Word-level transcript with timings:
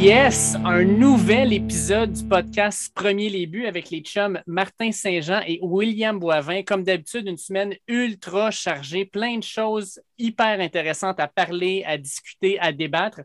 yes, 0.00 0.54
un 0.64 0.82
nouvel 0.82 1.52
épisode 1.52 2.14
du 2.14 2.24
podcast 2.24 2.90
Premier 2.94 3.28
les 3.28 3.46
buts 3.46 3.66
avec 3.66 3.90
les 3.90 4.00
chums 4.00 4.40
Martin 4.46 4.92
Saint-Jean 4.92 5.42
et 5.46 5.58
William 5.60 6.18
Boivin. 6.18 6.62
Comme 6.62 6.84
d'habitude, 6.84 7.26
une 7.26 7.36
semaine 7.36 7.74
ultra 7.86 8.50
chargée, 8.50 9.04
plein 9.04 9.36
de 9.36 9.44
choses 9.44 10.00
hyper 10.16 10.58
intéressantes 10.58 11.20
à 11.20 11.28
parler, 11.28 11.84
à 11.86 11.98
discuter, 11.98 12.58
à 12.60 12.72
débattre. 12.72 13.20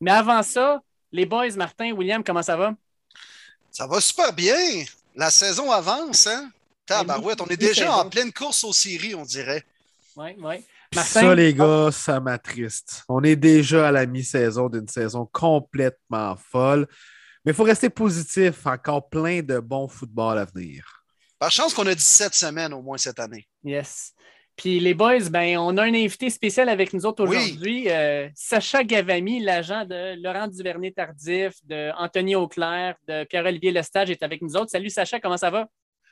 Mais 0.00 0.10
avant 0.10 0.42
ça, 0.42 0.82
les 1.12 1.26
boys, 1.26 1.54
Martin, 1.54 1.92
William, 1.92 2.24
comment 2.24 2.42
ça 2.42 2.56
va? 2.56 2.74
Ça 3.70 3.86
va 3.86 4.00
super 4.00 4.32
bien. 4.32 4.84
La 5.14 5.30
saison 5.30 5.70
avance, 5.70 6.26
hein? 6.26 6.50
Tabarouette, 6.86 7.40
on 7.40 7.46
est 7.46 7.56
déjà 7.56 7.98
en 7.98 8.08
pleine 8.10 8.32
course 8.32 8.64
aux 8.64 8.72
séries, 8.72 9.14
on 9.14 9.24
dirait. 9.24 9.64
Oui, 10.16 10.30
oui. 10.38 10.56
Ça, 10.92 11.34
les 11.34 11.54
gars, 11.54 11.90
ça 11.92 12.20
m'attriste. 12.20 13.04
On 13.08 13.22
est 13.22 13.36
déjà 13.36 13.88
à 13.88 13.92
la 13.92 14.06
mi-saison 14.06 14.68
d'une 14.68 14.88
saison 14.88 15.28
complètement 15.32 16.36
folle. 16.36 16.86
Mais 17.44 17.52
il 17.52 17.54
faut 17.54 17.64
rester 17.64 17.90
positif. 17.90 18.66
Encore 18.66 19.08
plein 19.08 19.42
de 19.42 19.58
bons 19.58 19.88
football 19.88 20.38
à 20.38 20.44
venir. 20.44 21.04
Par 21.38 21.50
chance 21.50 21.74
qu'on 21.74 21.86
a 21.86 21.94
17 21.94 22.34
semaines 22.34 22.72
au 22.72 22.82
moins 22.82 22.98
cette 22.98 23.20
année. 23.20 23.46
Yes. 23.62 24.12
Puis 24.56 24.80
les 24.80 24.94
boys, 24.94 25.28
ben, 25.30 25.58
on 25.58 25.76
a 25.76 25.82
un 25.82 25.94
invité 25.94 26.30
spécial 26.30 26.70
avec 26.70 26.94
nous 26.94 27.04
autres 27.04 27.22
aujourd'hui. 27.24 27.90
Euh, 27.90 28.28
Sacha 28.34 28.82
Gavami, 28.82 29.40
l'agent 29.40 29.84
de 29.84 30.20
Laurent 30.22 30.48
Duvernay-Tardif, 30.48 31.54
de 31.64 31.92
Anthony 31.98 32.34
Auclair, 32.36 32.94
de 33.06 33.24
Pierre-Olivier 33.24 33.70
Lestage 33.70 34.10
est 34.10 34.22
avec 34.22 34.40
nous 34.40 34.56
autres. 34.56 34.70
Salut 34.70 34.88
Sacha, 34.88 35.20
comment 35.20 35.36
ça 35.36 35.50
va? 35.50 35.66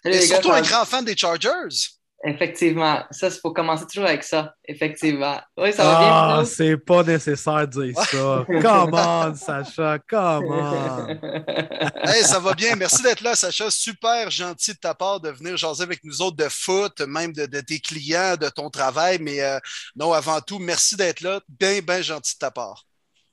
Et 0.05 0.21
surtout 0.21 0.53
un 0.53 0.61
grand 0.61 0.85
fan 0.85 1.05
des 1.05 1.17
Chargers. 1.17 1.95
Effectivement. 2.27 3.05
Ça, 3.11 3.29
il 3.29 3.39
faut 3.39 3.53
commencer 3.53 3.85
toujours 3.87 4.09
avec 4.09 4.25
ça. 4.25 4.55
Effectivement. 4.67 5.39
Oui, 5.59 5.75
ça 5.75 5.85
va 5.85 5.99
bien. 5.99 6.09
Ah, 6.11 6.43
c'est 6.47 6.79
pas 6.79 7.03
nécessaire 7.03 7.69
de 7.69 7.85
dire 7.85 8.01
ça. 8.01 8.47
come 8.63 8.95
on, 8.95 9.35
Sacha, 9.35 9.99
come 10.09 10.47
on. 10.49 11.07
hey, 12.09 12.23
ça 12.23 12.39
va 12.39 12.55
bien. 12.55 12.77
Merci 12.77 13.03
d'être 13.03 13.21
là, 13.21 13.35
Sacha. 13.35 13.71
Super 13.71 14.31
gentil 14.31 14.73
de 14.73 14.79
ta 14.79 14.95
part 14.95 15.21
de 15.21 15.29
venir 15.29 15.59
jaser 15.59 15.83
avec 15.83 16.03
nous 16.03 16.23
autres 16.23 16.39
de 16.39 16.49
foot, 16.49 16.99
même 17.03 17.35
de, 17.35 17.61
tes 17.61 17.79
clients, 17.79 18.37
de 18.41 18.49
ton 18.49 18.71
travail. 18.71 19.19
Mais 19.21 19.43
euh, 19.43 19.59
non, 19.95 20.15
avant 20.15 20.41
tout, 20.41 20.59
merci 20.59 20.97
d'être 20.97 21.21
là. 21.21 21.41
Bien, 21.47 21.81
bien 21.83 22.01
gentil 22.01 22.37
de 22.37 22.39
ta 22.39 22.51
part. 22.51 22.87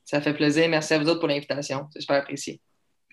Ça 0.03 0.19
fait 0.19 0.33
plaisir. 0.33 0.67
Merci 0.67 0.95
à 0.95 0.99
vous 0.99 1.07
autres 1.07 1.21
pour 1.21 1.29
l'invitation. 1.29 1.87
C'est 1.93 2.01
super 2.01 2.17
apprécié. 2.17 2.59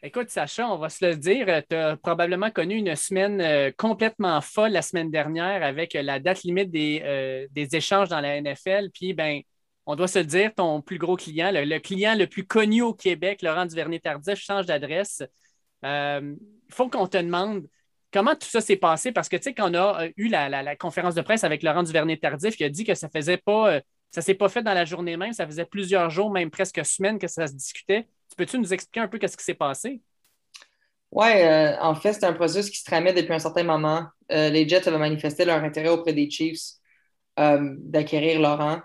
Écoute, 0.03 0.31
Sacha, 0.31 0.69
on 0.69 0.79
va 0.79 0.91
se 0.91 1.05
le 1.05 1.17
dire, 1.17 1.47
tu 1.69 1.75
as 1.75 1.97
probablement 1.97 2.53
connu 2.53 2.77
une 2.77 2.95
semaine 2.95 3.41
euh, 3.41 3.73
complètement 3.77 4.41
folle 4.41 4.71
la 4.71 4.83
semaine 4.83 5.11
dernière 5.11 5.65
avec 5.65 5.95
la 5.95 6.21
date 6.21 6.45
limite 6.45 6.73
euh, 6.75 7.49
des, 7.51 7.77
échanges 7.77 8.09
dans 8.09 8.21
la 8.21 8.41
NFL. 8.41 8.91
Puis, 8.95 9.13
ben, 9.13 9.41
on 9.87 9.97
doit 9.97 10.07
se 10.07 10.21
le 10.21 10.25
dire, 10.25 10.55
ton 10.55 10.83
plus 10.83 10.99
gros 10.99 11.17
client, 11.17 11.51
le, 11.53 11.79
client 11.81 12.15
le 12.15 12.29
plus 12.29 12.47
connu 12.47 12.81
au 12.81 12.95
Québec, 12.95 13.43
Laurent 13.43 13.67
Duvernay-Tardif, 13.67 14.39
change 14.39 14.67
d'adresse. 14.67 15.25
Il 15.83 15.89
euh, 15.89 16.35
faut 16.71 16.89
qu'on 16.89 17.09
te 17.09 17.19
demande 17.19 17.67
comment 18.13 18.37
tout 18.37 18.49
ça 18.49 18.61
s'est 18.61 18.77
passé 18.77 19.11
parce 19.11 19.29
que, 19.29 19.37
tu 19.37 19.45
sais, 19.45 19.55
quand 19.55 19.69
on 19.71 19.75
a 19.75 20.07
eu 20.17 20.29
la, 20.29 20.77
conférence 20.77 21.17
de 21.17 21.23
presse 21.23 21.43
avec 21.43 21.65
Laurent 21.65 21.83
Duvernay-Tardif, 21.83 22.61
il 22.61 22.65
a 22.65 22.69
dit 22.69 22.85
que 22.85 22.95
ça 22.95 23.09
faisait 23.09 23.39
pas, 23.39 23.81
ça 24.13 24.23
s'est 24.23 24.35
pas 24.35 24.49
fait 24.49 24.63
dans 24.63 24.75
la 24.75 24.85
journée 24.85 25.17
même, 25.17 25.33
ça 25.33 25.45
faisait 25.45 25.67
plusieurs 25.67 26.11
jours, 26.11 26.31
même 26.31 26.51
presque 26.51 26.85
semaines 26.87 27.19
que 27.19 27.27
ça 27.27 27.49
se 27.49 27.55
discutait. 27.55 28.07
Peux-tu 28.39 28.57
nous 28.57 28.73
expliquer 28.73 29.01
un 29.01 29.09
peu 29.09 29.19
ce 29.21 29.37
qui 29.37 29.45
s'est 29.45 29.55
passé? 29.55 30.01
Oui, 31.11 31.27
euh, 31.27 31.77
en 31.81 31.97
fait, 31.97 32.13
c'est 32.13 32.25
un 32.25 32.33
processus 32.33 32.71
qui 32.71 32.79
se 32.79 32.85
tramait 32.85 33.13
depuis 33.13 33.33
un 33.33 33.41
certain 33.41 33.65
moment. 33.65 34.05
Euh, 34.31 34.49
les 34.49 34.69
Jets 34.69 34.87
avaient 34.87 34.99
manifesté 34.99 35.45
leur 35.45 35.63
intérêt 35.65 35.89
auprès 35.89 36.13
des 36.13 36.31
Chiefs 36.31 36.75
euh, 37.41 37.75
d'acquérir 37.79 38.41
Laurent. 38.41 38.81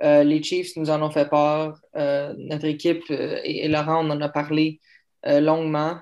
les 0.00 0.42
Chiefs 0.42 0.74
nous 0.76 0.90
en 0.90 1.00
ont 1.02 1.10
fait 1.10 1.28
part. 1.28 1.78
notre 1.94 2.64
équipe 2.66 3.04
et, 3.10 3.68
Laurent, 3.68 4.04
on 4.04 4.10
en 4.10 4.20
a 4.20 4.28
parlé 4.28 4.80
longuement. 5.24 5.98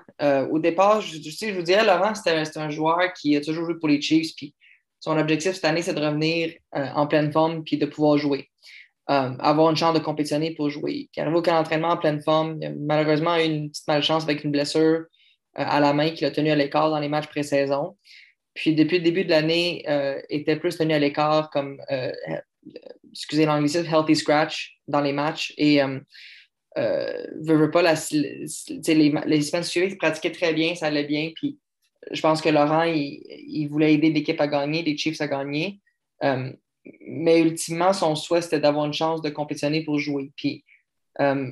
au 0.51 0.59
départ, 0.59 1.01
je, 1.01 1.53
vous 1.53 1.61
dirais, 1.61 1.85
Laurent, 1.85 2.13
c'est 2.15 2.57
un, 2.57 2.69
joueur 2.69 3.13
qui 3.13 3.35
a 3.35 3.41
toujours 3.41 3.65
joué 3.65 3.75
pour 3.79 3.89
les 3.89 4.01
Chiefs. 4.01 4.35
Puis 4.35 4.55
son 4.99 5.17
objectif 5.17 5.53
cette 5.53 5.65
année, 5.65 5.83
c'est 5.83 5.93
de 5.93 6.01
revenir 6.01 6.53
en 6.73 7.05
pleine 7.07 7.31
forme 7.31 7.63
puis 7.63 7.77
de 7.77 7.85
pouvoir 7.85 8.17
jouer. 8.17 8.49
Euh, 9.11 9.33
avoir 9.37 9.69
une 9.69 9.75
chance 9.75 9.93
de 9.93 9.99
compétitionner 9.99 10.55
pour 10.55 10.71
jouer. 10.71 11.09
Qui 11.13 11.21
arrive 11.21 11.35
au 11.35 11.41
camp 11.43 11.63
en 11.63 11.97
pleine 11.97 12.23
forme, 12.23 12.57
il 12.59 12.65
a 12.65 12.71
malheureusement 12.75 13.37
eu 13.37 13.43
une 13.43 13.69
petite 13.69 13.87
malchance 13.87 14.23
avec 14.23 14.43
une 14.43 14.49
blessure 14.49 15.01
euh, 15.01 15.05
à 15.53 15.79
la 15.79 15.93
main 15.93 16.09
qui 16.09 16.23
l'a 16.23 16.31
tenu 16.31 16.49
à 16.49 16.55
l'écart 16.55 16.89
dans 16.89 16.99
les 16.99 17.07
matchs 17.07 17.27
pré-saison. 17.27 17.95
Puis 18.55 18.73
depuis 18.73 18.97
le 18.97 19.03
début 19.03 19.23
de 19.23 19.29
l'année, 19.29 19.85
euh, 19.87 20.19
était 20.29 20.55
plus 20.55 20.75
tenu 20.75 20.95
à 20.95 20.97
l'écart 20.97 21.51
comme, 21.51 21.79
excusez 23.11 23.45
l'anglicisme, 23.45 23.85
healthy 23.85 24.15
scratch 24.15 24.79
dans 24.87 25.01
les 25.01 25.13
matchs. 25.13 25.53
Et 25.59 25.81
veut, 26.75 27.69
pas, 27.69 27.83
les, 28.11 28.47
les 29.27 29.41
semaines 29.41 29.63
suivantes, 29.63 29.91
il 29.91 29.97
pratiquait 29.97 30.31
très 30.31 30.53
bien, 30.53 30.73
ça 30.73 30.87
allait 30.87 31.03
bien. 31.03 31.31
Puis 31.35 31.59
je 32.11 32.21
pense 32.21 32.41
que 32.41 32.49
Laurent, 32.49 32.83
il, 32.83 33.21
il 33.29 33.67
voulait 33.67 33.93
aider 33.93 34.09
l'équipe 34.09 34.41
à 34.41 34.47
gagner, 34.47 34.81
les 34.81 34.97
Chiefs 34.97 35.21
à 35.21 35.27
gagner 35.27 35.79
mais 37.07 37.41
ultimement, 37.41 37.93
son 37.93 38.15
souhait, 38.15 38.41
c'était 38.41 38.59
d'avoir 38.59 38.85
une 38.85 38.93
chance 38.93 39.21
de 39.21 39.29
compétitionner 39.29 39.83
pour 39.83 39.99
jouer. 39.99 40.31
Puis, 40.35 40.63
euh, 41.19 41.51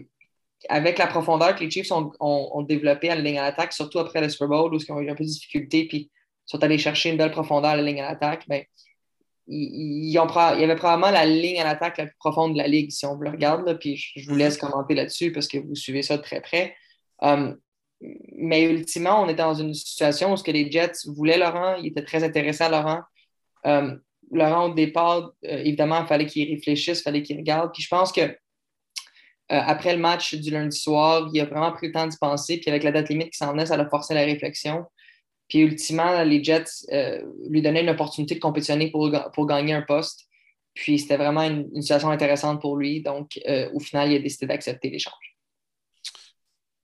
avec 0.70 0.98
la 0.98 1.08
profondeur 1.08 1.56
que 1.56 1.64
les 1.64 1.72
Chiefs 1.72 1.92
ont, 1.92 2.62
développée 2.64 3.10
à 3.10 3.16
la 3.16 3.22
ligne 3.22 3.40
à 3.40 3.44
l'attaque, 3.44 3.74
surtout 3.74 4.00
après 4.00 4.22
le 4.22 4.30
Super 4.30 4.48
Bowl, 4.48 4.74
où 4.74 4.78
ils 4.78 4.92
ont 4.92 5.00
eu 5.00 5.10
un 5.10 5.16
peu 5.16 5.24
de 5.24 5.30
difficulté, 5.30 5.88
puis 5.88 6.12
sont 6.46 6.64
allés 6.64 6.78
chercher 6.78 7.10
une 7.10 7.18
belle 7.18 7.32
profondeur 7.32 7.72
à 7.72 7.76
la 7.76 7.82
ligne 7.82 8.02
à 8.02 8.10
l'attaque, 8.10 8.46
ben, 8.48 8.64
ils, 9.48 10.08
il 10.08 10.12
y 10.12 10.18
avait 10.18 10.76
probablement 10.76 11.12
la 11.12 11.26
ligne 11.26 11.60
à 11.60 11.64
l'attaque 11.64 11.98
la 11.98 12.06
plus 12.06 12.16
profonde 12.18 12.54
de 12.54 12.58
la 12.58 12.68
ligue, 12.68 12.92
si 12.92 13.06
on 13.06 13.16
le 13.16 13.30
regarde, 13.30 13.78
puis 13.80 13.98
je, 13.98 14.30
vous 14.30 14.36
laisse 14.36 14.58
commenter 14.58 14.96
là-dessus 14.96 15.32
parce 15.32 15.48
que 15.48 15.58
vous 15.58 15.76
suivez 15.76 16.02
ça 16.02 16.18
de 16.18 16.22
très 16.22 16.42
près. 16.42 16.76
Euh, 17.24 17.54
mais 18.36 18.64
ultimement, 18.64 19.22
on 19.22 19.26
était 19.26 19.44
dans 19.44 19.54
une 19.54 19.74
situation 19.74 20.34
où 20.34 20.38
ce 20.38 20.44
que 20.44 20.52
les 20.52 20.70
Jets 20.70 21.08
voulaient 21.08 21.38
Laurent, 21.38 21.76
ils 21.76 21.88
étaient 21.88 22.04
très 22.04 22.24
intéressés 22.24 22.64
à 22.64 22.70
Laurent. 22.70 23.02
Euh, 23.66 23.96
Laurent, 24.34 24.70
au 24.70 24.74
départ, 24.74 25.32
euh, 25.46 25.58
évidemment, 25.58 26.02
il 26.02 26.08
fallait 26.08 26.26
qu'il 26.26 26.50
réfléchisse, 26.50 27.00
il 27.00 27.04
fallait 27.04 27.24
qu'il 27.24 27.38
regarde. 27.38 27.72
Puis 27.74 27.84
je 27.84 27.88
pense 27.88 28.12
que 28.12 28.22
euh, 28.22 28.36
après 29.50 29.94
le 29.94 30.00
match 30.00 30.36
du 30.36 30.52
lundi 30.52 30.78
soir, 30.78 31.30
il 31.34 31.42
a 31.42 31.46
vraiment 31.46 31.72
pris 31.72 31.88
le 31.88 31.94
temps 31.94 32.08
d'y 32.08 32.18
penser. 32.18 32.58
Puis 32.60 32.70
avec 32.70 32.84
la 32.84 32.92
date 32.92 33.10
limite 33.10 33.32
qui 33.32 33.38
s'en 33.38 33.52
venait, 33.52 33.66
ça 33.66 33.76
a 33.76 33.90
forcé 33.90 34.14
la 34.14 34.24
réflexion. 34.24 34.86
Puis 35.48 35.60
ultimement, 35.60 36.24
les 36.24 36.44
Jets 36.44 36.64
euh, 36.92 37.22
lui 37.50 37.62
donnaient 37.62 37.84
une 37.84 37.90
opportunité 37.90 38.36
de 38.36 38.40
compétitionner 38.40 38.92
pour, 38.92 39.12
pour 39.34 39.46
gagner 39.46 39.74
un 39.74 39.82
poste. 39.82 40.22
Puis 40.74 41.00
c'était 41.00 41.18
vraiment 41.18 41.44
une, 41.44 41.82
situation 41.82 42.10
intéressante 42.10 42.60
pour 42.60 42.78
lui. 42.78 43.04
Donc, 43.04 43.40
au 43.74 43.80
final, 43.80 44.12
il 44.12 44.16
a 44.16 44.20
décidé 44.20 44.48
d'accepter 44.48 44.90
l'échange. 44.90 45.38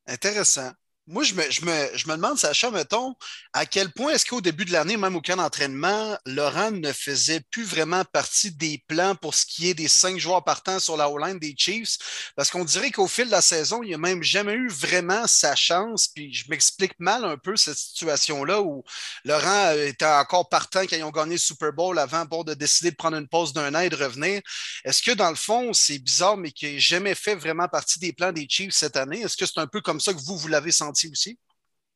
Intéressant. 0.06 0.70
Moi, 1.12 1.24
je 1.24 1.34
me, 1.34 1.42
je, 1.50 1.66
me, 1.66 1.98
je 1.98 2.08
me, 2.08 2.18
demande, 2.18 2.38
Sacha, 2.38 2.70
mettons, 2.70 3.16
à 3.54 3.66
quel 3.66 3.92
point 3.92 4.14
est-ce 4.14 4.28
qu'au 4.28 4.42
début 4.42 4.64
de 4.64 4.72
l'année, 4.72 4.96
même 4.96 5.16
au 5.16 5.22
camp 5.22 5.38
d'entraînement, 5.38 6.16
Laurent 6.28 6.70
ne 6.70 6.94
faisait 6.94 7.40
plus 7.50 7.64
vraiment 7.64 8.06
partie 8.06 8.52
des 8.52 8.84
plans 8.88 9.16
pour 9.16 9.34
ce 9.34 9.44
qui 9.48 9.72
est 9.72 9.74
des 9.74 9.88
cinq 9.88 10.20
joueurs 10.20 10.44
partants 10.44 10.80
sur 10.80 10.98
la 10.98 11.10
O-line 11.10 11.40
des 11.40 11.56
Chiefs? 11.58 12.32
Parce 12.36 12.52
qu'on 12.52 12.64
dirait 12.64 12.92
qu'au 12.92 13.08
fil 13.08 13.26
de 13.26 13.32
la 13.32 13.42
saison, 13.42 13.82
il 13.82 13.90
n'a 13.90 13.98
même 13.98 14.22
jamais 14.22 14.54
eu 14.54 14.68
vraiment 14.70 15.26
sa 15.26 15.56
chance. 15.56 16.10
Puis 16.10 16.32
je 16.32 16.46
m'explique 16.48 16.94
mal 17.00 17.26
un 17.26 17.38
peu 17.38 17.58
cette 17.58 17.80
situation-là 17.80 18.62
où 18.62 18.84
Laurent 19.26 19.72
était 19.72 20.06
encore 20.06 20.48
partant 20.48 20.82
quand 20.82 20.96
ils 20.96 21.04
ont 21.04 21.10
gagné 21.10 21.34
le 21.34 21.38
Super 21.40 21.74
Bowl 21.74 21.98
avant 21.98 22.26
bon, 22.26 22.44
de 22.44 22.54
décider 22.54 22.92
de 22.92 22.96
prendre 22.96 23.18
une 23.18 23.28
pause 23.28 23.52
d'un 23.52 23.74
an 23.74 23.80
et 23.80 23.90
de 23.90 23.96
revenir. 23.96 24.44
Est-ce 24.86 25.02
que 25.02 25.14
dans 25.14 25.32
le 25.32 25.36
fond, 25.36 25.74
c'est 25.74 25.98
bizarre, 25.98 26.38
mais 26.38 26.52
qu'il 26.52 26.74
n'a 26.74 26.80
jamais 26.80 27.16
fait 27.16 27.34
vraiment 27.34 27.68
partie 27.68 27.98
des 27.98 28.14
plans 28.14 28.32
des 28.32 28.46
Chiefs 28.48 28.76
cette 28.76 28.96
année? 28.96 29.22
Est-ce 29.22 29.36
que 29.36 29.48
c'est 29.48 29.58
un 29.58 29.66
peu 29.66 29.82
comme 29.82 30.00
ça 30.00 30.14
que 30.14 30.20
vous, 30.20 30.38
vous 30.38 30.48
l'avez 30.48 30.72
senti? 30.72 30.99
Aussi? 31.08 31.40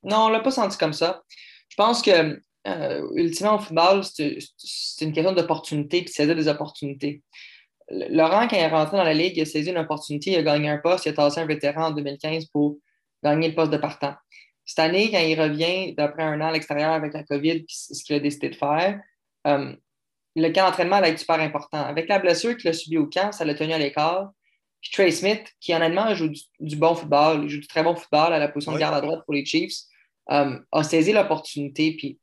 Non, 0.03 0.25
on 0.25 0.27
ne 0.27 0.33
l'a 0.33 0.39
pas 0.39 0.51
senti 0.51 0.77
comme 0.77 0.93
ça. 0.93 1.23
Je 1.69 1.75
pense 1.75 2.01
que, 2.01 2.39
euh, 2.67 3.07
ultimement, 3.15 3.55
au 3.55 3.59
football, 3.59 4.03
c'est 4.03 5.05
une 5.05 5.13
question 5.13 5.33
d'opportunité 5.33 6.03
puis 6.03 6.13
saisir 6.13 6.35
des 6.35 6.47
opportunités. 6.47 7.23
Laurent, 7.89 8.47
quand 8.47 8.55
il 8.55 8.61
est 8.61 8.67
rentré 8.67 8.97
dans 8.97 9.03
la 9.03 9.13
Ligue, 9.13 9.37
il 9.37 9.41
a 9.41 9.45
saisi 9.45 9.69
une 9.69 9.77
opportunité, 9.77 10.31
il 10.31 10.37
a 10.37 10.43
gagné 10.43 10.69
un 10.69 10.77
poste, 10.77 11.05
il 11.05 11.09
a 11.09 11.13
tassé 11.13 11.39
un 11.39 11.45
vétéran 11.45 11.87
en 11.87 11.91
2015 11.91 12.45
pour 12.45 12.77
gagner 13.23 13.49
le 13.49 13.55
poste 13.55 13.71
de 13.71 13.77
partant. 13.77 14.13
Cette 14.65 14.79
année, 14.79 15.11
quand 15.11 15.19
il 15.19 15.39
revient 15.39 15.93
d'après 15.93 16.23
un 16.23 16.39
an 16.39 16.47
à 16.47 16.51
l'extérieur 16.51 16.91
avec 16.91 17.13
la 17.13 17.23
COVID, 17.23 17.65
ce 17.67 18.03
qu'il 18.03 18.15
a 18.15 18.19
décidé 18.19 18.49
de 18.49 18.55
faire, 18.55 19.01
euh, 19.47 19.75
le 20.35 20.49
camp 20.49 20.65
d'entraînement 20.65 20.97
a 20.97 21.07
été 21.07 21.17
super 21.17 21.39
important. 21.39 21.83
Avec 21.83 22.07
la 22.07 22.19
blessure 22.19 22.55
qu'il 22.57 22.69
a 22.69 22.73
subie 22.73 22.97
au 22.97 23.07
camp, 23.07 23.31
ça 23.31 23.45
l'a 23.45 23.53
tenu 23.53 23.73
à 23.73 23.77
l'écart. 23.77 24.31
Puis 24.83 24.91
Trey 24.91 25.11
Smith, 25.11 25.47
qui 25.61 25.73
honnêtement 25.73 26.13
joue 26.13 26.29
du, 26.59 26.75
bon 26.75 26.93
football, 26.93 27.45
il 27.45 27.49
joue 27.49 27.61
du 27.61 27.67
très 27.67 27.83
bon 27.83 27.95
football 27.95 28.33
à 28.33 28.37
la 28.37 28.49
position 28.49 28.73
de 28.73 28.77
garde 28.77 28.93
à 28.93 28.99
droite 28.99 29.21
pour 29.23 29.33
les 29.33 29.45
Chiefs, 29.45 29.85
euh, 30.29 30.59
a 30.73 30.83
saisi 30.83 31.13
l'opportunité. 31.13 31.95
Puis 31.95 32.19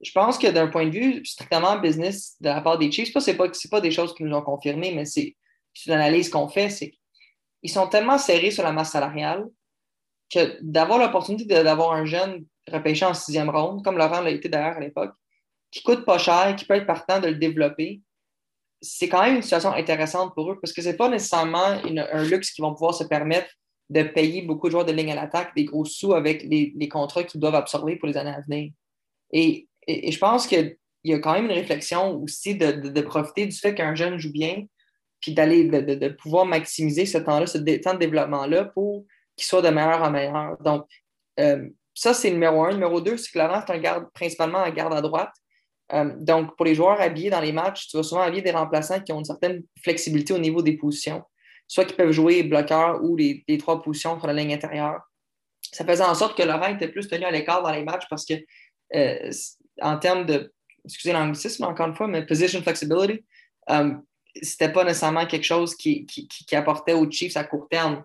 je 0.00 0.10
pense 0.10 0.36
que 0.36 0.48
d'un 0.48 0.66
point 0.66 0.86
de 0.86 0.90
vue 0.90 1.24
strictement 1.24 1.78
business 1.78 2.34
de 2.40 2.48
la 2.48 2.60
part 2.62 2.78
des 2.78 2.90
Chiefs, 2.90 3.16
ce 3.16 3.30
n'est 3.30 3.36
pas, 3.36 3.46
pas 3.70 3.80
des 3.80 3.92
choses 3.92 4.12
qui 4.14 4.24
nous 4.24 4.36
ont 4.36 4.42
confirmé, 4.42 4.92
mais 4.92 5.04
c'est 5.04 5.36
une 5.86 5.92
analyse 5.92 6.28
qu'on 6.28 6.48
fait, 6.48 6.68
c'est 6.68 6.90
qu'ils 7.60 7.70
sont 7.70 7.86
tellement 7.86 8.18
serrés 8.18 8.50
sur 8.50 8.64
la 8.64 8.72
masse 8.72 8.90
salariale 8.90 9.46
que 10.32 10.58
d'avoir 10.62 10.98
l'opportunité 10.98 11.44
d'avoir 11.44 11.92
un 11.92 12.06
jeune 12.06 12.44
repêché 12.68 13.04
en 13.04 13.14
sixième 13.14 13.50
ronde, 13.50 13.84
comme 13.84 13.98
Laurent 13.98 14.20
l'a 14.20 14.30
été 14.30 14.48
d'ailleurs 14.48 14.76
à 14.76 14.80
l'époque, 14.80 15.14
qui 15.70 15.82
coûte 15.84 16.04
pas 16.04 16.18
cher, 16.18 16.56
qui 16.56 16.64
peut 16.64 16.74
être 16.74 16.86
partant 16.86 17.20
de 17.20 17.28
le 17.28 17.36
développer, 17.36 18.00
c'est 18.80 19.08
quand 19.08 19.22
même 19.22 19.36
une 19.36 19.42
situation 19.42 19.72
intéressante 19.72 20.34
pour 20.34 20.50
eux 20.50 20.58
parce 20.60 20.72
que 20.72 20.82
ce 20.82 20.88
n'est 20.88 20.96
pas 20.96 21.08
nécessairement 21.08 21.78
un 21.84 22.22
luxe 22.24 22.50
qu'ils 22.50 22.62
vont 22.62 22.72
pouvoir 22.72 22.94
se 22.94 23.04
permettre 23.04 23.50
de 23.90 24.02
payer 24.02 24.42
beaucoup 24.42 24.68
de 24.68 24.72
joueurs 24.72 24.84
de 24.84 24.92
ligne 24.92 25.12
à 25.12 25.16
l'attaque 25.16 25.54
des 25.54 25.64
gros 25.64 25.84
sous 25.84 26.14
avec 26.14 26.44
les, 26.44 26.88
contrats 26.88 27.24
qu'ils 27.24 27.40
doivent 27.40 27.56
absorber 27.56 27.96
pour 27.96 28.08
les 28.08 28.16
années 28.16 28.30
à 28.30 28.40
venir. 28.40 28.72
Et, 29.32 29.66
je 29.88 30.18
pense 30.18 30.46
qu'il 30.46 30.76
y 31.02 31.12
a 31.12 31.18
quand 31.18 31.32
même 31.32 31.46
une 31.46 31.52
réflexion 31.52 32.22
aussi 32.22 32.54
de, 32.54 33.00
profiter 33.00 33.46
du 33.46 33.56
fait 33.56 33.74
qu'un 33.74 33.96
jeune 33.96 34.18
joue 34.18 34.30
bien, 34.30 34.64
puis 35.20 35.34
d'aller 35.34 35.64
de, 35.64 36.08
pouvoir 36.08 36.46
maximiser 36.46 37.04
ce 37.04 37.18
temps-là, 37.18 37.46
ce 37.46 37.58
temps 37.78 37.94
de 37.94 37.98
développement-là 37.98 38.66
pour 38.66 39.04
qu'il 39.36 39.46
soit 39.46 39.62
de 39.62 39.70
meilleur 39.70 40.02
en 40.02 40.10
meilleur. 40.10 40.56
Donc, 40.62 40.86
euh, 41.40 41.68
ça, 41.94 42.14
c'est 42.14 42.30
numéro 42.30 42.64
un. 42.64 42.72
Numéro 42.72 43.00
deux, 43.00 43.16
c'est 43.16 43.32
que 43.32 43.38
Laurent 43.38 43.60
est 43.60 43.70
un 43.70 43.78
garde, 43.78 44.06
principalement 44.14 44.58
un 44.58 44.70
garde 44.70 44.94
à 44.94 45.00
droite. 45.00 45.32
Euh, 45.92 46.12
donc, 46.16 46.56
pour 46.56 46.64
les 46.66 46.74
joueurs 46.74 47.00
habillés 47.00 47.30
dans 47.30 47.40
les 47.40 47.52
matchs, 47.52 47.88
tu 47.88 47.96
vas 47.96 48.02
souvent 48.02 48.22
habiller 48.22 48.42
des 48.42 48.50
remplaçants 48.50 49.00
qui 49.00 49.12
ont 49.12 49.18
une 49.18 49.24
certaine 49.24 49.62
flexibilité 49.82 50.32
au 50.32 50.38
niveau 50.38 50.62
des 50.62 50.76
positions, 50.76 51.22
soit 51.66 51.84
qui 51.84 51.94
peuvent 51.94 52.12
jouer 52.12 52.42
bloqueur 52.42 53.02
ou 53.02 53.16
les, 53.16 53.44
trois 53.58 53.82
positions 53.82 54.18
sur 54.18 54.26
la 54.26 54.32
ligne 54.32 54.54
intérieure. 54.54 55.00
Ça 55.72 55.84
faisait 55.84 56.04
en 56.04 56.14
sorte 56.14 56.36
que 56.36 56.42
Laurent 56.42 56.68
était 56.68 56.88
plus 56.88 57.08
tenu 57.08 57.24
à 57.24 57.30
l'écart 57.30 57.62
dans 57.62 57.72
les 57.72 57.84
matchs 57.84 58.06
parce 58.08 58.24
que, 58.24 58.34
euh, 58.94 59.30
en 59.80 59.98
termes 59.98 60.26
de, 60.26 60.52
excusez 60.84 61.12
l'anglicisme 61.12 61.64
encore 61.64 61.88
une 61.88 61.94
fois, 61.94 62.08
mais 62.08 62.24
position 62.24 62.62
flexibility, 62.62 63.24
euh, 63.70 63.92
c'était 64.42 64.72
pas 64.72 64.84
nécessairement 64.84 65.26
quelque 65.26 65.44
chose 65.44 65.74
qui, 65.74 66.06
qui, 66.06 66.56
apportait 66.56 66.92
aux 66.92 67.10
Chiefs 67.10 67.36
à 67.36 67.44
court 67.44 67.68
terme. 67.68 68.04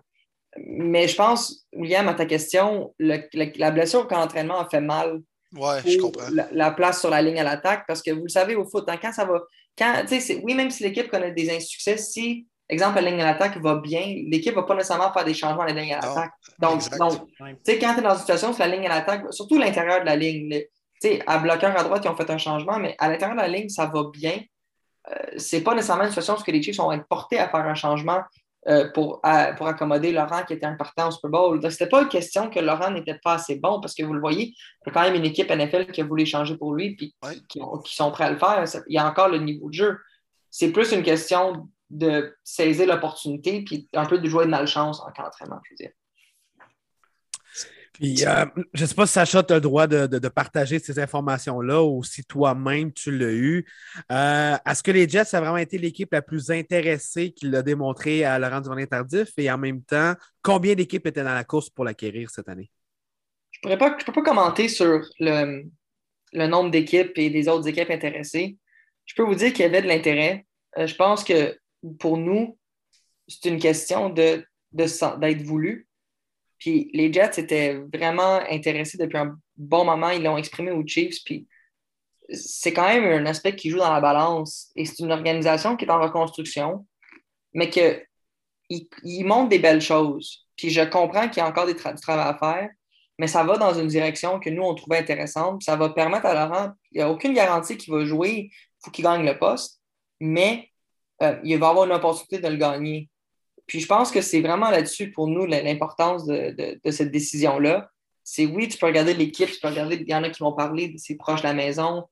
Mais 0.58 1.06
je 1.06 1.14
pense, 1.14 1.66
William, 1.72 2.08
à 2.08 2.14
ta 2.14 2.26
question, 2.26 2.94
la 2.98 3.70
blessure 3.70 4.08
quand 4.08 4.18
l'entraînement 4.18 4.58
a 4.58 4.68
fait 4.68 4.80
mal 4.80 5.20
Ouais, 5.56 5.80
je 5.84 5.98
comprends. 5.98 6.28
La, 6.52 6.70
place 6.70 7.00
sur 7.00 7.10
la 7.10 7.22
ligne 7.22 7.40
à 7.40 7.44
l'attaque, 7.44 7.84
parce 7.86 8.02
que 8.02 8.10
vous 8.10 8.24
le 8.24 8.28
savez 8.28 8.54
au 8.54 8.64
foot, 8.64 8.84
hein, 8.88 8.96
quand 9.00 9.12
ça 9.12 9.24
va. 9.24 9.40
Quand, 9.76 10.04
oui, 10.42 10.54
même 10.54 10.70
si 10.70 10.82
l'équipe 10.82 11.10
connaît 11.10 11.32
des 11.32 11.54
insuccès, 11.54 11.98
si, 11.98 12.46
exemple, 12.68 12.96
la 12.96 13.10
ligne 13.10 13.20
à 13.20 13.26
l'attaque 13.26 13.58
va 13.58 13.76
bien, 13.76 14.00
l'équipe 14.28 14.54
ne 14.54 14.60
va 14.60 14.66
pas 14.66 14.74
nécessairement 14.74 15.12
faire 15.12 15.24
des 15.24 15.34
changements 15.34 15.62
à 15.62 15.66
la 15.66 15.80
ligne 15.80 15.94
à 15.94 16.00
l'attaque. 16.00 16.32
Donc, 16.58 16.88
donc 16.98 17.28
quand 17.38 17.54
tu 17.64 17.70
es 17.72 18.02
dans 18.02 18.14
une 18.14 18.18
situation 18.18 18.50
où 18.52 18.58
la 18.58 18.68
ligne 18.68 18.86
à 18.86 18.96
l'attaque, 18.96 19.24
surtout 19.30 19.58
l'intérieur 19.58 20.00
de 20.00 20.06
la 20.06 20.16
ligne, 20.16 20.62
sais, 21.00 21.22
à 21.26 21.38
bloqueur 21.38 21.78
à 21.78 21.82
droite, 21.82 22.02
ils 22.04 22.08
ont 22.08 22.16
fait 22.16 22.30
un 22.30 22.38
changement, 22.38 22.78
mais 22.78 22.94
à 22.98 23.08
l'intérieur 23.08 23.36
de 23.36 23.42
la 23.42 23.48
ligne, 23.48 23.68
ça 23.68 23.86
va 23.86 24.04
bien. 24.12 24.40
Euh, 25.10 25.14
c'est 25.36 25.62
pas 25.62 25.74
nécessairement 25.74 26.04
une 26.04 26.08
situation 26.08 26.34
où 26.34 26.50
les 26.50 26.62
Chiefs 26.62 26.76
sont 26.76 27.04
portés 27.08 27.38
à 27.38 27.48
faire 27.48 27.60
un 27.60 27.74
changement 27.74 28.22
euh, 28.68 28.90
pour, 28.92 29.20
pour 29.56 29.66
accommoder 29.68 30.10
Laurent 30.10 30.42
qui 30.44 30.52
était 30.52 30.66
un 30.66 30.74
partant 30.74 31.08
au 31.08 31.10
Super 31.12 31.30
Bowl. 31.30 31.62
Ce 31.62 31.68
n'était 31.68 31.86
pas 31.86 32.02
une 32.02 32.08
question 32.08 32.50
que 32.50 32.58
Laurent 32.58 32.90
n'était 32.90 33.18
pas 33.22 33.34
assez 33.34 33.56
bon 33.56 33.80
parce 33.80 33.94
que 33.94 34.02
vous 34.02 34.12
le 34.12 34.20
voyez, 34.20 34.46
il 34.46 34.86
y 34.86 34.90
a 34.90 34.92
quand 34.92 35.02
même 35.02 35.14
une 35.14 35.24
équipe 35.24 35.50
NFL 35.50 35.92
qui 35.92 36.00
a 36.00 36.04
voulu 36.04 36.26
changer 36.26 36.56
pour 36.56 36.74
lui 36.74 36.96
et 37.00 37.12
qui, 37.48 37.60
sont 37.84 38.10
prêts 38.10 38.24
à 38.24 38.30
le 38.30 38.38
faire. 38.38 38.64
Il 38.88 38.94
y 38.94 38.98
a 38.98 39.06
encore 39.08 39.28
le 39.28 39.38
niveau 39.38 39.68
de 39.68 39.74
jeu. 39.74 39.98
C'est 40.50 40.72
plus 40.72 40.92
une 40.92 41.02
question 41.02 41.68
de 41.90 42.36
saisir 42.42 42.86
l'opportunité 42.88 43.62
puis 43.62 43.88
un 43.94 44.04
peu 44.04 44.18
de 44.18 44.28
jouer 44.28 44.46
de 44.46 44.50
malchance 44.50 45.00
en 45.00 45.08
entraînement, 45.08 45.60
je 45.64 45.72
veux 45.72 45.76
dire. 45.76 45.90
Euh, 48.02 48.46
je 48.74 48.82
ne 48.82 48.86
sais 48.86 48.94
pas 48.94 49.06
si 49.06 49.12
Sacha, 49.14 49.42
tu 49.42 49.52
as 49.52 49.56
le 49.56 49.60
droit 49.60 49.86
de, 49.86 50.28
partager 50.28 50.78
ces 50.78 50.98
informations-là 50.98 51.82
ou 51.82 52.02
si 52.04 52.24
toi-même 52.24 52.92
tu 52.92 53.16
l'as 53.16 53.32
eu. 53.32 53.66
Euh, 54.12 54.56
est-ce 54.66 54.82
que 54.82 54.90
les 54.90 55.08
Jets, 55.08 55.34
a 55.34 55.40
vraiment 55.40 55.56
été 55.56 55.78
l'équipe 55.78 56.12
la 56.12 56.22
plus 56.22 56.50
intéressée 56.50 57.32
qui 57.32 57.48
l'a 57.48 57.62
démontré 57.62 58.24
à 58.24 58.38
Laurent 58.38 58.60
Duvernay-Tardif? 58.60 59.32
Et 59.38 59.50
en 59.50 59.58
même 59.58 59.82
temps, 59.82 60.14
combien 60.42 60.74
d'équipes 60.74 61.06
étaient 61.06 61.24
dans 61.24 61.34
la 61.34 61.44
course 61.44 61.70
pour 61.70 61.84
l'acquérir 61.84 62.30
cette 62.30 62.48
année? 62.48 62.70
Je 63.62 63.68
ne 63.68 63.76
peux 63.76 64.12
pas 64.12 64.22
commenter 64.22 64.68
sur 64.68 65.00
le, 65.18 65.64
nombre 66.32 66.70
d'équipes 66.70 67.12
et 67.16 67.30
des 67.30 67.48
autres 67.48 67.68
équipes 67.68 67.90
intéressées. 67.90 68.58
Je 69.06 69.14
peux 69.14 69.22
vous 69.22 69.34
dire 69.34 69.52
qu'il 69.52 69.62
y 69.62 69.68
avait 69.68 69.82
de 69.82 69.88
l'intérêt. 69.88 70.44
Euh, 70.78 70.86
je 70.86 70.94
pense 70.94 71.24
que 71.24 71.58
pour 71.98 72.18
nous, 72.18 72.58
c'est 73.28 73.48
une 73.48 73.58
question 73.58 74.10
d'être 74.10 75.42
voulu 75.42 75.86
puis 76.58 76.90
les 76.94 77.12
Jets 77.12 77.38
étaient 77.38 77.80
vraiment 77.92 78.40
intéressés 78.48 78.98
depuis 78.98 79.18
un 79.18 79.36
bon 79.56 79.84
moment. 79.84 80.10
Ils 80.10 80.22
l'ont 80.22 80.36
exprimé 80.36 80.70
aux 80.70 80.86
Chiefs. 80.86 81.22
Puis 81.24 81.46
c'est 82.30 82.72
quand 82.72 82.88
même 82.88 83.04
un 83.04 83.26
aspect 83.26 83.54
qui 83.54 83.70
joue 83.70 83.78
dans 83.78 83.92
la 83.92 84.00
balance. 84.00 84.70
Et 84.76 84.84
c'est 84.84 85.00
une 85.00 85.12
organisation 85.12 85.76
qui 85.76 85.84
est 85.84 85.90
en 85.90 86.00
reconstruction, 86.00 86.86
mais 87.52 87.68
qu'il 87.70 88.02
il 88.70 89.24
montre 89.24 89.50
des 89.50 89.58
belles 89.58 89.82
choses. 89.82 90.46
Puis 90.56 90.70
je 90.70 90.82
comprends 90.82 91.28
qu'il 91.28 91.38
y 91.38 91.40
a 91.40 91.48
encore 91.48 91.66
des 91.66 91.74
du 91.74 91.80
travail 91.80 92.28
à 92.28 92.38
faire, 92.38 92.70
mais 93.18 93.26
ça 93.26 93.44
va 93.44 93.58
dans 93.58 93.74
une 93.74 93.86
direction 93.86 94.40
que 94.40 94.50
nous, 94.50 94.62
on 94.62 94.74
trouvait 94.74 94.98
intéressante. 94.98 95.62
Ça 95.62 95.76
va 95.76 95.90
permettre 95.90 96.26
à 96.26 96.34
Laurent, 96.34 96.72
il 96.92 96.98
n'y 96.98 97.02
a 97.02 97.10
aucune 97.10 97.34
garantie 97.34 97.76
qu'il 97.76 97.92
va 97.92 98.04
jouer, 98.04 98.50
il 98.50 98.52
faut 98.82 98.90
qu'il 98.90 99.04
gagne 99.04 99.24
le 99.24 99.38
poste, 99.38 99.80
mais 100.20 100.70
euh, 101.22 101.38
il 101.44 101.58
va 101.58 101.68
avoir 101.68 101.86
une 101.86 101.92
opportunité 101.92 102.38
de 102.38 102.48
le 102.48 102.56
gagner. 102.56 103.08
Puis 103.66 103.80
je 103.80 103.86
pense 103.86 104.10
que 104.10 104.20
c'est 104.20 104.40
vraiment 104.40 104.70
là-dessus 104.70 105.10
pour 105.10 105.28
nous 105.28 105.44
l'importance 105.46 106.24
de, 106.26 106.78
cette 106.90 107.10
décision-là. 107.10 107.90
C'est 108.22 108.46
oui, 108.46 108.68
tu 108.68 108.78
peux 108.78 108.86
regarder 108.86 109.14
l'équipe, 109.14 109.50
tu 109.50 109.60
peux 109.60 109.68
regarder, 109.68 109.96
il 109.96 110.08
y 110.08 110.14
en 110.14 110.22
a 110.22 110.30
qui 110.30 110.42
vont 110.42 110.52
parler 110.52 110.88
de 110.88 110.98
ses 110.98 111.16
proches 111.16 111.42
de 111.42 111.46
la 111.46 111.54
maison. 111.54 112.04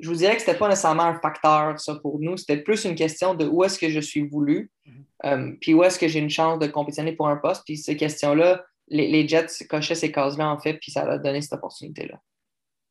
Je 0.00 0.08
vous 0.08 0.16
dirais 0.16 0.34
que 0.36 0.42
ce 0.42 0.46
n'était 0.46 0.58
pas 0.58 0.68
nécessairement 0.68 1.04
un 1.04 1.20
facteur, 1.20 1.78
ça, 1.78 1.94
pour 1.96 2.18
nous. 2.18 2.36
C'était 2.36 2.58
plus 2.58 2.84
une 2.84 2.94
question 2.94 3.34
de 3.34 3.46
où 3.46 3.64
est-ce 3.64 3.78
que 3.78 3.88
je 3.88 4.00
suis 4.00 4.26
voulu, 4.26 4.70
mm-hmm. 4.86 4.92
euh, 5.26 5.52
puis 5.60 5.72
où 5.72 5.84
est-ce 5.84 5.98
que 5.98 6.08
j'ai 6.08 6.18
une 6.18 6.30
chance 6.30 6.58
de 6.58 6.66
compétitionner 6.66 7.12
pour 7.12 7.28
un 7.28 7.36
poste. 7.36 7.62
Puis 7.64 7.76
ces 7.76 7.96
questions-là, 7.96 8.64
les, 8.88 9.28
Jets 9.28 9.66
cochaient 9.68 9.94
ces 9.94 10.12
cases-là, 10.12 10.48
en 10.48 10.58
fait, 10.58 10.74
puis 10.74 10.90
ça 10.90 11.02
a 11.02 11.18
donné 11.18 11.40
cette 11.40 11.54
opportunité-là. 11.54 12.18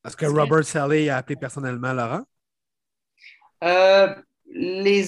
Est-ce 0.05 0.17
que 0.17 0.25
Robert 0.25 0.63
Sally 0.63 1.09
a 1.09 1.17
appelé 1.17 1.35
personnellement 1.35 1.93
Laurent? 1.93 2.23
Euh, 3.63 4.13
les 4.55 5.03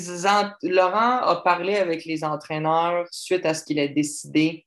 Laurent 0.63 1.21
a 1.21 1.41
parlé 1.43 1.75
avec 1.75 2.05
les 2.05 2.23
entraîneurs 2.23 3.07
suite 3.11 3.45
à 3.45 3.53
ce 3.53 3.63
qu'il 3.63 3.79
a 3.79 3.87
décidé 3.87 4.65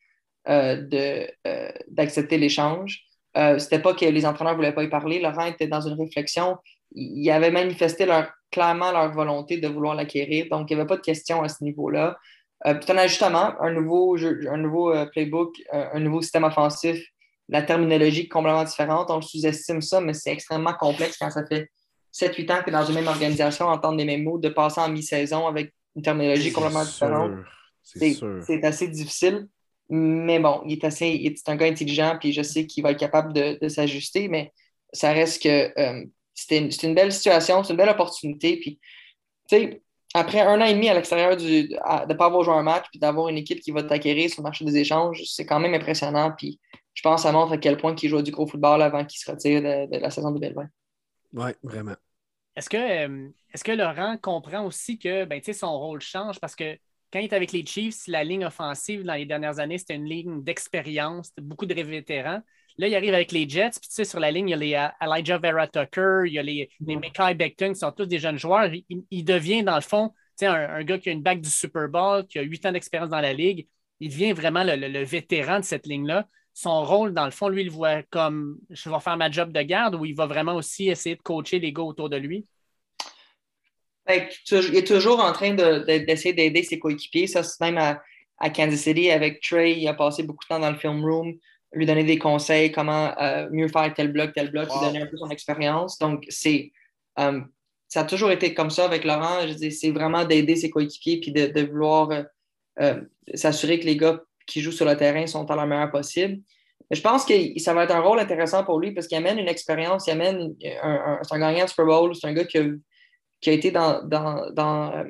euh, 0.49 1.27
euh, 1.47 1.71
d'accepter 1.89 2.39
l'échange. 2.39 3.03
Euh, 3.37 3.59
Ce 3.59 3.65
n'était 3.65 3.81
pas 3.81 3.95
que 3.95 4.05
les 4.05 4.25
entraîneurs 4.25 4.55
ne 4.55 4.57
voulaient 4.57 4.75
pas 4.75 4.85
y 4.85 4.89
parler. 4.89 5.21
Laurent 5.21 5.47
était 5.47 5.67
dans 5.67 5.81
une 5.81 6.01
réflexion. 6.01 6.57
Il 6.93 7.29
avait 7.31 7.51
manifesté 7.51 8.07
leur, 8.07 8.31
clairement 8.51 8.93
leur 8.93 9.13
volonté 9.13 9.59
de 9.59 9.69
vouloir 9.69 9.95
l'acquérir. 9.95 10.47
Donc, 10.51 10.71
il 10.71 10.75
n'y 10.75 10.81
avait 10.81 10.89
pas 10.89 10.97
de 10.97 11.03
question 11.03 11.43
à 11.43 11.49
ce 11.49 11.63
niveau-là. 11.65 12.17
puis, 12.65 12.87
on 12.89 12.97
a 12.97 13.07
justement 13.07 13.61
un 13.61 13.73
nouveau, 13.73 14.17
un 14.17 14.57
nouveau 14.57 14.95
playbook, 15.13 15.55
un 15.73 16.01
nouveau 16.01 16.23
système 16.23 16.45
offensif, 16.45 16.99
la 17.49 17.63
terminologie 17.63 18.29
complètement 18.29 18.65
différente. 18.65 19.11
On 19.11 19.21
sous-estime 19.21 19.83
ça, 19.83 20.01
mais 20.01 20.15
c'est 20.15 20.31
extrêmement 20.31 20.75
complexe 20.75 21.19
quand 21.19 21.31
ça 21.31 21.45
fait 21.47 21.69
7-8 22.19 22.53
ans 22.53 22.63
que 22.65 22.71
dans 22.71 22.85
une 22.85 22.95
même 22.95 23.07
organisation, 23.07 23.67
entendre 23.67 23.99
les 23.99 24.05
mêmes 24.05 24.25
mots, 24.25 24.39
de 24.39 24.49
passer 24.49 24.81
en 24.81 24.89
mi-saison 24.89 25.47
avec 25.47 25.73
une 25.95 26.03
terminologie 26.03 26.53
complètement 26.53 26.85
différente. 26.85 27.33
C'est 27.83 28.65
assez 28.65 28.89
difficile. 28.89 29.49
Mais 29.91 30.39
bon, 30.39 30.63
il 30.67 30.73
est 30.73 30.85
assez. 30.85 31.35
un 31.47 31.57
gars 31.57 31.67
intelligent, 31.67 32.17
puis 32.21 32.33
je 32.33 32.43
sais 32.43 32.67
qu'il 32.67 32.83
va 32.83 32.91
être 32.91 32.99
capable 32.99 33.33
de, 33.33 33.69
s'ajuster, 33.69 34.29
mais 34.29 34.53
ça 34.93 35.13
reste 35.13 35.43
que 35.43 35.73
euh, 35.79 36.05
c'est 36.35 36.59
une, 36.83 36.95
belle 36.95 37.13
situation, 37.13 37.65
c'est 37.65 37.73
une 37.73 37.79
belle 37.79 37.89
opportunité. 37.89 38.59
Puis, 38.59 38.79
tu 39.49 39.57
sais, 39.57 39.83
après 40.13 40.41
un 40.41 40.61
an 40.61 40.65
et 40.65 40.75
demi 40.75 40.89
à 40.89 40.95
l'extérieur 40.95 41.37
de 41.37 41.43
ne 41.43 42.15
pas 42.15 42.27
avoir 42.27 42.43
joué 42.43 42.55
un 42.55 42.63
match, 42.63 42.85
puis 42.91 42.99
d'avoir 42.99 43.29
une 43.29 43.39
équipe 43.39 43.61
qui 43.61 43.71
va 43.71 43.83
t'acquérir 43.83 44.29
sur 44.29 44.43
le 44.43 44.45
marché 44.45 44.65
des 44.65 44.77
échanges, 44.77 45.23
c'est 45.25 45.47
quand 45.47 45.59
même 45.59 45.75
impressionnant. 45.75 46.33
Puis, 46.37 46.61
je 46.93 47.03
pense 47.03 47.23
que 47.23 47.29
ça 47.29 47.33
montre 47.33 47.53
à 47.53 47.59
quel 47.59 47.79
point 47.79 47.95
il 48.01 48.09
joue 48.09 48.21
du 48.21 48.31
gros 48.31 48.47
football 48.47 48.83
avant 48.83 49.05
qu'il 49.05 49.19
se 49.19 49.31
retire 49.31 49.63
de, 49.63 49.91
de 49.91 49.99
la 49.99 50.11
saison 50.11 50.33
2020. 50.33 50.67
Oui, 51.33 51.51
vraiment. 51.63 51.95
Est-ce 52.59 52.69
que, 52.69 52.77
euh, 52.77 53.29
est 53.55 53.63
que 53.63 53.71
Laurent 53.71 54.17
comprend 54.21 54.67
aussi 54.67 54.99
que 54.99 55.25
ben, 55.25 55.41
son 55.41 55.79
rôle 55.79 56.01
change? 56.01 56.41
Parce 56.41 56.57
que 56.57 56.77
quand 57.13 57.21
il 57.21 57.27
est 57.27 57.33
avec 57.33 57.53
les 57.53 57.65
Chiefs, 57.65 58.09
la 58.09 58.25
ligne 58.25 58.45
offensive 58.45 59.05
dans 59.05 59.15
les 59.15 59.27
dernières 59.27 59.61
années, 59.61 59.79
c'était 59.79 59.95
une 59.95 60.07
ligne 60.07 60.43
d'expérience, 60.43 61.31
beaucoup 61.37 61.67
de 61.67 61.75
vétérans. 61.75 62.43
Là, 62.77 62.89
il 62.89 62.95
arrive 62.97 63.15
avec 63.15 63.31
les 63.31 63.49
Jets, 63.49 63.79
puis 63.81 63.89
tu 63.89 63.95
sais, 63.95 64.05
sur 64.05 64.19
la 64.19 64.33
ligne, 64.33 64.49
il 64.49 64.51
y 64.51 64.55
a 64.55 64.57
les 64.57 64.75
euh, 64.75 65.07
Elijah 65.17 65.39
Vera 65.39 65.69
Tucker, 65.69 66.23
il 66.27 66.33
y 66.33 66.39
a 66.41 66.43
les, 66.43 66.69
les 66.81 66.97
Mekai 66.97 67.35
Becton, 67.35 67.75
qui 67.75 67.79
sont 67.79 67.93
tous 67.93 68.07
des 68.07 68.19
jeunes 68.19 68.39
joueurs. 68.39 68.69
Il, 69.11 69.25
devient, 69.25 69.63
dans 69.63 69.77
le 69.77 69.81
fond, 69.81 70.13
un, 70.43 70.53
un 70.53 70.83
gars 70.83 70.99
qui 70.99 71.11
a 71.11 71.13
une 71.13 71.23
bague 71.23 71.41
du 71.41 71.51
Super 71.51 71.89
Bowl, 71.89 72.27
qui 72.27 72.41
a 72.41 72.43
huit 72.43 72.67
ans 72.67 72.73
d'expérience 72.73 73.11
dans 73.11 73.21
la 73.21 73.33
ligue. 73.33 73.69
Il 74.01 74.11
devient 74.11 74.33
vraiment 74.33 74.65
le 74.65 75.05
vétéran 75.05 75.61
de 75.61 75.65
cette 75.65 75.87
ligne-là 75.87 76.29
son 76.59 76.85
rôle, 76.85 77.15
dans 77.15 77.25
le 77.25 77.31
fond, 77.31 77.49
lui, 77.49 77.63
il 77.63 77.71
voit 77.71 78.03
comme 78.11 78.59
je 78.71 78.91
vais 78.91 78.99
faire 78.99 79.17
ma 79.17 79.31
job 79.31 79.53
de 79.53 79.63
garde 79.63 79.95
ou 79.95 80.05
il 80.05 80.17
va 80.17 80.27
vraiment 80.27 80.57
aussi 80.57 80.89
essayer 80.89 81.15
de 81.15 81.23
coacher 81.23 81.61
les 81.61 81.73
gars 81.73 81.85
autour 81.85 82.11
de 82.11 82.17
lui? 82.17 82.49
Ben, 84.05 84.29
il 84.51 84.77
est 84.77 84.87
toujours 84.87 85.21
en 85.21 85.33
train 85.33 85.55
d'essayer 85.55 86.35
d'aider 86.35 86.65
ses 86.65 86.81
coéquipiers. 86.81 87.29
Ça, 87.29 87.45
c'est 87.45 87.61
même 87.61 87.79
à, 87.79 88.51
Kansas 88.51 88.81
City 88.81 89.09
avec 89.09 89.41
Trey. 89.41 89.79
Il 89.79 89.87
a 89.87 89.95
passé 89.95 90.25
beaucoup 90.25 90.43
de 90.47 90.49
temps 90.49 90.59
dans 90.59 90.73
le 90.73 90.77
film 90.77 91.05
room, 91.05 91.35
lui 91.73 91.87
donner 91.87 92.03
des 92.03 92.19
conseils, 92.19 92.73
comment 92.73 93.17
euh, 93.21 93.49
mieux 93.53 93.69
faire 93.69 93.95
tel 93.95 94.11
bloc, 94.11 94.33
tel 94.33 94.51
bloc, 94.51 94.69
lui 94.69 94.81
donner 94.81 95.03
un 95.03 95.07
peu 95.07 95.17
son 95.17 95.31
expérience. 95.31 95.97
Donc, 95.99 96.25
c'est. 96.29 96.73
Euh, 97.21 97.41
ça 97.87 98.01
a 98.01 98.05
toujours 98.05 98.33
été 98.33 98.53
comme 98.53 98.71
ça 98.71 98.85
avec 98.85 99.05
Laurent. 99.05 99.47
C'est 99.71 99.93
vraiment 99.93 100.25
d'aider 100.25 100.57
ses 100.57 100.71
coéquipiers 100.71 101.21
puis 101.21 101.31
de, 101.31 101.67
vouloir 101.67 102.11
euh, 102.81 103.01
s'assurer 103.35 103.79
que 103.79 103.87
les 103.87 103.97
gars 103.97 104.21
qui 104.49 104.61
jouent 104.63 104.73
sur 104.73 104.87
le 104.87 104.97
terrain 104.97 105.27
sont 105.27 105.49
à 105.51 105.55
leur 105.55 105.67
meilleur 105.67 105.91
possible. 105.91 106.41
je 106.91 107.01
pense 107.01 107.25
que 107.25 107.35
ça 107.59 107.75
va 107.75 107.85
être 107.85 107.95
un 107.95 108.01
rôle 108.01 108.19
intéressant 108.19 108.65
pour 108.65 108.81
lui 108.81 108.93
parce 108.93 109.07
qu'il 109.07 109.19
amène 109.19 109.39
une 109.39 109.49
expérience, 109.49 110.07
il 110.07 110.13
amène 110.13 110.57
un, 110.83 111.19
c'est 111.23 111.35
un 111.35 111.39
gagnant 111.39 111.65
de 111.65 111.71
Super 111.71 111.85
Bowl, 111.85 112.17
c'est 112.17 112.27
un 112.27 112.33
gars 112.33 112.47
qui 112.47 112.59
a, 112.59 113.53
été 113.53 113.71
dans, 113.71 114.03
dans, 114.03 114.93
euh, 114.95 115.05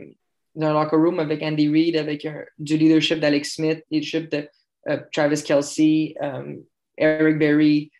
un 0.60 0.72
locker 0.72 0.96
room 0.96 1.20
avec 1.20 1.40
Andy 1.42 1.68
Reid, 1.68 1.96
avec 1.96 2.26
du 2.58 2.76
leadership 2.76 3.20
d'Alex 3.20 3.54
Smith, 3.54 3.82
leadership 3.90 4.28
de 4.30 4.48
Travis 5.12 5.42
Kelsey, 5.44 6.14
Eric 6.96 7.38
Berry, 7.38 7.92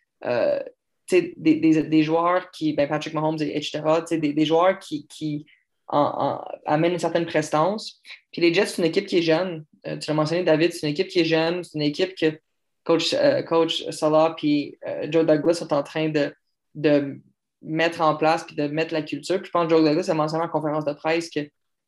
des, 1.10 2.02
joueurs 2.02 2.50
qui, 2.50 2.72
ben 2.72 2.88
Patrick 2.88 3.14
Mahomes, 3.14 3.40
etc., 3.40 3.80
des, 4.10 4.44
joueurs 4.44 4.78
qui 4.80 5.46
amènent 5.88 6.92
une 6.92 6.98
certaine 6.98 7.26
prestance. 7.26 8.00
Puis 8.32 8.42
les 8.42 8.52
Jets, 8.52 8.66
c'est 8.66 8.82
une 8.82 8.88
équipe 8.88 9.06
qui 9.06 9.18
est 9.18 9.22
jeune. 9.22 9.64
Tu 9.84 10.08
l'as 10.08 10.14
mentionné, 10.14 10.42
David, 10.42 10.72
c'est 10.72 10.86
une 10.86 10.92
équipe 10.92 11.08
qui 11.08 11.20
est 11.20 11.24
jeune. 11.24 11.64
C'est 11.64 11.74
une 11.74 11.82
équipe 11.82 12.14
que 12.14 12.38
coach, 12.84 13.14
coach 13.46 13.88
Salah 13.90 14.34
et 14.42 14.78
Joe 15.10 15.26
Douglas 15.26 15.54
sont 15.54 15.72
en 15.72 15.82
train 15.82 16.08
de, 16.08 16.32
de 16.74 17.20
mettre 17.62 18.00
en 18.00 18.16
place 18.16 18.44
puis 18.44 18.56
de 18.56 18.68
mettre 18.68 18.94
la 18.94 19.02
culture. 19.02 19.36
Puis 19.38 19.46
je 19.46 19.50
pense 19.50 19.64
que 19.64 19.70
Joe 19.70 19.84
Douglas 19.84 20.08
a 20.08 20.14
mentionné 20.14 20.44
en 20.44 20.48
conférence 20.48 20.84
de 20.84 20.92
presse 20.92 21.30
que 21.30 21.40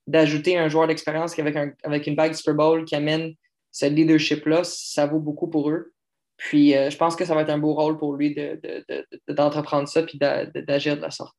d'ajouter 0.07 0.59
un 0.59 0.69
joueur 0.69 0.87
d'expérience 0.87 1.39
avec, 1.39 1.57
un, 1.57 1.73
avec 1.85 2.07
une 2.07 2.17
bague 2.17 2.35
Super 2.35 2.55
Bowl 2.55 2.85
qui 2.85 2.97
amène 2.97 3.35
ce 3.71 3.87
leadership-là, 3.87 4.65
ça 4.65 5.07
vaut 5.07 5.21
beaucoup 5.21 5.49
pour 5.49 5.71
eux. 5.71 5.93
Puis 6.37 6.75
euh, 6.75 6.91
je 6.91 6.97
pense 6.97 7.17
que 7.17 7.25
ça 7.25 7.35
va 7.35 7.43
être 7.43 7.51
un 7.51 7.59
beau 7.59 7.75
rôle 7.75 7.99
pour 7.99 8.15
lui 8.15 8.35
d'entreprendre 9.29 9.85
de, 9.85 9.89
de, 9.89 9.91
ça 9.91 10.03
puis 10.03 10.19
d'agir 10.19 10.97
de 10.97 11.03
la 11.03 11.11
sorte. 11.11 11.37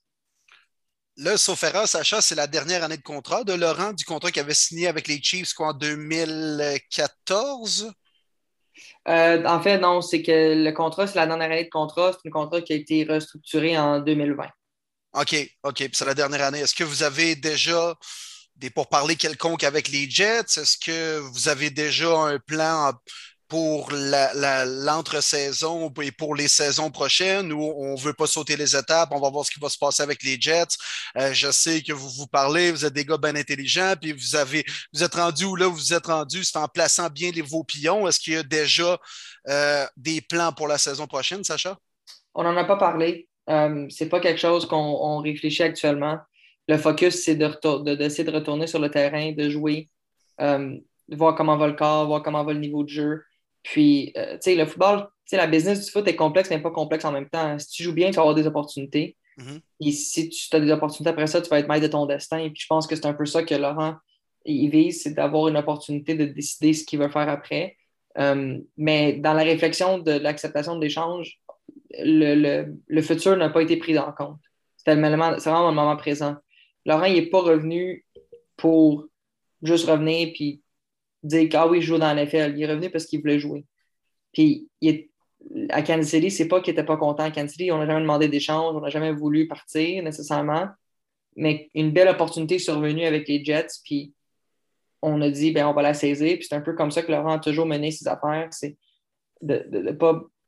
Là, 1.22 1.38
sauf 1.38 1.64
erreur, 1.64 1.88
Sacha, 1.88 2.20
c'est 2.20 2.34
la 2.34 2.48
dernière 2.48 2.84
année 2.84 2.98
de 2.98 3.04
contrat 3.04 3.44
de 3.44 3.54
Laurent, 3.54 3.94
du 3.94 4.04
contrat 4.06 4.32
qu'il 4.32 4.42
avait 4.42 4.56
signé 4.56 4.88
avec 4.88 5.08
les 5.08 5.22
Chiefs 5.22 5.54
quoi, 5.54 5.68
en 5.68 5.74
2014. 5.74 7.94
Euh, 9.08 9.46
en 9.46 9.62
fait, 9.62 9.78
non, 9.78 10.02
c'est 10.02 10.24
que 10.24 10.56
le 10.56 10.72
contrat, 10.72 11.06
c'est 11.06 11.20
la 11.20 11.28
dernière 11.28 11.52
année 11.52 11.66
de 11.66 11.70
contrat. 11.70 12.12
C'est 12.14 12.28
un 12.28 12.32
contrat 12.32 12.62
qui 12.62 12.74
a 12.74 12.76
été 12.76 13.04
restructuré 13.04 13.78
en 13.78 14.00
2020. 14.00 14.48
OK, 15.14 15.36
OK. 15.62 15.76
Puis 15.76 15.92
c'est 15.94 16.06
la 16.06 16.16
dernière 16.16 16.42
année. 16.42 16.62
Est-ce 16.62 16.74
que 16.74 16.84
vous 16.84 17.04
avez 17.04 17.36
déjà 17.36 17.96
des 18.56 18.72
pourparlers 18.72 19.16
quelconques 19.16 19.64
avec 19.64 19.90
les 19.90 20.10
Jets? 20.10 20.58
Est-ce 20.58 20.76
que 20.76 21.20
vous 21.20 21.50
avez 21.50 21.70
déjà 21.70 22.18
un 22.18 22.40
plan 22.40 22.94
pour 23.52 23.92
l'entre-saison 23.92 25.92
et 26.02 26.12
pour 26.14 26.36
les 26.36 26.48
saisons 26.48 26.90
prochaines 26.90 27.52
où 27.52 27.62
on 27.62 27.96
ne 27.96 28.00
veut 28.00 28.14
pas 28.14 28.26
sauter 28.26 28.56
les 28.56 28.78
étapes, 28.78 29.10
on 29.12 29.20
va 29.20 29.30
voir 29.30 29.46
ce 29.46 29.52
qui 29.52 29.60
va 29.60 29.68
se 29.68 29.78
passer 29.78 30.02
avec 30.02 30.24
les 30.24 30.40
Jets. 30.40 30.78
Euh, 31.18 31.34
je 31.34 31.52
sais 31.52 31.82
que 31.82 31.92
vous 31.92 32.08
vous 32.12 32.28
parlez, 32.28 32.72
vous 32.72 32.86
êtes 32.86 32.94
des 32.94 33.04
gars 33.04 33.18
bien 33.18 33.36
intelligents, 33.36 33.96
puis 34.02 34.14
vous 34.14 34.38
avez 34.38 34.64
vous 34.94 35.04
êtes 35.04 35.16
rendu 35.16 35.44
où 35.44 35.58
là 35.58 35.68
vous 35.68 35.94
êtes 35.94 36.06
rendu, 36.06 36.46
c'est 36.46 36.58
en 36.58 36.70
plaçant 36.70 37.10
bien 37.10 37.32
les, 37.32 37.42
vos 37.42 37.66
pions. 37.66 38.08
Est-ce 38.08 38.22
qu'il 38.22 38.36
y 38.36 38.38
a 38.38 38.44
déjà 38.44 38.98
euh, 39.50 39.86
des 39.98 40.22
plans 40.22 40.54
pour 40.54 40.70
la 40.70 40.78
saison 40.78 41.06
prochaine, 41.06 41.44
Sacha? 41.44 41.78
On 42.34 42.44
n'en 42.44 42.56
a 42.56 42.64
pas 42.64 42.78
parlé. 42.78 43.28
Euh, 43.50 43.86
c'est 43.90 44.08
pas 44.08 44.22
quelque 44.22 44.40
chose 44.40 44.66
qu'on 44.66 45.18
réfléchit 45.18 45.64
actuellement. 45.64 46.20
Le 46.70 46.78
focus, 46.78 47.26
c'est 47.26 47.36
d'essayer 47.36 48.24
de, 48.24 48.32
de, 48.32 48.38
retourner 48.38 48.68
sur 48.68 48.80
le 48.80 48.90
terrain, 48.90 49.34
de 49.34 49.50
jouer, 49.50 49.90
euh, 50.40 50.78
voir 51.10 51.36
comment 51.36 51.58
va 51.58 51.68
le 51.68 51.74
corps, 51.74 52.08
voir 52.08 52.24
comment 52.24 52.46
va 52.46 52.54
le 52.54 52.60
niveau 52.60 52.86
de 52.86 52.90
jeu. 52.90 53.22
Puis, 53.64 54.12
euh, 54.18 54.34
tu 54.34 54.40
sais, 54.42 54.56
le 54.56 54.66
football, 54.66 55.02
tu 55.02 55.08
sais, 55.26 55.38
la 55.38 55.48
business 55.48 55.86
du 55.86 55.92
foot 55.92 56.08
est 56.08 56.16
complexe, 56.16 56.50
mais 56.50 56.60
pas 56.60 56.72
complexe 56.72 57.06
en 57.06 57.12
même 57.12 57.30
temps. 57.30 57.58
Si 57.60 57.68
tu 57.70 57.84
joues 57.84 57.94
bien, 57.94 58.10
tu 58.10 58.16
vas 58.16 58.22
avoir 58.22 58.36
des 58.36 58.48
opportunités. 58.48 59.18
Et 59.80 59.92
si 59.92 60.30
tu 60.30 60.56
as 60.56 60.60
des 60.60 60.72
opportunités 60.72 61.10
après 61.10 61.26
ça, 61.26 61.42
tu 61.42 61.50
vas 61.50 61.58
être 61.58 61.68
maître 61.68 61.82
de 61.82 61.92
ton 61.92 62.06
destin. 62.06 62.38
Et 62.38 62.52
puis, 62.52 62.62
je 62.62 62.68
pense 62.68 62.86
que 62.86 62.96
c'est 62.96 63.08
un 63.08 63.14
peu 63.14 63.26
ça 63.26 63.42
que 63.42 63.56
Laurent 63.56 63.96
il 64.46 64.70
vise, 64.70 65.04
c'est 65.04 65.14
d'avoir 65.14 65.48
une 65.48 65.58
opportunité 65.58 66.16
de 66.16 66.26
décider 66.26 66.74
ce 66.74 66.84
qu'il 66.84 67.00
veut 67.00 67.10
faire 67.10 67.30
après. 67.30 67.78
Euh, 68.18 68.58
mais 68.78 69.14
dans 69.14 69.34
la 69.34 69.44
réflexion 69.44 70.00
de 70.00 70.12
l'acceptation 70.12 70.76
de 70.76 70.82
l'échange, 70.82 71.40
le, 72.00 72.66
le, 72.88 73.02
futur 73.02 73.38
n'a 73.38 73.50
pas 73.50 73.62
été 73.62 73.78
pris 73.78 73.98
en 73.98 74.12
compte. 74.12 74.40
C'est 74.78 74.96
vraiment 74.96 75.32
le 75.32 75.76
moment 75.76 75.96
présent. 75.96 76.36
Laurent, 76.86 77.06
il 77.06 77.16
n'est 77.16 77.30
pas 77.30 77.42
revenu 77.42 78.06
pour 78.58 79.06
juste 79.62 79.88
revenir 79.88 80.32
puis 80.34 80.62
dire 81.24 81.50
ah 81.54 81.68
oui, 81.68 81.82
je 81.82 81.88
joue 81.88 81.98
dans 81.98 82.14
l'NFL. 82.14 82.54
Il 82.56 82.64
est 82.64 82.68
revenu 82.68 82.90
parce 82.90 83.06
qu'il 83.06 83.22
voulait 83.22 83.40
jouer. 83.40 83.66
Puis 84.34 84.70
à 85.70 85.82
Kansas 85.82 86.10
City, 86.10 86.32
c'est 86.32 86.48
pas 86.48 86.62
qu'il 86.62 86.74
n'était 86.74 86.86
pas 86.86 86.98
content 86.98 87.24
à 87.24 87.32
Kansas 87.32 87.52
City. 87.52 87.72
On 87.72 87.78
n'a 87.78 87.86
jamais 87.86 88.02
demandé 88.02 88.28
d'échange, 88.28 88.76
on 88.76 88.82
n'a 88.82 88.90
jamais 88.90 89.12
voulu 89.12 89.48
partir 89.48 90.04
nécessairement. 90.04 90.70
Mais 91.36 91.70
une 91.74 91.92
belle 91.92 92.10
opportunité 92.10 92.60
survenue 92.60 93.06
avec 93.06 93.28
les 93.28 93.44
Jets, 93.44 93.80
puis 93.84 94.14
on 95.02 95.22
a 95.22 95.30
dit 95.30 95.52
ben, 95.52 95.66
on 95.68 95.74
va 95.74 95.82
la 95.82 95.94
saisir. 95.94 96.38
Puis 96.38 96.48
c'est 96.50 96.56
un 96.56 96.62
peu 96.62 96.74
comme 96.74 96.92
ça 96.92 97.02
que 97.02 97.12
Laurent 97.12 97.34
a 97.34 97.40
toujours 97.40 97.66
mené 97.66 97.92
ses 97.92 98.08
affaires. 98.08 98.48
C'est 98.52 98.78
de, 99.42 99.66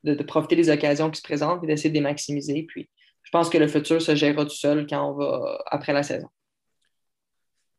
de, 0.03 0.24
profiter 0.24 0.56
des 0.56 0.70
occasions 0.70 1.10
qui 1.10 1.18
se 1.18 1.24
présentent 1.24 1.63
et 1.63 1.68
d'essayer 1.68 1.89
de 1.89 1.96
les 1.96 2.01
maximiser. 2.01 2.63
Puis 2.63 2.89
je 3.24 3.32
pense 3.32 3.50
que 3.50 3.58
le 3.58 3.68
futur 3.68 4.01
se 4.01 4.15
gérera 4.15 4.44
tout 4.44 4.51
seul 4.51 4.86
quand 4.88 5.10
on 5.10 5.13
va 5.13 5.63
après 5.68 5.94
la 5.94 6.03
saison. 6.03 6.27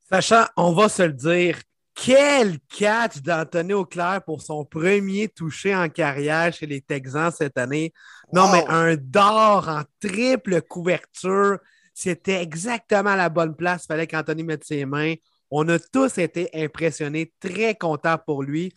Sachant, 0.09 0.45
on 0.57 0.73
va 0.73 0.89
se 0.89 1.03
le 1.03 1.13
dire, 1.13 1.61
quel 1.95 2.59
catch 2.77 3.19
d'Anthony 3.19 3.73
Auclair 3.73 4.23
pour 4.25 4.43
son 4.43 4.65
premier 4.65 5.29
touché 5.29 5.75
en 5.75 5.89
carrière 5.89 6.53
chez 6.53 6.67
les 6.67 6.81
Texans 6.81 7.31
cette 7.31 7.57
année. 7.57 7.93
Non, 8.33 8.51
mais 8.51 8.65
un 8.69 8.97
d'or 8.97 9.69
en 9.69 9.83
triple 10.01 10.61
couverture. 10.63 11.59
C'était 11.95 12.43
exactement 12.43 13.15
la 13.15 13.29
bonne 13.29 13.55
place. 13.55 13.85
Il 13.85 13.87
fallait 13.87 14.07
qu'Anthony 14.07 14.43
mette 14.43 14.65
ses 14.65 14.85
mains. 14.85 15.15
On 15.51 15.69
a 15.69 15.79
tous 15.79 16.19
été 16.19 16.51
impressionnés, 16.53 17.33
très 17.39 17.77
contents 17.77 18.19
pour 18.19 18.43
lui. 18.43 18.73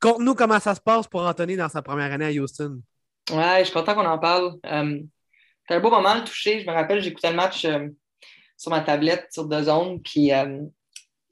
Conte-nous 0.00 0.34
comment 0.34 0.60
ça 0.60 0.74
se 0.74 0.80
passe 0.80 1.06
pour 1.06 1.22
Anthony 1.22 1.56
dans 1.56 1.68
sa 1.68 1.82
première 1.82 2.12
année 2.12 2.26
à 2.26 2.30
Houston. 2.30 2.80
Ouais, 3.30 3.58
je 3.60 3.64
suis 3.64 3.72
content 3.74 3.94
qu'on 3.94 4.06
en 4.06 4.18
parle. 4.18 4.54
Euh, 4.66 5.00
c'était 5.60 5.74
un 5.74 5.80
beau 5.80 5.90
moment 5.90 6.14
le 6.14 6.24
toucher. 6.24 6.60
Je 6.60 6.66
me 6.66 6.72
rappelle, 6.72 7.00
j'écoutais 7.00 7.30
le 7.30 7.36
match 7.36 7.64
euh, 7.64 7.88
sur 8.56 8.70
ma 8.70 8.80
tablette 8.80 9.26
sur 9.30 9.46
deux 9.46 9.64
zones, 9.64 10.00
puis 10.02 10.32
euh, 10.32 10.60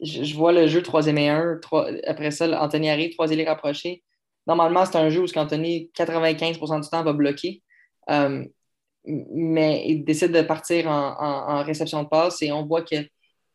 je, 0.00 0.34
vois 0.34 0.52
le 0.52 0.66
jeu 0.66 0.82
3 0.82 1.08
et 1.08 1.28
1. 1.28 1.60
après 2.06 2.30
ça, 2.30 2.62
Anthony 2.62 2.90
arrive, 2.90 3.12
3 3.14 3.30
élits 3.30 3.44
rapprochés. 3.44 4.02
Normalement, 4.46 4.84
c'est 4.84 4.96
un 4.96 5.08
jeu 5.08 5.22
où 5.22 5.38
Anthony, 5.38 5.90
95% 5.96 6.82
du 6.82 6.88
temps, 6.88 7.04
va 7.04 7.12
bloquer. 7.12 7.62
Euh, 8.10 8.44
mais 9.04 9.84
il 9.86 10.04
décide 10.04 10.32
de 10.32 10.42
partir 10.42 10.88
en, 10.88 11.62
réception 11.64 12.02
de 12.04 12.08
passe 12.08 12.42
et 12.42 12.52
on 12.52 12.64
voit 12.64 12.82
que 12.82 12.96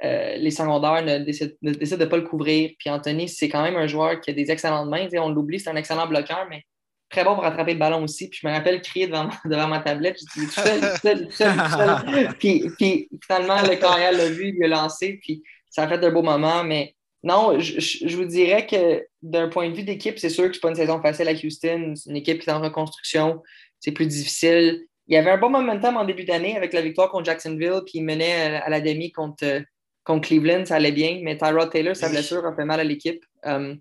les 0.01 0.51
secondaires 0.51 1.03
ne 1.03 1.24
décident, 1.24 1.53
de 1.62 1.96
ne 1.96 2.06
pas 2.06 2.17
le 2.17 2.24
couvrir. 2.24 2.72
Puis 2.79 2.89
Anthony, 2.89 3.27
c'est 3.29 3.50
quand 3.50 3.63
même 3.63 3.75
un 3.75 3.88
joueur 3.88 4.20
qui 4.22 4.29
a 4.29 4.34
des 4.34 4.51
excellentes 4.51 4.89
mains. 4.89 5.08
On 5.17 5.29
l'oublie, 5.29 5.60
c'est 5.60 5.70
un 5.70 5.75
excellent 5.75 6.08
bloqueur, 6.08 6.48
mais 6.50 6.63
très 7.10 7.24
bon 7.24 7.36
pour 7.36 7.44
rattraper 7.44 7.74
le 7.74 7.79
ballon 7.79 8.03
aussi. 8.03 8.29
Puis 8.29 8.39
je 8.41 8.48
me 8.48 8.53
rappelle 8.53 8.82
crier 8.82 9.08
devant, 9.08 9.29
devant 9.46 9.67
ma 9.67 9.79
tablette. 9.79 10.17
Je 10.20 10.41
dis 10.41 10.48
tout 10.48 10.53
seul, 10.53 10.79
tout 10.79 10.98
seul, 11.01 11.25
tout 11.25 11.32
seul, 11.32 11.56
tout 11.56 11.70
seul. 12.12 12.36
puis, 12.39 12.70
puis 12.77 13.10
finalement, 13.25 13.62
le 13.62 13.75
carrière 13.75 14.12
l'a 14.12 14.29
vu, 14.29 14.50
il 14.50 14.56
lui 14.56 14.65
a 14.65 14.67
lancé. 14.67 15.20
Puis 15.22 15.44
ça 15.77 15.84
a 15.84 15.88
fait 15.88 16.00
de 16.00 16.10
beaux 16.10 16.24
moments. 16.24 16.63
Mais 16.63 16.96
non, 17.22 17.60
je, 17.60 18.17
vous 18.17 18.25
dirais 18.25 18.65
que 18.65 19.05
d'un 19.22 19.48
point 19.48 19.69
de 19.69 19.75
vue 19.75 19.84
d'équipe, 19.84 20.17
c'est 20.17 20.29
sûr 20.29 20.46
que 20.48 20.53
ce 20.53 20.57
n'est 20.57 20.62
pas 20.62 20.69
une 20.69 20.75
saison 20.75 21.00
facile 21.00 21.27
à 21.27 21.34
Houston. 21.34 21.93
C'est 21.96 22.10
une 22.10 22.15
équipe 22.15 22.41
qui 22.41 22.50
est 22.50 22.53
en 22.53 22.62
reconstruction. 22.62 23.43
C'est 23.79 23.91
plus 23.91 24.07
difficile. 24.07 24.88
Il 25.05 25.13
y 25.13 25.17
avait 25.17 25.29
un 25.29 25.38
bon 25.38 25.51
momentum 25.51 25.96
en 25.96 26.03
début 26.03 26.25
d'année 26.25 26.57
avec 26.57 26.74
la 26.74 26.81
victoire 26.81 27.12
contre 27.12 27.25
Jacksonville, 27.25 27.81
puis 27.86 28.00
il 28.00 28.05
menait 28.05 28.57
à 28.57 28.69
la 28.69 28.81
demi 28.81 29.12
contre, 29.12 29.62
contre 30.03 30.27
Cleveland, 30.27 30.65
ça 30.65 30.77
allait 30.77 30.91
bien. 30.91 31.19
Mais 31.22 31.38
Tyrod 31.38 31.69
Taylor, 31.69 31.96
sa 31.96 32.10
blessure 32.10 32.43
a 32.43 32.55
fait 32.55 32.65
mal 32.65 32.79
à 32.79 32.84
l'équipe. 32.84 33.24
Um, 33.43 33.79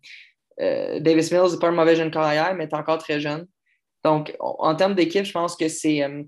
euh, 0.61 1.00
Davis 1.00 1.33
Mills 1.33 1.53
n'est 1.53 1.59
pas 1.59 1.69
un 1.69 1.73
mauvais 1.73 1.97
jeune 1.97 2.11
carrière, 2.11 2.55
mais 2.55 2.65
est 2.65 2.75
encore 2.75 2.99
très 2.99 3.21
jeune. 3.21 3.47
Donc, 4.05 4.37
en 4.38 4.75
termes 4.75 4.95
d'équipe, 4.95 5.25
je 5.25 5.33
pense 5.33 5.57
que 5.57 5.65
euh, 5.65 6.23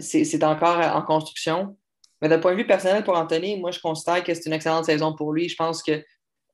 c'est 0.00 0.42
encore 0.42 0.78
en 0.78 1.02
construction. 1.02 1.76
Mais 2.20 2.28
d'un 2.28 2.38
point 2.38 2.52
de 2.52 2.56
vue 2.56 2.66
personnel 2.66 3.04
pour 3.04 3.16
Anthony, 3.16 3.58
moi, 3.58 3.70
je 3.70 3.80
considère 3.80 4.24
que 4.24 4.32
c'est 4.32 4.46
une 4.46 4.52
excellente 4.52 4.86
saison 4.86 5.14
pour 5.14 5.32
lui. 5.32 5.48
Je 5.48 5.56
pense 5.56 5.82
que 5.82 6.02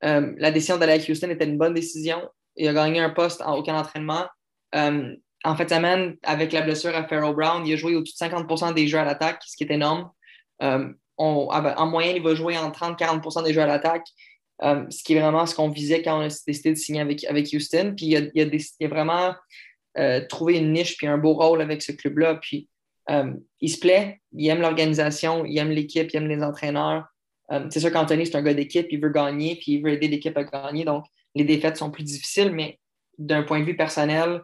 euh, 0.04 0.32
la 0.36 0.50
décision 0.50 0.76
d'aller 0.76 0.94
à 0.94 1.10
Houston 1.10 1.30
était 1.30 1.44
une 1.44 1.58
bonne 1.58 1.74
décision. 1.74 2.20
Il 2.56 2.68
a 2.68 2.72
gagné 2.72 3.00
un 3.00 3.10
poste 3.10 3.40
en 3.42 3.56
aucun 3.56 3.78
entraînement. 3.78 4.26
en 4.74 5.56
fait, 5.56 5.70
semaine, 5.70 6.16
avec 6.22 6.52
la 6.52 6.62
blessure 6.62 6.94
à 6.94 7.06
Farrell 7.06 7.34
Brown, 7.34 7.66
il 7.66 7.72
a 7.72 7.76
joué 7.76 7.94
au-dessus 7.94 8.14
de 8.20 8.30
50% 8.30 8.74
des 8.74 8.88
jeux 8.88 8.98
à 8.98 9.04
l'attaque, 9.04 9.42
ce 9.46 9.56
qui 9.56 9.64
est 9.64 9.72
énorme. 9.72 10.10
en 10.60 11.86
moyenne, 11.86 12.16
il 12.16 12.22
va 12.22 12.34
jouer 12.34 12.58
en 12.58 12.70
30-40% 12.70 13.44
des 13.44 13.52
jeux 13.52 13.62
à 13.62 13.66
l'attaque. 13.66 14.06
Euh, 14.62 14.84
ce 14.90 15.02
qui 15.02 15.14
est 15.14 15.20
vraiment 15.20 15.44
ce 15.44 15.54
qu'on 15.54 15.70
visait 15.70 16.02
quand 16.02 16.18
on 16.18 16.22
a 16.22 16.28
décidé 16.46 16.70
de 16.70 16.76
signer 16.76 17.00
avec, 17.00 17.24
avec 17.24 17.48
Houston. 17.52 17.94
Puis 17.96 18.06
il 18.06 18.16
a, 18.16 18.44
a, 18.44 18.88
vraiment 18.88 19.34
euh, 19.98 20.24
trouvé 20.28 20.58
une 20.58 20.72
niche 20.72 20.96
puis 20.96 21.06
un 21.06 21.18
beau 21.18 21.34
rôle 21.34 21.60
avec 21.60 21.82
ce 21.82 21.92
club-là. 21.92 22.36
Puis 22.36 22.68
euh, 23.10 23.32
il 23.60 23.68
se 23.68 23.78
plaît, 23.78 24.20
il 24.32 24.48
aime 24.48 24.60
l'organisation, 24.60 25.44
il 25.44 25.58
aime 25.58 25.70
l'équipe, 25.70 26.10
il 26.12 26.16
aime 26.16 26.28
les 26.28 26.42
entraîneurs. 26.42 27.06
c'est 27.70 27.80
sûr 27.80 27.92
qu'Anthony, 27.92 28.26
c'est 28.26 28.36
un 28.36 28.42
gars 28.42 28.54
d'équipe, 28.54 28.86
il 28.90 29.00
veut 29.00 29.10
gagner, 29.10 29.56
puis 29.56 29.72
il 29.72 29.82
veut 29.82 29.92
aider 29.92 30.08
l'équipe 30.08 30.36
à 30.36 30.44
gagner. 30.44 30.84
Donc, 30.84 31.04
les 31.34 31.44
défaites 31.44 31.76
sont 31.76 31.90
plus 31.90 32.04
difficiles, 32.04 32.52
mais 32.52 32.78
d'un 33.18 33.42
point 33.42 33.60
de 33.60 33.64
vue 33.64 33.76
personnel, 33.76 34.40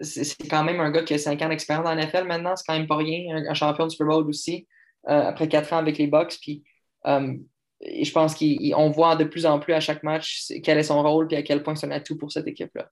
c'est 0.00 0.48
quand 0.48 0.64
même 0.64 0.80
un 0.80 0.90
gars 0.90 1.02
qui 1.02 1.14
a 1.14 1.18
5 1.18 1.40
ans 1.42 1.48
d'expérience 1.48 1.84
la 1.84 1.94
NFL 1.94 2.24
maintenant, 2.26 2.56
c'est 2.56 2.64
quand 2.66 2.76
même 2.76 2.86
pas 2.86 2.96
rien, 2.96 3.44
un, 3.48 3.54
champion 3.54 3.86
de 3.86 3.90
Super 3.90 4.06
Bowl 4.06 4.28
aussi, 4.28 4.66
après 5.04 5.48
4 5.48 5.72
ans 5.72 5.78
avec 5.78 5.98
les 5.98 6.06
Bucks. 6.06 6.38
Puis 6.40 6.62
je 7.04 8.10
pense 8.12 8.34
qu'on 8.36 8.90
voit 8.90 9.16
de 9.16 9.24
plus 9.24 9.46
en 9.46 9.58
plus 9.58 9.72
à 9.72 9.80
chaque 9.80 10.02
match 10.02 10.46
quel 10.62 10.78
est 10.78 10.84
son 10.84 11.02
rôle 11.02 11.32
et 11.32 11.36
à 11.36 11.42
quel 11.42 11.62
point 11.62 11.74
c'est 11.74 11.86
un 11.86 11.90
atout 11.92 12.16
pour 12.16 12.32
cette 12.32 12.46
équipe-là. 12.46 12.90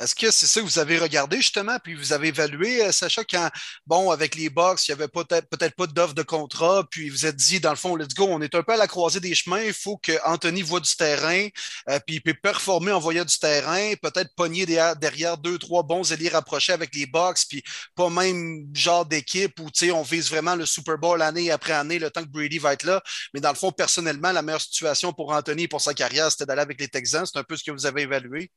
Est-ce 0.00 0.14
que 0.14 0.30
c'est 0.30 0.46
ça 0.46 0.60
que 0.62 0.66
vous 0.66 0.78
avez 0.78 0.98
regardé 0.98 1.36
justement, 1.36 1.76
puis 1.84 1.94
vous 1.94 2.14
avez 2.14 2.28
évalué, 2.28 2.82
euh, 2.82 2.90
Sacha, 2.90 3.22
quand, 3.22 3.50
bon, 3.86 4.10
avec 4.10 4.34
les 4.34 4.48
box, 4.48 4.88
il 4.88 4.92
n'y 4.92 4.94
avait 4.94 5.08
peut-être 5.08 5.46
peut 5.50 5.70
pas 5.76 5.86
d'offre 5.86 6.14
de 6.14 6.22
contrat, 6.22 6.86
puis 6.90 7.10
vous 7.10 7.26
êtes 7.26 7.36
dit, 7.36 7.60
dans 7.60 7.70
le 7.70 7.76
fond, 7.76 7.96
let's 7.96 8.14
go, 8.14 8.26
on 8.30 8.40
est 8.40 8.54
un 8.54 8.62
peu 8.62 8.72
à 8.72 8.76
la 8.78 8.86
croisée 8.86 9.20
des 9.20 9.34
chemins, 9.34 9.62
il 9.62 9.74
faut 9.74 9.98
qu'Anthony 9.98 10.62
voit 10.62 10.80
du 10.80 10.96
terrain, 10.96 11.48
euh, 11.90 12.00
puis 12.06 12.16
il 12.16 12.22
peut 12.22 12.32
performer 12.32 12.92
en 12.92 12.98
voyant 12.98 13.26
du 13.26 13.38
terrain, 13.38 13.92
peut-être 14.00 14.34
pogner 14.36 14.64
derrière, 14.64 15.36
deux, 15.36 15.58
trois 15.58 15.82
bons 15.82 16.10
alliés 16.12 16.30
rapprochés 16.30 16.72
avec 16.72 16.94
les 16.94 17.04
box, 17.04 17.44
puis 17.44 17.62
pas 17.94 18.08
même 18.08 18.66
genre 18.74 19.04
d'équipe 19.04 19.60
où, 19.60 19.70
tu 19.70 19.86
sais, 19.86 19.90
on 19.90 20.02
vise 20.02 20.30
vraiment 20.30 20.56
le 20.56 20.64
Super 20.64 20.96
Bowl 20.96 21.20
année 21.20 21.50
après 21.50 21.74
année, 21.74 21.98
le 21.98 22.10
temps 22.10 22.22
que 22.22 22.28
Brady 22.28 22.58
va 22.58 22.72
être 22.72 22.84
là. 22.84 23.02
Mais 23.34 23.40
dans 23.40 23.50
le 23.50 23.56
fond, 23.56 23.70
personnellement, 23.70 24.32
la 24.32 24.40
meilleure 24.40 24.62
situation 24.62 25.12
pour 25.12 25.32
Anthony 25.32 25.64
et 25.64 25.68
pour 25.68 25.82
sa 25.82 25.92
carrière, 25.92 26.30
c'était 26.30 26.46
d'aller 26.46 26.62
avec 26.62 26.80
les 26.80 26.88
Texans. 26.88 27.26
C'est 27.26 27.38
un 27.38 27.44
peu 27.44 27.56
ce 27.56 27.64
que 27.64 27.70
vous 27.70 27.84
avez 27.86 28.02
évalué. 28.02 28.50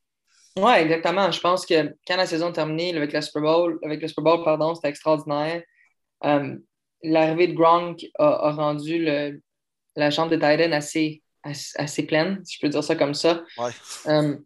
Oui, 0.57 0.71
exactement. 0.73 1.31
Je 1.31 1.39
pense 1.39 1.65
que 1.65 1.95
quand 2.07 2.15
la 2.15 2.27
saison 2.27 2.49
est 2.49 2.53
terminée 2.53 2.95
avec 2.95 3.11
le 3.11 3.21
Super 3.21 3.41
Bowl, 3.41 3.79
avec 3.83 4.01
le 4.01 4.07
Super 4.07 4.23
Bowl, 4.23 4.43
pardon, 4.43 4.75
c'était 4.75 4.89
extraordinaire. 4.89 5.63
Euh, 6.25 6.55
l'arrivée 7.01 7.47
de 7.47 7.53
Gronk 7.53 8.05
a, 8.19 8.51
rendu 8.51 9.03
la 9.95 10.11
chambre 10.11 10.29
de 10.29 10.35
Titan 10.35 10.71
assez, 10.71 11.23
assez, 11.43 12.05
pleine, 12.05 12.39
si 12.45 12.55
je 12.55 12.59
peux 12.61 12.69
dire 12.69 12.83
ça 12.83 12.95
comme 12.95 13.15
ça. 13.15 13.43
Euh, 14.07 14.37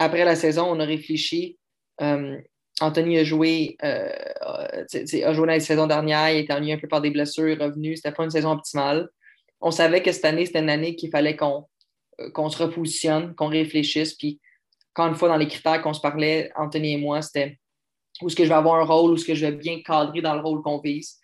après 0.00 0.24
la 0.24 0.34
saison, 0.34 0.66
on 0.68 0.80
a 0.80 0.84
réfléchi. 0.84 1.58
Euh, 2.00 2.36
Anthony 2.80 3.18
a 3.18 3.24
joué, 3.24 3.76
a 3.82 5.32
joué 5.32 5.46
la 5.46 5.60
saison 5.60 5.86
dernière, 5.86 6.30
il 6.30 6.40
était 6.40 6.54
ennuyé 6.54 6.74
un 6.74 6.78
peu 6.78 6.88
par 6.88 7.02
des 7.02 7.10
blessures, 7.10 7.58
revenu. 7.58 7.94
C'était 7.94 8.12
pas 8.12 8.24
une 8.24 8.30
saison 8.30 8.52
optimale. 8.52 9.08
On 9.60 9.70
savait 9.70 10.02
que 10.02 10.10
cette 10.10 10.24
année, 10.24 10.46
c'était 10.46 10.60
une 10.60 10.70
année 10.70 10.96
qu'il 10.96 11.10
fallait 11.10 11.36
qu'on 11.36 11.66
qu'on 12.34 12.50
se 12.50 12.62
repositionne, 12.62 13.34
qu'on 13.34 13.48
réfléchisse. 13.48 14.14
Puis 14.14 14.40
encore 14.94 15.08
une 15.08 15.14
fois, 15.14 15.28
dans 15.28 15.36
les 15.36 15.48
critères 15.48 15.80
qu'on 15.82 15.94
se 15.94 16.00
parlait, 16.00 16.50
Anthony 16.56 16.94
et 16.94 16.96
moi, 16.96 17.22
c'était 17.22 17.58
où 18.20 18.26
est-ce 18.26 18.36
que 18.36 18.44
je 18.44 18.48
vais 18.48 18.54
avoir 18.54 18.80
un 18.80 18.84
rôle, 18.84 19.12
où 19.12 19.14
est-ce 19.14 19.24
que 19.24 19.34
je 19.34 19.46
vais 19.46 19.52
bien 19.52 19.80
cadrer 19.82 20.20
dans 20.20 20.34
le 20.34 20.40
rôle 20.40 20.62
qu'on 20.62 20.80
vise. 20.80 21.18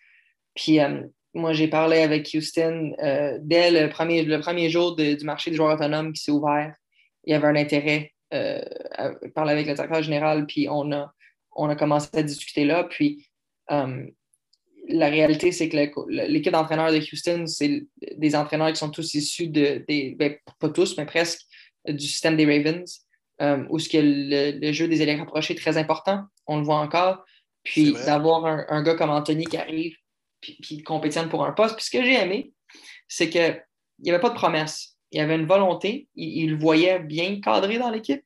Puis 0.55 0.81
euh, 0.81 1.03
moi, 1.35 1.53
j'ai 1.53 1.69
parlé 1.69 1.99
avec 1.99 2.31
Houston 2.33 2.95
euh, 3.03 3.39
dès 3.43 3.71
le 3.71 3.91
premier, 3.91 4.23
le 4.23 4.41
premier 4.41 4.71
jour 4.71 4.97
du 4.97 5.19
marché 5.25 5.51
des 5.51 5.57
joueurs 5.57 5.75
autonomes 5.75 6.13
qui 6.13 6.23
s'est 6.23 6.31
ouvert. 6.31 6.75
Il 7.25 7.33
y 7.33 7.35
avait 7.35 7.49
un 7.49 7.57
intérêt 7.57 8.13
euh, 8.33 8.63
à 8.93 9.11
parler 9.35 9.53
avec 9.53 9.67
le 9.67 9.75
directeur 9.75 10.03
général, 10.03 10.47
puis 10.47 10.69
on 10.71 10.93
a, 10.93 11.13
on 11.55 11.69
a 11.69 11.77
commencé 11.77 12.09
à 12.15 12.23
discuter 12.23 12.65
là. 12.65 12.85
Puis 12.85 13.29
la 13.69 15.09
réalité, 15.09 15.51
c'est 15.51 15.69
que 15.69 15.77
l'équipe 16.09 16.53
d'entraîneurs 16.53 16.93
de 16.93 16.99
Houston, 16.99 17.47
c'est 17.49 17.85
des 18.17 18.37
entraîneurs 18.37 18.69
qui 18.69 18.77
sont 18.77 18.91
tous 18.91 19.15
issus 19.15 19.49
de, 19.49 19.85
des, 19.89 20.15
ben, 20.17 20.37
pas 20.61 20.69
tous, 20.69 20.97
mais 20.97 21.05
presque, 21.05 21.43
du 21.89 22.07
système 22.07 22.37
des 22.37 22.47
Ravens 22.47 23.06
où 23.41 23.79
ce 23.79 23.89
que 23.89 23.99
le, 24.01 24.73
jeu 24.73 24.89
des 24.89 25.03
élèves 25.03 25.19
rapprochés 25.19 25.55
est 25.55 25.59
très 25.59 25.77
important. 25.77 26.25
On 26.47 26.59
le 26.59 26.65
voit 26.65 26.79
encore. 26.79 27.25
Puis 27.65 27.93
d'avoir 27.93 28.45
un, 28.47 28.83
gars 28.83 28.95
comme 28.95 29.11
Anthony 29.11 29.45
qui 29.45 29.57
arrive 29.57 29.97
puis, 30.41 30.57
qui 30.59 30.83
compétitionne 30.83 31.29
pour 31.29 31.45
un 31.45 31.53
poste. 31.53 31.77
Puis 31.77 31.85
ce 31.85 31.91
que 31.91 32.05
j'ai 32.05 32.15
aimé, 32.15 32.53
c'est 33.09 33.29
qu'il 33.29 33.63
n'y 34.01 34.11
avait 34.11 34.21
pas 34.21 34.31
de 34.31 34.35
promesse. 34.35 34.97
Il 35.11 35.19
y 35.19 35.21
avait 35.21 35.35
une 35.35 35.47
volonté. 35.47 36.09
Il, 36.15 36.51
le 36.53 36.57
voyait 36.57 37.01
bien 37.01 37.41
cadré 37.41 37.79
dans 37.79 37.91
l'équipe, 37.91 38.23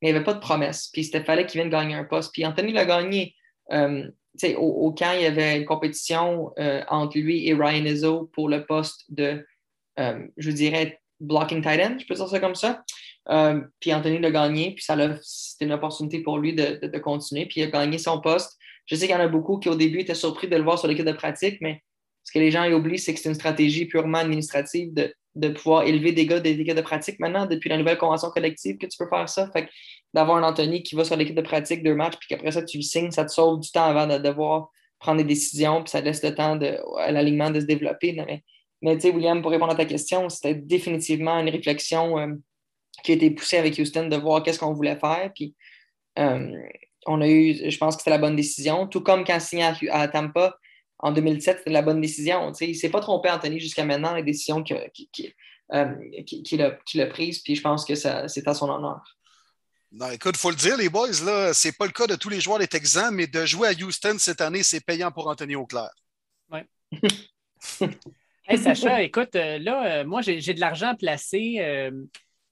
mais 0.00 0.08
il 0.08 0.12
n'y 0.12 0.16
avait 0.16 0.24
pas 0.24 0.34
de 0.34 0.40
promesse. 0.40 0.88
Puis 0.92 1.02
il 1.06 1.24
fallait 1.24 1.46
qu'il 1.46 1.60
vienne 1.60 1.70
gagner 1.70 1.94
un 1.94 2.04
poste. 2.04 2.32
Puis 2.32 2.44
Anthony 2.44 2.72
l'a 2.72 2.84
gagné. 2.84 3.34
Euh, 3.72 4.10
au, 4.56 4.86
au, 4.86 4.92
camp, 4.92 5.12
il 5.14 5.22
y 5.22 5.26
avait 5.26 5.58
une 5.58 5.64
compétition 5.64 6.52
euh, 6.58 6.82
entre 6.88 7.18
lui 7.18 7.48
et 7.48 7.54
Ryan 7.54 7.84
Izzo 7.84 8.30
pour 8.32 8.48
le 8.48 8.64
poste 8.64 9.04
de, 9.08 9.44
euh, 9.98 10.26
je 10.36 10.50
dirais, 10.50 11.00
blocking 11.20 11.62
tight 11.62 11.80
end, 11.80 11.98
je 11.98 12.06
peux 12.06 12.14
dire 12.14 12.28
ça 12.28 12.40
comme 12.40 12.54
ça. 12.54 12.82
Euh, 13.28 13.60
puis 13.80 13.92
Anthony 13.92 14.18
l'a 14.18 14.30
gagné, 14.30 14.74
puis 14.74 14.82
ça 14.82 14.96
c'était 15.22 15.66
une 15.66 15.72
opportunité 15.72 16.20
pour 16.20 16.38
lui 16.38 16.54
de, 16.54 16.98
continuer, 16.98 17.46
puis 17.46 17.60
il 17.60 17.64
a 17.64 17.66
gagné 17.66 17.98
son 17.98 18.20
poste. 18.20 18.58
Je 18.86 18.94
sais 18.94 19.06
qu'il 19.06 19.14
y 19.14 19.18
en 19.18 19.22
a 19.22 19.28
beaucoup 19.28 19.58
qui 19.58 19.68
au 19.68 19.74
début 19.74 20.00
étaient 20.00 20.14
surpris 20.14 20.48
de 20.48 20.56
le 20.56 20.62
voir 20.62 20.78
sur 20.78 20.88
l'équipe 20.88 21.04
de 21.04 21.12
pratique, 21.12 21.58
mais 21.60 21.82
ce 22.24 22.32
que 22.32 22.38
les 22.38 22.50
gens 22.50 22.70
oublient, 22.70 22.98
c'est 22.98 23.14
que 23.14 23.20
c'est 23.20 23.28
une 23.28 23.34
stratégie 23.34 23.86
purement 23.86 24.18
administrative 24.18 24.92
de, 24.94 25.48
pouvoir 25.50 25.84
élever 25.84 26.12
des 26.12 26.26
gars 26.26 26.40
des 26.40 26.58
équipes 26.58 26.76
de 26.76 26.80
pratique 26.80 27.20
maintenant, 27.20 27.46
depuis 27.46 27.68
la 27.68 27.78
nouvelle 27.78 27.98
convention 27.98 28.30
collective 28.30 28.78
que 28.78 28.86
tu 28.86 28.98
peux 28.98 29.08
faire 29.08 29.28
ça. 29.28 29.48
Fait 29.52 29.68
d'avoir 30.12 30.38
un 30.38 30.42
Anthony 30.42 30.82
qui 30.82 30.96
va 30.96 31.04
sur 31.04 31.16
l'équipe 31.16 31.36
de 31.36 31.40
pratique 31.40 31.84
deux 31.84 31.94
matchs, 31.94 32.16
puis 32.18 32.28
qu'après 32.28 32.50
ça, 32.50 32.62
tu 32.62 32.78
le 32.78 32.82
signes, 32.82 33.10
ça 33.12 33.24
te 33.24 33.30
sauve 33.30 33.60
du 33.60 33.70
temps 33.70 33.84
avant 33.84 34.06
de 34.06 34.18
devoir 34.18 34.70
prendre 34.98 35.18
des 35.18 35.24
décisions, 35.24 35.82
puis 35.82 35.90
ça 35.90 36.00
laisse 36.00 36.22
le 36.22 36.34
temps 36.34 36.58
à 36.98 37.12
l'alignement 37.12 37.50
de 37.50 37.60
se 37.60 37.64
développer. 37.64 38.12
Mais, 38.12 38.42
mais 38.82 38.96
tu 38.96 39.02
sais, 39.02 39.10
William, 39.10 39.40
pour 39.40 39.50
répondre 39.52 39.72
à 39.72 39.76
ta 39.76 39.84
question, 39.84 40.28
c'était 40.28 40.54
définitivement 40.54 41.38
une 41.38 41.48
réflexion 41.48 42.18
euh, 42.18 42.34
qui 43.02 43.12
a 43.12 43.14
été 43.14 43.30
poussé 43.30 43.56
avec 43.56 43.78
Houston 43.78 44.08
de 44.08 44.16
voir 44.16 44.42
qu'est-ce 44.42 44.58
qu'on 44.58 44.72
voulait 44.72 44.98
faire. 44.98 45.30
Puis 45.34 45.54
euh, 46.18 46.56
on 47.06 47.20
a 47.20 47.28
eu, 47.28 47.70
je 47.70 47.76
pense 47.78 47.96
que 47.96 48.02
c'était 48.02 48.10
la 48.10 48.18
bonne 48.18 48.36
décision. 48.36 48.86
Tout 48.86 49.00
comme 49.00 49.24
quand 49.24 49.40
signé 49.40 49.70
à, 49.90 50.08
Tampa 50.08 50.56
en 50.98 51.12
2007, 51.12 51.58
c'était 51.58 51.70
la 51.70 51.82
bonne 51.82 52.00
décision. 52.00 52.52
il 52.60 52.68
ne 52.68 52.74
s'est 52.74 52.90
pas 52.90 53.00
trompé, 53.00 53.30
Anthony, 53.30 53.58
jusqu'à 53.58 53.84
maintenant, 53.84 54.14
les 54.14 54.22
décisions 54.22 54.62
qu'il 54.62 54.76
euh, 55.72 55.84
a, 55.84 57.06
prises. 57.06 57.40
Puis 57.40 57.56
je 57.56 57.62
pense 57.62 57.84
que 57.84 57.94
c'est 57.94 58.08
à 58.48 58.54
son 58.54 58.68
honneur. 58.68 59.00
Non, 59.92 60.10
écoute, 60.10 60.36
il 60.36 60.40
faut 60.40 60.50
le 60.50 60.56
dire, 60.56 60.76
les 60.76 60.88
boys, 60.88 61.08
là, 61.24 61.52
c'est 61.52 61.76
pas 61.76 61.86
le 61.86 61.92
cas 61.92 62.06
de 62.06 62.14
tous 62.14 62.28
les 62.28 62.40
joueurs 62.40 62.60
des 62.60 62.68
Texans, 62.68 63.12
mais 63.12 63.26
de 63.26 63.44
jouer 63.44 63.68
à 63.68 63.72
Houston 63.72 64.16
cette 64.18 64.40
année, 64.40 64.62
c'est 64.62 64.84
payant 64.84 65.10
pour 65.10 65.26
Anthony 65.26 65.56
Auclair. 65.56 65.90
Oui. 66.52 66.60
hey, 68.46 68.58
Sacha, 68.58 69.02
écoute, 69.02 69.34
euh, 69.34 69.58
là, 69.58 70.04
moi, 70.04 70.20
j'ai 70.22 70.54
de 70.54 70.60
l'argent 70.60 70.94
placé. 70.94 71.90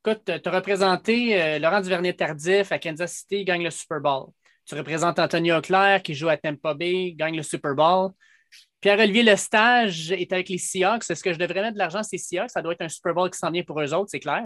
Écoute, 0.05 0.23
tu 0.25 0.49
as 0.49 0.53
représenté 0.53 1.41
euh, 1.41 1.59
Laurent 1.59 1.81
Duvernay-Tardif 1.81 2.71
à 2.71 2.79
Kansas 2.79 3.13
City, 3.13 3.45
gagne 3.45 3.65
le 3.65 3.71
Super 3.71 4.01
Bowl. 4.01 4.27
Tu 4.65 4.75
représentes 4.75 5.19
Anthony 5.19 5.51
Auclair 5.51 6.03
qui 6.03 6.15
joue 6.15 6.29
à 6.29 6.37
Tampa 6.37 6.75
Bay, 6.75 7.15
gagne 7.17 7.37
le 7.37 7.43
Super 7.43 7.75
Bowl. 7.75 8.11
Pierre-Olivier 8.81 9.25
Lestage 9.25 10.13
est 10.13 10.33
avec 10.33 10.49
les 10.49 10.59
Seahawks. 10.59 11.11
Est-ce 11.11 11.23
que 11.23 11.33
je 11.33 11.39
devrais 11.39 11.63
mettre 11.63 11.75
de 11.75 11.79
l'argent 11.79 12.03
sur 12.03 12.11
les 12.13 12.19
Seahawks? 12.19 12.51
Ça 12.51 12.63
doit 12.63 12.75
être 12.75 12.83
un 12.83 12.89
Super 12.89 13.13
Bowl 13.13 13.31
qui 13.31 13.39
s'en 13.39 13.51
vient 13.51 13.65
pour 13.65 13.81
eux 13.81 13.93
autres, 13.93 14.11
c'est 14.11 14.21
clair. 14.21 14.45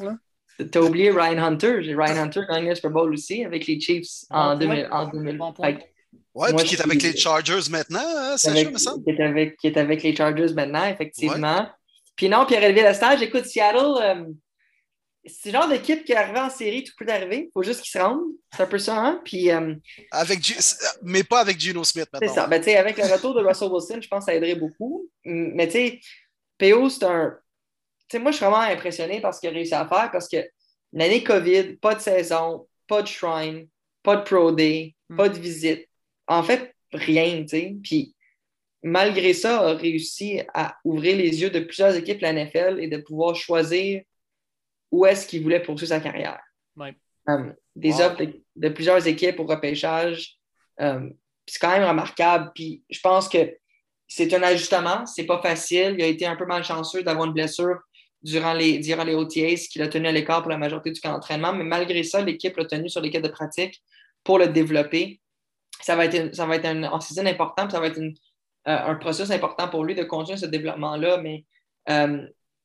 Tu 0.58 0.78
as 0.78 0.82
oublié 0.82 1.10
Ryan 1.10 1.38
Hunter. 1.38 1.80
Ryan 1.80 2.24
Hunter 2.24 2.42
gagne 2.48 2.68
le 2.68 2.74
Super 2.74 2.90
Bowl 2.90 3.12
aussi 3.12 3.44
avec 3.44 3.66
les 3.66 3.78
Chiefs 3.78 4.24
en, 4.30 4.56
2000, 4.56 4.88
en 4.90 5.10
Oui, 6.34 6.48
puis 6.56 6.66
qui 6.66 6.74
est 6.76 6.80
avec 6.80 7.02
les 7.02 7.16
Chargers 7.16 7.70
maintenant, 7.70 8.00
hein, 8.02 8.36
Sacha, 8.36 8.70
me 8.70 8.78
semble? 8.78 9.04
Qui 9.04 9.10
est, 9.10 9.20
avec, 9.20 9.56
qui 9.58 9.66
est 9.66 9.76
avec 9.76 10.02
les 10.02 10.16
Chargers 10.16 10.54
maintenant, 10.54 10.86
effectivement. 10.86 11.68
Puis 12.16 12.28
non, 12.28 12.46
Pierre-Olivier 12.46 12.84
Lestage, 12.84 13.22
écoute, 13.22 13.46
Seattle, 13.46 13.98
euh, 14.02 14.24
c'est 15.24 15.52
le 15.52 15.58
genre 15.58 15.68
d'équipe 15.68 16.04
qui 16.04 16.12
est 16.12 16.16
arrivée 16.16 16.40
en 16.40 16.50
série, 16.50 16.82
tout 16.82 16.92
peut 16.98 17.11
arriver. 17.11 17.46
Il 17.48 17.50
faut 17.52 17.62
juste 17.62 17.82
qu'ils 17.82 17.92
se 17.92 17.98
rendent. 17.98 18.32
C'est 18.54 18.62
un 18.62 18.66
peu 18.66 18.78
ça, 18.78 18.96
hein? 18.96 19.20
Puis, 19.24 19.50
euh, 19.50 19.74
avec 20.11 20.40
mais 21.02 21.22
pas 21.22 21.40
avec 21.40 21.61
Gino 21.61 21.85
Smith 21.85 22.08
maintenant. 22.12 22.28
C'est 22.28 22.35
ça. 22.35 22.46
Ben, 22.48 22.62
avec 22.76 22.96
le 22.96 23.04
retour 23.04 23.35
de 23.35 23.44
Russell 23.44 23.68
Wilson, 23.68 24.00
je 24.00 24.08
pense 24.08 24.24
que 24.24 24.32
ça 24.32 24.35
aiderait 24.35 24.56
beaucoup. 24.56 25.08
Mais 25.24 25.66
tu 25.66 25.72
sais, 25.72 26.00
PO, 26.58 26.88
c'est 26.88 27.04
un. 27.04 27.38
Tu 28.08 28.16
sais, 28.16 28.18
moi, 28.18 28.32
je 28.32 28.38
suis 28.38 28.44
vraiment 28.44 28.61
impressionné 28.61 29.20
par 29.20 29.32
ce 29.32 29.40
qu'il 29.40 29.50
a 29.50 29.52
réussi 29.52 29.74
à 29.74 29.87
faire 29.87 30.11
parce 30.11 30.28
que 30.28 30.44
l'année 30.92 31.22
COVID, 31.22 31.76
pas 31.76 31.94
de 31.94 32.00
saison, 32.00 32.66
pas 32.88 33.02
de 33.02 33.08
shrine, 33.08 33.68
pas 34.02 34.16
de 34.16 34.22
pro 34.22 34.50
day, 34.50 34.94
hmm. 35.08 35.16
pas 35.16 35.28
de 35.28 35.38
visite. 35.38 35.88
En 36.26 36.42
fait, 36.42 36.74
rien, 36.92 37.42
tu 37.42 37.48
sais. 37.48 37.76
Puis, 37.82 38.16
malgré 38.82 39.35
ça, 39.35 39.61
a 39.61 39.74
réussi 39.74 40.40
à 40.52 40.76
ouvrir 40.85 41.16
les 41.16 41.40
yeux 41.40 41.50
de 41.50 41.61
plusieurs 41.61 41.94
équipes 41.94 42.18
de 42.18 42.22
la 42.22 42.32
NFL 42.32 42.80
et 42.80 42.88
de 42.88 42.96
pouvoir 42.96 43.37
choisir 43.37 44.02
où 44.92 45.07
est-ce 45.07 45.26
qu'il 45.26 45.42
voulait 45.42 45.62
poursuivre 45.62 45.88
sa 45.88 46.00
carrière. 46.00 46.40
Euh, 47.28 47.52
des 47.76 48.00
offres 48.00 48.22
de, 48.57 48.68
plusieurs 48.68 49.07
équipes 49.07 49.40
au 49.40 49.44
repêchage. 49.44 50.37
Euh, 50.81 51.09
c'est 51.46 51.59
quand 51.59 51.70
même 51.70 51.88
remarquable. 51.88 52.52
Puis 52.55 52.85
je 52.90 53.00
pense 53.00 53.28
que 53.28 53.57
c'est 54.07 54.33
un 54.35 54.42
ajustement. 54.42 55.07
C'est 55.07 55.24
pas 55.24 55.40
facile. 55.40 55.94
Il 55.98 56.02
a 56.02 56.07
été 56.07 56.26
un 56.26 56.37
peu 56.37 56.44
malchanceux 56.44 57.02
d'avoir 57.02 57.26
une 57.26 57.33
blessure 57.33 57.78
durant 58.22 58.52
les, 58.52 58.78
durant 58.78 59.05
les 59.05 59.14
OTAs 59.14 59.68
qui 59.70 59.78
l'a 59.78 59.88
tenu 59.88 60.07
à 60.07 60.12
l'écart 60.12 60.42
pour 60.42 60.50
la 60.50 60.59
majorité 60.59 60.90
du 60.90 61.00
camp 61.00 61.12
d'entraînement. 61.12 61.52
Mais 61.52 61.64
malgré 61.64 62.02
ça, 62.02 62.20
l'équipe 62.20 62.57
l'a 62.57 62.66
tenu 62.66 62.88
sur 62.88 63.00
l'équipe 63.00 63.22
de 63.22 63.28
pratique 63.28 63.83
pour 64.22 64.38
le 64.38 64.48
développer. 64.48 65.20
Ça 65.81 65.96
va 65.96 66.05
être, 66.05 66.35
ça 66.35 66.46
va 66.46 66.57
être 66.57 66.66
un 66.66 67.00
season 67.00 67.26
important, 67.26 67.68
ça 67.68 67.81
va 67.81 67.87
être 67.87 67.98
euh, 67.98 68.12
un 68.64 68.94
processus 68.96 69.33
important 69.33 69.68
pour 69.68 69.85
lui 69.85 69.94
de 69.94 70.05
continuer 70.05 70.38
ce 70.38 70.46
développement-là. 70.46 71.18
Mais 71.18 71.44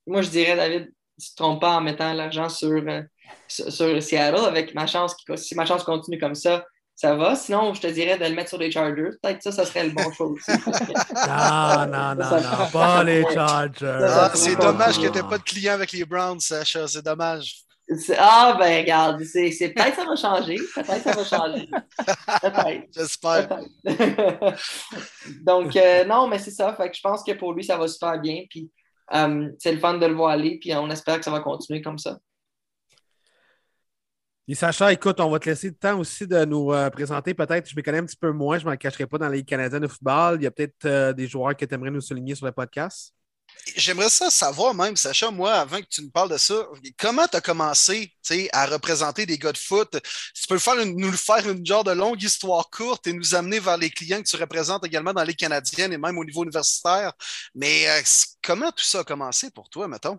moi, 0.05 0.21
je 0.21 0.29
dirais, 0.29 0.55
David, 0.55 0.91
tu 1.19 1.29
ne 1.29 1.31
te 1.31 1.35
trompes 1.35 1.61
pas 1.61 1.77
en 1.77 1.81
mettant 1.81 2.13
l'argent 2.13 2.49
sur, 2.49 2.83
euh, 2.87 3.01
sur, 3.47 4.01
Seattle. 4.01 4.45
Avec 4.45 4.75
ma 4.75 4.87
chance, 4.87 5.15
si 5.35 5.55
ma 5.55 5.65
chance 5.65 5.83
continue 5.83 6.19
comme 6.19 6.35
ça, 6.35 6.65
ça 6.95 7.15
va. 7.15 7.35
Sinon, 7.35 7.73
je 7.73 7.81
te 7.81 7.87
dirais 7.87 8.17
de 8.17 8.25
le 8.25 8.35
mettre 8.35 8.49
sur 8.49 8.57
les 8.57 8.71
Chargers. 8.71 9.11
Peut-être 9.21 9.43
ça, 9.43 9.51
ça 9.51 9.65
serait 9.65 9.85
le 9.85 9.91
bon 9.91 10.11
choix 10.11 10.27
aussi. 10.27 10.51
non, 10.51 11.87
non, 11.87 12.15
non, 12.15 12.41
non, 12.41 12.69
pas 12.71 13.03
les 13.03 13.23
Chargers. 13.33 14.07
Ah, 14.09 14.31
c'est 14.33 14.55
dommage 14.55 14.97
que 14.97 15.07
tu 15.07 15.11
n'aies 15.11 15.29
pas 15.29 15.37
de 15.37 15.43
client 15.43 15.73
avec 15.73 15.91
les 15.91 16.05
Browns, 16.05 16.39
Sacha. 16.39 16.87
C'est 16.87 17.05
dommage. 17.05 17.67
Ah, 18.17 18.57
ben 18.59 18.81
regarde, 18.81 19.23
c'est, 19.23 19.49
peut-être 19.73 19.95
ça 19.95 20.03
va 20.03 20.15
changer. 20.15 20.57
Peut-être 20.75 21.03
ça 21.03 21.11
va 21.13 21.23
changer. 21.23 21.69
Peut-être. 22.41 22.87
J'espère. 22.93 23.47
Donc, 25.41 25.73
euh, 25.75 26.03
non, 26.03 26.27
mais 26.27 26.37
c'est 26.39 26.51
ça. 26.51 26.73
Fait 26.73 26.89
que 26.89 26.97
je 26.97 27.01
pense 27.01 27.23
que 27.23 27.31
pour 27.31 27.53
lui, 27.53 27.63
ça 27.63 27.77
va 27.77 27.87
super 27.87 28.19
bien. 28.19 28.43
Puis, 28.49 28.69
euh, 29.13 29.49
c'est 29.59 29.71
le 29.71 29.79
fun 29.79 29.97
de 29.97 30.05
le 30.05 30.13
voir 30.13 30.31
aller, 30.31 30.57
puis 30.59 30.73
on 30.75 30.89
espère 30.89 31.17
que 31.19 31.25
ça 31.25 31.31
va 31.31 31.39
continuer 31.39 31.81
comme 31.81 31.97
ça. 31.97 32.17
Et 34.49 34.55
Sacha, 34.55 34.93
écoute, 34.93 35.19
on 35.19 35.29
va 35.29 35.39
te 35.39 35.49
laisser 35.49 35.67
le 35.67 35.75
temps 35.75 35.99
aussi 35.99 36.25
de 36.25 36.45
nous 36.45 36.71
euh, 36.71 36.89
présenter 36.89 37.33
peut-être, 37.33 37.69
je 37.69 37.75
me 37.75 37.81
connais 37.81 37.97
un 37.97 38.05
petit 38.05 38.15
peu 38.15 38.31
moins, 38.31 38.57
je 38.57 38.65
ne 38.65 38.69
m'en 38.69 38.77
cacherai 38.77 39.05
pas 39.05 39.17
dans 39.17 39.27
les 39.27 39.43
Canadiens 39.43 39.81
de 39.81 39.87
football. 39.87 40.37
Il 40.39 40.43
y 40.43 40.47
a 40.47 40.51
peut-être 40.51 40.85
euh, 40.85 41.11
des 41.11 41.27
joueurs 41.27 41.55
que 41.55 41.65
tu 41.65 41.75
aimerais 41.75 41.91
nous 41.91 41.99
souligner 41.99 42.33
sur 42.33 42.45
le 42.45 42.53
podcast. 42.53 43.13
J'aimerais 43.75 44.09
ça 44.09 44.29
savoir 44.29 44.73
même, 44.73 44.95
Sacha, 44.95 45.29
moi, 45.29 45.53
avant 45.53 45.79
que 45.79 45.87
tu 45.89 46.01
nous 46.01 46.09
parles 46.09 46.31
de 46.31 46.37
ça, 46.37 46.55
comment 46.97 47.27
tu 47.27 47.37
as 47.37 47.41
commencé 47.41 48.13
à 48.51 48.65
représenter 48.65 49.25
des 49.25 49.37
gars 49.37 49.51
de 49.51 49.57
foot? 49.57 49.97
tu 50.33 50.47
peux 50.47 50.57
faire 50.57 50.75
nous 50.85 51.11
faire 51.11 51.49
une 51.49 51.65
genre 51.65 51.83
de 51.83 51.91
longue 51.91 52.21
histoire 52.21 52.69
courte 52.69 53.07
et 53.07 53.13
nous 53.13 53.35
amener 53.35 53.59
vers 53.59 53.77
les 53.77 53.89
clients 53.89 54.21
que 54.21 54.27
tu 54.27 54.35
représentes 54.35 54.85
également 54.85 55.13
dans 55.13 55.23
les 55.23 55.33
Canadiennes 55.33 55.93
et 55.93 55.97
même 55.97 56.17
au 56.17 56.25
niveau 56.25 56.43
universitaire. 56.43 57.13
Mais 57.53 57.87
euh, 57.89 58.01
comment 58.43 58.71
tout 58.71 58.83
ça 58.83 58.99
a 58.99 59.03
commencé 59.03 59.51
pour 59.51 59.69
toi, 59.69 59.87
mettons? 59.87 60.17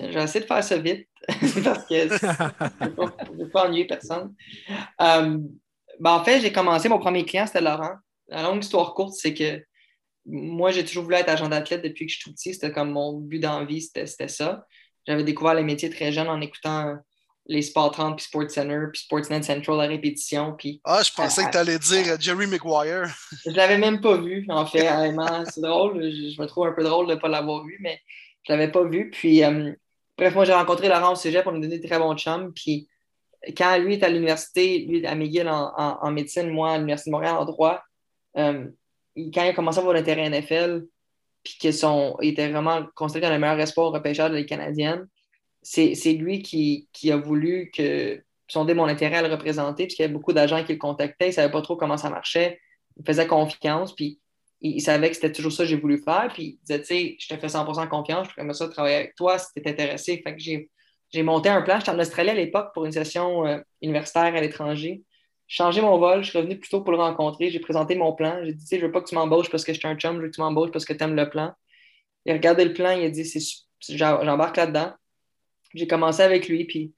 Je 0.00 0.06
vais 0.06 0.22
essayer 0.22 0.40
de 0.40 0.46
faire 0.46 0.62
ça 0.62 0.78
vite 0.78 1.08
parce 1.28 1.84
que 1.86 2.08
je 2.08 3.34
ne 3.34 3.44
veux 3.44 3.50
pas 3.50 3.66
ennuyer 3.66 3.86
personne. 3.86 4.34
Euh, 5.00 5.38
ben, 5.98 6.10
en 6.10 6.24
fait, 6.24 6.40
j'ai 6.40 6.52
commencé, 6.52 6.88
mon 6.88 6.98
premier 6.98 7.24
client, 7.24 7.46
c'était 7.46 7.60
Laurent. 7.60 7.96
La 8.28 8.42
longue 8.42 8.62
histoire 8.62 8.94
courte, 8.94 9.14
c'est 9.14 9.34
que 9.34 9.60
moi, 10.28 10.70
j'ai 10.70 10.84
toujours 10.84 11.04
voulu 11.04 11.16
être 11.16 11.28
agent 11.28 11.48
d'athlète 11.48 11.82
depuis 11.82 12.06
que 12.06 12.12
je 12.12 12.18
suis 12.18 12.24
tout 12.24 12.32
petit. 12.32 12.54
C'était 12.54 12.72
comme 12.72 12.90
mon 12.90 13.18
but 13.18 13.40
d'envie, 13.40 13.82
c'était 13.82 14.28
ça. 14.28 14.66
J'avais 15.06 15.24
découvert 15.24 15.54
les 15.54 15.64
métiers 15.64 15.90
très 15.90 16.12
jeune 16.12 16.28
en 16.28 16.40
écoutant 16.40 16.96
les 17.46 17.62
Sport 17.62 17.92
30, 17.92 18.16
puis 18.16 18.26
Sports 18.26 18.50
Center, 18.50 18.78
puis 18.92 19.00
Sportsnet 19.00 19.42
Central 19.42 19.80
à 19.80 19.86
répétition. 19.86 20.54
Puis, 20.58 20.82
ah, 20.84 21.00
je 21.02 21.10
pensais 21.12 21.46
que 21.46 21.50
tu 21.50 21.56
allais 21.56 21.78
dire 21.78 22.20
Jerry 22.20 22.46
McGuire. 22.46 23.08
je 23.46 23.52
l'avais 23.52 23.78
même 23.78 24.02
pas 24.02 24.18
vu, 24.18 24.44
en 24.50 24.66
fait, 24.66 24.86
C'est 25.50 25.62
drôle. 25.62 26.02
Je, 26.02 26.40
me 26.40 26.46
trouve 26.46 26.66
un 26.66 26.72
peu 26.72 26.84
drôle 26.84 27.06
de 27.06 27.14
ne 27.14 27.18
pas 27.18 27.28
l'avoir 27.28 27.64
vu, 27.64 27.78
mais 27.80 27.98
je 28.42 28.52
l'avais 28.52 28.70
pas 28.70 28.84
vu. 28.84 29.08
Puis, 29.10 29.42
euh, 29.42 29.72
Bref, 30.18 30.34
moi, 30.34 30.44
j'ai 30.44 30.52
rencontré 30.52 30.88
Laurent 30.88 31.12
au 31.12 31.14
cégep, 31.14 31.46
on 31.46 31.52
nous 31.52 31.60
donné 31.60 31.78
des 31.78 31.88
très 31.88 31.98
bons 31.98 32.16
chums. 32.16 32.52
Puis 32.52 32.88
quand 33.56 33.78
lui 33.78 33.94
est 33.94 34.02
à 34.02 34.08
l'université, 34.08 34.80
lui 34.80 35.06
à 35.06 35.14
McGill 35.14 35.48
en, 35.48 36.10
médecine, 36.10 36.50
moi 36.50 36.72
à 36.72 36.76
l'Université 36.76 37.10
de 37.10 37.12
Montréal 37.12 37.36
en 37.36 37.44
droit, 37.44 37.80
euh, 38.36 38.66
quand 39.32 39.42
il 39.42 39.48
a 39.48 39.52
commencé 39.52 39.78
à 39.78 39.80
avoir 39.80 39.94
l'intérêt 39.94 40.28
NFL, 40.28 40.84
puis 41.42 41.56
qu'il 41.58 41.74
était 42.22 42.48
vraiment 42.48 42.84
considéré 42.94 43.26
comme 43.26 43.34
le 43.34 43.40
meilleur 43.40 43.60
espoir 43.60 43.92
repêcheur 43.92 44.30
de 44.30 44.36
les 44.36 44.46
Canadiennes, 44.46 45.08
c'est 45.62 46.12
lui 46.12 46.42
qui, 46.42 46.88
a 47.10 47.16
voulu 47.16 47.70
que, 47.74 48.22
sonder 48.48 48.74
mon 48.74 48.84
intérêt 48.84 49.16
à 49.16 49.22
le 49.22 49.32
représenter, 49.32 49.84
puisqu'il 49.84 50.02
y 50.02 50.04
avait 50.04 50.14
beaucoup 50.14 50.32
d'agents 50.32 50.64
qui 50.64 50.72
le 50.72 50.78
contactaient, 50.78 51.26
ils 51.26 51.30
ne 51.30 51.34
savaient 51.34 51.52
pas 51.52 51.62
trop 51.62 51.76
comment 51.76 51.96
ça 51.96 52.10
marchait, 52.10 52.58
il 52.96 53.04
faisait 53.04 53.26
confiance, 53.26 53.94
puis 53.94 54.20
il, 54.60 54.80
savait 54.80 55.08
que 55.08 55.14
c'était 55.14 55.32
toujours 55.32 55.52
ça 55.52 55.62
que 55.62 55.68
j'ai 55.68 55.76
voulu 55.76 55.98
faire. 55.98 56.30
Puis 56.32 56.42
il 56.42 56.58
disait, 56.64 56.80
tu 56.80 56.86
sais, 56.86 57.16
je 57.18 57.28
te 57.28 57.38
fais 57.38 57.46
100% 57.46 57.88
confiance, 57.88 58.28
je 58.28 58.34
pourrais 58.34 58.54
ça 58.54 58.68
travailler 58.68 58.96
avec 58.96 59.14
toi 59.14 59.38
si 59.38 59.52
tu 59.54 59.62
es 59.62 59.70
intéressé. 59.70 60.20
Fait 60.24 60.34
que 60.34 60.40
j'ai 60.40 61.22
monté 61.22 61.48
un 61.48 61.62
plan. 61.62 61.78
J'étais 61.78 61.90
en 61.90 61.98
Australie 61.98 62.30
à 62.30 62.34
l'époque 62.34 62.72
pour 62.74 62.84
une 62.84 62.92
session 62.92 63.46
euh, 63.46 63.58
universitaire 63.82 64.34
à 64.34 64.40
l'étranger. 64.40 65.02
Changé 65.48 65.80
mon 65.80 65.98
vol, 65.98 66.22
je 66.22 66.28
suis 66.28 66.38
revenu 66.38 66.58
plus 66.58 66.68
tôt 66.68 66.82
pour 66.82 66.92
le 66.92 66.98
rencontrer. 66.98 67.50
J'ai 67.50 67.58
présenté 67.58 67.94
mon 67.94 68.12
plan. 68.12 68.38
J'ai 68.44 68.52
dit, 68.52 68.64
tu 68.64 68.66
sais, 68.66 68.78
je 68.78 68.84
veux 68.86 68.92
pas 68.92 69.00
que 69.00 69.08
tu 69.08 69.14
m'embauches 69.14 69.50
parce 69.50 69.64
que 69.64 69.72
je 69.72 69.78
suis 69.78 69.88
un 69.88 69.96
chum, 69.96 70.16
je 70.16 70.22
veux 70.22 70.28
que 70.28 70.34
tu 70.34 70.42
m'embauches 70.42 70.70
parce 70.70 70.84
que 70.84 70.92
tu 70.92 71.02
aimes 71.02 71.16
le 71.16 71.28
plan. 71.30 71.52
Il 72.26 72.32
a 72.32 72.34
regardé 72.34 72.64
le 72.66 72.74
plan, 72.74 72.90
il 72.90 73.04
a 73.04 73.10
dit, 73.10 73.64
j'embarque 73.88 74.58
là-dedans. 74.58 74.92
J'ai 75.74 75.86
commencé 75.86 76.22
avec 76.22 76.48
lui, 76.48 76.64
puis 76.66 76.92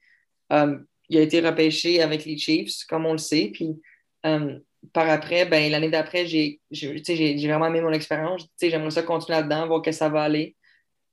euh, 0.51 0.77
il 1.07 1.17
a 1.17 1.21
été 1.21 1.39
repêché 1.39 2.01
avec 2.01 2.25
les 2.25 2.37
Chiefs, 2.37 2.85
comme 2.89 3.05
on 3.05 3.13
le 3.13 3.17
sait. 3.17 3.51
Puis 3.53 3.81
euh, 4.25 4.59
par 4.93 5.09
après, 5.09 5.45
ben, 5.45 5.71
l'année 5.71 5.89
d'après, 5.89 6.25
j'ai 6.25 6.59
vraiment 7.47 7.67
aimé 7.67 7.81
mon 7.81 7.93
expérience. 7.93 8.47
J'aimerais 8.61 8.91
ça 8.91 9.03
continuer 9.03 9.37
là-dedans, 9.39 9.67
voir 9.67 9.81
que 9.81 9.91
ça 9.91 10.09
va 10.09 10.23
aller. 10.23 10.55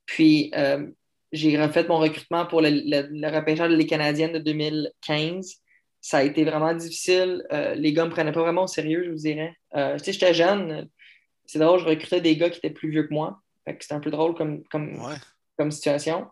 Puis, 0.06 0.50
euh, 0.56 0.88
j'ai 1.30 1.60
refait 1.60 1.86
mon 1.86 1.98
recrutement 1.98 2.46
pour 2.46 2.62
le, 2.62 2.70
le, 2.70 3.28
repêchage 3.28 3.70
des 3.70 4.28
de 4.28 4.38
2015. 4.38 5.60
Ça 6.00 6.18
a 6.18 6.22
été 6.22 6.44
vraiment 6.44 6.74
difficile. 6.74 7.44
Euh, 7.52 7.74
les 7.74 7.92
gars 7.92 8.04
ne 8.04 8.08
me 8.08 8.12
prenaient 8.14 8.32
pas 8.32 8.42
vraiment 8.42 8.64
au 8.64 8.68
sérieux, 8.68 9.02
je 9.04 9.10
vous 9.10 9.16
dirais. 9.16 9.54
Euh, 9.74 9.98
j'étais 10.02 10.34
jeune. 10.34 10.88
C'est 11.44 11.58
drôle, 11.58 11.80
je 11.80 11.84
recrutais 11.84 12.20
des 12.20 12.36
gars 12.36 12.50
qui 12.50 12.58
étaient 12.58 12.70
plus 12.70 12.90
vieux 12.90 13.04
que 13.04 13.14
moi. 13.14 13.40
C'était 13.80 13.94
un 13.94 14.00
peu 14.00 14.10
drôle 14.10 14.34
comme, 14.34 14.62
comme, 14.64 14.98
comme 15.56 15.70
situation. 15.70 16.26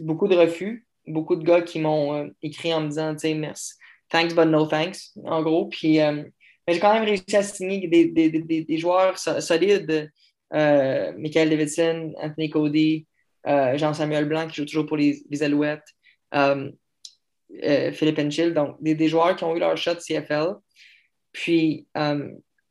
beaucoup 0.00 0.28
de 0.28 0.36
refus. 0.36 0.86
Beaucoup 1.06 1.36
de 1.36 1.44
gars 1.44 1.62
qui 1.62 1.80
m'ont 1.80 2.30
écrit 2.42 2.74
en 2.74 2.82
me 2.82 2.88
disant, 2.88 3.14
merci 3.36 3.74
thanks 4.08 4.34
but 4.34 4.46
no 4.48 4.66
thanks, 4.66 5.10
en 5.24 5.42
gros. 5.42 5.66
Puis, 5.66 6.00
euh, 6.00 6.24
mais 6.66 6.74
j'ai 6.74 6.80
quand 6.80 6.92
même 6.92 7.04
réussi 7.04 7.36
à 7.36 7.42
signer 7.42 7.86
des, 7.88 8.06
des, 8.06 8.30
des, 8.30 8.64
des 8.64 8.78
joueurs 8.78 9.18
solides. 9.18 10.10
Euh, 10.54 11.12
Michael 11.16 11.50
Davidson, 11.50 12.14
Anthony 12.20 12.50
Cody, 12.50 13.06
euh, 13.46 13.76
Jean-Samuel 13.76 14.26
Blanc 14.26 14.48
qui 14.48 14.56
joue 14.56 14.64
toujours 14.64 14.86
pour 14.86 14.96
les, 14.96 15.22
les 15.28 15.42
Alouettes, 15.42 15.94
Philippe 17.92 18.18
Enchil, 18.18 18.52
donc 18.52 18.76
des, 18.80 19.08
joueurs 19.08 19.36
qui 19.36 19.44
ont 19.44 19.56
eu 19.56 19.58
leur 19.58 19.76
shot 19.76 19.96
CFL. 19.96 20.54
Puis 21.32 21.86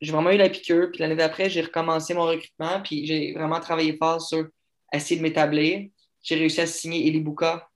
j'ai 0.02 0.12
vraiment 0.12 0.32
eu 0.32 0.38
la 0.38 0.50
piqûre. 0.50 0.90
Puis 0.92 1.00
l'année 1.02 1.16
d'après, 1.16 1.50
j'ai 1.50 1.62
recommencé 1.62 2.14
mon 2.14 2.26
recrutement. 2.26 2.82
Puis 2.84 3.06
j'ai 3.06 3.34
vraiment 3.34 3.60
travaillé 3.60 3.98
fort 3.98 4.22
sur 4.22 4.48
essayer 4.94 5.18
de 5.18 5.24
m'établir. 5.24 5.88
J'ai 6.22 6.36
réussi 6.36 6.62
à 6.62 6.68
signer 6.68 7.08
Eli 7.08 7.22
Buka 7.22 7.68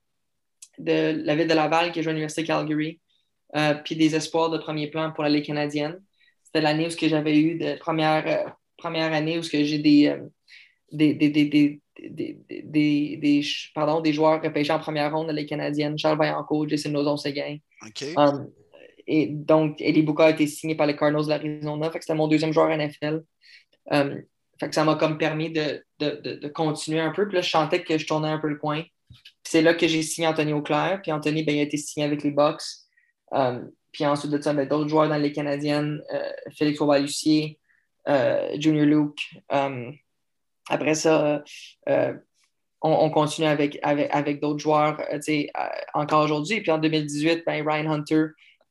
de 0.78 1.22
la 1.24 1.36
ville 1.36 1.48
de 1.48 1.54
Laval 1.54 1.92
qui 1.92 2.02
joue 2.02 2.10
à 2.10 2.14
l'Université 2.14 2.44
Calgary. 2.44 3.00
Euh, 3.56 3.74
puis 3.74 3.96
des 3.96 4.16
espoirs 4.16 4.50
de 4.50 4.58
premier 4.58 4.88
plan 4.88 5.12
pour 5.12 5.24
la 5.24 5.30
Ligue 5.30 5.46
canadienne. 5.46 6.02
C'était 6.44 6.62
l'année 6.62 6.88
où 6.88 6.90
j'avais 6.90 7.38
eu 7.38 7.58
de 7.58 7.78
première, 7.80 8.24
euh, 8.26 8.50
première 8.78 9.12
année 9.14 9.38
où 9.38 9.44
j'ai 9.44 9.78
des, 9.78 10.08
euh, 10.08 10.22
des, 10.91 11.13
des, 11.13 11.30
des, 11.30 11.82
des, 11.99 13.41
pardon, 13.73 14.01
des 14.01 14.13
joueurs 14.13 14.41
repêchés 14.41 14.73
en 14.73 14.80
première 14.80 15.13
ronde 15.13 15.27
de 15.27 15.34
la 15.34 15.41
Ligue 15.41 15.49
canadienne, 15.49 15.97
Charles 15.97 16.17
Vaillancourt, 16.17 16.67
Jason 16.67 16.89
Nozon-Seguin. 16.89 17.58
Um, 18.17 18.49
et 19.08 19.27
donc, 19.27 19.82
Eddie 19.82 20.04
Bouka 20.04 20.25
a 20.25 20.30
été 20.32 20.47
signé 20.47 20.75
par 20.75 20.88
les 20.88 20.95
Cardinals 20.95 21.25
de 21.25 21.30
l'Arizona. 21.30 21.91
C'était 21.93 22.15
mon 22.15 22.27
deuxième 22.27 22.54
joueur 22.54 22.69
NFL. 22.69 23.23
Um, 23.89 24.21
fait 24.60 24.69
que 24.69 24.75
ça 24.75 24.84
m'a 24.84 24.95
comme 24.95 25.17
permis 25.17 25.51
de, 25.51 25.84
de, 25.99 26.38
de, 26.39 26.47
continuer 26.47 26.99
un 26.99 27.12
peu. 27.12 27.27
Puis 27.27 27.36
là, 27.36 27.41
je 27.41 27.49
sentais 27.49 27.84
que 27.84 27.97
je 27.97 28.06
tournais 28.06 28.30
un 28.30 28.38
peu 28.38 28.47
le 28.47 28.58
coin. 28.58 28.84
C'est 29.43 29.62
là 29.62 29.73
que 29.73 29.88
j'ai 29.88 30.04
signé 30.04 30.27
Anthony 30.27 30.54
Auclair. 30.54 31.01
Puis 31.01 31.12
Anthony, 31.12 31.43
ben, 31.43 31.56
il 31.56 31.60
a 31.60 31.63
été 31.63 31.77
signé 31.77 32.06
avec 32.06 32.23
les 32.23 32.32
Bucks. 32.32 32.62
Euh, 33.34 33.60
puis 33.91 34.06
ensuite 34.06 34.32
de 34.32 34.39
ça, 34.39 34.54
ben, 34.54 34.67
d'autres 34.67 34.88
joueurs 34.88 35.10
dans 35.10 35.17
les 35.17 35.32
Canadiennes, 35.32 36.01
euh, 36.13 36.32
Félix 36.56 36.80
Auval-Lucier, 36.80 37.60
euh, 38.08 38.56
Junior 38.60 38.86
Luke. 38.86 39.19
Après 40.69 40.95
ça, 40.95 41.43
on, 42.82 43.10
continue 43.10 43.47
avec, 43.47 43.80
avec, 43.84 44.10
avec 44.12 44.41
d'autres 44.41 44.60
joueurs 44.60 45.02
encore 45.93 46.24
aujourd'hui. 46.24 46.62
Puis 46.62 46.71
en 46.71 46.78
2018, 46.78 47.43
ben, 47.45 47.67
Ryan 47.67 47.91
Hunter, 47.91 48.26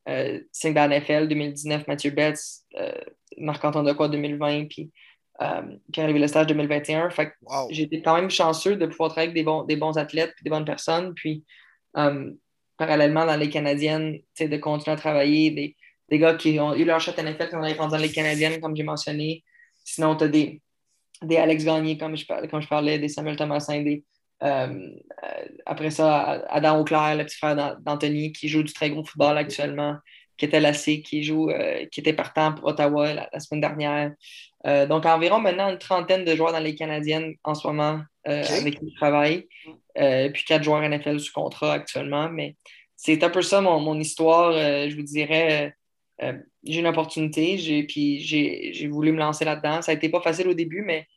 euh, 0.09 0.39
5 0.51 0.73
de 0.73 0.95
NFL, 0.95 1.27
2019, 1.27 1.87
Mathieu 1.87 2.11
Betts, 2.11 2.39
Marc-Antoine 3.37 3.85
Decoy 3.85 4.09
2020, 4.09 4.65
puis 4.65 4.91
Pierre-Lévi 5.91 6.19
Lestage 6.19 6.47
2021. 6.47 7.09
Fait 7.09 7.33
j'ai 7.69 7.83
été 7.83 8.01
quand 8.01 8.15
même 8.15 8.29
chanceux 8.29 8.75
de 8.75 8.85
pouvoir 8.85 9.09
travailler 9.09 9.29
avec 9.29 9.35
des 9.35 9.43
bons, 9.43 9.63
des 9.63 9.75
bons 9.75 9.97
athlètes 9.97 10.33
et 10.39 10.43
des 10.43 10.49
bonnes 10.49 10.65
personnes. 10.65 11.13
Puis 11.13 11.45
parallèlement 12.77 13.25
dans 13.25 13.37
les 13.37 13.49
Canadiennes, 13.49 14.19
de 14.39 14.57
continuer 14.57 14.93
à 14.93 14.97
travailler, 14.97 15.51
des, 15.51 15.75
des, 16.09 16.19
gars 16.19 16.33
qui 16.33 16.59
ont 16.59 16.73
eu 16.73 16.83
leur 16.83 16.99
shot 16.99 17.11
NFL 17.11 17.49
quand 17.49 17.61
on 17.61 17.63
est 17.63 17.73
rendu 17.73 17.91
dans 17.91 18.01
les 18.01 18.11
Canadiennes, 18.11 18.59
comme 18.59 18.75
j'ai 18.75 18.83
mentionné. 18.83 19.43
Sinon, 19.83 20.15
tu 20.15 20.23
as 20.23 20.27
des, 20.27 20.61
des 21.21 21.37
Alex 21.37 21.63
Gagné, 21.63 21.97
comme 21.97 22.15
je, 22.15 22.25
comme 22.47 22.61
je 22.61 22.67
parlais, 22.67 22.99
des 22.99 23.07
Samuel 23.07 23.35
Thomasin, 23.35 23.81
des, 23.81 24.03
euh, 24.43 24.89
après 25.65 25.91
ça, 25.91 26.43
Adam 26.49 26.79
Auclair, 26.79 27.15
le 27.15 27.25
petit 27.25 27.37
frère 27.37 27.77
d'Anthony, 27.81 28.31
qui 28.31 28.47
joue 28.47 28.63
du 28.63 28.73
très 28.73 28.89
gros 28.89 29.03
football 29.03 29.37
actuellement, 29.37 29.97
qui 30.37 30.45
était 30.45 30.59
lassé, 30.59 31.01
qui 31.01 31.23
joue, 31.23 31.49
euh, 31.51 31.85
qui 31.91 31.99
était 31.99 32.13
partant 32.13 32.53
pour 32.53 32.69
Ottawa 32.69 33.13
la, 33.13 33.39
semaine 33.39 33.61
dernière. 33.61 34.13
Euh, 34.65 34.87
donc, 34.87 35.05
environ 35.05 35.39
maintenant 35.39 35.69
une 35.69 35.77
trentaine 35.77 36.25
de 36.25 36.35
joueurs 36.35 36.53
dans 36.53 36.59
les 36.59 36.75
Canadiennes 36.75 37.35
en 37.43 37.53
ce 37.53 37.67
moment 37.67 38.01
avec 38.23 38.79
qui 38.79 38.91
je 38.91 38.95
travaille. 38.95 39.47
puis 39.95 40.43
quatre 40.45 40.63
joueurs 40.63 40.81
NFL 40.87 41.19
sous 41.19 41.33
contrat 41.33 41.73
actuellement. 41.73 42.29
Mais 42.29 42.55
c'est 42.95 43.23
un 43.23 43.29
peu 43.29 43.41
ça 43.41 43.61
mon, 43.61 43.99
histoire. 43.99 44.53
je 44.53 44.95
vous 44.95 45.03
dirais, 45.03 45.75
j'ai 46.63 46.79
une 46.79 46.87
opportunité, 46.87 47.85
puis 47.87 48.19
j'ai 48.19 48.87
voulu 48.87 49.11
me 49.11 49.19
lancer 49.19 49.45
là-dedans. 49.45 49.81
Ça 49.81 49.91
n'a 49.91 49.97
été 49.97 50.09
pas 50.09 50.21
facile 50.21 50.47
au 50.47 50.53
début, 50.53 50.81
mais 50.81 51.07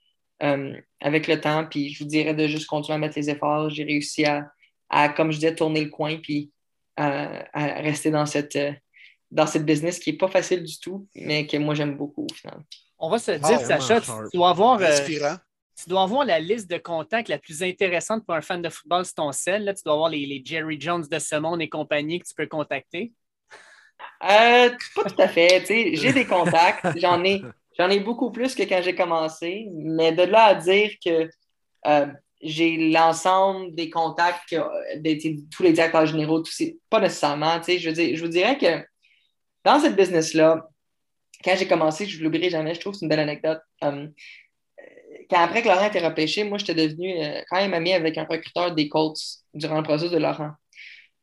avec 1.00 1.26
le 1.26 1.40
temps, 1.40 1.66
puis 1.68 1.90
je 1.90 2.02
vous 2.02 2.09
dirais 2.09 2.35
de 2.35 2.46
juste 2.46 2.66
continuer 2.66 2.96
à 2.96 2.98
mettre 2.98 3.18
les 3.18 3.30
efforts. 3.30 3.70
J'ai 3.70 3.85
réussi 3.85 4.24
à, 4.24 4.50
à, 4.88 5.09
comme 5.09 5.30
je 5.30 5.37
disais, 5.37 5.54
tourner 5.54 5.85
le 5.85 5.90
coin, 5.90 6.16
puis 6.16 6.50
à, 6.96 7.44
à 7.52 7.80
rester 7.80 8.11
dans 8.11 8.26
cette 8.26 8.59
dans 9.35 9.46
cette 9.46 9.66
business 9.66 9.98
qui 9.98 10.12
n'est 10.12 10.16
pas 10.16 10.28
facile 10.28 10.62
du 10.62 10.78
tout, 10.78 11.09
mais 11.16 11.46
que 11.46 11.57
moi 11.57 11.74
j'aime 11.74 11.96
beaucoup 11.96 12.26
au 12.30 12.35
final. 12.35 12.62
On 12.98 13.11
va 13.11 13.18
se 13.18 13.33
dire, 13.33 13.61
Sacha, 13.61 14.00
tu 14.00 14.11
dois 14.33 14.50
avoir. 14.50 14.80
Euh, 14.80 15.37
tu 15.76 15.88
dois 15.88 16.04
avoir 16.04 16.24
la 16.24 16.38
liste 16.38 16.70
de 16.70 16.78
contacts 16.78 17.28
la 17.28 17.38
plus 17.38 17.64
intéressante 17.64 18.24
pour 18.24 18.37
un 18.37 18.40
fan 18.40 18.62
de 18.62 18.68
football 18.68 19.04
sur 19.04 19.14
ton 19.14 19.33
sel. 19.33 19.64
Là. 19.64 19.74
Tu 19.74 19.83
dois 19.85 19.94
avoir 19.94 20.09
les, 20.09 20.40
Jerry 20.44 20.80
Jones 20.80 21.04
de 21.11 21.18
ce 21.18 21.35
monde 21.35 21.61
et 21.61 21.68
compagnie 21.68 22.20
que 22.20 22.28
tu 22.28 22.35
peux 22.35 22.46
contacter. 22.46 23.12
Euh, 24.22 24.70
pas 24.94 25.04
tout 25.04 25.20
à 25.20 25.28
fait. 25.28 25.64
J'ai 25.94 26.12
des 26.12 26.26
contacts. 26.26 26.87
J'en 26.98 27.22
ai, 27.24 27.42
ai 27.78 28.00
beaucoup 28.00 28.30
plus 28.30 28.54
que 28.54 28.62
quand 28.62 28.80
j'ai 28.83 28.94
commencé. 28.94 29.68
Mais 29.72 30.12
de 30.12 30.22
là 30.22 30.44
à 30.44 30.54
dire 30.54 30.90
que 31.04 31.28
euh, 31.87 32.07
j'ai 32.42 32.90
l'ensemble 32.90 33.74
des 33.74 33.90
contacts 33.90 34.54
de 34.54 35.48
tous 35.50 35.62
les 35.62 35.72
directeurs 35.72 36.07
généraux, 36.07 36.42
pas 36.90 37.00
nécessairement. 37.00 37.61
Je, 37.66 38.14
je 38.14 38.20
vous 38.20 38.30
dirais 38.30 38.59
que 38.59 38.85
dans 39.64 39.80
cette 39.80 39.96
business-là, 39.96 40.68
quand 41.44 41.57
j'ai 41.57 41.68
commencé, 41.68 42.07
je 42.07 42.18
ne 42.18 42.24
l'oublierai 42.24 42.50
jamais, 42.50 42.74
je 42.74 42.80
trouve 42.80 42.92
que 42.92 42.98
c'est 42.98 43.04
une 43.04 43.11
belle 43.11 43.20
anecdote. 43.20 43.61
Um, 43.83 44.12
quand 45.30 45.40
après 45.40 45.62
que 45.62 45.68
Laurent 45.68 45.87
était 45.87 46.07
repêché, 46.07 46.44
moi, 46.44 46.59
j'étais 46.59 46.74
devenu 46.74 47.22
euh, 47.22 47.42
quand 47.48 47.57
même 47.57 47.74
ami 47.74 47.92
avec 47.92 48.16
un 48.18 48.24
recruteur 48.24 48.74
des 48.74 48.88
Colts 48.88 49.18
durant 49.52 49.76
le 49.76 49.83
processus 49.83 50.12
de 50.12 50.18
Laurent. 50.18 50.52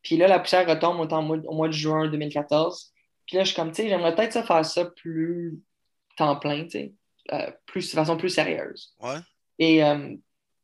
Puis 0.04 0.18
là, 0.18 0.28
la 0.28 0.40
poussière 0.40 0.68
retombe 0.68 1.00
au, 1.00 1.54
mois 1.54 1.68
de 1.68 1.74
juin 1.74 2.08
2014. 2.08 2.92
Puis 3.28 3.38
là, 3.38 3.44
je 3.44 3.50
suis 3.50 3.56
comme, 3.56 3.72
tu 3.72 3.84
sais, 3.84 3.90
j'aimerais 3.90 4.16
peut-être 4.16 4.34
ça 4.34 4.44
faire 4.44 4.66
ça 4.66 4.86
plus 4.86 5.60
temps 6.18 6.36
plein, 6.38 6.64
tu 6.64 6.70
sais, 6.70 6.94
euh, 7.32 7.52
plus, 7.66 7.90
de 7.90 7.96
façon 7.96 8.18
plus 8.18 8.30
sérieuse. 8.30 8.94
Ouais. 9.00 9.18
Et 9.60 9.84
euh, 9.84 10.16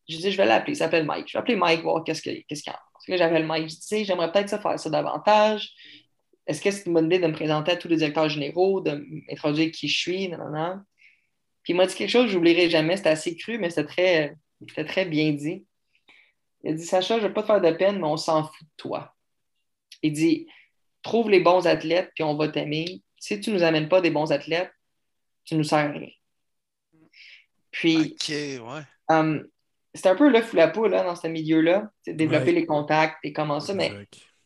je 0.10 0.18
dis, 0.18 0.32
je 0.32 0.38
vais 0.38 0.46
l'appeler, 0.46 0.74
il 0.74 0.78
s'appelle 0.78 1.06
Mike. 1.06 1.28
Je 1.28 1.34
vais 1.34 1.40
appeler 1.40 1.56
Mike, 1.56 1.82
voir 1.82 2.04
qu'est-ce 2.04 2.22
qu'il 2.22 2.44
qu 2.46 2.56
y 2.56 2.70
a. 2.70 2.80
Parce 2.94 3.06
que 3.06 3.12
là, 3.12 3.18
j'appelle 3.18 3.46
Mike, 3.46 3.70
je 3.70 3.76
dis, 3.76 3.80
tu 3.80 3.88
sais, 3.88 4.06
j'aimerais 4.06 4.32
peut-être 4.32 4.50
ça 4.50 4.60
faire 4.60 4.80
ça 4.80 4.90
davantage. 4.90 5.72
Est-ce 6.48 6.62
que 6.62 6.72
c'est 6.72 6.86
une 6.86 6.94
bonne 6.94 7.06
idée 7.06 7.20
de 7.20 7.28
me 7.28 7.34
présenter 7.34 7.74
à 7.74 7.76
tous 7.76 7.90
les 7.90 7.98
directeurs 7.98 8.30
généraux, 8.30 8.82
de 8.82 9.06
m'introduire 9.30 9.72
qui 9.72 9.88
je 9.88 9.98
suis, 9.98 10.30
non, 10.30 10.38
non, 10.38 10.50
non. 10.50 10.82
Puis 11.64 11.74
il 11.74 11.76
m'a 11.76 11.86
dit 11.86 11.96
quelque 11.96 12.10
chose 12.10 12.26
que 12.26 12.32
je 12.32 12.36
n'oublierai 12.36 12.70
jamais, 12.70 12.96
c'était 12.96 13.10
assez 13.10 13.36
cru, 13.36 13.58
mais 13.58 13.70
c'était 13.70 13.86
très, 13.86 14.86
très 14.86 15.06
bien 15.06 15.34
dit. 15.34 15.66
Il 16.64 16.72
a 16.72 16.74
dit, 16.74 16.86
Sacha, 16.86 17.18
je 17.18 17.24
ne 17.24 17.28
vais 17.28 17.34
pas 17.34 17.42
te 17.42 17.48
faire 17.48 17.62
de 17.62 17.72
peine, 17.72 17.98
mais 18.00 18.08
on 18.08 18.16
s'en 18.16 18.46
fout 18.46 18.62
de 18.62 18.74
toi. 18.78 19.14
Il 20.04 20.14
dit 20.14 20.48
trouve 21.02 21.30
les 21.30 21.40
bons 21.40 21.66
athlètes, 21.68 22.12
puis 22.16 22.24
on 22.24 22.36
va 22.36 22.50
t'aimer. 22.50 23.02
Si 23.18 23.40
tu 23.40 23.50
ne 23.50 23.56
nous 23.56 23.64
amènes 23.64 23.90
pas 23.90 24.02
des 24.02 24.12
bons 24.12 24.32
athlètes, 24.32 24.72
tu 25.46 25.54
ne 25.54 25.60
nous 25.60 25.64
sers 25.64 25.80
à 25.80 25.92
rien. 25.92 26.10
Puis, 27.72 28.16
um, 29.08 29.48
c'est 29.94 30.10
un 30.10 30.16
peu 30.16 30.30
le 30.30 30.42
fou 30.42 30.56
la 30.56 30.68
poule 30.68 30.92
dans 30.92 31.16
ce 31.16 31.28
milieu-là, 31.28 31.90
développer 32.06 32.52
les 32.52 32.66
contacts 32.66 33.18
et 33.24 33.34
comment 33.34 33.60
ça. 33.60 33.74
Mais 33.74 33.92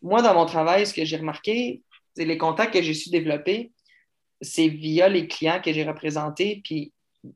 moi, 0.01 0.21
dans 0.21 0.33
mon 0.33 0.45
travail, 0.45 0.85
ce 0.85 0.93
que 0.93 1.05
j'ai 1.05 1.17
remarqué, 1.17 1.81
c'est 2.15 2.25
les 2.25 2.37
contacts 2.37 2.73
que 2.73 2.81
j'ai 2.81 2.93
su 2.93 3.09
développer, 3.09 3.71
c'est 4.41 4.67
via 4.67 5.07
les 5.07 5.27
clients 5.27 5.61
que 5.63 5.71
j'ai 5.71 5.83
représentés, 5.83 6.61
puis 6.63 6.93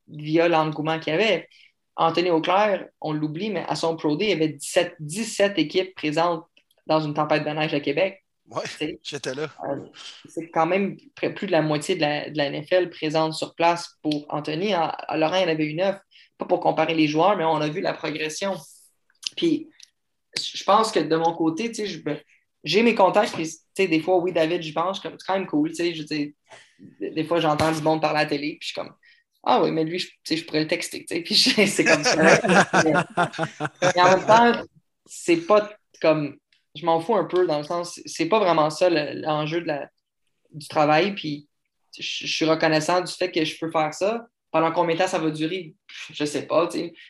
via 0.07 0.47
l'engouement 0.47 0.99
qu'il 0.99 1.13
y 1.13 1.15
avait. 1.15 1.47
Anthony 1.95 2.29
Auclair, 2.29 2.87
on 2.99 3.13
l'oublie, 3.13 3.51
mais 3.51 3.63
à 3.67 3.75
son 3.75 3.95
Pro 3.95 4.17
Day, 4.17 4.25
il 4.25 4.29
y 4.29 4.33
avait 4.33 4.49
17, 4.49 4.95
17 4.99 5.57
équipes 5.59 5.95
présentes 5.95 6.45
dans 6.85 6.99
une 6.99 7.13
tempête 7.13 7.43
de 7.43 7.49
neige 7.49 7.73
à 7.73 7.79
Québec. 7.79 8.25
Oui, 8.47 8.61
j'étais 9.01 9.33
là. 9.33 9.49
Euh, 9.67 9.87
c'est 10.27 10.49
quand 10.49 10.67
même 10.67 10.97
plus 11.35 11.47
de 11.47 11.51
la 11.51 11.63
moitié 11.63 11.95
de 11.95 12.01
la, 12.01 12.29
de 12.29 12.37
la, 12.37 12.51
NFL 12.51 12.91
présente 12.91 13.33
sur 13.33 13.55
place 13.55 13.97
pour 14.03 14.25
Anthony. 14.29 14.69
Laurent, 14.69 15.35
il 15.35 15.41
y 15.41 15.45
en 15.45 15.49
avait 15.49 15.65
eu 15.65 15.73
neuf. 15.73 15.97
Pas 16.37 16.45
pour 16.45 16.59
comparer 16.59 16.93
les 16.93 17.07
joueurs, 17.07 17.37
mais 17.37 17.43
on 17.43 17.55
a 17.55 17.69
vu 17.69 17.81
la 17.81 17.93
progression. 17.93 18.55
Puis, 19.35 19.69
je 20.37 20.63
pense 20.63 20.91
que 20.91 20.99
de 20.99 21.15
mon 21.15 21.33
côté, 21.33 21.71
ben, 22.03 22.19
j'ai 22.63 22.83
mes 22.83 22.93
contacts, 22.93 23.33
puis 23.35 23.87
des 23.87 23.99
fois, 23.99 24.17
oui, 24.17 24.31
David, 24.31 24.61
je 24.61 24.73
pense, 24.73 25.01
c'est 25.01 25.09
quand 25.25 25.33
même 25.33 25.47
cool. 25.47 25.73
Je, 25.73 26.31
des 26.99 27.23
fois, 27.23 27.39
j'entends 27.39 27.71
du 27.71 27.81
monde 27.81 28.01
parler 28.01 28.19
à 28.19 28.23
la 28.23 28.29
télé, 28.29 28.57
puis 28.59 28.59
je 28.61 28.67
suis 28.67 28.75
comme 28.75 28.93
Ah 29.43 29.63
oui, 29.63 29.71
mais 29.71 29.85
lui, 29.85 29.97
je, 29.97 30.09
je 30.35 30.43
pourrais 30.43 30.61
le 30.61 30.67
texter. 30.67 31.05
Puis 31.07 31.35
c'est 31.67 31.85
comme 31.85 32.03
ça. 32.03 32.15
mais 33.81 34.01
en 34.01 34.17
même 34.17 34.25
temps, 34.27 34.61
c'est 35.05 35.47
pas 35.47 35.71
comme 36.01 36.37
je 36.75 36.85
m'en 36.85 36.99
fous 36.99 37.15
un 37.15 37.25
peu 37.25 37.47
dans 37.47 37.57
le 37.57 37.63
sens, 37.63 37.99
c'est 38.05 38.27
pas 38.27 38.39
vraiment 38.39 38.69
ça 38.69 38.89
l'enjeu 38.89 39.65
du 40.51 40.67
travail. 40.67 41.15
Puis 41.15 41.47
je, 41.97 42.27
suis 42.27 42.45
reconnaissant 42.45 43.01
du 43.01 43.11
fait 43.11 43.31
que 43.31 43.43
je 43.43 43.57
peux 43.57 43.71
faire 43.71 43.93
ça. 43.93 44.27
Pendant 44.51 44.71
combien 44.71 44.95
de 44.95 45.01
temps 45.01 45.07
ça 45.07 45.19
va 45.19 45.31
durer, 45.31 45.75
je 46.13 46.23
sais 46.23 46.47
pas. 46.47 46.69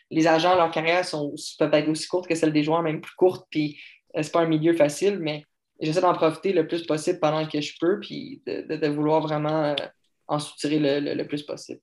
Les 0.10 0.28
agents, 0.28 0.56
leur 0.56 0.72
carrière 0.72 1.06
sont 1.06 1.34
peut-être 1.60 1.88
aussi 1.90 2.08
courtes 2.08 2.28
que 2.28 2.36
celle 2.36 2.54
des 2.54 2.64
joueurs, 2.64 2.82
même 2.82 3.02
plus 3.02 3.16
courtes. 3.16 3.46
Puis 3.50 3.80
euh, 4.16 4.24
c'est 4.24 4.32
pas 4.32 4.42
un 4.42 4.48
milieu 4.48 4.74
facile, 4.74 5.20
mais 5.20 5.44
j'essaie 5.80 6.02
d'en 6.02 6.14
profiter 6.14 6.54
le 6.54 6.68
plus 6.68 6.84
possible 6.86 7.20
pendant 7.20 7.48
que 7.48 7.62
je 7.62 7.74
peux, 7.80 8.00
puis 8.00 8.42
de, 8.48 8.88
vouloir 8.88 9.22
vraiment 9.22 9.66
euh, 9.66 9.76
en 10.28 10.40
soutirer 10.40 11.02
le 11.02 11.28
plus 11.28 11.44
possible. 11.44 11.82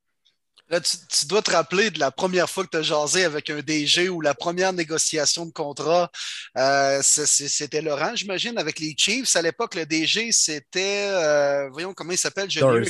Là, 0.72 0.80
tu, 0.80 1.26
dois 1.26 1.42
te 1.42 1.50
rappeler 1.50 1.90
de 1.90 2.00
la 2.00 2.10
première 2.10 2.48
fois 2.48 2.64
que 2.64 2.70
tu 2.70 2.78
as 2.78 2.82
jasé 2.82 3.24
avec 3.24 3.50
un 3.50 3.60
DG 3.60 4.08
ou 4.08 4.22
la 4.22 4.32
première 4.32 4.72
négociation 4.72 5.44
de 5.44 5.52
contrat. 5.52 6.10
Euh, 6.56 6.98
c'était 7.02 7.82
Laurent, 7.82 8.12
j'imagine, 8.14 8.56
avec 8.56 8.78
les 8.78 8.94
Chiefs. 8.96 9.36
À 9.36 9.42
l'époque, 9.42 9.74
le 9.74 9.84
DG, 9.84 10.32
c'était, 10.32 11.10
euh, 11.10 11.68
voyons 11.70 11.92
comment 11.92 12.12
il 12.12 12.16
s'appelle, 12.16 12.48
John 12.48 12.82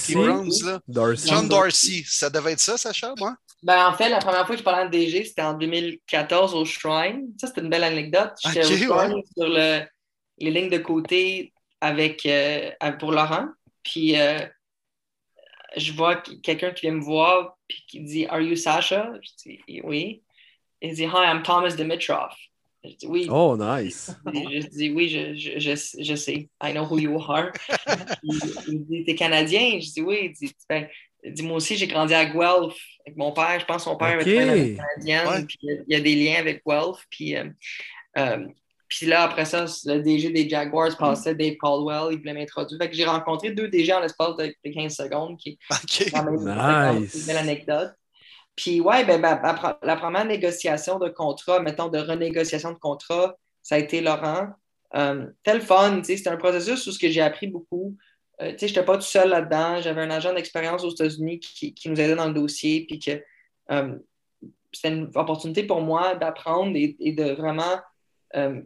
Darcy. 1.48 2.04
Ça 2.06 2.30
devait 2.30 2.52
être 2.52 2.60
ça, 2.60 2.78
Sacha, 2.78 3.14
moi? 3.18 3.34
Ben, 3.64 3.88
en 3.88 3.94
fait, 3.94 4.08
la 4.08 4.18
première 4.18 4.46
fois 4.46 4.54
que 4.54 4.60
je 4.60 4.64
parlais 4.64 4.86
de 4.86 4.92
DG, 4.92 5.24
c'était 5.24 5.42
en 5.42 5.54
2014 5.54 6.54
au 6.54 6.64
Shrine. 6.64 7.30
Ça, 7.40 7.48
c'était 7.48 7.62
une 7.62 7.70
belle 7.70 7.82
anecdote. 7.82 8.30
J'étais 8.44 8.64
au 8.64 8.76
Shrine 8.76 9.22
sur 9.36 9.48
le, 9.48 9.80
les 10.38 10.50
lignes 10.52 10.70
de 10.70 10.78
côté 10.78 11.52
avec, 11.80 12.26
euh, 12.26 12.70
pour 13.00 13.10
Laurent. 13.10 13.48
Puis 13.82 14.14
je 15.76 15.92
vois 15.92 16.16
quelqu'un 16.42 16.70
qui 16.70 16.82
vient 16.82 16.96
me 16.96 17.02
voir 17.02 17.56
puis 17.68 17.84
qui 17.88 18.00
dit 18.00 18.26
Are 18.26 18.40
you 18.40 18.56
Sasha? 18.56 19.12
Je 19.22 19.30
dis 19.66 19.80
oui. 19.84 20.22
Il 20.80 20.94
dit 20.94 21.04
Hi, 21.04 21.24
I'm 21.26 21.42
Thomas 21.42 21.74
Dimitrov. 21.74 22.32
Je 22.84 22.96
dis 22.96 23.06
oui. 23.06 23.28
Oh, 23.30 23.56
nice. 23.56 24.10
Je 24.26 24.66
dis 24.68 24.90
oui, 24.90 25.08
je, 25.08 25.34
je, 25.58 26.02
je, 26.02 26.14
sais. 26.16 26.48
I 26.62 26.72
know 26.72 26.84
who 26.84 26.98
you 26.98 27.16
are. 27.20 27.52
il, 28.22 28.84
dit 28.86 29.04
T'es 29.04 29.14
Canadien? 29.14 29.78
Je 29.80 29.92
dis 29.92 30.02
oui. 30.02 30.18
Il 30.22 30.32
dit, 30.32 30.52
ben, 30.68 30.88
moi 31.42 31.56
aussi, 31.56 31.76
j'ai 31.76 31.86
grandi 31.86 32.14
à 32.14 32.24
Guelph 32.24 32.76
avec 33.06 33.16
mon 33.16 33.32
père. 33.32 33.60
Je 33.60 33.64
pense 33.64 33.78
que 33.78 33.82
son 33.82 33.96
père 33.96 34.20
était 34.20 34.76
canadien. 34.76 35.46
il 35.62 35.84
y 35.86 35.94
a 35.94 36.00
des 36.00 36.14
liens 36.16 36.40
avec 36.40 36.62
Guelph. 36.66 37.06
Puis, 37.10 37.36
euh, 37.36 37.48
euh, 38.18 38.46
puis 38.94 39.06
là, 39.06 39.22
après 39.22 39.46
ça, 39.46 39.64
le 39.86 40.00
DG 40.00 40.30
des 40.30 40.46
Jaguars 40.46 40.94
passait 40.98 41.34
Dave 41.34 41.56
Caldwell, 41.56 42.12
il 42.12 42.18
voulait 42.18 42.34
m'introduire. 42.34 42.78
Fait 42.78 42.90
que 42.90 42.94
j'ai 42.94 43.06
rencontré 43.06 43.50
deux 43.50 43.66
DG 43.68 43.90
en 43.90 44.00
l'espace 44.00 44.36
de 44.36 44.54
15 44.62 44.94
secondes, 44.94 45.38
qui 45.38 45.58
est 45.70 46.14
nice. 46.14 47.14
une 47.14 47.26
belle 47.26 47.38
anecdote. 47.38 47.92
Puis 48.54 48.82
ouais, 48.82 49.02
ben, 49.06 49.18
ben 49.18 49.78
la 49.82 49.96
première 49.96 50.26
négociation 50.26 50.98
de 50.98 51.08
contrat, 51.08 51.60
mettons, 51.60 51.88
de 51.88 51.98
renégociation 51.98 52.72
de 52.72 52.78
contrat, 52.78 53.34
ça 53.62 53.76
a 53.76 53.78
été 53.78 54.02
Laurent. 54.02 54.48
Euh, 54.94 55.26
tel 55.42 55.62
fun, 55.62 56.02
c'était 56.04 56.28
un 56.28 56.36
processus 56.36 56.86
où 56.86 56.92
ce 56.92 56.98
que 56.98 57.08
j'ai 57.08 57.22
appris 57.22 57.46
beaucoup. 57.46 57.96
Euh, 58.42 58.52
je 58.60 58.66
n'étais 58.66 58.84
pas 58.84 58.96
tout 58.96 59.00
seul 59.00 59.30
là-dedans. 59.30 59.80
J'avais 59.80 60.02
un 60.02 60.10
agent 60.10 60.34
d'expérience 60.34 60.84
aux 60.84 60.90
États-Unis 60.90 61.40
qui, 61.40 61.74
nous 61.86 61.98
aidait 61.98 62.14
dans 62.14 62.28
le 62.28 62.34
dossier. 62.34 62.84
Puis 62.86 62.98
que 62.98 63.22
euh, 63.70 63.98
c'était 64.70 64.94
une 64.94 65.10
opportunité 65.14 65.62
pour 65.62 65.80
moi 65.80 66.14
d'apprendre 66.14 66.76
et, 66.76 67.12
de 67.12 67.32
vraiment 67.32 67.80
euh, 68.36 68.60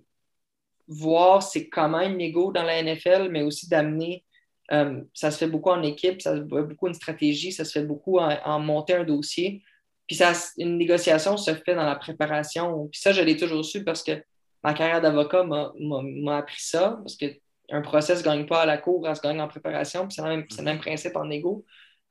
voir 0.89 1.43
c'est 1.43 1.69
comment 1.69 2.01
une 2.01 2.17
négo 2.17 2.53
dans 2.53 2.63
la 2.63 2.83
NFL, 2.83 3.29
mais 3.31 3.43
aussi 3.43 3.69
d'amener, 3.69 4.25
euh, 4.73 5.01
ça 5.15 5.31
se 5.31 5.39
fait 5.39 5.47
beaucoup 5.47 5.71
en 5.71 5.83
équipe, 5.83 6.21
ça 6.23 6.37
se 6.37 6.41
fait 6.41 6.63
beaucoup 6.63 6.89
une 6.89 6.95
stratégie, 6.95 7.53
ça 7.53 7.65
se 7.65 7.73
fait 7.73 7.85
beaucoup 7.85 8.19
en, 8.19 8.61
monter 8.61 8.95
un 8.95 9.05
dossier. 9.05 9.63
Puis 10.07 10.17
ça, 10.17 10.33
une 10.59 10.79
négociation 10.79 11.37
se 11.37 11.55
fait 11.55 11.75
dans 11.75 11.85
la 11.85 11.97
préparation. 11.97 12.89
Puis 12.89 13.01
ça, 13.01 13.13
je 13.13 13.23
l'ai 13.23 13.37
toujours 13.37 13.65
su 13.65 13.85
parce 13.85 14.03
que 14.03 14.23
ma 14.63 14.75
carrière 14.75 15.01
d'avocat 15.01 15.45
m'a 15.45 16.37
appris 16.37 16.61
ça, 16.61 16.99
parce 17.03 17.17
qu'un 17.17 17.83
procès 17.83 18.15
ne 18.17 18.23
gagne 18.23 18.47
pas 18.47 18.63
à 18.63 18.67
la 18.67 18.79
cour, 18.79 19.07
elle 19.07 19.17
se 19.17 19.23
gagne 19.23 19.41
en 19.41 19.49
préparation, 19.49 20.07
puis 20.07 20.15
c'est 20.15 20.23
le, 20.23 20.29
même, 20.29 20.47
le 20.57 20.65
même 20.65 20.79
principe 20.79 21.17
en 21.17 21.25
négo. 21.25 21.65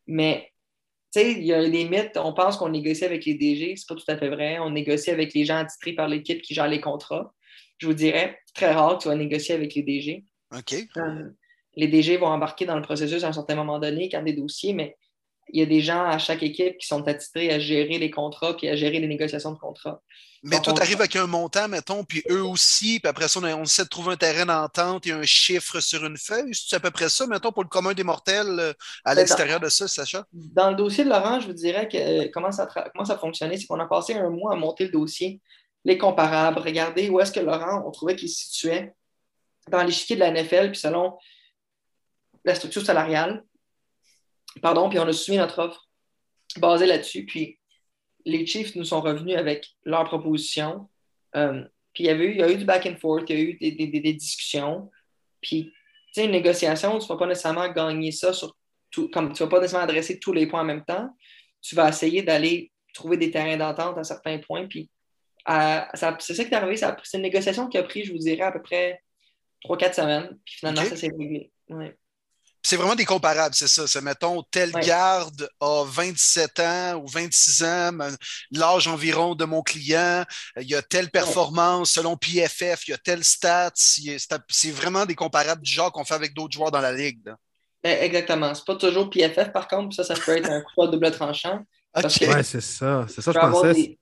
Mais 0.08 0.52
tu 1.14 1.22
sais, 1.22 1.32
il 1.34 1.46
y 1.46 1.54
a 1.54 1.68
des 1.70 1.88
mythes. 1.88 2.18
On 2.18 2.34
pense 2.34 2.58
qu'on 2.58 2.70
négocie 2.70 3.06
avec 3.06 3.26
les 3.26 3.36
DG, 3.36 3.76
c'est 3.78 3.88
pas 3.88 3.96
tout 3.96 4.04
à 4.10 4.18
fait 4.18 4.30
vrai. 4.30 4.60
On 4.60 4.72
négocie 4.72 5.12
avec 5.12 5.34
les 5.34 5.46
gens 5.46 5.58
attitrés 5.58 5.94
par 5.94 6.08
l'équipe 6.08 6.42
qui 6.42 6.54
gère 6.54 6.68
les 6.68 6.82
contrats 6.82 7.34
je 7.78 7.88
vous 7.88 7.94
dirais, 7.94 8.40
très 8.54 8.72
rare 8.74 8.98
que 8.98 9.04
tu 9.04 9.10
vas 9.10 9.16
négocier 9.16 9.56
avec 9.56 9.74
les 9.76 9.84
DG. 9.84 10.26
OK. 10.56 10.76
Euh, 10.98 11.30
les 11.76 11.88
DG 11.88 12.18
vont 12.18 12.28
embarquer 12.28 12.66
dans 12.66 12.76
le 12.76 12.82
processus 12.82 13.24
à 13.24 13.28
un 13.28 13.34
certain 13.34 13.56
moment 13.56 13.80
donné 13.80 14.10
quand 14.10 14.24
des 14.24 14.34
dossiers, 14.34 14.74
mais 14.74 14.98
il 15.50 15.60
y 15.60 15.64
a 15.64 15.66
des 15.66 15.82
gens 15.82 16.06
à 16.06 16.18
chaque 16.18 16.42
équipe 16.42 16.78
qui 16.78 16.88
sont 16.88 17.08
attitrés 17.08 17.52
à 17.52 17.60
gérer 17.60 18.00
les 18.00 18.10
contrats 18.10 18.56
puis 18.56 18.68
à 18.68 18.76
gérer 18.76 19.00
les 19.00 19.08
négociations 19.08 19.52
de 19.52 19.60
contrats. 19.60 20.02
Mais 20.44 20.60
toi, 20.60 20.74
tu 20.74 20.82
arrives 20.82 21.00
avec 21.00 21.16
un 21.16 21.26
montant, 21.26 21.68
mettons, 21.68 22.04
puis 22.04 22.22
eux 22.30 22.44
aussi, 22.44 23.00
puis 23.00 23.10
après 23.10 23.28
ça, 23.28 23.40
on, 23.40 23.64
essaie 23.64 23.84
de 23.84 23.90
trouver 23.90 24.14
un 24.14 24.16
terrain 24.16 24.46
d'entente 24.46 25.08
et 25.08 25.12
un 25.12 25.24
chiffre 25.24 25.80
sur 25.80 26.06
une 26.06 26.18
feuille. 26.18 26.52
C'est 26.54 26.76
à 26.76 26.80
peu 26.80 26.92
près 26.92 27.10
ça, 27.10 27.26
mettons, 27.26 27.52
pour 27.52 27.64
le 27.64 27.70
commun 27.70 27.94
des 27.94 28.04
mortels 28.04 28.60
euh, 28.60 28.74
à 29.04 29.16
l'extérieur 29.16 29.60
de 29.60 29.70
ça, 29.70 29.88
Sacha? 29.88 30.24
Dans 30.32 30.70
le 30.70 30.76
dossier 30.76 31.04
de 31.04 31.10
Laurent, 31.10 31.40
je 31.40 31.48
vous 31.48 31.54
dirais 31.54 31.88
que 31.88 31.98
euh, 31.98 32.30
comment, 32.32 32.52
ça 32.52 32.68
comment 32.68 33.06
ça 33.06 33.14
a 33.14 33.18
fonctionné, 33.18 33.58
c'est 33.58 33.66
qu'on 33.66 33.80
a 33.80 33.88
passé 33.88 34.14
un 34.14 34.30
mois 34.30 34.54
à 34.54 34.56
monter 34.56 34.86
le 34.86 34.92
dossier 34.92 35.42
les 35.86 35.98
comparables, 35.98 36.60
regarder 36.60 37.10
où 37.10 37.20
est-ce 37.20 37.32
que 37.32 37.40
Laurent, 37.40 37.84
on 37.88 37.92
trouvait 37.92 38.16
qu'il 38.16 38.30
se 38.30 38.46
situait 38.46 38.94
dans 39.70 39.84
l'échiquier 39.84 40.16
de 40.16 40.22
la 40.22 40.32
NFL, 40.32 40.72
puis 40.72 40.80
selon 40.80 41.18
la 42.44 42.56
structure 42.56 42.86
salariale. 42.86 43.44
Pardon, 44.62 44.90
puis 44.90 45.00
on 45.00 45.08
a 45.08 45.14
soumis 45.14 45.38
notre 45.38 45.60
offre 45.60 45.88
basée 46.58 46.86
là-dessus. 46.86 47.26
Puis 47.26 47.60
les 48.26 48.46
Chiefs 48.46 48.76
nous 48.76 48.84
sont 48.84 49.02
revenus 49.02 49.38
avec 49.38 49.68
leur 49.84 50.06
proposition. 50.06 50.90
Euh, 51.36 51.64
puis 51.94 52.04
il 52.04 52.08
y, 52.08 52.10
avait 52.10 52.26
eu, 52.26 52.32
il 52.32 52.38
y 52.38 52.44
a 52.44 52.52
eu 52.52 52.58
du 52.58 52.66
back 52.66 52.86
and 52.86 52.98
forth, 52.98 53.30
il 53.30 53.36
y 53.36 53.40
a 53.40 53.42
eu 53.42 53.58
des, 53.58 54.14
discussions. 54.14 54.92
Puis, 55.42 55.66
tu 55.66 56.14
sais, 56.14 56.26
une 56.26 56.32
négociation, 56.32 56.98
tu 56.98 57.06
ne 57.06 57.10
vas 57.10 57.18
pas 57.18 57.28
nécessairement 57.28 57.72
gagner 57.72 58.12
ça 58.12 58.34
sur 58.34 58.56
tout, 58.92 59.10
comme 59.10 59.34
tu 59.34 59.44
ne 59.44 59.48
vas 59.48 59.56
pas 59.56 59.62
nécessairement 59.62 59.86
adresser 59.86 60.20
tous 60.20 60.34
les 60.34 60.48
points 60.48 60.62
en 60.62 60.66
même 60.66 60.84
temps. 60.84 61.10
Tu 61.62 61.76
vas 61.76 61.90
essayer 61.90 62.22
d'aller 62.22 62.72
trouver 62.94 63.18
des 63.18 63.32
terrains 63.32 63.58
d'entente 63.58 63.98
à 63.98 64.04
certains 64.04 64.40
points, 64.40 64.68
puis 64.68 64.90
c'est 65.46 66.34
ça 66.34 66.44
qui 66.44 66.52
est 66.52 66.54
arrivé. 66.54 66.78
C'est 66.78 67.18
une 67.18 67.24
négociation 67.24 67.68
qui 67.68 67.78
a 67.78 67.84
pris, 67.84 68.04
je 68.04 68.12
vous 68.12 68.20
dirais, 68.20 68.44
à 68.44 68.52
peu 68.52 68.62
près 68.62 69.02
3-4 69.66 69.94
semaines. 69.94 70.40
Puis 70.46 70.56
finalement, 70.60 70.84
ça 70.84 70.96
s'est 70.96 71.12
réglé. 71.18 71.52
C'est 72.64 72.78
vraiment 72.78 72.96
des 72.96 73.06
comparables, 73.06 73.54
c'est 73.54 73.68
ça. 73.68 73.86
C'est, 73.86 74.02
mettons, 74.02 74.42
tel 74.42 74.72
garde 74.72 75.48
a 75.60 75.84
27 75.86 76.60
ans 76.62 76.96
ou 76.96 77.08
26 77.08 77.64
ans, 77.64 77.92
l'âge 78.52 78.88
environ 78.88 79.36
de 79.36 79.46
mon 79.46 79.62
client, 79.62 80.26
il 80.60 80.68
y 80.68 80.74
a 80.74 80.82
telle 80.82 81.12
performance 81.12 81.92
selon 81.92 82.18
PFF, 82.18 82.88
il 82.88 82.92
y 82.92 82.94
a 82.96 82.98
telle 82.98 83.24
stats. 83.24 83.72
C'est 83.76 84.72
vraiment 84.72 85.06
des 85.06 85.14
comparables 85.14 85.62
du 85.62 85.72
genre 85.72 85.92
qu'on 85.92 86.06
fait 86.06 86.16
avec 86.16 86.34
d'autres 86.34 86.54
joueurs 86.54 86.72
dans 86.72 86.82
la 86.82 86.92
ligue. 86.92 87.22
Ben, 87.84 88.02
exactement. 88.02 88.56
C'est 88.56 88.66
pas 88.66 88.76
toujours 88.78 89.12
PFF, 89.12 89.52
par 89.52 89.68
contre, 89.68 89.96
ça, 89.96 90.04
ça 90.04 90.16
peut 90.16 90.36
être 90.36 90.50
un 90.50 90.62
coup 90.62 90.88
de 90.88 90.92
double 90.92 91.12
tranchant. 91.12 91.60
Oui, 91.96 92.44
c'est 92.44 92.60
ça. 92.60 93.06
C'est 93.08 93.22
ça, 93.22 93.32
je 93.32 93.40
pensais. 93.40 93.98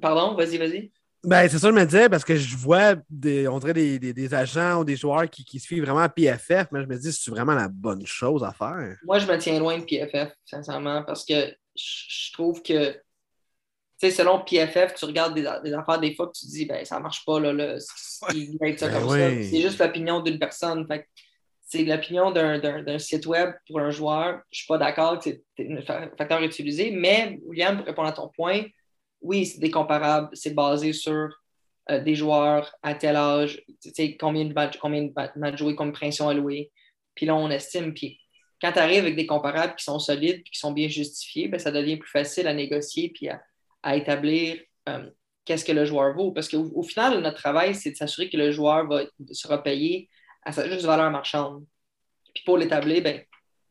Pardon, 0.00 0.34
vas-y, 0.34 0.58
vas-y. 0.58 0.92
Ben, 1.24 1.48
c'est 1.48 1.58
ça, 1.58 1.68
je 1.68 1.74
me 1.74 1.84
disais, 1.84 2.08
parce 2.10 2.24
que 2.24 2.36
je 2.36 2.56
vois 2.56 2.96
des, 3.08 3.48
on 3.48 3.58
dirait 3.58 3.72
des, 3.72 4.34
agents 4.34 4.80
ou 4.80 4.84
des 4.84 4.96
joueurs 4.96 5.28
qui, 5.30 5.44
qui 5.44 5.58
suivent 5.58 5.84
vraiment 5.84 6.06
PFF, 6.06 6.66
mais 6.70 6.82
je 6.82 6.86
me 6.86 6.96
dis, 6.96 7.12
c'est 7.12 7.30
vraiment 7.30 7.54
la 7.54 7.68
bonne 7.68 8.04
chose 8.06 8.44
à 8.44 8.52
faire? 8.52 8.96
Moi, 9.04 9.18
je 9.18 9.26
me 9.26 9.38
tiens 9.38 9.58
loin 9.58 9.78
de 9.78 9.84
PFF, 9.84 10.32
sincèrement, 10.44 11.02
parce 11.02 11.24
que 11.24 11.54
je 11.74 12.32
trouve 12.32 12.62
que, 12.62 12.92
tu 12.92 12.98
sais, 13.98 14.10
selon 14.10 14.40
PFF, 14.40 14.94
tu 14.94 15.06
regardes 15.06 15.34
des, 15.34 15.46
affaires 15.46 15.98
des 15.98 16.14
fois 16.14 16.26
que 16.26 16.32
tu 16.38 16.46
te 16.46 16.50
dis, 16.50 16.66
ben, 16.66 16.84
ça 16.84 17.00
marche 17.00 17.24
pas, 17.24 17.40
là, 17.40 17.54
là 17.54 17.78
il 18.34 18.58
va 18.60 18.68
être 18.68 18.80
ça 18.80 18.88
ben 18.88 19.00
comme 19.00 19.08
ça. 19.08 19.30
C'est 19.30 19.62
juste 19.62 19.78
l'opinion 19.78 20.20
d'une 20.20 20.38
personne. 20.38 20.86
Fait 20.86 21.08
c'est 21.66 21.84
l'opinion 21.84 22.30
d'un 22.30 22.98
site 22.98 23.26
web 23.26 23.50
pour 23.66 23.80
un 23.80 23.90
joueur. 23.90 24.40
Je 24.50 24.58
suis 24.58 24.66
pas 24.66 24.78
d'accord 24.78 25.18
que 25.18 25.30
c'est 25.56 25.90
un 25.90 26.10
facteur 26.16 26.42
utilisé, 26.42 26.90
mais 26.90 27.38
William, 27.44 27.78
pour 27.78 27.86
répondre 27.86 28.08
à 28.08 28.12
ton 28.12 28.28
point, 28.28 28.62
oui, 29.24 29.46
c'est 29.46 29.58
décomparable. 29.58 30.28
C'est 30.34 30.54
basé 30.54 30.92
sur 30.92 31.30
euh, 31.90 32.00
des 32.00 32.14
joueurs 32.14 32.72
à 32.82 32.94
tel 32.94 33.16
âge, 33.16 33.64
combien 34.20 34.44
de 34.44 34.52
matchs, 34.52 34.78
combien 34.78 35.02
de 35.02 35.12
matchs 35.36 35.58
joués, 35.58 35.74
combien 35.74 35.92
de 35.92 35.96
pression 35.96 36.28
allouée. 36.28 36.70
Puis 37.14 37.26
là, 37.26 37.34
on 37.34 37.50
estime. 37.50 37.94
Puis 37.94 38.20
quand 38.60 38.72
tu 38.72 38.78
arrives 38.78 39.00
avec 39.00 39.16
des 39.16 39.26
comparables 39.26 39.74
qui 39.76 39.84
sont 39.84 39.98
solides 39.98 40.40
et 40.40 40.50
qui 40.50 40.58
sont 40.58 40.72
bien 40.72 40.88
justifiés, 40.88 41.48
ben, 41.48 41.58
ça 41.58 41.72
devient 41.72 41.96
plus 41.96 42.10
facile 42.10 42.46
à 42.46 42.54
négocier 42.54 43.10
puis 43.10 43.28
à, 43.82 43.96
établir 43.96 44.58
euh, 44.88 45.10
qu'est-ce 45.44 45.64
que 45.64 45.72
le 45.72 45.86
joueur 45.86 46.14
vaut. 46.14 46.32
Parce 46.32 46.48
qu'au 46.48 46.82
final, 46.82 47.20
notre 47.20 47.38
travail, 47.38 47.74
c'est 47.74 47.92
de 47.92 47.96
s'assurer 47.96 48.28
que 48.28 48.36
le 48.36 48.52
joueur 48.52 48.86
va, 48.86 49.04
sera 49.32 49.62
payé 49.62 50.08
à 50.42 50.52
sa 50.52 50.68
juste 50.68 50.84
valeur 50.84 51.10
marchande. 51.10 51.64
Puis 52.34 52.44
pour 52.44 52.58
l'établir, 52.58 53.02
ben, 53.02 53.22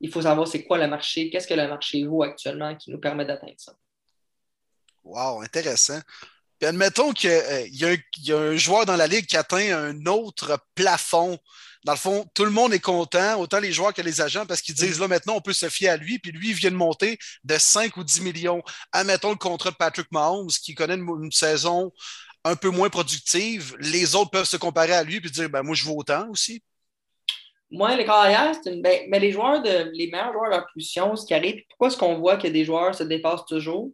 il 0.02 0.10
faut 0.10 0.22
savoir 0.22 0.48
c'est 0.48 0.64
quoi 0.64 0.80
le 0.80 0.88
marché, 0.88 1.30
qu'est-ce 1.30 1.48
que 1.48 1.54
le 1.54 1.68
marché 1.68 2.04
vaut 2.06 2.24
actuellement 2.24 2.76
qui 2.76 2.92
nous 2.92 3.00
permet 3.00 3.26
d'atteindre 3.26 3.54
ça. 3.58 3.74
Wow, 5.04 5.42
intéressant. 5.42 6.00
Puis 6.60 6.68
admettons 6.68 7.12
qu'il 7.12 7.30
euh, 7.30 7.68
y, 7.72 8.32
a 8.32 8.38
un 8.38 8.56
joueur 8.56 8.86
dans 8.86 8.96
la 8.96 9.08
ligue 9.08 9.26
qui 9.26 9.38
atteint 9.38 9.78
un 9.78 10.06
autre 10.06 10.58
plafond. 10.76 11.38
Dans 11.84 11.92
le 11.92 11.98
fond, 11.98 12.26
tout 12.34 12.46
le 12.46 12.52
monde 12.52 12.74
est 12.74 12.80
content, 12.80 13.38
autant 13.40 13.60
les 13.60 13.74
joueurs 13.74 13.94
que 13.94 14.02
les 14.02 14.22
agents, 14.22 14.46
parce 14.46 14.62
qu'ils 14.62 14.76
disent 14.76 15.00
là 15.02 15.10
maintenant, 15.10 15.36
on 15.36 15.42
peut 15.42 15.52
se 15.52 15.68
fier 15.68 15.90
à 15.90 15.98
lui, 15.98 16.20
puis 16.20 16.32
lui, 16.32 16.52
il 16.52 16.56
vient 16.56 16.72
de 16.72 16.78
monter 16.78 17.18
de 17.44 17.58
5 17.58 17.98
ou 17.98 18.06
10 18.06 18.22
millions. 18.22 18.64
Admettons 18.94 19.32
le 19.32 19.36
contrat 19.36 19.72
de 19.72 19.76
Patrick 19.76 20.10
Mahomes, 20.12 20.48
qui 20.48 20.74
connaît 20.74 20.96
une, 20.96 21.32
saison 21.32 21.92
un 22.46 22.56
peu 22.56 22.70
moins 22.70 22.90
productive. 22.90 23.76
Les 23.80 24.16
autres 24.16 24.32
peuvent 24.32 24.46
se 24.46 24.56
comparer 24.56 24.94
à 24.94 25.04
lui 25.04 25.18
et 25.18 25.20
dire 25.20 25.50
ben, 25.50 25.64
moi, 25.64 25.76
je 25.76 25.84
veux 25.84 25.92
autant 25.92 26.30
aussi. 26.30 26.64
Moi, 27.70 27.96
les 27.96 28.06
carrières, 28.06 28.54
c'est 28.54 28.72
une. 28.72 28.82
Ben, 28.82 29.02
mais 29.10 29.20
les 29.20 29.32
joueurs 29.32 29.62
de. 29.62 29.92
Les 29.94 30.08
meilleurs 30.08 30.32
joueurs 30.32 30.46
de 30.46 30.56
leur 30.56 30.68
position, 30.74 31.16
ce 31.18 31.26
qui 31.26 31.34
arrive, 31.34 31.62
pourquoi 31.70 31.88
est-ce 31.88 31.98
qu'on 31.98 32.20
voit 32.20 32.38
que 32.38 32.48
des 32.48 32.64
joueurs 32.64 32.96
se 32.96 33.04
dépassent 33.04 33.46
toujours? 33.46 33.92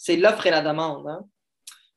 C'est 0.00 0.16
l'offre 0.16 0.46
et 0.46 0.50
la 0.50 0.62
demande. 0.62 1.06
Hein. 1.06 1.28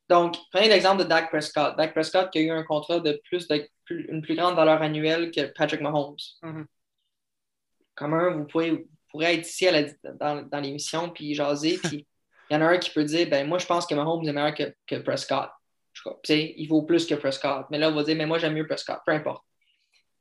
Donc, 0.10 0.36
prenez 0.52 0.68
l'exemple 0.68 1.04
de 1.04 1.08
Dak 1.08 1.30
Prescott. 1.30 1.78
Dak 1.78 1.94
Prescott 1.94 2.30
qui 2.30 2.40
a 2.40 2.42
eu 2.42 2.50
un 2.50 2.64
contrat 2.64 3.00
de 3.00 3.22
plus 3.30 3.48
de 3.48 3.66
une 3.90 4.22
plus 4.22 4.36
grande 4.36 4.58
valeur 4.58 4.82
annuelle 4.82 5.32
que 5.32 5.54
Patrick 5.58 5.80
Mahomes. 5.80 6.18
Mm-hmm. 6.42 6.66
Comme 7.96 8.14
un, 8.14 8.32
vous, 8.32 8.46
pouvez, 8.46 8.86
pourrez 9.10 9.36
être 9.36 9.48
ici 9.48 9.68
dans, 10.20 10.62
l'émission 10.62 11.12
puis 11.12 11.34
jaser, 11.34 11.78
puis 11.84 12.06
il 12.50 12.54
y 12.54 12.58
en 12.58 12.62
a 12.62 12.66
un 12.66 12.78
qui 12.78 12.90
peut 12.90 13.06
dire 13.06 13.30
ben 13.30 13.48
moi 13.48 13.58
je 13.58 13.66
pense 13.66 13.86
que 13.86 13.96
Mahomes 13.96 14.28
est 14.28 14.34
meilleur 14.34 14.54
que, 14.54 14.76
que 14.86 14.96
Prescott. 14.98 15.50
il 16.28 16.68
vaut 16.68 16.82
plus 16.82 17.06
que 17.06 17.16
Prescott. 17.16 17.68
Mais 17.72 17.78
là, 17.78 17.90
on 17.90 17.96
va 17.96 18.04
dire 18.04 18.18
mais 18.18 18.26
moi 18.26 18.38
j'aime 18.38 18.54
mieux 18.54 18.68
Prescott, 18.68 19.00
peu 19.06 19.14
importe. 19.14 19.46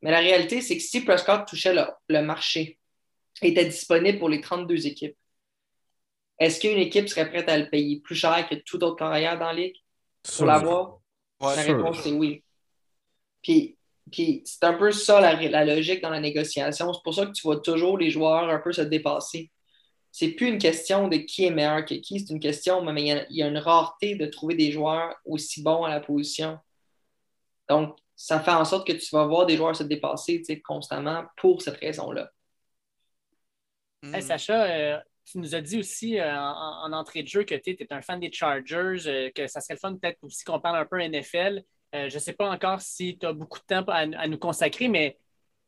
Mais 0.03 0.13
la 0.13 0.21
réalité, 0.21 0.61
c'est 0.61 0.77
que 0.77 0.83
si 0.83 1.05
Prescott 1.05 1.49
touchait 1.49 1.75
le, 1.75 1.83
le 2.09 2.23
marché, 2.23 2.79
était 3.41 3.65
disponible 3.65 4.21
pour 4.21 4.29
les 4.29 4.41
32 4.41 4.87
équipes, 4.87 5.17
est-ce 6.43 6.59
qu'une 6.59 6.79
équipe 6.79 7.09
serait 7.09 7.31
prête 7.31 7.49
à 7.49 7.57
le 7.57 7.71
payer 7.71 8.01
plus 8.01 8.17
cher 8.17 8.49
que 8.49 8.57
tout 8.57 8.83
autre 8.83 8.97
carrière 8.97 9.39
dans 9.39 9.47
la 9.47 9.53
ligue 9.53 9.77
pour 10.37 10.47
l'avoir? 10.47 10.99
la 11.41 11.63
réponse, 11.63 12.01
c'est 12.03 12.11
oui. 12.11 12.43
Puis, 13.43 13.79
puis 14.11 14.43
c'est 14.45 14.65
un 14.65 14.75
peu 14.75 14.91
ça 14.91 15.21
la, 15.21 15.65
logique 15.65 16.03
dans 16.03 16.11
la 16.11 16.19
négociation. 16.19 16.93
C'est 16.93 17.03
pour 17.05 17.15
ça 17.15 17.27
que 17.27 17.33
tu 17.33 17.43
vois 17.43 17.61
toujours 17.61 17.97
les 17.97 18.11
joueurs 18.11 18.49
un 18.49 18.59
peu 18.59 18.73
se 18.73 18.83
dépasser. 18.83 19.53
C'est 20.11 20.31
plus 20.31 20.49
une 20.49 20.59
question 20.59 21.07
de 21.07 21.17
qui 21.19 21.45
est 21.45 21.51
meilleur 21.51 21.85
que 21.85 21.95
qui, 21.95 22.19
c'est 22.19 22.33
une 22.33 22.41
question, 22.41 22.83
mais 22.83 23.25
il 23.31 23.37
y, 23.37 23.43
a, 23.43 23.47
une 23.47 23.59
rareté 23.59 24.17
de 24.17 24.27
trouver 24.27 24.57
des 24.57 24.73
joueurs 24.73 25.15
aussi 25.25 25.63
bons 25.63 25.85
à 25.85 25.91
la 25.91 26.01
position. 26.01 26.59
Donc, 27.69 27.97
ça 28.17 28.41
fait 28.41 28.51
en 28.51 28.65
sorte 28.65 28.85
que 28.87 28.93
tu 28.93 29.15
vas 29.15 29.27
voir 29.27 29.47
des 29.47 29.57
joueurs 29.57 29.77
se 29.77 29.85
dépasser 29.85 30.43
constamment 30.65 31.25
pour 31.37 31.63
cette 31.63 31.79
raison-là. 31.79 32.31
Sacha, 34.21 34.65
euh, 34.65 34.99
tu 35.25 35.39
nous 35.39 35.55
as 35.55 35.61
dit 35.61 35.79
aussi 35.79 36.19
euh, 36.19 36.39
en, 36.39 36.93
entrée 36.93 37.23
de 37.23 37.29
jeu 37.29 37.45
que 37.45 37.55
tu 37.55 37.71
es 37.71 37.93
un 37.93 38.03
fan 38.03 38.21
des 38.21 38.33
Chargers, 38.33 39.07
euh, 39.07 39.31
que 39.35 39.47
ça 39.47 39.61
serait 39.61 39.75
le 39.75 39.79
fun 39.79 39.97
peut-être 39.97 40.19
aussi 40.23 40.45
qu'on 40.45 40.61
parle 40.61 40.79
un 40.79 40.85
peu 40.85 41.01
NFL. 41.01 41.63
Euh, 41.95 42.09
je 42.09 42.15
ne 42.15 42.21
sais 42.21 42.33
pas 42.33 42.51
encore 42.51 42.81
si 42.81 43.19
tu 43.19 43.27
as 43.27 43.33
beaucoup 43.33 43.59
de 43.59 43.65
temps 43.65 43.85
à, 43.89 44.27
nous 44.27 44.39
consacrer, 44.39 44.89
mais 44.89 45.19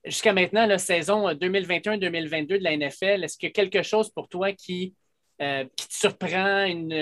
jusqu'à 0.05 0.33
maintenant, 0.33 0.67
la 0.67 0.79
saison 0.79 1.31
2021-2022 1.31 2.59
de 2.59 2.65
la 2.65 2.77
NFL, 2.77 3.25
est-ce 3.25 3.37
qu'il 3.37 3.49
y 3.49 3.51
a 3.51 3.53
quelque 3.53 3.83
chose 3.83 4.11
pour 4.11 4.29
toi 4.29 4.53
qui, 4.53 4.95
te 5.39 5.67
surprend, 5.91 6.65
une, 6.65 6.93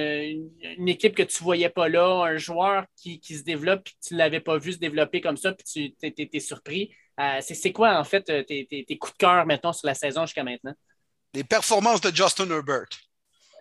équipe 0.89 1.15
que 1.15 1.23
tu 1.23 1.43
ne 1.43 1.45
voyais 1.45 1.69
pas 1.69 1.89
là, 1.89 2.25
un 2.25 2.37
joueur 2.37 2.85
qui, 2.97 3.21
se 3.23 3.45
développe 3.45 3.87
et 3.87 3.91
que 3.91 4.09
tu 4.09 4.15
ne 4.15 4.19
l'avais 4.19 4.41
pas 4.41 4.59
vu 4.59 4.73
se 4.73 4.79
développer 4.79 5.21
comme 5.21 5.37
ça, 5.37 5.53
puis 5.53 5.95
tu 6.01 6.07
étais 6.07 6.41
surpris? 6.41 6.93
C'est 7.41 7.73
quoi 7.73 7.99
en 7.99 8.05
fait 8.05 8.25
tes, 8.47 8.67
tes 8.67 8.99
coups 8.99 9.13
de 9.13 9.19
cœur 9.19 9.47
maintenant 9.47 9.73
sur 9.73 9.87
la 9.87 9.95
saison 9.95 10.27
jusqu'à 10.27 10.43
maintenant? 10.43 10.75
Les 11.35 11.45
performances 11.45 12.01
de 12.01 12.15
Justin 12.15 12.51
Herbert. 12.51 12.89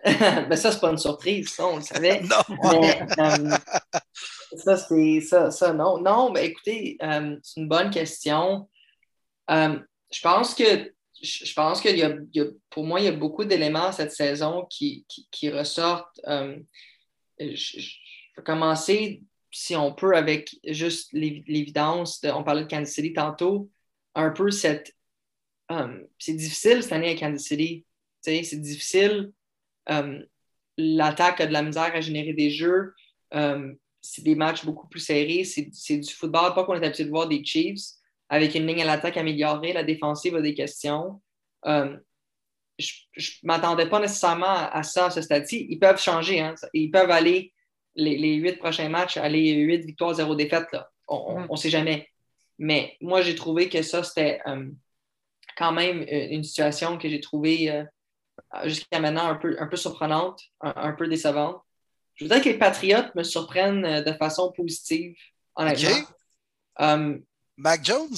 ben 0.04 0.56
ça, 0.56 0.72
c'est 0.72 0.80
pas 0.80 0.90
une 0.90 0.98
surprise, 0.98 1.50
ça, 1.50 1.66
on 1.66 1.76
le 1.76 1.82
savait. 1.82 2.20
non. 2.22 2.56
Mais, 2.72 3.02
euh, 3.18 3.56
ça, 4.56 4.76
c'est 4.76 5.20
ça, 5.20 5.50
ça, 5.50 5.72
non. 5.72 5.98
Non, 5.98 6.32
mais 6.32 6.46
écoutez, 6.46 6.96
euh, 7.02 7.36
c'est 7.42 7.60
une 7.60 7.68
bonne 7.68 7.90
question. 7.90 8.68
Euh, 9.50 9.78
je 10.12 10.20
pense 10.20 10.54
que 10.54 10.92
je 11.22 11.54
pense 11.54 11.80
qu'il 11.80 11.96
y, 11.96 12.00
y, 12.00 12.40
a, 12.40 12.46
pour 12.68 12.84
moi, 12.84 12.98
il 12.98 13.04
y 13.04 13.08
a 13.08 13.12
beaucoup 13.12 13.44
d'éléments 13.44 13.92
cette 13.92 14.10
saison 14.10 14.66
qui, 14.68 15.06
qui, 15.30 15.50
ressortent. 15.50 16.20
je, 16.26 17.78
vais 18.36 18.42
commencer, 18.44 19.22
si 19.52 19.76
on 19.76 19.94
peut, 19.94 20.16
avec 20.16 20.56
juste 20.66 21.10
l'évidence. 21.12 22.20
On 22.24 22.42
parlait 22.42 22.64
de 22.64 22.68
Kansas 22.68 22.92
City 22.92 23.12
tantôt, 23.12 23.70
un 24.16 24.30
peu 24.30 24.50
cette 24.50 24.96
Um, 25.68 26.06
c'est 26.18 26.34
difficile 26.34 26.82
cette 26.82 26.92
année 26.92 27.10
à 27.10 27.16
Kansas 27.16 27.46
City. 27.46 27.84
C'est 28.20 28.60
difficile. 28.60 29.32
Um, 29.86 30.24
l'attaque 30.76 31.40
a 31.40 31.46
de 31.46 31.52
la 31.52 31.62
misère 31.62 31.94
à 31.94 32.00
générer 32.00 32.32
des 32.32 32.50
jeux. 32.50 32.94
Um, 33.32 33.76
c'est 34.00 34.22
des 34.22 34.34
matchs 34.34 34.64
beaucoup 34.64 34.88
plus 34.88 35.00
serrés. 35.00 35.44
C'est 35.44 35.98
du 35.98 36.12
football, 36.12 36.54
pas 36.54 36.64
qu'on 36.64 36.74
est 36.74 36.84
habitué 36.84 37.04
de 37.04 37.10
voir 37.10 37.28
des 37.28 37.44
Chiefs 37.44 37.94
avec 38.28 38.54
une 38.54 38.66
ligne 38.66 38.82
à 38.82 38.86
l'attaque 38.86 39.16
améliorée. 39.16 39.72
La 39.72 39.84
défensive 39.84 40.36
a 40.36 40.40
des 40.40 40.54
questions. 40.54 41.20
je 41.64 41.70
ne 42.78 43.46
m'attendais 43.46 43.88
pas 43.88 44.00
nécessairement 44.00 44.46
à, 44.46 44.82
ça 44.82 45.06
à 45.06 45.10
ce 45.10 45.22
stade-ci. 45.22 45.66
Ils 45.68 45.78
peuvent 45.78 46.00
changer. 46.00 46.40
Hein. 46.40 46.54
Ils 46.72 46.90
peuvent 46.90 47.10
aller, 47.10 47.52
les 47.94 48.34
huit 48.34 48.58
prochains 48.58 48.88
matchs, 48.88 49.16
aller 49.16 49.52
huit 49.52 49.84
victoires, 49.84 50.14
zéro 50.14 50.34
défaite. 50.34 50.68
On 51.08 51.46
ne 51.48 51.56
sait 51.56 51.70
jamais. 51.70 52.08
Mais 52.58 52.96
moi, 53.00 53.22
j'ai 53.22 53.34
trouvé 53.34 53.68
que 53.68 53.82
ça, 53.82 54.02
c'était 54.02 54.40
quand 55.56 55.72
même 55.72 56.02
euh, 56.02 56.28
une 56.30 56.44
situation 56.44 56.98
que 56.98 57.08
j'ai 57.08 57.20
trouvée 57.20 57.70
euh, 57.70 57.84
jusqu'à 58.64 59.00
maintenant 59.00 59.26
un 59.26 59.36
peu, 59.36 59.56
un 59.58 59.66
peu 59.66 59.76
surprenante, 59.76 60.40
un, 60.60 60.92
peu 60.92 61.08
décevante. 61.08 61.60
Je 62.14 62.24
voudrais 62.24 62.40
que 62.40 62.48
les 62.48 62.58
Patriotes 62.58 63.14
me 63.14 63.22
surprennent 63.22 63.84
euh, 63.84 64.02
de 64.02 64.12
façon 64.12 64.52
positive, 64.52 65.14
honnêtement. 65.56 66.06
Um, 66.78 67.22
Mac 67.56 67.84
Jones? 67.84 68.16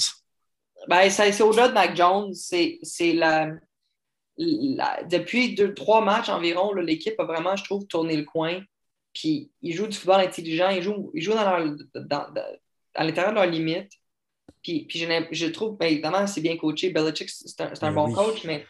Ben, 0.87 1.09
c'est 1.09 1.41
au-delà 1.41 1.69
de 1.69 1.73
Mac 1.73 1.95
Jones. 1.95 2.33
C'est 2.33 3.13
la, 3.13 3.51
Depuis 4.37 5.55
deux, 5.55 5.73
trois 5.73 6.01
matchs 6.01 6.29
environ, 6.29 6.73
l'équipe 6.73 7.19
a 7.19 7.23
vraiment, 7.25 7.55
je 7.55 7.63
trouve, 7.63 7.85
tourné 7.87 8.15
le 8.15 8.23
coin. 8.23 8.61
Puis 9.13 9.51
ils 9.61 9.73
jouent 9.73 9.87
du 9.87 9.97
football 9.97 10.21
intelligent, 10.21 10.69
ils 10.69 10.83
jouent, 10.83 11.09
ils 11.13 11.21
jouent 11.21 11.33
dans 11.33 12.33
à 12.95 13.03
l'intérieur 13.03 13.31
de 13.31 13.35
leurs 13.35 13.45
limites. 13.47 13.91
Puis, 14.65 14.87
je, 15.31 15.45
trouve, 15.47 15.77
bien 15.77 15.89
évidemment, 15.89 16.25
c'est 16.25 16.41
bien 16.41 16.57
coaché. 16.57 16.89
Belichick, 16.89 17.29
c'est 17.29 17.61
un, 17.61 17.71
ben 17.79 17.91
bon 17.91 18.11
coach, 18.11 18.43
mais 18.45 18.65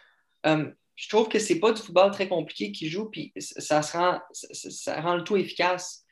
euh, 0.46 0.70
je 0.96 1.10
trouve 1.10 1.30
que 1.30 1.40
c'est 1.40 1.60
pas 1.60 1.72
du 1.72 1.82
football 1.82 2.12
très 2.12 2.28
compliqué 2.28 2.72
qu'il 2.72 2.90
joue, 2.90 3.06
puis 3.06 3.32
ça, 3.38 3.80
rend, 3.80 4.20
ça, 4.32 5.02
rend 5.02 5.16
le 5.16 5.24
tout 5.24 5.38
efficace. 5.38 6.04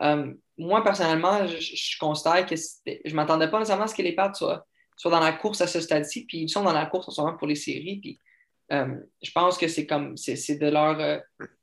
Euh, 0.00 0.32
moi, 0.56 0.84
personnellement, 0.84 1.46
je, 1.46 1.56
je 1.58 1.98
considère 1.98 2.46
que 2.46 2.54
je 2.56 3.10
ne 3.10 3.14
m'attendais 3.14 3.50
pas 3.50 3.58
nécessairement 3.58 3.84
à 3.84 3.88
ce 3.88 3.94
que 3.94 4.02
les 4.02 4.14
Pats 4.14 4.32
soient, 4.32 4.64
soient 4.96 5.10
dans 5.10 5.20
la 5.20 5.32
course 5.32 5.60
à 5.60 5.66
ce 5.66 5.80
stade-ci, 5.80 6.24
puis 6.26 6.38
ils 6.42 6.48
sont 6.48 6.62
dans 6.62 6.72
la 6.72 6.86
course 6.86 7.08
en 7.08 7.10
ce 7.10 7.20
moment 7.20 7.36
pour 7.36 7.48
les 7.48 7.56
séries, 7.56 7.98
puis 8.00 8.20
euh, 8.72 8.94
je 9.22 9.30
pense 9.32 9.58
que 9.58 9.66
c'est 9.66 9.86
comme 9.86 10.16
c'est 10.16 10.56
de 10.56 10.68
leur 10.68 11.20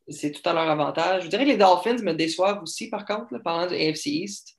c'est 0.09 0.31
tout 0.31 0.47
à 0.47 0.53
leur 0.53 0.69
avantage. 0.69 1.23
Je 1.23 1.27
dirais 1.29 1.45
que 1.45 1.51
les 1.51 1.57
Dolphins 1.57 2.01
me 2.03 2.13
déçoivent 2.13 2.61
aussi, 2.63 2.89
par 2.89 3.05
contre, 3.05 3.37
parlant 3.39 3.69
de 3.69 3.75
AFC 3.75 4.07
East. 4.07 4.57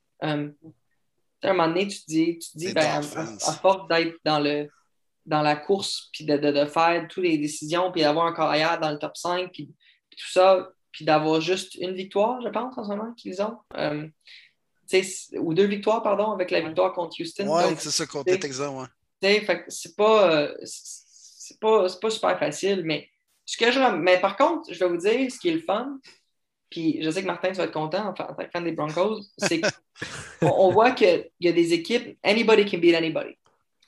À 1.42 1.50
un 1.50 1.52
moment 1.52 1.68
donné, 1.68 1.88
tu 1.88 2.00
te 2.00 2.06
dis, 2.06 2.38
tu 2.38 2.56
dis 2.56 2.72
ben, 2.72 3.00
à, 3.16 3.52
force 3.52 3.88
d'être 3.88 4.16
dans 4.24 4.40
le 4.40 4.68
dans 5.26 5.42
la 5.42 5.54
course, 5.54 6.08
puis 6.12 6.24
de, 6.24 6.36
de, 6.36 6.64
faire 6.64 7.06
toutes 7.08 7.22
les 7.22 7.38
décisions, 7.38 7.92
puis 7.92 8.00
d'avoir 8.00 8.26
un 8.26 8.32
carrière 8.32 8.80
dans 8.80 8.90
le 8.90 8.98
top 8.98 9.16
5, 9.16 9.52
puis, 9.52 9.66
tout 9.66 10.30
ça, 10.32 10.68
puis 10.90 11.04
d'avoir 11.04 11.40
juste 11.40 11.76
une 11.76 11.92
victoire, 11.92 12.40
je 12.42 12.48
pense, 12.48 12.76
en 12.76 12.84
ce 12.84 12.88
moment 12.88 13.12
qu'ils 13.14 13.40
ont. 13.40 13.58
ou 15.38 15.54
deux 15.54 15.66
victoires, 15.66 16.02
pardon, 16.02 16.32
avec 16.32 16.50
la 16.50 16.60
victoire 16.62 16.92
contre 16.94 17.20
Houston. 17.20 17.46
Oui, 17.48 17.62
c'est 17.78 17.90
ça, 17.90 18.06
contre 18.06 18.36
Texas, 18.38 18.68
ouais. 18.70 19.46
C'est 19.68 19.94
pas 19.94 20.48
c'est 20.64 21.60
pas, 21.60 21.86
pas 22.00 22.10
super 22.10 22.38
facile, 22.38 22.82
mais 22.84 23.08
ce 23.44 23.56
que 23.56 23.70
je. 23.70 23.96
Mais 23.96 24.20
par 24.20 24.36
contre, 24.36 24.72
je 24.72 24.78
vais 24.78 24.88
vous 24.88 24.96
dire 24.96 25.30
ce 25.30 25.38
qui 25.38 25.48
est 25.48 25.54
le 25.54 25.60
fun, 25.60 25.98
puis 26.70 27.02
je 27.02 27.10
sais 27.10 27.22
que 27.22 27.26
Martin, 27.26 27.48
tu 27.48 27.56
vas 27.56 27.64
être 27.64 27.72
content 27.72 28.08
en 28.08 28.12
tant 28.12 28.32
que 28.32 28.46
fan 28.52 28.64
des 28.64 28.72
Broncos, 28.72 29.20
c'est 29.38 29.60
qu'on 29.60 29.68
on 30.42 30.70
voit 30.70 30.92
qu'il 30.92 31.28
y 31.40 31.48
a 31.48 31.52
des 31.52 31.72
équipes, 31.72 32.16
anybody 32.22 32.64
can 32.64 32.78
beat 32.78 32.94
anybody. 32.94 33.36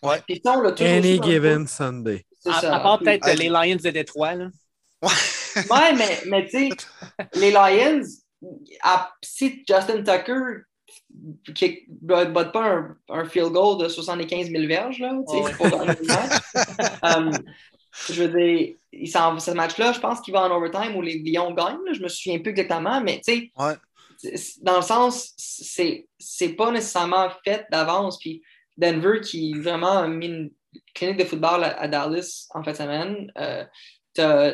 Ouais. 0.02 0.20
Puis 0.26 0.40
ça, 0.44 0.58
on 0.58 0.66
Any 0.66 1.22
given 1.22 1.66
Sunday. 1.66 2.26
À, 2.44 2.60
ça. 2.60 2.76
à, 2.76 2.80
part 2.80 2.98
peut-être 2.98 3.26
les 3.38 3.48
Lions 3.48 3.76
de 3.76 3.90
Détroit. 3.90 4.34
Là. 4.34 4.48
Ouais. 5.00 5.08
ouais, 5.70 5.92
mais, 5.96 6.22
mais 6.26 6.44
tu 6.46 6.68
sais, 6.68 6.70
les 7.34 7.52
Lions, 7.52 8.02
si 9.22 9.64
Justin 9.68 10.02
Tucker 10.02 10.64
qui 11.54 11.86
ne 12.02 12.24
bat 12.24 12.44
pas 12.46 12.68
un, 12.68 12.96
un, 13.10 13.24
field 13.24 13.52
goal 13.52 13.80
de 13.82 13.88
75 13.88 14.50
000 14.50 14.66
verges, 14.66 14.98
là, 14.98 15.12
oh, 15.14 15.44
ouais. 15.44 15.52
pour 15.52 15.68
gagner 15.68 15.94
le 16.00 16.06
match. 16.06 16.42
um, 17.02 17.32
je 18.08 18.24
veux 18.24 18.28
dire, 18.28 18.74
ce 19.06 19.50
match-là, 19.50 19.92
je 19.92 20.00
pense 20.00 20.20
qu'il 20.20 20.32
va 20.32 20.42
en 20.42 20.56
overtime 20.56 20.96
où 20.96 21.02
les 21.02 21.18
Lions 21.18 21.52
gagnent. 21.52 21.84
Là, 21.86 21.92
je 21.92 22.00
me 22.00 22.08
souviens 22.08 22.38
plus 22.38 22.50
exactement, 22.50 23.00
mais 23.00 23.20
tu 23.24 23.32
sais, 23.32 23.50
ouais. 23.58 24.38
dans 24.62 24.76
le 24.76 24.82
sens, 24.82 25.32
c'est, 25.36 26.06
c'est 26.18 26.50
pas 26.50 26.70
nécessairement 26.70 27.28
fait 27.44 27.66
d'avance. 27.70 28.18
Puis 28.18 28.42
Denver 28.76 29.20
qui 29.20 29.54
vraiment 29.54 29.98
a 29.98 30.08
mis 30.08 30.26
une 30.26 30.50
clinique 30.94 31.18
de 31.18 31.24
football 31.24 31.64
à, 31.64 31.80
à 31.80 31.88
Dallas 31.88 32.46
en 32.54 32.62
fin 32.62 32.72
de 32.72 32.76
semaine. 32.76 33.32
Euh, 33.38 33.64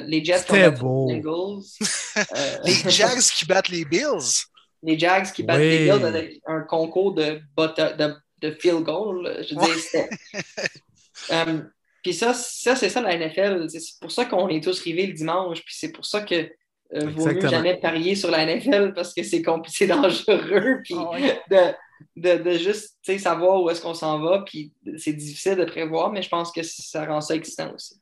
les 0.06 0.24
Jets 0.24 0.44
qui 0.44 0.80
beau. 0.80 1.08
les 1.08 1.16
Eagles. 1.16 1.62
Euh, 2.18 2.58
les 2.64 2.90
Jags 2.90 3.20
qui 3.20 3.46
battent 3.46 3.68
les 3.68 3.84
Bills 3.84 4.48
les 4.82 4.98
Jags 4.98 5.30
qui 5.32 5.42
battent 5.42 5.60
les 5.60 5.84
Bills 5.84 6.04
avec 6.04 6.40
un 6.46 6.60
concours 6.62 7.14
de, 7.14 7.40
de, 7.56 8.14
de 8.40 8.50
field 8.58 8.82
goal. 8.82 9.44
Je 9.48 9.54
veux 9.54 9.64
dire, 9.64 10.08
euh, 11.30 11.62
puis 12.02 12.14
ça, 12.14 12.34
ça 12.34 12.76
c'est 12.76 12.88
ça 12.88 13.00
la 13.00 13.16
NFL. 13.16 13.68
C'est 13.68 14.00
pour 14.00 14.10
ça 14.10 14.24
qu'on 14.24 14.48
est 14.48 14.62
tous 14.62 14.80
rivés 14.80 15.06
le 15.06 15.12
dimanche. 15.12 15.64
Puis 15.64 15.74
c'est 15.76 15.92
pour 15.92 16.06
ça 16.06 16.20
que 16.20 16.48
euh, 16.94 17.10
vaut 17.10 17.26
mieux 17.26 17.48
jamais 17.48 17.76
parier 17.76 18.14
sur 18.14 18.30
la 18.30 18.46
NFL 18.46 18.94
parce 18.94 19.12
que 19.12 19.22
c'est 19.22 19.42
compliqué, 19.42 19.86
dangereux. 19.88 20.80
Puis 20.84 20.94
ah 20.96 21.16
de, 21.50 22.36
de, 22.38 22.42
de, 22.42 22.58
juste 22.58 22.96
savoir 23.18 23.62
où 23.62 23.70
est-ce 23.70 23.80
qu'on 23.80 23.94
s'en 23.94 24.20
va. 24.20 24.42
Puis 24.46 24.72
c'est 24.96 25.12
difficile 25.12 25.56
de 25.56 25.64
prévoir, 25.64 26.12
mais 26.12 26.22
je 26.22 26.28
pense 26.28 26.52
que 26.52 26.62
ça 26.62 27.04
rend 27.04 27.20
ça 27.20 27.34
excitant 27.34 27.74
aussi 27.74 28.00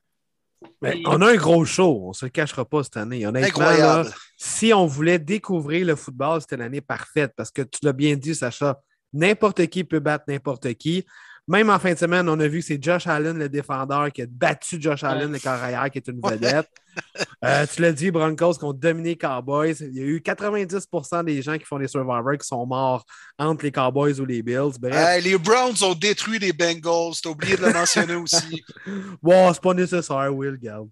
on 1.06 1.20
a 1.22 1.32
un 1.32 1.36
gros 1.36 1.64
show, 1.64 2.02
on 2.04 2.08
ne 2.08 2.14
se 2.14 2.26
le 2.26 2.30
cachera 2.30 2.64
pas 2.64 2.82
cette 2.82 2.96
année. 2.96 3.24
Incroyable. 3.24 4.10
si 4.36 4.72
on 4.72 4.86
voulait 4.86 5.18
découvrir 5.18 5.86
le 5.86 5.96
football, 5.96 6.40
c'était 6.40 6.56
l'année 6.56 6.80
parfaite 6.80 7.32
parce 7.36 7.50
que 7.50 7.62
tu 7.62 7.80
l'as 7.82 7.92
bien 7.92 8.16
dit, 8.16 8.34
Sacha, 8.34 8.80
n'importe 9.12 9.66
qui 9.66 9.84
peut 9.84 10.00
battre 10.00 10.24
n'importe 10.28 10.72
qui. 10.74 11.04
Même 11.48 11.70
en 11.70 11.78
fin 11.78 11.92
de 11.92 11.98
semaine, 11.98 12.28
on 12.28 12.40
a 12.40 12.48
vu 12.48 12.58
que 12.58 12.64
c'est 12.64 12.82
Josh 12.82 13.06
Allen, 13.06 13.38
le 13.38 13.48
défendeur, 13.48 14.10
qui 14.10 14.22
a 14.22 14.26
battu 14.28 14.80
Josh 14.80 15.04
Allen, 15.04 15.30
le 15.30 15.38
carrière, 15.38 15.88
qui 15.90 15.98
est 15.98 16.08
une 16.08 16.20
vedette. 16.20 16.68
Euh, 17.44 17.66
tu 17.72 17.82
l'as 17.82 17.92
dit, 17.92 18.10
Broncos 18.10 18.54
qui 18.54 18.64
ont 18.64 18.72
dominé 18.72 19.10
les 19.10 19.16
Cowboys. 19.16 19.76
Il 19.80 19.94
y 19.94 20.00
a 20.00 20.04
eu 20.04 20.18
90% 20.18 21.24
des 21.24 21.42
gens 21.42 21.56
qui 21.58 21.64
font 21.64 21.78
des 21.78 21.88
Survivors 21.88 22.38
qui 22.38 22.46
sont 22.46 22.66
morts 22.66 23.04
entre 23.38 23.64
les 23.64 23.72
Cowboys 23.72 24.18
ou 24.20 24.24
les 24.24 24.42
Bills. 24.42 24.72
les 25.22 25.38
Browns 25.38 25.82
ont 25.82 25.94
détruit 25.94 26.38
les 26.38 26.52
Bengals. 26.52 27.14
T'as 27.22 27.30
oublié 27.30 27.56
de 27.56 27.66
le 27.66 27.72
mentionner 27.72 28.14
aussi. 28.14 28.64
bon, 29.22 29.52
c'est 29.52 29.62
pas 29.62 29.74
nécessaire, 29.74 30.34
Will, 30.34 30.56
Gall. 30.56 30.86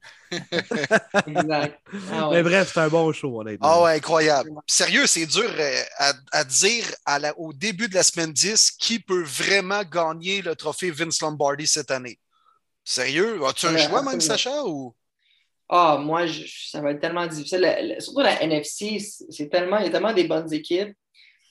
exact. 1.26 1.80
Ah 2.12 2.28
Mais 2.32 2.42
bref, 2.42 2.70
c'est 2.72 2.80
un 2.80 2.88
bon 2.88 3.12
show, 3.12 3.40
honnêtement. 3.40 3.66
Ah 3.68 3.82
ouais, 3.82 3.96
incroyable. 3.96 4.50
Sérieux, 4.66 5.06
c'est 5.06 5.26
dur 5.26 5.50
euh, 5.58 5.82
à, 6.32 6.44
dire 6.44 6.84
au 7.36 7.52
début 7.52 7.88
de 7.88 7.94
la 7.94 8.02
semaine 8.02 8.32
10 8.32 8.72
qui 8.72 8.98
peut 8.98 9.22
vraiment 9.22 9.82
gagner 9.82 10.42
le 10.42 10.54
trophée 10.54 10.90
Vince 10.90 11.20
Lombardi 11.20 11.66
cette 11.66 11.90
année. 11.90 12.18
Sérieux? 12.84 13.40
As-tu 13.46 13.66
un 13.66 13.78
choix, 13.78 14.02
même, 14.02 14.20
Sacha? 14.20 14.64
Ou... 14.64 14.94
Ah, 15.68 15.98
moi, 16.00 16.26
ça 16.28 16.80
va 16.80 16.90
être 16.90 17.00
tellement 17.00 17.26
difficile. 17.26 17.96
surtout 17.98 18.20
la 18.20 18.42
NFC, 18.42 18.98
c'est 18.98 19.48
tellement, 19.48 19.78
il 19.78 19.84
y 19.84 19.88
a 19.88 19.90
tellement 19.90 20.12
des 20.12 20.24
bonnes 20.24 20.52
équipes. 20.52 20.94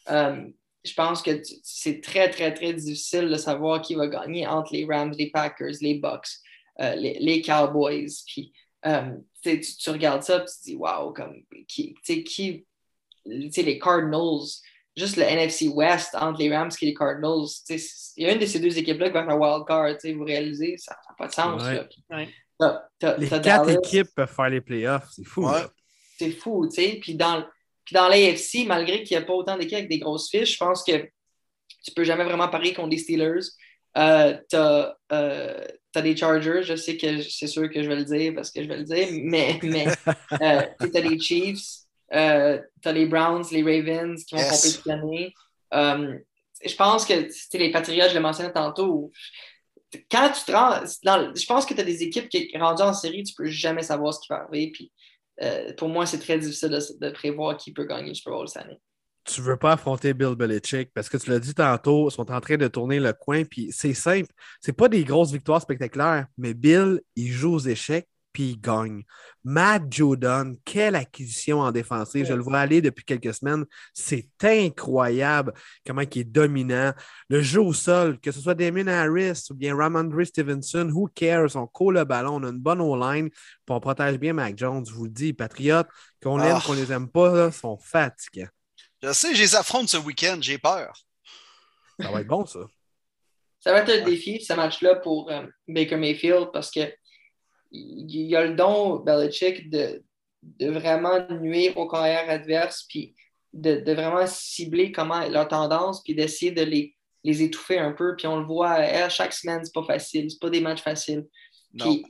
Euh, 0.09 0.47
je 0.84 0.93
pense 0.93 1.22
que 1.22 1.41
c'est 1.64 2.01
très, 2.01 2.30
très, 2.30 2.53
très 2.53 2.74
difficile 2.74 3.30
de 3.30 3.38
savoir 3.38 3.82
qui 3.82 3.95
va 3.95 4.07
gagner 4.07 4.45
entre 4.45 4.74
les 4.74 4.86
Rams, 4.86 5.14
les 5.18 5.32
Packers, 5.32 5.76
les 5.82 5.95
Bucks, 5.95 6.28
euh, 6.82 6.95
les, 6.95 7.41
Cowboys. 7.41 8.09
Puis, 8.28 8.51
euh, 8.86 9.16
tu, 9.41 9.61
tu, 9.61 9.89
regardes 9.89 10.24
ça, 10.24 10.38
et 10.38 10.45
tu 10.45 10.45
te 10.45 10.64
dis, 10.64 10.76
wow, 10.76 11.14
comme, 11.14 11.41
qui, 11.68 11.95
qui 12.03 12.66
les 13.26 13.80
Cardinals, 13.80 14.47
juste 14.95 15.18
le 15.18 15.24
NFC 15.24 15.70
West 15.70 16.16
entre 16.16 16.39
les 16.39 16.55
Rams 16.55 16.72
et 16.82 16.86
les 16.86 16.93
Cardinals, 16.93 17.47
il 17.70 18.24
y 18.24 18.26
a 18.26 18.34
une 18.34 18.39
de 18.39 18.45
ces 18.45 18.59
deux 18.59 18.78
équipes-là 18.78 19.07
qui 19.07 19.14
va 19.14 19.24
faire 19.24 19.36
un 19.36 19.39
wild 19.39 19.66
card, 19.66 19.95
vous 20.16 20.24
réalisez, 20.24 20.78
ça 20.78 20.95
n'a 21.07 21.16
pas 21.18 21.28
de 21.28 21.34
sens. 21.34 21.64
Les 22.60 23.28
quatre 23.30 23.70
équipes 23.70 24.08
peuvent 24.16 24.34
faire 24.34 24.49
les 24.49 24.62
playoffs, 24.62 25.10
c'est 25.12 25.26
fou. 25.26 25.47
C'est 26.18 26.32
fou, 26.32 26.68
tu 26.68 26.76
sais. 26.76 26.99
Puis 27.01 27.16
dans, 27.16 27.43
puis 27.84 27.93
dans 27.93 28.08
l'AFC, 28.08 28.66
malgré 28.66 29.04
qu'il 29.04 29.18
n'y 29.18 29.24
a 29.24 29.26
pas 29.26 29.34
autant 29.34 29.58
d'équipes 29.58 29.80
avec 29.80 29.89
des 29.89 29.99
grosses 29.99 30.30
fiches, 30.30 30.54
je 30.54 30.58
pense 30.58 30.84
que 30.84 30.97
tu 30.97 31.91
ne 31.91 31.93
peux 31.95 32.04
jamais 32.04 32.24
vraiment 32.24 32.47
parier 32.47 32.74
contre 32.74 32.89
des 32.89 32.97
Steelers. 32.97 33.41
Euh, 33.97 34.38
tu 34.49 34.56
as, 34.56 34.97
euh, 35.12 35.66
des 35.95 36.16
Chargers, 36.16 36.64
je 36.64 36.76
sais 36.76 36.97
que 36.97 37.22
c'est 37.22 37.47
sûr 37.47 37.70
que 37.70 37.84
je 37.84 37.88
vais 37.88 37.95
le 37.95 38.06
dire 38.06 38.34
parce 38.34 38.49
que 38.49 38.64
je 38.64 38.68
vais 38.68 38.78
le 38.78 38.84
dire, 38.84 39.08
mais, 39.12 39.60
mais 39.62 39.88
euh, 40.41 40.62
tu 40.80 40.97
as 40.97 41.01
les 41.01 41.20
Chiefs, 41.20 41.84
euh, 42.14 42.60
tu 42.82 42.89
as 42.89 42.91
les 42.91 43.06
Browns, 43.06 43.43
les 43.51 43.62
Ravens 43.62 44.24
qui 44.24 44.36
vont 44.36 44.41
yes. 44.41 44.49
compétitionner. 44.49 45.34
Euh, 45.74 46.18
je 46.66 46.76
pense 46.76 47.06
que 47.06 47.14
les 47.58 47.72
Patriots, 47.72 48.08
je 48.10 48.14
l'ai 48.14 48.20
mentionné 48.20 48.51
tantôt, 48.51 49.12
quand 50.10 50.32
tu 50.32 50.46
te 50.46 50.52
rends. 50.52 50.84
Je 50.84 51.46
pense 51.46 51.66
que 51.66 51.74
tu 51.74 51.82
as 51.82 51.84
des 51.84 52.04
équipes 52.04 52.30
qui, 52.30 52.52
rendues 52.58 52.84
en 52.84 52.94
série, 52.94 53.24
tu 53.24 53.34
ne 53.34 53.46
peux 53.46 53.50
jamais 53.50 53.84
savoir 53.84 54.14
ce 54.14 54.20
qui 54.20 54.28
va 54.30 54.44
arriver. 54.44 54.72
Puis, 54.72 54.91
euh, 55.41 55.74
pour 55.74 55.89
moi, 55.89 56.06
c'est 56.06 56.20
très 56.20 56.38
difficile 56.38 56.70
de, 56.70 57.10
prévoir 57.12 57.58
qui 57.58 57.74
peut 57.74 57.86
gagner 57.86 58.10
le 58.10 58.14
Super 58.14 58.34
Bowl 58.34 58.48
cette 58.48 58.64
année. 58.64 58.80
Tu 59.26 59.39
ne 59.39 59.46
veux 59.46 59.58
pas 59.58 59.74
affronter 59.74 60.14
Bill 60.14 60.36
Belichick 60.36 60.91
parce 60.94 61.08
que 61.08 61.18
tu 61.18 61.30
l'as 61.30 61.39
dit 61.39 61.54
tantôt, 61.54 62.10
ils 62.10 62.12
sont 62.12 62.30
en 62.30 62.41
train 62.41 62.58
de 62.58 62.68
tourner 62.68 63.00
le 63.00 63.14
coin. 63.14 63.46
Puis 63.46 63.70
c'est 63.72 63.94
simple. 63.94 64.30
C'est 64.60 64.74
pas 64.74 64.89
des 64.89 65.04
grosses 65.04 65.32
victoires 65.32 65.62
spectaculaires, 65.62 66.28
mais 66.38 66.54
Bill, 66.54 67.02
il 67.16 67.32
joue 67.32 67.54
aux 67.54 67.60
échecs 67.60 68.08
puis 68.34 68.52
il 68.52 68.60
gagne. 68.60 69.04
Matt 69.44 69.84
Judon, 69.92 70.58
quelle 70.66 70.96
acquisition 70.96 71.60
en 71.60 71.72
défensive. 71.72 72.26
Je 72.26 72.34
le 72.34 72.42
vois 72.42 72.60
aller 72.60 72.82
depuis 72.82 73.06
quelques 73.06 73.34
semaines. 73.34 73.66
C'est 73.94 74.28
incroyable 74.42 75.54
comment 75.86 76.02
il 76.02 76.18
est 76.18 76.24
dominant. 76.24 76.94
Le 77.30 77.42
jeu 77.42 77.62
au 77.62 77.74
sol, 77.74 78.20
que 78.20 78.32
ce 78.32 78.42
soit 78.42 78.56
Damien 78.56 78.88
Harris 78.88 79.44
ou 79.52 79.54
bien 79.54 79.76
Ramondre 79.76 80.26
Stevenson, 80.26 80.90
who 80.92 81.08
cares? 81.14 81.56
On 81.56 81.68
colle 81.68 81.96
le 81.96 82.06
ballon, 82.06 82.38
on 82.38 82.44
a 82.44 82.50
une 82.50 82.60
bonne 82.60 82.82
O-line, 82.82 83.30
puis 83.30 83.70
on 83.70 83.80
protège 83.80 84.18
bien 84.18 84.34
Mac 84.34 84.58
Jones. 84.58 84.84
Je 84.86 84.94
vous 84.94 85.06
le 85.06 85.12
dis, 85.12 85.34
Patriotes, 85.34 85.88
qu'on 86.22 86.38
l'aime, 86.38 86.58
oh. 86.58 86.66
qu'on 86.66 86.74
les 86.74 86.92
aime 86.92 87.10
pas, 87.10 87.52
sont 87.52 87.78
fatigués. 87.78 88.48
Je 89.04 89.14
sais, 89.14 89.36
je 89.36 89.42
les 89.42 89.56
affronte 89.56 89.90
ce 89.90 89.98
week-end, 89.98 90.38
j'ai 90.42 90.58
peur. 90.58 90.94
Ça 92.00 92.10
va 92.10 92.22
être 92.22 92.28
bon, 92.28 92.46
ça. 92.46 92.62
Ça 93.60 93.72
va 93.72 93.80
être 93.80 94.02
un 94.02 94.04
défi, 94.04 94.44
ce 94.44 94.54
match-là, 94.54 94.96
pour 94.96 95.32
euh, 95.32 95.46
Baker 95.68 95.96
Mayfield, 95.96 96.50
parce 96.52 96.70
que 96.70 96.82
il 97.74 98.28
y 98.28 98.36
a 98.36 98.46
le 98.46 98.54
don, 98.56 98.98
Belichick, 98.98 99.70
de, 99.70 100.04
de 100.44 100.70
vraiment 100.70 101.26
nuire 101.30 101.78
aux 101.78 101.88
carrières 101.88 102.30
adverses, 102.30 102.86
puis 102.88 103.16
de, 103.52 103.76
de, 103.76 103.94
vraiment 103.94 104.26
cibler 104.28 104.92
comment 104.92 105.28
leur 105.28 105.48
tendance, 105.48 106.02
puis 106.04 106.16
d'essayer 106.16 106.52
de 106.52 106.64
les, 106.64 106.96
les 107.24 107.42
étouffer 107.42 107.80
un 107.80 107.92
peu. 107.92 108.16
Puis 108.16 108.28
on 108.28 108.40
le 108.40 108.46
voit 108.46 108.72
à 108.72 109.10
chaque 109.10 109.34
semaine, 109.34 109.62
c'est 109.64 109.74
pas 109.74 109.84
facile, 109.84 110.30
c'est 110.30 110.40
pas 110.40 110.50
des 110.50 110.62
matchs 110.62 110.82
faciles. 110.82 111.26
Puis 111.78 112.04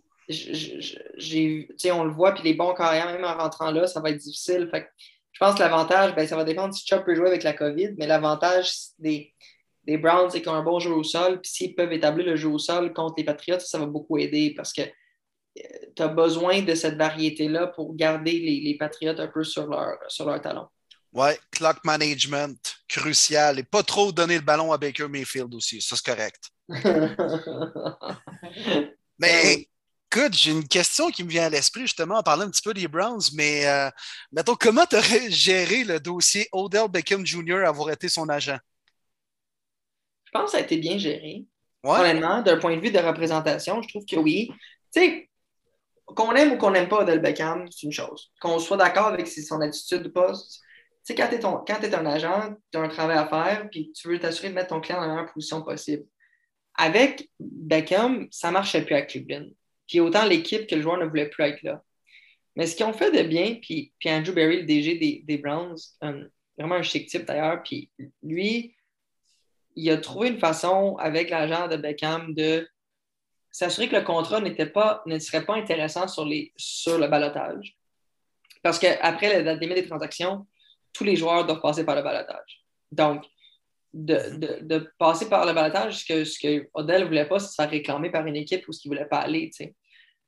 on 1.91 2.03
le 2.03 2.11
voit, 2.11 2.33
puis 2.33 2.43
les 2.43 2.53
bons 2.53 2.73
carrières, 2.73 3.11
même 3.11 3.25
en 3.25 3.37
rentrant 3.37 3.71
là, 3.71 3.87
ça 3.87 4.01
va 4.01 4.09
être 4.09 4.17
difficile. 4.17 4.67
Fait 4.69 4.87
je 5.31 5.39
pense 5.39 5.55
que 5.55 5.59
l'avantage, 5.61 6.13
ben, 6.13 6.27
ça 6.27 6.35
va 6.35 6.43
dépendre 6.43 6.73
si 6.75 6.85
Chubb 6.85 7.03
peut 7.03 7.15
jouer 7.15 7.27
avec 7.27 7.41
la 7.43 7.53
COVID, 7.53 7.95
mais 7.97 8.05
l'avantage 8.05 8.71
des, 8.99 9.33
des 9.83 9.97
Browns, 9.97 10.29
c'est 10.29 10.41
qu'ils 10.41 10.49
ont 10.49 10.55
un 10.55 10.63
bon 10.63 10.79
jeu 10.79 10.91
au 10.91 11.03
sol, 11.03 11.41
puis 11.41 11.51
s'ils 11.51 11.75
peuvent 11.75 11.91
établir 11.91 12.27
le 12.27 12.35
jeu 12.35 12.49
au 12.49 12.59
sol 12.59 12.93
contre 12.93 13.15
les 13.17 13.23
Patriots, 13.23 13.59
ça 13.59 13.79
va 13.79 13.87
beaucoup 13.87 14.19
aider 14.19 14.53
parce 14.55 14.71
que 14.71 14.83
tu 15.55 16.01
as 16.01 16.07
besoin 16.07 16.61
de 16.61 16.75
cette 16.75 16.95
variété-là 16.95 17.67
pour 17.67 17.95
garder 17.95 18.31
les, 18.31 18.61
les, 18.61 18.77
Patriotes 18.77 19.19
un 19.19 19.27
peu 19.27 19.43
sur 19.43 19.67
leur, 19.67 19.97
sur 20.07 20.25
leur 20.25 20.41
talon. 20.41 20.67
Ouais, 21.13 21.39
clock 21.51 21.77
management, 21.83 22.75
crucial. 22.87 23.59
Et 23.59 23.63
pas 23.63 23.83
trop 23.83 24.11
donner 24.11 24.35
le 24.35 24.41
ballon 24.41 24.71
à 24.71 24.77
Baker 24.77 25.07
Mayfield 25.07 25.53
aussi. 25.53 25.79
Ça, 25.79 25.95
c'est 25.95 26.05
correct. 26.05 26.49
mais 29.19 29.67
écoute, 30.11 30.33
j'ai 30.33 30.51
une 30.51 30.67
question 30.67 31.11
qui 31.11 31.23
me 31.23 31.29
vient 31.29 31.45
à 31.45 31.49
l'esprit 31.49 31.81
justement 31.81 32.17
en 32.17 32.23
parlant 32.23 32.45
un 32.45 32.49
petit 32.49 32.63
peu 32.63 32.73
des 32.73 32.87
Browns. 32.87 33.21
Mais 33.35 33.67
euh, 33.67 33.91
mettons, 34.31 34.55
comment 34.55 34.87
tu 34.87 34.95
aurais 34.95 35.29
géré 35.29 35.83
le 35.83 35.99
dossier 35.99 36.47
Odell 36.51 36.87
Beckham 36.89 37.23
Jr. 37.23 37.65
avoir 37.65 37.91
été 37.91 38.09
son 38.09 38.27
agent? 38.29 38.57
Je 40.25 40.31
pense 40.31 40.45
que 40.45 40.51
ça 40.51 40.57
a 40.57 40.61
été 40.61 40.77
bien 40.77 40.97
géré. 40.97 41.45
Honnêtement, 41.83 42.41
d'un 42.41 42.57
point 42.57 42.75
de 42.75 42.81
vue 42.81 42.91
de 42.91 42.97
représentation, 42.97 43.81
je 43.83 43.89
trouve 43.89 44.05
que 44.05 44.15
oui. 44.15 44.49
Tu 44.91 45.01
sais, 45.01 45.29
qu'on 46.13 46.33
aime 46.35 46.53
ou 46.53 46.57
qu'on 46.57 46.71
n'aime 46.71 46.87
pas 46.87 47.01
Odell 47.01 47.19
Beckham, 47.19 47.67
c'est 47.71 47.85
une 47.85 47.91
chose. 47.91 48.31
Qu'on 48.41 48.59
soit 48.59 48.77
d'accord 48.77 49.07
avec 49.07 49.27
son 49.27 49.61
attitude 49.61 50.03
de 50.03 50.09
poste, 50.09 50.61
tu 51.05 51.13
sais, 51.13 51.15
quand 51.15 51.27
tu 51.29 51.35
es, 51.35 51.95
un 51.95 52.05
agent, 52.05 52.55
tu 52.71 52.77
as 52.77 52.81
un 52.81 52.87
travail 52.87 53.17
à 53.17 53.27
faire, 53.27 53.67
puis 53.69 53.91
tu 53.91 54.07
veux 54.07 54.19
t'assurer 54.19 54.49
de 54.49 54.53
mettre 54.53 54.69
ton 54.69 54.79
client 54.79 55.01
dans 55.01 55.07
la 55.07 55.13
meilleure 55.13 55.33
position 55.33 55.61
possible. 55.61 56.05
Avec 56.75 57.29
Beckham, 57.39 58.27
ça 58.31 58.47
ne 58.47 58.53
marchait 58.53 58.85
plus 58.85 58.95
à 58.95 59.01
Cleveland. 59.01 59.47
Puis 59.87 59.99
autant 59.99 60.25
l'équipe 60.25 60.65
que 60.65 60.75
le 60.75 60.81
joueur 60.81 60.97
ne 60.97 61.05
voulait 61.05 61.29
plus 61.29 61.43
être 61.43 61.61
là. 61.61 61.83
Mais 62.55 62.67
ce 62.67 62.75
qu'ils 62.75 62.85
ont 62.85 62.93
fait 62.93 63.11
de 63.11 63.27
bien, 63.27 63.55
puis, 63.61 63.93
Andrew 64.05 64.31
Berry, 64.31 64.61
le 64.61 64.63
DG 64.63 64.97
des, 64.97 65.23
des 65.25 65.37
Browns, 65.37 65.75
vraiment 66.57 66.75
un 66.75 66.83
chic 66.83 67.09
type 67.09 67.25
d'ailleurs, 67.25 67.61
puis 67.63 67.91
lui, 68.21 68.75
il 69.75 69.89
a 69.89 69.97
trouvé 69.97 70.29
une 70.29 70.39
façon 70.39 70.95
avec 70.99 71.29
l'agent 71.29 71.67
de 71.67 71.77
Beckham 71.77 72.33
de 72.33 72.67
s'assurer 73.53 73.87
que 73.87 73.95
le 73.95 74.01
contrat 74.01 74.41
n'était 74.41 74.65
pas, 74.65 75.03
ne 75.05 75.19
serait 75.19 75.45
pas 75.45 75.55
intéressant 75.55 76.07
sur, 76.07 76.25
les, 76.25 76.51
sur 76.57 76.97
le 76.97 77.07
balotage. 77.07 77.77
Parce 78.63 78.79
qu'après 78.79 79.43
la 79.43 79.55
date 79.55 79.59
des 79.59 79.87
transactions, 79.87 80.47
tous 80.91 81.03
les 81.03 81.15
joueurs 81.15 81.45
doivent 81.45 81.61
passer 81.61 81.85
par 81.85 81.95
le 81.95 82.01
balotage. 82.01 82.63
Donc, 82.91 83.23
de, 83.93 84.91
passer 84.97 85.29
par 85.29 85.45
le 85.45 85.53
balotage, 85.53 85.99
ce 85.99 86.05
que, 86.05 86.23
ce 86.23 86.39
que 86.39 86.67
Odell 86.73 87.03
ne 87.03 87.07
voulait 87.07 87.27
pas, 87.27 87.37
c'est 87.37 87.49
se 87.49 87.55
faire 87.55 87.69
réclamer 87.69 88.09
par 88.09 88.25
une 88.25 88.35
équipe 88.35 88.67
où 88.67 88.73
ce 88.73 88.81
qu'il 88.81 88.89
ne 88.89 88.95
voulait 88.95 89.07
pas 89.07 89.19
aller. 89.19 89.51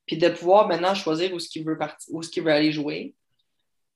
Puis 0.06 0.18
de 0.18 0.30
pouvoir 0.30 0.68
maintenant 0.68 0.94
choisir 0.94 1.34
où 1.34 1.40
ce 1.40 1.50
qu'il 1.50 1.66
veut, 1.66 1.78
où 2.10 2.22
ce 2.22 2.30
qu'il 2.30 2.44
veut 2.44 2.52
aller 2.52 2.72
jouer, 2.72 3.16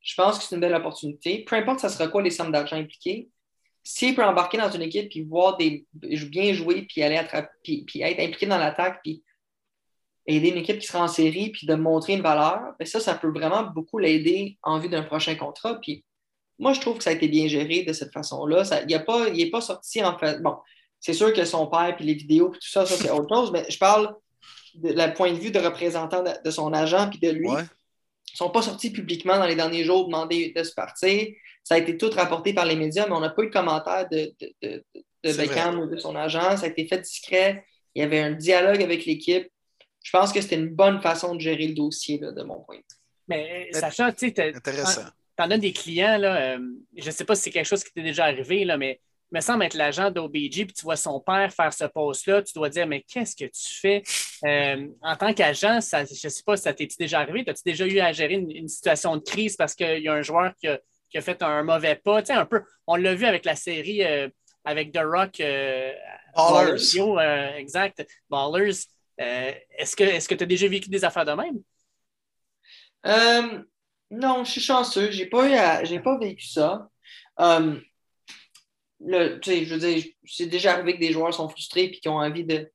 je 0.01 0.15
pense 0.15 0.39
que 0.39 0.45
c'est 0.45 0.55
une 0.55 0.61
belle 0.61 0.73
opportunité. 0.73 1.45
Peu 1.45 1.55
importe 1.55 1.81
ça 1.81 1.89
sera 1.89 2.07
quoi 2.07 2.23
les 2.23 2.31
sommes 2.31 2.51
d'argent 2.51 2.77
impliquées, 2.77 3.29
s'il 3.91 4.13
peut 4.13 4.23
embarquer 4.23 4.59
dans 4.59 4.69
une 4.69 4.83
équipe 4.83 5.09
puis 5.09 5.23
voir 5.23 5.57
des 5.57 5.83
bien 5.93 6.53
jouer 6.53 6.83
puis 6.83 7.01
aller 7.01 7.17
attraper, 7.17 7.83
puis, 7.87 8.01
être 8.01 8.19
impliqué 8.19 8.45
dans 8.45 8.59
l'attaque 8.59 8.99
puis 9.03 9.23
aider 10.27 10.49
une 10.49 10.57
équipe 10.57 10.77
qui 10.77 10.85
sera 10.85 11.03
en 11.03 11.07
série 11.07 11.49
puis 11.49 11.65
de 11.65 11.73
montrer 11.73 12.13
une 12.13 12.21
valeur, 12.21 12.75
bien 12.77 12.85
ça, 12.85 12.99
ça 12.99 13.15
peut 13.15 13.31
vraiment 13.31 13.63
beaucoup 13.63 13.97
l'aider 13.97 14.59
en 14.61 14.77
vue 14.77 14.89
d'un 14.89 15.01
prochain 15.01 15.33
contrat. 15.33 15.79
Puis 15.81 16.05
moi, 16.59 16.73
je 16.73 16.81
trouve 16.81 16.99
que 16.99 17.03
ça 17.03 17.09
a 17.09 17.13
été 17.13 17.27
bien 17.27 17.47
géré 17.47 17.81
de 17.81 17.91
cette 17.91 18.13
façon-là. 18.13 18.61
Il 18.87 18.95
n'est 18.95 19.49
pas, 19.49 19.61
sorti 19.61 20.03
en 20.03 20.19
fait. 20.19 20.39
Bon, 20.39 20.57
c'est 20.99 21.13
sûr 21.13 21.33
que 21.33 21.43
son 21.43 21.65
père 21.65 21.95
puis 21.95 22.05
les 22.05 22.13
vidéos 22.13 22.49
puis 22.49 22.59
tout 22.59 22.69
ça, 22.69 22.85
ça 22.85 22.95
c'est 22.95 23.09
autre 23.09 23.35
chose, 23.35 23.51
mais 23.51 23.65
je 23.69 23.79
parle 23.79 24.15
de 24.75 24.89
la 24.89 25.09
point 25.09 25.33
de 25.33 25.39
vue 25.39 25.49
de 25.49 25.59
représentant 25.59 26.23
de, 26.23 26.51
son 26.51 26.73
agent 26.73 27.09
puis 27.09 27.19
de 27.19 27.31
lui. 27.31 27.49
Ne 28.33 28.37
sont 28.37 28.49
pas 28.49 28.61
sortis 28.61 28.91
publiquement 28.91 29.37
dans 29.37 29.45
les 29.45 29.55
derniers 29.55 29.83
jours 29.83 30.05
demander 30.05 30.53
de 30.55 30.63
se 30.63 30.73
partir. 30.73 31.27
Ça 31.63 31.75
a 31.75 31.77
été 31.77 31.97
tout 31.97 32.09
rapporté 32.09 32.53
par 32.53 32.65
les 32.65 32.75
médias, 32.75 33.05
mais 33.07 33.13
on 33.13 33.19
n'a 33.19 33.29
pas 33.29 33.43
eu 33.43 33.47
de 33.47 33.51
commentaire 33.53 34.07
de, 34.09 34.33
de, 34.61 34.83
Beckham 35.23 35.79
ou 35.79 35.87
de 35.87 35.97
son 35.97 36.15
agent. 36.15 36.57
Ça 36.57 36.65
a 36.65 36.69
été 36.69 36.87
fait 36.87 36.99
discret. 36.99 37.65
Il 37.95 38.01
y 38.01 38.05
avait 38.05 38.19
un 38.19 38.31
dialogue 38.31 38.81
avec 38.81 39.05
l'équipe. 39.05 39.47
Je 40.03 40.11
pense 40.11 40.31
que 40.31 40.41
c'était 40.41 40.55
une 40.55 40.69
bonne 40.69 41.01
façon 41.01 41.35
de 41.35 41.41
gérer 41.41 41.67
le 41.67 41.73
dossier, 41.73 42.17
de 42.17 42.43
mon 42.43 42.61
point 42.61 42.77
de 42.77 42.81
vue. 42.81 42.99
Mais 43.27 43.69
sachant, 43.73 44.11
tu 44.11 44.29
sais, 44.29 44.55
intéressant 44.55 45.03
tu 45.47 45.53
as 45.53 45.57
des 45.57 45.73
clients, 45.73 46.17
là, 46.17 46.55
euh, 46.55 46.59
je 46.97 47.05
ne 47.05 47.11
sais 47.11 47.25
pas 47.25 47.35
si 47.35 47.43
c'est 47.43 47.51
quelque 47.51 47.65
chose 47.65 47.83
qui 47.83 47.91
t'est 47.93 48.03
déjà 48.03 48.25
arrivé, 48.25 48.65
là, 48.65 48.77
mais 48.77 48.99
me 49.31 49.41
semble 49.41 49.63
être 49.63 49.75
l'agent 49.75 50.11
d'OBG, 50.11 50.65
puis 50.65 50.73
tu 50.73 50.83
vois 50.83 50.95
son 50.95 51.19
père 51.19 51.51
faire 51.53 51.73
ce 51.73 51.85
poste-là, 51.85 52.41
tu 52.41 52.53
dois 52.53 52.69
dire, 52.69 52.87
mais 52.87 53.01
qu'est-ce 53.01 53.35
que 53.35 53.45
tu 53.45 53.79
fais? 53.79 54.03
Euh, 54.45 54.87
en 55.01 55.15
tant 55.15 55.33
qu'agent, 55.33 55.79
je 55.81 55.99
ne 55.99 56.29
sais 56.29 56.43
pas 56.43 56.57
si 56.57 56.63
ça 56.63 56.73
t'est 56.73 56.87
déjà 56.97 57.19
arrivé, 57.19 57.43
as-tu 57.47 57.61
déjà 57.63 57.85
eu 57.85 57.99
à 57.99 58.11
gérer 58.11 58.35
une, 58.35 58.67
situation 58.67 59.17
de 59.17 59.21
crise 59.23 59.55
parce 59.55 59.75
qu'il 59.75 59.99
y 59.99 60.07
a 60.07 60.13
un 60.13 60.21
joueur 60.21 60.53
qui 60.55 60.67
a, 60.67 61.21
fait 61.21 61.41
un 61.41 61.63
mauvais 61.63 61.95
pas? 61.95 62.21
Tu 62.21 62.27
sais, 62.27 62.33
un 62.33 62.45
peu, 62.45 62.61
on 62.87 62.95
l'a 62.95 63.15
vu 63.15 63.25
avec 63.25 63.45
la 63.45 63.55
série 63.55 64.03
euh, 64.03 64.29
avec 64.65 64.91
The 64.91 65.01
Rock. 65.03 65.41
Ballers. 66.35 67.57
exact, 67.57 68.05
Ballers. 68.29 68.85
est-ce 69.17 69.95
que 69.95 70.35
tu 70.35 70.43
as 70.43 70.47
déjà 70.47 70.67
vécu 70.67 70.89
des 70.89 71.03
affaires 71.03 71.25
de 71.25 71.33
même? 71.33 71.59
Non, 74.11 74.43
je 74.43 74.51
suis 74.51 74.61
chanceux. 74.61 75.11
J'ai 75.11 75.27
pas, 75.27 75.83
j'ai 75.83 75.99
pas 75.99 76.17
vécu 76.17 76.47
ça. 76.47 76.89
Um, 77.37 77.81
le, 79.01 79.39
je 79.43 79.73
veux 79.73 79.79
dire, 79.79 80.03
c'est 80.25 80.47
déjà 80.47 80.73
arrivé 80.73 80.95
que 80.95 80.99
des 80.99 81.11
joueurs 81.11 81.33
sont 81.33 81.49
frustrés 81.49 81.85
et 81.85 81.91
qui 81.91 82.09
ont 82.09 82.17
envie 82.17 82.43
de 82.43 82.71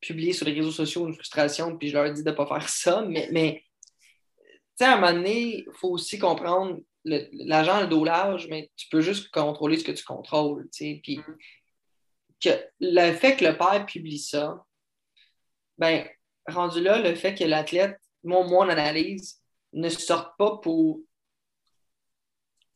publier 0.00 0.32
sur 0.32 0.46
les 0.46 0.52
réseaux 0.52 0.70
sociaux 0.70 1.06
une 1.06 1.14
frustration, 1.14 1.76
puis 1.76 1.88
je 1.88 1.94
leur 1.94 2.12
dis 2.12 2.22
de 2.22 2.30
ne 2.30 2.34
pas 2.34 2.46
faire 2.46 2.68
ça. 2.68 3.02
Mais, 3.02 3.28
mais 3.32 3.64
à 4.80 4.92
un 4.92 5.00
moment 5.00 5.12
donné, 5.12 5.58
il 5.58 5.72
faut 5.72 5.90
aussi 5.90 6.18
comprendre 6.18 6.80
l'agent 7.04 7.80
le 7.80 7.86
dos 7.86 8.04
large, 8.04 8.48
mais 8.48 8.70
tu 8.76 8.88
peux 8.88 9.00
juste 9.00 9.30
contrôler 9.30 9.78
ce 9.78 9.84
que 9.84 9.92
tu 9.92 10.04
contrôles. 10.04 10.68
Puis 10.70 11.20
que 12.40 12.50
le 12.80 13.12
fait 13.12 13.36
que 13.36 13.44
le 13.44 13.56
père 13.56 13.84
publie 13.86 14.18
ça, 14.18 14.64
ben, 15.78 16.06
rendu 16.46 16.82
là, 16.82 17.00
le 17.00 17.14
fait 17.14 17.34
que 17.34 17.44
l'athlète, 17.44 17.98
moi, 18.22 18.46
mon 18.46 18.68
analyse, 18.68 19.40
ne 19.72 19.88
sortent 19.88 20.36
pas 20.38 20.58
pour, 20.58 21.00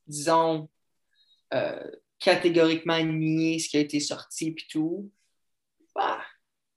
disons, 0.07 0.68
euh, 1.55 1.90
catégoriquement 2.18 3.02
nier 3.02 3.58
ce 3.58 3.68
qui 3.68 3.76
a 3.76 3.80
été 3.80 4.00
sorti 4.00 4.48
et 4.48 4.56
tout, 4.70 5.10
bah, 5.94 6.20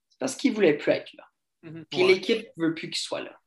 c'est 0.08 0.18
parce 0.18 0.36
qu'ils 0.36 0.50
ne 0.50 0.56
voulaient 0.56 0.76
plus 0.76 0.92
être 0.92 1.12
là. 1.14 1.24
Mhm. 1.62 1.84
Puis 1.90 2.06
l'équipe 2.06 2.46
ne 2.56 2.66
veut 2.66 2.74
plus 2.74 2.90
qu'il 2.90 3.00
soit 3.00 3.22
là. 3.22 3.38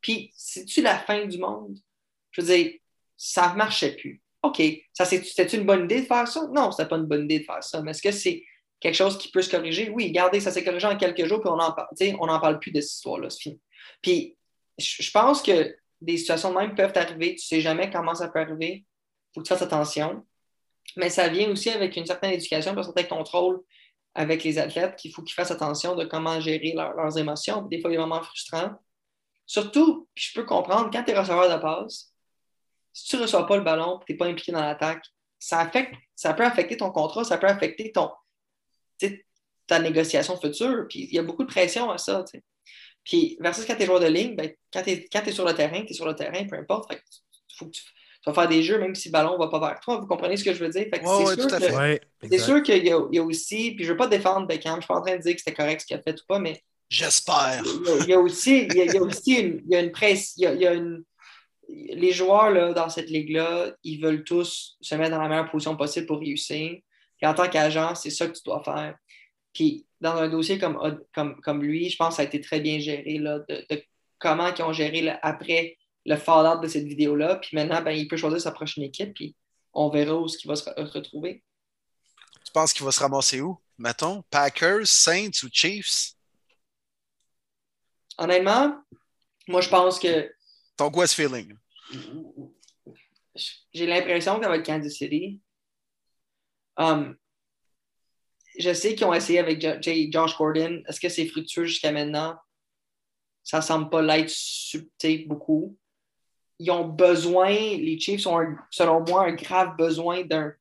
Puis, 0.00 0.32
c'est-tu 0.36 0.82
la 0.82 0.98
fin 0.98 1.26
du 1.26 1.38
monde? 1.38 1.78
Je 2.32 2.40
veux 2.40 2.46
dire, 2.46 2.72
ça 3.16 3.52
ne 3.52 3.56
marchait 3.56 3.94
plus. 3.96 4.20
OK, 4.42 4.60
ça 4.92 5.04
c'était 5.04 5.56
une 5.56 5.64
bonne 5.64 5.84
idée 5.84 6.02
de 6.02 6.06
faire 6.06 6.26
ça? 6.26 6.48
Non, 6.48 6.72
c'était 6.72 6.88
pas 6.88 6.96
une 6.96 7.06
bonne 7.06 7.24
idée 7.24 7.40
de 7.40 7.44
faire 7.44 7.62
ça. 7.62 7.80
Mais 7.82 7.92
est-ce 7.92 8.02
que 8.02 8.10
c'est 8.10 8.44
quelque 8.80 8.96
chose 8.96 9.16
qui 9.16 9.30
peut 9.30 9.42
se 9.42 9.50
corriger? 9.50 9.90
Oui, 9.90 10.08
regardez, 10.08 10.40
ça 10.40 10.50
s'est 10.50 10.64
corrigé 10.64 10.88
en 10.88 10.96
quelques 10.96 11.24
jours, 11.26 11.40
puis 11.40 11.50
on 11.50 11.56
n'en 11.56 11.76
on 12.18 12.40
parle 12.40 12.58
plus 12.58 12.72
de 12.72 12.80
cette 12.80 12.94
histoire-là, 12.94 13.30
c'est 13.30 13.42
fini. 13.42 13.60
Puis, 14.00 14.36
je 14.78 15.10
pense 15.12 15.42
que 15.42 15.76
des 16.00 16.16
situations 16.16 16.52
de 16.52 16.58
même 16.58 16.74
peuvent 16.74 16.92
arriver. 16.96 17.28
Tu 17.28 17.34
ne 17.34 17.38
sais 17.38 17.60
jamais 17.60 17.90
comment 17.90 18.14
ça 18.14 18.28
peut 18.28 18.40
arriver. 18.40 18.84
Il 18.84 19.34
faut 19.34 19.40
que 19.40 19.46
tu 19.46 19.54
fasses 19.54 19.62
attention. 19.62 20.26
Mais 20.96 21.10
ça 21.10 21.28
vient 21.28 21.50
aussi 21.50 21.70
avec 21.70 21.96
une 21.96 22.06
certaine 22.06 22.32
éducation, 22.32 22.76
un 22.76 22.82
certain 22.82 23.04
contrôle 23.04 23.62
avec 24.14 24.44
les 24.44 24.58
athlètes 24.58 24.96
qu'il 24.96 25.12
faut 25.12 25.22
qu'ils 25.22 25.34
fassent 25.34 25.50
attention 25.50 25.96
de 25.96 26.04
comment 26.04 26.38
gérer 26.40 26.74
leurs 26.74 27.16
émotions. 27.16 27.62
Des 27.62 27.80
fois, 27.80 27.90
il 27.90 27.94
y 27.94 27.96
a 27.96 28.00
des 28.00 28.06
moments 28.06 28.22
frustrants. 28.22 28.72
Surtout, 29.46 30.08
je 30.14 30.32
peux 30.34 30.44
comprendre, 30.44 30.90
quand 30.92 31.02
tu 31.02 31.12
es 31.12 31.18
receveur 31.18 31.50
de 31.50 31.60
passe, 31.60 32.12
si 32.92 33.08
tu 33.08 33.16
ne 33.16 33.22
reçois 33.22 33.46
pas 33.46 33.56
le 33.56 33.62
ballon 33.62 34.00
tu 34.06 34.12
n'es 34.12 34.18
pas 34.18 34.26
impliqué 34.26 34.52
dans 34.52 34.60
l'attaque, 34.60 35.04
ça, 35.38 35.60
affecte, 35.60 35.94
ça 36.14 36.34
peut 36.34 36.44
affecter 36.44 36.76
ton 36.76 36.90
contrat, 36.90 37.24
ça 37.24 37.38
peut 37.38 37.46
affecter 37.46 37.90
ton, 37.90 38.10
ta 39.66 39.78
négociation 39.78 40.38
future. 40.38 40.86
Puis 40.88 41.08
il 41.10 41.14
y 41.14 41.18
a 41.18 41.22
beaucoup 41.22 41.42
de 41.42 41.48
pression 41.48 41.90
à 41.90 41.98
ça. 41.98 42.24
Puis, 43.04 43.36
versus 43.40 43.64
quand 43.64 43.74
tu 43.74 43.82
es 43.82 43.86
joueur 43.86 44.00
de 44.00 44.06
ligne, 44.06 44.36
ben, 44.36 44.52
quand 44.72 44.82
tu 44.82 44.90
es, 44.90 45.32
sur 45.32 45.44
le 45.44 45.54
terrain, 45.54 45.80
tu 45.84 45.90
es 45.90 45.94
sur 45.94 46.06
le 46.06 46.14
terrain, 46.14 46.46
peu 46.46 46.56
importe. 46.56 46.92
Il 46.92 47.56
faut 47.56 47.66
que 47.66 47.72
tu, 47.72 47.82
vas 48.26 48.34
faire 48.34 48.48
des 48.48 48.62
jeux 48.62 48.78
même 48.78 48.94
si 48.94 49.08
le 49.08 49.12
ballon 49.12 49.34
ne 49.34 49.38
va 49.38 49.48
pas 49.48 49.58
vers 49.58 49.80
toi. 49.80 49.98
Vous 49.98 50.06
comprenez 50.06 50.36
ce 50.36 50.44
que 50.44 50.54
je 50.54 50.64
veux 50.64 50.70
dire? 50.70 50.86
c'est 52.22 52.38
sûr 52.38 52.62
qu'il 52.62 52.84
y, 52.84 52.88
y, 52.88 53.18
a 53.18 53.22
aussi, 53.22 53.72
puis 53.72 53.84
je 53.84 53.88
ne 53.88 53.92
veux 53.92 53.96
pas 53.96 54.06
défendre 54.06 54.46
Beckham, 54.46 54.74
je 54.74 54.76
ne 54.76 54.80
suis 54.82 54.88
pas 54.88 54.96
en 54.96 55.02
train 55.02 55.16
de 55.16 55.22
dire 55.22 55.34
que 55.34 55.38
c'était 55.38 55.54
correct 55.54 55.80
ce 55.80 55.86
qu'il 55.86 55.96
a 55.96 56.02
fait 56.02 56.20
ou 56.20 56.24
pas, 56.26 56.38
mais. 56.38 56.62
J'espère. 56.88 57.62
Il 58.00 58.08
y 58.08 58.12
a 58.12 58.20
aussi, 58.20 58.68
il 58.70 58.76
y 58.76 58.96
a, 58.96 59.02
aussi 59.02 59.34
une, 59.34 59.62
il 59.64 59.72
y 59.72 59.76
a 59.76 59.80
une 59.80 59.92
presse, 59.92 60.34
il 60.36 60.42
y 60.42 60.66
a, 60.66 60.74
une. 60.74 61.04
Les 61.68 62.12
joueurs 62.12 62.50
là, 62.50 62.72
dans 62.74 62.90
cette 62.90 63.08
ligue-là, 63.08 63.72
ils 63.82 63.98
veulent 63.98 64.24
tous 64.24 64.76
se 64.80 64.94
mettre 64.94 65.12
dans 65.12 65.22
la 65.22 65.28
meilleure 65.28 65.50
position 65.50 65.74
possible 65.74 66.06
pour 66.06 66.18
réussir. 66.18 66.78
Et 67.22 67.26
en 67.26 67.32
tant 67.32 67.48
qu'agent, 67.48 67.94
c'est 67.94 68.10
ça 68.10 68.26
que 68.26 68.32
tu 68.32 68.42
dois 68.44 68.62
faire. 68.62 68.94
Puis 69.54 69.86
dans 70.00 70.16
un 70.16 70.28
dossier 70.28 70.58
comme, 70.58 70.98
comme, 71.14 71.40
comme 71.40 71.62
lui, 71.62 71.88
je 71.88 71.96
pense 71.96 72.10
que 72.10 72.14
ça 72.16 72.22
a 72.22 72.24
été 72.26 72.40
très 72.40 72.60
bien 72.60 72.78
géré 72.78 73.18
là, 73.18 73.38
de, 73.48 73.64
comment 74.18 74.52
ils 74.54 74.62
ont 74.62 74.72
géré 74.72 75.12
après 75.22 75.76
le 76.04 76.16
fallout 76.16 76.60
de 76.60 76.68
cette 76.68 76.84
vidéo-là. 76.84 77.36
Puis 77.36 77.56
maintenant, 77.56 77.82
ben, 77.82 77.92
il 77.92 78.08
peut 78.08 78.16
choisir 78.16 78.40
sa 78.40 78.52
prochaine 78.52 78.84
équipe, 78.84 79.14
puis 79.14 79.36
on 79.72 79.88
verra 79.88 80.16
où 80.16 80.28
ce 80.28 80.36
qu'il 80.38 80.48
va 80.48 80.56
se 80.56 80.68
retrouver. 80.70 81.42
Tu 82.44 82.52
penses 82.52 82.72
qu'il 82.72 82.84
va 82.84 82.92
se 82.92 83.00
ramasser 83.00 83.40
où, 83.40 83.58
mettons? 83.78 84.22
Packers, 84.30 84.86
Saints 84.86 85.42
ou 85.44 85.48
Chiefs? 85.50 86.14
Honnêtement, 88.18 88.82
moi, 89.48 89.60
je 89.60 89.68
pense 89.68 89.98
que. 89.98 90.32
Ton 90.76 90.90
quoi 90.90 91.06
ce 91.06 91.14
feeling? 91.14 91.56
J'ai 93.72 93.86
l'impression 93.86 94.36
que 94.36 94.44
ça 94.44 94.48
va 94.48 94.56
être 94.56 94.66
Kansas 94.66 94.92
City. 94.92 95.40
Um, 96.76 97.16
je 98.58 98.72
sais 98.72 98.94
qu'ils 98.94 99.06
ont 99.06 99.14
essayé 99.14 99.38
avec 99.38 99.60
Josh 100.12 100.36
Gordon. 100.36 100.82
Est-ce 100.86 101.00
que 101.00 101.08
c'est 101.08 101.26
fructueux 101.26 101.64
jusqu'à 101.64 101.92
maintenant? 101.92 102.36
Ça 103.42 103.58
ne 103.58 103.62
semble 103.62 103.90
pas 103.90 104.02
l'être 104.02 104.32
beaucoup. 105.26 105.76
Ils 106.62 106.70
ont 106.70 106.86
besoin, 106.86 107.50
les 107.50 107.98
Chiefs 107.98 108.26
ont, 108.26 108.38
un- 108.38 108.56
selon 108.70 109.04
moi, 109.08 109.26
un 109.26 109.32
grave 109.34 109.76
besoin 109.76 110.22
d'un 110.22 110.52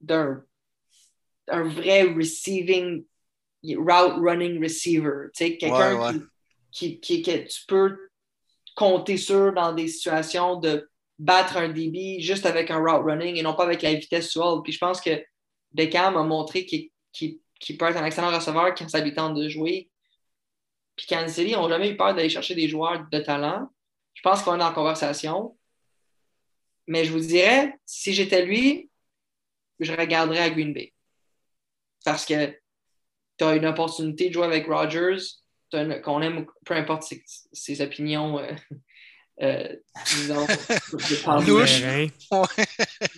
d'un 0.00 0.42
un 1.48 1.62
vrai 1.64 2.02
receiving, 2.04 3.04
route 3.64 4.14
running 4.24 4.62
receiver. 4.62 5.28
Tu 5.34 5.44
sais, 5.44 5.56
quelqu'un 5.56 5.96
Ouais, 5.98 6.06
ouais. 6.14 6.20
qui, 6.70 7.00
qui, 7.00 7.22
qui- 7.22 7.22
que 7.22 7.48
tu 7.48 7.66
peux 7.66 7.98
compter 8.76 9.16
sur 9.16 9.52
dans 9.52 9.72
des 9.72 9.88
situations 9.88 10.56
de 10.60 10.88
battre 11.18 11.56
un 11.58 11.68
DB 11.68 12.20
juste 12.20 12.46
avec 12.46 12.70
un 12.70 12.78
route 12.78 13.04
running 13.04 13.36
et 13.36 13.42
non 13.42 13.54
pas 13.54 13.64
avec 13.64 13.82
la 13.82 13.92
vitesse 13.94 14.30
suave. 14.30 14.62
Puis 14.62 14.72
je 14.72 14.78
pense 14.78 15.00
que 15.00 15.10
Beckham 15.72 16.16
a 16.16 16.22
montré 16.22 16.64
qu'il 16.64 16.88
qu'il- 17.12 17.40
qu'il 17.58 17.76
peut 17.76 17.86
être 17.86 17.98
un 17.98 18.06
excellent 18.06 18.34
receveur 18.34 18.74
quand 18.74 18.88
ça 18.88 19.00
lui 19.00 19.12
tente 19.12 19.34
de 19.36 19.48
jouer. 19.48 19.90
Puis 20.96 21.06
Kansas 21.06 21.34
City 21.34 21.52
n'ont 21.52 21.68
jamais 21.68 21.90
eu 21.90 21.96
peur 21.96 22.14
d'aller 22.14 22.30
chercher 22.30 22.54
des 22.54 22.68
joueurs 22.68 23.04
de 23.12 23.18
talent. 23.18 23.68
Je 24.22 24.28
pense 24.28 24.42
qu'on 24.42 24.54
est 24.56 24.58
la 24.58 24.70
conversation. 24.72 25.56
Mais 26.86 27.06
je 27.06 27.12
vous 27.12 27.20
dirais, 27.20 27.74
si 27.86 28.12
j'étais 28.12 28.44
lui, 28.44 28.90
je 29.78 29.92
regarderais 29.94 30.40
à 30.40 30.50
Green 30.50 30.74
Bay. 30.74 30.92
Parce 32.04 32.26
que 32.26 32.48
tu 33.38 33.44
as 33.44 33.54
une 33.56 33.64
opportunité 33.64 34.28
de 34.28 34.34
jouer 34.34 34.44
avec 34.44 34.66
Rodgers, 34.66 35.16
qu'on 36.04 36.20
aime, 36.20 36.44
peu 36.66 36.74
importe 36.74 37.04
ses, 37.04 37.22
ses 37.50 37.80
opinions, 37.80 38.38
euh, 38.40 38.52
euh, 39.42 39.74
disons, 40.16 40.44
de 40.44 41.24
par- 41.24 41.40
Louche. 41.40 41.80
Terrain. 41.80 42.44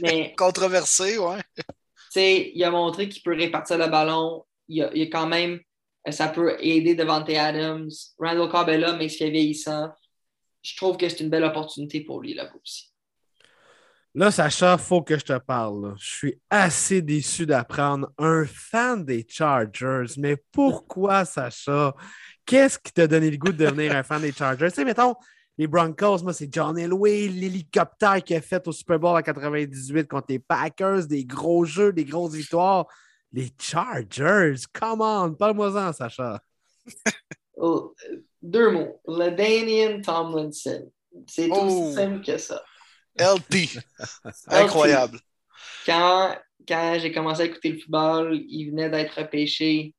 mais 0.02 0.32
Controversé, 0.38 1.18
ouais. 1.18 1.40
tu 1.56 1.62
sais, 2.10 2.52
il 2.54 2.62
a 2.62 2.70
montré 2.70 3.08
qu'il 3.08 3.22
peut 3.24 3.34
répartir 3.34 3.76
le 3.76 3.88
ballon. 3.88 4.44
Il 4.68 4.82
a, 4.84 4.90
il 4.94 5.02
a 5.02 5.06
quand 5.06 5.26
même, 5.26 5.58
ça 6.10 6.28
peut 6.28 6.56
aider 6.60 6.94
Devante 6.94 7.28
Adams. 7.30 7.90
Randall 8.20 8.48
Cobb 8.48 8.68
est 8.68 8.78
là, 8.78 8.92
mais 8.92 9.06
il 9.06 9.10
se 9.10 9.16
fait 9.16 9.30
vieillissant. 9.30 9.88
Je 10.62 10.76
trouve 10.76 10.96
que 10.96 11.08
c'est 11.08 11.20
une 11.20 11.30
belle 11.30 11.44
opportunité 11.44 12.00
pour 12.02 12.20
lui 12.20 12.34
là 12.34 12.50
aussi. 12.62 12.92
Là, 14.14 14.30
Sacha, 14.30 14.76
faut 14.76 15.00
que 15.00 15.18
je 15.18 15.24
te 15.24 15.38
parle. 15.38 15.88
là. 15.88 15.94
Je 15.98 16.04
suis 16.04 16.40
assez 16.50 17.00
déçu 17.00 17.46
d'apprendre 17.46 18.12
un 18.18 18.44
fan 18.44 19.04
des 19.04 19.24
Chargers. 19.26 20.14
Mais 20.18 20.36
pourquoi, 20.52 21.24
Sacha? 21.24 21.94
Qu'est-ce 22.44 22.78
qui 22.78 22.92
t'a 22.92 23.06
donné 23.06 23.30
le 23.30 23.38
goût 23.38 23.52
de 23.52 23.64
devenir 23.64 23.96
un 23.96 24.02
fan 24.02 24.20
des 24.20 24.32
Chargers? 24.32 24.68
Tu 24.68 24.74
sais, 24.74 24.84
mettons, 24.84 25.14
les 25.56 25.66
Broncos, 25.66 26.22
moi, 26.22 26.34
c'est 26.34 26.52
John 26.52 26.78
Elway, 26.78 27.28
l'hélicoptère 27.28 28.22
qu'il 28.22 28.36
a 28.36 28.42
fait 28.42 28.66
au 28.68 28.72
Super 28.72 28.98
Bowl 28.98 29.16
en 29.16 29.22
98 29.22 30.06
contre 30.06 30.26
les 30.28 30.38
Packers, 30.38 31.06
des 31.06 31.24
gros 31.24 31.64
jeux, 31.64 31.92
des 31.92 32.04
grosses 32.04 32.34
victoires. 32.34 32.86
Les 33.32 33.50
Chargers, 33.58 34.56
come 34.74 35.00
on, 35.00 35.32
parle-moi-en, 35.32 35.92
Sacha. 35.92 36.42
Oh, 37.64 37.94
euh, 38.10 38.16
deux 38.42 38.70
mots. 38.70 39.00
LaDainian 39.06 40.00
Tomlinson. 40.02 40.90
C'est 41.26 41.48
Oh. 41.50 41.64
aussi 41.64 41.94
simple 41.94 42.24
que 42.24 42.38
ça. 42.38 42.62
LT. 43.18 43.78
Incroyable. 44.48 45.18
Quand, 45.86 46.36
quand 46.66 46.96
j'ai 46.98 47.12
commencé 47.12 47.42
à 47.42 47.44
écouter 47.44 47.70
le 47.72 47.78
football, 47.78 48.40
il 48.48 48.70
venait 48.70 48.88
d'être 48.90 49.18
repêché 49.20 49.94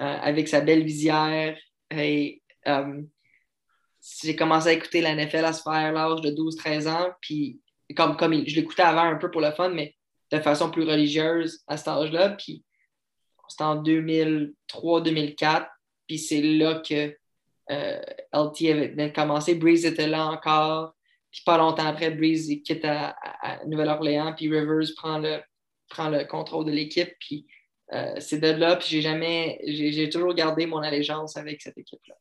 euh, 0.00 0.04
avec 0.04 0.48
sa 0.48 0.60
belle 0.60 0.84
visière. 0.84 1.56
Et 1.90 2.42
euh, 2.66 3.02
j'ai 4.22 4.34
commencé 4.36 4.68
à 4.68 4.72
écouter 4.72 5.00
la 5.00 5.14
NFL 5.14 5.44
à 5.44 5.52
se 5.52 5.62
faire 5.62 5.92
l'âge 5.92 6.20
de 6.20 6.30
12-13 6.30 6.88
ans. 6.88 7.10
Puis, 7.20 7.60
comme, 7.96 8.16
comme 8.16 8.32
il- 8.32 8.48
je 8.48 8.56
l'écoutais 8.56 8.82
avant 8.82 9.02
un 9.04 9.16
peu 9.16 9.30
pour 9.30 9.40
le 9.40 9.52
fun, 9.52 9.70
mais 9.70 9.94
de 10.32 10.38
façon 10.40 10.70
plus 10.70 10.84
religieuse 10.84 11.62
à 11.68 11.76
cet 11.76 11.88
âge-là. 11.88 12.30
Puis, 12.30 12.64
c'était 13.48 13.64
en 13.64 13.76
2003-2004. 13.76 15.66
Puis, 16.06 16.18
c'est 16.18 16.42
là 16.42 16.80
que 16.86 17.16
euh, 17.70 18.00
LT 18.32 18.70
avait 18.70 19.12
commencer. 19.12 19.54
Breeze 19.54 19.84
était 19.84 20.06
là 20.08 20.26
encore. 20.26 20.94
Puis 21.30 21.42
pas 21.44 21.58
longtemps 21.58 21.86
après, 21.86 22.10
Breeze 22.10 22.48
quitte 22.64 22.84
à, 22.84 23.10
à- 23.10 23.60
à 23.60 23.64
Nouvelle-Orléans, 23.66 24.32
puis 24.34 24.48
Rivers 24.48 24.88
prend 24.96 25.18
le, 25.18 25.40
prend 25.90 26.08
le 26.08 26.24
contrôle 26.24 26.64
de 26.64 26.70
l'équipe. 26.72 27.10
Puis 27.20 27.46
euh, 27.92 28.14
c'est 28.18 28.38
de 28.38 28.48
là, 28.48 28.76
puis 28.76 28.88
j'ai 28.88 29.02
jamais, 29.02 29.60
j'ai 29.66 29.92
j'ai 29.92 30.08
toujours 30.10 30.34
gardé 30.34 30.66
mon 30.66 30.78
allégeance 30.78 31.36
avec 31.36 31.60
cette 31.62 31.76
équipe-là. 31.78 32.14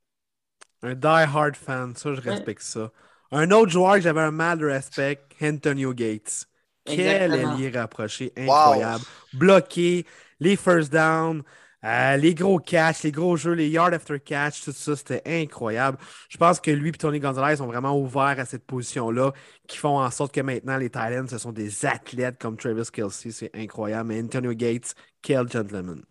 Un 0.83 0.93
die-hard 0.95 1.55
fan, 1.55 1.95
ça, 1.95 2.13
je 2.13 2.21
respecte 2.21 2.61
ça. 2.61 2.91
Un 3.31 3.51
autre 3.51 3.71
joueur 3.71 3.95
que 3.95 4.01
j'avais 4.01 4.21
un 4.21 4.31
mal 4.31 4.59
de 4.59 4.65
respect, 4.67 5.19
Antonio 5.41 5.93
Gates. 5.93 6.45
Quel 6.85 7.33
ailier 7.33 7.69
rapproché, 7.69 8.31
incroyable. 8.37 9.03
Bloqué, 9.33 10.05
les 10.39 10.55
first 10.55 10.91
down, 10.91 11.43
euh, 11.83 12.17
les 12.17 12.33
gros 12.33 12.57
catch, 12.57 13.03
les 13.03 13.11
gros 13.11 13.37
jeux, 13.37 13.53
les 13.53 13.69
yard 13.69 13.93
after 13.93 14.19
catch, 14.19 14.63
tout 14.63 14.71
ça, 14.71 14.95
c'était 14.95 15.21
incroyable. 15.25 15.97
Je 16.27 16.37
pense 16.37 16.59
que 16.59 16.71
lui 16.71 16.89
et 16.89 16.91
Tony 16.93 17.19
Gonzalez 17.19 17.61
ont 17.61 17.67
vraiment 17.67 17.97
ouvert 17.97 18.39
à 18.39 18.45
cette 18.45 18.65
position-là, 18.65 19.31
qui 19.67 19.77
font 19.77 19.99
en 19.99 20.09
sorte 20.09 20.33
que 20.33 20.41
maintenant 20.41 20.77
les 20.77 20.89
Titans, 20.89 21.27
ce 21.27 21.37
sont 21.37 21.51
des 21.51 21.85
athlètes 21.85 22.39
comme 22.39 22.57
Travis 22.57 22.89
Kelsey, 22.91 23.31
c'est 23.31 23.55
incroyable. 23.55 24.09
Mais 24.09 24.21
Antonio 24.21 24.53
Gates, 24.53 24.95
quel 25.21 25.47
gentleman. 25.49 26.03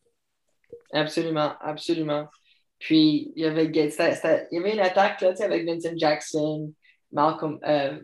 Absolument, 0.92 1.54
absolument. 1.60 2.28
Puis 2.78 3.32
il 3.34 3.42
y 3.42 3.46
avait 3.46 3.68
Gates, 3.68 3.94
il 4.52 4.58
y 4.58 4.60
avait 4.60 4.74
une 4.74 4.80
attaque 4.80 5.20
là, 5.20 5.30
tu 5.30 5.38
sais, 5.38 5.44
avec 5.44 5.66
Vincent 5.66 5.96
Jackson, 5.96 6.72
Malcolm. 7.12 7.58
Euh, 7.66 7.98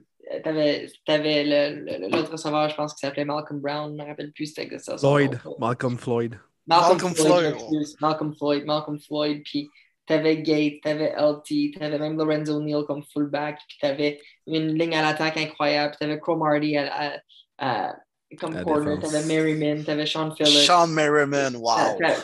T'avais 0.45 0.87
avais 1.09 1.99
l'autre 2.09 2.31
receveur, 2.31 2.69
je 2.69 2.77
pense, 2.77 2.95
qui 2.95 3.01
s'appelait 3.01 3.25
Malcolm 3.25 3.61
Brown, 3.61 3.91
je 3.91 3.97
ne 3.97 4.03
me 4.03 4.09
rappelle 4.09 4.33
plus 4.33 4.47
c'était 4.47 4.79
ça. 4.79 4.97
Floyd. 4.97 5.39
Malcolm 5.59 5.99
Floyd. 5.99 6.39
Malcolm, 6.67 6.99
Malcolm 6.99 7.15
Floyd. 7.15 7.55
Malcolm 8.01 8.35
Floyd, 8.37 8.65
Malcolm 8.67 8.99
Floyd, 9.01 9.43
puis 9.45 9.69
t'avais 10.07 10.39
Gate, 10.43 10.81
t'avais 10.83 11.13
LT, 11.17 11.79
t'avais 11.79 11.99
même 11.99 12.17
Lorenzo 12.17 12.61
Neal 12.61 12.85
comme 12.87 13.03
fullback, 13.13 13.59
puis 13.69 13.79
t'avais 13.81 14.21
une 14.47 14.77
ligne 14.79 14.95
à 14.95 15.03
l'attaque 15.03 15.37
incroyable, 15.37 15.91
puis 15.93 15.99
t'avais 16.07 16.21
Cromartie 16.21 16.77
à, 16.77 17.15
à- 17.15 17.19
à- 17.59 17.97
comme 18.39 18.57
À 18.57 18.65
corner, 18.65 18.99
t'avais 19.01 19.25
Merriman, 19.25 19.85
t'avais 19.85 20.07
Sean 20.07 20.35
Phillips. 20.35 20.67
Sean 20.67 20.87
Merriman, 20.89 21.55
wow. 21.57 21.99
T'a- 21.99 22.15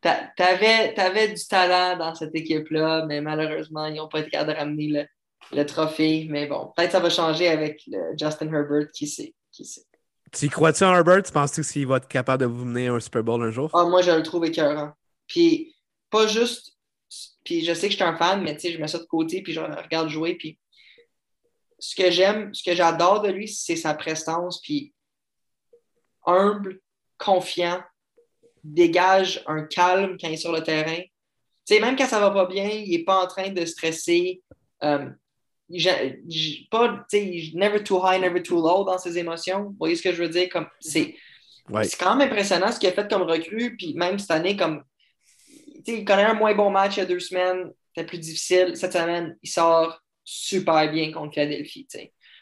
t'a- 0.00 0.30
T'avais, 0.36 0.92
t'avais 0.94 1.28
du 1.28 1.46
talent 1.46 1.96
dans 1.98 2.14
cette 2.14 2.34
équipe-là, 2.34 3.06
mais 3.06 3.20
malheureusement, 3.22 3.86
ils 3.86 3.94
n'ont 3.96 4.08
pas 4.08 4.20
été 4.20 4.30
capables 4.30 4.52
de 4.52 4.56
ramener 4.58 4.88
le, 4.88 5.56
le 5.56 5.64
trophée. 5.64 6.26
Mais 6.28 6.46
bon, 6.46 6.72
peut-être 6.76 6.92
ça 6.92 7.00
va 7.00 7.08
changer 7.08 7.48
avec 7.48 7.80
le 7.86 8.12
Justin 8.18 8.52
Herbert, 8.52 8.90
qui 8.92 9.06
sait. 9.06 9.32
Qui 9.50 9.64
sait. 9.64 9.82
Tu 10.34 10.48
crois-tu 10.48 10.84
en 10.84 10.94
Herbert? 10.94 11.22
Tu 11.22 11.32
penses-tu 11.32 11.62
qu'il 11.62 11.86
va 11.86 11.98
être 11.98 12.08
capable 12.08 12.40
de 12.42 12.46
vous 12.46 12.64
mener 12.64 12.88
un 12.88 12.98
Super 12.98 13.22
Bowl 13.22 13.42
un 13.42 13.50
jour? 13.50 13.70
Ah, 13.72 13.84
moi, 13.84 14.02
je 14.02 14.10
le 14.10 14.22
trouve 14.22 14.44
écœurant. 14.44 14.92
Puis, 15.26 15.74
pas 16.10 16.26
juste. 16.26 16.76
Puis, 17.44 17.64
je 17.64 17.72
sais 17.72 17.86
que 17.86 17.92
je 17.92 17.96
suis 17.96 18.04
un 18.04 18.16
fan, 18.16 18.42
mais 18.42 18.54
tu 18.54 18.62
sais, 18.62 18.72
je 18.72 18.80
mets 18.80 18.88
ça 18.88 18.98
de 18.98 19.04
côté, 19.04 19.42
puis 19.42 19.52
je 19.52 19.60
regarde 19.60 20.08
jouer. 20.08 20.34
Puis, 20.34 20.58
ce 21.78 21.94
que 21.94 22.10
j'aime, 22.10 22.52
ce 22.52 22.62
que 22.62 22.74
j'adore 22.74 23.20
de 23.20 23.30
lui, 23.30 23.46
c'est 23.46 23.76
sa 23.76 23.94
prestance, 23.94 24.60
puis 24.60 24.92
humble, 26.26 26.80
confiant, 27.18 27.82
dégage 28.64 29.42
un 29.46 29.62
calme 29.62 30.16
quand 30.20 30.28
il 30.28 30.34
est 30.34 30.38
sur 30.38 30.52
le 30.52 30.62
terrain. 30.62 31.00
Tu 31.66 31.74
sais, 31.74 31.80
même 31.80 31.96
quand 31.96 32.06
ça 32.06 32.20
va 32.20 32.30
pas 32.30 32.46
bien, 32.46 32.68
il 32.68 32.90
n'est 32.90 33.04
pas 33.04 33.22
en 33.22 33.26
train 33.26 33.50
de 33.50 33.64
stresser. 33.64 34.42
Euh, 34.82 35.08
pas, 36.70 37.04
sais, 37.08 37.24
il- 37.26 37.56
never 37.56 37.82
too 37.82 38.00
high, 38.04 38.20
never 38.20 38.42
too 38.42 38.56
low 38.56 38.84
dans 38.84 38.98
ses 38.98 39.18
émotions. 39.18 39.64
Vous 39.64 39.76
voyez 39.78 39.96
ce 39.96 40.02
que 40.02 40.12
je 40.12 40.22
veux 40.22 40.28
dire? 40.28 40.48
Comme, 40.48 40.66
c'est, 40.80 41.14
Ouais. 41.70 41.84
c'est 41.84 41.96
quand 41.96 42.14
même 42.16 42.28
impressionnant 42.30 42.70
ce 42.70 42.78
qu'il 42.78 42.88
a 42.88 42.92
fait 42.92 43.08
comme 43.10 43.22
recrue, 43.22 43.76
puis 43.76 43.94
même 43.94 44.18
cette 44.18 44.30
année, 44.30 44.56
comme 44.56 44.84
il 45.86 46.04
connaît 46.04 46.24
un 46.24 46.34
moins 46.34 46.54
bon 46.54 46.70
match 46.70 46.96
il 46.96 47.00
y 47.00 47.02
a 47.02 47.06
deux 47.06 47.20
semaines, 47.20 47.72
c'était 47.94 48.06
plus 48.06 48.18
difficile. 48.18 48.76
Cette 48.76 48.92
semaine, 48.92 49.36
il 49.42 49.48
sort 49.48 50.00
super 50.24 50.90
bien 50.90 51.12
contre 51.12 51.34
Philadelphie. 51.34 51.86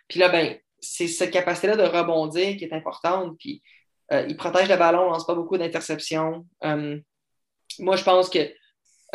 Puis 0.08 0.18
là, 0.20 0.28
ben, 0.28 0.56
c'est 0.80 1.08
cette 1.08 1.30
capacité-là 1.30 1.76
de 1.76 1.82
rebondir 1.82 2.56
qui 2.56 2.64
est 2.64 2.72
importante. 2.72 3.36
Puis 3.38 3.62
euh, 4.12 4.26
il 4.28 4.36
protège 4.36 4.68
le 4.68 4.76
ballon, 4.76 5.10
lance 5.10 5.26
pas 5.26 5.34
beaucoup 5.34 5.56
d'interceptions. 5.56 6.46
Euh, 6.64 6.98
moi, 7.78 7.96
je 7.96 8.04
pense 8.04 8.28
que 8.28 8.38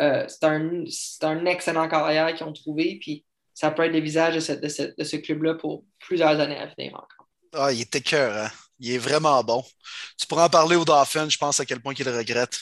euh, 0.00 0.24
c'est 0.28 0.44
un, 0.44 0.84
c'est 0.88 1.24
un 1.24 1.44
excellent 1.46 1.88
carrière 1.88 2.34
qu'ils 2.34 2.46
ont 2.46 2.52
trouvé. 2.52 2.98
Puis 3.00 3.24
ça 3.58 3.72
peut 3.72 3.82
être 3.82 3.92
le 3.92 3.98
visage 3.98 4.36
de 4.36 4.40
ce, 4.40 4.52
de 4.52 4.68
ce, 4.68 4.82
de 4.96 5.02
ce 5.02 5.16
club-là 5.16 5.54
pour 5.56 5.84
plusieurs 5.98 6.38
années 6.38 6.56
à 6.56 6.66
venir 6.66 6.94
encore. 6.94 7.28
Ah, 7.52 7.72
il 7.72 7.80
était 7.80 8.00
cœur, 8.00 8.32
hein? 8.36 8.50
Il 8.78 8.92
est 8.92 8.98
vraiment 8.98 9.42
bon. 9.42 9.64
Tu 10.16 10.28
pourras 10.28 10.46
en 10.46 10.48
parler 10.48 10.76
aux 10.76 10.84
Dolphins, 10.84 11.28
je 11.28 11.36
pense 11.36 11.58
à 11.58 11.66
quel 11.66 11.80
point 11.80 11.92
qu'il 11.92 12.06
le 12.06 12.16
regrette. 12.16 12.56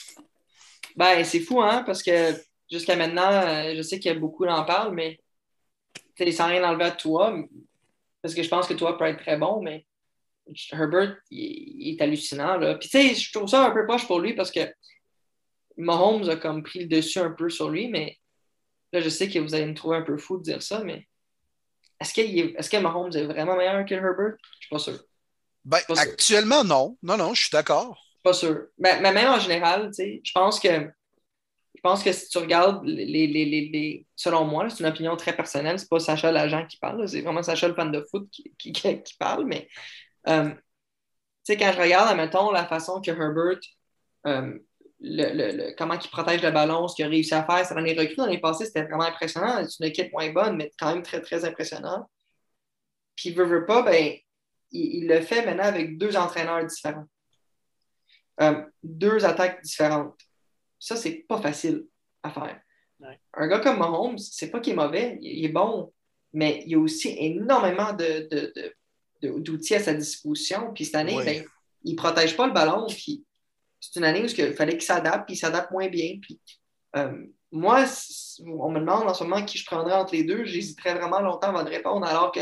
Ben, 0.95 1.23
c'est 1.23 1.41
fou, 1.41 1.61
hein, 1.61 1.83
parce 1.85 2.01
que 2.01 2.33
jusqu'à 2.71 2.95
maintenant, 2.95 3.29
euh, 3.31 3.75
je 3.75 3.81
sais 3.83 3.99
qu'il 3.99 4.11
y 4.11 4.15
a 4.15 4.17
beaucoup 4.17 4.43
en 4.45 4.65
parlent, 4.65 4.95
mais 4.95 5.19
sans 6.31 6.47
rien 6.47 6.67
enlever 6.67 6.85
à 6.85 6.91
toi, 6.91 7.31
parce 8.23 8.33
que 8.33 8.41
je 8.41 8.49
pense 8.49 8.67
que 8.67 8.73
toi 8.73 8.97
peut 8.97 9.05
être 9.05 9.21
très 9.21 9.37
bon, 9.37 9.61
mais 9.61 9.85
Herbert, 10.71 11.17
il, 11.29 11.75
il 11.77 11.93
est 11.93 12.01
hallucinant. 12.01 12.57
Là. 12.57 12.73
Puis 12.73 12.89
tu 12.89 12.97
sais, 12.97 13.13
je 13.13 13.31
trouve 13.31 13.47
ça 13.47 13.67
un 13.67 13.71
peu 13.71 13.85
proche 13.85 14.07
pour 14.07 14.19
lui 14.19 14.33
parce 14.33 14.49
que 14.49 14.61
Mahomes 15.77 16.27
a 16.27 16.37
comme 16.37 16.63
pris 16.63 16.79
le 16.79 16.87
dessus 16.87 17.19
un 17.19 17.29
peu 17.29 17.51
sur 17.51 17.69
lui, 17.69 17.87
mais 17.87 18.17
là, 18.93 19.01
je 19.01 19.09
sais 19.09 19.29
que 19.29 19.39
vous 19.39 19.55
allez 19.55 19.65
me 19.67 19.73
trouver 19.75 19.97
un 19.97 20.01
peu 20.03 20.17
fou 20.17 20.37
de 20.37 20.43
dire 20.43 20.61
ça, 20.63 20.83
mais 20.83 21.07
est-ce 21.99 22.13
que, 22.13 22.21
est, 22.21 22.55
est-ce 22.57 22.69
que 22.69 22.77
Mahomes 22.77 23.13
est 23.15 23.25
vraiment 23.25 23.55
meilleur 23.57 23.85
que 23.85 23.93
Herbert? 23.95 24.35
Je 24.61 24.67
suis 24.67 24.69
pas 24.69 24.79
sûr. 24.79 24.99
Ben, 25.65 25.81
Pas 25.87 25.95
sûr. 25.95 26.11
actuellement, 26.11 26.63
non. 26.63 26.97
Non, 27.03 27.15
non, 27.17 27.33
je 27.35 27.41
suis 27.41 27.51
d'accord. 27.51 27.95
Pas 28.23 28.33
sûr. 28.33 28.67
Mais, 28.77 28.99
mais 29.01 29.11
même 29.13 29.29
en 29.29 29.39
général, 29.39 29.91
je 29.97 30.31
pense 30.33 30.59
que 30.59 30.91
Je 31.75 31.81
pense 31.81 32.03
que 32.03 32.11
si 32.11 32.29
tu 32.29 32.39
regardes, 32.39 32.83
les, 32.85 33.05
les, 33.05 33.27
les, 33.27 33.69
les 33.69 34.07
selon 34.15 34.45
moi, 34.45 34.69
c'est 34.69 34.81
une 34.81 34.89
opinion 34.89 35.15
très 35.17 35.35
personnelle, 35.35 35.79
c'est 35.79 35.89
pas 35.89 35.99
Sacha 35.99 36.31
l'agent 36.31 36.65
qui 36.67 36.77
parle, 36.77 37.07
c'est 37.07 37.21
vraiment 37.21 37.43
Sacha 37.43 37.67
le 37.67 37.75
fan 37.75 37.91
de 37.91 38.03
foot 38.11 38.29
qui, 38.31 38.53
qui, 38.57 38.73
qui 38.73 39.15
parle, 39.19 39.45
mais 39.45 39.69
euh, 40.29 40.49
quand 41.49 41.71
je 41.73 41.79
regarde, 41.81 42.15
mettons, 42.17 42.51
la 42.51 42.65
façon 42.67 43.01
que 43.01 43.11
Herbert, 43.11 43.59
euh, 44.27 44.57
le, 44.99 45.33
le, 45.33 45.75
comment 45.77 45.93
il 45.93 46.09
protège 46.09 46.41
le 46.41 46.51
ballon, 46.51 46.87
ce 46.87 46.95
qu'il 46.95 47.05
a 47.05 47.09
réussi 47.09 47.33
à 47.33 47.43
faire, 47.43 47.65
ça 47.65 47.75
dans 47.75 47.81
les 47.81 47.97
recrues 47.97 48.15
dans 48.15 48.25
les 48.25 48.39
passés, 48.39 48.65
c'était 48.65 48.83
vraiment 48.83 49.03
impressionnant. 49.03 49.63
C'est 49.67 49.83
une 49.83 49.89
équipe 49.91 50.11
moins 50.11 50.31
bonne, 50.31 50.57
mais 50.57 50.71
quand 50.79 50.93
même 50.93 51.03
très, 51.03 51.21
très 51.21 51.45
impressionnant. 51.45 52.09
Puis, 53.15 53.31
veut, 53.31 53.45
veut 53.45 53.65
pas, 53.65 53.83
ben, 53.83 54.13
il, 54.71 54.95
il, 55.03 55.07
le 55.07 55.21
fait 55.21 55.45
maintenant 55.45 55.65
avec 55.65 55.97
deux 55.97 56.17
entraîneurs 56.17 56.65
différents. 56.65 57.05
Euh, 58.41 58.63
deux 58.83 59.25
attaques 59.25 59.61
différentes. 59.63 60.19
Ça, 60.79 60.95
c'est 60.95 61.25
pas 61.27 61.41
facile 61.41 61.85
à 62.23 62.29
faire. 62.29 62.59
Ouais. 62.99 63.19
Un 63.33 63.47
gars 63.47 63.59
comme 63.59 63.79
Mahomes, 63.79 64.17
c'est 64.17 64.49
pas 64.49 64.59
qu'il 64.59 64.73
est 64.73 64.75
mauvais, 64.75 65.17
il, 65.21 65.39
il, 65.39 65.45
est 65.45 65.49
bon, 65.49 65.93
mais 66.33 66.63
il 66.65 66.71
y 66.71 66.75
a 66.75 66.79
aussi 66.79 67.15
énormément 67.19 67.93
de, 67.93 68.27
de, 68.31 68.53
de, 69.21 69.39
d'outils 69.39 69.75
à 69.75 69.79
sa 69.79 69.93
disposition. 69.93 70.71
Puis 70.73 70.85
cette 70.85 70.95
année, 70.95 71.17
ben, 71.23 71.43
il 71.83 71.91
ne 71.91 71.97
protège 71.97 72.35
pas 72.35 72.47
le 72.47 72.53
ballon. 72.53 72.87
Puis 72.87 73.23
c'est 73.91 73.99
une 73.99 74.05
année 74.05 74.23
où 74.23 74.27
il 74.27 74.53
fallait 74.53 74.73
qu'il 74.73 74.81
s'adapte, 74.81 75.25
puis 75.25 75.35
il 75.35 75.37
s'adapte 75.37 75.71
moins 75.71 75.87
bien. 75.87 76.17
Puis, 76.21 76.39
euh, 76.95 77.25
moi, 77.51 77.85
on 78.45 78.71
me 78.71 78.79
demande 78.79 79.07
en 79.07 79.13
ce 79.13 79.23
moment 79.23 79.43
qui 79.43 79.57
je 79.57 79.65
prendrais 79.65 79.93
entre 79.93 80.13
les 80.13 80.23
deux. 80.23 80.45
J'hésiterais 80.45 80.95
vraiment 80.95 81.21
longtemps 81.21 81.49
avant 81.49 81.63
de 81.63 81.69
répondre, 81.69 82.05
alors 82.05 82.31
que 82.31 82.41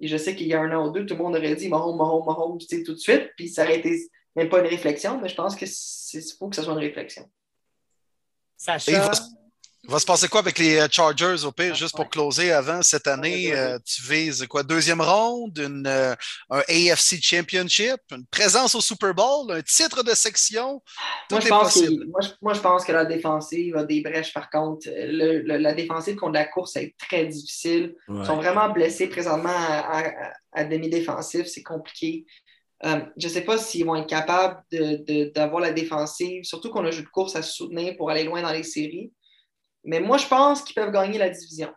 et 0.00 0.08
je 0.08 0.16
sais 0.16 0.34
qu'il 0.34 0.46
y 0.46 0.54
a 0.54 0.60
un 0.60 0.74
an 0.74 0.88
ou 0.88 0.90
deux, 0.90 1.04
tout 1.04 1.14
le 1.14 1.22
monde 1.22 1.36
aurait 1.36 1.54
dit 1.54 1.68
Mahomes, 1.68 1.98
Mahomes, 1.98 2.24
Mahomes, 2.24 2.58
tu 2.58 2.66
sais, 2.66 2.82
tout 2.82 2.94
de 2.94 2.98
suite. 2.98 3.30
Puis 3.36 3.50
ça 3.50 3.64
aurait 3.64 3.78
été 3.78 4.10
même 4.34 4.48
pas 4.48 4.60
une 4.60 4.66
réflexion, 4.66 5.20
mais 5.20 5.28
je 5.28 5.34
pense 5.34 5.54
qu'il 5.54 5.68
faut 6.38 6.48
que 6.48 6.56
ce 6.56 6.62
soit 6.62 6.72
une 6.72 6.78
réflexion. 6.78 7.30
Sacha, 8.56 9.12
il 9.82 9.90
va 9.90 9.98
se 9.98 10.04
passer 10.06 10.28
quoi 10.28 10.40
avec 10.40 10.58
les 10.58 10.76
euh, 10.78 10.88
Chargers 10.90 11.44
au 11.44 11.52
pire, 11.52 11.74
juste 11.74 11.96
pour 11.96 12.08
closer 12.10 12.52
avant 12.52 12.82
cette 12.82 13.06
année? 13.06 13.48
Ouais, 13.48 13.52
ouais. 13.52 13.58
euh, 13.58 13.78
tu 13.84 14.02
vises 14.02 14.46
quoi? 14.46 14.62
Deuxième 14.62 15.00
ronde, 15.00 15.58
une, 15.58 15.86
euh, 15.86 16.14
un 16.50 16.58
AFC 16.68 17.18
Championship, 17.22 17.96
une 18.12 18.26
présence 18.26 18.74
au 18.74 18.80
Super 18.80 19.14
Bowl, 19.14 19.50
un 19.50 19.62
titre 19.62 20.02
de 20.02 20.14
section. 20.14 20.82
Tout 21.28 21.36
Moi 21.36 21.40
je, 21.40 21.46
est 21.46 21.48
pense 21.48 21.72
possible. 21.74 22.06
moi, 22.08 22.20
je, 22.22 22.28
moi, 22.42 22.52
je 22.54 22.60
pense 22.60 22.84
que 22.84 22.92
la 22.92 23.04
défensive 23.06 23.76
a 23.76 23.84
des 23.84 24.02
brèches, 24.02 24.32
par 24.34 24.50
contre. 24.50 24.86
Le- 24.88 25.40
le- 25.42 25.56
la 25.56 25.72
défensive 25.74 26.16
contre 26.16 26.34
la 26.34 26.44
course, 26.44 26.72
c'est 26.74 26.94
très 26.98 27.26
difficile. 27.26 27.94
Ouais. 28.08 28.18
Ils 28.20 28.26
sont 28.26 28.36
vraiment 28.36 28.68
blessés 28.70 29.08
présentement 29.08 29.48
à, 29.48 30.00
à- 30.00 30.32
à 30.52 30.64
demi-défensif. 30.64 31.46
C'est 31.46 31.62
compliqué. 31.62 32.26
Euh, 32.84 33.00
je 33.18 33.28
ne 33.28 33.32
sais 33.32 33.42
pas 33.42 33.58
s'ils 33.58 33.84
vont 33.84 33.96
être 33.96 34.08
capables 34.08 34.62
d'avoir 35.34 35.60
la 35.60 35.72
défensive, 35.72 36.44
surtout 36.44 36.70
qu'on 36.70 36.84
a 36.84 36.88
un 36.88 36.90
jeu 36.90 37.02
de 37.02 37.08
course 37.08 37.36
à 37.36 37.42
soutenir 37.42 37.94
pour 37.96 38.10
aller 38.10 38.24
loin 38.24 38.40
dans 38.42 38.52
les 38.52 38.62
séries. 38.62 39.12
Mais 39.84 40.00
moi, 40.00 40.18
je 40.18 40.26
pense 40.26 40.62
qu'ils 40.62 40.74
peuvent 40.74 40.92
gagner 40.92 41.18
la 41.18 41.30
division. 41.30 41.72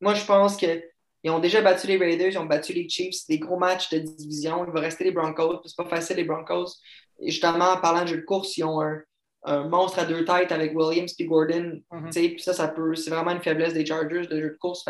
Moi, 0.00 0.14
je 0.14 0.24
pense 0.24 0.56
qu'ils 0.56 0.82
ont 1.26 1.38
déjà 1.38 1.62
battu 1.62 1.86
les 1.86 1.96
Raiders, 1.96 2.32
ils 2.32 2.38
ont 2.38 2.44
battu 2.46 2.72
les 2.72 2.88
Chiefs, 2.88 3.14
c'est 3.14 3.32
des 3.32 3.38
gros 3.38 3.58
matchs 3.58 3.90
de 3.90 3.98
division. 3.98 4.64
Il 4.66 4.72
va 4.72 4.80
rester 4.80 5.04
les 5.04 5.12
Broncos. 5.12 5.62
C'est 5.64 5.76
pas 5.76 5.88
facile, 5.88 6.16
les 6.16 6.24
Broncos. 6.24 6.76
Et 7.20 7.30
justement, 7.30 7.70
en 7.70 7.80
parlant 7.80 8.02
de 8.02 8.08
jeu 8.08 8.16
de 8.18 8.24
course, 8.24 8.56
ils 8.58 8.64
ont 8.64 8.80
un, 8.82 9.00
un 9.44 9.68
monstre 9.68 10.00
à 10.00 10.04
deux 10.04 10.24
têtes 10.24 10.52
avec 10.52 10.76
Williams 10.76 11.14
et 11.18 11.24
Gordon. 11.24 11.80
Mhm. 11.90 12.10
Puis 12.10 12.40
ça, 12.40 12.52
ça 12.52 12.68
peut, 12.68 12.94
c'est 12.94 13.10
vraiment 13.10 13.30
une 13.30 13.42
faiblesse 13.42 13.72
des 13.72 13.86
Chargers 13.86 14.26
de 14.26 14.40
jeu 14.40 14.50
de 14.50 14.58
course. 14.60 14.84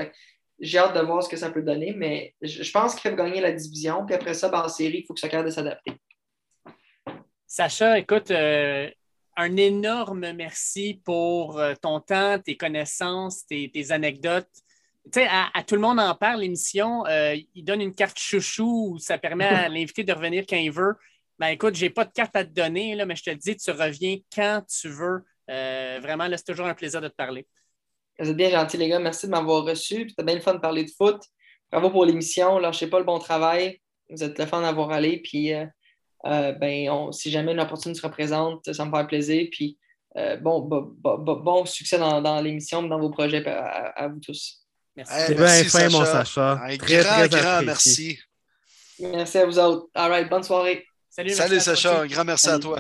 J'ai 0.59 0.79
hâte 0.79 0.95
de 0.95 1.01
voir 1.01 1.23
ce 1.23 1.29
que 1.29 1.37
ça 1.37 1.51
peut 1.51 1.63
donner, 1.63 1.93
mais 1.95 2.35
je, 2.41 2.63
je 2.63 2.73
pense 2.73 2.95
qu'ils 2.95 3.11
peuvent 3.11 3.19
gagner 3.19 3.41
la 3.41 3.53
division. 3.53 4.05
Puis 4.07 4.15
après 4.15 4.35
ça, 4.35 4.49
ben, 4.49 4.63
en 4.63 4.69
série, 4.69 5.01
il 5.01 5.07
faut 5.07 5.15
que 5.15 5.21
ça 5.21 5.29
capable 5.29 5.51
de 5.51 5.55
s'adapter. 5.55 5.93
Sacha, 7.47 7.99
écoute, 7.99 8.31
euh, 8.31 8.91
un 9.37 9.57
énorme 9.57 10.33
merci 10.33 11.01
pour 11.05 11.59
euh, 11.59 11.75
ton 11.81 12.01
temps, 12.01 12.39
tes 12.39 12.57
connaissances, 12.57 13.47
tes, 13.47 13.71
tes 13.71 13.93
anecdotes. 13.93 14.49
Tu 15.13 15.21
sais, 15.21 15.27
à, 15.29 15.51
à 15.55 15.63
tout 15.63 15.75
le 15.75 15.81
monde 15.81 16.01
en 16.01 16.15
parle, 16.15 16.41
l'émission, 16.41 17.07
euh, 17.07 17.37
il 17.55 17.65
donne 17.65 17.81
une 17.81 17.95
carte 17.95 18.19
chouchou 18.19 18.93
où 18.93 18.99
ça 18.99 19.19
permet 19.19 19.45
à 19.45 19.69
l'invité 19.69 20.05
de 20.05 20.13
revenir 20.13 20.45
quand 20.49 20.57
il 20.57 20.73
veut. 20.73 20.95
Ben 21.39 21.49
écoute, 21.49 21.75
j'ai 21.75 21.91
pas 21.91 22.05
de 22.05 22.13
carte 22.13 22.35
à 22.35 22.45
te 22.45 22.51
donner, 22.51 22.95
là, 22.95 23.05
mais 23.05 23.15
je 23.15 23.23
te 23.23 23.31
le 23.31 23.37
dis, 23.37 23.57
tu 23.57 23.71
reviens 23.71 24.17
quand 24.35 24.63
tu 24.67 24.89
veux. 24.89 25.23
Euh, 25.51 26.01
vraiment, 26.03 26.27
là, 26.27 26.37
c'est 26.37 26.47
toujours 26.47 26.67
un 26.67 26.75
plaisir 26.75 27.01
de 27.01 27.09
te 27.09 27.15
parler. 27.15 27.47
Vous 28.19 28.31
êtes 28.31 28.37
bien 28.37 28.51
gentils, 28.51 28.79
les 28.79 28.89
gars. 28.89 28.99
Merci 28.99 29.27
de 29.27 29.33
m'avoir 29.33 29.65
reçu. 29.65 30.09
C'était 30.09 30.25
bien 30.25 30.35
le 30.35 30.41
fun 30.41 30.55
de 30.55 30.61
parler 30.61 30.85
de 30.85 30.91
foot. 30.91 31.23
Bravo 31.71 31.91
pour 31.91 32.07
l'émission. 32.07 32.59
Lâchez 32.59 32.87
pas 32.87 32.99
le 32.99 33.05
bon 33.05 33.19
travail. 33.19 33.81
Vous 34.09 34.25
êtes 34.25 34.39
le 34.39 34.47
fun 34.47 34.63
d'avoir 34.63 34.91
allé. 34.91 35.21
Puis, 35.21 35.53
euh, 35.53 35.67
euh, 36.27 36.53
ben, 36.53 36.91
on- 36.91 37.13
si 37.13 37.31
jamais 37.31 37.53
une 37.53 37.61
opportunité 37.61 38.01
se 38.01 38.07
représente, 38.07 38.73
ça 38.73 38.85
me 38.85 38.97
fait 38.97 39.07
plaisir. 39.07 39.47
Puis, 39.51 39.79
euh, 40.17 40.37
bon, 40.37 40.61
bon, 40.61 40.93
bon, 40.99 41.19
bon- 41.19 41.37
bon 41.41 41.65
succès 41.67 41.99
dans, 41.99 42.21
dans 42.23 42.41
l'émission, 42.41 42.83
dans 42.83 42.99
vos 42.99 43.11
projets 43.11 43.47
à, 43.47 44.09
vous 44.09 44.21
tous. 44.21 44.63
Merci. 44.97 45.13
Hey, 45.15 45.25
C'est 45.27 45.35
bien 45.35 45.45
merci, 45.45 45.65
fin, 45.69 45.89
mon 45.91 46.05
Sacha. 46.05 46.53
Un 46.63 46.77
très, 46.77 47.03
grand, 47.03 47.15
très 47.17 47.29
grand 47.29 47.51
apprécié. 47.59 48.19
merci. 48.19 48.19
Merci 48.99 49.39
à 49.39 49.47
vous 49.47 49.59
autres. 49.59 49.87
All 49.95 50.11
right, 50.11 50.29
bonne 50.29 50.43
soirée. 50.43 50.87
Salut, 51.11 51.31
Salut 51.31 51.61
Sacha, 51.61 52.01
un 52.01 52.07
grand 52.07 52.25
merci 52.25 52.49
à 52.49 52.59
toi. 52.59 52.79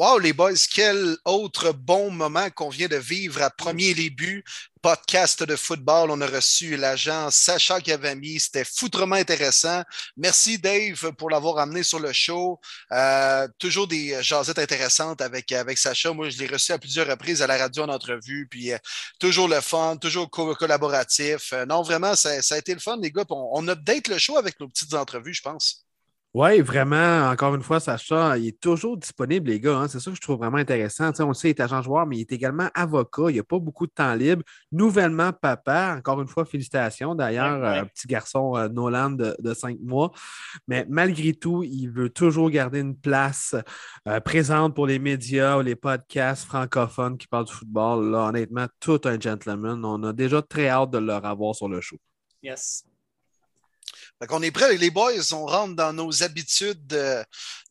Wow, 0.00 0.18
les 0.18 0.32
boys, 0.32 0.54
quel 0.72 1.18
autre 1.26 1.72
bon 1.72 2.10
moment 2.10 2.48
qu'on 2.48 2.70
vient 2.70 2.88
de 2.88 2.96
vivre 2.96 3.42
à 3.42 3.50
premier 3.50 3.92
début. 3.92 4.42
Podcast 4.80 5.42
de 5.42 5.54
football. 5.56 6.10
On 6.10 6.22
a 6.22 6.26
reçu 6.26 6.78
l'agent 6.78 7.30
Sacha 7.30 7.80
Gavami. 7.80 8.40
C'était 8.40 8.64
foutrement 8.64 9.16
intéressant. 9.16 9.82
Merci 10.16 10.58
Dave 10.58 11.12
pour 11.18 11.28
l'avoir 11.28 11.58
amené 11.58 11.82
sur 11.82 12.00
le 12.00 12.14
show. 12.14 12.58
Euh, 12.92 13.46
toujours 13.58 13.88
des 13.88 14.22
jasettes 14.22 14.58
intéressantes 14.58 15.20
avec, 15.20 15.52
Sacha. 15.76 16.14
Moi, 16.14 16.30
je 16.30 16.38
l'ai 16.38 16.46
reçu 16.46 16.72
à 16.72 16.78
plusieurs 16.78 17.06
reprises 17.06 17.42
à 17.42 17.46
la 17.46 17.58
radio 17.58 17.82
en 17.82 17.90
entrevue. 17.90 18.48
Puis 18.50 18.72
euh, 18.72 18.78
toujours 19.18 19.48
le 19.48 19.60
fun, 19.60 19.98
toujours 19.98 20.30
co- 20.30 20.54
collaboratif. 20.54 21.52
Euh, 21.52 21.66
non, 21.66 21.82
vraiment, 21.82 22.16
ça, 22.16 22.30
a 22.50 22.56
été 22.56 22.72
le 22.72 22.80
fun, 22.80 22.96
les 23.02 23.10
gars. 23.12 23.26
On, 23.28 23.50
on 23.52 23.68
update 23.68 24.08
le 24.08 24.16
show 24.16 24.38
avec 24.38 24.58
nos 24.60 24.68
petites 24.68 24.94
entrevues, 24.94 25.34
je 25.34 25.42
pense. 25.42 25.84
Oui, 26.32 26.60
vraiment, 26.60 27.28
encore 27.28 27.56
une 27.56 27.62
fois, 27.62 27.80
Sacha, 27.80 28.38
il 28.38 28.46
est 28.46 28.60
toujours 28.60 28.96
disponible, 28.96 29.50
les 29.50 29.58
gars. 29.58 29.76
hein. 29.78 29.88
C'est 29.88 29.98
ça 29.98 30.12
que 30.12 30.16
je 30.16 30.20
trouve 30.20 30.38
vraiment 30.38 30.58
intéressant. 30.58 31.10
On 31.18 31.28
le 31.28 31.34
sait, 31.34 31.48
il 31.48 31.50
est 31.50 31.60
agent 31.60 31.82
joueur, 31.82 32.06
mais 32.06 32.18
il 32.18 32.20
est 32.20 32.30
également 32.30 32.68
avocat. 32.72 33.30
Il 33.30 33.36
n'a 33.38 33.42
pas 33.42 33.58
beaucoup 33.58 33.84
de 33.88 33.90
temps 33.90 34.14
libre. 34.14 34.44
Nouvellement 34.70 35.32
papa, 35.32 35.96
encore 35.98 36.20
une 36.22 36.28
fois, 36.28 36.44
félicitations. 36.44 37.16
D'ailleurs, 37.16 37.60
Ouais, 37.60 37.68
ouais. 37.68 37.78
euh, 37.80 37.84
petit 37.84 38.06
garçon 38.06 38.56
euh, 38.56 38.68
Nolan 38.68 39.10
de, 39.10 39.34
de 39.40 39.54
cinq 39.54 39.78
mois. 39.80 40.12
Mais 40.68 40.86
malgré 40.88 41.32
tout, 41.34 41.64
il 41.64 41.88
veut 41.88 42.10
toujours 42.10 42.48
garder 42.48 42.78
une 42.78 42.96
place 42.96 43.56
euh, 44.06 44.20
présente 44.20 44.76
pour 44.76 44.86
les 44.86 45.00
médias 45.00 45.58
ou 45.58 45.62
les 45.62 45.74
podcasts 45.74 46.44
francophones 46.44 47.18
qui 47.18 47.26
parlent 47.26 47.46
du 47.46 47.52
football. 47.52 48.08
Là, 48.08 48.28
honnêtement, 48.28 48.66
tout 48.78 49.00
un 49.04 49.18
gentleman. 49.18 49.84
On 49.84 50.00
a 50.04 50.12
déjà 50.12 50.40
très 50.42 50.68
hâte 50.68 50.92
de 50.92 50.98
le 50.98 51.16
revoir 51.16 51.56
sur 51.56 51.68
le 51.68 51.80
show. 51.80 51.96
Yes. 52.40 52.84
Fait 54.18 54.26
qu'on 54.26 54.42
est 54.42 54.50
prêts, 54.50 54.76
les 54.76 54.90
boys. 54.90 55.32
On 55.32 55.46
rentre 55.46 55.74
dans 55.74 55.92
nos 55.92 56.22
habitudes 56.22 56.92
euh, 56.92 57.22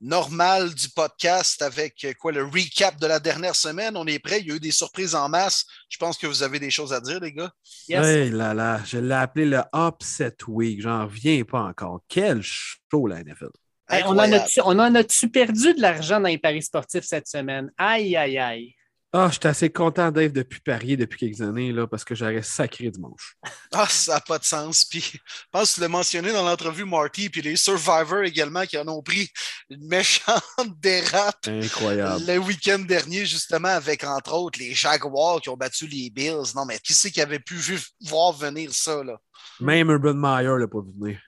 normales 0.02 0.74
du 0.74 0.90
podcast 0.90 1.62
avec 1.62 2.04
euh, 2.06 2.14
quoi 2.20 2.32
le 2.32 2.44
recap 2.44 3.00
de 3.00 3.08
la 3.08 3.20
dernière 3.20 3.56
semaine. 3.56 3.96
On 3.98 4.08
est 4.08 4.20
prêts. 4.20 4.40
Il 4.42 4.48
y 4.48 4.52
a 4.52 4.56
eu 4.56 4.60
des 4.60 4.72
surprises 4.72 5.16
en 5.16 5.30
masse. 5.30 5.66
Je 5.90 5.98
pense 5.98 6.18
que 6.18 6.28
vous 6.28 6.44
avez 6.44 6.60
des 6.60 6.72
choses 6.72 6.94
à 6.94 7.02
dire, 7.02 7.20
les 7.20 7.34
gars. 7.34 7.52
Yes. 7.88 8.06
Hey 8.06 8.30
là 8.32 8.54
là, 8.54 8.82
je 8.86 8.98
l'ai 8.98 9.16
appelé 9.16 9.46
le 9.46 9.62
Upset 9.76 10.38
Week. 10.48 10.82
J'en 10.82 11.06
reviens 11.06 11.44
pas 11.44 11.62
encore. 11.62 12.02
Quel 12.08 12.42
show, 12.42 13.08
la 13.08 13.24
NFL. 13.24 13.50
Hey, 13.92 14.04
on, 14.06 14.12
en 14.12 14.32
a-tu, 14.32 14.62
on 14.64 14.78
en 14.78 14.94
a-tu 14.94 15.30
perdu 15.30 15.74
de 15.74 15.82
l'argent 15.82 16.20
dans 16.20 16.28
les 16.28 16.38
paris 16.38 16.62
sportifs 16.62 17.06
cette 17.06 17.28
semaine? 17.28 17.72
Aïe, 17.76 18.16
aïe, 18.16 18.38
aïe. 18.38 18.76
Ah, 19.12 19.28
je 19.30 19.40
suis 19.40 19.48
assez 19.48 19.72
content 19.72 20.12
d'être 20.12 20.34
depuis 20.34 20.60
parier 20.60 20.96
depuis 20.96 21.18
quelques 21.18 21.42
années 21.42 21.72
là, 21.72 21.88
parce 21.88 22.04
que 22.04 22.14
j'aurais 22.14 22.44
sacré 22.44 22.92
dimanche. 22.92 23.36
Ah, 23.74 23.88
ça 23.90 24.14
n'a 24.16 24.22
pas 24.22 24.38
de 24.38 24.44
sens. 24.44 24.84
Puis, 24.86 25.02
je 25.02 25.20
pense 25.52 25.72
que 25.72 25.76
tu 25.76 25.82
l'as 25.82 25.88
mentionné 25.88 26.32
dans 26.32 26.44
l'entrevue, 26.44 26.86
Marty, 26.86 27.30
puis 27.30 27.42
les 27.42 27.56
Survivors 27.56 28.24
également 28.24 28.66
qui 28.68 28.78
en 28.78 28.88
ont 28.88 29.02
pris 29.02 29.32
une 29.72 29.84
méchante 29.88 30.44
dérape 30.80 31.48
Incroyable. 31.48 32.24
le 32.28 32.38
week-end 32.38 32.80
dernier, 32.80 33.26
justement, 33.26 33.70
avec 33.70 34.04
entre 34.04 34.34
autres 34.34 34.60
les 34.60 34.76
Jaguars 34.76 35.42
qui 35.42 35.50
ont 35.50 35.58
battu 35.58 35.88
les 35.88 36.12
Bills. 36.12 36.54
Non, 36.56 36.66
mais 36.66 36.78
qui 36.80 36.94
c'est 36.94 37.10
qui 37.10 37.22
avait 37.22 37.40
pu 37.40 37.60
voir 38.02 38.34
venir 38.34 38.74
ça, 38.74 39.04
là? 39.04 39.18
Même 39.60 39.90
Urban 39.90 40.14
Meyer 40.14 40.60
l'a 40.60 40.68
pas 40.68 40.82
vu 40.82 40.92
venir. 41.00 41.20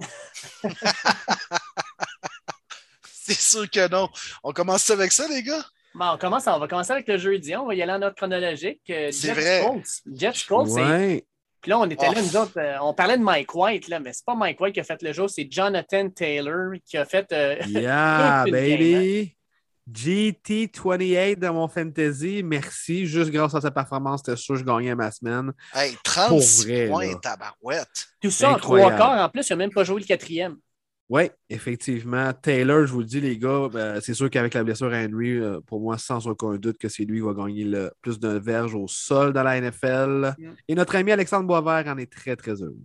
C'est 3.13 3.39
sûr 3.39 3.69
que 3.69 3.87
non. 3.87 4.09
On 4.43 4.51
commence 4.51 4.89
avec 4.89 5.11
ça, 5.11 5.27
les 5.27 5.43
gars? 5.43 5.65
Bon, 5.93 6.05
on, 6.13 6.17
commence, 6.17 6.47
on 6.47 6.57
va 6.59 6.67
commencer 6.67 6.91
avec 6.93 7.07
le 7.07 7.17
jeudi. 7.17 7.55
On 7.55 7.65
va 7.67 7.75
y 7.75 7.81
aller 7.81 7.91
en 7.91 8.01
ordre 8.01 8.15
chronologique. 8.15 8.81
Euh, 8.89 9.09
C'est 9.11 9.33
vrai. 9.33 9.63
Colts. 9.65 10.01
Jets 10.13 10.45
Colts, 10.47 10.69
c'est- 10.69 10.81
Ouais. 10.81 11.25
Puis 11.61 11.69
là, 11.69 11.77
on 11.79 11.89
était 11.89 12.07
Oh. 12.09 12.13
là, 12.13 12.21
nous 12.21 12.37
autres, 12.37 12.57
euh, 12.59 12.77
on 12.81 12.93
parlait 12.93 13.17
de 13.19 13.23
Mike 13.23 13.53
White, 13.53 13.87
là, 13.87 13.99
mais 13.99 14.13
c'est 14.13 14.25
pas 14.25 14.33
Mike 14.33 14.59
White 14.59 14.73
qui 14.73 14.79
a 14.79 14.83
fait 14.83 14.99
le 15.03 15.13
jour, 15.13 15.29
c'est 15.29 15.47
Jonathan 15.51 16.09
Taylor 16.09 16.71
qui 16.85 16.97
a 16.97 17.05
fait. 17.05 17.31
euh, 17.33 17.55
Yeah, 17.67 18.45
baby. 18.51 19.35
GT28 19.91 21.35
dans 21.39 21.53
mon 21.53 21.67
fantasy. 21.67 22.41
Merci. 22.43 23.05
Juste 23.05 23.29
grâce 23.31 23.53
à 23.55 23.61
sa 23.61 23.71
performance, 23.71 24.21
c'était 24.25 24.37
sûr 24.37 24.55
que 24.55 24.61
je 24.61 24.65
gagnais 24.65 24.95
ma 24.95 25.11
semaine. 25.11 25.51
Hey, 25.75 25.95
36 26.03 26.65
vrai, 26.65 26.87
points, 26.87 27.13
tabarouette. 27.15 27.87
tout 28.21 28.31
ça 28.31 28.51
en 28.51 28.55
trois 28.57 28.89
quarts. 28.91 29.25
En 29.25 29.29
plus, 29.29 29.47
il 29.47 29.51
n'a 29.53 29.55
même 29.57 29.71
pas 29.71 29.83
joué 29.83 29.99
le 30.01 30.05
quatrième. 30.05 30.55
Oui, 31.11 31.23
effectivement. 31.49 32.31
Taylor, 32.31 32.85
je 32.85 32.93
vous 32.93 33.01
le 33.01 33.05
dis, 33.05 33.19
les 33.19 33.37
gars, 33.37 33.67
ben, 33.69 33.99
c'est 33.99 34.13
sûr 34.13 34.29
qu'avec 34.29 34.53
la 34.53 34.63
blessure 34.63 34.93
à 34.93 35.03
Henry, 35.03 35.31
euh, 35.31 35.59
pour 35.59 35.81
moi, 35.81 35.97
sans 35.97 36.25
aucun 36.25 36.55
doute 36.55 36.77
que 36.77 36.87
c'est 36.87 37.03
lui 37.03 37.19
qui 37.19 37.25
va 37.25 37.33
gagner 37.33 37.65
le 37.65 37.91
plus 37.99 38.17
de 38.17 38.29
verges 38.29 38.75
au 38.75 38.87
sol 38.87 39.33
dans 39.33 39.43
la 39.43 39.59
NFL. 39.59 40.33
Mm. 40.37 40.53
Et 40.69 40.73
notre 40.73 40.95
ami 40.95 41.11
Alexandre 41.11 41.45
Boisvert 41.45 41.93
en 41.93 41.97
est 41.97 42.09
très, 42.09 42.37
très 42.37 42.53
heureux. 42.61 42.79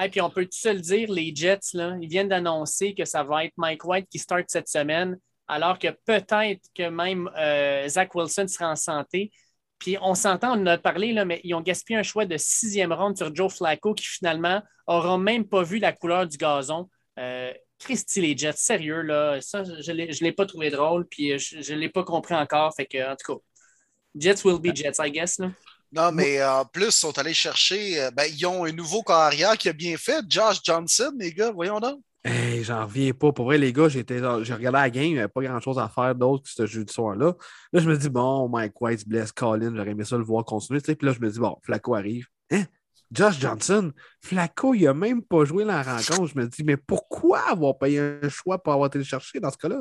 Et 0.00 0.08
puis 0.08 0.20
on 0.20 0.30
peut 0.30 0.44
tout 0.44 0.56
se 0.56 0.68
le 0.68 0.78
dire, 0.78 1.10
les 1.10 1.34
Jets, 1.34 1.72
là, 1.72 1.96
ils 2.00 2.08
viennent 2.08 2.28
d'annoncer 2.28 2.94
que 2.94 3.04
ça 3.04 3.24
va 3.24 3.44
être 3.44 3.54
Mike 3.56 3.84
White 3.84 4.06
qui 4.08 4.20
start 4.20 4.44
cette 4.46 4.68
semaine, 4.68 5.18
alors 5.48 5.76
que 5.76 5.88
peut-être 6.06 6.62
que 6.76 6.88
même 6.88 7.28
euh, 7.36 7.88
Zach 7.88 8.14
Wilson 8.14 8.46
sera 8.46 8.70
en 8.70 8.76
santé. 8.76 9.32
Puis 9.80 9.96
on 10.00 10.14
s'entend, 10.14 10.56
on 10.56 10.62
en 10.62 10.66
a 10.66 10.78
parlé, 10.78 11.12
là, 11.12 11.24
mais 11.24 11.40
ils 11.42 11.54
ont 11.54 11.60
gaspillé 11.60 11.98
un 11.98 12.04
choix 12.04 12.24
de 12.24 12.36
sixième 12.36 12.92
ronde 12.92 13.16
sur 13.16 13.34
Joe 13.34 13.52
Flacco 13.52 13.94
qui 13.94 14.06
finalement 14.06 14.62
n'aura 14.86 15.18
même 15.18 15.44
pas 15.44 15.64
vu 15.64 15.80
la 15.80 15.92
couleur 15.92 16.28
du 16.28 16.36
gazon. 16.36 16.88
Euh, 17.18 17.52
Christy, 17.78 18.20
les 18.20 18.36
Jets, 18.36 18.56
sérieux, 18.56 19.02
là, 19.02 19.40
ça, 19.40 19.62
je 19.64 19.92
ne 19.92 20.24
l'ai 20.24 20.32
pas 20.32 20.46
trouvé 20.46 20.70
drôle, 20.70 21.06
puis 21.06 21.38
je 21.38 21.74
ne 21.74 21.78
l'ai 21.78 21.88
pas 21.88 22.04
compris 22.04 22.34
encore. 22.34 22.74
Fait 22.74 22.86
que, 22.86 23.12
en 23.12 23.16
tout 23.16 23.34
cas, 23.34 23.40
Jets 24.16 24.44
will 24.44 24.58
be 24.58 24.74
Jets, 24.74 24.96
I 24.98 25.10
guess. 25.10 25.38
Là. 25.38 25.50
Non, 25.92 26.10
mais 26.10 26.42
en 26.42 26.64
plus, 26.64 26.86
ils 26.86 26.92
sont 26.92 27.16
allés 27.18 27.34
chercher. 27.34 28.00
euh, 28.02 28.10
ben, 28.10 28.24
ils 28.24 28.46
ont 28.46 28.64
un 28.64 28.72
nouveau 28.72 29.02
carrière 29.02 29.56
qui 29.56 29.68
a 29.68 29.72
bien 29.72 29.96
fait, 29.96 30.24
Josh 30.28 30.60
Johnson, 30.64 31.12
les 31.18 31.32
gars, 31.32 31.52
voyons 31.52 31.78
donc. 31.78 32.00
Hey, 32.24 32.64
j'en 32.64 32.86
reviens 32.86 33.12
pas. 33.12 33.32
Pour 33.32 33.44
vrai, 33.44 33.58
les 33.58 33.72
gars, 33.72 33.88
j'étais, 33.88 34.18
j'ai 34.18 34.54
regardé 34.54 34.78
la 34.78 34.90
game, 34.90 35.04
il 35.04 35.12
n'y 35.12 35.18
avait 35.18 35.28
pas 35.28 35.42
grand-chose 35.42 35.78
à 35.78 35.88
faire 35.88 36.14
d'autre 36.14 36.44
que 36.44 36.50
ce 36.50 36.64
jeudi 36.66 36.92
soir-là. 36.92 37.34
Là, 37.72 37.80
je 37.80 37.88
me 37.88 37.96
dis, 37.96 38.08
bon, 38.08 38.48
Mike 38.48 38.80
White 38.80 39.00
se 39.00 39.04
blesse, 39.08 39.30
Colin, 39.30 39.74
j'aurais 39.76 39.90
aimé 39.90 40.04
ça 40.04 40.16
le 40.16 40.24
voir 40.24 40.44
continuer. 40.44 40.80
tu 40.80 40.86
sais. 40.86 40.96
Puis 40.96 41.06
là, 41.06 41.12
je 41.12 41.20
me 41.20 41.30
dis, 41.30 41.38
bon, 41.38 41.56
Flacco 41.62 41.94
arrive. 41.94 42.26
Hein? 42.50 42.64
Josh 43.12 43.38
Johnson, 43.38 43.92
Flacco, 44.22 44.74
il 44.74 44.84
n'a 44.84 44.94
même 44.94 45.22
pas 45.22 45.44
joué 45.44 45.64
la 45.64 45.82
rencontre. 45.82 46.26
Je 46.26 46.38
me 46.38 46.46
dis, 46.48 46.64
mais 46.64 46.76
pourquoi 46.76 47.40
avoir 47.50 47.78
payé 47.78 48.00
un 48.22 48.28
choix 48.28 48.62
pour 48.62 48.72
avoir 48.72 48.88
été 48.88 48.98
le 48.98 49.04
chercher 49.04 49.38
dans 49.40 49.50
ce 49.50 49.56
cas-là? 49.58 49.80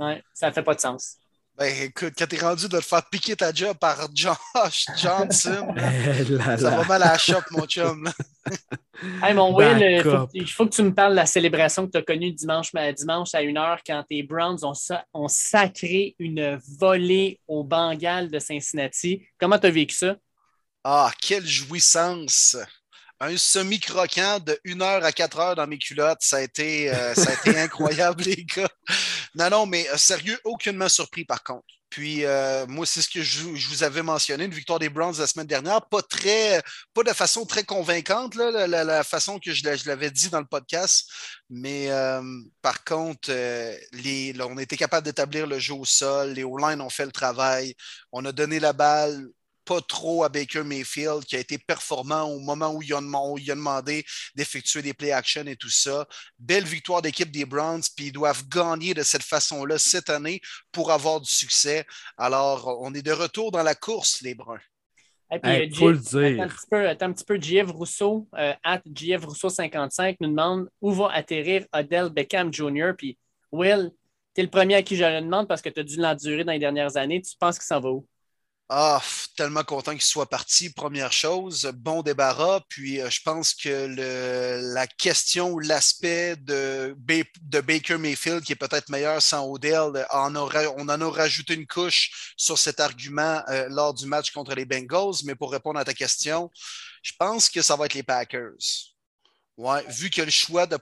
Ouais, 0.00 0.22
ça 0.34 0.48
ne 0.48 0.52
fait 0.52 0.62
pas 0.62 0.74
de 0.74 0.80
sens. 0.80 1.16
Ben, 1.56 1.74
écoute, 1.82 2.12
quand 2.16 2.26
t'es 2.28 2.38
rendu 2.38 2.68
de 2.68 2.78
te 2.78 2.84
faire 2.84 3.04
piquer 3.10 3.34
ta 3.34 3.52
job 3.52 3.76
par 3.78 3.96
Josh 4.14 4.86
Johnson, 4.96 5.74
Eh 5.76 6.24
là 6.24 6.56
ça 6.56 6.70
va 6.70 6.84
mal 6.84 7.02
à 7.02 7.12
la 7.12 7.18
shop, 7.18 7.40
mon 7.50 7.66
chum. 7.66 8.04
là. 8.04 8.12
Hey, 9.22 9.32
mon 9.32 9.54
Will, 9.54 9.80
euh, 9.80 10.02
faut- 10.02 10.28
il 10.34 10.50
faut 10.50 10.66
que 10.66 10.74
tu 10.74 10.82
me 10.82 10.92
parles 10.92 11.12
de 11.12 11.16
la 11.16 11.26
célébration 11.26 11.86
que 11.86 11.92
tu 11.92 11.98
as 11.98 12.02
connue 12.02 12.32
dimanche, 12.32 12.72
dimanche 12.96 13.32
à 13.32 13.42
1h 13.42 13.78
quand 13.86 14.04
tes 14.08 14.24
Browns 14.24 14.58
ont 15.14 15.28
sacré 15.28 16.16
une 16.18 16.58
volée 16.80 17.38
au 17.46 17.62
Bengals 17.62 18.28
de 18.28 18.38
Cincinnati. 18.40 19.24
Comment 19.38 19.58
tu 19.58 19.66
as 19.68 19.70
vécu 19.70 19.94
ça? 19.94 20.16
Ah, 20.90 21.12
quelle 21.20 21.46
jouissance! 21.46 22.56
Un 23.20 23.36
semi-croquant 23.36 24.38
de 24.40 24.58
1 24.64 24.80
heure 24.80 25.04
à 25.04 25.12
4 25.12 25.38
heures 25.38 25.54
dans 25.54 25.66
mes 25.66 25.76
culottes, 25.76 26.22
ça 26.22 26.36
a 26.38 26.40
été, 26.40 26.90
euh, 26.90 27.14
ça 27.14 27.30
a 27.30 27.34
été 27.34 27.58
incroyable, 27.60 28.22
les 28.24 28.42
gars. 28.44 28.70
Non, 29.34 29.50
non, 29.50 29.66
mais 29.66 29.86
euh, 29.90 29.98
sérieux, 29.98 30.38
aucunement 30.44 30.88
surpris 30.88 31.26
par 31.26 31.42
contre. 31.44 31.66
Puis, 31.90 32.24
euh, 32.24 32.66
moi, 32.68 32.86
c'est 32.86 33.02
ce 33.02 33.08
que 33.10 33.22
je, 33.22 33.54
je 33.54 33.68
vous 33.68 33.82
avais 33.82 34.02
mentionné, 34.02 34.44
une 34.46 34.54
victoire 34.54 34.78
des 34.78 34.88
Browns 34.88 35.16
la 35.18 35.26
semaine 35.26 35.46
dernière, 35.46 35.86
pas 35.88 36.00
très, 36.00 36.62
pas 36.94 37.02
de 37.02 37.12
façon 37.12 37.44
très 37.44 37.64
convaincante, 37.64 38.34
là, 38.34 38.50
la, 38.50 38.66
la- 38.66 38.84
la 38.84 39.04
façon 39.04 39.38
que 39.38 39.52
je, 39.52 39.64
l'a- 39.64 39.76
je 39.76 39.86
l'avais 39.86 40.10
dit 40.10 40.30
dans 40.30 40.40
le 40.40 40.46
podcast. 40.46 41.10
Mais 41.50 41.90
euh, 41.90 42.22
par 42.62 42.82
contre, 42.84 43.28
euh, 43.30 43.76
les, 43.92 44.32
là, 44.32 44.46
on 44.48 44.56
a 44.56 44.62
été 44.62 44.78
capable 44.78 45.04
d'établir 45.04 45.46
le 45.46 45.58
jeu 45.58 45.74
au 45.74 45.84
sol, 45.84 46.32
les 46.32 46.44
O-line 46.44 46.80
ont 46.80 46.90
fait 46.90 47.04
le 47.06 47.12
travail, 47.12 47.74
on 48.12 48.24
a 48.24 48.32
donné 48.32 48.58
la 48.58 48.72
balle 48.72 49.28
pas 49.68 49.80
trop 49.82 50.24
à 50.24 50.30
Baker 50.30 50.62
Mayfield, 50.64 51.24
qui 51.26 51.36
a 51.36 51.40
été 51.40 51.58
performant 51.58 52.22
au 52.24 52.38
moment 52.40 52.72
où 52.74 52.80
il 52.82 52.90
a, 52.94 53.00
dem- 53.00 53.14
où 53.14 53.36
il 53.36 53.50
a 53.50 53.54
demandé 53.54 54.02
d'effectuer 54.34 54.80
des 54.80 54.94
play 54.94 55.12
action 55.12 55.44
et 55.46 55.56
tout 55.56 55.68
ça. 55.68 56.06
Belle 56.38 56.64
victoire 56.64 57.02
d'équipe 57.02 57.30
des 57.30 57.44
Browns, 57.44 57.82
puis 57.94 58.06
ils 58.06 58.12
doivent 58.12 58.48
gagner 58.48 58.94
de 58.94 59.02
cette 59.02 59.22
façon-là 59.22 59.76
cette 59.76 60.08
année 60.08 60.40
pour 60.72 60.90
avoir 60.90 61.20
du 61.20 61.30
succès. 61.30 61.84
Alors, 62.16 62.78
on 62.80 62.94
est 62.94 63.02
de 63.02 63.12
retour 63.12 63.50
dans 63.52 63.62
la 63.62 63.74
course, 63.74 64.22
les 64.22 64.34
Bruns. 64.34 64.58
Et 65.30 65.38
puis, 65.38 65.50
Hey, 65.52 65.70
euh, 65.70 65.74
faut 65.74 65.90
le 65.90 65.98
Attends 65.98 66.18
dire. 66.20 66.42
un 66.42 66.48
petit 66.48 66.66
peu, 66.70 66.88
attends 66.88 67.06
un 67.06 67.12
petit 67.12 67.24
peu. 67.26 67.38
JF 67.38 67.70
Rousseau, 67.70 68.26
euh, 68.38 68.54
at 68.64 68.80
JF 68.86 69.26
Rousseau 69.26 69.50
55, 69.50 70.16
nous 70.20 70.28
demande 70.30 70.70
où 70.80 70.90
va 70.92 71.10
atterrir 71.12 71.66
Odell 71.74 72.08
Beckham 72.08 72.50
Jr. 72.50 72.92
Puis, 72.96 73.18
Will, 73.52 73.90
tu 74.34 74.40
es 74.40 74.44
le 74.44 74.50
premier 74.50 74.76
à 74.76 74.82
qui 74.82 74.96
je 74.96 75.04
le 75.04 75.20
demande 75.20 75.46
parce 75.46 75.60
que 75.60 75.68
tu 75.68 75.80
as 75.80 75.84
dû 75.84 75.96
l'endurer 75.96 76.44
dans 76.44 76.52
les 76.52 76.58
dernières 76.58 76.96
années. 76.96 77.20
Tu 77.20 77.36
penses 77.38 77.58
que 77.58 77.64
ça 77.64 77.78
va 77.78 77.90
où? 77.90 78.06
Ah, 78.70 79.00
tellement 79.34 79.64
content 79.64 79.92
qu'il 79.92 80.02
soit 80.02 80.28
parti. 80.28 80.68
Première 80.68 81.10
chose, 81.10 81.70
bon 81.74 82.02
débarras. 82.02 82.60
Puis 82.68 83.00
euh, 83.00 83.08
je 83.08 83.22
pense 83.22 83.54
que 83.54 83.86
la 84.74 84.86
question 84.86 85.52
ou 85.52 85.58
l'aspect 85.58 86.36
de, 86.36 86.94
Ba- 86.98 87.24
de 87.40 87.60
Baker 87.62 87.96
Mayfield, 87.96 88.42
qui 88.44 88.52
est 88.52 88.56
peut-être 88.56 88.90
meilleur 88.90 89.22
sans 89.22 89.46
Odell, 89.48 90.06
on 90.12 90.36
en 90.36 91.00
a 91.00 91.10
rajouté 91.10 91.54
une 91.54 91.66
couche 91.66 92.34
sur 92.36 92.58
cet 92.58 92.78
argument 92.78 93.42
euh, 93.48 93.68
lors 93.70 93.94
du 93.94 94.04
match 94.04 94.32
contre 94.32 94.54
les 94.54 94.66
Bengals. 94.66 95.22
Mais 95.24 95.34
pour 95.34 95.50
répondre 95.50 95.80
à 95.80 95.84
ta 95.84 95.94
question, 95.94 96.50
je 97.02 97.12
pense 97.18 97.48
que 97.48 97.62
ça 97.62 97.74
va 97.74 97.86
être 97.86 97.94
les 97.94 98.02
Packers. 98.02 98.52
Ouais, 99.56 99.82
vu 99.88 100.08
qu'il 100.08 100.22
a 100.22 100.26
le 100.26 100.30
choix 100.30 100.66
de 100.66 100.78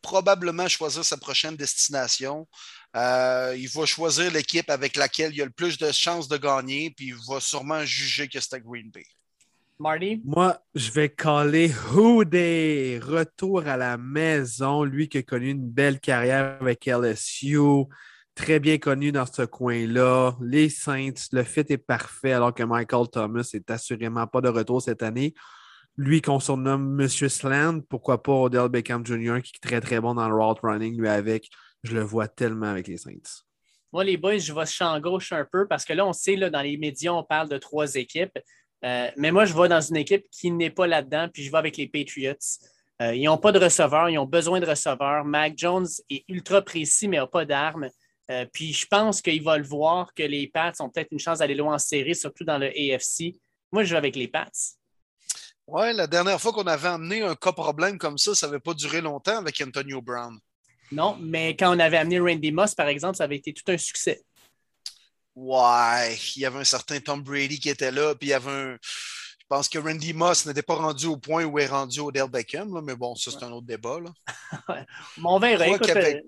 probablement 0.00 0.66
choisir 0.66 1.04
sa 1.04 1.16
prochaine 1.16 1.56
destination, 1.56 2.48
euh, 2.94 3.54
il 3.56 3.68
va 3.68 3.86
choisir 3.86 4.30
l'équipe 4.30 4.68
avec 4.68 4.96
laquelle 4.96 5.34
il 5.34 5.42
a 5.42 5.46
le 5.46 5.50
plus 5.50 5.78
de 5.78 5.90
chances 5.92 6.28
de 6.28 6.36
gagner, 6.36 6.90
puis 6.90 7.08
il 7.08 7.16
va 7.28 7.40
sûrement 7.40 7.84
juger 7.84 8.28
que 8.28 8.38
c'est 8.40 8.54
à 8.54 8.60
Green 8.60 8.90
Bay. 8.90 9.06
Marty? 9.78 10.22
Moi, 10.24 10.58
je 10.74 10.90
vais 10.92 11.08
caller 11.08 11.72
Houday. 11.94 13.00
Retour 13.02 13.66
à 13.66 13.76
la 13.76 13.96
maison. 13.96 14.84
Lui 14.84 15.08
qui 15.08 15.18
a 15.18 15.22
connu 15.22 15.50
une 15.50 15.68
belle 15.68 15.98
carrière 15.98 16.56
avec 16.60 16.86
LSU. 16.86 17.58
Très 18.34 18.60
bien 18.60 18.78
connu 18.78 19.10
dans 19.10 19.26
ce 19.26 19.42
coin-là. 19.42 20.36
Les 20.40 20.68
Saints, 20.68 21.28
le 21.32 21.42
fit 21.42 21.64
est 21.68 21.78
parfait 21.78 22.32
alors 22.32 22.54
que 22.54 22.62
Michael 22.62 23.08
Thomas 23.10 23.50
est 23.52 23.70
assurément 23.70 24.26
pas 24.26 24.40
de 24.40 24.48
retour 24.48 24.80
cette 24.80 25.02
année. 25.02 25.34
Lui 25.96 26.22
qu'on 26.22 26.40
surnomme 26.40 26.94
Monsieur 26.94 27.28
Sland, 27.28 27.80
pourquoi 27.88 28.22
pas 28.22 28.32
Odell 28.32 28.68
Beckham 28.68 29.04
Jr. 29.04 29.42
qui 29.42 29.52
est 29.56 29.60
très 29.60 29.80
très 29.80 30.00
bon 30.00 30.14
dans 30.14 30.28
le 30.28 30.34
route 30.34 30.60
running, 30.62 30.98
lui 30.98 31.08
avec. 31.08 31.50
Je 31.82 31.94
le 31.94 32.02
vois 32.02 32.28
tellement 32.28 32.66
avec 32.66 32.88
les 32.88 32.96
Saints. 32.96 33.42
Moi, 33.92 34.04
les 34.04 34.16
boys, 34.16 34.38
je 34.38 34.52
vais 34.52 34.66
champ 34.66 34.98
gauche 35.00 35.32
un 35.32 35.44
peu 35.44 35.66
parce 35.66 35.84
que 35.84 35.92
là, 35.92 36.06
on 36.06 36.12
sait, 36.12 36.36
là, 36.36 36.48
dans 36.48 36.62
les 36.62 36.76
médias, 36.76 37.12
on 37.12 37.24
parle 37.24 37.48
de 37.48 37.58
trois 37.58 37.94
équipes. 37.94 38.38
Euh, 38.84 39.10
mais 39.16 39.30
moi, 39.30 39.44
je 39.44 39.54
vais 39.54 39.68
dans 39.68 39.80
une 39.80 39.96
équipe 39.96 40.24
qui 40.30 40.50
n'est 40.50 40.70
pas 40.70 40.86
là-dedans, 40.86 41.28
puis 41.32 41.44
je 41.44 41.50
vais 41.50 41.58
avec 41.58 41.76
les 41.76 41.88
Patriots. 41.88 42.34
Euh, 43.00 43.14
ils 43.14 43.24
n'ont 43.24 43.38
pas 43.38 43.52
de 43.52 43.58
receveur, 43.58 44.08
ils 44.08 44.18
ont 44.18 44.26
besoin 44.26 44.60
de 44.60 44.66
receveurs. 44.66 45.24
Mac 45.24 45.54
Jones 45.56 45.86
est 46.08 46.24
ultra 46.28 46.62
précis, 46.62 47.08
mais 47.08 47.18
n'a 47.18 47.26
pas 47.26 47.44
d'armes. 47.44 47.88
Euh, 48.30 48.46
puis 48.52 48.72
je 48.72 48.86
pense 48.86 49.20
qu'il 49.20 49.42
va 49.42 49.58
le 49.58 49.64
voir 49.64 50.14
que 50.14 50.22
les 50.22 50.46
Pats 50.48 50.72
ont 50.80 50.88
peut-être 50.88 51.12
une 51.12 51.18
chance 51.18 51.40
d'aller 51.40 51.54
loin 51.54 51.74
en 51.74 51.78
série, 51.78 52.14
surtout 52.14 52.44
dans 52.44 52.58
le 52.58 52.68
AFC. 52.68 53.34
Moi, 53.72 53.84
je 53.84 53.90
vais 53.90 53.98
avec 53.98 54.16
les 54.16 54.28
Pats. 54.28 54.50
Ouais, 55.66 55.92
la 55.92 56.06
dernière 56.06 56.40
fois 56.40 56.52
qu'on 56.52 56.66
avait 56.66 56.88
amené 56.88 57.22
un 57.22 57.34
cas 57.34 57.52
problème 57.52 57.98
comme 57.98 58.18
ça, 58.18 58.34
ça 58.34 58.46
n'avait 58.46 58.60
pas 58.60 58.74
duré 58.74 59.00
longtemps 59.00 59.38
avec 59.38 59.60
Antonio 59.60 60.00
Brown. 60.00 60.38
Non, 60.92 61.16
mais 61.20 61.56
quand 61.56 61.74
on 61.74 61.78
avait 61.78 61.96
amené 61.96 62.20
Randy 62.20 62.52
Moss, 62.52 62.74
par 62.74 62.88
exemple, 62.88 63.16
ça 63.16 63.24
avait 63.24 63.36
été 63.36 63.54
tout 63.54 63.64
un 63.72 63.78
succès. 63.78 64.22
Ouais, 65.34 66.14
il 66.36 66.42
y 66.42 66.44
avait 66.44 66.58
un 66.58 66.64
certain 66.64 67.00
Tom 67.00 67.22
Brady 67.22 67.58
qui 67.58 67.70
était 67.70 67.90
là, 67.90 68.14
puis 68.14 68.28
il 68.28 68.30
y 68.30 68.34
avait 68.34 68.50
un. 68.50 68.76
Je 68.82 69.46
pense 69.48 69.68
que 69.68 69.78
Randy 69.78 70.12
Moss 70.12 70.46
n'était 70.46 70.62
pas 70.62 70.74
rendu 70.74 71.06
au 71.06 71.16
point 71.16 71.44
où 71.44 71.58
est 71.58 71.66
rendu 71.66 72.00
Odell 72.00 72.28
Beckham, 72.28 72.74
là, 72.74 72.82
mais 72.82 72.94
bon, 72.94 73.14
ça, 73.14 73.30
c'est 73.30 73.42
un 73.42 73.52
autre 73.52 73.66
débat. 73.66 73.98
Là. 74.00 74.12
Mais 75.16 75.22
on 75.24 75.38
verra. 75.38 75.66
Écoute, 75.66 75.88
euh, 75.88 76.20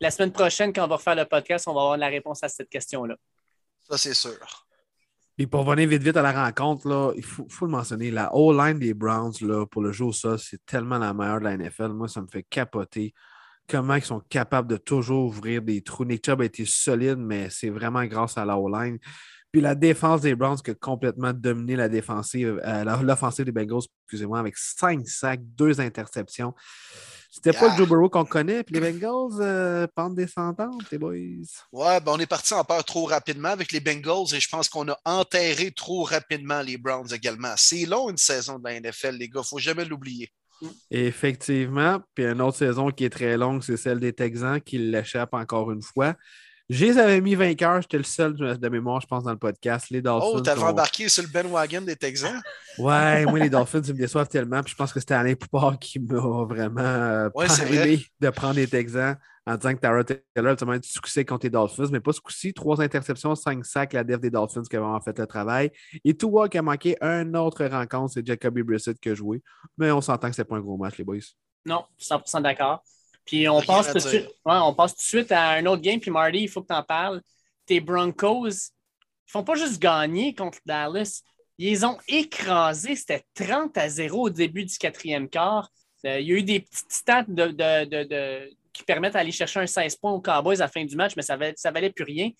la 0.00 0.10
semaine 0.10 0.32
prochaine, 0.32 0.72
quand 0.72 0.84
on 0.84 0.88
va 0.88 0.96
refaire 0.96 1.14
le 1.14 1.24
podcast, 1.24 1.66
on 1.66 1.74
va 1.74 1.80
avoir 1.80 1.96
la 1.96 2.08
réponse 2.08 2.42
à 2.42 2.48
cette 2.48 2.68
question-là. 2.68 3.16
Ça, 3.88 3.96
c'est 3.96 4.14
sûr. 4.14 4.66
Puis 5.36 5.46
pour 5.46 5.64
revenir 5.64 5.88
vite 5.88 6.02
vite 6.02 6.16
à 6.16 6.22
la 6.22 6.32
rencontre, 6.32 6.88
là, 6.88 7.12
il 7.16 7.24
faut, 7.24 7.46
faut 7.48 7.66
le 7.66 7.72
mentionner, 7.72 8.10
la 8.10 8.34
O-line 8.34 8.78
des 8.78 8.94
Browns 8.94 9.34
là, 9.40 9.66
pour 9.66 9.82
le 9.82 9.92
jeu 9.92 10.06
au 10.06 10.12
sol, 10.12 10.38
c'est 10.38 10.64
tellement 10.64 10.98
la 10.98 11.12
meilleure 11.12 11.40
de 11.40 11.44
la 11.44 11.56
NFL. 11.56 11.88
Moi, 11.88 12.08
ça 12.08 12.22
me 12.22 12.26
fait 12.26 12.42
capoter 12.42 13.12
comment 13.68 13.94
ils 13.94 14.04
sont 14.04 14.20
capables 14.28 14.68
de 14.68 14.76
toujours 14.76 15.26
ouvrir 15.26 15.62
des 15.62 15.82
trous. 15.82 16.04
Nick 16.04 16.24
Chubb 16.24 16.40
a 16.40 16.44
été 16.44 16.64
solide, 16.64 17.18
mais 17.18 17.48
c'est 17.50 17.70
vraiment 17.70 18.04
grâce 18.04 18.38
à 18.38 18.44
la 18.44 18.58
O-line. 18.58 18.98
Puis 19.52 19.60
la 19.60 19.74
défense 19.74 20.20
des 20.20 20.34
Browns 20.34 20.60
qui 20.62 20.72
a 20.72 20.74
complètement 20.74 21.32
dominé 21.32 21.76
la 21.76 21.88
défensive, 21.88 22.60
euh, 22.64 23.02
l'offensive 23.02 23.44
des 23.44 23.52
Bengals, 23.52 23.84
excusez-moi, 24.04 24.38
avec 24.38 24.56
cinq 24.56 25.06
sacs, 25.08 25.40
deux 25.42 25.80
interceptions. 25.80 26.54
C'était 27.30 27.52
pas 27.52 27.70
le 27.70 27.76
Joe 27.76 27.88
Burrow 27.88 28.08
qu'on 28.08 28.24
connaît, 28.24 28.62
puis 28.62 28.78
les 28.78 28.80
Bengals, 28.80 29.40
euh, 29.40 29.86
pente 29.94 30.14
descendante, 30.14 30.90
les 30.90 30.98
boys. 30.98 31.14
Ouais, 31.70 32.00
ben 32.00 32.12
on 32.12 32.18
est 32.18 32.26
parti 32.26 32.54
en 32.54 32.64
peur 32.64 32.82
trop 32.84 33.04
rapidement 33.04 33.50
avec 33.50 33.72
les 33.72 33.80
Bengals 33.80 34.34
et 34.34 34.40
je 34.40 34.48
pense 34.48 34.68
qu'on 34.68 34.88
a 34.88 34.98
enterré 35.04 35.70
trop 35.70 36.02
rapidement 36.04 36.62
les 36.62 36.78
Browns 36.78 37.12
également. 37.12 37.52
C'est 37.56 37.84
long 37.84 38.08
une 38.08 38.16
saison 38.16 38.58
de 38.58 38.64
la 38.64 38.80
NFL, 38.80 39.16
les 39.16 39.28
gars, 39.28 39.42
faut 39.42 39.58
jamais 39.58 39.84
l'oublier. 39.84 40.30
Effectivement. 40.90 42.00
Puis 42.14 42.24
une 42.24 42.40
autre 42.40 42.56
saison 42.56 42.90
qui 42.90 43.04
est 43.04 43.10
très 43.10 43.36
longue, 43.36 43.62
c'est 43.62 43.76
celle 43.76 44.00
des 44.00 44.12
Texans 44.12 44.60
qui 44.60 44.78
l'échappe 44.78 45.34
encore 45.34 45.70
une 45.72 45.82
fois. 45.82 46.14
Je 46.68 46.84
les 46.84 46.98
avais 46.98 47.20
mis 47.20 47.34
vainqueurs. 47.34 47.80
J'étais 47.82 47.98
le 47.98 48.02
seul 48.02 48.34
de 48.34 48.68
mémoire, 48.68 49.00
je 49.00 49.06
pense, 49.06 49.22
dans 49.22 49.30
le 49.30 49.38
podcast. 49.38 49.88
Les 49.90 50.02
Dolphins. 50.02 50.30
Oh, 50.32 50.40
t'avais 50.40 50.62
embarqué 50.62 51.08
sur 51.08 51.22
le 51.22 51.28
Ben 51.28 51.46
Wagon 51.46 51.82
des 51.82 51.94
Texans? 51.94 52.40
Ouais, 52.78 53.24
moi, 53.24 53.38
les 53.38 53.50
Dolphins, 53.50 53.82
ils 53.82 53.94
me 53.94 53.98
déçoivent 53.98 54.28
tellement. 54.28 54.62
Puis 54.62 54.72
je 54.72 54.76
pense 54.76 54.92
que 54.92 54.98
c'était 54.98 55.14
Alain 55.14 55.34
Poupard 55.34 55.78
qui 55.78 56.00
m'a 56.00 56.18
vraiment 56.18 56.80
euh, 56.80 57.30
Ouais, 57.34 57.46
de 58.20 58.30
prendre 58.30 58.56
les 58.56 58.66
Texans 58.66 59.16
en 59.46 59.56
disant 59.56 59.74
que 59.74 59.80
Tara 59.80 60.02
Taylor 60.02 60.56
a 60.60 60.78
du 60.78 60.88
succès 60.88 61.24
contre 61.24 61.46
les 61.46 61.50
Dolphins, 61.50 61.88
mais 61.92 62.00
pas 62.00 62.12
ce 62.12 62.20
coup-ci. 62.20 62.52
Trois 62.52 62.80
interceptions, 62.80 63.34
cinq 63.36 63.64
sacs, 63.64 63.92
la 63.92 64.02
def 64.02 64.20
des 64.20 64.30
Dolphins 64.30 64.62
qui 64.68 64.74
a 64.74 64.80
vraiment 64.80 65.00
fait 65.00 65.16
le 65.16 65.26
travail. 65.26 65.70
Et 66.04 66.16
Tua 66.16 66.48
qui 66.48 66.58
a 66.58 66.62
manqué 66.62 66.96
une 67.00 67.36
autre 67.36 67.64
rencontre, 67.64 68.14
c'est 68.14 68.26
Jacoby 68.26 68.64
Brissett 68.64 68.98
qui 68.98 69.10
a 69.10 69.14
joué. 69.14 69.40
Mais 69.78 69.92
on 69.92 70.00
s'entend 70.00 70.28
que 70.30 70.34
c'est 70.34 70.44
pas 70.44 70.56
un 70.56 70.60
gros 70.60 70.76
match, 70.76 70.98
les 70.98 71.04
boys. 71.04 71.18
Non, 71.64 71.84
100% 72.00 72.42
d'accord. 72.42 72.82
Puis 73.26 73.48
on 73.48 73.60
passe, 73.66 73.86
tout 73.92 73.98
suite, 74.08 74.26
ouais, 74.44 74.56
on 74.62 74.74
passe 74.74 74.92
tout 74.94 75.00
de 75.02 75.06
suite 75.06 75.32
à 75.32 75.50
un 75.50 75.66
autre 75.66 75.82
game. 75.82 76.00
Puis 76.00 76.10
Marty, 76.10 76.38
il 76.42 76.48
faut 76.48 76.62
que 76.62 76.68
tu 76.68 76.74
en 76.74 76.82
parles. 76.82 77.20
Tes 77.66 77.80
Broncos, 77.80 78.48
ils 78.48 79.30
font 79.30 79.42
pas 79.44 79.56
juste 79.56 79.80
gagner 79.80 80.34
contre 80.34 80.58
Dallas. 80.64 81.22
Ils 81.58 81.84
ont 81.84 81.98
écrasés. 82.08 82.94
C'était 82.96 83.24
30 83.34 83.76
à 83.78 83.88
0 83.88 84.26
au 84.26 84.30
début 84.30 84.64
du 84.64 84.76
quatrième 84.78 85.28
quart. 85.28 85.68
Euh, 86.04 86.20
il 86.20 86.28
y 86.28 86.32
a 86.32 86.36
eu 86.36 86.42
des 86.42 86.60
petites 86.60 86.92
stats 86.92 87.24
de, 87.26 87.46
de- 87.48 87.84
de- 87.86 88.04
de- 88.04 88.50
qui 88.72 88.84
permettent 88.84 89.14
d'aller 89.14 89.32
chercher 89.32 89.58
un 89.60 89.66
16 89.66 89.96
points 89.96 90.12
aux 90.12 90.20
Cowboys 90.20 90.56
à 90.56 90.66
la 90.66 90.68
fin 90.68 90.84
du 90.84 90.94
match, 90.94 91.14
mais 91.16 91.22
ça 91.22 91.36
valait, 91.36 91.54
ça 91.56 91.70
valait 91.70 91.90
plus 91.90 92.04
rien. 92.04 92.30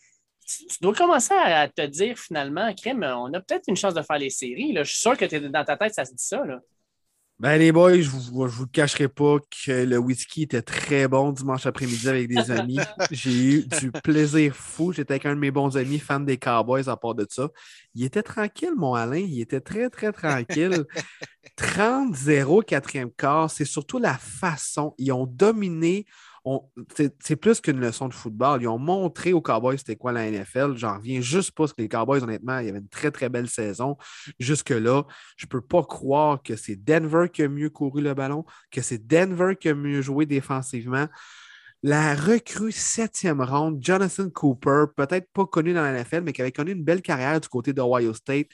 Tu, 0.46 0.66
tu 0.66 0.76
dois 0.82 0.94
commencer 0.94 1.32
à 1.34 1.66
te 1.68 1.80
dire 1.86 2.16
finalement, 2.18 2.72
Crème, 2.74 3.02
on 3.02 3.32
a 3.32 3.40
peut-être 3.40 3.64
une 3.66 3.76
chance 3.76 3.94
de 3.94 4.02
faire 4.02 4.18
les 4.18 4.30
séries. 4.30 4.72
là. 4.72 4.84
Je 4.84 4.90
suis 4.92 5.00
sûr 5.00 5.16
que 5.16 5.24
dans 5.48 5.64
ta 5.64 5.76
tête, 5.76 5.94
ça 5.94 6.04
se 6.04 6.12
dit 6.12 6.22
ça. 6.24 6.44
Là. 6.44 6.60
Ben, 7.38 7.58
les 7.58 7.70
boys, 7.70 8.00
je 8.00 8.08
vous, 8.08 8.48
je 8.48 8.56
vous 8.56 8.66
cacherai 8.66 9.08
pas 9.08 9.36
que 9.40 9.84
le 9.84 9.98
whisky 9.98 10.44
était 10.44 10.62
très 10.62 11.06
bon 11.06 11.32
dimanche 11.32 11.66
après-midi 11.66 12.08
avec 12.08 12.28
des 12.28 12.50
amis. 12.50 12.78
J'ai 13.10 13.30
eu 13.30 13.66
du 13.78 13.92
plaisir 13.92 14.56
fou. 14.56 14.94
J'étais 14.94 15.12
avec 15.12 15.26
un 15.26 15.34
de 15.34 15.40
mes 15.40 15.50
bons 15.50 15.76
amis, 15.76 15.98
fan 15.98 16.24
des 16.24 16.38
Cowboys 16.38 16.88
à 16.88 16.96
part 16.96 17.14
de 17.14 17.26
ça. 17.28 17.50
Il 17.94 18.04
était 18.04 18.22
tranquille, 18.22 18.72
mon 18.74 18.94
Alain. 18.94 19.18
Il 19.18 19.38
était 19.38 19.60
très, 19.60 19.90
très 19.90 20.12
tranquille. 20.12 20.86
30-0 21.58 22.64
quatrième 22.64 23.10
quart, 23.10 23.50
c'est 23.50 23.66
surtout 23.66 23.98
la 23.98 24.14
façon. 24.14 24.94
Ils 24.96 25.12
ont 25.12 25.26
dominé. 25.26 26.06
C'est 27.20 27.36
plus 27.36 27.60
qu'une 27.60 27.80
leçon 27.80 28.08
de 28.08 28.14
football. 28.14 28.62
Ils 28.62 28.68
ont 28.68 28.78
montré 28.78 29.32
aux 29.32 29.40
Cowboys 29.40 29.78
c'était 29.78 29.96
quoi 29.96 30.12
la 30.12 30.30
NFL. 30.30 30.76
J'en 30.76 30.98
reviens 30.98 31.20
juste 31.20 31.50
pas 31.50 31.64
parce 31.64 31.72
que 31.72 31.82
les 31.82 31.88
Cowboys, 31.88 32.22
honnêtement, 32.22 32.58
il 32.60 32.66
y 32.66 32.68
avait 32.68 32.78
une 32.78 32.88
très, 32.88 33.10
très 33.10 33.28
belle 33.28 33.48
saison. 33.48 33.96
Jusque-là, 34.38 35.04
je 35.36 35.46
peux 35.46 35.60
pas 35.60 35.82
croire 35.82 36.42
que 36.42 36.54
c'est 36.54 36.76
Denver 36.76 37.28
qui 37.32 37.42
a 37.42 37.48
mieux 37.48 37.70
couru 37.70 38.00
le 38.00 38.14
ballon, 38.14 38.44
que 38.70 38.80
c'est 38.80 39.06
Denver 39.06 39.56
qui 39.58 39.70
a 39.70 39.74
mieux 39.74 40.02
joué 40.02 40.24
défensivement. 40.24 41.06
La 41.82 42.14
recrue 42.14 42.72
septième 42.72 43.40
ronde, 43.40 43.78
Jonathan 43.80 44.30
Cooper, 44.30 44.86
peut-être 44.96 45.30
pas 45.32 45.46
connu 45.46 45.74
dans 45.74 45.82
la 45.82 45.92
NFL, 45.92 46.22
mais 46.22 46.32
qui 46.32 46.40
avait 46.40 46.52
connu 46.52 46.72
une 46.72 46.82
belle 46.84 47.02
carrière 47.02 47.40
du 47.40 47.48
côté 47.48 47.72
d'Ohio 47.72 48.14
State. 48.14 48.48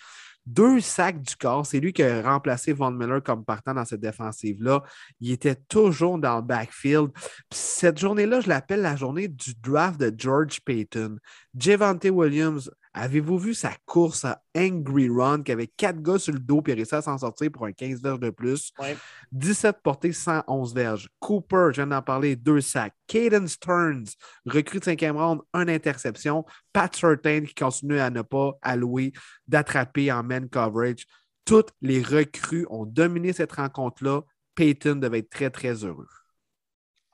Deux 0.46 0.80
sacs 0.80 1.22
du 1.22 1.36
corps. 1.36 1.64
C'est 1.66 1.80
lui 1.80 1.92
qui 1.92 2.02
a 2.02 2.22
remplacé 2.22 2.72
Von 2.72 2.90
Miller 2.90 3.22
comme 3.22 3.44
partant 3.44 3.74
dans 3.74 3.84
cette 3.84 4.00
défensive-là. 4.00 4.82
Il 5.20 5.30
était 5.30 5.54
toujours 5.54 6.18
dans 6.18 6.36
le 6.36 6.42
backfield. 6.42 7.10
Cette 7.52 7.98
journée-là, 7.98 8.40
je 8.40 8.48
l'appelle 8.48 8.82
la 8.82 8.96
journée 8.96 9.28
du 9.28 9.54
draft 9.54 10.00
de 10.00 10.12
George 10.16 10.60
Payton. 10.60 11.18
Javante 11.56 12.06
Williams, 12.06 12.70
avez-vous 12.94 13.38
vu 13.38 13.54
sa 13.54 13.72
course 13.86 14.24
à 14.24 14.42
Angry 14.56 15.08
Run 15.08 15.42
qui 15.42 15.52
avait 15.52 15.66
quatre 15.66 16.00
gars 16.00 16.18
sur 16.18 16.32
le 16.32 16.38
dos 16.38 16.62
et 16.66 16.74
réussi 16.74 16.94
à 16.94 17.02
s'en 17.02 17.18
sortir 17.18 17.50
pour 17.50 17.66
un 17.66 17.72
15 17.72 18.02
verges 18.02 18.20
de 18.20 18.30
plus? 18.30 18.72
Ouais. 18.78 18.96
17 19.32 19.78
portées, 19.82 20.12
111 20.12 20.74
verges. 20.74 21.08
Cooper, 21.18 21.68
je 21.70 21.76
viens 21.76 21.86
d'en 21.86 22.02
parler, 22.02 22.36
deux 22.36 22.60
sacs. 22.60 22.94
Caden 23.06 23.48
Stearns, 23.48 24.08
recrue 24.46 24.78
de 24.78 24.84
cinquième 24.84 25.16
round, 25.16 25.40
une 25.54 25.70
interception. 25.70 26.44
Pat 26.72 26.94
Surtain 26.94 27.44
qui 27.44 27.54
continue 27.54 27.98
à 27.98 28.10
ne 28.10 28.22
pas 28.22 28.52
allouer 28.62 29.12
d'attraper 29.46 30.12
en 30.12 30.22
man 30.22 30.48
coverage. 30.48 31.06
Toutes 31.44 31.70
les 31.80 32.02
recrues 32.02 32.66
ont 32.70 32.86
dominé 32.86 33.32
cette 33.32 33.52
rencontre-là. 33.52 34.22
Peyton 34.54 34.96
devait 34.96 35.20
être 35.20 35.30
très, 35.30 35.50
très 35.50 35.84
heureux. 35.84 36.08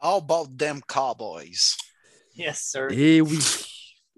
How 0.00 0.18
about 0.18 0.56
them 0.56 0.80
Cowboys? 0.86 1.76
Yes, 2.34 2.60
sir. 2.70 2.88
Et 2.90 3.20
oui. 3.20 3.38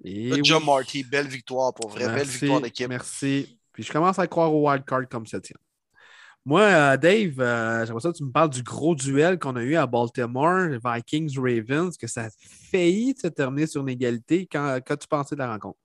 Et 0.05 0.31
Good 0.31 0.45
job. 0.45 0.65
Marty. 0.65 1.05
Belle 1.05 1.29
victoire 1.29 1.75
pour 1.75 1.91
vrai. 1.91 2.07
Belle 2.07 2.27
victoire 2.27 2.61
d'équipe. 2.61 2.89
Merci. 2.89 3.59
Puis 3.73 3.83
je 3.83 3.93
commence 3.93 4.19
à 4.19 4.27
croire 4.27 4.53
au 4.55 4.69
wild 4.69 4.85
card 4.85 5.09
comme 5.09 5.27
septième. 5.27 5.59
Moi, 6.45 6.63
euh, 6.63 6.97
Dave, 6.97 7.39
euh, 7.39 7.85
j'aimerais 7.85 8.01
ça 8.01 8.13
que 8.13 8.17
tu 8.17 8.25
me 8.25 8.33
parles 8.33 8.49
du 8.49 8.63
gros 8.63 8.95
duel 8.95 9.39
qu'on 9.39 9.57
a 9.57 9.63
eu 9.63 9.77
à 9.77 9.87
Baltimore, 9.87 10.71
Vikings-Ravens, 10.83 11.99
que 11.99 12.07
ça 12.07 12.25
a 12.25 12.29
failli 12.71 13.15
se 13.15 13.27
terminer 13.27 13.67
sur 13.67 13.83
une 13.83 13.91
égalité. 13.91 14.49
Quand, 14.51 14.81
qu'as-tu 14.85 15.07
pensé 15.07 15.35
de 15.35 15.41
la 15.41 15.53
rencontre? 15.53 15.79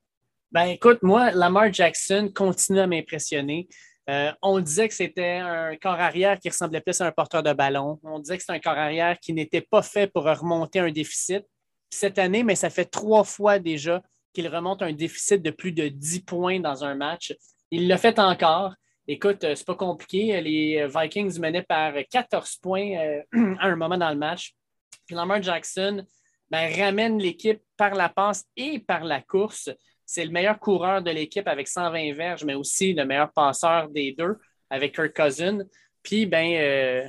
Ben 0.52 0.68
écoute, 0.68 1.00
moi, 1.04 1.32
Lamar 1.32 1.74
Jackson 1.74 2.32
continue 2.34 2.80
à 2.80 2.88
m'impressionner. 2.88 3.68
Euh, 4.10 4.32
on 4.42 4.60
disait 4.60 4.88
que 4.88 4.94
c'était 4.94 5.38
un 5.38 5.76
corps 5.76 6.00
arrière 6.00 6.40
qui 6.40 6.48
ressemblait 6.48 6.80
plus 6.80 7.02
à 7.02 7.08
un 7.08 7.12
porteur 7.12 7.44
de 7.44 7.52
ballon. 7.52 8.00
On 8.04 8.20
disait 8.20 8.38
que 8.38 8.44
c'était 8.44 8.54
un 8.54 8.60
corps 8.60 8.78
arrière 8.78 9.20
qui 9.20 9.34
n'était 9.34 9.62
pas 9.62 9.82
fait 9.82 10.08
pour 10.08 10.24
remonter 10.24 10.80
un 10.80 10.92
déficit. 10.92 11.44
Cette 11.90 12.20
année, 12.20 12.44
mais 12.44 12.56
ça 12.56 12.70
fait 12.70 12.86
trois 12.86 13.24
fois 13.24 13.60
déjà 13.60 14.02
qu'il 14.34 14.48
remonte 14.48 14.82
un 14.82 14.92
déficit 14.92 15.42
de 15.42 15.52
plus 15.52 15.72
de 15.72 15.88
10 15.88 16.22
points 16.22 16.60
dans 16.60 16.84
un 16.84 16.96
match. 16.96 17.34
Il 17.72 17.88
l'a 17.88 17.98
fait 17.98 18.20
encore. 18.20 18.74
Écoute, 19.08 19.44
euh, 19.44 19.56
c'est 19.56 19.66
pas 19.66 19.76
compliqué. 19.76 20.40
Les 20.42 20.88
Vikings 20.88 21.40
menaient 21.40 21.64
par 21.64 21.94
14 22.10 22.58
points 22.58 22.98
euh, 22.98 23.22
à 23.60 23.68
un 23.68 23.76
moment 23.76 23.98
dans 23.98 24.10
le 24.10 24.18
match. 24.18 24.54
Puis 25.06 25.16
Lamar 25.16 25.42
Jackson 25.42 26.06
ben, 26.50 26.72
ramène 26.76 27.20
l'équipe 27.20 27.62
par 27.78 27.94
la 27.94 28.10
passe 28.10 28.46
et 28.56 28.80
par 28.80 29.04
la 29.04 29.22
course. 29.22 29.70
C'est 30.06 30.26
le 30.26 30.32
meilleur 30.32 30.60
coureur 30.60 31.02
de 31.02 31.12
l'équipe 31.12 31.48
avec 31.48 31.68
120 31.68 32.14
verges, 32.14 32.44
mais 32.44 32.54
aussi 32.54 32.94
le 32.94 33.06
meilleur 33.06 33.32
passeur 33.32 33.90
des 33.90 34.14
deux 34.18 34.38
avec 34.70 34.96
Kirk 34.96 35.16
Cousin. 35.16 35.60
Puis, 36.04 36.26
ben, 36.26 36.54
euh, 36.54 37.08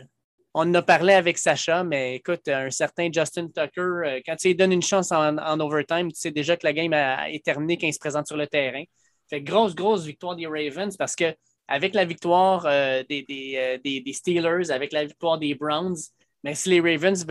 on 0.58 0.62
en 0.62 0.74
a 0.74 0.80
parlé 0.80 1.12
avec 1.12 1.36
Sacha, 1.36 1.84
mais 1.84 2.16
écoute, 2.16 2.48
un 2.48 2.70
certain 2.70 3.10
Justin 3.12 3.48
Tucker, 3.48 3.80
euh, 3.80 4.20
quand 4.24 4.36
tu 4.36 4.48
lui 4.48 4.54
donnes 4.54 4.72
une 4.72 4.82
chance 4.82 5.12
en, 5.12 5.60
overtime, 5.60 6.10
tu 6.10 6.18
sais 6.18 6.30
déjà 6.30 6.56
que 6.56 6.66
la 6.66 6.72
game 6.72 6.94
est 6.94 7.44
terminée 7.44 7.76
quand 7.76 7.86
il 7.86 7.92
se 7.92 7.98
présente 7.98 8.26
sur 8.26 8.38
le 8.38 8.46
terrain. 8.46 8.82
Fait 9.28 9.42
grosse, 9.42 9.74
grosse 9.74 10.06
victoire 10.06 10.34
des 10.34 10.46
Ravens 10.46 10.96
parce 10.96 11.14
que 11.14 11.34
avec 11.68 11.94
la 11.94 12.06
victoire 12.06 12.64
euh, 12.64 13.02
euh, 13.02 13.78
des- 13.84 14.12
Steelers, 14.14 14.70
avec 14.70 14.94
la 14.94 15.04
victoire 15.04 15.38
des 15.38 15.54
Browns, 15.54 15.98
mais 16.42 16.54
si 16.54 16.70
les 16.70 16.80
Ravens 16.80 17.22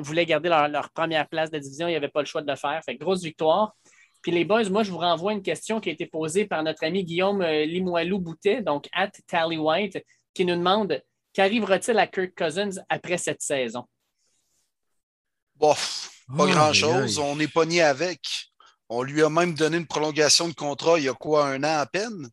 voulaient, 0.00 0.26
garder 0.26 0.48
leur, 0.48 0.90
première 0.90 1.26
place 1.28 1.50
de 1.50 1.58
division, 1.58 1.88
il 1.88 1.90
n'y 1.90 1.96
avait 1.96 2.06
pas 2.06 2.20
le 2.20 2.26
choix 2.26 2.42
de 2.42 2.50
le 2.50 2.56
faire. 2.56 2.80
Fait 2.84 2.94
grosse 2.94 3.24
victoire. 3.24 3.74
Puis 4.22 4.30
les 4.30 4.44
boys, 4.44 4.70
moi, 4.70 4.84
je 4.84 4.92
vous 4.92 4.98
renvoie 4.98 5.32
une 5.32 5.42
question 5.42 5.80
qui 5.80 5.88
a 5.88 5.92
été 5.92 6.06
posée 6.06 6.44
par 6.44 6.62
notre 6.62 6.84
ami 6.84 7.02
Guillaume 7.02 7.42
Limoilou-Boutet, 7.42 8.62
donc 8.62 8.88
at 8.92 9.10
Tally 9.26 9.56
White, 9.56 9.98
qui 10.32 10.44
nous 10.44 10.54
demande 10.54 11.02
qu'arrivera-t-il 11.32 11.98
à 11.98 12.06
Kirk 12.06 12.32
Cousins 12.36 12.82
après 12.88 13.18
cette 13.18 13.42
saison? 13.42 13.84
Bof, 15.56 16.10
pas 16.36 16.46
grand-chose. 16.46 17.18
On 17.18 17.38
est 17.40 17.48
pogné 17.48 17.82
avec. 17.82 18.20
On 18.88 19.02
lui 19.02 19.22
a 19.22 19.28
même 19.28 19.54
donné 19.54 19.76
une 19.76 19.86
prolongation 19.86 20.48
de 20.48 20.54
contrat 20.54 20.98
il 20.98 21.04
y 21.04 21.08
a 21.08 21.14
quoi, 21.14 21.48
un 21.48 21.62
an 21.64 21.78
à 21.80 21.86
peine? 21.86 22.30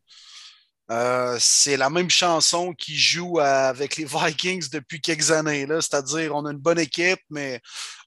Euh, 0.90 1.36
c'est 1.40 1.76
la 1.76 1.90
même 1.90 2.08
chanson 2.08 2.72
qui 2.72 2.96
joue 2.96 3.40
avec 3.40 3.96
les 3.96 4.04
Vikings 4.26 4.68
depuis 4.70 5.00
quelques 5.00 5.30
années. 5.30 5.66
là. 5.66 5.80
C'est-à-dire, 5.80 6.34
on 6.34 6.46
a 6.46 6.52
une 6.52 6.58
bonne 6.58 6.78
équipe, 6.78 7.20
mais 7.28 7.60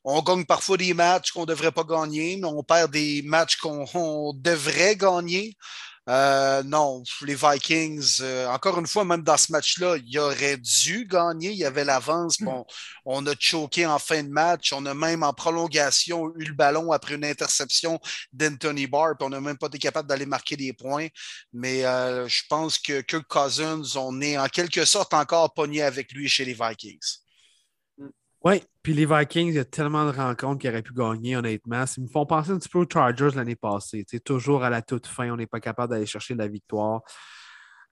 on 0.03 0.21
gagne 0.21 0.45
parfois 0.45 0.77
des 0.77 0.93
matchs 0.93 1.31
qu'on 1.31 1.41
ne 1.41 1.47
devrait 1.47 1.73
pas 1.73 1.83
gagner, 1.83 2.37
mais 2.37 2.47
on 2.47 2.63
perd 2.63 2.91
des 2.91 3.21
matchs 3.23 3.57
qu'on 3.57 3.85
on 3.93 4.33
devrait 4.33 4.95
gagner. 4.95 5.55
Euh, 6.09 6.63
non, 6.63 7.03
les 7.21 7.35
Vikings, 7.35 8.17
euh, 8.21 8.47
encore 8.47 8.79
une 8.79 8.87
fois, 8.87 9.05
même 9.05 9.21
dans 9.21 9.37
ce 9.37 9.51
match-là, 9.51 9.97
il 10.03 10.17
aurait 10.17 10.57
dû 10.57 11.05
gagner. 11.05 11.51
Il 11.51 11.57
y 11.57 11.65
avait 11.65 11.85
l'avance. 11.85 12.41
Bon, 12.41 12.65
on 13.05 13.25
a 13.27 13.35
choqué 13.37 13.85
en 13.85 13.99
fin 13.99 14.23
de 14.23 14.29
match. 14.29 14.73
On 14.73 14.87
a 14.87 14.95
même 14.95 15.21
en 15.21 15.33
prolongation 15.33 16.33
eu 16.35 16.45
le 16.45 16.53
ballon 16.53 16.91
après 16.91 17.13
une 17.13 17.25
interception 17.25 17.99
d'Anthony 18.33 18.87
Barr. 18.87 19.17
Puis 19.19 19.27
on 19.27 19.29
n'a 19.29 19.39
même 19.39 19.57
pas 19.57 19.67
été 19.67 19.77
capable 19.77 20.09
d'aller 20.09 20.25
marquer 20.25 20.57
des 20.57 20.73
points. 20.73 21.07
Mais 21.53 21.85
euh, 21.85 22.27
je 22.27 22.41
pense 22.49 22.79
que 22.79 23.01
Kirk 23.01 23.27
Cousins, 23.27 23.83
on 23.95 24.19
est 24.19 24.35
en 24.35 24.47
quelque 24.47 24.85
sorte 24.85 25.13
encore 25.13 25.53
pogné 25.53 25.83
avec 25.83 26.11
lui 26.11 26.27
chez 26.27 26.43
les 26.43 26.57
Vikings. 26.59 27.19
Oui, 28.43 28.63
puis 28.81 28.93
les 28.93 29.05
Vikings, 29.05 29.49
il 29.49 29.55
y 29.55 29.59
a 29.59 29.65
tellement 29.65 30.05
de 30.05 30.15
rencontres 30.15 30.59
qu'ils 30.59 30.69
auraient 30.69 30.81
pu 30.81 30.93
gagner, 30.93 31.35
honnêtement. 31.35 31.83
Ils 31.97 32.03
me 32.03 32.07
font 32.07 32.25
penser 32.25 32.51
un 32.51 32.57
petit 32.57 32.69
peu 32.69 32.79
aux 32.79 32.87
Chargers 32.91 33.31
l'année 33.35 33.55
passée. 33.55 34.05
Tu 34.05 34.17
sais, 34.17 34.19
toujours 34.19 34.63
à 34.63 34.69
la 34.69 34.81
toute 34.81 35.07
fin, 35.07 35.29
on 35.31 35.35
n'est 35.35 35.47
pas 35.47 35.59
capable 35.59 35.91
d'aller 35.93 36.05
chercher 36.05 36.35
la 36.35 36.47
victoire. 36.47 37.01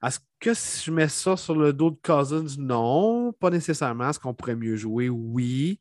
Est-ce 0.02 0.20
que 0.38 0.54
si 0.54 0.84
je 0.86 0.90
mets 0.92 1.08
ça 1.08 1.36
sur 1.36 1.56
le 1.56 1.72
dos 1.72 1.90
de 1.90 1.98
Cousins? 2.02 2.56
Non, 2.58 3.32
pas 3.32 3.50
nécessairement. 3.50 4.08
Est-ce 4.08 4.20
qu'on 4.20 4.32
pourrait 4.32 4.56
mieux 4.56 4.76
jouer? 4.76 5.08
Oui. 5.08 5.80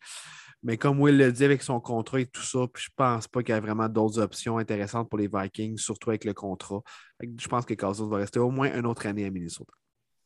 Mais 0.63 0.75
comme 0.75 0.99
Will 0.99 1.17
le 1.17 1.31
dit 1.31 1.45
avec 1.45 1.61
son 1.61 1.79
contrat 1.79 2.19
et 2.19 2.25
tout 2.25 2.41
ça, 2.41 2.65
puis 2.73 2.83
je 2.83 2.89
pense 2.95 3.27
pas 3.27 3.43
qu'il 3.43 3.53
y 3.53 3.57
a 3.57 3.61
vraiment 3.61 3.87
d'autres 3.87 4.19
options 4.19 4.57
intéressantes 4.57 5.07
pour 5.07 5.19
les 5.19 5.29
Vikings, 5.31 5.77
surtout 5.77 6.09
avec 6.09 6.25
le 6.25 6.33
contrat. 6.33 6.81
Je 7.21 7.47
pense 7.47 7.63
que 7.63 7.75
Cousins 7.75 8.09
va 8.09 8.17
rester 8.17 8.39
au 8.39 8.49
moins 8.49 8.75
une 8.75 8.87
autre 8.87 9.05
année 9.05 9.25
à 9.25 9.29
Minnesota. 9.29 9.71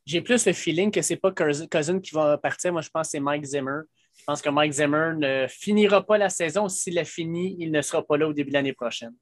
J'ai 0.05 0.21
plus 0.21 0.45
le 0.47 0.53
feeling 0.53 0.89
que 0.89 1.01
c'est 1.01 1.17
pas 1.17 1.31
Cousin 1.31 1.67
Cousin 1.67 1.99
qui 1.99 2.15
va 2.15 2.37
partir. 2.37 2.71
Moi, 2.71 2.81
je 2.81 2.89
pense 2.89 3.07
que 3.07 3.11
c'est 3.11 3.19
Mike 3.19 3.45
Zimmer. 3.45 3.81
Je 4.21 4.25
pense 4.27 4.41
que 4.43 4.51
Mike 4.51 4.73
Zimmer 4.73 5.13
ne 5.17 5.47
finira 5.49 6.05
pas 6.05 6.19
la 6.19 6.29
saison. 6.29 6.69
S'il 6.69 6.93
la 6.93 7.03
finit, 7.05 7.55
il 7.57 7.71
ne 7.71 7.81
sera 7.81 8.03
pas 8.03 8.17
là 8.17 8.27
au 8.27 8.33
début 8.33 8.51
de 8.51 8.53
l'année 8.53 8.71
prochaine. 8.71 9.15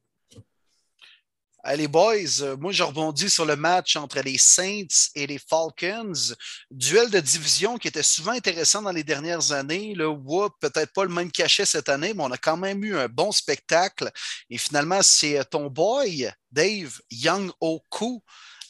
les 1.74 1.88
boys, 1.88 2.41
euh, 2.41 2.58
moi 2.58 2.74
je 2.74 2.84
rebondis 2.84 3.30
sur 3.30 3.45
le 3.45 3.56
match 3.56 3.95
entre 3.95 4.20
les 4.20 4.38
Saints 4.38 5.10
et 5.16 5.26
les 5.26 5.39
Falcons. 5.39 6.36
Duel 6.70 7.10
de 7.12 7.22
division 7.22 7.78
qui 7.78 7.88
était 7.88 8.04
souvent 8.04 8.34
intéressant 8.34 8.82
dans 8.82 8.91
les 8.91 9.06
dernières 9.06 9.54
années. 9.54 9.93
Le 9.95 10.10
whoop, 10.10 10.52
peut-être 10.60 10.91
pas 10.91 11.06
le 11.06 11.14
même 11.14 11.32
cachet 11.32 11.66
cette 11.66 11.88
année, 11.88 12.14
mais 12.14 12.24
on 12.24 12.32
a 12.32 12.38
quand 12.38 12.58
même 12.58 12.84
eu 12.84 12.97
un 12.97 13.08
bon 13.08 13.32
spectacle. 13.32 14.12
Et 14.50 14.58
finalement, 14.58 15.02
c'est 15.02 15.45
ton 15.45 15.68
boy, 15.68 16.30
Dave 16.52 17.00
Young 17.10 17.52
Oku, 17.62 18.22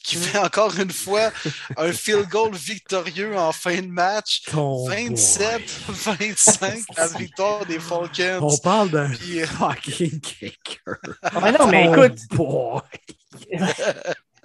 qui 0.04 0.16
fait 0.16 0.38
encore 0.38 0.80
une 0.80 0.92
fois 0.92 1.32
un 1.78 1.92
field 1.92 2.28
goal 2.30 2.56
victorieux 2.56 3.36
en 3.38 3.52
fin 3.52 3.82
de 3.82 3.88
match. 3.88 4.44
27-25, 4.50 6.84
la 6.98 7.08
victoire 7.08 7.66
des 7.66 7.80
Falcons. 7.80 8.40
On 8.42 8.58
parle 8.58 8.92
d'un 8.92 9.10
Puis, 9.10 9.42
euh, 9.42 9.48
fucking 9.48 10.20
kicker. 10.20 10.98
Ah 11.24 11.52
non, 11.52 11.68
mais 11.68 11.86
écoute, 11.86 12.20
boy. 12.32 12.82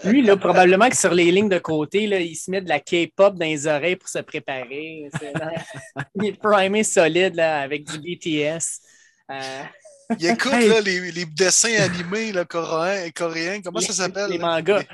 lui, 0.05 0.23
là, 0.23 0.37
probablement 0.37 0.89
que 0.89 0.97
sur 0.97 1.15
les 1.15 1.31
lignes 1.31 1.49
de 1.49 1.59
côté, 1.59 2.07
là, 2.07 2.21
il 2.21 2.37
se 2.37 2.51
met 2.51 2.61
de 2.61 2.69
la 2.69 2.81
K-pop 2.81 3.35
dans 3.35 3.47
les 3.47 3.67
oreilles 3.67 3.97
pour 3.97 4.09
se 4.09 4.19
préparer. 4.19 5.09
Il 6.17 6.27
est 6.27 6.41
primé 6.41 6.85
solide 6.85 7.35
là, 7.35 7.61
avec 7.61 7.85
du 7.85 7.99
BTS. 7.99 8.81
Euh, 9.31 9.63
Il 10.19 10.27
écoute 10.27 10.53
Hey. 10.53 10.69
là, 10.69 10.81
les, 10.81 11.11
les 11.13 11.25
dessins 11.27 11.75
animés 11.81 12.33
là, 12.33 12.45
coréens, 12.45 13.11
coréens. 13.15 13.61
Comment 13.63 13.81
ça 13.81 13.93
s'appelle? 13.93 14.31
Les 14.31 14.39
là? 14.39 14.47
mangas. 14.57 14.83
Tu 14.83 14.89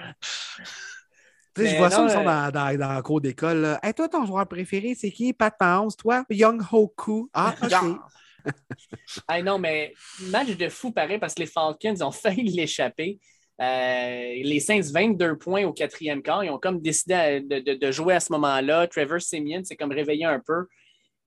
sais, 1.56 1.62
Mais 1.64 1.70
je 1.70 1.76
vois 1.78 1.90
ça, 1.90 1.98
non, 1.98 2.06
ils 2.06 2.12
sont 2.12 2.20
euh, 2.20 2.24
dans, 2.24 2.50
dans, 2.52 2.78
dans 2.78 2.92
la 2.92 3.02
cour 3.02 3.20
d'école. 3.20 3.78
Hey, 3.82 3.92
toi, 3.92 4.08
ton 4.08 4.24
joueur 4.24 4.46
préféré, 4.46 4.94
c'est 4.94 5.10
qui? 5.10 5.32
Pat 5.32 5.52
Mahomes, 5.60 5.90
toi? 5.98 6.24
Young 6.30 6.62
Hoku. 6.70 7.28
Ah, 7.34 7.54
OK. 7.62 7.72
Ah 9.28 9.42
non, 9.42 9.58
mais 9.58 9.92
match 10.30 10.56
de 10.56 10.68
fou 10.68 10.92
pareil 10.92 11.18
parce 11.18 11.34
que 11.34 11.40
les 11.40 11.46
Falcons 11.46 12.00
ont 12.02 12.10
failli 12.12 12.44
l'échapper. 12.50 13.18
Euh, 13.60 14.32
les 14.42 14.60
Saints, 14.60 14.80
22 14.80 15.36
points 15.36 15.64
au 15.64 15.72
quatrième 15.74 16.22
quart. 16.22 16.42
Ils 16.44 16.50
ont 16.50 16.58
comme 16.58 16.80
décidé 16.80 17.14
à- 17.14 17.40
de, 17.40 17.58
de- 17.58 17.74
de 17.74 17.90
jouer 17.92 18.14
à 18.14 18.20
ce 18.20 18.32
moment-là. 18.32 18.86
Trevor 18.86 19.20
Simeon 19.20 19.62
s'est 19.64 19.76
comme 19.76 19.92
réveillé 19.92 20.24
un 20.24 20.40
peu. 20.40 20.66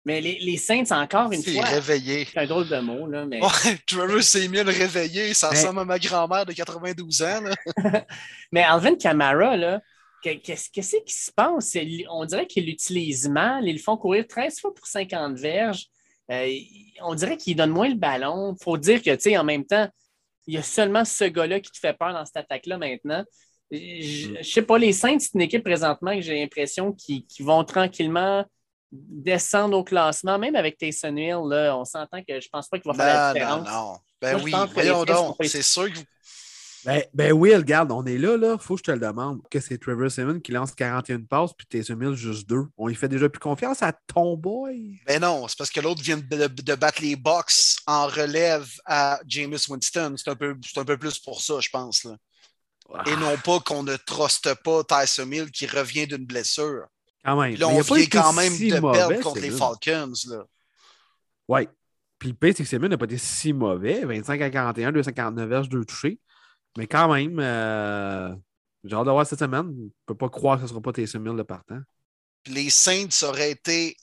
Mais 0.06 0.20
les, 0.20 0.38
les 0.40 0.58
Saints, 0.58 0.92
encore 0.92 1.32
une 1.32 1.42
fois, 1.44 1.64
réveillé. 1.64 2.26
c'est 2.32 2.40
un 2.40 2.46
drôle 2.46 2.68
de 2.68 2.80
mot, 2.80 3.08
là, 3.08 3.26
mais 3.26 3.42
Ouais, 3.42 3.78
Trevor 3.88 4.22
Samuel 4.22 4.70
réveillé, 4.70 5.34
ça 5.34 5.50
ressemble 5.50 5.80
à 5.80 5.86
ma 5.86 5.98
grand-mère 6.00 6.46
de 6.46 6.52
92 6.52 7.22
ans. 7.22 7.42
là. 7.42 8.06
Mais 8.52 8.64
Alvin 8.64 8.96
Kamara, 8.96 9.56
là, 9.56 9.82
que- 10.24 10.34
qu'est-ce 10.36 10.70
qui 10.70 11.14
se 11.14 11.32
passe? 11.32 11.78
On 12.10 12.26
dirait 12.26 12.48
qu'ils 12.48 12.66
l'utilisent 12.66 13.30
mal. 13.30 13.66
Ils 13.68 13.74
le 13.74 13.80
font 13.82 13.96
courir 13.96 14.26
13 14.28 14.60
fois 14.60 14.74
pour 14.74 14.86
50 14.88 15.38
verges. 15.38 15.86
Euh, 16.32 16.50
on 17.02 17.16
dirait 17.16 17.38
qu'il 17.38 17.56
donne 17.56 17.70
moins 17.72 17.88
le 17.90 17.96
ballon. 17.96 18.56
Il 18.60 18.64
faut 18.64 18.78
dire 18.78 19.02
que, 19.02 19.12
tu 19.16 19.22
sais, 19.22 19.38
en 19.38 19.44
même 19.46 19.66
temps, 19.66 19.88
il 20.48 20.56
y 20.56 20.58
a 20.58 20.62
seulement 20.64 21.06
ce 21.06 21.24
gars-là 21.26 21.62
qui 21.62 21.72
te 21.72 21.78
fait 21.80 21.94
peur 21.98 22.12
dans 22.12 22.26
cette 22.26 22.38
attaque-là 22.38 22.78
maintenant. 22.78 23.24
Je 23.72 24.38
ne 24.38 24.44
sais 24.44 24.62
pas, 24.62 24.78
les 24.78 24.92
Saints, 24.94 25.18
c'est 25.20 25.34
une 25.34 25.42
équipe 25.42 25.64
présentement 25.64 26.14
que 26.14 26.22
j'ai 26.22 26.40
l'impression 26.42 26.92
qu'ils 26.92 27.26
qu'ils 27.26 27.46
vont 27.46 27.64
tranquillement 27.64 28.46
descendre 28.96 29.78
au 29.78 29.84
classement, 29.84 30.38
même 30.38 30.56
avec 30.56 30.78
Taysom 30.78 31.18
Hill, 31.18 31.40
là, 31.50 31.76
on 31.78 31.86
s'entend 31.86 32.22
que 32.24 32.40
je 32.40 32.48
pense 32.50 32.68
pas 32.68 32.78
qu'il 32.80 32.92
va 32.92 32.96
faire 32.98 33.06
la 33.16 33.28
Non, 33.28 33.34
différence. 33.34 33.68
non, 33.68 33.74
non. 33.94 33.98
Ben 34.22 34.32
Moi, 34.38 34.44
oui, 34.44 34.54
voyons 34.74 35.04
donc. 35.04 35.36
C'est 35.44 35.62
sûr 35.64 35.92
que 35.92 35.98
vous- 35.98 36.04
Ben, 36.86 37.02
ben 37.14 37.32
oui, 37.32 37.56
regarde, 37.56 37.92
on 37.94 38.06
est 38.06 38.18
là, 38.18 38.36
là. 38.38 38.58
Faut 38.58 38.76
que 38.76 38.80
je 38.80 38.84
te 38.84 38.92
le 38.92 39.00
demande. 39.00 39.40
Que 39.50 39.60
c'est 39.62 39.78
Trevor 39.78 40.12
Simmons 40.12 40.40
qui 40.42 40.52
lance 40.52 40.76
41 40.76 41.22
passes, 41.22 41.52
puis 41.58 41.66
Taysom 41.66 42.02
Hill 42.02 42.14
juste 42.14 42.48
deux. 42.48 42.66
On 42.78 42.90
y 42.90 42.96
fait 42.96 43.08
déjà 43.08 43.30
plus 43.30 43.40
confiance 43.40 43.82
à 43.82 43.94
ton 43.94 44.36
boy. 44.36 45.00
Ben 45.08 45.22
non, 45.22 45.48
c'est 45.48 45.58
parce 45.58 45.70
que 45.70 45.80
l'autre 45.80 46.02
vient 46.02 46.18
de, 46.18 46.48
de 46.48 46.76
battre 46.76 47.02
les 47.02 47.16
Bucks 47.16 47.78
en 47.88 48.08
relève 48.08 48.68
à 48.86 49.20
Jameis 49.26 49.66
Winston. 49.70 50.16
C'est 50.18 50.30
un, 50.30 50.36
peu- 50.36 50.58
c'est 50.62 50.78
un 50.80 50.84
peu 50.86 50.98
plus 50.98 51.20
pour 51.20 51.42
ça, 51.42 51.56
je 51.62 51.70
pense. 51.70 52.04
Là. 52.04 52.18
Ah, 52.94 53.04
Et 53.08 53.16
non 53.16 53.38
pas 53.38 53.60
qu'on 53.62 53.82
ne 53.84 53.96
truste 53.96 54.54
pas 54.56 54.84
Tyson 54.84 55.32
Hill 55.32 55.52
qui 55.52 55.66
revient 55.68 56.06
d'une 56.06 56.26
blessure. 56.26 56.84
Quand 57.24 57.40
même. 57.42 57.56
Là, 57.56 57.68
on 57.68 57.80
a 57.80 57.84
pas 57.84 57.96
vient 57.96 57.98
été 58.04 58.10
quand 58.18 58.34
même 58.34 58.54
si 58.54 58.70
de 58.70 58.80
mauvais, 58.80 58.98
perdre 58.98 59.20
contre 59.22 59.40
les. 59.40 59.52
Falcons. 59.52 60.14
Là. 60.30 60.46
Ouais. 61.48 61.70
Puis 62.20 62.30
le 62.30 62.36
pire, 62.36 62.54
c'est 62.56 62.64
que 62.66 62.76
n'a 62.88 62.98
pas 62.98 63.06
été 63.06 63.18
si 63.18 63.52
mauvais. 63.54 64.06
25 64.06 64.42
à 64.42 64.50
41, 64.50 64.92
249 64.92 65.50
verges, 65.50 65.70
2 65.70 65.84
touchés. 65.86 66.20
Mais 66.78 66.88
quand 66.88 67.14
même, 67.14 67.38
euh, 67.40 68.34
j'ai 68.84 68.96
hâte 68.96 69.06
de 69.06 69.12
voir 69.12 69.26
cette 69.28 69.40
semaine. 69.40 69.74
Je 69.78 69.84
ne 69.84 69.90
peux 70.06 70.16
pas 70.16 70.30
croire 70.30 70.56
que 70.56 70.62
ce 70.62 70.66
ne 70.66 70.70
sera 70.70 70.82
pas 70.82 70.94
Taysom 70.94 71.26
Hill 71.26 71.36
de 71.36 71.44
partant. 71.44 71.80
Puis 72.44 72.54
les 72.54 72.70
Saints 72.70 73.08
auraient 73.24 73.52
été. 73.52 73.96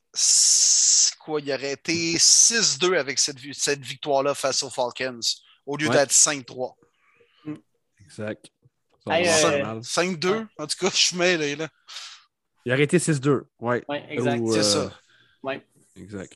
Quoi, 1.20 1.40
il 1.40 1.52
aurait 1.52 1.72
été 1.72 2.16
6-2 2.18 2.96
avec 2.98 3.18
cette, 3.18 3.38
vi- 3.38 3.54
cette 3.54 3.80
victoire-là 3.84 4.34
face 4.34 4.62
aux 4.62 4.70
Falcons, 4.70 5.20
au 5.66 5.76
lieu 5.76 5.88
Ouais. 5.88 5.96
d'être 5.96 6.12
5-3. 6.12 6.76
Exact. 8.04 8.50
Ça 9.06 9.18
Hey, 9.18 9.24
va 9.26 9.30
euh, 9.30 9.50
faire 9.50 9.66
mal. 9.66 9.80
5-2, 9.84 10.46
en 10.58 10.66
tout 10.66 10.76
cas, 10.78 10.90
je 10.90 10.96
suis 10.96 11.16
mêlé, 11.16 11.56
là. 11.56 11.68
Il 12.70 12.74
aurait 12.74 12.84
été 12.84 12.98
6-2. 12.98 13.40
Ouais. 13.58 13.82
Oui, 13.88 13.96
exact. 14.08 14.38
Ou, 14.40 14.52
C'est 14.52 14.58
euh, 14.60 14.62
ça. 14.62 14.92
Ouais. 15.42 15.60
Exact. 15.96 16.32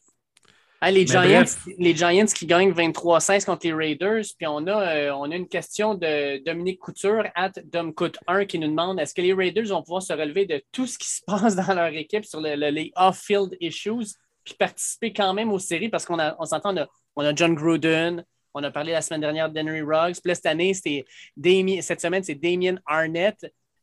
Ah, 0.80 0.90
les, 0.90 1.06
Giants, 1.06 1.44
les 1.78 1.94
Giants 1.94 2.26
qui 2.26 2.44
gagnent 2.46 2.72
23-16 2.72 3.44
contre 3.46 3.64
les 3.68 3.72
Raiders. 3.72 4.24
Puis 4.36 4.44
on 4.48 4.66
a, 4.66 4.96
euh, 4.96 5.12
on 5.14 5.30
a 5.30 5.36
une 5.36 5.46
question 5.46 5.94
de 5.94 6.44
Dominique 6.44 6.80
Couture, 6.80 7.22
at 7.36 7.50
Domcoute1, 7.50 8.46
qui 8.46 8.58
nous 8.58 8.66
demande 8.66 8.98
est-ce 8.98 9.14
que 9.14 9.22
les 9.22 9.32
Raiders 9.32 9.66
vont 9.68 9.82
pouvoir 9.84 10.02
se 10.02 10.12
relever 10.12 10.44
de 10.44 10.60
tout 10.72 10.88
ce 10.88 10.98
qui 10.98 11.08
se 11.08 11.22
passe 11.26 11.54
dans 11.54 11.72
leur 11.72 11.94
équipe 11.94 12.24
sur 12.24 12.40
le- 12.40 12.56
le- 12.56 12.70
les 12.70 12.90
off-field 12.96 13.56
issues, 13.60 14.16
puis 14.44 14.54
participer 14.58 15.12
quand 15.12 15.32
même 15.34 15.52
aux 15.52 15.60
séries? 15.60 15.88
Parce 15.88 16.04
qu'on 16.04 16.18
a- 16.18 16.34
on 16.40 16.46
s'entend, 16.46 16.74
on 16.74 16.78
a, 16.78 16.88
on 17.14 17.24
a 17.24 17.32
John 17.32 17.54
Gruden, 17.54 18.24
on 18.54 18.62
a 18.64 18.72
parlé 18.72 18.90
la 18.90 19.02
semaine 19.02 19.20
dernière 19.20 19.48
d'Henry 19.50 19.82
Ruggs. 19.82 20.14
Puis 20.20 20.28
là, 20.30 20.34
cette 20.34 20.46
année, 20.46 20.74
c'était 20.74 21.04
Damien- 21.36 21.80
cette 21.80 22.00
semaine, 22.00 22.24
c'est 22.24 22.34
Damien 22.34 22.74
Arnett. 22.86 23.36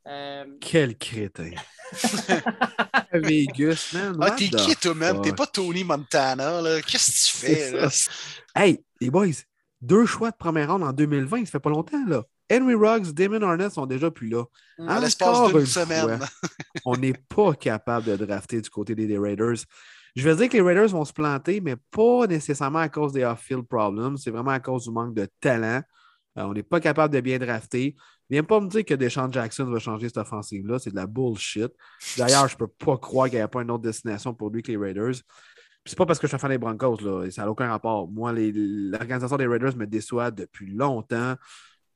Euh, 0.07 0.45
Quel 0.59 0.97
crétin. 0.97 1.51
Vegas, 3.13 3.91
man. 3.93 4.17
Ah, 4.21 4.31
t'es 4.31 4.49
qui, 4.49 4.75
toi, 4.75 4.95
même? 4.95 5.21
T'es 5.21 5.33
pas 5.33 5.45
Tony 5.45 5.83
Montana, 5.83 6.61
là. 6.61 6.81
Qu'est-ce 6.81 7.11
que 7.11 7.31
tu 7.31 7.45
fais, 7.45 7.71
là? 7.71 7.89
Hey, 8.55 8.83
les 8.99 9.09
boys, 9.09 9.27
deux 9.81 10.05
choix 10.05 10.31
de 10.31 10.35
première 10.37 10.71
ronde 10.71 10.83
en 10.83 10.93
2020, 10.93 11.45
ça 11.45 11.51
fait 11.51 11.59
pas 11.59 11.69
longtemps, 11.69 12.05
là. 12.07 12.23
Henry 12.51 12.75
Ruggs, 12.75 13.13
Damon 13.13 13.41
Arnett 13.43 13.71
sont 13.71 13.85
déjà 13.85 14.11
plus 14.11 14.27
là. 14.27 14.43
À 14.85 14.99
l'espace 14.99 15.47
d'une 15.47 15.61
une 15.61 15.65
semaine. 15.65 16.17
fois, 16.17 16.27
on 16.85 16.97
n'est 16.97 17.13
pas 17.13 17.53
capable 17.53 18.07
de 18.07 18.25
drafter 18.25 18.59
du 18.59 18.69
côté 18.69 18.93
des, 18.93 19.07
des 19.07 19.17
Raiders. 19.17 19.55
Je 20.15 20.27
vais 20.27 20.35
dire 20.35 20.49
que 20.49 20.57
les 20.57 20.61
Raiders 20.61 20.89
vont 20.89 21.05
se 21.05 21.13
planter, 21.13 21.61
mais 21.61 21.77
pas 21.91 22.27
nécessairement 22.27 22.79
à 22.79 22.89
cause 22.89 23.13
des 23.13 23.23
off-field 23.23 23.65
problems. 23.67 24.17
C'est 24.17 24.31
vraiment 24.31 24.51
à 24.51 24.59
cause 24.59 24.83
du 24.83 24.91
manque 24.91 25.13
de 25.13 25.29
talent. 25.39 25.81
Euh, 26.37 26.43
on 26.43 26.53
n'est 26.53 26.63
pas 26.63 26.79
capable 26.79 27.13
de 27.13 27.19
bien 27.19 27.39
drafter. 27.39 27.95
Viens 28.29 28.43
pas 28.43 28.59
me 28.59 28.67
dire 28.67 28.85
que 28.85 28.93
Deshaun 28.93 29.31
Jackson 29.31 29.65
va 29.65 29.79
changer 29.79 30.07
cette 30.07 30.17
offensive-là. 30.17 30.79
C'est 30.79 30.91
de 30.91 30.95
la 30.95 31.07
bullshit. 31.07 31.71
D'ailleurs, 32.17 32.47
je 32.47 32.55
peux 32.55 32.67
pas 32.67 32.97
croire 32.97 33.29
qu'il 33.29 33.37
n'y 33.37 33.43
a 33.43 33.47
pas 33.47 33.61
une 33.61 33.71
autre 33.71 33.83
destination 33.83 34.33
pour 34.33 34.49
lui 34.49 34.63
que 34.63 34.71
les 34.71 34.77
Raiders. 34.77 35.15
C'est 35.85 35.97
pas 35.97 36.05
parce 36.05 36.19
que 36.19 36.27
je 36.27 36.31
suis 36.31 36.39
fan 36.39 36.51
des 36.51 36.57
Broncos, 36.57 36.97
là. 37.01 37.29
Ça 37.31 37.43
n'a 37.43 37.51
aucun 37.51 37.67
rapport. 37.67 38.07
Moi, 38.09 38.31
l'organisation 38.33 39.37
des 39.37 39.47
Raiders 39.47 39.75
me 39.75 39.85
déçoit 39.85 40.31
depuis 40.31 40.67
longtemps. 40.67 41.35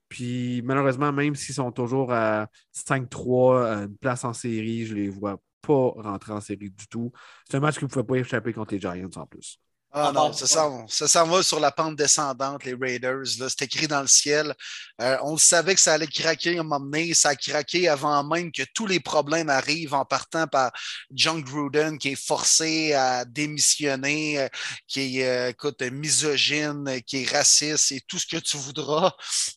Puis 0.09 0.61
malheureusement, 0.63 1.11
même 1.11 1.35
s'ils 1.35 1.55
sont 1.55 1.71
toujours 1.71 2.11
à 2.11 2.47
5-3, 2.73 3.65
à 3.65 3.83
une 3.83 3.97
place 3.97 4.23
en 4.23 4.33
série, 4.33 4.85
je 4.85 4.95
les 4.95 5.09
vois 5.09 5.41
pas 5.61 5.89
rentrer 5.97 6.33
en 6.33 6.41
série 6.41 6.69
du 6.69 6.87
tout. 6.87 7.11
C'est 7.49 7.57
un 7.57 7.59
match 7.59 7.75
que 7.75 7.81
vous 7.81 7.87
ne 7.87 7.91
pouvez 7.91 8.05
pas 8.05 8.15
échapper 8.15 8.53
contre 8.53 8.73
les 8.73 8.79
Giants 8.79 9.09
en 9.15 9.25
plus. 9.25 9.59
Ah 9.97 10.07
Ah, 10.09 10.11
non, 10.11 10.33
ça 10.33 10.45
s'en 10.45 10.85
ça 10.89 11.07
s'en 11.07 11.25
va 11.25 11.41
sur 11.41 11.57
la 11.61 11.71
pente 11.71 11.95
descendante, 11.95 12.65
les 12.65 12.73
Raiders. 12.73 13.23
là. 13.39 13.47
C'est 13.47 13.61
écrit 13.61 13.87
dans 13.87 14.01
le 14.01 14.07
ciel. 14.07 14.53
Euh, 15.01 15.17
on 15.23 15.31
le 15.33 15.37
savait 15.39 15.73
que 15.73 15.79
ça 15.79 15.93
allait 15.93 16.05
craquer 16.05 16.57
à 16.57 16.59
un 16.59 16.63
moment 16.63 16.81
donné. 16.81 17.13
Ça 17.13 17.29
a 17.29 17.35
craqué 17.35 17.87
avant 17.87 18.21
même 18.25 18.51
que 18.51 18.63
tous 18.73 18.87
les 18.87 18.99
problèmes 18.99 19.49
arrivent 19.49 19.93
en 19.93 20.03
partant 20.03 20.47
par 20.47 20.73
John 21.11 21.41
Gruden 21.41 21.97
qui 21.97 22.09
est 22.09 22.15
forcé 22.27 22.91
à 22.93 23.23
démissionner, 23.23 24.41
euh, 24.41 24.47
qui 24.85 25.21
est, 25.21 25.27
euh, 25.29 25.49
écoute, 25.51 25.81
misogyne, 25.81 27.01
qui 27.07 27.23
est 27.23 27.31
raciste 27.31 27.93
et 27.93 28.01
tout 28.05 28.19
ce 28.19 28.27
que 28.27 28.37
tu 28.37 28.57
voudras. 28.57 29.13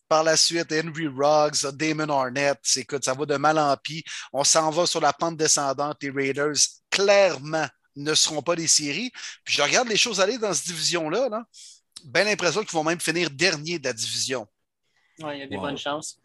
Par 0.08 0.22
la 0.22 0.36
suite, 0.36 0.72
Henry 0.72 1.08
Ruggs, 1.08 1.66
Damon 1.72 2.08
Arnett. 2.10 2.58
C'est- 2.62 2.80
Écoute, 2.82 3.04
ça 3.04 3.12
va 3.14 3.26
de 3.26 3.36
mal 3.36 3.58
en 3.58 3.76
pis. 3.76 4.04
On 4.32 4.44
s'en 4.44 4.70
va 4.70 4.86
sur 4.86 5.00
la 5.00 5.12
pente 5.12 5.36
descendante. 5.36 5.96
Les 6.00 6.10
Raiders, 6.10 6.54
clairement, 6.90 7.66
ne 7.98 8.14
seront 8.14 8.42
pas 8.42 8.56
des 8.56 8.66
séries. 8.68 9.10
Puis 9.44 9.54
je 9.54 9.62
regarde 9.62 9.88
les 9.88 9.96
choses 9.96 10.20
aller 10.20 10.38
dans 10.38 10.52
cette 10.54 10.66
division-là. 10.68 11.28
Là. 11.28 11.44
Ben 12.04 12.24
l'impression 12.24 12.60
qu'ils 12.62 12.72
vont 12.72 12.84
même 12.84 13.00
finir 13.00 13.28
dernier 13.30 13.78
de 13.78 13.84
la 13.84 13.92
division. 13.92 14.46
Ouais, 15.20 15.36
il 15.36 15.40
y 15.40 15.42
a 15.42 15.46
des 15.46 15.56
Wow. 15.56 15.62
bonnes 15.62 15.78
chances. 15.78 16.18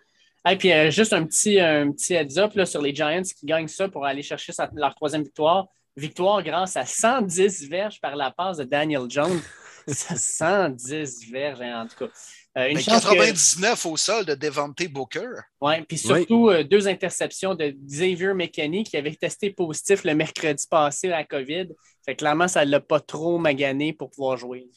Et 0.50 0.56
puis, 0.58 0.72
euh, 0.74 0.92
juste 0.92 1.14
un 1.14 1.26
petit, 1.26 1.60
un 1.60 1.92
petit 1.92 2.14
heads-up 2.16 2.54
là, 2.56 2.66
sur 2.66 2.82
les 2.82 2.94
Giants 2.94 3.22
qui 3.24 3.46
gagnent 3.46 3.68
ça 3.68 3.88
pour 3.88 4.06
aller 4.06 4.22
chercher 4.22 4.52
sa- 4.52 4.70
leur 4.76 4.94
troisième 4.94 5.24
victoire. 5.24 5.68
Victoire 5.96 6.44
grâce 6.44 6.76
à 6.76 6.86
110 6.86 7.68
verges 7.70 8.02
par 8.02 8.16
la 8.16 8.30
passe 8.32 8.58
de 8.58 8.64
Daniel 8.66 9.04
Jones. 9.10 9.42
110 9.88 11.30
verges, 11.32 11.62
hein, 11.62 11.84
en 11.84 11.88
tout 11.88 11.96
cas. 12.06 12.12
Euh, 12.56 12.68
une 12.68 12.76
Mais 12.76 12.84
chance 12.84 13.04
que- 13.04 13.10
99 13.10 13.86
au 13.88 13.98
sol 13.98 14.26
de 14.26 14.36
Devante 14.36 14.84
Booker. 14.88 15.28
Ouais, 15.60 15.82
puis 15.84 15.98
surtout, 15.98 16.50
euh, 16.50 16.64
deux 16.64 16.88
interceptions 16.88 17.56
de 17.56 17.70
Xavier 17.88 18.34
McKinney 18.36 18.84
qui 18.84 18.96
avait 18.96 19.16
testé 19.16 19.50
positif 19.50 20.04
le 20.04 20.14
mercredi 20.14 20.66
passé 20.70 21.08
à 21.08 21.18
la 21.18 21.24
COVID. 21.24 21.70
Fait 22.06 22.14
que 22.14 22.20
clairement, 22.20 22.48
ça 22.48 22.64
ne 22.64 22.70
l'a 22.70 22.80
pas 22.80 23.00
trop 23.00 23.40
magané 23.40 23.92
pour 23.94 24.12
pouvoir 24.12 24.38
jouer. 24.38 24.68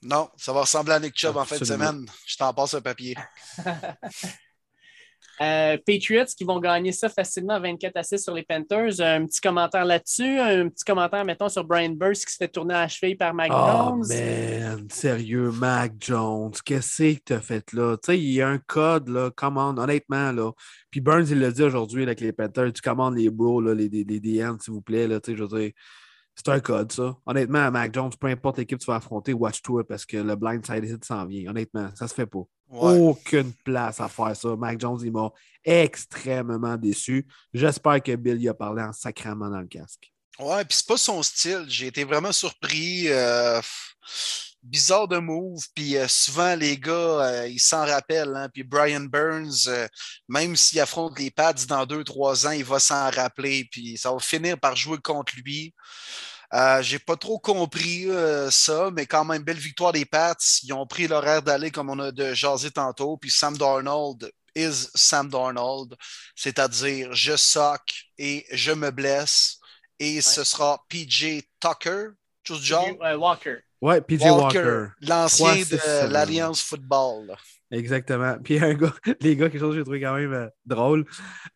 Non, 0.00 0.30
ça 0.36 0.52
va 0.52 0.60
ressembler 0.62 0.94
à 0.94 1.00
Nick 1.00 1.18
Chubb 1.18 1.36
en 1.36 1.44
fin 1.44 1.58
de 1.58 1.64
semaine. 1.64 2.06
Je 2.24 2.36
t'en 2.36 2.54
passe 2.54 2.74
un 2.74 2.80
papier. 2.80 3.14
Euh, 5.40 5.76
Patriots 5.86 6.24
qui 6.36 6.44
vont 6.44 6.58
gagner 6.58 6.92
ça 6.92 7.08
facilement 7.08 7.60
24 7.60 7.96
à 7.96 8.02
6 8.02 8.18
sur 8.24 8.34
les 8.34 8.42
Panthers. 8.42 9.00
Un 9.00 9.26
petit 9.26 9.40
commentaire 9.40 9.84
là-dessus. 9.84 10.38
Un 10.38 10.68
petit 10.68 10.84
commentaire, 10.84 11.24
mettons, 11.24 11.48
sur 11.48 11.64
Brian 11.64 11.90
Burst 11.90 12.26
qui 12.26 12.32
se 12.32 12.36
fait 12.38 12.48
tourner 12.48 12.74
à 12.74 12.80
la 12.82 12.88
cheville 12.88 13.16
par 13.16 13.32
Mac 13.34 13.50
Oh, 13.52 13.94
Jones. 14.00 14.04
man, 14.08 14.86
sérieux, 14.90 15.50
Mac 15.52 15.92
Jones, 16.00 16.52
qu'est-ce 16.64 17.14
que 17.14 17.20
t'as 17.24 17.40
fait 17.40 17.72
là? 17.72 17.96
Tu 17.96 18.06
sais, 18.06 18.18
il 18.18 18.32
y 18.32 18.42
a 18.42 18.48
un 18.48 18.58
code, 18.58 19.08
là, 19.08 19.30
commande, 19.30 19.78
honnêtement, 19.78 20.32
là. 20.32 20.50
Puis 20.90 21.00
Burns, 21.00 21.26
il 21.30 21.40
l'a 21.40 21.50
dit 21.50 21.62
aujourd'hui 21.62 22.02
avec 22.02 22.20
les 22.20 22.32
Panthers, 22.32 22.72
tu 22.72 22.82
commandes 22.82 23.16
les 23.16 23.30
bros, 23.30 23.60
là, 23.60 23.74
les, 23.74 23.88
les, 23.88 24.04
les 24.04 24.20
DN, 24.20 24.58
s'il 24.58 24.72
vous 24.72 24.80
plaît, 24.80 25.06
là, 25.06 25.20
tu 25.20 25.30
sais, 25.32 25.36
je 25.36 25.44
veux 25.44 25.58
dire, 25.60 25.70
c'est 26.38 26.52
un 26.52 26.60
code, 26.60 26.92
ça. 26.92 27.16
Honnêtement, 27.26 27.70
Mac 27.70 27.92
Jones, 27.92 28.12
peu 28.18 28.28
importe 28.28 28.58
l'équipe 28.58 28.78
que 28.78 28.84
tu 28.84 28.90
vas 28.90 28.96
affronter, 28.96 29.32
watch-toi 29.32 29.86
parce 29.86 30.06
que 30.06 30.16
le 30.16 30.36
blindside 30.36 30.84
hit 30.84 31.04
s'en 31.04 31.26
vient. 31.26 31.50
Honnêtement, 31.50 31.90
ça 31.96 32.06
se 32.06 32.14
fait 32.14 32.26
pas. 32.26 32.44
Ouais. 32.68 32.98
Aucune 32.98 33.52
place 33.64 34.00
à 34.00 34.08
faire 34.08 34.36
ça. 34.36 34.54
Mac 34.56 34.80
Jones, 34.80 35.00
il 35.02 35.10
m'a 35.10 35.32
extrêmement 35.64 36.76
déçu. 36.76 37.26
J'espère 37.52 38.02
que 38.02 38.14
Bill 38.14 38.40
y 38.40 38.48
a 38.48 38.54
parlé 38.54 38.82
en 38.82 38.92
sacrament 38.92 39.50
dans 39.50 39.60
le 39.60 39.66
casque. 39.66 40.12
Ouais, 40.38 40.64
puis 40.64 40.76
c'est 40.78 40.86
pas 40.86 40.96
son 40.96 41.22
style. 41.22 41.64
J'ai 41.66 41.88
été 41.88 42.04
vraiment 42.04 42.30
surpris. 42.30 43.08
euh, 43.08 43.60
bizarre 44.62 45.08
de 45.08 45.18
move. 45.18 45.62
Puis 45.74 45.96
euh, 45.96 46.06
souvent, 46.08 46.54
les 46.54 46.78
gars, 46.78 46.92
euh, 46.92 47.48
ils 47.48 47.60
s'en 47.60 47.84
rappellent. 47.86 48.34
hein. 48.36 48.48
Puis 48.52 48.62
Brian 48.62 49.00
Burns, 49.00 49.66
euh, 49.68 49.86
même 50.28 50.56
s'il 50.56 50.80
affronte 50.80 51.18
les 51.18 51.30
Pats 51.30 51.52
dans 51.68 51.86
deux, 51.86 52.04
trois 52.04 52.46
ans, 52.46 52.50
il 52.50 52.64
va 52.64 52.78
s'en 52.78 53.10
rappeler. 53.10 53.66
Puis 53.70 53.96
ça 53.98 54.12
va 54.12 54.18
finir 54.18 54.58
par 54.58 54.76
jouer 54.76 54.98
contre 54.98 55.34
lui. 55.36 55.74
J'ai 56.80 56.98
pas 56.98 57.16
trop 57.16 57.38
compris 57.38 58.06
ça, 58.50 58.90
mais 58.90 59.04
quand 59.04 59.24
même, 59.24 59.42
belle 59.42 59.58
victoire 59.58 59.92
des 59.92 60.06
Pats. 60.06 60.34
Ils 60.62 60.72
ont 60.72 60.86
pris 60.86 61.06
l'horaire 61.06 61.42
d'aller 61.42 61.70
comme 61.70 61.90
on 61.90 61.98
a 61.98 62.10
de 62.10 62.32
jaser 62.32 62.70
tantôt. 62.70 63.18
Puis 63.18 63.30
Sam 63.30 63.56
Darnold 63.58 64.30
is 64.54 64.88
Sam 64.94 65.28
Darnold, 65.28 65.94
c'est-à-dire 66.34 67.12
je 67.12 67.36
sock 67.36 67.82
et 68.16 68.46
je 68.50 68.72
me 68.72 68.90
blesse. 68.90 69.58
Et 69.98 70.20
ce 70.20 70.42
sera 70.42 70.82
PJ 70.88 71.42
Tucker, 71.60 72.06
chose 72.44 72.60
du 72.60 72.66
genre? 72.66 72.88
Walker. 73.18 73.58
Ouais, 73.80 74.00
PJ 74.00 74.22
Walker, 74.22 74.58
Walker. 74.58 74.86
l'ancien 75.02 75.54
de 75.56 76.12
l'Alliance 76.12 76.62
Football. 76.62 77.36
Exactement. 77.70 78.36
Puis 78.42 78.58
un 78.58 78.72
gars, 78.74 78.94
les 79.20 79.36
gars, 79.36 79.50
quelque 79.50 79.60
chose 79.60 79.72
que 79.72 79.78
j'ai 79.80 79.84
trouvé 79.84 80.00
quand 80.00 80.14
même 80.14 80.32
euh, 80.32 80.48
drôle. 80.64 81.04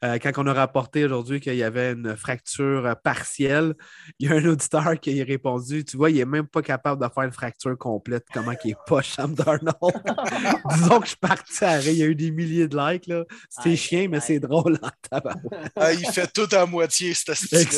euh, 0.04 0.18
quand 0.18 0.30
on 0.36 0.46
a 0.46 0.52
rapporté 0.52 1.04
aujourd'hui 1.06 1.40
qu'il 1.40 1.54
y 1.54 1.62
avait 1.62 1.92
une 1.92 2.16
fracture 2.16 2.84
euh, 2.84 2.94
partielle, 2.94 3.74
il 4.18 4.28
y 4.28 4.32
a 4.32 4.36
un 4.36 4.44
auditeur 4.44 5.00
qui 5.00 5.20
a 5.20 5.24
répondu 5.24 5.84
Tu 5.86 5.96
vois, 5.96 6.10
il 6.10 6.16
n'est 6.16 6.26
même 6.26 6.46
pas 6.46 6.60
capable 6.60 7.02
de 7.02 7.08
faire 7.12 7.24
une 7.24 7.32
fracture 7.32 7.76
complète. 7.78 8.26
Comment 8.32 8.54
qu'il 8.54 8.72
est 8.72 8.76
pas 8.86 9.02
Sam 9.02 9.34
Darnold 9.34 9.74
Disons 10.74 10.98
que 11.00 11.04
je 11.06 11.10
suis 11.10 11.16
parti 11.16 11.64
à 11.64 11.72
rire. 11.78 11.92
Il 11.92 11.98
y 11.98 12.02
a 12.02 12.06
eu 12.06 12.14
des 12.14 12.30
milliers 12.30 12.68
de 12.68 12.76
likes. 12.76 13.06
là. 13.06 13.24
C'était 13.48 13.70
Aïe, 13.70 13.76
chien, 13.78 14.08
mais 14.10 14.20
c'est 14.20 14.38
drôle 14.38 14.78
en 14.82 14.90
tabarouette. 15.10 15.72
Ah, 15.76 15.92
il 15.94 16.06
fait 16.06 16.30
tout 16.30 16.48
à 16.54 16.66
moitié, 16.66 17.14
ce 17.14 17.32
style 17.32 17.68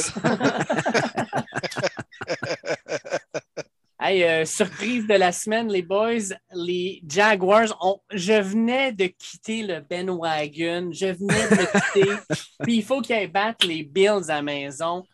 Hey, 4.07 4.23
euh, 4.23 4.45
surprise 4.45 5.07
de 5.07 5.15
la 5.15 5.33
semaine, 5.33 5.73
les 5.73 5.81
boys. 5.81 6.35
Les 6.53 7.01
Jaguars 7.09 7.75
ont. 7.81 7.99
Je 8.11 8.35
venais 8.35 8.93
de 8.93 9.07
quitter 9.07 9.63
le 9.63 9.81
Ben 9.81 10.11
Wagon. 10.11 10.91
Je 10.93 11.07
venais 11.07 11.49
de 11.49 11.57
le 11.57 12.03
quitter. 12.05 12.13
Puis 12.65 12.77
il 12.77 12.85
faut 12.85 13.01
qu'ils 13.01 13.33
battent 13.33 13.65
les 13.65 13.83
Bills 13.83 14.29
à 14.29 14.35
la 14.35 14.43
maison. 14.43 15.05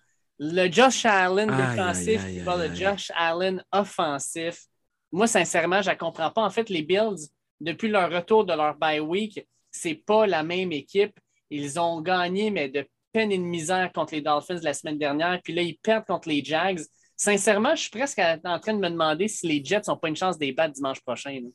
Le 0.40 0.68
Josh 0.72 1.04
Allen 1.04 1.50
Aïe, 1.50 1.56
défensif 1.56 2.24
aïe, 2.24 2.42
aïe, 2.44 2.68
le. 2.68 2.74
Josh 2.74 3.12
Allen 3.14 3.62
offensif. 3.70 4.64
Moi, 5.12 5.28
sincèrement, 5.28 5.82
je 5.82 5.90
ne 5.90 5.94
comprends 5.94 6.32
pas. 6.32 6.42
En 6.42 6.50
fait, 6.50 6.68
les 6.68 6.82
Bills, 6.82 7.28
depuis 7.60 7.86
leur 7.86 8.10
retour 8.10 8.44
de 8.44 8.54
leur 8.54 8.74
bye 8.76 8.98
week, 8.98 9.46
c'est 9.70 10.02
pas 10.04 10.26
la 10.26 10.42
même 10.42 10.72
équipe. 10.72 11.16
Ils 11.48 11.78
ont 11.78 12.00
gagné, 12.00 12.50
mais 12.50 12.68
de 12.68 12.84
peine 13.12 13.30
et 13.30 13.38
de 13.38 13.44
misère 13.44 13.92
contre 13.92 14.14
les 14.14 14.20
Dolphins 14.20 14.58
la 14.64 14.74
semaine 14.74 14.98
dernière. 14.98 15.38
Puis 15.44 15.52
là, 15.52 15.62
ils 15.62 15.78
perdent 15.78 16.06
contre 16.06 16.28
les 16.28 16.42
Jags. 16.44 16.80
Sincèrement, 17.24 17.74
je 17.76 17.82
suis 17.82 17.90
presque 17.90 18.18
à- 18.18 18.38
en 18.44 18.58
train 18.58 18.72
de 18.72 18.78
me 18.78 18.88
demander 18.88 19.28
si 19.28 19.46
les 19.46 19.62
Jets 19.62 19.82
n'ont 19.88 19.96
pas 19.98 20.08
une 20.08 20.16
chance 20.16 20.38
de 20.38 20.44
les 20.46 20.52
battre 20.52 20.72
dimanche 20.72 21.00
prochain. 21.00 21.32
là. 21.32 21.48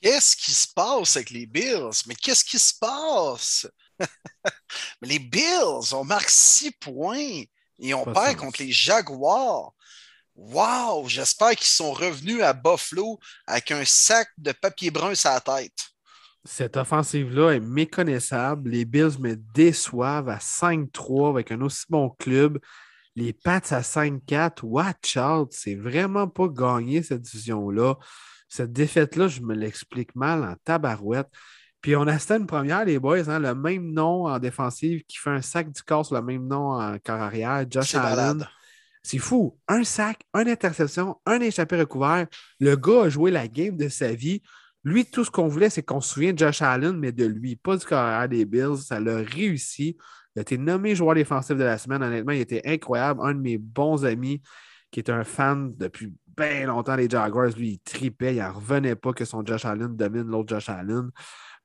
Qu'est-ce 0.00 0.34
qui 0.34 0.50
se 0.52 0.66
passe 0.74 1.16
avec 1.16 1.28
les 1.28 1.44
Bills? 1.44 1.90
Mais 2.06 2.14
qu'est-ce 2.14 2.42
qui 2.42 2.58
se 2.58 2.72
passe? 2.80 3.66
Mais 5.02 5.08
les 5.08 5.18
Bills, 5.18 5.92
on 5.92 6.04
marque 6.04 6.30
six 6.30 6.70
points 6.70 7.42
et 7.78 7.92
on 7.92 8.02
Pas 8.04 8.12
perd 8.14 8.26
sens. 8.32 8.40
contre 8.46 8.62
les 8.62 8.72
Jaguars. 8.72 9.72
Wow! 10.36 11.06
J'espère 11.06 11.50
qu'ils 11.50 11.66
sont 11.66 11.92
revenus 11.92 12.42
à 12.42 12.54
Buffalo 12.54 13.18
avec 13.46 13.72
un 13.72 13.84
sac 13.84 14.28
de 14.38 14.52
papier 14.52 14.90
brun 14.90 15.14
sur 15.14 15.28
la 15.30 15.40
tête. 15.42 15.78
Cette 16.46 16.78
offensive-là 16.78 17.52
est 17.52 17.60
méconnaissable. 17.60 18.70
Les 18.70 18.86
Bills 18.86 19.18
me 19.20 19.36
déçoivent 19.36 20.30
à 20.30 20.38
5-3 20.40 21.28
avec 21.28 21.52
un 21.52 21.60
aussi 21.60 21.84
bon 21.90 22.08
club. 22.18 22.58
Les 23.16 23.32
Pats 23.32 23.60
à 23.70 23.80
5-4, 23.80 24.62
watch 24.62 25.16
out. 25.16 25.52
C'est 25.52 25.76
vraiment 25.76 26.28
pas 26.28 26.48
gagné 26.48 27.02
cette 27.02 27.22
division-là. 27.22 27.96
Cette 28.48 28.72
défaite-là, 28.72 29.28
je 29.28 29.40
me 29.40 29.54
l'explique 29.54 30.14
mal 30.14 30.44
en 30.44 30.54
tabarouette. 30.64 31.28
Puis 31.80 31.96
on 31.96 32.06
assistait 32.06 32.34
à 32.34 32.36
une 32.38 32.46
première, 32.46 32.84
les 32.84 32.98
boys, 32.98 33.28
hein, 33.28 33.38
le 33.38 33.54
même 33.54 33.92
nom 33.92 34.26
en 34.26 34.38
défensive 34.38 35.02
qui 35.06 35.18
fait 35.18 35.30
un 35.30 35.42
sac 35.42 35.70
du 35.70 35.82
corps 35.82 36.06
sur 36.06 36.14
le 36.14 36.22
même 36.22 36.46
nom 36.46 36.72
en 36.72 36.98
corps 36.98 37.20
arrière, 37.20 37.66
Josh 37.68 37.94
Allen. 37.94 38.48
C'est 39.02 39.18
fou. 39.18 39.58
Un 39.68 39.84
sac, 39.84 40.22
une 40.34 40.48
interception, 40.48 41.20
un 41.26 41.40
échappé 41.40 41.76
recouvert. 41.76 42.26
Le 42.58 42.74
gars 42.74 43.02
a 43.02 43.08
joué 43.10 43.30
la 43.30 43.46
game 43.48 43.76
de 43.76 43.90
sa 43.90 44.14
vie. 44.14 44.40
Lui, 44.82 45.04
tout 45.04 45.24
ce 45.24 45.30
qu'on 45.30 45.46
voulait, 45.46 45.68
c'est 45.68 45.82
qu'on 45.82 46.00
se 46.00 46.14
souvienne 46.14 46.34
de 46.34 46.46
Josh 46.46 46.62
Allen, 46.62 46.96
mais 46.96 47.12
de 47.12 47.26
lui, 47.26 47.56
pas 47.56 47.76
du 47.76 47.84
carrière 47.84 48.30
des 48.30 48.46
Bills. 48.46 48.78
Ça 48.78 48.98
l'a 48.98 49.16
réussi. 49.16 49.98
Il 50.34 50.40
a 50.40 50.42
été 50.42 50.58
nommé 50.58 50.94
joueur 50.94 51.14
défensif 51.14 51.56
de 51.56 51.64
la 51.64 51.78
semaine. 51.78 52.02
Honnêtement, 52.02 52.32
il 52.32 52.40
était 52.40 52.62
incroyable. 52.64 53.20
Un 53.22 53.34
de 53.34 53.40
mes 53.40 53.58
bons 53.58 54.04
amis, 54.04 54.42
qui 54.90 55.00
est 55.00 55.10
un 55.10 55.24
fan 55.24 55.74
depuis 55.76 56.12
bien 56.36 56.66
longtemps 56.66 56.96
des 56.96 57.08
Jaguars, 57.08 57.50
lui, 57.56 57.70
il 57.70 57.78
tripait. 57.78 58.34
Il 58.34 58.40
n'en 58.40 58.52
revenait 58.52 58.96
pas 58.96 59.12
que 59.12 59.24
son 59.24 59.44
Josh 59.44 59.64
Allen 59.64 59.96
domine 59.96 60.24
l'autre 60.24 60.54
Josh 60.54 60.68
Allen. 60.68 61.10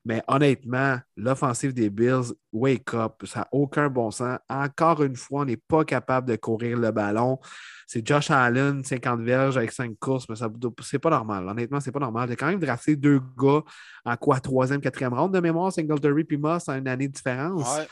Mais 0.05 0.23
honnêtement, 0.27 0.97
l'offensive 1.17 1.73
des 1.73 1.89
Bills, 1.89 2.34
wake 2.53 2.93
up, 2.93 3.21
ça 3.26 3.41
n'a 3.41 3.47
aucun 3.51 3.89
bon 3.89 4.11
sens. 4.11 4.39
Encore 4.49 5.03
une 5.03 5.17
fois, 5.17 5.41
on 5.41 5.45
n'est 5.45 5.57
pas 5.57 5.84
capable 5.84 6.27
de 6.27 6.38
courir 6.38 6.77
le 6.80 6.91
ballon. 6.91 7.38
C'est 7.85 8.05
Josh 8.07 8.31
Allen, 8.31 8.84
50 8.84 9.21
verges 9.21 9.57
avec 9.57 9.71
5 9.71 9.97
courses, 9.99 10.30
mais 10.30 10.35
ça 10.35 10.49
c'est 10.84 10.99
pas 10.99 11.09
normal. 11.09 11.47
Honnêtement, 11.47 11.80
c'est 11.80 11.91
pas 11.91 11.99
normal. 11.99 12.30
J'ai 12.30 12.35
quand 12.38 12.47
même 12.47 12.59
drafté 12.59 12.95
deux 12.95 13.19
gars 13.38 13.61
en 14.05 14.15
quoi, 14.15 14.39
troisième, 14.39 14.80
quatrième 14.80 15.13
round 15.13 15.34
de 15.34 15.39
mémoire, 15.39 15.73
Singletary 15.73 16.23
puis 16.23 16.38
Moss 16.38 16.69
à 16.69 16.77
une 16.77 16.88
année 16.88 17.07
de 17.07 17.13
différence. 17.13 17.77
Ouais. 17.77 17.88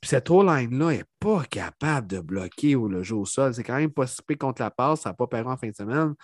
Puis 0.00 0.10
cette 0.10 0.30
O-line-là 0.30 0.90
n'est 0.90 1.04
pas 1.18 1.42
capable 1.44 2.06
de 2.06 2.20
bloquer 2.20 2.76
ou 2.76 2.88
le 2.88 3.02
jeu 3.02 3.16
au 3.16 3.24
sol. 3.24 3.52
C'est 3.52 3.64
quand 3.64 3.76
même 3.76 3.90
pas 3.90 4.06
si 4.06 4.20
contre 4.38 4.62
la 4.62 4.70
passe, 4.70 5.00
ça 5.00 5.10
n'a 5.10 5.14
pas 5.14 5.26
perdu 5.26 5.50
en 5.50 5.56
fin 5.56 5.68
de 5.68 5.74
semaine. 5.74 6.14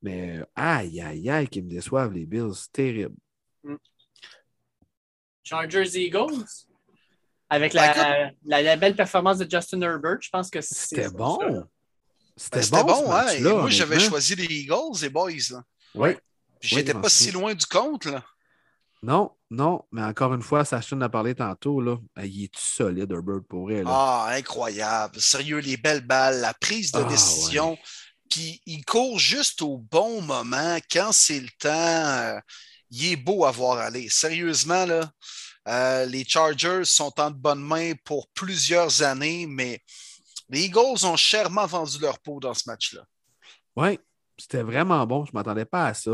Mais 0.00 0.42
aïe, 0.56 1.00
aïe, 1.02 1.28
aïe, 1.28 1.48
qui 1.48 1.60
me 1.60 1.68
déçoivent 1.68 2.12
les 2.12 2.24
Bills. 2.24 2.54
C'est 2.54 2.72
terrible. 2.72 3.16
Chargers 5.50 5.96
Eagles. 5.98 6.44
Avec 7.52 7.72
la, 7.72 8.30
la, 8.44 8.62
la 8.62 8.76
belle 8.76 8.94
performance 8.94 9.38
de 9.38 9.50
Justin 9.50 9.80
Herbert, 9.82 10.18
je 10.20 10.30
pense 10.30 10.48
que 10.50 10.60
c'est. 10.60 10.74
C'était 10.96 11.08
bon. 11.10 11.36
Ben, 11.38 11.66
C'était 12.36 12.62
C'était 12.62 12.84
bon, 12.84 13.02
bon, 13.02 13.10
ce 13.10 13.44
hein? 13.48 13.54
Moi, 13.60 13.70
j'avais 13.70 13.98
choisi 13.98 14.36
les 14.36 14.44
Eagles, 14.44 14.98
les 15.02 15.08
boys. 15.08 15.30
là. 15.50 15.62
Oui. 15.96 16.10
J'étais 16.60 16.94
pas 16.94 17.08
si 17.08 17.32
loin 17.32 17.52
du 17.54 17.66
compte. 17.66 18.04
Là. 18.04 18.22
Non, 19.02 19.32
non, 19.50 19.82
mais 19.90 20.02
encore 20.04 20.32
une 20.34 20.42
fois, 20.42 20.64
Sacha 20.64 20.94
en 20.94 21.00
a 21.00 21.08
parlé 21.08 21.34
tantôt. 21.34 21.80
Là. 21.80 21.96
Ah, 22.14 22.24
Il 22.24 22.44
est 22.44 22.56
solide, 22.56 23.10
Herbert, 23.10 23.40
pour. 23.48 23.68
Là? 23.70 23.82
Ah, 23.86 24.28
incroyable. 24.34 25.20
Sérieux, 25.20 25.58
les 25.58 25.76
belles 25.76 26.06
balles, 26.06 26.40
la 26.40 26.54
prise 26.54 26.92
de 26.92 27.00
Ah, 27.00 27.04
décision. 27.04 27.72
ouais. 27.72 27.78
Puis 28.30 28.62
il 28.66 28.84
court 28.84 29.18
juste 29.18 29.60
au 29.62 29.78
bon 29.78 30.20
moment, 30.22 30.76
quand 30.92 31.10
c'est 31.10 31.40
le 31.40 31.48
temps. 31.58 32.40
Il 32.90 33.12
est 33.12 33.16
beau 33.16 33.44
à 33.44 33.50
voir 33.50 33.78
aller. 33.78 34.08
Sérieusement, 34.08 34.84
là, 34.86 35.10
euh, 35.68 36.06
les 36.06 36.24
Chargers 36.24 36.84
sont 36.84 37.12
en 37.20 37.30
de 37.30 37.36
bonnes 37.36 37.62
mains 37.62 37.92
pour 38.04 38.28
plusieurs 38.34 39.02
années, 39.02 39.46
mais 39.48 39.80
les 40.48 40.62
Eagles 40.64 41.04
ont 41.04 41.16
chèrement 41.16 41.66
vendu 41.66 41.98
leur 42.00 42.18
peau 42.18 42.40
dans 42.40 42.54
ce 42.54 42.64
match-là. 42.66 43.02
Oui, 43.76 43.98
c'était 44.38 44.62
vraiment 44.62 45.06
bon. 45.06 45.24
Je 45.24 45.30
ne 45.32 45.38
m'attendais 45.38 45.64
pas 45.64 45.86
à 45.86 45.94
ça. 45.94 46.12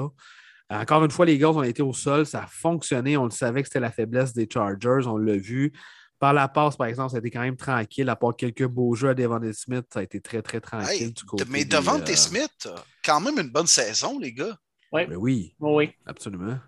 Encore 0.68 1.04
une 1.04 1.10
fois, 1.10 1.26
les 1.26 1.34
Eagles 1.34 1.46
ont 1.46 1.62
été 1.62 1.82
au 1.82 1.92
sol. 1.92 2.26
Ça 2.26 2.42
a 2.42 2.46
fonctionné. 2.46 3.16
On 3.16 3.24
le 3.24 3.30
savait 3.30 3.62
que 3.62 3.68
c'était 3.68 3.80
la 3.80 3.92
faiblesse 3.92 4.32
des 4.32 4.48
Chargers. 4.52 5.06
On 5.06 5.16
l'a 5.16 5.36
vu. 5.36 5.72
Par 6.18 6.32
la 6.32 6.48
passe, 6.48 6.76
par 6.76 6.86
exemple, 6.86 7.10
ça 7.10 7.16
a 7.16 7.18
été 7.20 7.30
quand 7.30 7.40
même 7.40 7.56
tranquille. 7.56 8.08
À 8.08 8.16
part 8.16 8.34
quelques 8.34 8.66
beaux 8.66 8.94
jeux 8.94 9.10
à 9.10 9.14
Devon 9.14 9.40
Smith, 9.52 9.84
ça 9.92 10.00
a 10.00 10.02
été 10.02 10.20
très, 10.20 10.42
très 10.42 10.60
tranquille 10.60 11.02
Hey, 11.02 11.12
du 11.12 11.24
côté. 11.24 11.44
mais 11.48 11.64
des, 11.64 11.76
devant 11.76 12.00
euh, 12.00 12.14
Smith, 12.16 12.68
quand 13.04 13.20
même 13.20 13.38
une 13.38 13.50
bonne 13.50 13.66
saison, 13.66 14.18
les 14.18 14.32
gars. 14.32 14.56
Ben 14.92 15.16
oui, 15.16 15.54
Oui. 15.60 15.90
absolument. 16.06 16.58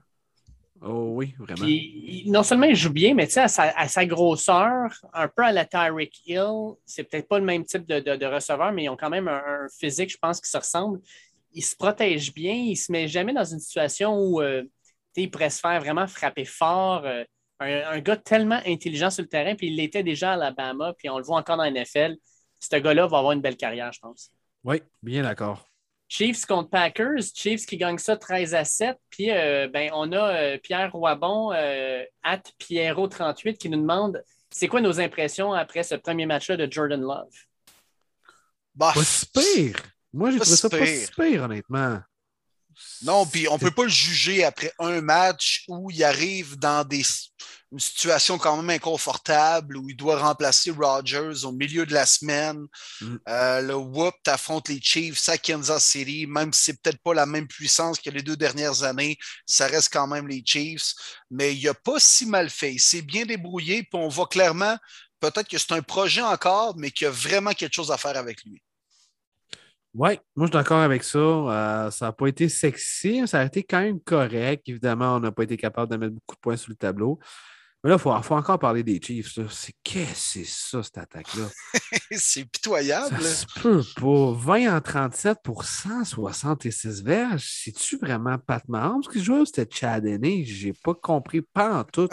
Oh 0.80 1.12
oui, 1.16 1.34
vraiment. 1.38 1.64
Puis, 1.64 2.24
non 2.26 2.42
seulement 2.44 2.66
il 2.66 2.76
joue 2.76 2.92
bien, 2.92 3.14
mais 3.14 3.26
tu 3.26 3.32
sais, 3.34 3.40
à 3.40 3.48
sa, 3.48 3.64
à 3.64 3.88
sa 3.88 4.06
grosseur, 4.06 4.90
un 5.12 5.26
peu 5.28 5.42
à 5.44 5.50
la 5.52 5.64
Tyreek 5.64 6.12
Hill, 6.26 6.74
c'est 6.86 7.02
peut-être 7.04 7.26
pas 7.26 7.38
le 7.40 7.44
même 7.44 7.64
type 7.64 7.84
de, 7.84 7.98
de- 8.00 8.16
de 8.16 8.26
receveur, 8.26 8.70
mais 8.72 8.84
ils 8.84 8.88
ont 8.88 8.96
quand 8.96 9.10
même 9.10 9.26
un, 9.28 9.42
un 9.44 9.66
physique, 9.68 10.10
je 10.10 10.18
pense, 10.18 10.40
qui 10.40 10.48
se 10.48 10.56
ressemble. 10.56 11.00
Il 11.52 11.62
se 11.62 11.74
protège 11.74 12.32
bien, 12.32 12.52
il 12.54 12.76
se 12.76 12.92
met 12.92 13.08
jamais 13.08 13.32
dans 13.32 13.44
une 13.44 13.58
situation 13.58 14.16
où 14.20 14.40
euh, 14.40 14.62
il 15.16 15.30
pourrait 15.30 15.50
se 15.50 15.58
faire 15.60 15.80
vraiment 15.80 16.06
frapper 16.06 16.44
fort. 16.44 17.04
euh, 17.04 17.24
un, 17.60 17.98
gars 18.00 18.16
tellement 18.16 18.60
intelligent 18.64 19.10
sur 19.10 19.22
le 19.22 19.28
terrain, 19.28 19.56
puis 19.56 19.66
il 19.66 19.76
l'était 19.76 20.04
déjà 20.04 20.30
à 20.30 20.34
Alabama, 20.34 20.92
puis 20.96 21.10
on 21.10 21.18
le 21.18 21.24
voit 21.24 21.38
encore 21.38 21.56
dans 21.56 21.64
la 21.64 21.70
NFL. 21.70 22.16
Ce 22.60 22.76
gars-là 22.76 23.06
va 23.08 23.18
avoir 23.18 23.32
une 23.32 23.40
belle 23.40 23.56
carrière, 23.56 23.92
je 23.92 23.98
pense. 23.98 24.30
Oui, 24.62 24.80
bien 25.02 25.22
d'accord. 25.22 25.67
Chiefs 26.08 26.46
contre 26.46 26.70
Packers, 26.70 27.22
Chiefs 27.34 27.66
qui 27.66 27.76
gagnent 27.76 27.98
ça 27.98 28.16
13 28.16 28.54
à 28.54 28.64
7. 28.64 28.96
Puis 29.10 29.30
euh, 29.30 29.68
ben, 29.68 29.90
on 29.92 30.10
a 30.12 30.34
euh, 30.34 30.58
Pierre 30.58 30.90
Roibon, 30.92 31.52
euh, 31.52 32.02
at 32.22 32.42
Pierrot38, 32.58 33.58
qui 33.58 33.68
nous 33.68 33.80
demande 33.80 34.22
c'est 34.50 34.68
quoi 34.68 34.80
nos 34.80 34.98
impressions 34.98 35.52
après 35.52 35.82
ce 35.82 35.94
premier 35.94 36.24
match-là 36.24 36.56
de 36.56 36.70
Jordan 36.70 37.02
Love? 37.02 37.28
Bah, 38.74 38.92
pas 38.94 39.04
si 39.04 39.26
pire. 39.26 39.76
Moi, 40.12 40.30
j'ai 40.30 40.38
trouvé 40.38 40.56
ça 40.56 40.70
pas 40.70 40.86
si 40.86 41.10
pire, 41.12 41.42
honnêtement. 41.42 42.00
Non, 43.02 43.26
puis 43.26 43.48
on 43.48 43.54
ne 43.54 43.58
peut 43.58 43.70
pas 43.70 43.82
le 43.82 43.88
juger 43.88 44.44
après 44.44 44.72
un 44.78 45.00
match 45.00 45.64
où 45.68 45.90
il 45.90 46.02
arrive 46.04 46.56
dans 46.58 46.86
des 46.86 47.02
une 47.70 47.80
situation 47.80 48.38
quand 48.38 48.56
même 48.56 48.70
inconfortable 48.70 49.76
où 49.76 49.88
il 49.90 49.96
doit 49.96 50.18
remplacer 50.18 50.70
Rodgers 50.70 51.44
au 51.44 51.52
milieu 51.52 51.84
de 51.84 51.92
la 51.92 52.06
semaine. 52.06 52.66
Mm. 53.00 53.16
Euh, 53.28 53.60
le 53.60 53.74
Whoop 53.74 54.14
affronte 54.26 54.68
les 54.68 54.80
Chiefs 54.80 55.28
à 55.28 55.36
Kansas 55.36 55.84
City, 55.84 56.26
même 56.26 56.52
si 56.52 56.64
c'est 56.64 56.82
peut-être 56.82 57.02
pas 57.02 57.14
la 57.14 57.26
même 57.26 57.46
puissance 57.46 58.00
que 58.00 58.10
les 58.10 58.22
deux 58.22 58.36
dernières 58.36 58.82
années, 58.82 59.18
ça 59.46 59.66
reste 59.66 59.92
quand 59.92 60.06
même 60.06 60.28
les 60.28 60.42
Chiefs. 60.44 60.94
Mais 61.30 61.54
il 61.54 61.64
n'a 61.64 61.74
pas 61.74 61.98
si 61.98 62.26
mal 62.26 62.48
fait. 62.48 62.72
Il 62.72 62.80
s'est 62.80 63.02
bien 63.02 63.26
débrouillé, 63.26 63.82
puis 63.82 64.00
on 64.00 64.08
voit 64.08 64.28
clairement, 64.28 64.76
peut-être 65.20 65.48
que 65.48 65.58
c'est 65.58 65.72
un 65.72 65.82
projet 65.82 66.22
encore, 66.22 66.74
mais 66.76 66.90
qu'il 66.90 67.04
y 67.04 67.08
a 67.08 67.10
vraiment 67.10 67.52
quelque 67.52 67.74
chose 67.74 67.90
à 67.90 67.98
faire 67.98 68.16
avec 68.16 68.42
lui. 68.44 68.62
Oui, 69.94 70.18
moi 70.36 70.46
je 70.46 70.52
suis 70.52 70.52
d'accord 70.52 70.80
avec 70.80 71.02
ça. 71.02 71.18
Euh, 71.18 71.90
ça 71.90 72.06
n'a 72.06 72.12
pas 72.12 72.26
été 72.26 72.48
sexy, 72.48 73.26
ça 73.26 73.40
a 73.40 73.44
été 73.44 73.62
quand 73.62 73.80
même 73.80 74.00
correct. 74.00 74.68
Évidemment, 74.68 75.16
on 75.16 75.20
n'a 75.20 75.32
pas 75.32 75.42
été 75.42 75.56
capable 75.56 75.90
de 75.90 75.96
mettre 75.96 76.14
beaucoup 76.14 76.36
de 76.36 76.40
points 76.40 76.56
sur 76.56 76.70
le 76.70 76.76
tableau. 76.76 77.18
Mais 77.84 77.90
là, 77.90 77.96
il 77.96 78.00
faut, 78.00 78.10
encore 78.10 78.58
parler 78.58 78.82
des 78.82 79.00
Chiefs. 79.00 79.38
C'est 79.50 79.74
qu'est-ce 79.84 80.10
que 80.10 80.16
c'est 80.16 80.44
ça, 80.44 80.82
cette 80.82 80.98
attaque-là? 80.98 81.44
c'est 82.10 82.44
pitoyable. 82.44 83.22
Ça 83.22 83.46
se 83.46 83.60
peut 83.60 83.82
pas. 83.94 84.32
20 84.32 84.76
en 84.76 84.80
37 84.80 85.38
pour 85.44 85.64
166 85.64 87.04
verges. 87.04 87.48
C'est-tu 87.62 87.96
vraiment 87.98 88.36
Pat 88.36 88.66
Mahomes 88.68 89.02
qui 89.02 89.22
joue 89.22 89.42
ou 89.42 89.46
c'était 89.46 89.68
Chad 89.70 90.04
Je 90.04 90.42
J'ai 90.44 90.72
pas 90.72 90.94
compris, 90.94 91.40
pas 91.40 91.78
en 91.78 91.84
tout. 91.84 92.08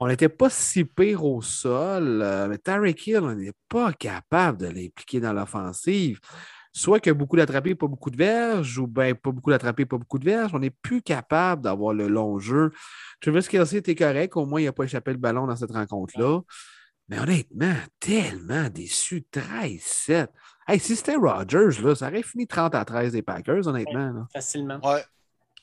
on 0.00 0.08
n'était 0.08 0.28
pas 0.28 0.50
si 0.50 0.84
pire 0.84 1.24
au 1.24 1.42
sol. 1.42 2.20
Euh, 2.20 2.48
mais 2.48 2.58
Tarek 2.58 3.06
Hill, 3.06 3.20
on 3.22 3.34
n'est 3.36 3.52
pas 3.68 3.92
capable 3.92 4.58
de 4.58 4.66
l'impliquer 4.66 5.20
dans 5.20 5.32
l'offensive 5.32 6.18
soit 6.72 7.00
qu'il 7.00 7.10
y 7.10 7.14
a 7.14 7.14
beaucoup 7.14 7.36
d'attrapés, 7.36 7.74
pas 7.74 7.86
beaucoup 7.86 8.10
de 8.10 8.16
verges, 8.16 8.78
ou 8.78 8.86
bien 8.86 9.14
pas 9.14 9.30
beaucoup 9.30 9.50
d'attrapés, 9.50 9.84
pas 9.84 9.98
beaucoup 9.98 10.18
de 10.18 10.24
verges. 10.24 10.52
On 10.54 10.58
n'est 10.58 10.70
plus 10.70 11.02
capable 11.02 11.62
d'avoir 11.62 11.92
le 11.92 12.08
long 12.08 12.38
jeu. 12.38 12.70
Travis 13.20 13.46
Kelsey 13.46 13.78
était 13.78 13.94
correct, 13.94 14.36
au 14.36 14.46
moins 14.46 14.60
il 14.60 14.64
n'a 14.64 14.72
pas 14.72 14.84
échappé 14.84 15.12
le 15.12 15.18
ballon 15.18 15.46
dans 15.46 15.56
cette 15.56 15.72
rencontre-là. 15.72 16.40
Mais 17.08 17.18
honnêtement, 17.18 17.74
tellement 18.00 18.68
déçu. 18.70 19.24
13-7. 19.32 20.28
Hey, 20.66 20.78
si 20.78 20.96
c'était 20.96 21.16
Rodgers, 21.16 21.82
là, 21.82 21.94
ça 21.94 22.08
aurait 22.08 22.22
fini 22.22 22.46
30 22.46 22.74
à 22.74 22.84
13 22.84 23.12
des 23.12 23.22
Packers, 23.22 23.66
honnêtement. 23.66 24.26
facilement. 24.32 24.78
Ouais. 24.82 25.02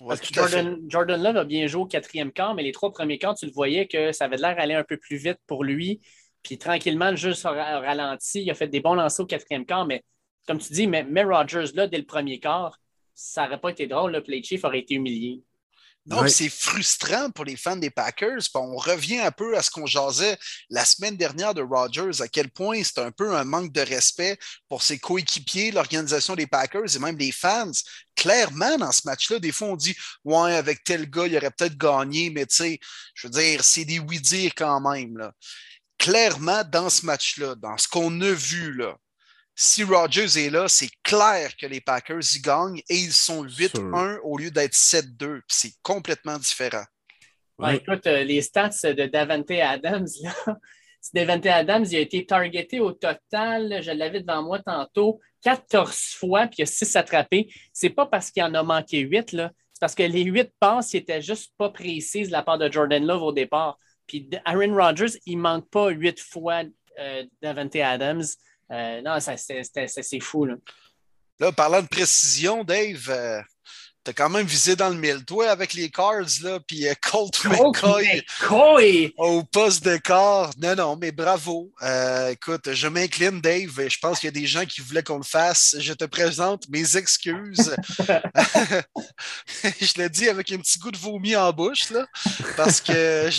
Parce 0.08 0.22
que 0.22 0.34
Jordan, 0.34 0.78
Jordan 0.88 1.22
Love 1.22 1.38
a 1.38 1.44
bien 1.44 1.68
joué 1.68 1.82
au 1.82 1.86
quatrième 1.86 2.32
quart, 2.32 2.56
mais 2.56 2.64
les 2.64 2.72
trois 2.72 2.92
premiers 2.92 3.18
quarts, 3.18 3.36
tu 3.36 3.46
le 3.46 3.52
voyais 3.52 3.88
que 3.88 4.12
ça 4.12 4.26
avait 4.26 4.38
l'air 4.38 4.56
d'aller 4.56 4.76
un 4.76 4.84
peu 4.84 4.98
plus 4.98 5.18
vite 5.18 5.40
pour 5.46 5.64
lui. 5.64 6.02
Puis 6.42 6.58
tranquillement, 6.58 7.10
le 7.10 7.18
jeu 7.18 7.34
s'est 7.34 7.50
ralenti. 7.50 8.44
Il 8.44 8.52
a 8.52 8.54
fait 8.54 8.68
des 8.68 8.80
bons 8.80 8.94
lancers 8.94 9.24
au 9.24 9.28
quatrième 9.28 9.66
quart, 9.66 9.86
mais 9.86 10.04
comme 10.50 10.58
tu 10.58 10.74
dis, 10.74 10.88
mais, 10.88 11.04
mais 11.04 11.24
Rodgers, 11.24 11.72
là, 11.76 11.86
dès 11.86 12.00
le 12.00 12.08
premier 12.08 12.40
quart, 12.40 12.80
ça 13.14 13.44
n'aurait 13.44 13.62
pas 13.62 13.70
été 13.70 13.86
drôle. 13.86 14.14
Le 14.14 14.24
play 14.24 14.42
chief 14.42 14.64
aurait 14.64 14.80
été 14.80 14.96
humilié. 14.96 15.44
Non, 16.08 16.28
c'est 16.28 16.50
frustrant 16.50 17.30
pour 17.30 17.46
les 17.46 17.56
fans 17.56 17.76
des 17.76 17.92
Packers. 17.92 18.40
on 18.56 18.78
revient 18.78 19.20
un 19.20 19.30
peu 19.30 19.56
à 19.56 19.62
ce 19.62 19.70
qu'on 19.70 19.86
jasait 19.86 20.40
la 20.72 20.86
semaine 20.86 21.16
dernière 21.16 21.54
de 21.54 21.62
Rodgers, 21.62 22.24
à 22.24 22.28
quel 22.28 22.50
point 22.50 22.82
c'est 22.84 22.98
un 22.98 23.12
peu 23.12 23.36
un 23.36 23.44
manque 23.44 23.72
de 23.72 23.82
respect 23.82 24.40
pour 24.68 24.82
ses 24.82 24.98
coéquipiers, 24.98 25.70
l'organisation 25.70 26.34
des 26.34 26.48
Packers 26.48 26.96
et 26.96 27.00
même 27.00 27.20
les 27.20 27.32
fans. 27.32 27.70
Clairement, 28.16 28.76
dans 28.80 28.92
ce 28.92 29.02
match-là, 29.06 29.38
des 29.38 29.52
fois, 29.52 29.68
on 29.68 29.76
dit 29.76 29.96
Ouais, 30.24 30.56
avec 30.56 30.84
tel 30.84 31.08
gars, 31.12 31.28
il 31.28 31.38
aurait 31.38 31.52
peut-être 31.52 31.78
gagné, 31.78 32.32
mais 32.32 32.48
tu 32.48 32.56
sais, 32.56 32.80
je 33.14 33.28
veux 33.28 33.34
dire, 33.34 33.64
c'est 33.64 33.86
des 33.86 34.00
oui-dire 34.00 34.54
quand 34.56 34.82
même. 34.82 35.16
Là. 35.16 35.32
Clairement, 36.00 36.64
dans 36.64 36.90
ce 36.90 37.06
match-là, 37.06 37.54
dans 37.54 37.78
ce 37.78 37.88
qu'on 37.88 38.20
a 38.22 38.32
vu, 38.32 38.74
là, 38.74 38.98
si 39.62 39.84
Rodgers 39.84 40.38
est 40.38 40.50
là, 40.50 40.70
c'est 40.70 40.90
clair 41.04 41.58
que 41.58 41.66
les 41.66 41.82
Packers 41.82 42.24
y 42.34 42.40
gagnent 42.40 42.82
et 42.88 42.96
ils 42.96 43.12
sont 43.12 43.44
8-1 43.44 44.20
au 44.24 44.38
lieu 44.38 44.52
d'être 44.52 44.74
7-2. 44.74 45.42
C'est 45.50 45.74
complètement 45.84 46.38
différent. 46.38 46.86
écoute, 47.74 48.08
euh, 48.08 48.24
les 48.24 48.42
stats 48.42 48.70
de 48.84 49.06
Davante 49.08 49.52
Adams, 49.52 50.08
là, 50.24 50.34
Davante 51.14 51.46
Adams 51.46 51.86
il 51.90 51.98
a 51.98 52.00
été 52.00 52.26
targeté 52.26 52.80
au 52.80 52.94
total, 52.94 53.84
je 53.84 53.92
l'avais 53.92 54.22
devant 54.22 54.44
moi 54.44 54.60
tantôt, 54.60 55.20
14 55.44 56.16
fois, 56.18 56.48
puis 56.48 56.60
il 56.60 56.62
y 56.62 56.64
a 56.64 56.66
6 56.66 56.96
attrapés. 56.96 57.54
C'est 57.74 57.90
pas 57.90 58.06
parce 58.06 58.32
qu'il 58.32 58.44
en 58.44 58.54
a 58.54 58.64
manqué 58.64 59.00
8, 59.00 59.34
là. 59.34 59.52
c'est 59.74 59.82
parce 59.82 59.94
que 59.94 60.04
les 60.04 60.24
8 60.24 60.54
passes 60.58 60.94
n'étaient 60.94 61.22
juste 61.22 61.52
pas 61.58 61.70
précises 61.70 62.28
de 62.28 62.32
la 62.32 62.44
part 62.44 62.60
de 62.60 62.72
Jordan 62.72 63.06
Love 63.06 63.24
au 63.24 63.34
départ. 63.34 63.78
Puis 64.08 64.30
Aaron 64.46 64.74
Rodgers, 64.74 65.20
il 65.26 65.36
ne 65.36 65.42
manque 65.42 65.70
pas 65.70 65.90
8 65.90 66.18
fois 66.18 66.64
euh, 66.98 67.26
Davante 67.42 67.76
Adams. 67.76 68.24
Euh, 68.72 69.02
non, 69.02 69.20
c'est 69.20 70.20
fou. 70.20 70.46
Là. 70.46 70.56
là. 71.40 71.52
parlant 71.52 71.82
de 71.82 71.88
précision, 71.88 72.64
Dave, 72.64 73.10
euh, 73.10 73.42
T'as 74.04 74.14
quand 74.14 74.30
même 74.30 74.46
visé 74.46 74.76
dans 74.76 74.90
le 74.90 74.96
mille. 74.96 75.26
Toi, 75.26 75.50
avec 75.50 75.74
les 75.74 75.90
Cards, 75.90 76.42
là, 76.42 76.60
puis 76.66 76.88
euh, 76.88 76.94
Colt, 77.02 77.44
McCoy, 77.46 79.14
au 79.18 79.44
poste 79.44 79.84
de 79.84 79.98
corps. 79.98 80.52
Non, 80.58 80.76
non, 80.76 80.96
mais 80.96 81.12
bravo. 81.12 81.72
Euh, 81.82 82.30
écoute, 82.30 82.72
je 82.72 82.88
m'incline, 82.88 83.42
Dave. 83.42 83.90
Je 83.90 83.98
pense 84.02 84.20
qu'il 84.20 84.28
y 84.28 84.30
a 84.30 84.40
des 84.40 84.48
gens 84.48 84.66
qui 84.66 84.80
voulaient 84.82 85.04
qu'on 85.04 85.18
le 85.18 85.24
fasse. 85.24 85.76
Je 85.80 85.94
te 85.94 86.06
présente 86.06 86.70
mes 86.70 86.96
excuses. 86.96 87.76
je 89.64 90.02
le 90.02 90.08
dis 90.08 90.30
avec 90.30 90.52
un 90.52 90.58
petit 90.60 90.80
goût 90.80 90.92
de 90.92 90.98
vomi 90.98 91.36
en 91.36 91.52
bouche, 91.52 91.90
là, 91.90 92.06
parce 92.56 92.80
que... 92.80 93.30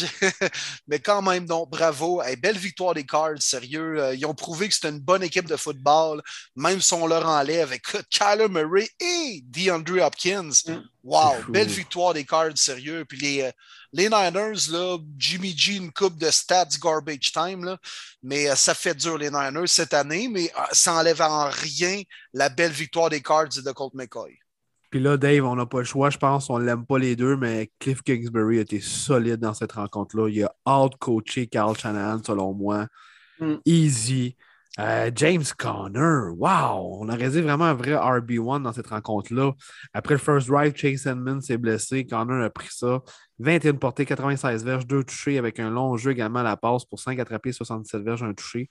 mais 0.88 0.98
quand 0.98 1.22
même, 1.22 1.46
non, 1.46 1.66
bravo. 1.66 2.22
belle 2.38 2.58
victoire 2.58 2.94
des 2.94 3.04
Cards, 3.04 3.40
sérieux. 3.40 3.98
Euh, 3.98 4.14
ils 4.14 4.26
ont 4.26 4.34
prouvé 4.34 4.68
que 4.68 4.74
c'était 4.74 4.90
une 4.90 5.00
bonne 5.00 5.22
équipe 5.22 5.46
de 5.46 5.56
football, 5.56 6.22
même 6.54 6.80
si 6.80 6.92
on 6.94 7.06
leur 7.06 7.26
enlève. 7.26 7.72
Écoute, 7.72 8.04
Kyler 8.10 8.48
Murray 8.48 8.88
et 9.00 9.42
DeAndre 9.44 10.02
Hopkins 10.02 10.49
Mm. 10.50 10.82
Wow, 11.04 11.34
belle 11.48 11.68
victoire 11.68 12.14
des 12.14 12.24
Cards, 12.24 12.56
sérieux. 12.56 13.04
Puis 13.08 13.18
les, 13.18 13.42
euh, 13.42 13.50
les 13.92 14.04
Niners, 14.04 14.70
là, 14.70 14.98
Jimmy 15.18 15.56
G, 15.56 15.76
une 15.76 15.92
coupe 15.92 16.18
de 16.18 16.30
stats 16.30 16.68
garbage 16.80 17.32
time, 17.32 17.64
là, 17.64 17.78
mais 18.22 18.50
euh, 18.50 18.54
ça 18.54 18.74
fait 18.74 18.94
dur 18.94 19.18
les 19.18 19.30
Niners 19.30 19.66
cette 19.66 19.94
année, 19.94 20.28
mais 20.28 20.50
euh, 20.56 20.62
ça 20.72 20.92
n'enlève 20.92 21.20
en 21.22 21.48
rien 21.50 22.02
la 22.32 22.48
belle 22.48 22.72
victoire 22.72 23.10
des 23.10 23.20
Cards 23.20 23.58
et 23.58 23.62
de 23.62 23.72
Colt 23.72 23.94
McCoy. 23.94 24.38
Puis 24.90 25.00
là, 25.00 25.16
Dave, 25.16 25.44
on 25.44 25.54
n'a 25.54 25.66
pas 25.66 25.78
le 25.78 25.84
choix, 25.84 26.10
je 26.10 26.18
pense. 26.18 26.50
On 26.50 26.58
ne 26.58 26.64
l'aime 26.64 26.84
pas 26.84 26.98
les 26.98 27.14
deux, 27.14 27.36
mais 27.36 27.70
Cliff 27.78 28.02
Kingsbury 28.02 28.58
a 28.58 28.62
été 28.62 28.80
solide 28.80 29.36
dans 29.36 29.54
cette 29.54 29.72
rencontre-là. 29.72 30.28
Il 30.28 30.42
a 30.42 30.52
out-coaché 30.66 31.46
Carl 31.46 31.78
Shanahan, 31.78 32.20
selon 32.24 32.52
moi. 32.54 32.88
Mm. 33.38 33.54
Easy. 33.64 34.36
Euh, 34.78 35.10
James 35.16 35.44
Conner, 35.58 36.30
wow! 36.36 37.00
On 37.00 37.08
aurait 37.08 37.30
dit 37.30 37.40
vraiment 37.40 37.64
un 37.64 37.74
vrai 37.74 37.92
RB1 37.92 38.62
dans 38.62 38.72
cette 38.72 38.86
rencontre-là. 38.86 39.52
Après 39.92 40.14
le 40.14 40.18
first 40.18 40.46
drive, 40.48 40.76
Chase 40.76 41.06
Edmonds 41.06 41.40
s'est 41.40 41.58
blessé. 41.58 42.06
Conner 42.06 42.44
a 42.44 42.50
pris 42.50 42.68
ça. 42.70 43.02
21 43.40 43.74
portées, 43.74 44.06
96 44.06 44.64
verges, 44.64 44.86
2 44.86 45.02
touchés 45.02 45.38
avec 45.38 45.58
un 45.58 45.70
long 45.70 45.96
jeu 45.96 46.12
également 46.12 46.40
à 46.40 46.44
la 46.44 46.56
passe 46.56 46.84
pour 46.84 47.00
5 47.00 47.18
attrapés, 47.18 47.52
77 47.52 48.02
verges, 48.02 48.22
un 48.22 48.32
touché. 48.32 48.68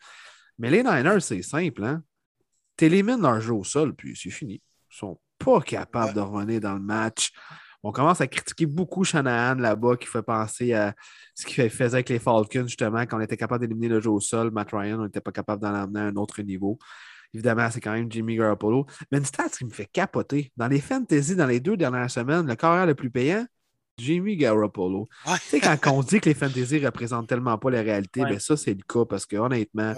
Mais 0.57 0.69
les 0.69 0.83
Niners, 0.83 1.21
c'est 1.21 1.41
simple. 1.41 1.83
Hein? 1.83 2.01
T'élimines 2.77 3.21
leur 3.21 3.41
jeu 3.41 3.53
au 3.53 3.63
sol, 3.65 3.93
puis 3.93 4.15
c'est 4.15 4.29
fini. 4.29 4.61
Ils 4.91 4.97
sont 4.97 5.19
pas 5.37 5.59
capables 5.59 6.13
de 6.13 6.21
revenir 6.21 6.61
dans 6.61 6.73
le 6.73 6.79
match 6.79 7.31
on 7.83 7.91
commence 7.91 8.21
à 8.21 8.27
critiquer 8.27 8.65
beaucoup 8.65 9.03
Shanahan 9.03 9.55
là-bas, 9.55 9.95
qui 9.97 10.07
fait 10.07 10.21
penser 10.21 10.73
à 10.73 10.93
ce 11.33 11.45
qu'il 11.45 11.69
faisait 11.69 11.95
avec 11.95 12.09
les 12.09 12.19
Falcons, 12.19 12.67
justement, 12.67 13.01
quand 13.01 13.17
on 13.17 13.21
était 13.21 13.37
capable 13.37 13.65
d'éliminer 13.65 13.95
le 13.95 14.01
jeu 14.01 14.09
au 14.09 14.19
sol. 14.19 14.51
Matt 14.51 14.69
Ryan, 14.71 14.99
on 14.99 15.03
n'était 15.05 15.21
pas 15.21 15.31
capable 15.31 15.61
d'en 15.61 15.73
amener 15.73 15.99
à 16.01 16.03
un 16.03 16.15
autre 16.15 16.41
niveau. 16.41 16.77
Évidemment, 17.33 17.69
c'est 17.71 17.79
quand 17.79 17.93
même 17.93 18.11
Jimmy 18.11 18.35
Garoppolo. 18.35 18.85
Mais 19.11 19.19
une 19.19 19.25
stat 19.25 19.49
qui 19.49 19.63
me 19.63 19.69
fait 19.69 19.85
capoter. 19.85 20.51
Dans 20.57 20.67
les 20.67 20.81
fantasy, 20.81 21.35
dans 21.35 21.45
les 21.45 21.59
deux 21.59 21.77
dernières 21.77 22.09
semaines, 22.09 22.47
le 22.47 22.55
carrière 22.55 22.85
le 22.85 22.95
plus 22.95 23.11
payant, 23.11 23.45
Jimmy 23.97 24.35
Garoppolo. 24.35 25.07
Tu 25.25 25.59
sais, 25.59 25.59
quand 25.59 25.91
on 25.91 26.01
dit 26.01 26.19
que 26.19 26.29
les 26.29 26.35
fantasy 26.35 26.79
ne 26.79 26.85
représentent 26.85 27.27
tellement 27.27 27.57
pas 27.57 27.69
la 27.69 27.81
réalité, 27.81 28.23
ben 28.23 28.39
ça, 28.39 28.57
c'est 28.57 28.73
le 28.73 28.81
cas 28.87 29.05
parce 29.05 29.25
que 29.25 29.35
honnêtement, 29.35 29.93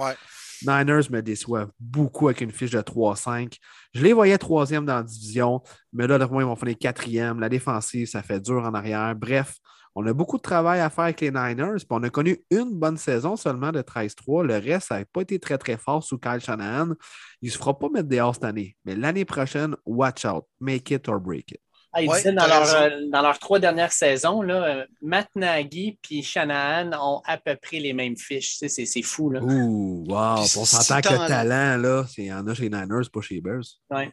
Niners 0.66 1.10
me 1.10 1.22
déçoivent 1.22 1.72
beaucoup 1.80 2.28
avec 2.28 2.42
une 2.42 2.52
fiche 2.52 2.72
de 2.72 2.82
3-5. 2.82 3.58
Je 3.94 4.04
les 4.04 4.14
voyais 4.14 4.38
troisième 4.38 4.86
dans 4.86 4.96
la 4.96 5.04
division, 5.04 5.62
mais 5.94 6.08
là, 6.08 6.18
ils 6.20 6.28
vont 6.28 6.56
finir 6.56 6.78
quatrième. 6.78 7.40
La 7.40 7.50
défensive, 7.50 8.08
ça 8.08 8.22
fait 8.22 8.40
dur 8.40 8.64
en 8.64 8.74
arrière. 8.74 9.16
Bref, 9.16 9.58
on 9.96 10.06
a 10.06 10.14
beaucoup 10.14 10.38
de 10.38 10.42
travail 10.42 10.80
à 10.80 10.90
faire 10.90 11.06
avec 11.06 11.22
les 11.22 11.32
Niners. 11.32 11.78
Puis 11.78 11.88
on 11.90 12.04
a 12.04 12.10
connu 12.10 12.44
une 12.50 12.78
bonne 12.80 12.98
saison 12.98 13.36
seulement 13.36 13.72
de 13.72 13.82
13-3. 13.82 14.46
Le 14.46 14.58
reste, 14.58 14.88
ça 14.88 15.00
n'a 15.00 15.06
pas 15.06 15.22
été 15.22 15.40
très, 15.40 15.58
très 15.58 15.78
fort 15.78 16.04
sous 16.04 16.18
Kyle 16.18 16.40
Shanahan. 16.40 16.94
Il 17.42 17.48
ne 17.48 17.52
se 17.52 17.58
fera 17.58 17.78
pas 17.78 17.90
mettre 17.90 18.08
dehors 18.08 18.36
cette 18.36 18.46
année. 18.46 18.78
Mais 18.86 18.96
l'année 18.96 19.26
prochaine, 19.26 19.76
watch 19.86 20.26
out. 20.26 20.46
Make 20.60 20.92
it 20.92 21.10
or 21.10 21.20
break 21.20 21.52
it. 21.52 21.60
Ah, 21.94 22.02
ils 22.02 22.08
Ouais, 22.10 22.18
disaient 22.18 22.32
dans, 22.34 22.48
leur, 22.48 22.74
euh, 22.74 22.90
dans 23.10 23.22
leurs 23.22 23.38
trois 23.40 23.60
dernières 23.60 23.92
saisons, 23.92 24.42
là, 24.42 24.64
euh, 24.64 24.86
Matt 25.02 25.28
Nagy 25.36 26.00
et 26.10 26.22
Shanahan 26.22 26.92
ont 26.94 27.22
à 27.26 27.38
peu 27.38 27.56
près 27.62 27.80
les 27.80 27.92
mêmes 27.94 28.16
fiches. 28.18 28.52
Tu 28.52 28.58
sais, 28.60 28.70
C'est 28.70 28.86
c'est 28.86 29.02
fou. 29.02 29.30
Là. 29.30 29.42
Ouh, 29.42 30.06
wow. 30.08 30.36
Puis 30.46 30.58
On 30.58 30.66
s'entend 30.66 31.02
que 31.02 31.10
le 31.14 31.28
talent, 31.28 31.78
là, 31.78 32.06
c'est- 32.08 32.22
il 32.24 32.28
y 32.28 32.34
en 32.34 32.48
a 32.48 32.54
chez 32.54 32.64
les 32.64 32.70
Niners, 32.70 33.10
pas 33.12 33.22
chez 33.22 33.36
les 33.36 33.42
Bears. 33.42 33.64
Ouais. 33.90 34.12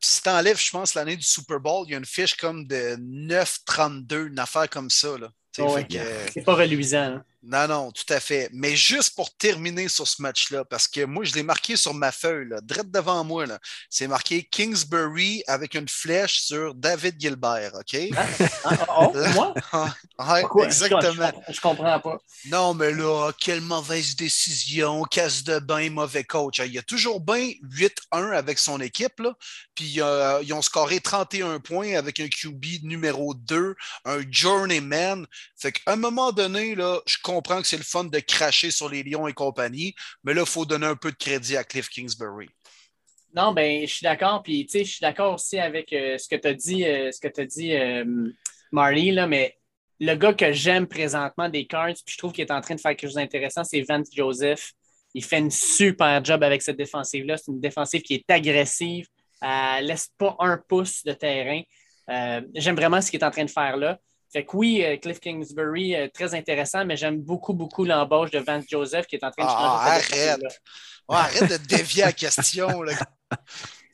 si 0.00 0.22
tu 0.22 0.28
enlèves, 0.28 0.60
je 0.60 0.70
pense, 0.70 0.94
l'année 0.94 1.16
du 1.16 1.24
Super 1.24 1.58
Bowl, 1.58 1.84
il 1.88 1.90
y 1.90 1.94
a 1.94 1.98
une 1.98 2.04
fiche 2.04 2.36
comme 2.36 2.64
de 2.68 2.94
9-32, 3.00 4.28
une 4.28 4.38
affaire 4.38 4.70
comme 4.70 4.90
ça. 4.90 5.18
Là. 5.18 5.28
Oh, 5.58 5.74
ouais. 5.74 5.84
que, 5.86 5.96
euh, 5.98 6.26
C'est 6.32 6.44
pas 6.44 6.54
reluisant. 6.54 6.98
hein. 7.16 7.24
Non, 7.42 7.68
non, 7.68 7.92
tout 7.92 8.12
à 8.12 8.18
fait. 8.18 8.50
Mais 8.52 8.74
juste 8.74 9.14
pour 9.14 9.34
terminer 9.36 9.88
sur 9.88 10.08
ce 10.08 10.20
match-là, 10.20 10.64
parce 10.64 10.88
que 10.88 11.04
moi, 11.04 11.24
je 11.24 11.34
l'ai 11.34 11.44
marqué 11.44 11.76
sur 11.76 11.94
ma 11.94 12.10
feuille, 12.10 12.48
là, 12.48 12.60
direct 12.60 12.90
devant 12.90 13.22
moi. 13.22 13.46
là. 13.46 13.58
C'est 13.88 14.08
marqué 14.08 14.42
Kingsbury 14.42 15.44
avec 15.46 15.74
une 15.74 15.88
flèche 15.88 16.40
sur 16.40 16.74
David 16.74 17.14
Gilbert, 17.20 17.72
OK? 17.74 17.96
Ah, 18.64 18.86
oh, 19.00 19.12
moi? 19.34 19.54
Ouais, 20.18 20.40
Pourquoi? 20.40 20.64
exactement. 20.66 21.30
Je, 21.48 21.54
je 21.54 21.60
comprends 21.60 22.00
pas. 22.00 22.18
Non, 22.46 22.74
mais 22.74 22.90
là, 22.92 23.30
quelle 23.38 23.60
mauvaise 23.60 24.16
décision, 24.16 25.04
casse 25.04 25.44
de 25.44 25.60
bain, 25.60 25.90
mauvais 25.90 26.24
coach. 26.24 26.58
Il 26.58 26.72
y 26.72 26.78
a 26.78 26.82
toujours 26.82 27.20
bien 27.20 27.52
8-1 27.62 28.32
avec 28.32 28.58
son 28.58 28.80
équipe, 28.80 29.20
là. 29.20 29.34
Puis 29.76 30.00
euh, 30.00 30.40
ils 30.42 30.52
ont 30.52 30.60
scoré 30.62 30.98
31 31.00 31.60
points 31.60 31.94
avec 31.96 32.18
un 32.18 32.26
QB 32.28 32.82
numéro 32.82 33.32
2, 33.32 33.76
un 34.06 34.18
journeyman. 34.28 35.24
Fait 35.56 35.70
qu'à 35.72 35.92
un 35.92 35.96
moment 35.96 36.32
donné, 36.32 36.74
là, 36.74 37.00
je 37.06 37.16
comprends 37.30 37.60
que 37.60 37.66
c'est 37.66 37.76
le 37.76 37.82
fun 37.82 38.04
de 38.04 38.18
cracher 38.20 38.70
sur 38.70 38.88
les 38.88 39.02
Lions 39.02 39.28
et 39.28 39.32
compagnie, 39.32 39.94
mais 40.24 40.34
là, 40.34 40.42
il 40.42 40.50
faut 40.50 40.64
donner 40.64 40.86
un 40.86 40.96
peu 40.96 41.10
de 41.10 41.16
crédit 41.16 41.56
à 41.56 41.64
Cliff 41.64 41.88
Kingsbury. 41.88 42.48
Non, 43.34 43.52
ben, 43.52 43.86
je 43.86 43.92
suis 43.92 44.04
d'accord. 44.04 44.42
Puis, 44.42 44.64
tu 44.64 44.78
sais, 44.78 44.84
je 44.84 44.90
suis 44.92 45.00
d'accord 45.00 45.34
aussi 45.34 45.58
avec 45.58 45.92
euh, 45.92 46.16
ce 46.16 46.26
que 46.28 46.36
tu 46.36 46.48
as 46.48 46.54
dit, 46.54 46.84
euh, 46.84 47.12
ce 47.12 47.20
que 47.20 47.28
tu 47.28 47.46
dit, 47.46 47.74
euh, 47.74 48.04
Marley, 48.72 49.12
là, 49.12 49.26
mais 49.26 49.54
le 50.00 50.14
gars 50.14 50.32
que 50.32 50.52
j'aime 50.52 50.86
présentement 50.86 51.48
des 51.48 51.66
Cards, 51.66 51.94
puis 52.04 52.14
je 52.14 52.18
trouve 52.18 52.32
qu'il 52.32 52.44
est 52.44 52.52
en 52.52 52.60
train 52.60 52.74
de 52.74 52.80
faire 52.80 52.92
quelque 52.92 53.08
chose 53.08 53.16
d'intéressant, 53.16 53.64
c'est 53.64 53.82
Vance 53.82 54.08
Joseph. 54.14 54.72
Il 55.14 55.24
fait 55.24 55.38
une 55.38 55.50
super 55.50 56.24
job 56.24 56.42
avec 56.42 56.62
cette 56.62 56.76
défensive-là. 56.76 57.36
C'est 57.36 57.50
une 57.50 57.60
défensive 57.60 58.02
qui 58.02 58.14
est 58.14 58.30
agressive. 58.30 59.06
Elle 59.42 59.86
laisse 59.86 60.10
pas 60.16 60.36
un 60.38 60.58
pouce 60.68 61.02
de 61.04 61.12
terrain. 61.12 61.62
J'aime 62.54 62.76
vraiment 62.76 63.00
ce 63.00 63.10
qu'il 63.10 63.20
est 63.20 63.24
en 63.24 63.30
train 63.30 63.44
de 63.44 63.50
faire 63.50 63.76
là. 63.76 63.98
Fait 64.32 64.44
que 64.44 64.56
oui, 64.56 64.84
euh, 64.84 64.96
Cliff 64.98 65.20
Kingsbury, 65.20 65.94
euh, 65.96 66.08
très 66.12 66.34
intéressant, 66.34 66.84
mais 66.84 66.96
j'aime 66.96 67.18
beaucoup, 67.20 67.54
beaucoup 67.54 67.84
l'embauche 67.84 68.30
de 68.30 68.38
Vance 68.40 68.64
Joseph 68.70 69.06
qui 69.06 69.16
est 69.16 69.24
en 69.24 69.30
train 69.30 69.44
de 69.44 69.50
Ah, 69.50 69.98
changer 70.00 70.06
cette 70.16 70.28
arrête. 70.28 70.60
arrête 71.08 71.50
de 71.50 71.66
dévier 71.76 72.02
la 72.04 72.12
question. 72.12 72.82
Là. 72.82 72.92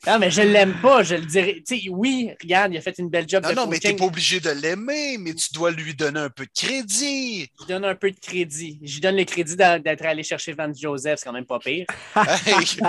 Non, 0.07 0.19
mais 0.19 0.29
je 0.29 0.41
ne 0.41 0.49
l'aime 0.49 0.75
pas, 0.83 1.01
je 1.01 1.15
le 1.15 1.25
dirais. 1.25 1.63
Tu 1.67 1.79
sais, 1.79 1.89
oui, 1.89 2.29
regarde, 2.39 2.71
il 2.73 2.77
a 2.77 2.81
fait 2.81 2.93
une 2.99 3.09
belle 3.09 3.27
job 3.27 3.43
Non, 3.43 3.49
de 3.49 3.55
non, 3.55 3.65
mais 3.65 3.77
tu 3.79 3.87
coaching. 3.87 3.97
pas 3.97 4.05
obligé 4.05 4.39
de 4.39 4.51
l'aimer, 4.51 5.17
mais 5.17 5.33
tu 5.33 5.51
dois 5.51 5.71
lui 5.71 5.95
donner 5.95 6.19
un 6.19 6.29
peu 6.29 6.45
de 6.45 6.51
crédit. 6.55 7.49
Je 7.59 7.65
donne 7.65 7.85
un 7.85 7.95
peu 7.95 8.11
de 8.11 8.19
crédit. 8.19 8.79
Je 8.83 8.93
lui 8.93 9.01
donne 9.01 9.15
le 9.15 9.23
crédit 9.23 9.55
d'être 9.55 10.05
allé 10.05 10.21
chercher 10.21 10.53
Vance 10.53 10.79
Joseph, 10.79 11.17
c'est 11.19 11.25
quand 11.25 11.33
même 11.33 11.45
pas 11.47 11.57
pire. 11.57 11.87
Hey, 12.15 12.65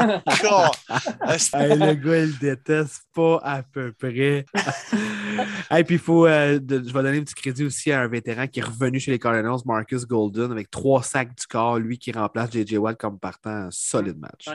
le 1.55 1.95
gars, 1.95 2.17
il 2.19 2.27
le 2.27 2.39
déteste 2.39 3.05
pas 3.15 3.41
à 3.43 3.63
peu 3.63 3.93
près. 3.93 4.45
Et 5.77 5.85
puis, 5.85 5.99
faut. 5.99 6.27
euh, 6.27 6.59
je 6.69 6.93
vais 6.93 7.03
donner 7.03 7.19
un 7.19 7.23
petit 7.23 7.35
crédit 7.35 7.65
aussi 7.65 7.93
à 7.93 8.01
un 8.01 8.09
vétéran 8.09 8.47
qui 8.47 8.61
est 8.61 8.65
revenu 8.65 9.01
chez 9.01 9.11
les 9.11 9.19
Cardinals, 9.19 9.61
Marcus 9.65 10.07
Golden, 10.07 10.53
avec 10.53 10.71
trois 10.71 11.03
sacs 11.03 11.35
du 11.35 11.47
corps, 11.47 11.79
lui 11.79 11.99
qui 11.99 12.13
remplace 12.13 12.53
J.J. 12.53 12.79
Watt 12.79 12.99
comme 12.99 13.19
partant. 13.19 13.69
Solide 13.71 14.19
match. 14.19 14.49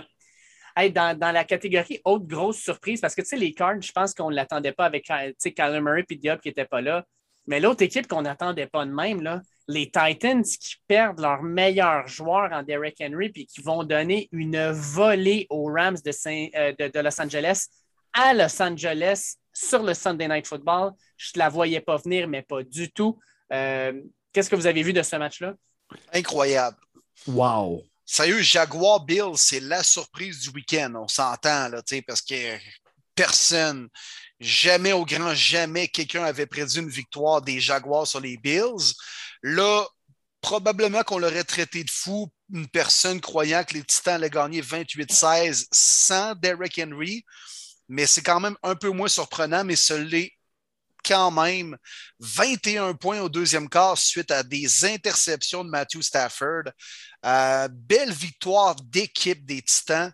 Dans, 0.94 1.34
la 1.34 1.44
catégorie 1.44 2.00
autre 2.06 2.26
grosse 2.26 2.58
surprise, 2.58 3.02
parce 3.02 3.14
que 3.14 3.22
les 3.36 3.54
Cards, 3.54 3.82
je 3.82 3.92
pense 3.92 4.14
qu'on 4.14 4.30
ne 4.30 4.36
l'attendait 4.36 4.72
pas 4.72 4.86
avec 4.86 5.12
sais, 5.38 5.52
Kyler 5.52 5.82
Murray 5.82 6.06
et 6.10 6.16
Diop 6.16 6.40
qui 6.42 6.50
n'étaient 6.50 6.66
pas 6.66 6.82
là. 6.82 7.06
Mais 7.48 7.60
l'autre 7.60 7.84
équipe 7.84 8.08
qu'on 8.08 8.22
n'attendait 8.22 8.68
pas 8.68 8.86
de 8.86 8.92
même, 8.92 9.22
là, 9.22 9.42
les 9.68 9.90
Titans 9.90 10.44
qui 10.44 10.76
perdent 10.88 11.20
leur 11.20 11.42
meilleur 11.44 12.08
joueur 12.08 12.52
en 12.52 12.64
Derrick 12.64 13.02
Henry 13.02 13.30
puis 13.30 13.46
qui 13.46 13.62
vont 13.62 13.84
donner 13.84 14.30
une 14.32 14.72
volée 14.72 15.48
aux 15.50 15.66
Rams 15.66 15.98
de, 16.04 16.12
euh, 16.58 17.04
Los 17.04 17.22
Angeles 17.22 17.68
à 18.14 18.34
Los 18.34 18.62
Angeles 18.62 19.36
sur 19.54 19.84
le 19.84 19.94
Sunday 19.94 20.28
Night 20.28 20.48
Football. 20.48 20.92
Je 21.18 21.32
ne 21.36 21.40
la 21.40 21.50
voyais 21.50 21.82
pas 21.82 21.98
venir, 21.98 22.28
mais 22.28 22.42
pas 22.42 22.64
du 22.64 22.92
tout. 22.92 23.20
Euh, 23.52 23.94
Qu'est-ce 24.34 24.50
que 24.50 24.56
vous 24.56 24.68
avez 24.68 24.82
vu 24.82 24.94
de 24.94 25.02
ce 25.02 25.16
match-là? 25.18 25.54
Incroyable. 26.14 26.78
Wow! 27.28 27.84
Sérieux, 28.06 28.42
Jaguar 28.42 29.02
Bill, 29.02 29.32
c'est 29.36 29.60
la 29.60 29.84
surprise 29.84 30.40
du 30.40 30.50
week-end. 30.50 30.94
On 30.96 31.08
s'entend, 31.08 31.70
là, 31.70 31.82
tu 31.82 31.96
sais, 31.96 32.02
parce 32.02 32.22
que 32.22 32.58
personne, 33.16 33.90
jamais 34.40 34.94
au 34.94 35.06
grand 35.06 35.34
jamais, 35.34 35.88
quelqu'un 35.88 36.24
avait 36.24 36.46
prédit 36.46 36.80
une 36.80 36.90
victoire 36.90 37.42
des 37.42 37.60
Jaguars 37.60 38.08
sur 38.08 38.20
les 38.20 38.38
Bills. 38.38 38.94
Là, 39.44 39.86
probablement 40.42 41.04
qu'on 41.04 41.20
l'aurait 41.20 41.44
traité 41.44 41.84
de 41.84 41.90
fou, 41.90 42.30
une 42.54 42.68
personne 42.68 43.22
croyant 43.22 43.64
que 43.64 43.76
les 43.76 43.84
Titans 43.84 44.16
allaient 44.16 44.30
gagner 44.30 44.62
28-16 44.62 45.68
sans 45.72 46.36
Derrick 46.36 46.80
Henry. 46.80 47.24
Mais 47.92 48.08
c'est 48.08 48.22
quand 48.22 48.40
même 48.40 48.56
un 48.64 48.76
peu 48.76 48.90
moins 48.90 49.10
surprenant, 49.10 49.66
mais 49.66 49.76
ce 49.76 49.94
l'est 49.94 50.32
quand 51.04 51.30
même 51.30 51.78
21 52.20 52.94
points 52.94 53.20
au 53.20 53.28
deuxième 53.28 53.68
quart 53.68 53.98
suite 53.98 54.32
à 54.32 54.44
des 54.44 54.86
interceptions 54.86 55.66
de 55.66 55.70
Matthew 55.70 56.02
Stafford. 56.02 56.72
Euh, 57.26 57.68
belle 57.70 58.14
victoire 58.14 58.76
d'équipe 58.76 59.46
des 59.46 59.62
Titans. 59.62 60.14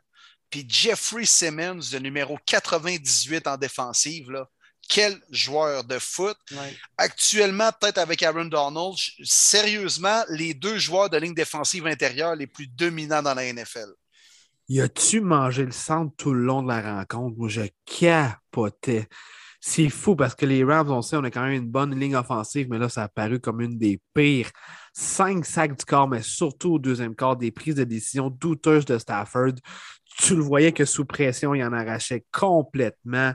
Puis 0.50 0.66
Jeffrey 0.68 1.26
Simmons, 1.26 1.82
le 1.92 2.00
numéro 2.00 2.40
98 2.48 3.46
en 3.46 3.58
défensive, 3.58 4.32
là. 4.32 4.48
Quel 4.90 5.22
joueur 5.30 5.84
de 5.84 6.00
foot. 6.00 6.38
Actuellement, 6.98 7.70
peut-être 7.80 7.98
avec 7.98 8.24
Aaron 8.24 8.46
Donald, 8.46 8.96
sérieusement, 9.22 10.24
les 10.30 10.54
deux 10.54 10.80
joueurs 10.80 11.10
de 11.10 11.18
ligne 11.18 11.34
défensive 11.36 11.86
intérieure 11.86 12.36
les 12.36 12.48
plus 12.48 12.68
dominants 12.68 13.22
dans 13.22 13.34
la 13.34 13.52
NFL. 13.52 13.92
Y 14.70 14.82
a-tu 14.82 15.22
mangé 15.22 15.66
le 15.66 15.72
centre 15.72 16.14
tout 16.18 16.34
le 16.34 16.42
long 16.42 16.62
de 16.62 16.68
la 16.68 16.98
rencontre? 16.98 17.38
Moi, 17.38 17.48
je 17.48 17.62
capotais. 17.86 19.08
C'est 19.60 19.90
fou 19.90 20.16
parce 20.16 20.36
que 20.36 20.46
les 20.46 20.64
Rams, 20.64 20.90
on 20.92 21.02
sait, 21.02 21.16
on 21.18 21.24
a 21.24 21.32
quand 21.32 21.44
même 21.44 21.64
une 21.64 21.70
bonne 21.70 21.98
ligne 21.98 22.16
offensive, 22.16 22.68
mais 22.70 22.78
là, 22.78 22.90
ça 22.90 23.04
a 23.04 23.08
paru 23.08 23.40
comme 23.40 23.62
une 23.62 23.78
des 23.78 24.00
pires. 24.14 24.52
Cinq 24.94 25.46
sacs 25.46 25.78
du 25.78 25.86
corps, 25.86 26.08
mais 26.08 26.22
surtout 26.22 26.74
au 26.74 26.80
deuxième 26.80 27.16
quart, 27.16 27.38
des 27.38 27.52
prises 27.52 27.76
de 27.76 27.84
décision 27.84 28.30
douteuses 28.30 28.86
de 28.86 28.98
Stafford. 28.98 29.54
Tu 30.18 30.36
le 30.36 30.42
voyais 30.42 30.72
que 30.74 30.86
sous 30.86 31.06
pression, 31.06 31.56
il 31.56 31.64
en 31.64 31.74
arrachait 31.74 32.26
complètement. 32.32 33.34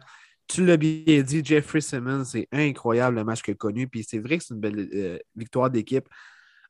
Tu 0.48 0.64
l'as 0.64 0.76
bien 0.76 1.22
dit, 1.22 1.42
Jeffrey 1.44 1.80
Simmons, 1.80 2.24
c'est 2.24 2.46
incroyable 2.52 3.16
le 3.16 3.24
match 3.24 3.42
qu'il 3.42 3.54
a 3.54 3.56
connu. 3.56 3.88
Puis 3.88 4.04
c'est 4.08 4.18
vrai 4.18 4.38
que 4.38 4.44
c'est 4.44 4.54
une 4.54 4.60
belle 4.60 4.88
euh, 4.94 5.18
victoire 5.34 5.70
d'équipe. 5.70 6.08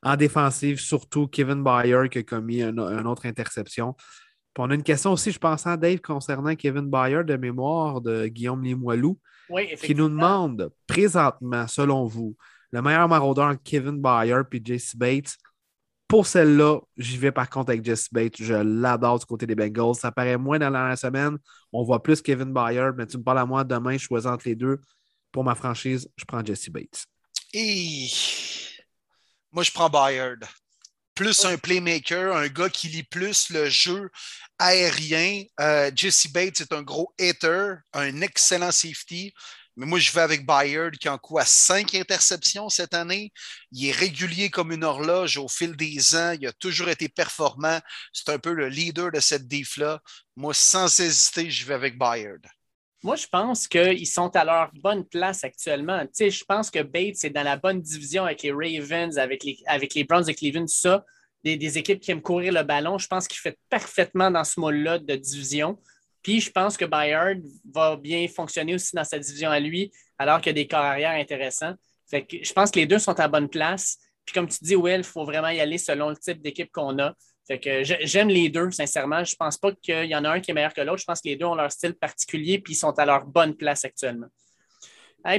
En 0.02 0.16
défensive, 0.16 0.80
surtout 0.80 1.28
Kevin 1.28 1.62
Byard 1.62 2.09
qui 2.09 2.18
a 2.18 2.22
commis 2.22 2.62
un, 2.62 2.76
un 2.78 3.05
autre 3.06 3.26
interception. 3.26 3.94
Puis 4.54 4.62
on 4.62 4.70
a 4.70 4.74
une 4.74 4.82
question 4.82 5.12
aussi, 5.12 5.32
je 5.32 5.38
pense, 5.38 5.66
à 5.66 5.76
Dave, 5.76 6.00
concernant 6.00 6.54
Kevin 6.54 6.90
Byard 6.90 7.24
de 7.24 7.36
mémoire 7.36 8.00
de 8.00 8.26
Guillaume 8.26 8.62
Limoilou, 8.62 9.18
Oui, 9.48 9.74
qui 9.76 9.94
nous 9.94 10.08
demande 10.08 10.70
présentement, 10.86 11.66
selon 11.66 12.06
vous, 12.06 12.36
le 12.70 12.82
meilleur 12.82 13.08
maraudeur 13.08 13.46
entre 13.46 13.62
Kevin 13.62 14.00
Byard 14.00 14.44
et 14.52 14.62
Jesse 14.64 14.96
Bates. 14.96 15.36
Pour 16.06 16.26
celle-là, 16.26 16.78
j'y 16.98 17.16
vais 17.16 17.32
par 17.32 17.48
contre 17.48 17.70
avec 17.70 17.82
Jesse 17.84 18.12
Bates. 18.12 18.36
Je 18.36 18.52
l'adore 18.52 19.18
du 19.18 19.24
côté 19.24 19.46
des 19.46 19.54
Bengals. 19.54 19.94
Ça 19.94 20.12
paraît 20.12 20.36
moins 20.36 20.58
dans 20.58 20.68
la 20.68 20.96
semaine. 20.96 21.38
On 21.72 21.82
voit 21.82 22.02
plus 22.02 22.20
Kevin 22.20 22.52
Byard, 22.52 22.94
mais 22.96 23.06
tu 23.06 23.16
me 23.16 23.22
parles 23.22 23.38
à 23.38 23.46
moi 23.46 23.64
demain, 23.64 23.92
je 23.92 24.04
choisis 24.04 24.30
entre 24.30 24.46
les 24.46 24.54
deux. 24.54 24.78
Pour 25.30 25.44
ma 25.44 25.54
franchise, 25.54 26.06
je 26.16 26.26
prends 26.26 26.44
Jesse 26.44 26.68
Bates. 26.68 27.06
Et 27.54 28.08
moi, 29.52 29.62
je 29.62 29.70
prends 29.70 29.90
Bayard. 29.90 30.38
Plus 31.14 31.44
un 31.44 31.59
playmaker, 31.59 32.34
un 32.34 32.48
gars 32.48 32.70
qui 32.70 32.89
lit 32.89 33.02
plus 33.02 33.51
le 33.51 33.68
jeu 33.68 34.10
aérien. 34.59 35.44
Euh, 35.60 35.90
Jesse 35.94 36.28
Bates 36.32 36.62
est 36.62 36.72
un 36.72 36.82
gros 36.82 37.12
hitter, 37.18 37.74
un 37.93 38.20
excellent 38.22 38.72
safety. 38.72 39.34
Mais 39.76 39.86
moi, 39.86 39.98
je 39.98 40.12
vais 40.12 40.20
avec 40.20 40.44
Bayard 40.44 40.93
qui 40.93 41.09
en 41.09 41.18
coup 41.18 41.39
à 41.39 41.47
cinq 41.47 41.94
interceptions 41.94 42.68
cette 42.68 42.94
année. 42.94 43.32
Il 43.72 43.86
est 43.86 43.93
régulier 43.93 44.51
comme 44.51 44.72
une 44.72 44.84
horloge 44.84 45.39
au 45.39 45.48
fil 45.48 45.76
des 45.76 46.14
ans. 46.14 46.32
Il 46.39 46.47
a 46.47 46.52
toujours 46.52 46.89
été 46.89 47.09
performant. 47.09 47.80
C'est 48.12 48.28
un 48.30 48.39
peu 48.39 48.52
le 48.52 48.68
leader 48.68 49.10
de 49.10 49.20
cette 49.20 49.48
diff-là. 49.48 50.01
Moi, 50.36 50.55
sans 50.55 51.01
hésiter, 51.01 51.51
je 51.51 51.66
vais 51.66 51.74
avec 51.74 51.97
Bayard. 51.98 52.40
Moi, 53.02 53.16
je 53.16 53.26
pense 53.26 53.66
qu'ils 53.66 54.06
sont 54.06 54.34
à 54.36 54.44
leur 54.44 54.70
bonne 54.74 55.04
place 55.04 55.42
actuellement. 55.42 56.04
Je 56.16 56.44
pense 56.44 56.70
que 56.70 56.82
Bates 56.82 57.24
est 57.24 57.30
dans 57.30 57.42
la 57.42 57.56
bonne 57.56 57.80
division 57.80 58.24
avec 58.24 58.42
les 58.42 58.52
Ravens, 58.52 59.18
avec 59.18 59.42
les, 59.42 59.58
avec 59.66 59.94
les 59.94 60.04
Browns 60.04 60.24
de 60.24 60.32
Cleveland, 60.32 60.68
ça, 60.68 61.04
des, 61.42 61.78
équipes 61.78 61.98
qui 61.98 62.12
aiment 62.12 62.22
courir 62.22 62.52
le 62.52 62.62
ballon. 62.62 62.98
Je 62.98 63.08
pense 63.08 63.26
qu'il 63.26 63.38
fait 63.38 63.58
parfaitement 63.68 64.30
dans 64.30 64.44
ce 64.44 64.60
moule-là 64.60 64.98
de 65.00 65.16
division. 65.16 65.78
Puis 66.22 66.40
je 66.40 66.52
pense 66.52 66.76
que 66.76 66.84
Bayard 66.84 67.38
va 67.72 67.96
bien 67.96 68.28
fonctionner 68.28 68.76
aussi 68.76 68.94
dans 68.94 69.04
sa 69.04 69.18
division 69.18 69.50
à 69.50 69.58
lui, 69.58 69.90
alors 70.18 70.40
qu'il 70.40 70.50
y 70.50 70.60
a 70.60 70.62
des 70.62 70.68
corps 70.68 70.78
arrière 70.80 71.10
intéressants. 71.10 71.74
Fait 72.08 72.24
que 72.24 72.36
je 72.40 72.52
pense 72.52 72.70
que 72.70 72.78
les 72.78 72.86
deux 72.86 73.00
sont 73.00 73.18
à 73.18 73.26
bonne 73.26 73.48
place. 73.48 73.98
Puis 74.24 74.32
comme 74.32 74.46
tu 74.46 74.58
dis, 74.62 74.76
Will, 74.76 74.98
il 74.98 75.04
faut 75.04 75.24
vraiment 75.24 75.48
y 75.48 75.58
aller 75.58 75.78
selon 75.78 76.10
le 76.10 76.16
type 76.16 76.40
d'équipe 76.40 76.70
qu'on 76.70 76.96
a. 77.00 77.16
Fait 77.47 77.59
que 77.59 77.82
j'aime 77.82 78.28
les 78.28 78.48
deux, 78.48 78.70
sincèrement. 78.70 79.24
Je 79.24 79.35
pense 79.35 79.59
pas 79.59 79.73
qu'il 79.73 80.05
y 80.05 80.14
en 80.14 80.24
a 80.24 80.31
un 80.31 80.40
qui 80.40 80.52
est 80.52 80.55
meilleur 80.55 80.73
que 80.73 80.81
l'autre. 80.81 81.01
Je 81.01 81.05
pense 81.05 81.20
que 81.20 81.28
les 81.28 81.36
deux 81.36 81.47
ont 81.47 81.56
leur 81.56 81.73
style 81.73 81.94
particulier 81.94 82.60
puis 82.60 82.74
ils 82.74 82.77
sont 82.77 82.97
à 82.98 83.05
leur 83.05 83.27
bonne 83.27 83.55
place 83.56 83.85
actuellement. 83.85 84.28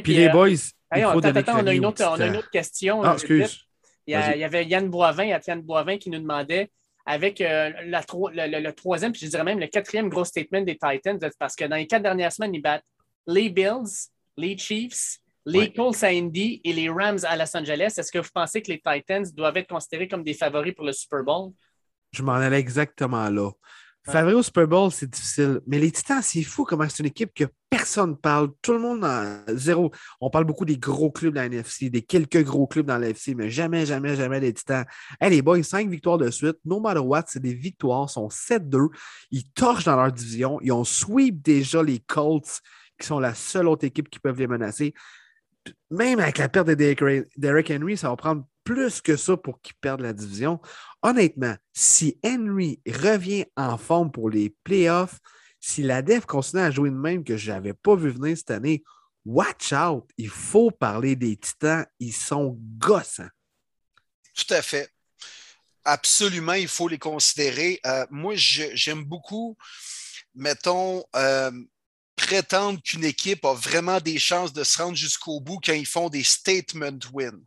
puis, 0.03 0.13
les 0.13 0.29
boys, 0.29 0.49
il 0.49 0.59
faut 1.03 1.25
attends, 1.25 1.59
on, 1.59 1.67
a 1.67 1.73
une 1.73 1.85
autre, 1.85 2.03
on 2.05 2.19
a 2.19 2.27
une 2.27 2.35
autre 2.35 2.51
question. 2.51 3.03
Ah, 3.03 3.13
excuse. 3.13 3.61
Il 4.05 4.11
y, 4.11 4.15
a, 4.15 4.35
il 4.35 4.41
y, 4.41 4.43
avait 4.43 4.65
Yann 4.65 4.89
Boivin, 4.89 5.23
Yann 5.23 5.61
Boivin 5.61 5.97
qui 5.97 6.09
nous 6.09 6.19
demandait 6.19 6.69
avec 7.05 7.39
euh, 7.39 7.71
la, 7.85 8.01
le, 8.11 8.59
le, 8.59 8.73
troisième, 8.73 9.13
puis 9.13 9.21
je 9.21 9.27
dirais 9.27 9.45
même 9.45 9.59
le 9.59 9.67
quatrième 9.67 10.09
gros 10.09 10.25
statement 10.25 10.61
des 10.61 10.77
Titans, 10.77 11.17
parce 11.39 11.55
que 11.55 11.63
dans 11.63 11.77
les 11.77 11.87
quatre 11.87 12.03
dernières 12.03 12.33
semaines, 12.33 12.53
ils 12.53 12.61
battent 12.61 12.83
les 13.27 13.49
Bills, 13.49 14.09
les 14.35 14.57
Chiefs, 14.57 15.19
les 15.45 15.71
Colts 15.73 16.03
à 16.03 16.07
Indy 16.07 16.61
et 16.63 16.73
les 16.73 16.89
Rams 16.89 17.19
à 17.23 17.35
Los 17.35 17.55
Angeles. 17.55 17.95
Est-ce 17.97 18.11
que 18.11 18.19
vous 18.19 18.29
pensez 18.33 18.61
que 18.61 18.71
les 18.71 18.81
Titans 18.81 19.25
doivent 19.33 19.57
être 19.57 19.67
considérés 19.67 20.07
comme 20.07 20.23
des 20.23 20.33
favoris 20.33 20.73
pour 20.73 20.85
le 20.85 20.93
Super 20.93 21.23
Bowl? 21.23 21.51
Je 22.13 22.23
m'en 22.23 22.33
allais 22.33 22.59
exactement 22.59 23.29
là. 23.29 23.49
Favori 24.05 24.33
au 24.33 24.43
Super 24.43 24.67
Bowl, 24.67 24.91
c'est 24.91 25.09
difficile. 25.09 25.61
Mais 25.65 25.79
les 25.79 25.89
Titans, 25.89 26.21
c'est 26.21 26.43
fou 26.43 26.65
comment 26.65 26.87
c'est 26.89 26.99
une 26.99 27.05
équipe 27.07 27.33
que 27.33 27.45
personne 27.69 28.11
ne 28.11 28.15
parle. 28.15 28.49
Tout 28.61 28.73
le 28.73 28.79
monde 28.79 29.05
en 29.05 29.41
zéro. 29.55 29.91
On 30.19 30.29
parle 30.29 30.43
beaucoup 30.43 30.65
des 30.65 30.77
gros 30.77 31.09
clubs 31.09 31.33
dans 31.33 31.39
la 31.39 31.47
NFC, 31.47 31.89
des 31.89 32.01
quelques 32.01 32.43
gros 32.43 32.67
clubs 32.67 32.85
dans 32.85 32.97
la 32.97 33.07
NFC, 33.07 33.33
mais 33.33 33.49
jamais, 33.49 33.85
jamais, 33.85 34.17
jamais 34.17 34.41
les 34.41 34.53
Titans. 34.53 34.85
Hey, 35.21 35.29
les 35.29 35.41
boys, 35.41 35.63
cinq 35.63 35.89
victoires 35.89 36.17
de 36.17 36.29
suite. 36.29 36.57
No 36.65 36.81
matter 36.81 36.99
what, 36.99 37.23
c'est 37.27 37.41
des 37.41 37.53
victoires. 37.53 38.07
Ils 38.09 38.11
sont 38.11 38.27
7-2. 38.27 38.89
Ils 39.31 39.49
torchent 39.51 39.85
dans 39.85 39.95
leur 39.95 40.11
division. 40.11 40.59
Ils 40.61 40.73
ont 40.73 40.83
sweep 40.83 41.41
déjà 41.41 41.81
les 41.81 41.99
Colts, 41.99 42.59
qui 42.99 43.07
sont 43.07 43.19
la 43.19 43.33
seule 43.33 43.69
autre 43.69 43.85
équipe 43.85 44.09
qui 44.09 44.19
peuvent 44.19 44.37
les 44.37 44.47
menacer. 44.47 44.93
Même 45.89 46.19
avec 46.19 46.39
la 46.39 46.49
perte 46.49 46.67
de 46.67 46.73
Derek 46.73 47.71
Henry, 47.71 47.95
ça 47.95 48.09
va 48.09 48.17
prendre 48.17 48.43
plus 48.63 49.01
que 49.01 49.17
ça 49.17 49.37
pour 49.37 49.61
qu'ils 49.61 49.75
perdent 49.75 50.01
la 50.01 50.13
division. 50.13 50.59
Honnêtement, 51.01 51.55
si 51.73 52.19
Henry 52.25 52.81
revient 52.87 53.45
en 53.55 53.77
forme 53.77 54.11
pour 54.11 54.29
les 54.29 54.55
playoffs, 54.63 55.19
si 55.59 55.81
la 55.81 56.01
def 56.01 56.25
continue 56.25 56.61
à 56.61 56.71
jouer 56.71 56.89
de 56.89 56.95
même 56.95 57.23
que 57.23 57.37
je 57.37 57.51
n'avais 57.51 57.73
pas 57.73 57.95
vu 57.95 58.11
venir 58.11 58.37
cette 58.37 58.51
année, 58.51 58.83
watch 59.25 59.71
out. 59.71 60.09
Il 60.17 60.29
faut 60.29 60.71
parler 60.71 61.15
des 61.15 61.37
Titans. 61.37 61.85
Ils 61.99 62.13
sont 62.13 62.57
gossants. 62.77 63.29
Tout 64.35 64.53
à 64.53 64.61
fait. 64.61 64.89
Absolument, 65.85 66.53
il 66.53 66.67
faut 66.67 66.87
les 66.87 66.97
considérer. 66.97 67.79
Euh, 67.85 68.05
moi, 68.09 68.33
j'aime 68.35 69.03
beaucoup, 69.03 69.57
mettons, 70.33 71.03
euh, 71.15 71.51
prétendre 72.15 72.81
qu'une 72.81 73.03
équipe 73.03 73.43
a 73.45 73.53
vraiment 73.53 73.99
des 73.99 74.17
chances 74.17 74.53
de 74.53 74.63
se 74.63 74.81
rendre 74.81 74.95
jusqu'au 74.95 75.39
bout 75.39 75.59
quand 75.63 75.73
ils 75.73 75.85
font 75.85 76.09
des 76.09 76.23
statement 76.23 76.99
wins. 77.11 77.43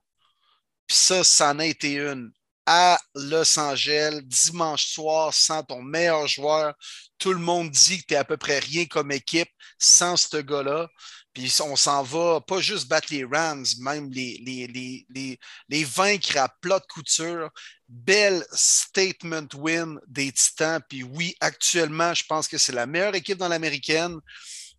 Puis 0.86 0.96
ça, 0.96 1.24
ça 1.24 1.50
en 1.50 1.58
a 1.58 1.66
été 1.66 1.94
une. 1.94 2.30
À 2.68 2.98
Los 3.14 3.58
Angeles, 3.60 4.22
dimanche 4.24 4.86
soir, 4.86 5.32
sans 5.32 5.62
ton 5.62 5.82
meilleur 5.82 6.26
joueur, 6.26 6.74
tout 7.18 7.32
le 7.32 7.38
monde 7.38 7.70
dit 7.70 8.00
que 8.00 8.06
tu 8.08 8.14
es 8.14 8.16
à 8.16 8.24
peu 8.24 8.36
près 8.36 8.58
rien 8.58 8.86
comme 8.86 9.12
équipe 9.12 9.48
sans 9.78 10.16
ce 10.16 10.38
gars-là. 10.38 10.88
Puis 11.36 11.54
on 11.62 11.76
s'en 11.76 12.02
va 12.02 12.40
pas 12.40 12.60
juste 12.60 12.88
battre 12.88 13.08
les 13.10 13.22
Rams, 13.22 13.66
même 13.80 14.10
les, 14.10 14.40
les, 14.42 14.66
les, 15.14 15.38
les, 15.68 15.84
vaincre 15.84 16.38
à 16.38 16.48
plat 16.48 16.78
de 16.78 16.86
couture. 16.86 17.50
Belle 17.88 18.42
statement 18.52 19.46
win 19.54 20.00
des 20.06 20.32
Titans. 20.32 20.80
Puis 20.88 21.02
oui, 21.02 21.36
actuellement, 21.40 22.14
je 22.14 22.24
pense 22.24 22.48
que 22.48 22.56
c'est 22.56 22.72
la 22.72 22.86
meilleure 22.86 23.14
équipe 23.14 23.36
dans 23.36 23.48
l'américaine. 23.48 24.16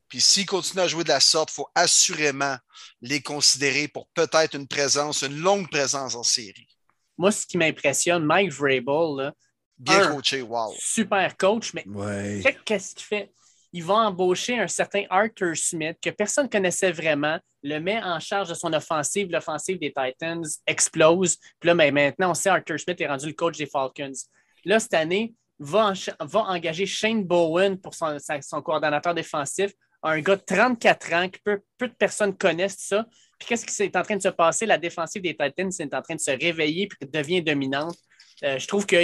Puis 0.10 0.22
s'ils 0.22 0.46
continuent 0.46 0.82
à 0.82 0.88
jouer 0.88 1.04
de 1.04 1.10
la 1.10 1.20
sorte, 1.20 1.52
il 1.52 1.56
faut 1.56 1.70
assurément 1.76 2.56
les 3.02 3.22
considérer 3.22 3.88
pour 3.88 4.08
peut-être 4.14 4.56
une 4.56 4.68
présence, 4.68 5.22
une 5.22 5.40
longue 5.40 5.70
présence 5.70 6.16
en 6.16 6.24
série. 6.24 6.68
Moi, 7.18 7.32
ce 7.32 7.46
qui 7.46 7.58
m'impressionne, 7.58 8.24
Mike 8.24 8.52
Vrabel, 8.52 9.34
bien 9.78 10.08
coaché, 10.08 10.42
wow. 10.42 10.74
Super 10.80 11.36
coach, 11.36 11.74
mais 11.74 11.84
qu'est-ce 12.66 12.96
qu'il 12.96 13.06
fait? 13.06 13.34
Il 13.74 13.84
va 13.84 13.96
embaucher 13.96 14.58
un 14.58 14.68
certain 14.68 15.04
Arthur 15.10 15.56
Smith 15.56 15.98
que 16.02 16.10
personne 16.10 16.46
ne 16.46 16.50
connaissait 16.50 16.92
vraiment, 16.92 17.38
le 17.64 17.80
met 17.80 18.02
en 18.02 18.20
charge 18.20 18.50
de 18.50 18.54
son 18.54 18.72
offensive. 18.72 19.30
L'offensive 19.30 19.78
des 19.78 19.92
Titans 19.92 20.44
explose. 20.66 21.38
Puis 21.60 21.68
là, 21.68 21.76
mais 21.76 21.92
maintenant, 21.92 22.32
on 22.32 22.34
sait 22.34 22.50
Arthur 22.50 22.80
Smith 22.80 23.00
est 23.02 23.08
rendu 23.08 23.28
le 23.28 23.34
coach 23.34 23.58
des 23.58 23.66
Falcons. 23.66 24.14
Là, 24.64 24.80
cette 24.80 24.94
année, 24.94 25.34
va, 25.60 25.94
va 26.20 26.40
engager 26.42 26.86
Shane 26.86 27.24
Bowen 27.24 27.80
pour 27.80 27.94
son, 27.94 28.18
son 28.42 28.62
coordonnateur 28.62 29.14
défensif 29.14 29.72
un 30.08 30.22
gars 30.22 30.36
de 30.36 30.42
34 30.42 31.14
ans 31.14 31.30
que 31.30 31.60
peu, 31.78 31.88
de 31.88 31.94
personnes 31.94 32.36
connaissent 32.36 32.80
ça. 32.80 33.06
Puis 33.38 33.50
qu'est-ce 33.50 33.66
qui 33.66 33.84
est 33.84 33.96
en 33.96 34.02
train 34.02 34.16
de 34.16 34.22
se 34.22 34.30
passer? 34.30 34.66
La 34.66 34.78
défensive 34.78 35.22
des 35.22 35.36
Titans 35.36 35.72
est 35.80 35.94
en 35.94 36.02
train 36.02 36.16
de 36.16 36.20
se 36.20 36.32
réveiller 36.32 36.90
et 37.02 37.06
devient 37.06 37.42
dominante. 37.42 37.98
Euh, 38.44 38.58
je 38.58 38.68
trouve 38.68 38.86
qu'il 38.86 39.00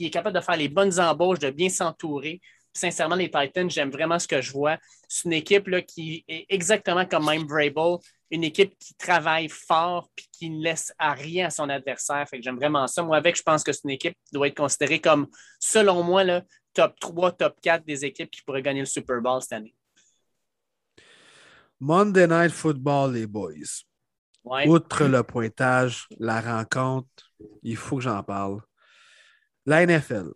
est 0.00 0.10
capable 0.10 0.36
de 0.36 0.40
faire 0.40 0.56
les 0.56 0.68
bonnes 0.68 0.98
embauches, 1.00 1.38
de 1.38 1.50
bien 1.50 1.68
s'entourer. 1.68 2.40
Sincèrement, 2.72 3.16
les 3.16 3.30
Titans, 3.30 3.68
j'aime 3.70 3.90
vraiment 3.90 4.18
ce 4.18 4.28
que 4.28 4.40
je 4.40 4.52
vois. 4.52 4.78
C'est 5.08 5.24
une 5.24 5.32
équipe 5.32 5.66
là, 5.68 5.82
qui 5.82 6.24
est 6.28 6.46
exactement 6.48 7.04
comme 7.06 7.26
même 7.26 7.46
Vrabel, 7.46 7.98
une 8.30 8.44
équipe 8.44 8.78
qui 8.78 8.94
travaille 8.94 9.48
fort 9.48 10.10
et 10.16 10.22
qui 10.32 10.50
ne 10.50 10.62
laisse 10.62 10.92
à 10.98 11.12
rien 11.12 11.46
à 11.46 11.50
son 11.50 11.68
adversaire. 11.68 12.26
Fait 12.28 12.38
que 12.38 12.44
j'aime 12.44 12.56
vraiment 12.56 12.86
ça. 12.86 13.02
Moi, 13.02 13.16
avec, 13.16 13.36
je 13.36 13.42
pense 13.42 13.64
que 13.64 13.72
c'est 13.72 13.84
une 13.84 13.90
équipe 13.90 14.14
qui 14.26 14.34
doit 14.34 14.48
être 14.48 14.56
considérée 14.56 15.00
comme, 15.00 15.26
selon 15.58 16.02
moi, 16.02 16.24
le 16.24 16.42
top 16.72 16.98
3, 17.00 17.32
top 17.32 17.56
4 17.60 17.84
des 17.84 18.04
équipes 18.04 18.30
qui 18.30 18.42
pourraient 18.42 18.62
gagner 18.62 18.80
le 18.80 18.86
Super 18.86 19.20
Bowl 19.20 19.42
cette 19.42 19.52
année. 19.52 19.74
Monday 21.80 22.26
Night 22.26 22.50
Football, 22.50 23.14
les 23.14 23.26
boys. 23.26 23.84
Outre 24.66 25.04
le 25.04 25.22
pointage, 25.22 26.08
la 26.18 26.40
rencontre, 26.40 27.08
il 27.62 27.76
faut 27.76 27.96
que 27.96 28.02
j'en 28.02 28.22
parle. 28.22 28.60
La 29.66 29.84
NFL. 29.86 30.30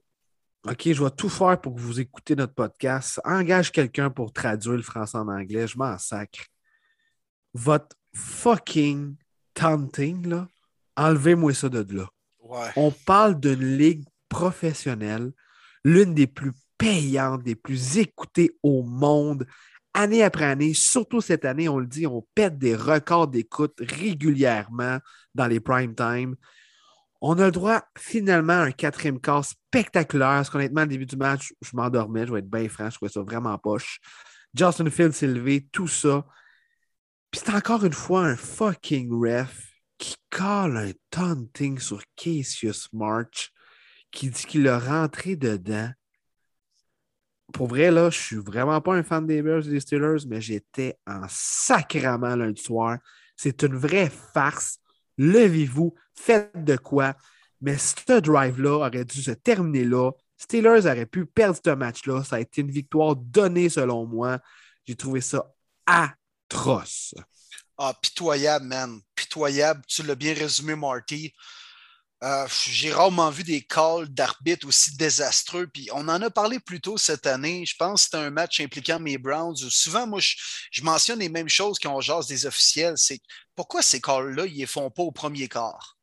OK, 0.69 0.93
je 0.93 1.03
vais 1.03 1.11
tout 1.11 1.29
faire 1.29 1.61
pour 1.61 1.75
que 1.75 1.81
vous 1.81 1.99
écoutez 1.99 2.37
notre 2.37 2.55
podcast. 2.55 3.21
Engage 3.25 3.73
quelqu'un 3.73 4.11
pour 4.11 4.33
traduire 4.33 4.77
le 4.77 4.83
français 4.83 5.19
en 5.19 5.29
anglais. 5.29 5.67
Je 5.67 5.77
m'en 5.77 5.99
sacre. 5.99 6.45
Votre 7.55 7.97
fucking 8.15 9.17
taunting, 9.55 10.29
là, 10.29 10.47
enlevez-moi 10.97 11.55
ça 11.55 11.69
de 11.69 11.97
là. 11.97 12.09
On 12.77 12.91
parle 12.91 13.41
d'une 13.41 13.77
ligue 13.77 14.05
professionnelle, 14.29 15.33
l'une 15.85 16.15
des 16.15 16.27
plus 16.27 16.53
payantes, 16.79 17.43
des 17.43 17.55
plus 17.55 17.99
écoutées 17.99 18.57
au 18.63 18.83
monde 18.83 19.47
année 19.95 20.23
après 20.23 20.45
année, 20.45 20.75
surtout 20.75 21.21
cette 21.21 21.45
année, 21.45 21.69
on 21.69 21.79
le 21.79 21.87
dit, 21.87 22.07
on 22.07 22.27
pète 22.35 22.59
des 22.59 22.75
records 22.75 23.29
d'écoute 23.29 23.75
régulièrement 23.81 24.99
dans 25.35 25.47
les 25.47 25.61
prime 25.61 25.95
time. 25.95 26.37
On 27.21 27.39
a 27.39 27.47
le 27.47 27.53
droit 27.53 27.83
finalement 27.97 28.55
à 28.55 28.65
un 28.65 28.73
quatrième 28.73 29.21
quart 29.21 29.45
spectaculaire. 29.45 30.29
Parce 30.29 30.51
qu'honnêtement, 30.51 30.83
au 30.83 30.87
début 30.87 31.07
du 31.07 31.17
match, 31.17 31.53
je 31.61 31.71
m'endormais, 31.75 32.27
je 32.27 32.33
vais 32.33 32.41
être 32.41 32.51
bien 32.51 32.69
franc, 32.69 32.91
je 32.91 32.97
trouvais 32.97 33.13
ça 33.13 33.23
vraiment 33.23 33.57
poche. 33.59 34.01
Justin 34.55 34.91
Fields 34.91 35.13
s'est 35.13 35.27
levé, 35.27 35.69
tout 35.73 35.89
ça. 35.89 36.27
Puis 37.31 37.41
c'est 37.45 37.55
encore 37.55 37.85
une 37.85 37.93
fois 37.93 38.27
un 38.27 38.37
fucking 38.37 39.11
ref 39.13 39.73
qui 39.99 40.17
colle 40.31 40.77
un 40.77 40.91
taunting 41.11 41.79
sur 41.79 42.03
Cassius 42.17 42.93
March, 42.93 43.53
qui 44.11 44.29
dit 44.29 44.45
qu'il 44.45 44.69
a 44.69 44.79
rentré 44.79 45.37
dedans 45.37 45.91
pour 47.53 47.69
vrai, 47.69 47.91
là, 47.91 48.11
je 48.11 48.19
suis 48.19 48.37
vraiment 48.37 48.81
pas 48.81 48.95
un 48.95 49.03
fan 49.03 49.27
des 49.27 49.43
Bears 49.43 49.67
et 49.67 49.71
des 49.71 49.81
Steelers, 49.81 50.27
mais 50.27 50.41
j'étais 50.41 50.99
en 51.07 51.23
sacrament 51.29 52.35
lundi 52.37 52.63
soir. 52.63 52.99
C'est 53.37 53.63
une 53.63 53.77
vraie 53.77 54.11
farce. 54.35 54.79
Levez-vous, 55.19 55.95
faites 56.15 56.65
de 56.65 56.77
quoi. 56.77 57.15
Mais 57.61 57.79
ce 57.79 58.21
drive-là 58.21 58.87
aurait 58.87 59.05
dû 59.05 59.23
se 59.23 59.31
terminer 59.31 59.85
là. 59.85 60.11
Steelers 60.37 60.87
auraient 60.87 61.07
pu 61.07 61.27
perdre 61.27 61.59
ce 61.65 61.71
match-là. 61.71 62.25
Ça 62.25 62.37
a 62.37 62.41
été 62.41 62.63
une 62.63 62.71
victoire 62.71 63.15
donnée 63.15 63.69
selon 63.69 64.07
moi. 64.07 64.41
J'ai 64.85 64.97
trouvé 64.97 65.21
ça 65.21 65.55
atroce. 65.87 67.15
Ah, 67.79 67.95
pitoyable, 68.01 68.67
man. 68.67 69.01
Pitoyable. 69.15 69.83
Tu 69.87 70.03
l'as 70.03 70.15
bien 70.15 70.35
résumé, 70.35 70.75
Marty. 70.75 71.33
Euh, 72.23 72.47
j'ai 72.69 72.93
rarement 72.93 73.31
vu 73.31 73.43
des 73.43 73.63
calls 73.63 74.07
d'arbitres 74.09 74.69
aussi 74.69 74.97
désastreux. 74.97 75.67
Puis 75.67 75.89
on 75.93 76.09
en 76.09 76.23
a 76.23 76.31
parlé 76.31 76.61
plus 76.61 76.81
tôt 76.81 76.97
cette 76.97 77.27
année. 77.27 77.67
Je 77.67 77.75
pense 77.77 78.03
que 78.03 78.05
c'était 78.05 78.25
un 78.25 78.31
match 78.31 78.61
impliquant 78.61 79.01
mes 79.01 79.19
Browns. 79.19 79.57
Souvent, 79.57 80.07
moi, 80.07 80.21
je, 80.21 80.83
mentionne 80.83 81.19
les 81.19 81.29
mêmes 81.29 81.49
choses 81.49 81.79
qu'on 81.81 82.01
jase 82.01 82.29
des 82.29 82.47
officiels. 82.47 82.97
C'est 82.97 83.21
pourquoi 83.57 83.83
ces 83.83 84.01
calls-là, 84.01 84.47
ils 84.47 84.55
ne 84.55 84.59
les 84.59 84.67
font 84.67 84.91
pas 84.91 85.03
au 85.03 85.11
premier 85.11 85.49
quart? 85.49 85.99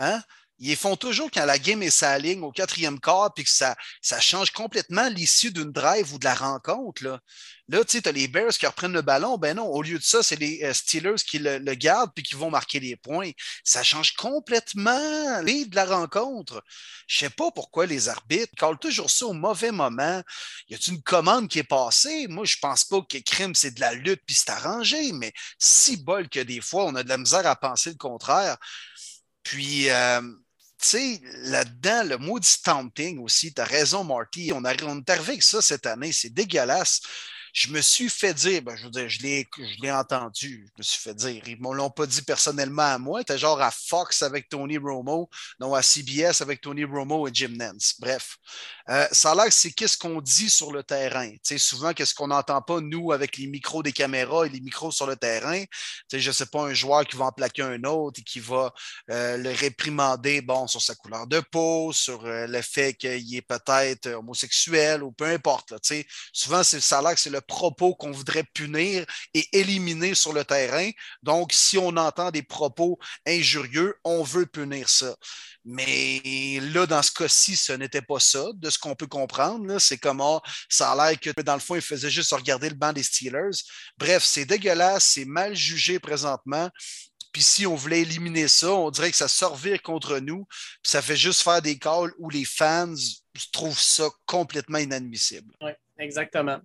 Hein? 0.00 0.22
Ils 0.58 0.76
font 0.76 0.96
toujours 0.96 1.30
quand 1.32 1.44
la 1.44 1.58
game 1.58 1.82
est 1.82 1.90
sa 1.90 2.16
ligne 2.16 2.42
au 2.42 2.52
quatrième 2.52 3.00
quart, 3.00 3.34
puis 3.34 3.44
que 3.44 3.50
ça, 3.50 3.74
change 4.20 4.52
complètement 4.52 5.08
l'issue 5.08 5.50
d'une 5.50 5.72
drive 5.72 6.14
ou 6.14 6.18
de 6.18 6.24
la 6.24 6.34
rencontre. 6.34 7.02
Là, 7.02 7.20
là 7.68 7.84
tu 7.84 7.96
sais, 7.96 8.02
tu 8.02 8.08
as 8.08 8.12
les 8.12 8.28
Bears 8.28 8.52
qui 8.52 8.66
reprennent 8.66 8.92
le 8.92 9.02
ballon. 9.02 9.36
Ben 9.36 9.56
non, 9.56 9.66
au 9.66 9.82
lieu 9.82 9.98
de 9.98 10.04
ça, 10.04 10.22
c'est 10.22 10.36
les 10.36 10.62
euh, 10.62 10.72
Steelers 10.72 11.16
qui 11.26 11.40
le, 11.40 11.58
gardent 11.74 12.12
puis 12.14 12.22
qui 12.22 12.36
vont 12.36 12.50
marquer 12.50 12.78
les 12.78 12.94
points. 12.94 13.32
Ça 13.64 13.82
change 13.82 14.14
complètement 14.14 15.40
l'idée 15.40 15.70
de 15.70 15.76
la 15.76 15.86
rencontre. 15.86 16.62
Je 17.08 17.18
sais 17.18 17.30
pas 17.30 17.50
pourquoi 17.50 17.86
les 17.86 18.08
arbitres 18.08 18.54
collent 18.56 18.78
toujours 18.78 19.10
ça 19.10 19.26
au 19.26 19.32
mauvais 19.32 19.72
moment. 19.72 20.22
Y 20.68 20.74
a-t-il 20.76 20.94
une 20.94 21.02
commande 21.02 21.48
qui 21.48 21.58
est 21.58 21.64
passée? 21.64 22.28
Moi, 22.28 22.44
je 22.44 22.58
pense 22.58 22.84
pas 22.84 23.00
que 23.02 23.18
crime, 23.18 23.56
c'est 23.56 23.72
de 23.72 23.80
la 23.80 23.92
lutte 23.94 24.22
puis 24.24 24.36
c'est 24.36 24.50
arrangé, 24.50 25.10
mais 25.12 25.32
si 25.58 25.96
bol 25.96 26.28
que 26.28 26.40
des 26.40 26.60
fois, 26.60 26.84
on 26.84 26.94
a 26.94 27.02
de 27.02 27.08
la 27.08 27.18
misère 27.18 27.46
à 27.46 27.56
penser 27.56 27.90
le 27.90 27.96
contraire. 27.96 28.56
Puis, 29.42 29.90
euh, 29.90 30.22
sais, 30.84 31.20
là-dedans, 31.44 32.04
le 32.04 32.18
maudit 32.18 32.62
taunting 32.62 33.18
aussi, 33.20 33.52
tu 33.52 33.60
as 33.60 33.64
raison, 33.64 34.04
Marty. 34.04 34.52
On, 34.54 34.64
a, 34.64 34.74
on 34.84 34.98
est 35.00 35.10
arrivé 35.10 35.32
avec 35.32 35.42
ça 35.42 35.62
cette 35.62 35.86
année, 35.86 36.12
c'est 36.12 36.30
dégueulasse. 36.30 37.00
Je 37.54 37.68
me 37.68 37.80
suis 37.80 38.10
fait 38.10 38.34
dire, 38.34 38.62
ben, 38.62 38.74
je 38.74 38.84
veux 38.84 38.90
dire, 38.90 39.08
je 39.08 39.22
l'ai, 39.22 39.48
je 39.56 39.80
l'ai 39.80 39.92
entendu, 39.92 40.66
je 40.72 40.78
me 40.78 40.82
suis 40.82 41.00
fait 41.00 41.14
dire. 41.14 41.40
Ils 41.46 41.56
ne 41.62 41.72
l'ont 41.72 41.88
pas 41.88 42.04
dit 42.04 42.22
personnellement 42.22 42.82
à 42.82 42.98
moi. 42.98 43.20
C'était 43.20 43.38
genre 43.38 43.60
à 43.60 43.70
Fox 43.70 44.22
avec 44.22 44.48
Tony 44.48 44.76
Romo, 44.76 45.30
non 45.60 45.72
à 45.72 45.80
CBS 45.80 46.42
avec 46.42 46.60
Tony 46.60 46.82
Romo 46.82 47.28
et 47.28 47.30
Jim 47.32 47.54
Nance. 47.56 47.94
Bref, 48.00 48.38
euh, 48.90 49.06
ça 49.12 49.30
a 49.30 49.34
l'air 49.36 49.52
c'est 49.52 49.70
qu'est-ce 49.70 49.96
qu'on 49.96 50.20
dit 50.20 50.50
sur 50.50 50.72
le 50.72 50.82
terrain. 50.82 51.30
souvent, 51.56 51.92
qu'est-ce 51.92 52.12
qu'on 52.12 52.26
n'entend 52.26 52.60
pas, 52.60 52.80
nous, 52.80 53.12
avec 53.12 53.36
les 53.36 53.46
micros 53.46 53.84
des 53.84 53.92
caméras 53.92 54.46
et 54.46 54.48
les 54.48 54.60
micros 54.60 54.90
sur 54.90 55.06
le 55.06 55.14
terrain. 55.14 55.62
je 56.12 56.26
ne 56.26 56.32
sais 56.32 56.46
pas, 56.46 56.64
un 56.64 56.74
joueur 56.74 57.06
qui 57.06 57.16
va 57.16 57.26
en 57.26 57.32
plaquer 57.32 57.62
un 57.62 57.84
autre 57.84 58.18
et 58.18 58.24
qui 58.24 58.40
va 58.40 58.74
euh, 59.10 59.36
le 59.36 59.50
réprimander 59.50 60.40
bon, 60.40 60.66
sur 60.66 60.82
sa 60.82 60.96
couleur 60.96 61.28
de 61.28 61.38
peau, 61.38 61.92
sur 61.92 62.26
euh, 62.26 62.48
le 62.48 62.62
fait 62.62 62.94
qu'il 62.94 63.36
est 63.36 63.42
peut-être 63.42 64.08
homosexuel 64.08 65.04
ou 65.04 65.12
peu 65.12 65.26
importe. 65.26 65.72
Souvent, 66.32 66.64
ça 66.64 66.98
a 66.98 67.02
l'air 67.02 67.14
que 67.14 67.20
c'est 67.20 67.30
le 67.30 67.43
propos 67.46 67.94
qu'on 67.94 68.10
voudrait 68.10 68.44
punir 68.54 69.04
et 69.34 69.46
éliminer 69.52 70.14
sur 70.14 70.32
le 70.32 70.44
terrain. 70.44 70.90
Donc, 71.22 71.52
si 71.52 71.78
on 71.78 71.96
entend 71.96 72.30
des 72.30 72.42
propos 72.42 72.98
injurieux, 73.26 73.94
on 74.04 74.22
veut 74.22 74.46
punir 74.46 74.88
ça. 74.88 75.14
Mais 75.64 76.60
là, 76.60 76.86
dans 76.86 77.02
ce 77.02 77.10
cas-ci, 77.10 77.56
ce 77.56 77.72
n'était 77.72 78.02
pas 78.02 78.20
ça, 78.20 78.44
de 78.54 78.68
ce 78.68 78.78
qu'on 78.78 78.94
peut 78.94 79.06
comprendre. 79.06 79.78
C'est 79.78 79.98
comment 79.98 80.42
ça 80.68 80.92
a 80.92 81.10
l'air 81.10 81.18
que, 81.18 81.30
dans 81.42 81.54
le 81.54 81.60
fond, 81.60 81.74
il 81.74 81.80
faisait 81.80 82.10
juste 82.10 82.32
regarder 82.32 82.68
le 82.68 82.74
banc 82.74 82.92
des 82.92 83.02
Steelers. 83.02 83.62
Bref, 83.96 84.24
c'est 84.24 84.44
dégueulasse, 84.44 85.04
c'est 85.04 85.24
mal 85.24 85.54
jugé 85.54 85.98
présentement. 85.98 86.68
Puis 87.32 87.42
si 87.42 87.66
on 87.66 87.74
voulait 87.74 88.02
éliminer 88.02 88.46
ça, 88.46 88.72
on 88.72 88.90
dirait 88.90 89.10
que 89.10 89.16
ça 89.16 89.26
servir 89.26 89.82
contre 89.82 90.20
nous. 90.20 90.46
Puis 90.82 90.92
ça 90.92 91.02
fait 91.02 91.16
juste 91.16 91.42
faire 91.42 91.60
des 91.60 91.78
calls 91.78 92.12
où 92.18 92.30
les 92.30 92.44
fans 92.44 92.94
trouvent 93.52 93.80
ça 93.80 94.08
complètement 94.24 94.78
inadmissible. 94.78 95.52
Oui, 95.60 95.72
exactement. 95.98 96.60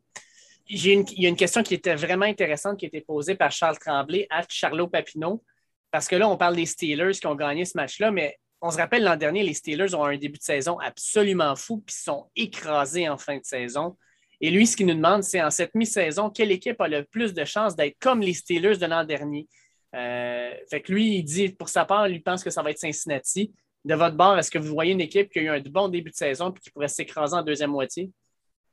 Il 0.69 1.19
y 1.19 1.25
a 1.25 1.29
une 1.29 1.35
question 1.35 1.63
qui 1.63 1.73
était 1.73 1.95
vraiment 1.95 2.25
intéressante 2.25 2.77
qui 2.77 2.85
a 2.85 2.87
été 2.87 3.01
posée 3.01 3.35
par 3.35 3.51
Charles 3.51 3.79
Tremblay 3.79 4.27
à 4.29 4.43
Charlot 4.47 4.87
Papineau. 4.87 5.43
Parce 5.91 6.07
que 6.07 6.15
là, 6.15 6.29
on 6.29 6.37
parle 6.37 6.55
des 6.55 6.67
Steelers 6.67 7.13
qui 7.13 7.25
ont 7.25 7.35
gagné 7.35 7.65
ce 7.65 7.75
match-là, 7.75 8.11
mais 8.11 8.37
on 8.61 8.69
se 8.69 8.77
rappelle 8.77 9.03
l'an 9.03 9.15
dernier, 9.15 9.43
les 9.43 9.53
Steelers 9.53 9.95
ont 9.95 10.03
un 10.03 10.17
début 10.17 10.37
de 10.37 10.43
saison 10.43 10.77
absolument 10.79 11.55
fou, 11.55 11.81
puis 11.85 11.95
sont 11.95 12.29
écrasés 12.35 13.09
en 13.09 13.17
fin 13.17 13.37
de 13.37 13.43
saison. 13.43 13.97
Et 14.41 14.51
lui, 14.51 14.67
ce 14.67 14.77
qu'il 14.77 14.85
nous 14.85 14.93
demande, 14.93 15.23
c'est 15.23 15.41
en 15.41 15.49
cette 15.49 15.73
mi-saison, 15.75 16.29
quelle 16.29 16.51
équipe 16.51 16.79
a 16.79 16.87
le 16.87 17.03
plus 17.03 17.33
de 17.33 17.43
chances 17.45 17.75
d'être 17.75 17.97
comme 17.99 18.21
les 18.21 18.33
Steelers 18.33 18.77
de 18.77 18.85
l'an 18.85 19.03
dernier? 19.03 19.47
Euh, 19.95 20.53
fait 20.69 20.81
que 20.81 20.91
lui, 20.91 21.17
il 21.17 21.23
dit, 21.23 21.49
pour 21.49 21.69
sa 21.69 21.85
part, 21.85 22.07
il 22.07 22.21
pense 22.21 22.43
que 22.43 22.49
ça 22.49 22.61
va 22.61 22.71
être 22.71 22.79
Cincinnati. 22.79 23.53
De 23.85 23.95
votre 23.95 24.15
bord, 24.15 24.37
est-ce 24.37 24.51
que 24.51 24.59
vous 24.59 24.73
voyez 24.73 24.91
une 24.91 25.01
équipe 25.01 25.31
qui 25.31 25.39
a 25.39 25.41
eu 25.41 25.49
un 25.49 25.59
bon 25.61 25.87
début 25.87 26.11
de 26.11 26.15
saison 26.15 26.51
et 26.51 26.59
qui 26.59 26.69
pourrait 26.69 26.89
s'écraser 26.89 27.35
en 27.35 27.41
deuxième 27.41 27.71
moitié? 27.71 28.11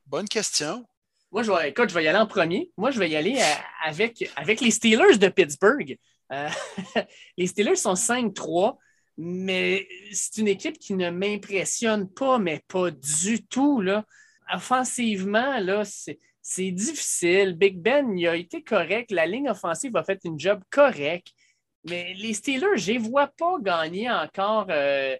Bonne 0.05 0.29
question. 0.29 0.85
Moi, 1.33 1.43
je 1.43 1.51
vais, 1.51 1.71
écoute, 1.71 1.89
je 1.89 1.95
vais 1.95 2.05
y 2.05 2.09
aller 2.09 2.19
en 2.19 2.27
premier. 2.27 2.71
Moi, 2.77 2.91
je 2.91 2.99
vais 2.99 3.11
y 3.11 3.17
aller 3.17 3.37
euh, 3.37 3.55
avec, 3.85 4.31
avec 4.37 4.61
les 4.61 4.71
Steelers 4.71 5.19
de 5.19 5.29
Pittsburgh. 5.29 5.99
Euh, 6.33 6.49
les 7.37 7.47
Steelers 7.47 7.77
sont 7.77 7.95
5-3, 7.95 8.77
mais 9.19 9.89
c'est 10.13 10.39
une 10.39 10.49
équipe 10.49 10.79
qui 10.79 10.95
ne 10.95 11.11
m'impressionne 11.11 12.09
pas, 12.09 12.39
mais 12.39 12.63
pas 12.69 12.91
du 12.91 13.45
tout. 13.45 13.81
Là. 13.81 14.05
Offensivement, 14.53 15.59
là, 15.59 15.83
c'est, 15.85 16.19
difficile. 16.71 17.55
Big 17.55 17.81
Ben, 17.81 18.17
il 18.17 18.29
a 18.29 18.37
été 18.37 18.63
correct. 18.63 19.11
La 19.11 19.27
ligne 19.27 19.51
offensive 19.51 19.97
a 19.97 20.05
fait 20.05 20.21
une 20.25 20.39
job 20.39 20.63
correct. 20.71 21.29
Mais 21.85 22.15
les 22.15 22.35
Steelers, 22.35 22.77
je 22.77 22.93
ne 22.93 22.99
les 22.99 22.99
vois 22.99 23.29
pas 23.29 23.57
gagner 23.61 24.11
encore 24.11 24.67
euh, 24.71 25.17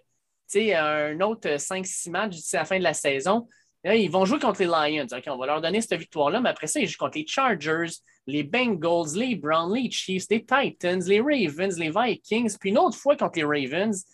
un 0.55 1.19
autre 1.21 1.49
5-6 1.49 2.09
matchs 2.11 2.35
d'ici 2.35 2.55
la 2.55 2.65
fin 2.65 2.77
de 2.77 2.83
la 2.83 2.93
saison. 2.93 3.47
Ils 3.83 4.11
vont 4.11 4.25
jouer 4.25 4.39
contre 4.39 4.59
les 4.61 4.67
Lions. 4.67 5.07
on 5.27 5.37
va 5.37 5.45
leur 5.45 5.61
donner 5.61 5.81
cette 5.81 5.99
victoire-là, 5.99 6.41
mais 6.41 6.49
après 6.49 6.67
ça, 6.67 6.79
ils 6.79 6.87
jouent 6.87 6.97
contre 6.97 7.17
les 7.17 7.27
Chargers, 7.27 7.91
les 8.25 8.43
Bengals, 8.43 9.15
les 9.15 9.35
Browns, 9.35 9.73
les 9.73 9.89
Chiefs, 9.89 10.25
les 10.29 10.45
Titans, 10.45 11.01
les 11.05 11.21
Ravens, 11.21 11.77
les 11.77 11.91
Vikings, 11.91 12.57
puis 12.59 12.69
une 12.71 12.77
autre 12.77 12.97
fois 12.97 13.15
contre 13.15 13.39
les 13.39 13.43
Ravens. 13.43 14.05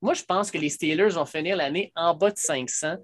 Moi, 0.00 0.14
je 0.14 0.22
pense 0.24 0.50
que 0.50 0.58
les 0.58 0.68
Steelers 0.68 1.10
vont 1.10 1.24
finir 1.24 1.56
l'année 1.56 1.92
en 1.94 2.14
bas 2.14 2.30
de 2.30 2.38
500. 2.38 2.96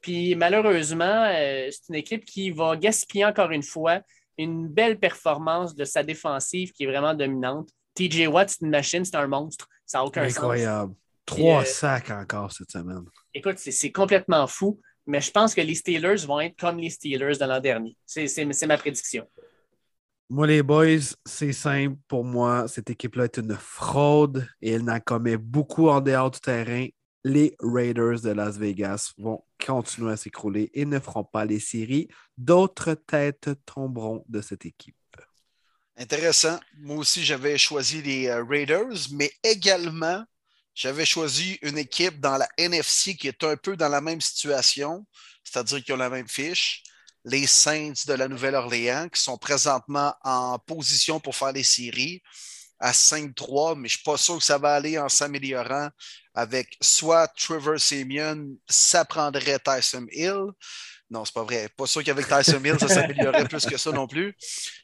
Puis 0.00 0.34
malheureusement, 0.34 1.24
euh, 1.34 1.68
c'est 1.70 1.88
une 1.88 1.94
équipe 1.96 2.24
qui 2.24 2.50
va 2.50 2.76
gaspiller 2.76 3.24
encore 3.24 3.50
une 3.50 3.62
fois 3.62 4.00
une 4.38 4.68
belle 4.68 4.98
performance 4.98 5.74
de 5.74 5.84
sa 5.84 6.02
défensive 6.02 6.72
qui 6.72 6.84
est 6.84 6.86
vraiment 6.86 7.14
dominante. 7.14 7.70
TJ 7.94 8.26
Watt, 8.26 8.50
c'est 8.50 8.62
une 8.62 8.70
machine, 8.70 9.04
c'est 9.04 9.16
un 9.16 9.26
monstre. 9.26 9.68
Ça 9.86 9.98
n'a 9.98 10.04
aucun 10.04 10.22
Incroyable. 10.22 10.94
Trois 11.26 11.62
euh, 11.62 11.64
sacs 11.64 12.10
encore 12.10 12.52
cette 12.52 12.70
semaine. 12.70 13.04
Écoute, 13.32 13.58
c'est 13.58 13.92
complètement 13.92 14.46
fou, 14.46 14.80
mais 15.06 15.20
je 15.20 15.30
pense 15.30 15.54
que 15.54 15.60
les 15.60 15.74
Steelers 15.74 16.26
vont 16.26 16.40
être 16.40 16.58
comme 16.58 16.78
les 16.78 16.90
Steelers 16.90 17.38
de 17.38 17.44
l'an 17.44 17.60
dernier. 17.60 17.96
C'est 18.06 18.66
ma 18.66 18.78
prédiction. 18.78 19.28
Moi, 20.30 20.46
les 20.46 20.62
boys, 20.62 21.14
c'est 21.26 21.52
simple 21.52 21.96
pour 22.08 22.24
moi. 22.24 22.66
Cette 22.66 22.90
équipe-là 22.90 23.24
est 23.24 23.36
une 23.36 23.56
fraude 23.56 24.48
et 24.62 24.72
elle 24.72 24.84
n'en 24.84 24.98
commet 24.98 25.36
beaucoup 25.36 25.88
en 25.88 26.00
dehors 26.00 26.30
du 26.30 26.40
terrain. 26.40 26.86
Les 27.24 27.56
Raiders 27.60 28.20
de 28.22 28.30
Las 28.30 28.56
Vegas 28.56 29.12
vont 29.18 29.44
continuer 29.64 30.12
à 30.12 30.16
s'écrouler 30.16 30.70
et 30.74 30.84
ne 30.86 30.98
feront 30.98 31.24
pas 31.24 31.44
les 31.44 31.60
séries. 31.60 32.08
D'autres 32.36 32.94
têtes 32.94 33.50
tomberont 33.66 34.24
de 34.28 34.40
cette 34.40 34.66
équipe. 34.66 34.96
Intéressant. 35.96 36.58
Moi 36.78 36.96
aussi, 36.96 37.22
j'avais 37.22 37.56
choisi 37.56 38.02
les 38.02 38.26
euh, 38.26 38.42
Raiders, 38.42 39.08
mais 39.12 39.30
également, 39.42 40.24
j'avais 40.74 41.06
choisi 41.06 41.58
une 41.62 41.78
équipe 41.78 42.20
dans 42.20 42.36
la 42.36 42.48
NFC 42.58 43.16
qui 43.16 43.28
est 43.28 43.44
un 43.44 43.56
peu 43.56 43.76
dans 43.76 43.88
la 43.88 44.00
même 44.00 44.20
situation, 44.20 45.06
c'est-à-dire 45.42 45.82
qu'ils 45.82 45.94
ont 45.94 45.98
la 45.98 46.10
même 46.10 46.28
fiche 46.28 46.82
les 47.24 47.46
Saints 47.46 48.04
de 48.06 48.12
la 48.12 48.28
Nouvelle-Orléans, 48.28 49.08
qui 49.08 49.20
sont 49.20 49.38
présentement 49.38 50.14
en 50.22 50.58
position 50.58 51.20
pour 51.20 51.34
faire 51.34 51.52
les 51.52 51.62
séries 51.62 52.22
à 52.78 52.92
5-3, 52.92 53.76
mais 53.76 53.88
je 53.88 53.94
ne 53.94 53.98
suis 53.98 54.04
pas 54.04 54.18
sûr 54.18 54.38
que 54.38 54.44
ça 54.44 54.58
va 54.58 54.74
aller 54.74 54.98
en 54.98 55.08
s'améliorant 55.08 55.88
avec 56.34 56.76
soit 56.80 57.28
Trevor 57.28 57.80
Simeon, 57.80 58.56
ça 58.68 59.04
prendrait 59.04 59.58
Tyson 59.58 60.06
Hill. 60.10 60.50
Non, 61.08 61.24
c'est 61.24 61.34
pas 61.34 61.44
vrai. 61.44 61.68
Pas 61.76 61.86
sûr 61.86 62.02
qu'avec 62.02 62.26
Tyson 62.26 62.62
Hill, 62.62 62.76
ça 62.78 62.88
s'améliorerait 62.88 63.48
plus 63.48 63.64
que 63.64 63.76
ça 63.76 63.92
non 63.92 64.06
plus. 64.06 64.36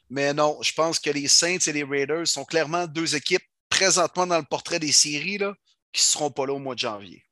Mais 0.09 0.33
non, 0.33 0.57
je 0.61 0.71
pense 0.71 0.97
que 0.97 1.09
les 1.09 1.27
Saints 1.27 1.57
et 1.67 1.73
les 1.73 1.83
Raiders 1.83 2.27
sont 2.27 2.45
clairement 2.45 2.87
deux 2.87 3.15
équipes 3.15 3.43
présentement 3.69 4.25
dans 4.25 4.37
le 4.37 4.45
portrait 4.45 4.79
des 4.79 4.91
séries 4.91 5.39
qui 5.91 6.01
ne 6.01 6.05
seront 6.05 6.31
pas 6.31 6.45
là 6.45 6.53
au 6.53 6.59
mois 6.59 6.75
de 6.75 6.79
janvier. 6.79 7.25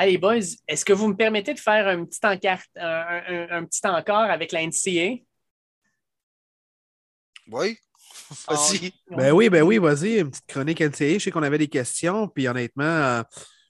Allez, 0.00 0.16
boys, 0.16 0.38
est-ce 0.68 0.84
que 0.84 0.92
vous 0.92 1.08
me 1.08 1.16
permettez 1.16 1.54
de 1.54 1.58
faire 1.58 1.88
un 1.88 2.04
petit, 2.04 2.20
encart, 2.22 2.62
un, 2.76 3.64
petit 3.64 3.80
encore 3.84 4.16
avec 4.16 4.52
la 4.52 4.64
NCA? 4.64 5.22
Oui. 7.50 7.76
Vas-y. 8.48 8.92
Ben 9.10 9.32
oui, 9.32 9.48
ben 9.48 9.62
oui, 9.62 9.78
vas-y, 9.78 10.18
une 10.18 10.30
petite 10.30 10.46
chronique 10.46 10.80
NCA. 10.80 11.14
Je 11.14 11.18
sais 11.18 11.30
qu'on 11.30 11.42
avait 11.42 11.58
des 11.58 11.68
questions, 11.68 12.28
puis 12.28 12.46
honnêtement, 12.46 12.84
euh, 12.84 13.22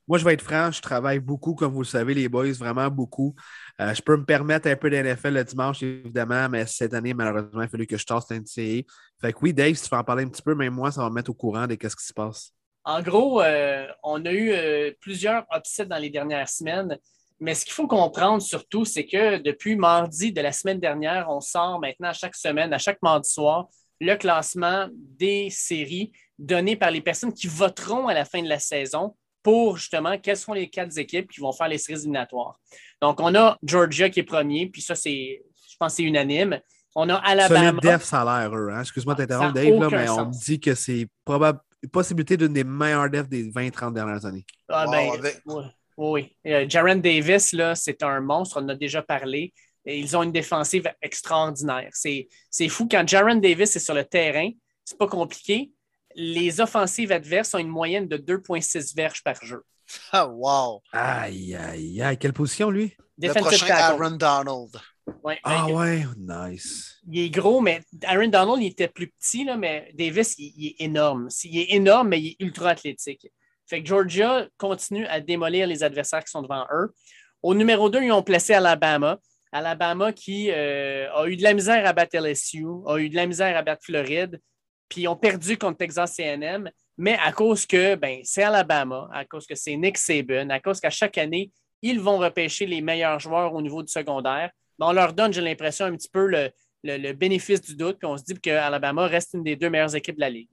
moi, 0.08 0.18
je 0.18 0.24
vais 0.24 0.34
être 0.34 0.42
franc, 0.42 0.70
je 0.70 0.82
travaille 0.82 1.20
beaucoup, 1.20 1.54
comme 1.54 1.72
vous 1.72 1.82
le 1.82 1.86
savez, 1.86 2.12
les 2.12 2.28
boys, 2.28 2.52
vraiment 2.52 2.90
beaucoup. 2.90 3.34
Euh, 3.80 3.94
je 3.94 4.02
peux 4.02 4.16
me 4.16 4.24
permettre 4.24 4.68
un 4.68 4.76
peu 4.76 4.90
d'NFL 4.90 5.34
le 5.34 5.44
dimanche, 5.44 5.82
évidemment, 5.82 6.48
mais 6.48 6.66
cette 6.66 6.92
année, 6.94 7.14
malheureusement, 7.14 7.62
il 7.62 7.64
a 7.64 7.68
fallu 7.68 7.86
que 7.86 7.96
je 7.96 8.04
tasse 8.04 8.30
NCA. 8.30 8.82
Fait 9.20 9.32
que 9.32 9.38
oui, 9.40 9.54
Dave, 9.54 9.74
si 9.74 9.84
tu 9.84 9.90
veux 9.90 9.98
en 9.98 10.04
parler 10.04 10.24
un 10.24 10.28
petit 10.28 10.42
peu, 10.42 10.54
même 10.54 10.74
moi, 10.74 10.90
ça 10.90 11.02
va 11.02 11.10
me 11.10 11.14
mettre 11.14 11.30
au 11.30 11.34
courant 11.34 11.66
de 11.66 11.76
ce 11.80 11.96
qui 11.96 12.04
se 12.04 12.12
passe. 12.12 12.52
En 12.84 13.02
gros, 13.02 13.42
euh, 13.42 13.86
on 14.02 14.24
a 14.24 14.32
eu 14.32 14.50
euh, 14.52 14.92
plusieurs 15.00 15.44
upsets 15.54 15.86
dans 15.86 15.98
les 15.98 16.10
dernières 16.10 16.48
semaines, 16.48 16.98
mais 17.40 17.54
ce 17.54 17.64
qu'il 17.64 17.74
faut 17.74 17.86
comprendre 17.86 18.42
surtout, 18.42 18.84
c'est 18.84 19.06
que 19.06 19.38
depuis 19.38 19.76
mardi 19.76 20.32
de 20.32 20.40
la 20.40 20.52
semaine 20.52 20.80
dernière, 20.80 21.28
on 21.28 21.40
sort 21.40 21.78
maintenant 21.80 22.08
à 22.08 22.12
chaque 22.12 22.34
semaine, 22.34 22.72
à 22.72 22.78
chaque 22.78 23.00
mardi 23.02 23.30
soir, 23.30 23.68
le 24.00 24.14
classement 24.16 24.88
des 24.92 25.50
séries 25.50 26.12
donné 26.38 26.76
par 26.76 26.90
les 26.90 27.00
personnes 27.00 27.32
qui 27.32 27.46
voteront 27.46 28.08
à 28.08 28.14
la 28.14 28.24
fin 28.24 28.42
de 28.42 28.48
la 28.48 28.58
saison 28.58 29.16
pour 29.42 29.76
justement 29.76 30.18
quelles 30.18 30.36
sont 30.36 30.52
les 30.52 30.68
quatre 30.68 30.96
équipes 30.98 31.30
qui 31.30 31.40
vont 31.40 31.52
faire 31.52 31.68
les 31.68 31.78
séries 31.78 32.00
éliminatoires. 32.00 32.58
Donc, 33.00 33.20
on 33.20 33.34
a 33.34 33.56
Georgia 33.62 34.10
qui 34.10 34.20
est 34.20 34.24
premier, 34.24 34.66
puis 34.66 34.82
ça, 34.82 34.94
c'est, 34.94 35.42
je 35.70 35.76
pense, 35.78 35.94
c'est 35.94 36.02
unanime. 36.02 36.60
On 36.94 37.08
a 37.08 37.16
Alabama. 37.16 37.68
Solide 37.68 37.80
def, 37.82 38.02
ça 38.02 38.22
a 38.22 38.48
l'air, 38.48 38.52
hein? 38.52 38.80
Excuse-moi 38.80 39.14
de 39.14 39.24
t'interrompre, 39.24 39.52
Dave, 39.54 39.90
mais 39.90 40.08
on 40.08 40.26
me 40.26 40.32
dit 40.32 40.58
que 40.58 40.74
c'est 40.74 41.06
probable, 41.24 41.60
possibilité 41.86 42.36
d'une 42.36 42.52
des 42.52 42.64
meilleures 42.64 43.08
defs 43.08 43.28
des 43.28 43.50
20-30 43.50 43.92
dernières 43.92 44.24
années. 44.24 44.44
Ah, 44.68 44.86
ben, 44.90 45.10
oui. 45.46 45.62
oui. 45.96 46.36
Euh, 46.46 46.66
Jaron 46.68 46.96
Davis, 46.96 47.52
là, 47.52 47.74
c'est 47.74 48.02
un 48.02 48.20
monstre, 48.20 48.60
on 48.60 48.64
en 48.64 48.70
a 48.70 48.74
déjà 48.74 49.02
parlé. 49.02 49.52
ils 49.84 50.16
ont 50.16 50.22
une 50.22 50.32
défensive 50.32 50.90
extraordinaire. 51.00 51.90
C'est, 51.92 52.28
fou. 52.68 52.88
Quand 52.90 53.06
Jaron 53.06 53.36
Davis 53.36 53.76
est 53.76 53.80
sur 53.80 53.94
le 53.94 54.04
terrain, 54.04 54.50
c'est 54.84 54.98
pas 54.98 55.06
compliqué. 55.06 55.70
Les 56.14 56.60
offensives 56.60 57.12
adverses 57.12 57.54
ont 57.54 57.58
une 57.58 57.68
moyenne 57.68 58.08
de 58.08 58.16
2,6 58.16 58.96
verges 58.96 59.22
par 59.22 59.36
jeu. 59.44 59.62
Ah, 60.12 60.26
wow! 60.26 60.82
Aïe, 60.92 61.54
aïe, 61.54 62.02
aïe. 62.02 62.18
Quelle 62.18 62.32
position, 62.32 62.70
lui? 62.70 62.94
Le 63.20 63.32
prochain 63.32 63.74
Aaron 63.74 64.12
Donald 64.12 64.70
ah 65.44 65.66
ouais, 65.66 66.04
nice. 66.16 67.00
Il 67.10 67.20
est 67.20 67.30
gros, 67.30 67.60
mais 67.60 67.80
Aaron 68.04 68.28
Donald, 68.28 68.62
il 68.62 68.68
était 68.68 68.88
plus 68.88 69.08
petit, 69.08 69.44
là, 69.44 69.56
mais 69.56 69.90
Davis, 69.94 70.34
il, 70.38 70.68
est 70.68 70.84
énorme. 70.84 71.28
Il 71.44 71.58
est 71.58 71.74
énorme, 71.74 72.08
mais 72.08 72.20
il 72.20 72.28
est 72.28 72.36
ultra 72.40 72.70
athlétique. 72.70 73.30
Fait 73.66 73.82
que 73.82 73.88
Georgia 73.88 74.46
continue 74.56 75.06
à 75.06 75.20
démolir 75.20 75.66
les 75.66 75.82
adversaires 75.82 76.24
qui 76.24 76.30
sont 76.30 76.42
devant 76.42 76.66
eux. 76.72 76.94
Au 77.42 77.54
numéro 77.54 77.90
2, 77.90 78.02
ils 78.02 78.12
ont 78.12 78.22
placé 78.22 78.54
Alabama. 78.54 79.18
Alabama 79.52 80.12
qui 80.12 80.50
euh, 80.50 81.12
a 81.14 81.26
eu 81.26 81.36
de 81.36 81.42
la 81.42 81.54
misère 81.54 81.86
à 81.86 81.92
battre 81.92 82.16
LSU, 82.18 82.64
a 82.86 82.98
eu 82.98 83.08
de 83.08 83.16
la 83.16 83.26
misère 83.26 83.56
à 83.56 83.62
battre 83.62 83.82
Floride, 83.84 84.40
puis 84.88 85.08
ont 85.08 85.16
perdu 85.16 85.56
contre 85.56 85.78
Texas 85.78 86.18
AM, 86.20 86.70
mais 86.96 87.16
à 87.22 87.32
cause 87.32 87.64
que 87.66 87.94
ben, 87.94 88.20
c'est 88.24 88.42
Alabama, 88.42 89.08
à 89.12 89.24
cause 89.24 89.46
que 89.46 89.54
c'est 89.54 89.76
Nick 89.76 89.96
Saban, 89.96 90.50
à 90.50 90.60
cause 90.60 90.80
qu'à 90.80 90.90
chaque 90.90 91.16
année, 91.18 91.50
ils 91.80 92.00
vont 92.00 92.18
repêcher 92.18 92.66
les 92.66 92.80
meilleurs 92.80 93.20
joueurs 93.20 93.54
au 93.54 93.62
niveau 93.62 93.82
du 93.82 93.90
secondaire. 93.90 94.50
On 94.80 94.92
leur 94.92 95.12
donne, 95.12 95.32
j'ai 95.32 95.40
l'impression, 95.40 95.86
un 95.86 95.96
petit 95.96 96.08
peu 96.08 96.26
le, 96.84 97.12
bénéfice 97.12 97.60
du 97.60 97.74
doute, 97.74 97.98
puis 97.98 98.06
on 98.06 98.16
se 98.16 98.24
dit 98.24 98.34
que 98.34 98.50
Alabama 98.50 99.06
reste 99.06 99.34
une 99.34 99.42
des 99.42 99.56
deux 99.56 99.70
meilleures 99.70 99.96
équipes 99.96 100.16
de 100.16 100.20
la 100.20 100.30
Ligue. 100.30 100.48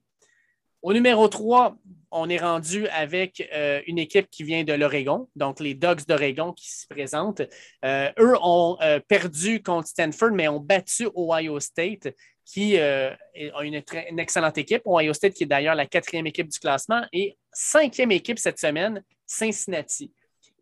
Au 0.81 0.93
numéro 0.93 1.27
3, 1.27 1.75
on 2.11 2.29
est 2.29 2.37
rendu 2.37 2.87
avec 2.89 3.47
euh, 3.53 3.81
une 3.87 3.97
équipe 3.97 4.29
qui 4.29 4.43
vient 4.43 4.63
de 4.63 4.73
l'Oregon, 4.73 5.27
donc 5.35 5.59
les 5.59 5.73
Dogs 5.73 6.05
d'Oregon 6.07 6.53
qui 6.53 6.69
se 6.69 6.85
présentent. 6.87 7.41
Euh, 7.83 8.11
eux 8.19 8.35
ont 8.41 8.77
euh, 8.81 8.99
perdu 8.99 9.63
contre 9.63 9.87
Stanford, 9.87 10.31
mais 10.31 10.47
ont 10.47 10.59
battu 10.59 11.07
Ohio 11.15 11.59
State, 11.59 12.13
qui 12.45 12.77
a 12.77 13.17
une, 13.63 14.19
excellente 14.19 14.59
équipe. 14.59 14.83
Ohio 14.85 15.11
State, 15.13 15.33
qui 15.33 15.45
est 15.45 15.47
d'ailleurs 15.47 15.73
la 15.73 15.87
quatrième 15.87 16.27
équipe 16.27 16.49
du 16.49 16.59
classement, 16.59 17.01
et 17.11 17.35
cinquième 17.51 18.11
équipe 18.11 18.37
cette 18.37 18.59
semaine, 18.59 19.03
Cincinnati. 19.25 20.13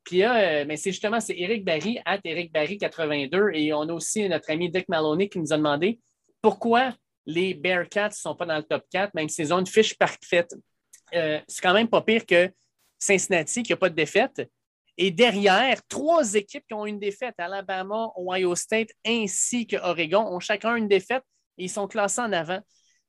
Puis 0.04 0.20
là, 0.20 0.66
mais 0.66 0.76
c'est 0.76 0.92
justement, 0.92 1.20
c'est 1.20 1.38
Eric 1.38 1.64
Barry, 1.64 2.00
at 2.06 2.20
Eric 2.24 2.52
Barry 2.52 2.78
82, 2.78 3.52
et 3.54 3.74
on 3.74 3.84
a 3.84 3.94
aussi 3.94 4.28
notre 4.28 4.52
ami 4.52 4.70
Dick 4.70 4.90
Maloney 4.90 5.30
qui 5.30 5.40
nous 5.40 5.54
a 5.54 5.58
demandé 5.58 6.00
pourquoi 6.42 6.94
les 7.26 7.54
Bearcats 7.54 8.10
ne 8.10 8.14
sont 8.14 8.36
pas 8.36 8.46
dans 8.46 8.58
le 8.58 8.64
top 8.64 8.84
4, 8.92 9.14
même 9.14 9.30
s'ils 9.30 9.54
ont 9.54 9.60
une 9.60 9.68
fiche 9.68 9.98
parfaite. 9.98 10.54
Euh, 11.14 11.40
c'est 11.48 11.62
quand 11.62 11.74
même 11.74 11.88
pas 11.88 12.02
pire 12.02 12.26
que 12.26 12.52
Cincinnati 13.00 13.64
qui 13.64 13.72
n'a 13.72 13.78
pas 13.78 13.90
de 13.90 13.96
défaite. 13.96 14.42
Et 14.98 15.10
derrière, 15.10 15.82
trois 15.88 16.36
équipes 16.36 16.66
qui 16.68 16.74
ont 16.74 16.86
une 16.86 17.00
défaite, 17.00 17.36
Alabama, 17.38 18.12
Ohio 18.16 18.56
State 18.56 18.90
ainsi 19.06 19.66
que 19.66 19.78
Oregon, 19.78 20.28
ont 20.28 20.40
chacun 20.40 20.76
une 20.76 20.88
défaite 20.88 21.24
et 21.58 21.66
ils 21.66 21.70
sont 21.70 21.88
classés 21.88 22.22
en 22.22 22.32
avant. 22.32 22.60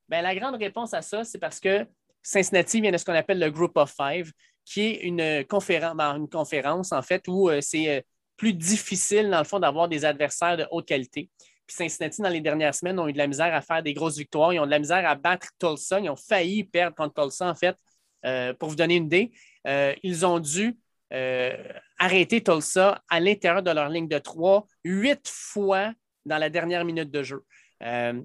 Bien, 0.08 0.22
la 0.22 0.34
grande 0.34 0.56
réponse 0.56 0.94
à 0.94 1.02
ça, 1.02 1.24
c'est 1.24 1.38
parce 1.38 1.60
que 1.60 1.86
Cincinnati 2.22 2.80
vient 2.80 2.92
de 2.92 2.96
ce 2.96 3.04
qu'on 3.04 3.14
appelle 3.14 3.38
le 3.38 3.50
Group 3.50 3.76
of 3.76 3.92
Five, 3.94 4.32
qui 4.64 4.82
est 4.82 5.00
une 5.02 5.44
conférence, 5.46 5.96
ben, 5.96 6.16
une 6.16 6.28
conférence 6.28 6.92
en 6.92 7.02
fait, 7.02 7.26
où 7.28 7.48
euh, 7.48 7.60
c'est 7.60 7.88
euh, 7.88 8.00
plus 8.36 8.54
difficile, 8.54 9.30
dans 9.30 9.38
le 9.38 9.44
fond, 9.44 9.60
d'avoir 9.60 9.88
des 9.88 10.04
adversaires 10.04 10.56
de 10.56 10.66
haute 10.70 10.86
qualité. 10.86 11.30
Puis 11.66 11.76
Cincinnati, 11.76 12.20
dans 12.20 12.28
les 12.28 12.40
dernières 12.40 12.74
semaines, 12.74 12.98
ont 12.98 13.08
eu 13.08 13.12
de 13.12 13.18
la 13.18 13.26
misère 13.26 13.54
à 13.54 13.62
faire 13.62 13.82
des 13.82 13.94
grosses 13.94 14.18
victoires. 14.18 14.52
Ils 14.52 14.60
ont 14.60 14.66
de 14.66 14.70
la 14.70 14.78
misère 14.78 15.08
à 15.08 15.14
battre 15.14 15.48
Tulsa. 15.58 16.00
Ils 16.00 16.10
ont 16.10 16.16
failli 16.16 16.64
perdre 16.64 16.94
contre 16.96 17.22
Tulsa, 17.22 17.48
en 17.48 17.54
fait. 17.54 17.76
Euh, 18.24 18.54
pour 18.54 18.70
vous 18.70 18.76
donner 18.76 18.96
une 18.96 19.04
idée, 19.06 19.32
euh, 19.66 19.94
ils 20.02 20.24
ont 20.24 20.38
dû 20.38 20.76
euh, 21.12 21.56
arrêter 21.98 22.42
Tulsa 22.42 23.02
à 23.08 23.20
l'intérieur 23.20 23.62
de 23.62 23.70
leur 23.70 23.88
ligne 23.88 24.08
de 24.08 24.18
trois 24.18 24.66
huit 24.82 25.28
fois 25.28 25.92
dans 26.24 26.38
la 26.38 26.48
dernière 26.48 26.84
minute 26.84 27.10
de 27.10 27.22
jeu. 27.22 27.44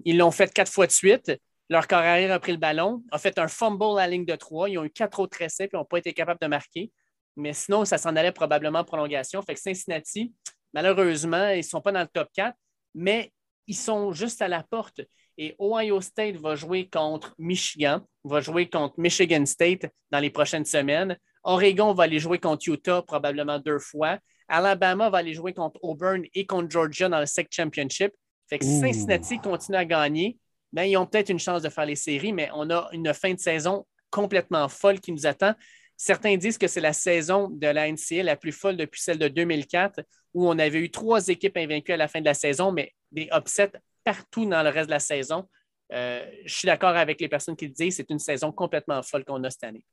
ils 0.06 0.18
l'ont 0.18 0.32
fait 0.32 0.54
quatre 0.54 0.72
fois 0.72 0.88
de 0.88 0.92
suite. 0.92 1.32
Leur 1.70 1.88
carrière 1.88 2.32
a 2.32 2.40
pris 2.40 2.52
le 2.52 2.58
ballon, 2.58 3.04
a 3.12 3.20
fait 3.20 3.38
un 3.38 3.48
fumble 3.48 4.00
à 4.00 4.02
la 4.02 4.08
ligne 4.08 4.26
de 4.26 4.36
trois. 4.36 4.70
Ils 4.70 4.78
ont 4.80 4.84
eu 4.84 4.90
quatre 4.90 5.20
autres 5.20 5.42
essais 5.42 5.70
et 5.72 5.76
n'ont 5.76 5.86
pas 5.86 6.00
été 6.00 6.14
capables 6.14 6.40
de 6.42 6.48
marquer. 6.48 6.92
Mais 7.36 7.54
sinon, 7.54 7.86
ça 7.86 7.98
s'en 7.98 8.16
allait 8.16 8.32
probablement 8.32 8.80
en 8.80 8.84
prolongation. 8.84 9.42
Fait 9.44 9.54
que 9.54 9.60
Cincinnati, 9.62 10.34
malheureusement, 10.74 11.50
ils 11.50 11.58
ne 11.58 11.62
sont 11.62 11.82
pas 11.82 11.92
dans 11.92 12.02
le 12.02 12.08
top 12.08 12.30
4 12.34 12.56
mais 12.96 13.32
ils 13.68 13.76
sont 13.76 14.12
juste 14.12 14.42
à 14.42 14.48
la 14.48 14.64
porte. 14.64 15.02
Et 15.38 15.56
Ohio 15.60 16.02
State 16.02 16.36
va 16.36 16.56
jouer 16.56 16.90
contre 16.90 17.34
Michigan, 17.38 18.02
va 18.24 18.42
jouer 18.42 18.68
contre 18.68 18.96
Michigan 18.98 19.46
State 19.46 19.86
dans 20.12 20.20
les 20.20 20.30
prochaines 20.30 20.66
semaines. 20.66 21.18
Oregon 21.44 21.94
va 21.94 22.04
aller 22.04 22.20
jouer 22.20 22.40
contre 22.40 22.68
Utah 22.68 23.02
probablement 23.02 23.60
deux 23.60 23.80
fois. 23.80 24.18
Alabama 24.50 25.10
va 25.10 25.20
aller 25.20 25.34
jouer 25.34 25.54
contre 25.54 25.80
Auburn 25.84 26.24
et 26.34 26.46
contre 26.46 26.70
Georgia 26.70 27.08
dans 27.08 27.20
le 27.20 27.26
SEC 27.26 27.48
Championship. 27.52 28.12
Fait 28.50 28.60
que 28.60 28.66
Cincinnati 28.66 29.40
continue 29.40 29.78
à 29.78 29.86
gagner. 29.86 30.38
Ben, 30.74 30.84
ils 30.84 30.98
ont 30.98 31.06
peut-être 31.06 31.30
une 31.30 31.40
chance 31.40 31.62
de 31.62 31.70
faire 31.70 31.86
les 31.86 31.96
séries, 31.96 32.34
mais 32.34 32.50
on 32.54 32.70
a 32.70 32.90
une 32.92 33.14
fin 33.14 33.34
de 33.34 33.40
saison 33.40 33.86
complètement 34.10 34.68
folle 34.70 35.00
qui 35.00 35.12
nous 35.12 35.26
attend. 35.26 35.54
Certains 35.98 36.38
disent 36.38 36.58
que 36.58 36.68
c'est 36.68 36.82
la 36.82 36.94
saison 36.94 37.50
de 37.50 37.68
la 37.68 37.92
NCA 37.92 38.24
la 38.24 38.36
plus 38.36 38.52
folle 38.52 38.78
depuis 38.78 39.02
celle 39.02 39.18
de 39.18 39.28
2004, 39.28 40.02
où 40.34 40.48
on 40.48 40.58
avait 40.60 40.80
eu 40.80 40.92
trois 40.92 41.28
équipes 41.28 41.58
invaincues 41.58 41.94
à 41.94 41.98
la 41.98 42.08
fin 42.08 42.20
de 42.20 42.26
la 42.26 42.34
saison, 42.34 42.72
mais 42.72 42.94
des 43.12 43.30
upsets 43.34 43.74
partout 44.04 44.48
dans 44.48 44.64
le 44.64 44.70
reste 44.70 44.88
de 44.88 44.94
la 44.94 45.00
saison. 45.00 45.48
Euh, 45.92 46.26
je 46.46 46.54
suis 46.54 46.68
d'accord 46.68 46.96
avec 46.96 47.20
les 47.20 47.28
personnes 47.28 47.56
qui 47.56 47.68
disent 47.68 47.98
que 47.98 48.04
c'est 48.04 48.10
une 48.12 48.20
saison 48.20 48.52
complètement 48.52 49.02
folle 49.02 49.26
qu'on 49.26 49.44
a 49.44 49.50
cette 49.50 49.64
année. 49.64 49.84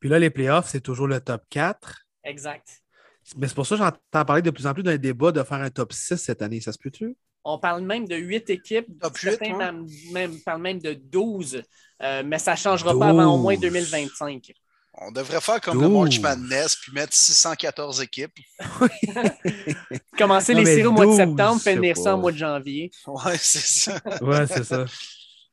Puis 0.00 0.08
là, 0.08 0.18
les 0.18 0.30
playoffs, 0.30 0.68
c'est 0.68 0.80
toujours 0.80 1.06
le 1.06 1.20
top 1.20 1.42
4. 1.50 2.06
Exact. 2.24 2.66
Mais 3.36 3.46
c'est 3.46 3.54
pour 3.54 3.66
ça 3.66 3.76
que 3.76 3.82
j'entends 3.82 4.24
parler 4.24 4.42
de 4.42 4.50
plus 4.50 4.66
en 4.66 4.74
plus 4.74 4.82
d'un 4.82 4.96
débat 4.96 5.30
de 5.30 5.42
faire 5.42 5.60
un 5.60 5.70
top 5.70 5.92
6 5.92 6.16
cette 6.16 6.42
année. 6.42 6.60
Ça 6.60 6.72
se 6.72 6.78
peut-tu? 6.78 7.16
On 7.44 7.58
parle 7.58 7.82
même 7.82 8.06
de 8.06 8.16
8 8.16 8.50
équipes. 8.50 8.86
Top 9.00 9.16
Certains 9.16 9.56
même, 10.12 10.38
parlent 10.40 10.60
même 10.60 10.78
de 10.78 10.92
12, 10.92 11.62
euh, 12.02 12.22
mais 12.24 12.38
ça 12.38 12.52
ne 12.52 12.56
changera 12.56 12.98
pas 12.98 13.08
avant 13.08 13.34
au 13.34 13.38
moins 13.38 13.56
2025. 13.56 14.52
On 15.02 15.10
devrait 15.12 15.40
faire 15.40 15.60
comme 15.60 15.80
le 15.80 15.88
March 15.88 16.20
Madness 16.20 16.76
puis 16.76 16.92
mettre 16.92 17.14
614 17.14 18.02
équipes. 18.02 18.38
Commencer 20.18 20.52
les 20.52 20.66
séries 20.66 20.86
au 20.86 20.92
mois 20.92 21.06
de 21.06 21.12
septembre, 21.12 21.60
finir 21.60 21.96
ça 21.96 22.14
au 22.14 22.18
mois 22.18 22.32
de 22.32 22.36
janvier. 22.36 22.90
Ouais, 23.06 23.38
c'est 23.38 23.90
ça. 23.90 24.00
ouais, 24.20 24.46
c'est 24.46 24.64
ça. 24.64 24.84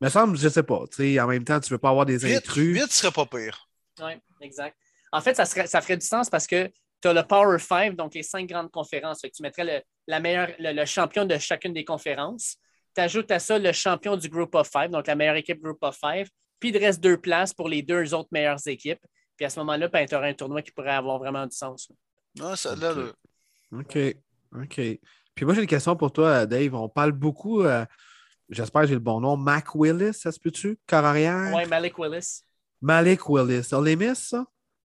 Mais 0.01 0.09
ça 0.09 0.25
je 0.33 0.49
sais 0.49 0.63
pas. 0.63 0.83
En 0.99 1.27
même 1.27 1.43
temps, 1.43 1.59
tu 1.59 1.71
ne 1.71 1.75
veux 1.75 1.79
pas 1.79 1.89
avoir 1.89 2.05
des 2.05 2.35
intrus. 2.35 2.75
8 2.75 2.91
serait 2.91 3.11
pas 3.11 3.25
pire. 3.25 3.67
Oui, 4.01 4.13
exact. 4.41 4.75
En 5.11 5.21
fait, 5.21 5.35
ça, 5.35 5.45
serait, 5.45 5.67
ça 5.67 5.81
ferait 5.81 5.97
du 5.97 6.05
sens 6.05 6.29
parce 6.29 6.45
que 6.45 6.69
tu 7.01 7.07
as 7.07 7.13
le 7.13 7.23
Power 7.23 7.59
5, 7.59 7.95
donc 7.95 8.13
les 8.15 8.23
cinq 8.23 8.47
grandes 8.47 8.71
conférences. 8.71 9.21
tu 9.21 9.41
mettrais 9.41 9.63
le, 9.63 9.81
la 10.07 10.19
meilleure, 10.19 10.49
le, 10.59 10.85
champion 10.85 11.25
de 11.25 11.37
chacune 11.37 11.73
des 11.73 11.85
conférences. 11.85 12.57
Tu 12.95 13.01
ajoutes 13.01 13.29
à 13.31 13.39
ça 13.39 13.59
le 13.59 13.71
champion 13.71 14.17
du 14.17 14.29
Group 14.29 14.55
of 14.55 14.69
Five, 14.69 14.89
donc 14.89 15.07
la 15.07 15.15
meilleure 15.15 15.35
équipe 15.35 15.61
Group 15.61 15.77
of 15.81 15.97
Five. 15.97 16.29
Puis 16.59 16.69
il 16.69 16.77
reste 16.77 17.01
deux 17.01 17.17
places 17.17 17.53
pour 17.53 17.69
les 17.69 17.83
deux 17.83 18.13
autres 18.13 18.29
meilleures 18.31 18.65
équipes. 18.67 19.01
Puis 19.35 19.45
à 19.45 19.49
ce 19.49 19.59
moment-là, 19.59 19.87
ben, 19.87 20.07
tu 20.07 20.15
aurais 20.15 20.29
un 20.29 20.33
tournoi 20.33 20.63
qui 20.63 20.71
pourrait 20.71 20.95
avoir 20.95 21.19
vraiment 21.19 21.45
du 21.45 21.55
sens. 21.55 21.91
Ah, 22.41 22.55
ça 22.55 22.75
là, 22.75 22.93
OK. 23.71 23.97
OK. 24.55 24.81
Puis 25.35 25.45
moi, 25.45 25.53
j'ai 25.53 25.61
une 25.61 25.67
question 25.67 25.95
pour 25.95 26.11
toi, 26.11 26.47
Dave. 26.47 26.73
On 26.73 26.89
parle 26.89 27.11
beaucoup, 27.11 27.61
euh, 27.61 27.85
j'espère 28.49 28.81
que 28.81 28.87
j'ai 28.87 28.93
le 28.95 28.99
bon 28.99 29.19
nom, 29.19 29.37
Mac 29.37 29.75
Willis, 29.75 30.15
ça 30.15 30.31
se 30.31 30.39
peut-tu? 30.39 30.79
Car 30.87 31.05
arrière? 31.05 31.53
Oui, 31.53 31.67
Malik 31.67 31.99
Willis. 31.99 32.41
Malik 32.81 33.29
Willis. 33.29 33.69
On 33.71 33.81
les 33.81 34.15
ça? 34.15 34.45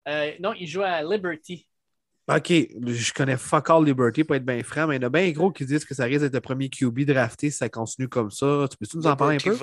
Euh, 0.07 0.31
non, 0.39 0.53
il 0.53 0.67
joue 0.67 0.81
à 0.81 1.03
Liberty. 1.03 1.68
OK, 2.30 2.51
je 2.51 3.14
connais 3.14 3.38
fuck 3.38 3.72
all 3.72 3.84
Liberty 3.84 4.23
pour 4.23 4.35
être 4.35 4.45
bien 4.45 4.61
franc, 4.61 4.85
mais 4.85 4.97
il 4.97 5.01
y 5.01 5.06
en 5.06 5.07
a 5.07 5.10
bien 5.10 5.31
gros 5.31 5.51
qui 5.51 5.65
disent 5.65 5.84
que 5.84 5.95
ça 5.95 6.03
risque 6.03 6.22
d'être 6.22 6.35
le 6.35 6.41
premier 6.41 6.69
QB 6.69 6.99
drafté 7.01 7.49
si 7.49 7.57
ça 7.57 7.69
continue 7.69 8.07
comme 8.07 8.30
ça. 8.30 8.68
Tu 8.69 8.77
peux-tu 8.77 8.97
nous 8.97 9.07
en 9.07 9.15
parler 9.15 9.38
un 9.38 9.39
peu? 9.39 9.57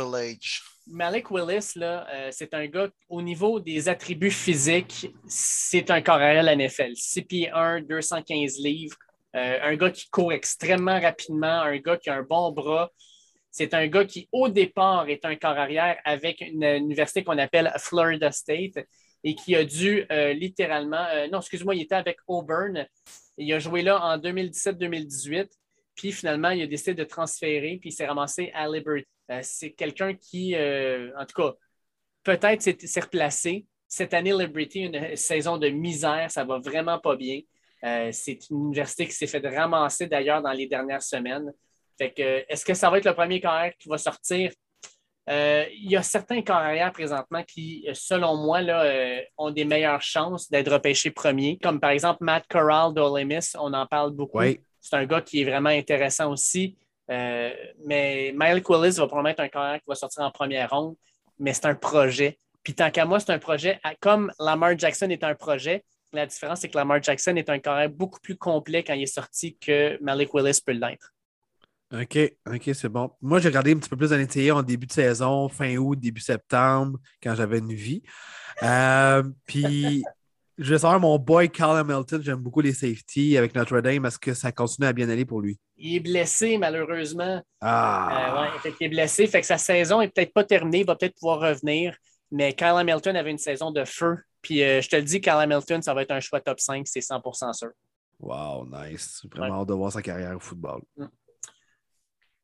Malik 0.89 1.31
Willis, 1.31 1.73
là, 1.77 2.07
euh, 2.13 2.29
c'est 2.33 2.55
un 2.55 2.67
gars, 2.67 2.89
au 3.09 3.23
niveau 3.23 3.61
des 3.61 3.89
attributs 3.89 4.33
physiques, 4.33 5.13
c'est 5.29 5.91
un 5.93 6.01
carrière 6.01 6.41
à 6.41 6.43
la 6.43 6.57
NFL. 6.57 6.93
6 6.95 7.23
pieds 7.23 7.51
1, 7.53 7.83
215 7.83 8.59
livres, 8.59 8.97
euh, 9.37 9.59
un 9.63 9.77
gars 9.77 9.91
qui 9.91 10.09
court 10.09 10.33
extrêmement 10.33 11.01
rapidement, 11.01 11.63
un 11.63 11.77
gars 11.79 11.97
qui 11.97 12.11
a 12.11 12.17
un 12.17 12.23
bon 12.23 12.51
bras. 12.51 12.91
C'est 13.53 13.75
un 13.75 13.87
gars 13.87 14.05
qui, 14.05 14.29
au 14.33 14.49
départ, 14.49 15.09
est 15.09 15.25
un 15.25 15.37
corps 15.37 15.57
arrière 15.57 15.99
avec 16.05 16.41
une 16.41 16.65
université 16.65 17.23
qu'on 17.23 17.39
appelle 17.39 17.73
Florida 17.79 18.33
State 18.33 18.85
et 19.27 19.35
qui 19.35 19.57
a 19.57 19.65
dû 19.65 20.07
euh, 20.13 20.33
littéralement, 20.35 21.05
euh, 21.13 21.27
non, 21.27 21.41
excuse-moi, 21.41 21.75
il 21.75 21.83
était 21.83 21.97
avec 21.97 22.19
Auburn. 22.29 22.87
Il 23.37 23.53
a 23.53 23.59
joué 23.59 23.83
là 23.83 24.01
en 24.01 24.19
2017-2018. 24.19 25.49
Puis 25.97 26.13
finalement, 26.13 26.51
il 26.51 26.63
a 26.63 26.67
décidé 26.69 26.95
de 26.95 27.03
transférer, 27.03 27.79
puis 27.81 27.91
il 27.91 27.93
s'est 27.93 28.07
ramassé 28.07 28.53
à 28.55 28.69
Liberty. 28.69 29.05
Euh, 29.33 29.41
c'est 29.43 29.73
quelqu'un 29.73 30.15
qui, 30.15 30.55
en 30.57 31.27
tout 31.27 31.43
cas, 31.43 31.55
peut-être 32.23 32.63
s'est 32.63 33.01
replacé. 33.01 33.67
Cette 33.89 34.15
année, 34.15 34.33
Liberty, 34.33 34.83
une 34.83 35.17
saison 35.17 35.59
de 35.59 35.71
misère, 35.71 36.31
ça 36.31 36.45
va 36.45 36.61
vraiment 36.61 37.01
pas 37.01 37.17
bien. 37.17 37.41
c'est 38.13 38.39
une 38.51 38.67
université 38.67 39.07
qui 39.07 39.13
s'est 39.13 39.27
fait 39.27 39.45
ramasser 39.49 40.07
d'ailleurs 40.07 40.41
dans 40.41 40.53
les 40.53 40.69
dernières 40.69 41.03
semaines. 41.03 41.53
Fait 41.99 42.13
que, 42.13 42.45
est-ce 42.49 42.65
que 42.65 42.75
ça 42.75 42.91
va 42.91 42.99
être 42.99 43.07
le 43.07 43.15
premier 43.15 43.41
carrière 43.41 43.73
qui 43.77 43.89
va 43.89 43.99
sortir? 43.99 44.53
Euh, 45.29 45.65
il 45.73 45.91
y 45.91 45.97
a 45.97 46.03
certains 46.03 46.41
carrières 46.41 46.93
présentement 46.93 47.43
qui, 47.43 47.87
selon 47.95 48.37
moi, 48.37 48.61
là, 48.61 48.83
euh, 48.85 49.21
ont 49.37 49.51
des 49.51 49.65
meilleures 49.65 50.03
chances 50.03 50.49
d'être 50.51 50.73
repêchés 50.73 51.11
premiers, 51.11 51.59
comme 51.59 51.81
par 51.81 51.91
exemple 51.91 52.23
Matt 52.23 52.45
Corral 52.49 52.95
d'Olemis, 52.95 53.51
on 53.59 53.73
en 53.73 53.87
parle 53.87 54.13
beaucoup. 54.13 54.41
C'est 54.81 54.97
un 54.97 55.05
gars 55.05 55.21
qui 55.21 55.41
est 55.41 55.45
vraiment 55.45 55.71
intéressant 55.71 56.31
aussi. 56.31 56.77
Euh, 57.11 57.53
mais 57.85 58.33
Mike 58.35 58.69
Willis 58.69 58.97
va 58.97 59.07
probablement 59.07 59.31
être 59.31 59.41
un 59.41 59.49
carrière 59.49 59.79
qui 59.79 59.87
va 59.87 59.95
sortir 59.95 60.23
en 60.23 60.31
première 60.31 60.71
ronde, 60.71 60.97
mais 61.39 61.53
c'est 61.53 61.67
un 61.67 61.75
projet. 61.75 62.39
Puis 62.63 62.75
tant 62.75 62.91
qu'à 62.91 63.05
moi, 63.05 63.21
c'est 63.21 63.31
un 63.31 63.39
projet, 63.39 63.81
comme 64.01 64.33
Lamar 64.41 64.77
Jackson 64.79 65.09
est 65.11 65.23
un 65.23 65.35
projet, 65.35 65.85
la 66.13 66.27
différence, 66.27 66.61
c'est 66.61 66.69
que 66.69 66.77
Lamar 66.77 67.03
Jackson 67.03 67.37
est 67.37 67.49
un 67.49 67.59
carrière 67.59 67.91
beaucoup 67.91 68.21
plus 68.21 68.37
complet 68.37 68.83
quand 68.83 68.95
il 68.95 69.03
est 69.03 69.07
sorti 69.07 69.57
que 69.57 69.99
Malik 70.03 70.35
Willis 70.35 70.61
peut 70.65 70.73
l'être. 70.73 71.13
OK, 71.93 72.19
OK, 72.47 72.71
c'est 72.75 72.89
bon. 72.89 73.11
Moi, 73.21 73.39
j'ai 73.39 73.49
regardé 73.49 73.73
un 73.73 73.79
petit 73.79 73.89
peu 73.89 73.97
plus 73.97 74.11
d'NCA 74.11 74.57
en 74.57 74.63
début 74.63 74.87
de 74.87 74.93
saison, 74.93 75.49
fin 75.49 75.77
août, 75.77 75.99
début 75.99 76.21
septembre, 76.21 76.99
quand 77.23 77.35
j'avais 77.35 77.59
une 77.59 77.73
vie. 77.73 78.03
Euh, 78.63 79.23
puis, 79.47 80.03
Je 80.59 80.73
vais 80.73 80.79
savoir 80.79 80.99
mon 80.99 81.19
boy 81.19 81.51
Carl 81.51 81.77
Hamilton. 81.77 82.23
J'aime 82.23 82.39
beaucoup 82.39 82.63
les 82.63 82.73
safety 82.73 83.37
avec 83.37 83.55
Notre 83.55 83.79
Dame. 83.83 84.07
Est-ce 84.07 84.19
que 84.19 84.33
ça 84.33 84.53
continue 84.53 84.87
à 84.87 84.95
bien 84.95 85.09
aller 85.11 85.27
pour 85.27 85.43
lui? 85.43 85.59
Il 85.77 85.97
est 85.97 86.01
blessé, 86.01 86.57
malheureusement. 86.57 87.43
Ah! 87.61 88.31
Euh, 88.31 88.43
ouais, 88.43 88.73
il 88.81 88.87
est 88.87 88.89
blessé. 88.89 89.27
Fait 89.27 89.43
que 89.43 89.47
sa 89.47 89.59
saison 89.59 90.01
n'est 90.01 90.09
peut-être 90.09 90.33
pas 90.33 90.45
terminée. 90.45 90.81
Il 90.81 90.87
va 90.87 90.97
peut-être 90.97 91.15
pouvoir 91.17 91.41
revenir. 91.41 91.95
Mais 92.31 92.55
Kyle 92.55 92.69
Hamilton 92.69 93.17
avait 93.17 93.33
une 93.33 93.39
saison 93.39 93.71
de 93.71 93.85
feu. 93.85 94.17
Puis 94.41 94.63
euh, 94.63 94.81
je 94.81 94.89
te 94.89 94.97
le 94.97 95.03
dis, 95.03 95.21
Kyle 95.21 95.33
Hamilton, 95.35 95.83
ça 95.83 95.93
va 95.93 96.03
être 96.03 96.13
un 96.13 96.21
choix 96.21 96.41
top 96.41 96.59
5, 96.59 96.87
c'est 96.87 97.01
100% 97.01 97.53
sûr. 97.53 97.71
Wow, 98.19 98.67
nice. 98.67 99.27
Vraiment 99.31 99.61
hâte 99.61 99.69
de 99.69 99.75
voir 99.75 99.93
sa 99.93 100.01
carrière 100.01 100.35
au 100.37 100.41
football. 100.41 100.81
Mm. 100.97 101.05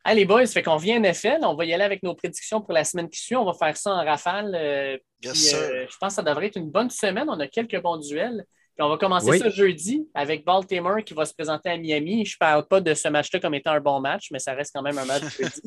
Allez, 0.04 0.24
boys, 0.24 0.46
fait 0.46 0.62
qu'on 0.62 0.76
vient 0.76 0.98
NFL. 1.00 1.38
On 1.42 1.54
va 1.54 1.64
y 1.64 1.72
aller 1.72 1.84
avec 1.84 2.02
nos 2.02 2.14
prédictions 2.14 2.60
pour 2.60 2.72
la 2.72 2.84
semaine 2.84 3.08
qui 3.08 3.20
suit. 3.20 3.36
On 3.36 3.44
va 3.44 3.52
faire 3.54 3.76
ça 3.76 3.90
en 3.92 4.04
rafale. 4.04 4.52
euh, 4.54 4.96
Yes, 5.22 5.50
puis, 5.50 5.54
euh, 5.54 5.86
je 5.88 5.96
pense 5.98 6.08
que 6.08 6.14
ça 6.16 6.22
devrait 6.22 6.46
être 6.46 6.56
une 6.56 6.70
bonne 6.70 6.90
semaine. 6.90 7.26
On 7.28 7.38
a 7.38 7.46
quelques 7.46 7.80
bons 7.80 7.96
duels. 7.98 8.44
Puis 8.74 8.82
on 8.84 8.88
va 8.88 8.96
commencer 8.96 9.28
Oui. 9.30 9.38
ça 9.38 9.50
jeudi 9.50 10.08
avec 10.14 10.44
Baltimore 10.44 11.04
qui 11.04 11.12
va 11.14 11.24
se 11.26 11.34
présenter 11.34 11.68
à 11.70 11.76
Miami. 11.76 12.24
Je 12.24 12.34
ne 12.34 12.38
parle 12.38 12.66
pas 12.66 12.80
de 12.80 12.94
ce 12.94 13.06
match-là 13.08 13.38
comme 13.38 13.54
étant 13.54 13.72
un 13.72 13.80
bon 13.80 14.00
match, 14.00 14.28
mais 14.32 14.38
ça 14.38 14.54
reste 14.54 14.72
quand 14.74 14.82
même 14.82 14.96
un 14.98 15.04
match 15.04 15.22
jeudi. 15.38 15.60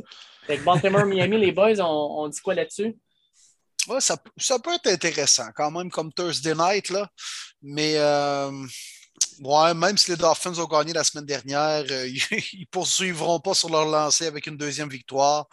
Fait 0.48 0.58
que 0.58 0.64
Baltimore-Miami, 0.64 1.38
les 1.38 1.52
boys, 1.52 1.80
on, 1.80 2.24
on 2.24 2.28
dit 2.28 2.42
quoi 2.42 2.56
là-dessus? 2.56 2.98
Ouais, 3.88 4.02
ça, 4.02 4.18
ça 4.38 4.58
peut 4.60 4.74
être 4.74 4.88
intéressant 4.88 5.46
quand 5.56 5.70
même 5.70 5.92
comme 5.92 6.12
Thursday 6.12 6.56
night, 6.56 6.90
là. 6.90 7.08
Mais 7.62 7.94
euh, 7.98 8.52
ouais, 9.42 9.74
même 9.74 9.98
si 9.98 10.12
les 10.12 10.18
Dolphins 10.18 10.58
ont 10.60 10.66
gagné 10.68 10.94
la 10.94 11.04
semaine 11.04 11.26
dernière, 11.26 11.84
euh, 11.90 12.08
ils 12.54 12.60
ne 12.62 12.66
poursuivront 12.72 13.40
pas 13.40 13.54
sur 13.54 13.70
leur 13.70 13.86
lancée 13.86 14.26
avec 14.28 14.48
une 14.48 14.58
deuxième 14.58 14.90
victoire. 14.90 15.48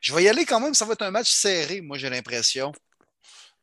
Je 0.00 0.14
vais 0.14 0.24
y 0.24 0.28
aller 0.28 0.44
quand 0.44 0.60
même, 0.60 0.74
ça 0.74 0.84
va 0.84 0.92
être 0.94 1.02
un 1.02 1.10
match 1.10 1.30
serré, 1.30 1.80
moi 1.80 1.96
j'ai 1.98 2.10
l'impression. 2.10 2.72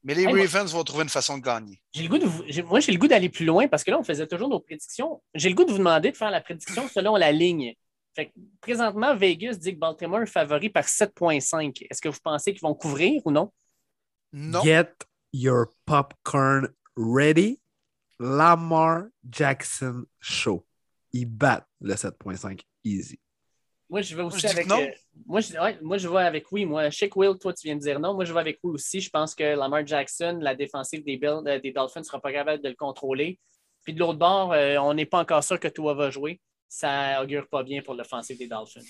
Mais 0.04 0.14
les 0.16 0.22
Hey, 0.24 0.28
moi- 0.34 0.40
Ravens 0.40 0.72
vont 0.72 0.84
trouver 0.86 1.04
une 1.04 1.10
façon 1.10 1.38
de 1.38 1.44
gagner. 1.44 1.82
J'ai 1.94 2.04
le 2.04 2.10
goût 2.10 2.18
de 2.18 2.26
vous- 2.26 2.44
moi, 2.68 2.80
j'ai 2.80 2.94
le 2.94 2.98
goût 2.98 3.08
d'aller 3.10 3.28
plus 3.28 3.46
loin 3.46 3.68
parce 3.68 3.84
que 3.84 3.92
là, 3.92 4.00
on 4.00 4.04
faisait 4.04 4.28
toujours 4.28 4.48
nos 4.48 4.62
prédictions. 4.62 5.22
J'ai 5.36 5.50
le 5.50 5.56
goût 5.56 5.66
de 5.66 5.72
vous 5.72 5.78
demander 5.78 6.12
de 6.12 6.16
faire 6.18 6.32
la 6.32 6.40
prédiction 6.40 6.88
selon 6.88 7.18
la 7.18 7.34
ligne. 7.34 7.76
Fait 8.16 8.28
que, 8.28 8.32
présentement, 8.62 9.14
Vegas 9.16 9.56
dit 9.56 9.74
que 9.74 9.80
Baltimore 9.80 10.22
est 10.22 10.26
favori 10.26 10.70
par 10.70 10.88
7,5. 10.88 11.86
Est-ce 11.90 12.02
que 12.02 12.08
vous 12.08 12.18
pensez 12.24 12.54
qu'ils 12.54 12.62
vont 12.62 12.74
couvrir 12.74 13.22
ou 13.26 13.32
non? 13.32 13.52
Non. 14.32 14.64
Get 14.64 14.88
your 15.34 15.68
popcorn 15.86 16.70
ready. 16.96 17.60
Lamar 18.20 19.06
Jackson 19.30 20.06
Show. 20.20 20.66
Ils 21.14 21.26
battent 21.26 21.68
le 21.82 21.94
7.5 21.94 22.62
easy. 22.84 23.20
Moi, 23.90 24.02
je 24.02 24.16
vais 24.16 24.22
aussi 24.22 24.42
je 24.42 24.48
avec. 24.48 24.68
non. 24.68 24.80
euh, 24.80 24.88
moi, 25.26 25.42
je, 25.42 25.54
ouais, 25.54 25.80
moi, 25.82 25.98
je 25.98 26.08
vais 26.08 26.18
avec 26.20 26.52
oui. 26.52 26.66
Moi, 26.66 26.90
que 26.90 27.20
Will, 27.20 27.38
toi, 27.40 27.54
tu 27.54 27.66
viens 27.68 27.76
de 27.76 27.82
dire 27.82 28.00
non. 28.00 28.14
Moi, 28.14 28.24
je 28.24 28.34
vais 28.34 28.40
avec 28.40 28.60
oui 28.62 28.74
aussi. 28.74 29.02
Je 29.02 29.10
pense 29.10 29.34
que 29.34 29.44
Lamar 29.44 29.86
Jackson, 29.86 30.38
la 30.42 30.54
défensive 30.54 31.04
des, 31.04 31.20
euh, 31.24 31.60
des 31.60 31.72
Dolphins, 31.72 32.02
ne 32.02 32.06
sera 32.06 32.20
pas 32.20 32.32
capable 32.32 32.62
de 32.62 32.70
le 32.70 32.76
contrôler. 32.76 33.40
Puis 33.84 33.94
de 33.94 34.00
l'autre 34.00 34.20
bord, 34.20 34.54
euh, 34.54 34.78
on 34.78 34.94
n'est 34.94 35.08
pas 35.08 35.20
encore 35.20 35.44
sûr 35.44 35.60
que 35.60 35.68
Tua 35.68 35.96
va 35.96 36.12
jouer. 36.12 36.40
Ça 36.68 37.24
augure 37.24 37.48
pas 37.48 37.64
bien 37.64 37.82
pour 37.82 37.96
l'offensive 37.96 38.38
des 38.38 38.48
Dolphins. 38.48 38.82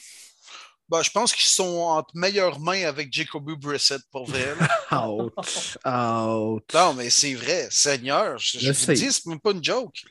Ben, 0.89 1.03
je 1.03 1.11
pense 1.11 1.33
qu'ils 1.33 1.45
sont 1.45 1.77
entre 1.77 2.15
meilleures 2.15 2.59
mains 2.59 2.85
avec 2.85 3.13
Jacoby 3.13 3.55
Brissett 3.55 4.01
pour 4.11 4.25
vrai. 4.25 4.55
Ouch. 4.91 5.77
Ouch. 5.85 6.63
non, 6.73 6.93
mais 6.95 7.11
c'est 7.11 7.35
vrai, 7.35 7.67
Seigneur, 7.69 8.39
je, 8.39 8.57
je 8.57 8.73
Je 8.73 8.85
vous 8.85 8.93
dis, 8.93 9.11
c'est 9.11 9.25
même 9.27 9.39
pas 9.39 9.51
une 9.51 9.63
joke. 9.63 10.03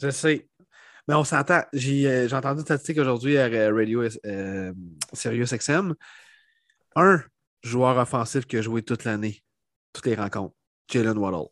Je 0.00 0.10
sais. 0.10 0.48
Mais 1.06 1.14
on 1.14 1.24
s'entend. 1.24 1.62
J'ai 1.72 2.08
euh, 2.08 2.28
entendu 2.32 2.60
une 2.60 2.64
statistique 2.64 2.98
aujourd'hui 2.98 3.38
à 3.38 3.46
euh, 3.46 3.74
Radio 3.74 4.02
euh, 4.26 4.72
Sirius 5.12 5.52
XM. 5.52 5.94
Un 6.96 7.22
joueur 7.62 7.96
offensif 7.98 8.46
qui 8.46 8.56
a 8.56 8.62
joué 8.62 8.82
toute 8.82 9.04
l'année, 9.04 9.42
toutes 9.92 10.06
les 10.06 10.14
rencontres, 10.14 10.54
Jalen 10.88 11.18
Waddle. 11.18 11.48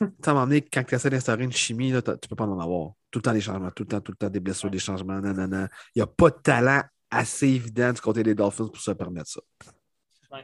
Ça 0.24 0.34
m'a 0.34 0.42
amené 0.42 0.62
quand 0.62 0.84
tu 0.84 0.94
essaies 0.94 1.10
d'instaurer 1.10 1.44
une 1.44 1.52
chimie, 1.52 1.92
là, 1.92 2.02
tu 2.02 2.28
peux 2.28 2.36
pas 2.36 2.44
en 2.44 2.58
avoir. 2.58 2.92
Tout 3.10 3.18
le 3.18 3.22
temps 3.22 3.32
des 3.32 3.40
changements, 3.40 3.70
tout 3.70 3.84
le 3.84 3.88
temps, 3.88 4.00
tout 4.00 4.12
le 4.12 4.16
temps 4.16 4.30
des 4.30 4.40
blessures, 4.40 4.70
des 4.70 4.78
changements, 4.78 5.20
nanana. 5.20 5.68
Il 5.94 5.98
n'y 5.98 6.02
a 6.02 6.06
pas 6.06 6.30
de 6.30 6.38
talent 6.42 6.82
assez 7.16 7.48
évident 7.48 7.92
du 7.92 8.00
côté 8.00 8.22
des 8.22 8.34
Dolphins 8.34 8.66
pour 8.68 8.80
se 8.80 8.90
permettre 8.92 9.30
ça. 9.30 9.40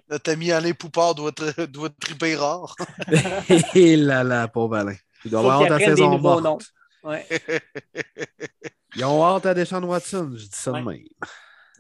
Notre 0.08 0.30
ami 0.30 0.52
Alain 0.52 0.72
Poupard 0.72 1.14
doit 1.16 1.30
être, 1.30 1.64
doit 1.64 1.88
être 1.88 1.98
triper 1.98 2.36
rare. 2.36 2.76
Et 3.74 3.96
là 3.96 4.22
là, 4.22 4.46
pauvre 4.46 4.76
Alain. 4.76 4.94
Il 5.24 5.30
doit 5.32 5.40
avoir 5.40 5.62
hâte 5.62 5.78
qu'ils 5.78 5.90
à 5.90 5.96
saison 5.96 6.18
morte. 6.18 6.66
Ouais. 7.02 7.26
Ils 8.96 9.04
ont 9.04 9.24
hâte 9.24 9.46
à 9.46 9.54
Deshaun 9.54 9.82
Watson, 9.84 10.30
je 10.34 10.44
dis 10.44 10.48
ça 10.52 10.72
de 10.72 10.76
Ouais. 10.76 10.82
même. 10.82 11.04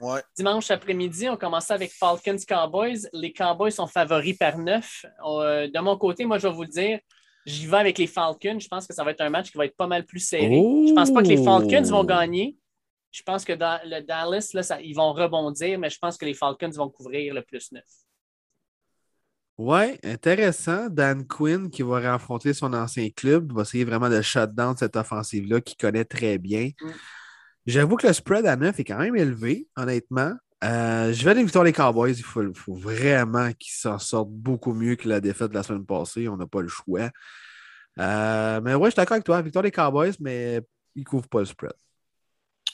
Ouais. 0.00 0.22
Dimanche 0.36 0.70
après-midi, 0.70 1.28
on 1.28 1.36
commençait 1.36 1.74
avec 1.74 1.92
Falcons 1.92 2.36
Cowboys. 2.48 3.06
Les 3.12 3.32
Cowboys 3.32 3.70
sont 3.72 3.86
favoris 3.86 4.36
par 4.38 4.56
9. 4.58 5.04
de 5.24 5.80
mon 5.80 5.96
côté, 5.98 6.24
moi, 6.24 6.38
je 6.38 6.48
vais 6.48 6.54
vous 6.54 6.62
le 6.62 6.68
dire, 6.68 6.98
j'y 7.44 7.66
vais 7.66 7.76
avec 7.76 7.98
les 7.98 8.06
Falcons. 8.06 8.58
Je 8.58 8.68
pense 8.68 8.86
que 8.86 8.94
ça 8.94 9.04
va 9.04 9.10
être 9.10 9.20
un 9.20 9.30
match 9.30 9.50
qui 9.50 9.58
va 9.58 9.66
être 9.66 9.76
pas 9.76 9.86
mal 9.86 10.04
plus 10.06 10.20
serré. 10.20 10.58
Oh! 10.62 10.86
Je 10.88 10.94
pense 10.94 11.12
pas 11.12 11.22
que 11.22 11.28
les 11.28 11.42
Falcons 11.44 11.82
vont 11.82 12.04
gagner. 12.04 12.56
Je 13.10 13.22
pense 13.22 13.44
que 13.44 13.52
dans 13.52 13.80
le 13.84 14.00
Dallas, 14.00 14.50
là, 14.54 14.62
ça- 14.62 14.80
ils 14.80 14.94
vont 14.94 15.12
rebondir, 15.12 15.78
mais 15.78 15.90
je 15.90 15.98
pense 15.98 16.16
que 16.16 16.24
les 16.24 16.34
Falcons 16.34 16.70
vont 16.70 16.88
couvrir 16.88 17.34
le 17.34 17.42
plus 17.42 17.72
9. 17.72 17.84
Ouais, 19.58 19.98
intéressant. 20.04 20.88
Dan 20.88 21.26
Quinn 21.26 21.68
qui 21.68 21.82
va 21.82 22.12
rencontrer 22.12 22.54
son 22.54 22.72
ancien 22.72 23.10
club, 23.10 23.52
va 23.52 23.62
essayer 23.62 23.84
vraiment 23.84 24.08
de 24.08 24.22
shut 24.22 24.54
down 24.54 24.74
cette 24.76 24.96
offensive-là 24.96 25.60
qu'il 25.60 25.76
connaît 25.76 26.06
très 26.06 26.38
bien. 26.38 26.70
Mm. 26.80 26.90
J'avoue 27.66 27.96
que 27.96 28.06
le 28.06 28.12
spread 28.14 28.46
à 28.46 28.56
9 28.56 28.80
est 28.80 28.84
quand 28.84 28.98
même 28.98 29.16
élevé, 29.16 29.68
honnêtement. 29.76 30.32
Euh, 30.64 31.12
je 31.12 31.24
vais 31.24 31.32
aller 31.32 31.42
victoire 31.42 31.64
les 31.64 31.74
Cowboys. 31.74 32.14
Il 32.16 32.22
faut, 32.24 32.42
faut 32.54 32.74
vraiment 32.74 33.52
qu'ils 33.58 33.74
s'en 33.74 33.98
sortent 33.98 34.30
beaucoup 34.30 34.72
mieux 34.72 34.96
que 34.96 35.08
la 35.08 35.20
défaite 35.20 35.50
de 35.50 35.54
la 35.54 35.62
semaine 35.62 35.84
passée. 35.84 36.26
On 36.28 36.38
n'a 36.38 36.46
pas 36.46 36.62
le 36.62 36.68
choix. 36.68 37.10
Euh, 37.98 38.60
mais 38.62 38.74
ouais, 38.74 38.86
je 38.88 38.92
suis 38.92 38.96
d'accord 38.96 39.16
avec 39.16 39.24
toi. 39.24 39.42
Victoire 39.42 39.62
des 39.62 39.70
Cowboys, 39.70 40.14
mais 40.20 40.60
ils 40.94 41.00
ne 41.00 41.04
couvrent 41.04 41.28
pas 41.28 41.40
le 41.40 41.44
spread. 41.46 41.72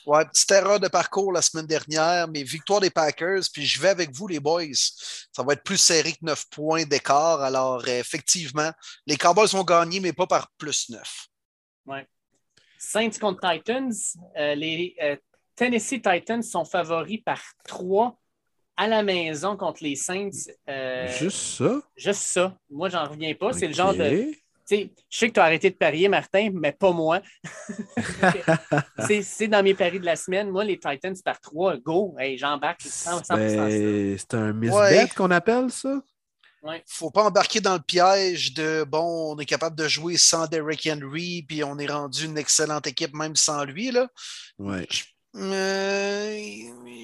Ouais, 0.06 0.24
petite 0.24 0.50
erreur 0.52 0.78
de 0.78 0.86
parcours 0.86 1.32
la 1.32 1.42
semaine 1.42 1.66
dernière, 1.66 2.28
mais 2.28 2.44
victoire 2.44 2.80
des 2.80 2.90
Packers, 2.90 3.42
puis 3.52 3.66
je 3.66 3.80
vais 3.80 3.88
avec 3.88 4.12
vous, 4.12 4.28
les 4.28 4.38
boys. 4.38 4.62
Ça 4.72 5.42
va 5.42 5.54
être 5.54 5.64
plus 5.64 5.78
serré 5.78 6.12
que 6.12 6.18
9 6.22 6.44
points 6.48 6.84
d'écart. 6.84 7.42
Alors, 7.42 7.82
euh, 7.86 7.98
effectivement, 7.98 8.70
les 9.04 9.16
Cowboys 9.16 9.48
vont 9.48 9.64
gagner, 9.64 9.98
mais 9.98 10.12
pas 10.12 10.28
par 10.28 10.48
plus 10.58 10.90
9. 10.90 11.28
Saints 12.78 13.18
contre 13.20 13.40
Titans. 13.40 13.92
Euh, 14.36 14.54
les 14.54 14.94
euh, 15.02 15.16
Tennessee 15.54 16.00
Titans 16.00 16.42
sont 16.42 16.64
favoris 16.64 17.22
par 17.24 17.40
3 17.66 18.16
à 18.76 18.86
la 18.86 19.02
maison 19.02 19.56
contre 19.56 19.82
les 19.82 19.96
Saints. 19.96 20.30
Euh, 20.68 21.08
Juste 21.18 21.58
ça? 21.58 21.82
juste 21.96 22.22
ça. 22.22 22.56
Moi, 22.70 22.88
j'en 22.90 23.04
reviens 23.04 23.34
pas. 23.34 23.52
C'est 23.52 23.66
le 23.66 23.74
genre 23.74 23.94
de. 23.94 24.32
Sais, 24.68 24.90
je 25.08 25.16
sais 25.18 25.28
que 25.28 25.34
tu 25.34 25.40
as 25.40 25.44
arrêté 25.44 25.70
de 25.70 25.76
parier, 25.76 26.08
Martin, 26.08 26.50
mais 26.52 26.72
pas 26.72 26.90
moi. 26.90 27.20
C'est- 29.22 29.46
dans 29.48 29.62
mes 29.62 29.74
paris 29.74 30.00
de 30.00 30.04
la 30.04 30.16
semaine. 30.16 30.50
Moi, 30.50 30.64
les 30.64 30.76
Titans 30.78 31.14
par 31.24 31.40
3, 31.40 31.76
go. 31.76 32.16
Hey, 32.18 32.36
J'embarque 32.36 32.80
100%. 32.82 33.22
100% 33.24 33.36
Ben, 33.36 34.18
C'est 34.18 34.34
un 34.34 34.52
misbet 34.52 34.76
Ouais. 34.76 35.08
qu'on 35.16 35.30
appelle 35.30 35.70
ça? 35.70 36.00
faut 36.84 37.12
pas 37.12 37.22
embarquer 37.22 37.60
dans 37.60 37.74
le 37.74 37.80
piège 37.80 38.52
de 38.52 38.82
bon, 38.82 39.34
on 39.34 39.38
est 39.38 39.44
capable 39.44 39.76
de 39.76 39.86
jouer 39.86 40.16
sans 40.16 40.48
Derrick 40.48 40.88
Henry, 40.90 41.44
puis 41.46 41.62
on 41.62 41.78
est 41.78 41.86
rendu 41.86 42.24
une 42.24 42.36
excellente 42.36 42.88
équipe 42.88 43.14
même 43.14 43.36
sans 43.36 43.62
lui. 43.62 43.92
Là. 43.92 44.08
Ouais. 44.58 44.88
Euh, 45.36 46.36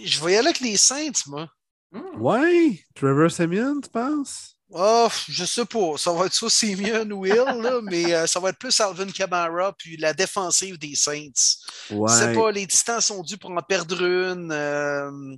je 0.05 0.25
vais 0.25 0.33
y 0.33 0.37
aller 0.37 0.49
avec 0.49 0.59
les 0.59 0.77
Saints, 0.77 1.13
moi. 1.29 1.49
Hmm. 1.93 2.21
Ouais. 2.21 2.81
Trevor 2.97 3.31
Simeon, 3.31 3.81
tu 3.81 3.89
penses? 3.89 4.52
Oh, 4.75 5.09
je 5.29 5.45
sais 5.45 5.67
pas. 5.67 5.99
Ça 5.99 6.13
va 6.13 6.27
être 6.27 6.33
soit 6.35 6.49
Simeon 6.51 7.11
ou 7.11 7.27
Hill, 7.27 7.45
là, 7.61 7.81
mais 7.83 8.15
euh, 8.15 8.27
ça 8.27 8.41
va 8.41 8.49
être 8.51 8.59
plus 8.59 8.81
Alvin 8.81 9.07
Kamara 9.11 9.73
puis 9.75 9.97
la 9.99 10.15
défensive 10.15 10.79
des 10.79 10.95
Saints. 10.95 11.31
Ouais. 11.91 12.11
Je 12.11 12.15
sais 12.15 12.33
pas, 12.33 12.51
les 12.51 12.67
Titans 12.67 13.01
sont 13.01 13.23
dus 13.23 13.37
pour 13.37 13.51
en 13.51 13.63
perdre 13.63 14.03
une. 14.03 14.51
euh, 14.51 15.37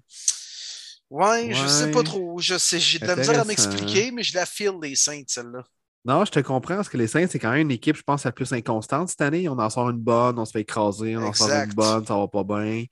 Ouais, 1.11 1.53
je 1.53 1.67
sais 1.67 1.91
pas 1.91 2.03
trop. 2.03 2.39
Je 2.41 2.59
sais, 2.59 2.81
j'ai 2.81 2.99
de 2.99 3.07
la 3.07 3.17
misère 3.17 3.39
à 3.39 3.43
Intéressant. 3.43 3.49
m'expliquer, 3.49 4.11
mais 4.11 4.23
je 4.23 4.35
la 4.35 4.47
file 4.47 4.79
les 4.83 4.97
Saints, 4.97 5.23
celle-là. 5.29 5.65
Non, 6.07 6.23
je 6.27 6.31
te 6.31 6.41
comprends, 6.41 6.77
parce 6.77 6.91
que 6.91 6.99
les 6.99 7.07
Saints, 7.07 7.29
c'est 7.31 7.39
quand 7.39 7.51
même 7.51 7.63
une 7.63 7.71
équipe, 7.71 7.97
je 7.97 8.03
pense, 8.03 8.25
la 8.25 8.33
plus 8.33 8.53
inconstante 8.53 9.09
cette 9.09 9.23
année. 9.23 9.49
On 9.49 9.59
en 9.59 9.71
sort 9.71 9.89
une 9.89 9.99
bonne, 9.99 10.39
on 10.39 10.45
se 10.45 10.53
fait 10.53 10.61
écraser, 10.61 11.17
on 11.17 11.23
en 11.23 11.33
sort 11.33 11.49
une 11.49 11.73
bonne, 11.73 12.05
ça 12.05 12.15
va 12.15 12.29
pas 12.29 12.45
bien. 12.45 12.85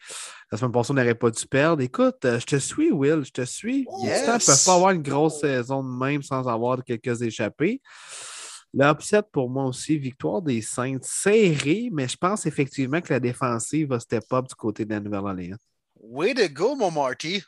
La 0.50 0.56
semaine 0.56 0.72
passée, 0.72 0.92
on 0.92 0.94
n'aurait 0.94 1.14
pas 1.14 1.30
dû 1.30 1.46
perdre. 1.46 1.82
Écoute, 1.82 2.24
euh, 2.24 2.40
je 2.40 2.46
te 2.46 2.56
suis, 2.56 2.90
Will, 2.90 3.22
je 3.22 3.30
te 3.30 3.44
suis. 3.44 3.86
Yes. 4.02 4.26
Ne 4.26 4.32
peuvent 4.32 4.64
pas 4.64 4.74
avoir 4.74 4.90
une 4.92 5.02
grosse 5.02 5.40
saison 5.40 5.82
de 5.82 5.90
même 5.90 6.22
sans 6.22 6.48
avoir 6.48 6.82
quelques 6.82 7.20
échappées. 7.20 7.82
L'upset 8.72 9.22
pour 9.30 9.50
moi 9.50 9.66
aussi, 9.66 9.98
victoire 9.98 10.40
des 10.40 10.62
Saints 10.62 11.00
serrée, 11.02 11.90
mais 11.92 12.08
je 12.08 12.16
pense 12.16 12.46
effectivement 12.46 13.02
que 13.02 13.12
la 13.12 13.20
défensive 13.20 13.88
va 13.88 14.00
step 14.00 14.24
up 14.32 14.48
du 14.48 14.54
côté 14.54 14.86
de 14.86 14.90
la 14.90 15.00
Nouvelle-Orléans. 15.00 15.58
Way 16.00 16.32
to 16.34 16.48
go, 16.48 16.74
mon 16.74 16.90
Marty. 16.90 17.42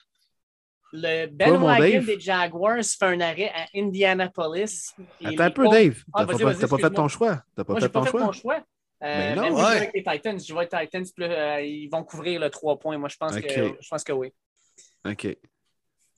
Le 0.97 1.27
Ben 1.27 1.57
Wagon 1.57 2.03
des 2.05 2.21
Jaguars 2.21 2.77
fait 2.85 3.05
un 3.05 3.21
arrêt 3.21 3.51
à 3.53 3.67
Indianapolis. 3.77 4.93
Attends 5.25 5.43
un 5.43 5.51
peu, 5.51 5.65
Colts- 5.65 5.73
Dave. 5.73 5.97
Ah, 6.13 6.25
T'as 6.25 6.27
pas, 6.39 6.45
vas-y, 6.45 6.59
t'as 6.59 6.69
pas 6.69 6.79
fait 6.79 6.91
ton 6.91 7.09
choix. 7.09 7.43
T'as 7.57 7.65
pas 7.65 7.73
Moi, 7.73 7.81
fait 7.81 7.87
j'ai 7.87 7.93
pas 7.93 7.99
ton 7.99 8.05
fait 8.05 8.11
choix. 8.13 8.25
mon 8.27 8.33
choix. 8.33 8.57
Euh, 9.03 9.35
Ben 9.35 9.35
non. 9.35 9.43
même 9.43 9.55
Ouais. 9.55 9.61
vais 9.71 9.77
avec 9.77 9.91
les 9.95 10.03
Titans. 10.05 10.39
Je 10.41 10.55
vais 10.55 10.59
avec 10.61 10.73
les 10.73 10.87
Titans. 10.87 11.05
plus, 11.17 11.25
euh, 11.25 11.61
ils 11.63 11.89
vont 11.89 12.05
couvrir 12.05 12.39
le 12.41 12.49
3 12.49 12.79
points. 12.79 12.97
Moi, 12.97 13.09
je 13.09 13.17
pense, 13.17 13.35
que, 13.35 13.49
je 13.81 13.89
pense 13.91 14.05
que 14.05 14.13
oui. 14.13 14.33
OK. 15.05 15.37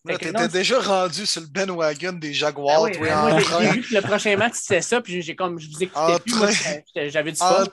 T'étais 0.06 0.30
non, 0.30 0.46
déjà 0.46 0.78
rendu 0.78 1.26
sur 1.26 1.40
le 1.40 1.48
bandwagon 1.48 2.12
des 2.12 2.32
Jaguars, 2.32 2.76
Ah 2.78 2.82
oui, 2.82 2.92
toi, 2.92 3.06
ben, 3.08 3.18
en 3.18 3.28
moi, 3.30 3.38
j'ai- 3.40 3.44
train. 3.44 3.60
j'ai 3.62 3.70
vu 3.72 3.82
que 3.88 3.94
le 3.94 4.00
prochain 4.02 4.36
match, 4.36 4.52
c'était 4.54 4.80
ça, 4.82 5.00
puis 5.00 5.20
j'ai 5.20 5.34
comme 5.34 5.58
je 5.58 5.68
vous 5.68 5.82
écoutais 5.82 6.20
plus. 6.20 7.10
J'avais 7.10 7.32
du 7.32 7.38
fun. 7.38 7.64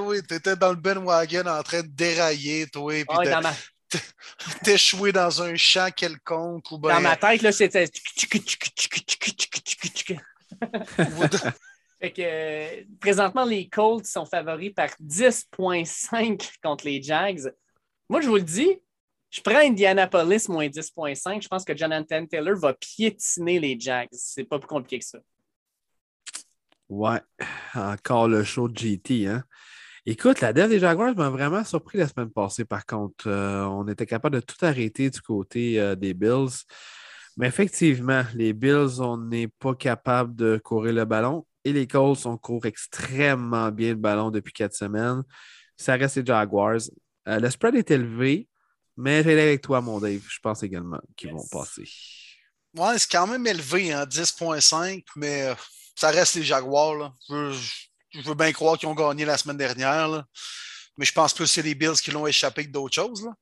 oui, 0.00 0.20
t'étais 0.26 0.56
dans 0.56 0.70
le 0.70 0.76
bandwagon 0.76 1.46
en 1.46 1.62
train 1.62 1.82
de 1.82 1.86
dérailler, 1.88 2.66
toi, 2.66 2.92
puis 2.92 3.04
Ah, 3.08 3.24
de 3.24 3.30
dans, 3.30 3.40
ma, 3.42 3.52
t'échouer 4.62 5.12
dans 5.12 5.42
un 5.42 5.54
champ 5.56 5.90
quelconque 5.94 6.70
ou 6.70 6.78
dans 6.78 6.88
ben, 6.88 7.00
ma 7.00 7.16
tête, 7.16 7.42
là, 7.42 7.52
c'était. 7.52 7.86
Fait 11.98 12.12
que 12.12 12.22
euh, 12.22 12.82
présentement, 13.00 13.44
les 13.44 13.68
Colts 13.68 14.04
sont 14.06 14.26
favoris 14.26 14.72
par 14.74 14.90
10,5 15.02 16.58
contre 16.62 16.84
les 16.84 17.02
Jags. 17.02 17.50
Moi, 18.08 18.20
je 18.20 18.28
vous 18.28 18.36
le 18.36 18.42
dis, 18.42 18.78
je 19.30 19.40
prends 19.40 19.56
Indianapolis 19.56 20.48
moins 20.48 20.68
10,5. 20.68 21.42
Je 21.42 21.48
pense 21.48 21.64
que 21.64 21.76
Jonathan 21.76 22.24
Taylor 22.26 22.56
va 22.56 22.74
piétiner 22.74 23.58
les 23.58 23.80
Jags. 23.80 24.08
C'est 24.12 24.44
pas 24.44 24.58
plus 24.58 24.68
compliqué 24.68 24.98
que 24.98 25.04
ça. 25.04 25.18
Ouais, 26.88 27.20
encore 27.74 28.28
le 28.28 28.44
show 28.44 28.68
de 28.68 28.76
GT. 28.76 29.26
Hein? 29.26 29.44
Écoute, 30.08 30.40
la 30.40 30.52
dev 30.52 30.68
des 30.68 30.78
Jaguars 30.78 31.16
m'a 31.16 31.30
vraiment 31.30 31.64
surpris 31.64 31.98
la 31.98 32.06
semaine 32.06 32.30
passée, 32.30 32.64
par 32.64 32.86
contre. 32.86 33.26
Euh, 33.26 33.64
on 33.64 33.88
était 33.88 34.06
capable 34.06 34.36
de 34.36 34.40
tout 34.40 34.64
arrêter 34.64 35.10
du 35.10 35.20
côté 35.20 35.80
euh, 35.80 35.96
des 35.96 36.14
Bills. 36.14 36.62
Mais 37.36 37.48
effectivement, 37.48 38.22
les 38.34 38.52
Bills, 38.52 39.00
on 39.00 39.18
n'est 39.18 39.48
pas 39.48 39.74
capable 39.74 40.36
de 40.36 40.58
courir 40.62 40.92
le 40.94 41.04
ballon. 41.04 41.44
Et 41.64 41.72
les 41.72 41.88
Colts, 41.88 42.24
on 42.24 42.36
court 42.38 42.64
extrêmement 42.66 43.70
bien 43.72 43.90
le 43.90 43.96
ballon 43.96 44.30
depuis 44.30 44.52
quatre 44.52 44.74
semaines. 44.76 45.22
Ça 45.76 45.96
reste 45.96 46.16
les 46.16 46.24
Jaguars. 46.26 46.78
Euh, 47.28 47.40
le 47.40 47.50
spread 47.50 47.74
est 47.74 47.90
élevé, 47.90 48.48
mais 48.96 49.24
j'ai 49.24 49.32
avec 49.40 49.60
toi, 49.62 49.80
mon 49.80 49.98
Dave. 49.98 50.22
Je 50.28 50.38
pense 50.40 50.62
également 50.62 51.00
qu'ils 51.16 51.30
Yes. 51.30 51.36
vont 51.36 51.48
passer. 51.58 51.84
Ouais, 52.76 52.96
c'est 52.98 53.10
quand 53.10 53.26
même 53.26 53.44
élevé, 53.46 53.92
hein, 53.92 54.06
10.5, 54.06 55.02
mais 55.16 55.52
ça 55.96 56.10
reste 56.10 56.36
les 56.36 56.44
Jaguars. 56.44 56.94
Là. 56.94 57.12
Je, 57.28 57.85
je 58.22 58.28
veux 58.28 58.34
bien 58.34 58.52
croire 58.52 58.78
qu'ils 58.78 58.88
ont 58.88 58.94
gagné 58.94 59.24
la 59.24 59.36
semaine 59.36 59.56
dernière. 59.56 60.08
là. 60.08 60.24
Mais 60.96 61.04
je 61.04 61.12
pense 61.12 61.34
plus 61.34 61.44
que 61.44 61.50
c'est 61.50 61.62
les 61.62 61.74
Bills 61.74 62.00
qui 62.02 62.10
l'ont 62.10 62.26
échappé 62.26 62.64
que 62.64 62.70
d'autres 62.70 62.94
choses. 62.94 63.24
Là. 63.24 63.32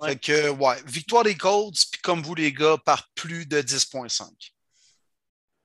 ouais. 0.00 0.10
Fait 0.10 0.16
que, 0.16 0.48
ouais, 0.50 0.76
victoire 0.86 1.24
des 1.24 1.36
Colts, 1.36 1.76
puis 1.92 2.00
comme 2.00 2.22
vous, 2.22 2.34
les 2.34 2.52
gars, 2.52 2.78
par 2.84 3.08
plus 3.14 3.44
de 3.44 3.60
10.5. 3.60 4.28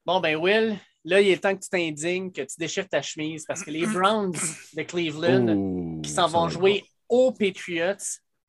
Bon, 0.06 0.20
ben, 0.20 0.36
Will, 0.36 0.78
là, 1.06 1.22
il 1.22 1.30
est 1.30 1.38
temps 1.38 1.56
que 1.56 1.64
tu 1.64 1.70
t'indignes, 1.70 2.32
que 2.32 2.42
tu 2.42 2.56
déchires 2.58 2.88
ta 2.88 3.02
chemise 3.02 3.46
parce 3.46 3.64
que 3.64 3.72
les 3.72 3.86
Browns 3.86 4.36
de 4.74 4.84
Cleveland 4.84 6.02
qui 6.02 6.10
s'en 6.10 6.28
vont 6.28 6.50
jouer 6.50 6.84
aux 7.08 7.32
Patriots, 7.32 7.96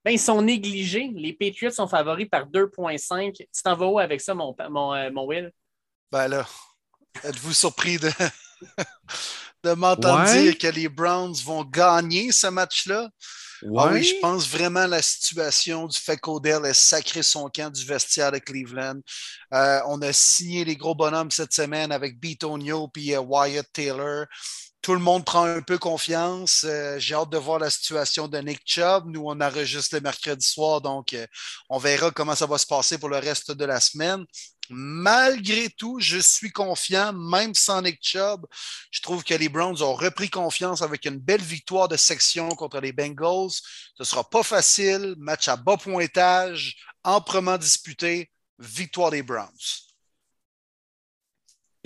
ben, 0.04 0.10
ils 0.10 0.18
sont 0.18 0.42
négligés. 0.42 1.10
Les 1.14 1.32
Patriots 1.32 1.70
sont 1.70 1.88
favoris 1.88 2.28
par 2.28 2.46
2,5. 2.46 3.32
Tu 3.36 3.46
t'en 3.62 3.76
vas 3.76 3.86
où 3.86 3.98
avec 3.98 4.20
ça, 4.20 4.34
mon, 4.34 4.54
mon, 4.70 4.92
euh, 4.94 5.10
mon 5.10 5.26
Will? 5.26 5.52
Ben 6.10 6.28
là, 6.28 6.46
êtes-vous 7.24 7.52
surpris 7.52 7.98
de, 7.98 8.10
de 9.64 9.72
m'entendre 9.74 10.24
Ouais. 10.24 10.42
dire 10.42 10.58
que 10.58 10.66
les 10.68 10.88
Browns 10.88 11.34
vont 11.44 11.64
gagner 11.64 12.32
ce 12.32 12.46
match-là? 12.48 13.08
Ah 13.76 13.88
oui, 13.90 14.04
je 14.04 14.14
pense 14.20 14.46
vraiment 14.48 14.80
à 14.80 14.86
la 14.86 15.00
situation 15.02 15.86
du 15.86 15.98
fait 15.98 16.18
qu'Odell 16.18 16.66
ait 16.66 16.74
sacré 16.74 17.22
son 17.22 17.48
camp 17.48 17.72
du 17.72 17.84
vestiaire 17.86 18.30
de 18.30 18.38
Cleveland. 18.38 19.00
Euh, 19.54 19.80
on 19.86 20.02
a 20.02 20.12
signé 20.12 20.64
les 20.64 20.76
gros 20.76 20.94
bonhommes 20.94 21.30
cette 21.30 21.54
semaine 21.54 21.90
avec 21.90 22.20
Beatonio 22.20 22.90
et 22.96 23.16
Wyatt 23.16 23.66
Taylor. 23.72 24.26
Tout 24.86 24.94
le 24.94 25.00
monde 25.00 25.24
prend 25.24 25.42
un 25.42 25.62
peu 25.62 25.78
confiance. 25.78 26.62
Euh, 26.64 26.96
J'ai 27.00 27.16
hâte 27.16 27.30
de 27.30 27.38
voir 27.38 27.58
la 27.58 27.70
situation 27.70 28.28
de 28.28 28.38
Nick 28.38 28.60
Chubb. 28.64 29.06
Nous, 29.06 29.20
on 29.20 29.40
enregistre 29.40 29.96
le 29.96 30.00
mercredi 30.00 30.46
soir, 30.46 30.80
donc 30.80 31.12
euh, 31.12 31.26
on 31.68 31.76
verra 31.76 32.12
comment 32.12 32.36
ça 32.36 32.46
va 32.46 32.56
se 32.56 32.68
passer 32.68 32.96
pour 32.96 33.08
le 33.08 33.16
reste 33.16 33.50
de 33.50 33.64
la 33.64 33.80
semaine. 33.80 34.24
Malgré 34.70 35.70
tout, 35.70 35.98
je 35.98 36.18
suis 36.18 36.52
confiant, 36.52 37.12
même 37.12 37.52
sans 37.52 37.82
Nick 37.82 37.98
Chubb. 38.00 38.46
Je 38.92 39.00
trouve 39.00 39.24
que 39.24 39.34
les 39.34 39.48
Browns 39.48 39.82
ont 39.82 39.94
repris 39.94 40.30
confiance 40.30 40.82
avec 40.82 41.04
une 41.04 41.18
belle 41.18 41.42
victoire 41.42 41.88
de 41.88 41.96
section 41.96 42.48
contre 42.50 42.78
les 42.78 42.92
Bengals. 42.92 43.50
Ce 43.50 43.62
ne 43.98 44.04
sera 44.04 44.22
pas 44.22 44.44
facile. 44.44 45.16
Match 45.18 45.48
à 45.48 45.56
bas 45.56 45.78
pointage, 45.78 46.76
amprement 47.02 47.58
disputé. 47.58 48.30
Victoire 48.60 49.10
des 49.10 49.24
Browns. 49.24 49.85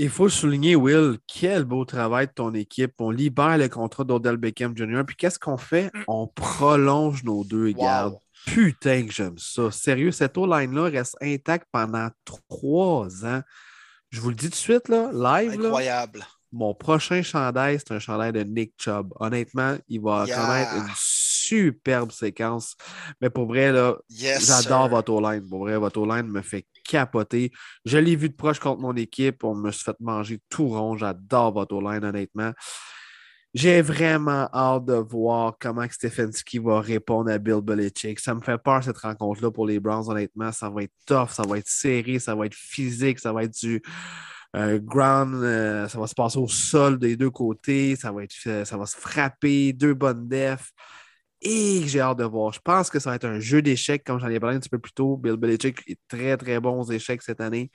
Il 0.02 0.08
faut 0.08 0.30
souligner, 0.30 0.76
Will, 0.76 1.18
quel 1.26 1.64
beau 1.64 1.84
travail 1.84 2.26
de 2.26 2.32
ton 2.32 2.54
équipe. 2.54 2.92
On 3.00 3.10
libère 3.10 3.58
le 3.58 3.68
contrat 3.68 4.02
d'Odell 4.04 4.38
Beckham 4.38 4.74
Jr. 4.74 5.02
Puis 5.06 5.14
qu'est-ce 5.16 5.38
qu'on 5.38 5.58
fait? 5.58 5.90
On 6.08 6.26
prolonge 6.26 7.22
nos 7.22 7.44
deux 7.44 7.72
gardes. 7.72 8.16
Putain 8.46 9.04
que 9.06 9.12
j'aime 9.12 9.36
ça. 9.36 9.70
Sérieux, 9.70 10.10
cette 10.10 10.38
O-line-là 10.38 10.84
reste 10.84 11.16
intacte 11.20 11.66
pendant 11.70 12.08
trois 12.24 13.26
ans. 13.26 13.42
Je 14.08 14.20
vous 14.22 14.30
le 14.30 14.34
dis 14.36 14.46
tout 14.46 14.50
de 14.52 14.54
suite, 14.54 14.88
là, 14.88 15.10
live, 15.12 15.60
là, 15.60 15.66
Incroyable. 15.66 16.24
mon 16.50 16.74
prochain 16.74 17.20
chandail, 17.22 17.78
c'est 17.78 17.92
un 17.94 17.98
chandail 17.98 18.32
de 18.32 18.42
Nick 18.42 18.72
Chubb. 18.78 19.12
Honnêtement, 19.20 19.76
il 19.88 20.00
va 20.00 20.24
Yeah. 20.26 20.36
connaître 20.36 20.74
une 20.76 20.92
superbe 20.96 22.10
séquence. 22.10 22.74
Mais 23.20 23.28
pour 23.28 23.46
vrai, 23.46 23.70
là, 23.70 23.96
Yes. 24.08 24.46
J'adore 24.46 24.88
votre 24.88 25.12
O-line. 25.12 25.46
Pour 25.46 25.60
vrai, 25.60 25.76
votre 25.76 26.00
O-line 26.00 26.26
me 26.26 26.40
fait 26.40 26.64
capoter. 26.90 27.52
Je 27.84 27.98
l'ai 27.98 28.16
vu 28.16 28.28
de 28.28 28.34
proche 28.34 28.58
contre 28.58 28.80
mon 28.80 28.94
équipe. 28.96 29.44
On 29.44 29.54
me 29.54 29.70
s'est 29.70 29.84
fait 29.84 29.96
manger 30.00 30.40
tout 30.48 30.68
rond. 30.68 30.96
J'adore 30.96 31.52
votre 31.52 31.74
O-line, 31.74 32.04
honnêtement. 32.04 32.52
J'ai 33.52 33.82
vraiment 33.82 34.48
hâte 34.54 34.84
de 34.84 34.94
voir 34.94 35.56
comment 35.60 35.84
Stefanski 35.88 36.58
va 36.58 36.80
répondre 36.80 37.30
à 37.32 37.38
Bill 37.38 37.60
Belichick. 37.60 38.20
Ça 38.20 38.34
me 38.34 38.40
fait 38.40 38.58
peur, 38.58 38.82
cette 38.84 38.98
rencontre-là, 38.98 39.50
pour 39.50 39.66
les 39.66 39.80
Browns, 39.80 40.08
honnêtement. 40.08 40.52
Ça 40.52 40.70
va 40.70 40.84
être 40.84 40.94
tough, 41.04 41.30
ça 41.30 41.42
va 41.48 41.58
être 41.58 41.68
serré, 41.68 42.20
ça 42.20 42.34
va 42.34 42.46
être 42.46 42.54
physique, 42.54 43.18
ça 43.18 43.32
va 43.32 43.42
être 43.44 43.58
du 43.60 43.82
euh, 44.56 44.78
ground. 44.78 45.34
euh, 45.42 45.88
ça 45.88 45.98
va 45.98 46.06
se 46.06 46.14
passer 46.14 46.38
au 46.38 46.48
sol 46.48 46.98
des 46.98 47.16
deux 47.16 47.30
côtés. 47.30 47.96
Ça 47.96 48.12
va, 48.12 48.22
être, 48.22 48.34
euh, 48.46 48.64
ça 48.64 48.76
va 48.76 48.86
se 48.86 48.96
frapper. 48.96 49.72
Deux 49.72 49.94
bonnes 49.94 50.28
defs. 50.28 50.70
Et 51.42 51.86
j'ai 51.86 52.00
hâte 52.00 52.18
de 52.18 52.24
voir. 52.24 52.52
Je 52.52 52.60
pense 52.60 52.90
que 52.90 52.98
ça 52.98 53.10
va 53.10 53.16
être 53.16 53.24
un 53.24 53.40
jeu 53.40 53.62
d'échecs, 53.62 54.04
comme 54.04 54.18
j'en 54.20 54.28
ai 54.28 54.38
parlé 54.38 54.56
un 54.56 54.60
petit 54.60 54.68
peu 54.68 54.78
plus 54.78 54.92
tôt. 54.92 55.16
Bill 55.16 55.36
Belichick 55.36 55.80
est 55.86 55.98
très, 56.08 56.36
très 56.36 56.60
bon 56.60 56.80
aux 56.80 56.90
échecs 56.90 57.22
cette 57.22 57.40
année. 57.40 57.70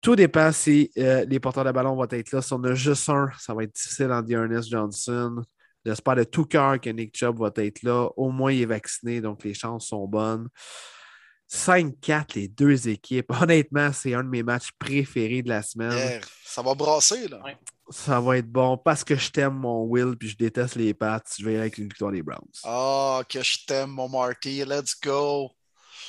Tout 0.00 0.14
dépend 0.14 0.52
si 0.52 0.90
euh, 0.98 1.24
les 1.24 1.40
porteurs 1.40 1.64
de 1.64 1.72
ballon 1.72 1.96
vont 1.96 2.06
être 2.10 2.32
là. 2.32 2.42
Si 2.42 2.52
on 2.52 2.62
a 2.64 2.74
juste 2.74 3.08
un, 3.08 3.28
ça 3.38 3.54
va 3.54 3.64
être 3.64 3.74
difficile 3.74 4.12
en 4.12 4.24
Ernest 4.26 4.68
Johnson. 4.70 5.42
J'espère 5.84 6.16
de 6.16 6.24
tout 6.24 6.44
cœur 6.44 6.80
que 6.80 6.90
Nick 6.90 7.16
Chubb 7.16 7.38
va 7.38 7.50
être 7.56 7.82
là. 7.82 8.08
Au 8.16 8.30
moins, 8.30 8.52
il 8.52 8.62
est 8.62 8.66
vacciné, 8.66 9.20
donc 9.20 9.42
les 9.44 9.54
chances 9.54 9.88
sont 9.88 10.06
bonnes. 10.06 10.48
5-4, 11.50 12.34
les 12.34 12.48
deux 12.48 12.88
équipes. 12.88 13.30
Honnêtement, 13.42 13.92
c'est 13.92 14.14
un 14.14 14.22
de 14.22 14.28
mes 14.28 14.42
matchs 14.42 14.70
préférés 14.78 15.42
de 15.42 15.48
la 15.48 15.62
semaine. 15.62 15.92
Yeah. 15.92 16.20
Ça 16.44 16.62
va 16.62 16.74
brasser, 16.74 17.28
là. 17.28 17.40
Ouais. 17.42 17.56
Ça 17.90 18.20
va 18.20 18.36
être 18.36 18.50
bon 18.50 18.76
parce 18.76 19.02
que 19.02 19.16
je 19.16 19.30
t'aime 19.30 19.54
mon 19.54 19.84
Will 19.84 20.14
puis 20.18 20.28
je 20.28 20.36
déteste 20.36 20.76
les 20.76 20.92
Pats. 20.92 21.22
Je 21.38 21.42
vais 21.44 21.52
y 21.52 21.54
aller 21.54 21.62
avec 21.62 21.78
une 21.78 21.88
victoire 21.88 22.12
des 22.12 22.22
Browns. 22.22 22.40
Ah, 22.64 23.22
que 23.26 23.42
je 23.42 23.64
t'aime, 23.66 23.90
mon 23.90 24.10
Marty. 24.10 24.62
Let's 24.66 24.94
go. 25.02 25.52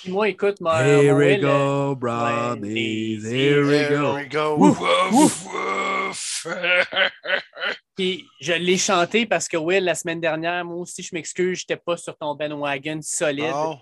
Moi, 0.05 0.29
écoute, 0.29 0.59
mon, 0.61 0.71
Here 0.77 1.11
mon 1.11 1.17
we 1.17 1.27
Will, 1.27 1.41
go, 1.41 1.95
Brownies. 1.95 3.23
Here 3.23 3.65
we 3.65 3.73
Here 3.73 3.97
go. 3.97 4.15
we 4.15 4.27
go. 4.27 4.55
Wouf, 4.57 4.79
Wouf, 5.11 5.45
wouf. 5.45 6.47
Puis 7.95 8.25
je 8.39 8.53
l'ai 8.53 8.77
chanté 8.77 9.25
parce 9.25 9.47
que 9.47 9.57
Will, 9.57 9.83
la 9.83 9.95
semaine 9.95 10.21
dernière, 10.21 10.63
moi 10.65 10.77
aussi, 10.77 11.03
je 11.03 11.09
m'excuse, 11.13 11.59
je 11.59 11.63
n'étais 11.63 11.81
pas 11.81 11.97
sur 11.97 12.17
ton 12.17 12.35
bandwagon 12.35 12.99
solide. 13.01 13.51
Bon. 13.51 13.79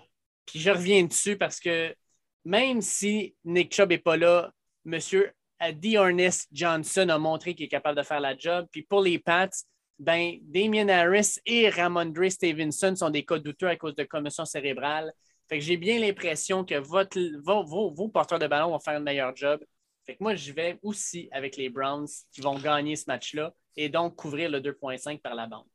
Puis 0.48 0.60
je 0.60 0.70
reviens 0.70 1.04
dessus 1.04 1.36
parce 1.36 1.60
que 1.60 1.94
même 2.44 2.80
si 2.80 3.34
Nick 3.44 3.74
Chubb 3.74 3.90
n'est 3.90 3.98
pas 3.98 4.16
là, 4.16 4.50
monsieur 4.84 5.32
Ernest 5.60 6.48
Johnson 6.52 7.08
a 7.10 7.18
montré 7.18 7.54
qu'il 7.54 7.66
est 7.66 7.68
capable 7.68 7.98
de 7.98 8.02
faire 8.02 8.20
la 8.20 8.36
job. 8.36 8.66
Puis 8.72 8.82
pour 8.82 9.02
les 9.02 9.18
Pats, 9.18 9.50
ben, 9.98 10.38
Damien 10.42 10.88
Harris 10.88 11.36
et 11.44 11.68
Ramondre 11.68 12.30
Stevenson 12.30 12.94
sont 12.96 13.10
des 13.10 13.24
cas 13.24 13.38
douteux 13.38 13.68
à 13.68 13.76
cause 13.76 13.94
de 13.94 14.04
commotion 14.04 14.44
cérébrale. 14.46 15.12
Fait 15.48 15.58
que 15.58 15.64
j'ai 15.64 15.76
bien 15.76 15.98
l'impression 15.98 16.64
que 16.64 16.76
votre, 16.76 17.18
vos, 17.42 17.64
vos- 17.64 17.90
vos 17.90 18.08
porteurs 18.08 18.38
de 18.38 18.46
ballon 18.46 18.70
vont 18.70 18.78
faire 18.78 18.94
un 18.96 19.00
meilleur 19.00 19.34
job. 19.36 19.60
Fait 20.06 20.14
que 20.14 20.22
moi, 20.22 20.34
je 20.34 20.52
vais 20.52 20.78
aussi 20.82 21.28
avec 21.32 21.56
les 21.56 21.68
Browns 21.68 22.08
qui 22.32 22.40
vont 22.40 22.58
gagner 22.58 22.96
ce 22.96 23.04
match-là 23.08 23.52
et 23.76 23.90
donc 23.90 24.16
couvrir 24.16 24.48
le 24.50 24.60
2.5 24.60 25.20
par 25.20 25.34
la 25.34 25.46
bande. 25.46 25.66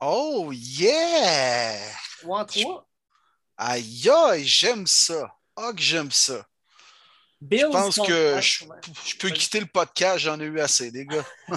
Oh, 0.00 0.52
yeah! 0.52 1.78
Ou 2.24 2.34
en 2.34 2.44
Aïe, 3.64 4.10
aïe, 4.10 4.44
j'aime 4.44 4.88
ça. 4.88 5.36
Ah, 5.54 5.72
que 5.72 5.80
j'aime 5.80 6.10
ça. 6.10 6.44
Bills. 7.40 7.60
Je 7.60 7.66
pense 7.66 7.96
contre- 7.96 8.08
que 8.08 8.40
je, 8.40 9.16
peux 9.18 9.30
quitter 9.30 9.60
le 9.60 9.66
podcast, 9.66 10.18
j'en 10.18 10.40
ai 10.40 10.44
eu 10.44 10.58
assez, 10.58 10.90
les 10.90 11.06
gars. 11.06 11.24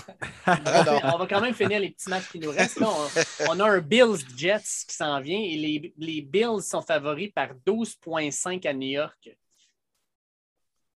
On 0.48 1.18
va, 1.18 1.28
quand 1.28 1.42
même 1.42 1.56
finir 1.56 1.80
les 1.80 1.90
petits 1.90 2.10
matchs 2.10 2.30
qui 2.32 2.40
nous 2.40 2.52
restent. 2.52 2.80
là. 2.80 2.90
On, 2.90 3.10
on 3.50 3.60
a 3.60 3.70
un 3.70 3.80
Bills 3.80 4.24
Jets 4.38 4.86
qui 4.88 4.96
s'en 4.96 5.20
vient 5.20 5.40
et 5.40 5.56
les, 5.56 5.94
les 5.98 6.22
Bills 6.22 6.62
sont 6.62 6.82
favoris 6.82 7.32
par 7.34 7.50
12,5 7.66 8.68
à 8.68 8.74
New 8.74 8.90
York. 8.90 9.30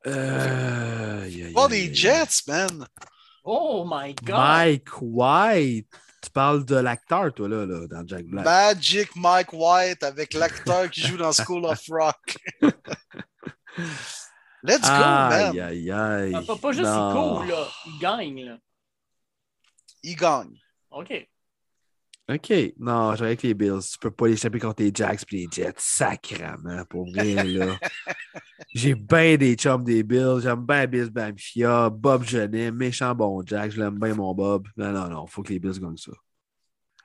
Euh, 0.05 1.23
aïe, 1.23 1.53
des. 1.69 1.93
Jets, 1.93 2.43
man. 2.47 2.87
Oh 3.43 3.83
my 3.89 4.13
God! 4.13 4.37
Mike 4.37 5.01
White. 5.01 5.87
Tu 6.21 6.29
parles 6.31 6.65
de 6.65 6.75
l'acteur, 6.75 7.33
toi, 7.33 7.47
là, 7.47 7.65
là, 7.65 7.87
dans 7.87 8.05
Jack 8.05 8.25
Black. 8.25 8.43
Magic 8.45 9.15
Mike 9.15 9.53
White 9.53 10.03
avec 10.03 10.33
l'acteur 10.33 10.89
qui 10.89 11.01
joue 11.01 11.15
dans 11.17 11.31
School 11.31 11.65
of 11.65 11.79
Rock. 11.89 12.37
Let's 14.61 14.81
go, 14.81 14.87
man. 14.87 15.51
Aïe, 15.51 15.61
aïe, 15.61 15.91
aïe. 15.91 16.33
Ah, 16.35 16.41
Pas, 16.45 16.57
pas 16.57 16.71
juste 16.73 16.83
Non. 16.89 17.09
il 17.09 17.13
court, 17.13 17.43
là. 17.45 17.67
Il 17.85 17.99
gagne, 17.99 18.43
là. 18.45 18.57
Il 20.03 20.15
gagne. 20.15 20.57
OK. 20.91 21.27
OK. 22.29 22.53
Non, 22.77 23.15
j'aurais 23.15 23.29
avec 23.29 23.41
les 23.43 23.53
Bills. 23.55 23.79
Tu 23.91 23.97
peux 23.97 24.11
pas 24.11 24.27
l'échapper 24.27 24.59
contre 24.59 24.83
les 24.83 24.91
Jacks 24.93 25.21
et 25.31 25.35
les 25.35 25.47
Jets. 25.51 25.73
Sacrament, 25.77 26.85
pour 26.87 27.09
vrai, 27.09 27.33
là. 27.43 27.75
J'ai 28.73 28.93
bien 28.93 29.35
des 29.35 29.55
chums 29.55 29.83
des 29.83 30.03
Bills. 30.03 30.41
J'aime 30.43 30.63
bien 30.65 30.85
Bills 30.85 31.09
Bamfia, 31.09 31.89
Bob 31.89 32.23
Genet, 32.23 32.71
méchant 32.71 33.15
bon 33.15 33.41
Jack. 33.45 33.71
Je 33.71 33.79
l'aime 33.81 33.97
bien, 33.97 34.13
mon 34.13 34.33
Bob. 34.35 34.67
Non, 34.77 34.91
non, 34.91 35.09
non. 35.09 35.25
faut 35.27 35.41
que 35.41 35.51
les 35.53 35.59
Bills 35.59 35.79
gagnent 35.79 35.97
ça. 35.97 36.11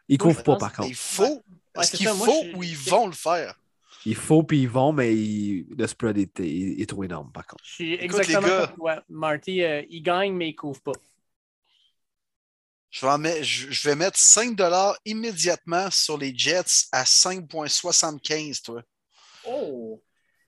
Ils 0.08 0.18
couvrent 0.18 0.42
pas, 0.42 0.56
par 0.56 0.72
contre. 0.74 0.88
Il 0.90 0.94
faut. 0.94 1.42
Est-ce 1.80 1.96
qu'il 1.96 2.06
faut 2.08 2.26
je- 2.26 2.56
ou 2.56 2.62
ils 2.62 2.76
vont 2.76 3.06
le 3.06 3.12
faire? 3.12 3.58
Il 4.06 4.14
faut, 4.14 4.42
puis 4.42 4.60
ils 4.60 4.68
vont, 4.68 4.92
mais 4.92 5.16
il- 5.16 5.64
le 5.76 5.86
spread 5.86 6.18
est, 6.18 6.38
est- 6.40 6.82
est 6.82 6.86
trop 6.86 7.02
énorme, 7.04 7.32
par 7.32 7.46
contre. 7.46 7.64
Je 7.64 7.72
suis 7.72 7.92
Écoute, 7.94 8.20
exactement 8.20 8.40
les 8.46 8.48
gars. 8.52 8.66
comme 8.66 8.76
toi. 8.76 9.02
Marty, 9.08 9.62
euh, 9.62 9.82
il 9.88 10.02
gagne, 10.02 10.34
mais 10.34 10.50
il 10.50 10.54
couvre 10.54 10.82
pas. 10.82 10.92
Je 12.94 13.04
vais, 13.06 13.18
mettre- 13.18 13.42
je 13.42 13.88
vais 13.88 13.96
mettre 13.96 14.16
5 14.16 14.56
immédiatement 15.04 15.90
sur 15.90 16.16
les 16.16 16.32
Jets 16.32 16.86
à 16.92 17.02
5,75, 17.02 18.62
toi. 18.62 18.82
Oh! 19.44 20.00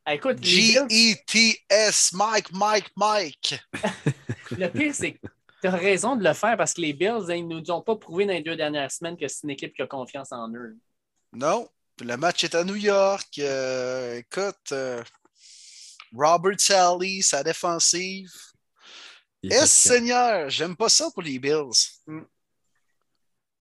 Ah, 0.04 0.14
écoute, 0.14 0.40
G-E-T-S, 0.40 2.12
Mike, 2.12 2.52
Mike, 2.52 2.92
Mike. 2.94 3.58
le 4.52 4.68
pire, 4.68 4.94
c'est 4.94 5.14
que 5.14 5.26
tu 5.60 5.66
as 5.66 5.72
raison 5.72 6.14
de 6.14 6.22
le 6.22 6.32
faire 6.34 6.56
parce 6.56 6.74
que 6.74 6.82
les 6.82 6.92
Bills, 6.92 7.28
hein, 7.28 7.34
ils 7.34 7.48
ne 7.48 7.58
nous 7.58 7.70
ont 7.72 7.82
pas 7.82 7.96
prouvé 7.96 8.26
dans 8.26 8.32
les 8.32 8.44
deux 8.44 8.54
dernières 8.54 8.92
semaines 8.92 9.16
que 9.16 9.26
c'est 9.26 9.42
une 9.42 9.50
équipe 9.50 9.74
qui 9.74 9.82
a 9.82 9.88
confiance 9.88 10.30
en 10.30 10.48
eux. 10.54 10.76
Non, 11.32 11.68
le 12.00 12.16
match 12.16 12.44
est 12.44 12.54
à 12.54 12.62
New 12.62 12.76
York. 12.76 13.40
Euh, 13.40 14.18
écoute, 14.18 14.70
euh, 14.70 15.02
Robert 16.14 16.60
Sally, 16.60 17.24
sa 17.24 17.42
défensive. 17.42 18.30
Eh 19.42 19.66
Seigneur, 19.66 20.48
j'aime 20.48 20.76
pas 20.76 20.88
ça 20.88 21.10
pour 21.12 21.22
les 21.24 21.40
Bills. 21.40 21.72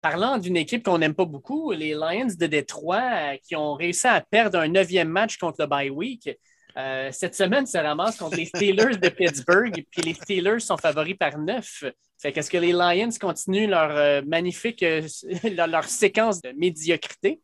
Parlant 0.02 0.38
d'une 0.38 0.58
équipe 0.58 0.84
qu'on 0.84 0.98
n'aime 0.98 1.14
pas 1.14 1.26
beaucoup, 1.26 1.72
les 1.72 1.94
Lions 1.94 2.34
de 2.38 2.48
Détroit 2.48 3.04
euh, 3.04 3.38
qui 3.48 3.56
ont 3.56 3.76
réussi 3.76 4.08
à 4.08 4.22
perdre 4.22 4.60
un 4.60 4.68
neuvième 4.68 5.10
match 5.10 5.38
contre 5.38 5.58
le 5.60 5.68
bye 5.68 5.90
week. 5.90 6.30
euh, 6.78 7.10
cette 7.12 7.36
semaine 7.36 7.66
se 7.68 7.78
ramasse 7.78 8.18
contre 8.18 8.38
les 8.38 8.46
Steelers 8.46 8.98
de 8.98 9.10
Pittsburgh, 9.10 9.86
puis 9.92 10.02
les 10.02 10.14
Steelers 10.14 10.60
sont 10.60 10.78
favoris 10.78 11.18
par 11.18 11.38
neuf. 11.38 11.84
Fait 12.22 12.32
qu'est-ce 12.32 12.52
que 12.52 12.58
les 12.58 12.72
Lions 12.72 13.10
continuent 13.20 13.68
leur 13.68 13.92
euh, 13.92 14.22
magnifique 14.26 14.84
euh, 14.84 15.08
leur, 15.56 15.68
leur 15.68 15.86
séquence 15.86 16.40
de 16.42 16.52
médiocrité? 16.52 17.42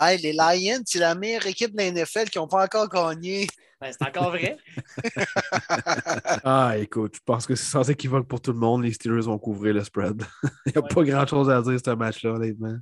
Hey, 0.00 0.18
les 0.18 0.32
Lions, 0.32 0.82
c'est 0.84 0.98
la 0.98 1.14
meilleure 1.14 1.46
équipe 1.46 1.70
de 1.70 1.76
la 1.76 1.90
NFL 1.92 2.28
qui 2.28 2.38
n'ont 2.38 2.48
pas 2.48 2.64
encore 2.64 2.88
gagné. 2.88 3.46
Ben, 3.82 3.92
c'est 3.92 4.06
encore 4.06 4.30
vrai. 4.30 4.56
Ah, 6.44 6.74
écoute, 6.78 7.16
je 7.16 7.20
pense 7.24 7.46
que 7.46 7.54
c'est 7.54 7.70
censé 7.70 7.92
équivoque 7.92 8.26
pour 8.28 8.40
tout 8.40 8.52
le 8.52 8.58
monde. 8.58 8.82
Les 8.84 8.92
Steelers 8.92 9.22
vont 9.22 9.38
couvrir 9.38 9.74
le 9.74 9.82
spread. 9.84 10.22
Il 10.66 10.72
n'y 10.72 10.78
a 10.78 10.80
Ouais. 10.82 10.88
pas 10.88 11.02
grand-chose 11.04 11.50
à 11.50 11.60
dire, 11.62 11.78
ce 11.84 11.90
match-là, 11.90 12.30
honnêtement. 12.32 12.76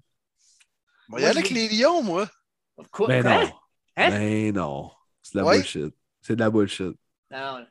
On 1.09 1.15
va 1.17 1.21
y 1.21 1.25
aller 1.25 1.39
avec 1.39 1.51
les 1.51 1.69
Lions, 1.69 2.03
moi. 2.03 2.29
Quoi? 2.91 3.09
Mais 3.09 3.27
Hein? 3.27 3.45
non. 3.45 3.53
Hein? 3.97 4.11
Mais 4.11 4.53
non. 4.53 4.91
C'est 5.23 5.35
de 5.35 5.39
la 5.41 5.45
Ouais. 5.47 5.57
bullshit. 5.59 5.95
C'est 6.21 6.35
de 6.37 6.41
la 6.41 6.51
bullshit. 6.51 6.97
Non. 7.31 7.67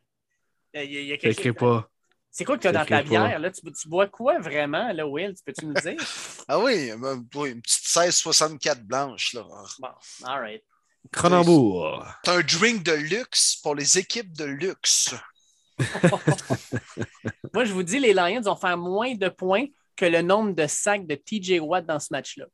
Il 0.73 0.80
y 0.80 0.80
a- 0.80 0.84
il 0.84 1.06
y 1.07 1.11
a 1.11 1.15
Je 1.15 1.19
quelque 1.22 1.43
chose- 1.43 1.56
pas. 1.56 1.89
C'est 2.31 2.45
quoi 2.45 2.57
que 2.57 2.61
tu 2.61 2.68
as 2.68 2.72
dans 2.72 2.85
ta 2.85 3.01
bière? 3.03 3.39
Là? 3.39 3.51
Tu, 3.51 3.61
tu 3.72 3.89
bois 3.89 4.07
quoi 4.07 4.39
vraiment, 4.39 4.91
là, 4.93 5.07
Will? 5.07 5.34
Tu 5.35 5.43
peux-tu 5.43 5.65
nous 5.65 5.73
dire? 5.73 5.97
Ah 6.47 6.60
oui, 6.60 6.91
ben, 6.99 7.23
oui, 7.35 7.51
une 7.51 7.61
petite 7.61 7.84
1664 7.84 8.84
blanche. 8.84 9.34
là. 9.34 9.43
Bon, 9.80 9.88
all 10.26 10.39
right. 10.39 10.64
Cronenbourg. 11.11 12.05
C'est 12.23 12.31
un 12.31 12.41
drink 12.41 12.84
de 12.84 12.91
luxe 12.93 13.55
pour 13.63 13.76
les 13.76 13.97
équipes 13.97 14.35
de 14.38 14.45
luxe. 14.45 15.15
Moi, 17.53 17.65
je 17.65 17.73
vous 17.73 17.84
dis, 17.84 17.99
les 17.99 18.13
Lions 18.13 18.41
vont 18.41 18.55
faire 18.55 18.77
moins 18.77 19.15
de 19.15 19.30
points 19.30 19.65
que 19.95 20.05
le 20.05 20.21
nombre 20.21 20.53
de 20.53 20.67
sacs 20.67 21.05
de 21.07 21.15
TJ 21.15 21.59
Watt 21.61 21.85
dans 21.85 21.99
ce 21.99 22.07
match-là. 22.11 22.45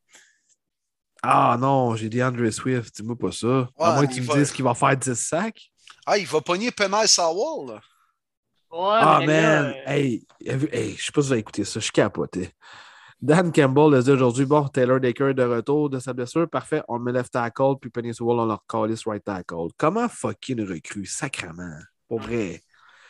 Ah 1.23 1.57
non, 1.59 1.95
j'ai 1.95 2.09
dit 2.09 2.21
Andre 2.23 2.49
Swift. 2.51 2.95
Dis-moi 2.95 3.15
pas 3.17 3.31
ça. 3.31 3.67
à 3.79 3.95
moins 3.95 4.07
que 4.07 4.13
tu 4.13 4.21
me 4.21 4.27
va- 4.27 4.35
dises 4.35 4.51
qu'il 4.51 4.63
va 4.63 4.73
faire 4.75 4.95
10 4.95 5.15
sacs. 5.15 5.71
Ah, 6.05 6.17
il 6.17 6.27
va 6.27 6.39
pogner 6.41 6.71
Penal 6.71 7.07
Sawall. 7.07 7.67
là. 7.67 7.81
Ouais, 8.71 8.99
Ah, 9.01 9.19
là, 9.21 9.25
man. 9.25 9.65
euh, 9.65 9.73
Hey, 9.91 10.25
hey, 10.45 10.95
je 10.97 11.05
sais 11.05 11.11
pas 11.11 11.21
si 11.21 11.27
vous 11.27 11.31
avez 11.31 11.41
écouté 11.41 11.63
ça. 11.63 11.79
Je 11.79 11.85
suis 11.85 11.91
capoté. 11.91 12.51
Dan 13.21 13.51
Campbell 13.51 13.95
a 13.95 14.01
dit 14.01 14.11
aujourd'hui 14.11 14.45
bon, 14.45 14.67
Taylor 14.67 14.99
Decker 14.99 15.33
de 15.33 15.43
retour 15.43 15.89
de 15.89 15.99
sa 15.99 16.13
blessure. 16.13 16.47
Parfait, 16.49 16.81
on 16.87 16.99
met 16.99 17.13
left 17.13 17.31
tackle, 17.31 17.75
puis 17.79 17.89
Penny 17.89 18.13
Sewell, 18.13 18.39
on 18.39 18.45
leur 18.45 18.63
callis 18.67 19.03
right 19.05 19.23
tackle. 19.23 19.69
Comment 19.77 20.09
fucking 20.09 20.61
recrue, 20.61 21.05
sacrement? 21.05 21.79
Pour 22.07 22.19
vrai. 22.19 22.61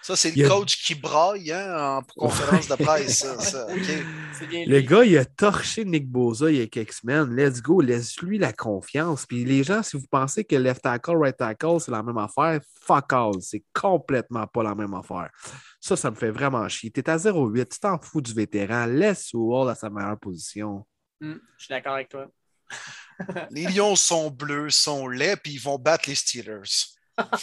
Ça, 0.06 0.15
c'est 0.15 0.36
le 0.36 0.45
a- 0.45 0.49
coach 0.49 0.84
qui 0.86 0.94
braille 0.94 1.52
hein, 1.52 1.98
en 1.98 2.03
conférence 2.15 2.68
de 2.68 2.76
presse. 2.76 3.26
Ça, 3.40 3.65
Le 3.72 4.82
gars, 4.82 5.03
il 5.03 5.18
a 5.18 5.26
torché 5.26 5.84
Nick 5.84 6.07
Boza 6.07 6.52
il 6.52 6.57
y 6.57 6.61
a 6.61 6.68
quelques 6.68 6.94
semaines. 6.94 7.36
Let's 7.36 7.60
go, 7.60 7.82
laisse-lui 7.82 8.38
la 8.38 8.53
confiance. 8.53 9.26
Puis 9.26 9.44
les 9.45 9.64
gens, 9.64 9.82
si 9.82 9.98
vous 9.98 10.06
pensez 10.06 10.44
que 10.44 10.56
left 10.56 10.84
tackle, 10.84 11.18
right 11.18 11.36
tackle, 11.36 11.80
c'est 11.80 11.90
la 11.90 12.03
même 12.03 12.19
affaire, 12.19 12.60
fuck 12.82 13.11
all. 13.14 13.41
C'est 13.41 13.64
complètement 13.73 14.45
pas 14.45 14.61
la 14.61 14.76
même 14.76 14.94
affaire. 14.94 15.32
Ça, 15.80 15.95
ça 15.95 16.11
me 16.11 16.15
fait 16.15 16.30
vraiment 16.30 16.69
chier. 16.69 16.91
T'es 16.91 17.10
à 17.10 17.18
0-8, 17.18 17.68
tu 17.68 17.80
t'en 17.80 17.99
fous 17.99 18.22
du 18.22 18.32
vétéran. 18.32 18.86
Laisse 18.86 19.30
Sewell 19.30 19.69
à 19.69 19.73
sa 19.73 19.90
meilleure 19.90 20.19
position. 20.19 20.86
Hum, 21.19 21.40
je 21.57 21.64
suis 21.64 21.73
d'accord 21.73 21.95
avec 21.95 22.10
toi. 22.10 22.27
Les 23.49 23.65
Lions 23.65 23.95
sont 23.95 24.30
bleus, 24.30 24.69
sont 24.69 25.07
laids, 25.07 25.38
puis 25.38 25.53
ils 25.53 25.61
vont 25.61 25.80
battre 25.80 26.07
les 26.07 26.15
Steelers. 26.15 26.61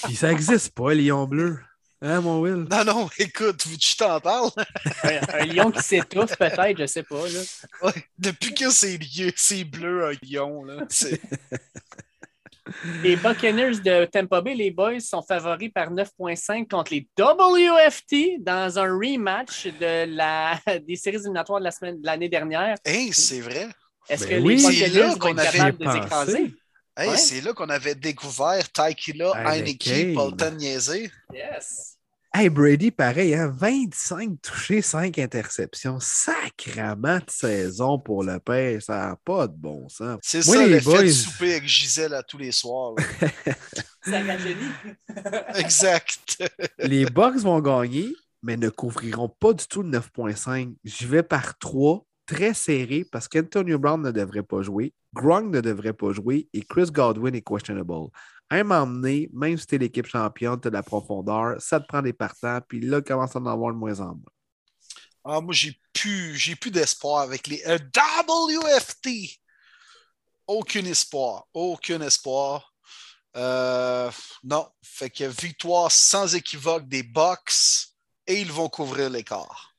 Puis 0.05 0.15
ça 0.15 0.31
existe 0.31 0.73
pas, 0.77 0.95
Lion 0.95 1.27
bleu. 1.27 1.59
Hein, 2.05 2.20
mon 2.20 2.41
Will? 2.41 2.66
Non, 2.69 2.85
non, 2.85 3.11
écoute, 3.19 3.65
tu 3.79 3.97
t'en 3.97 4.19
parles? 4.20 4.51
Un, 5.05 5.20
un 5.41 5.45
lion 5.47 5.70
qui 5.70 5.83
s'étouffe, 5.83 6.37
peut-être, 6.37 6.77
je 6.79 6.87
sais 6.87 7.05
pas. 7.05 7.29
Là. 7.29 7.41
Ouais, 7.83 7.93
Depuis 8.19 8.53
que 8.55 8.70
c'est 8.70 8.99
lieu- 8.99 9.33
c'est 9.37 9.62
bleu, 9.65 10.07
un 10.09 10.12
lion, 10.23 10.65
là. 10.65 10.85
c'est- 10.89 11.20
Les 13.03 13.16
Buccaneers 13.16 13.81
de 13.81 14.05
Tampa 14.07 14.41
Bay, 14.41 14.55
les 14.55 14.70
boys, 14.70 15.01
sont 15.01 15.20
favoris 15.23 15.70
par 15.74 15.91
9,5 15.91 16.69
contre 16.69 16.93
les 16.93 17.07
WFT 17.19 18.39
dans 18.41 18.79
un 18.79 18.85
rematch 18.97 19.66
de 19.66 20.07
la, 20.16 20.59
des 20.87 20.97
séries 20.97 21.16
éliminatoires 21.16 21.59
de 21.59 21.65
la 21.65 21.70
semaine 21.73 22.01
de 22.01 22.07
l'année 22.07 22.29
dernière. 22.29 22.77
Hein, 22.87 23.09
c'est 23.12 23.41
vrai. 23.41 23.69
Est-ce 24.09 24.27
Ben 24.27 24.41
que 24.43 24.47
oui. 24.47 24.55
les 24.55 24.59
C'est 24.59 24.69
Buccaneers 24.73 25.01
là 25.01 25.09
vont 25.09 25.19
qu'on 25.19 25.37
être 25.39 25.53
capables 25.53 25.79
de 25.79 25.85
les 25.91 25.97
écraser? 25.99 26.55
Hey, 26.97 27.09
Ouais. 27.10 27.16
C'est 27.16 27.40
là 27.40 27.52
qu'on 27.55 27.69
avait 27.70 27.94
découvert 27.94 28.70
Taikila, 28.70 29.32
le 29.35 30.14
temps 30.14 30.51
de 30.51 30.56
niaiser. 30.56 31.10
Yes. 31.32 31.97
Hey, 32.35 32.48
Brady, 32.48 32.90
pareil, 32.90 33.35
hein? 33.35 33.55
25 33.55 34.40
touchés, 34.40 34.81
5 34.81 35.19
interceptions. 35.19 35.98
Sacrament 36.01 37.19
de 37.19 37.31
saison 37.31 37.98
pour 37.98 38.24
le 38.24 38.39
père. 38.40 38.81
Ça 38.82 38.94
n'a 39.09 39.16
pas 39.23 39.47
de 39.48 39.52
bon 39.55 39.86
sens. 39.90 40.19
C'est 40.23 40.44
Moi, 40.47 40.56
ça 40.56 40.62
les 40.62 40.69
l'effet 40.70 40.85
boys- 40.90 41.02
de 41.02 41.09
souper 41.10 41.51
avec 41.52 41.69
Gisèle 41.69 42.14
à 42.14 42.23
tous 42.23 42.39
les 42.39 42.52
soirs. 42.52 42.94
Ça 44.02 44.20
exact. 45.59 46.43
Les 46.78 47.05
Bucks 47.05 47.36
vont 47.36 47.60
gagner, 47.60 48.09
mais 48.43 48.56
ne 48.56 48.70
couvriront 48.70 49.28
pas 49.28 49.52
du 49.52 49.66
tout 49.66 49.82
le 49.82 49.90
9.5. 49.90 50.74
J'y 50.85 51.05
vais 51.06 51.23
par 51.23 51.59
3, 51.59 52.05
très 52.27 52.55
serré, 52.55 53.05
parce 53.11 53.28
qu'Antonio 53.28 53.78
Brown 53.78 54.01
ne 54.01 54.11
devrait 54.11 54.43
pas 54.43 54.62
jouer, 54.62 54.94
Gronk 55.15 55.53
ne 55.53 55.61
devrait 55.61 55.93
pas 55.93 56.12
jouer 56.12 56.49
et 56.53 56.62
Chris 56.62 56.90
Godwin 56.90 57.35
est 57.35 57.43
questionable. 57.43 58.09
À 58.51 58.57
un 58.57 58.65
moment 58.65 58.86
donné, 58.86 59.31
même 59.32 59.57
si 59.57 59.66
tu 59.66 59.74
es 59.74 59.78
l'équipe 59.78 60.07
championne, 60.07 60.61
tu 60.61 60.69
as 60.69 60.70
de 60.70 60.77
la 60.77 60.82
profondeur, 60.82 61.61
ça 61.61 61.81
te 61.81 61.86
prend 61.86 62.03
des 62.03 62.12
partants, 62.12 62.61
puis 62.66 62.81
là, 62.81 63.01
commence 63.01 63.35
à 63.35 63.39
en 63.39 63.47
avoir 63.47 63.73
de 63.73 63.78
moins 63.78 64.01
en 64.01 64.15
moins. 64.15 64.32
Ah, 65.24 65.40
moi, 65.40 65.55
j'ai 65.55 65.78
plus, 65.93 66.36
j'ai 66.36 66.57
plus 66.57 66.70
d'espoir 66.70 67.20
avec 67.20 67.47
les 67.47 67.62
euh, 67.66 67.78
WFT. 67.78 69.39
Aucun 70.47 70.85
espoir. 70.85 71.47
Aucun 71.55 72.01
espoir. 72.01 72.74
Euh, 73.36 74.11
non. 74.43 74.69
Fait 74.82 75.11
que 75.11 75.24
victoire 75.24 75.93
sans 75.93 76.35
équivoque 76.35 76.89
des 76.89 77.05
Bucks 77.05 77.93
et 78.27 78.40
ils 78.40 78.53
vont 78.53 78.69
couvrir 78.69 79.11
l'écart. 79.11 79.72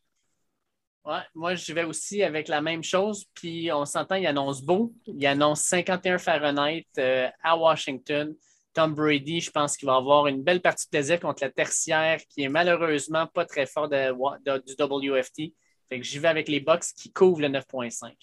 Ouais, 1.05 1.19
moi, 1.35 1.55
je 1.55 1.73
vais 1.73 1.83
aussi 1.83 2.23
avec 2.23 2.47
la 2.47 2.61
même 2.61 2.83
chose. 2.83 3.25
Puis 3.33 3.69
on 3.71 3.85
s'entend, 3.85 4.15
il 4.15 4.25
annonce 4.25 4.61
beau. 4.61 4.93
Il 5.05 5.25
annonce 5.27 5.61
51 5.61 6.17
Fahrenheit 6.17 6.85
euh, 6.97 7.27
à 7.43 7.57
Washington. 7.57 8.33
Tom 8.73 8.95
Brady, 8.95 9.41
je 9.41 9.51
pense 9.51 9.75
qu'il 9.77 9.85
va 9.85 9.95
avoir 9.97 10.27
une 10.27 10.41
belle 10.41 10.61
partie 10.61 10.85
de 10.85 10.89
plaisir 10.89 11.19
contre 11.19 11.43
la 11.43 11.51
tertiaire 11.51 12.19
qui 12.29 12.43
est 12.43 12.49
malheureusement 12.49 13.27
pas 13.27 13.45
très 13.45 13.65
fort 13.65 13.89
de, 13.89 14.11
de- 14.45 14.63
du 14.65 15.09
WFT. 15.09 15.53
Fait 15.89 15.99
que 15.99 16.03
j'y 16.05 16.17
vais 16.19 16.29
avec 16.29 16.47
les 16.47 16.59
Bucks 16.61 16.85
qui 16.95 17.11
couvrent 17.11 17.41
le 17.41 17.49
9.5. 17.49 18.13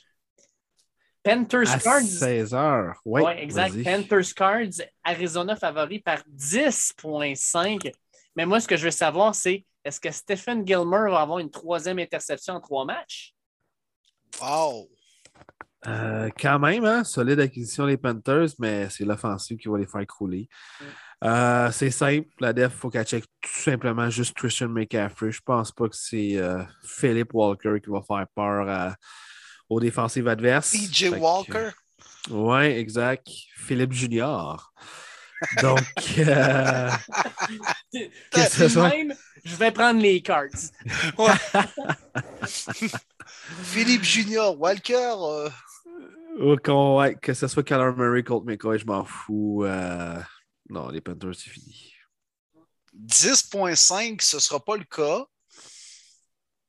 Panthers 1.23 1.71
À 1.73 1.79
Cards. 1.79 2.01
16 2.03 2.55
heures. 2.55 2.99
Oui, 3.05 3.23
Oui, 3.25 3.33
exact. 3.37 3.75
Panthers 3.85 4.35
Cards, 4.35 4.87
Arizona 5.05 5.55
favori 5.55 5.99
par 6.01 6.21
10,5. 6.35 7.93
Mais 8.37 8.47
moi, 8.47 8.59
ce 8.61 8.67
que 8.67 8.77
je 8.77 8.85
veux 8.87 8.91
savoir, 8.91 9.35
c'est 9.35 9.65
est-ce 9.85 10.01
que 10.01 10.11
Stephen 10.11 10.67
Gilmer 10.67 11.11
va 11.11 11.21
avoir 11.23 11.39
une 11.39 11.51
troisième 11.51 11.99
interception 11.99 12.55
en 12.55 12.61
trois 12.61 12.85
matchs? 12.85 13.35
Wow! 14.41 14.89
Euh, 15.87 16.29
quand 16.39 16.59
même, 16.59 16.85
hein, 16.85 17.05
solide 17.05 17.41
acquisition 17.41 17.87
les 17.87 17.97
Panthers, 17.97 18.49
mais 18.59 18.89
c'est 18.91 19.05
l'offensive 19.05 19.57
qui 19.57 19.69
va 19.69 19.79
les 19.79 19.87
faire 19.87 20.07
crouler. 20.07 20.47
Euh, 21.25 21.71
c'est 21.73 21.91
simple, 21.91 22.29
la 22.39 22.53
def, 22.53 22.73
il 22.75 22.79
faut 22.79 22.91
qu'elle 22.91 23.07
check 23.07 23.25
tout 23.41 23.51
simplement 23.51 24.09
juste 24.11 24.35
Christian 24.37 24.69
McCaffrey. 24.69 25.31
Je 25.33 25.41
pense 25.41 25.73
pas 25.73 25.89
que 25.89 25.97
c'est 25.97 26.37
euh, 26.37 26.63
Philip 26.85 27.33
Walker 27.33 27.77
qui 27.83 27.91
va 27.91 28.03
faire 28.03 28.27
peur 28.35 28.69
à- 28.69 28.95
aux 29.71 29.81
défensives 29.81 30.29
adverses. 30.29 30.73
Que- 30.73 31.17
Walker. 31.19 31.71
Oui, 32.31 32.65
exact. 32.65 33.27
Philippe 33.57 33.93
Junior. 33.93 34.73
Donc, 35.63 35.81
euh, 36.19 36.91
que 38.33 38.41
ce 38.51 38.69
soit- 38.69 38.91
Même, 38.91 39.15
je 39.45 39.57
vais 39.57 39.71
prendre 39.73 40.01
les 40.01 40.21
cards. 40.23 40.47
Philippe 43.63 44.03
Junior, 44.05 44.59
Walker. 44.59 44.95
euh, 45.19 45.51
ou 46.39 46.57
qu'on- 46.57 46.99
ouais, 46.99 47.15
que 47.17 47.35
ce 47.35 47.49
soit 47.49 47.63
Kyler 47.63 47.93
Murray 47.97 48.23
contre 48.23 48.47
McCoy, 48.47 48.79
je 48.79 48.87
m'en 48.87 49.05
fous. 49.05 49.65
euh, 49.65 50.21
Non, 50.69 50.89
les 50.89 51.01
Panthers, 51.01 51.35
c'est 51.35 51.51
fini. 51.51 51.93
10.5, 52.95 54.21
ce 54.23 54.37
ne 54.37 54.41
sera 54.41 54.61
pas 54.65 54.77
le 54.77 54.85
cas. 54.85 55.25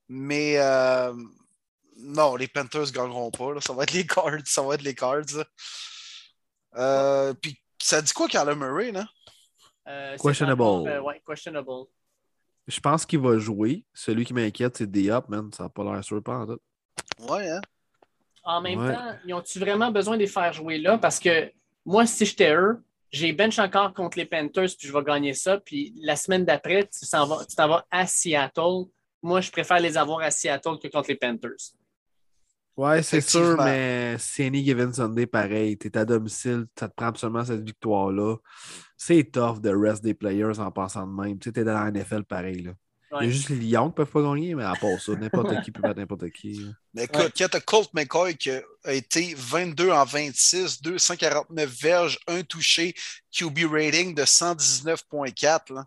Mais 0.10 0.57
euh, 0.57 1.14
non, 1.98 2.35
les 2.35 2.48
Panthers 2.48 2.81
ne 2.88 2.91
gagneront 2.91 3.31
pas. 3.31 3.53
là. 3.53 3.61
Ça 3.61 3.73
va 3.73 3.84
être 3.84 3.93
les 3.93 4.06
Cards. 4.06 4.39
Ça 4.45 4.61
va 4.61 4.76
être 4.76 4.81
les 4.81 4.95
Cards. 4.95 5.45
Euh, 6.76 7.34
Puis 7.35 7.61
ça 7.81 8.02
dit 8.02 8.11
quoi, 8.14 8.27
Kyler 8.27 8.56
Murray, 8.56 8.91
là? 8.91 9.06
Euh, 9.88 10.18
Questionable. 10.18 10.61
euh, 10.64 11.02
ouais, 11.02 11.22
questionable. 11.26 11.85
Je 12.72 12.80
pense 12.80 13.06
qu'il 13.06 13.19
va 13.19 13.38
jouer. 13.38 13.84
Celui 13.93 14.23
qui 14.23 14.34
m'inquiète, 14.34 14.77
c'est 14.77 14.89
D-Up, 14.89 15.26
man. 15.27 15.52
Ça 15.52 15.64
n'a 15.64 15.69
pas 15.69 15.84
l'air 15.84 16.03
sûr, 16.03 16.23
pas 16.23 16.38
en 16.38 16.45
tout. 16.48 16.60
Ouais, 17.30 17.49
hein? 17.49 17.61
En 18.43 18.61
même 18.61 18.80
Ouais. 18.80 18.93
temps, 18.95 19.15
ils 19.26 19.34
ont-tu 19.34 19.60
vraiment 19.60 19.91
besoin 19.91 20.15
de 20.15 20.22
les 20.22 20.27
faire 20.27 20.52
jouer 20.53 20.77
là? 20.77 20.98
Parce 20.98 21.19
que 21.19 21.52
moi, 21.85 22.06
si 22.06 22.26
j'étais 22.26 22.56
eux, 22.56 22.81
j'ai 23.11 23.34
bench 23.34 23.60
encore 23.60 23.93
contre 23.93 24.18
les 24.18 24.26
Panthers, 24.26 24.69
puis 24.80 24.88
je 24.88 24.93
vais 24.93 25.03
gagner 25.03 25.34
ça. 25.34 25.60
Puis 25.60 25.93
la 26.02 26.15
semaine 26.15 26.45
d'après, 26.45 26.88
tu 26.88 27.06
t'en 27.07 27.27
vas, 27.27 27.45
tu 27.45 27.56
t'en 27.56 27.68
vas 27.68 27.85
à 27.91 28.07
Seattle. 28.07 28.85
Moi, 29.22 29.41
je 29.41 29.52
préfère 29.52 29.80
les 29.80 29.98
avoir 29.98 30.22
à 30.22 30.31
Seattle 30.31 30.80
que 30.81 30.88
contre 30.88 31.10
les 31.10 31.15
Panthers. 31.18 31.73
Ouais, 32.77 33.03
c'est 33.03 33.22
sûr, 33.22 33.57
mais 33.61 34.15
c'est 34.18 34.45
any 34.48 34.64
given 34.64 34.93
Sunday 34.93 35.26
pareil. 35.27 35.77
Tu 35.77 35.88
es 35.88 35.98
à 35.98 36.06
domicile, 36.06 36.65
ça 36.80 36.88
te 36.88 36.93
prend 36.95 37.07
absolument 37.07 37.43
cette 37.45 37.61
victoire-là. 37.64 38.38
C'est 38.98 39.23
tough 39.31 39.60
de 39.60 39.69
rest 39.76 40.03
des 40.03 40.14
players 40.14 40.60
en 40.60 40.72
passant 40.72 41.06
de 41.06 41.11
même. 41.22 41.38
Tu 41.38 41.49
sais, 41.49 41.53
t'es 41.53 41.64
dans 41.64 41.73
la 41.84 41.91
NFL 41.91 42.23
pareil. 42.23 42.64
Là. 42.64 42.72
Il 42.73 43.15
y 43.15 43.18
Ouais. 43.18 43.26
a 43.26 43.30
juste 43.30 43.49
les 43.49 43.57
Lions 43.57 43.89
qui 43.89 43.95
peuvent 43.95 44.10
pas 44.10 44.22
gagner, 44.22 44.56
mais 44.56 44.64
à 44.64 44.73
part 44.73 44.98
ça, 45.02 45.11
n'importe 45.15 45.49
qui 45.65 45.72
peut 45.72 45.81
battre 45.81 45.99
n'importe 45.99 46.30
qui. 46.31 46.53
là. 46.53 46.72
Mais 46.93 47.03
écoute, 47.03 47.18
Ouais. 47.22 47.31
quand 47.38 47.48
t'as 47.52 47.60
Colt 47.60 47.89
McCoy 47.93 48.35
qui 48.38 48.52
a 48.52 48.93
été 48.93 49.34
22 49.38 49.91
en 49.91 50.06
26, 50.06 50.81
249 50.81 51.69
verges, 51.81 52.19
un 52.27 52.41
touché, 52.43 52.95
QB 53.31 53.65
rating 53.69 54.15
de 54.15 54.23
119.4, 54.23 55.73
là, 55.73 55.85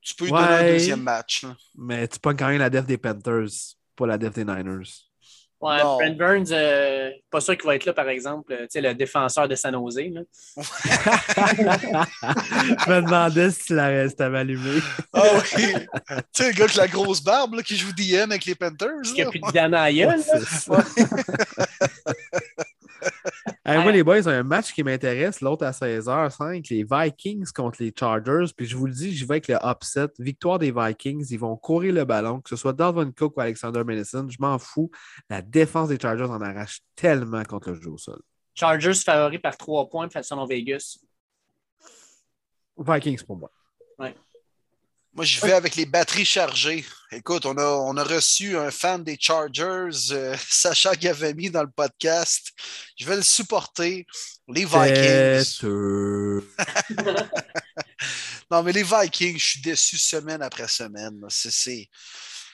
tu 0.00 0.14
peux 0.14 0.26
lui 0.26 0.30
donner 0.32 0.44
un 0.44 0.58
Ouais. 0.60 0.72
deuxième 0.72 1.02
match. 1.02 1.42
là. 1.42 1.56
Mais 1.76 2.06
tu 2.06 2.20
pognes 2.20 2.36
quand 2.36 2.48
même 2.48 2.58
la 2.60 2.70
def 2.70 2.86
des 2.86 2.98
Panthers, 2.98 3.48
pas 3.96 4.06
la 4.06 4.16
def 4.16 4.32
des 4.34 4.44
Niners. 4.44 4.84
Ouais, 5.64 5.82
Non. 5.82 5.96
Brent 5.96 6.16
Burns, 6.16 6.52
euh, 6.52 7.10
pas 7.30 7.40
sûr 7.40 7.56
qu'il 7.56 7.66
va 7.66 7.74
être 7.74 7.86
là, 7.86 7.92
par 7.94 8.08
exemple, 8.08 8.52
euh, 8.52 8.60
tu 8.62 8.66
sais, 8.70 8.80
le 8.82 8.94
défenseur 8.94 9.48
de 9.48 9.54
San 9.54 9.72
Jose. 9.72 9.98
là. 10.12 10.20
Je 12.86 12.90
me 12.90 13.00
demandais 13.00 13.50
si 13.50 13.64
tu 13.64 13.74
l'avais 13.74 14.08
si 14.08 14.16
t'avais 14.16 14.38
allumé. 14.40 14.80
Ah 15.12 15.22
oui! 15.34 15.52
tu 15.52 15.62
sais, 16.32 16.48
le 16.48 16.52
gars 16.52 16.64
avec 16.64 16.76
la 16.76 16.86
grosse 16.86 17.22
barbe 17.22 17.54
là, 17.54 17.62
qui 17.62 17.76
joue 17.76 17.92
DM 17.92 18.30
avec 18.30 18.44
les 18.44 18.54
Panthers. 18.54 18.88
Il 19.04 19.14
n'y 19.14 19.22
a 19.22 19.30
plus 19.30 19.40
de 19.40 19.52
dame 19.52 19.74
à 19.74 19.90
la 19.90 19.92
gueule. 19.92 20.20
Hey, 23.66 23.82
moi, 23.82 23.92
les 23.92 24.02
boys, 24.02 24.28
un 24.28 24.42
match 24.42 24.74
qui 24.74 24.82
m'intéresse, 24.82 25.40
l'autre 25.40 25.64
à 25.64 25.70
16h05, 25.70 26.68
les 26.68 26.84
Vikings 26.84 27.50
contre 27.50 27.82
les 27.82 27.94
Chargers. 27.98 28.52
Puis 28.54 28.66
je 28.66 28.76
vous 28.76 28.84
le 28.84 28.92
dis, 28.92 29.16
je 29.16 29.24
vais 29.24 29.34
avec 29.34 29.48
le 29.48 29.56
upset. 29.64 30.08
Victoire 30.18 30.58
des 30.58 30.70
Vikings, 30.70 31.26
ils 31.30 31.38
vont 31.38 31.56
courir 31.56 31.94
le 31.94 32.04
ballon, 32.04 32.42
que 32.42 32.50
ce 32.50 32.56
soit 32.56 32.74
Dalvin 32.74 33.10
Cook 33.10 33.38
ou 33.38 33.40
Alexander 33.40 33.82
Madison, 33.82 34.28
je 34.28 34.36
m'en 34.38 34.58
fous. 34.58 34.90
La 35.30 35.40
défense 35.40 35.88
des 35.88 35.98
Chargers 35.98 36.24
en 36.24 36.42
arrache 36.42 36.80
tellement 36.94 37.42
contre 37.44 37.70
le 37.70 37.80
jeu 37.80 37.90
au 37.90 37.96
sol. 37.96 38.20
Chargers 38.54 38.92
favori 38.94 39.38
par 39.38 39.56
trois 39.56 39.88
points 39.88 40.08
selon 40.20 40.44
Vegas. 40.44 40.98
Vikings 42.76 43.24
pour 43.24 43.38
moi. 43.38 43.50
Moi, 45.14 45.24
je 45.24 45.40
vais 45.40 45.52
avec 45.52 45.76
les 45.76 45.86
batteries 45.86 46.24
chargées. 46.24 46.84
Écoute, 47.12 47.46
on 47.46 47.56
a, 47.56 47.64
on 47.64 47.96
a 47.96 48.02
reçu 48.02 48.56
un 48.58 48.70
fan 48.72 49.04
des 49.04 49.16
Chargers, 49.20 50.10
euh, 50.10 50.36
Sacha 50.50 50.94
Gavami, 50.96 51.50
dans 51.50 51.62
le 51.62 51.70
podcast. 51.70 52.48
Je 52.98 53.06
vais 53.06 53.14
le 53.16 53.22
supporter. 53.22 54.06
Les 54.48 54.64
Vikings. 54.64 55.60
Non, 58.50 58.62
mais 58.62 58.72
les 58.72 58.82
Vikings, 58.82 59.38
je 59.38 59.44
suis 59.44 59.60
déçu 59.62 59.96
semaine 59.98 60.42
après 60.42 60.68
semaine. 60.68 61.18
C'est- 61.28 61.50
C'est 61.50 61.88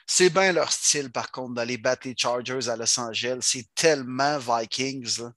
c'est 0.07 0.31
bien 0.31 0.53
leur 0.53 0.73
style, 0.73 1.11
par 1.11 1.31
contre, 1.31 1.55
d'aller 1.55 1.77
battre 1.79 2.07
les 2.09 2.15
Chargers 2.17 2.69
à 2.69 2.77
Los 2.77 2.99
Angeles. 2.99 3.39
C'est 3.43 3.67
tellement 3.77 4.39
Vikings. 4.39 5.19
là. 5.21 5.33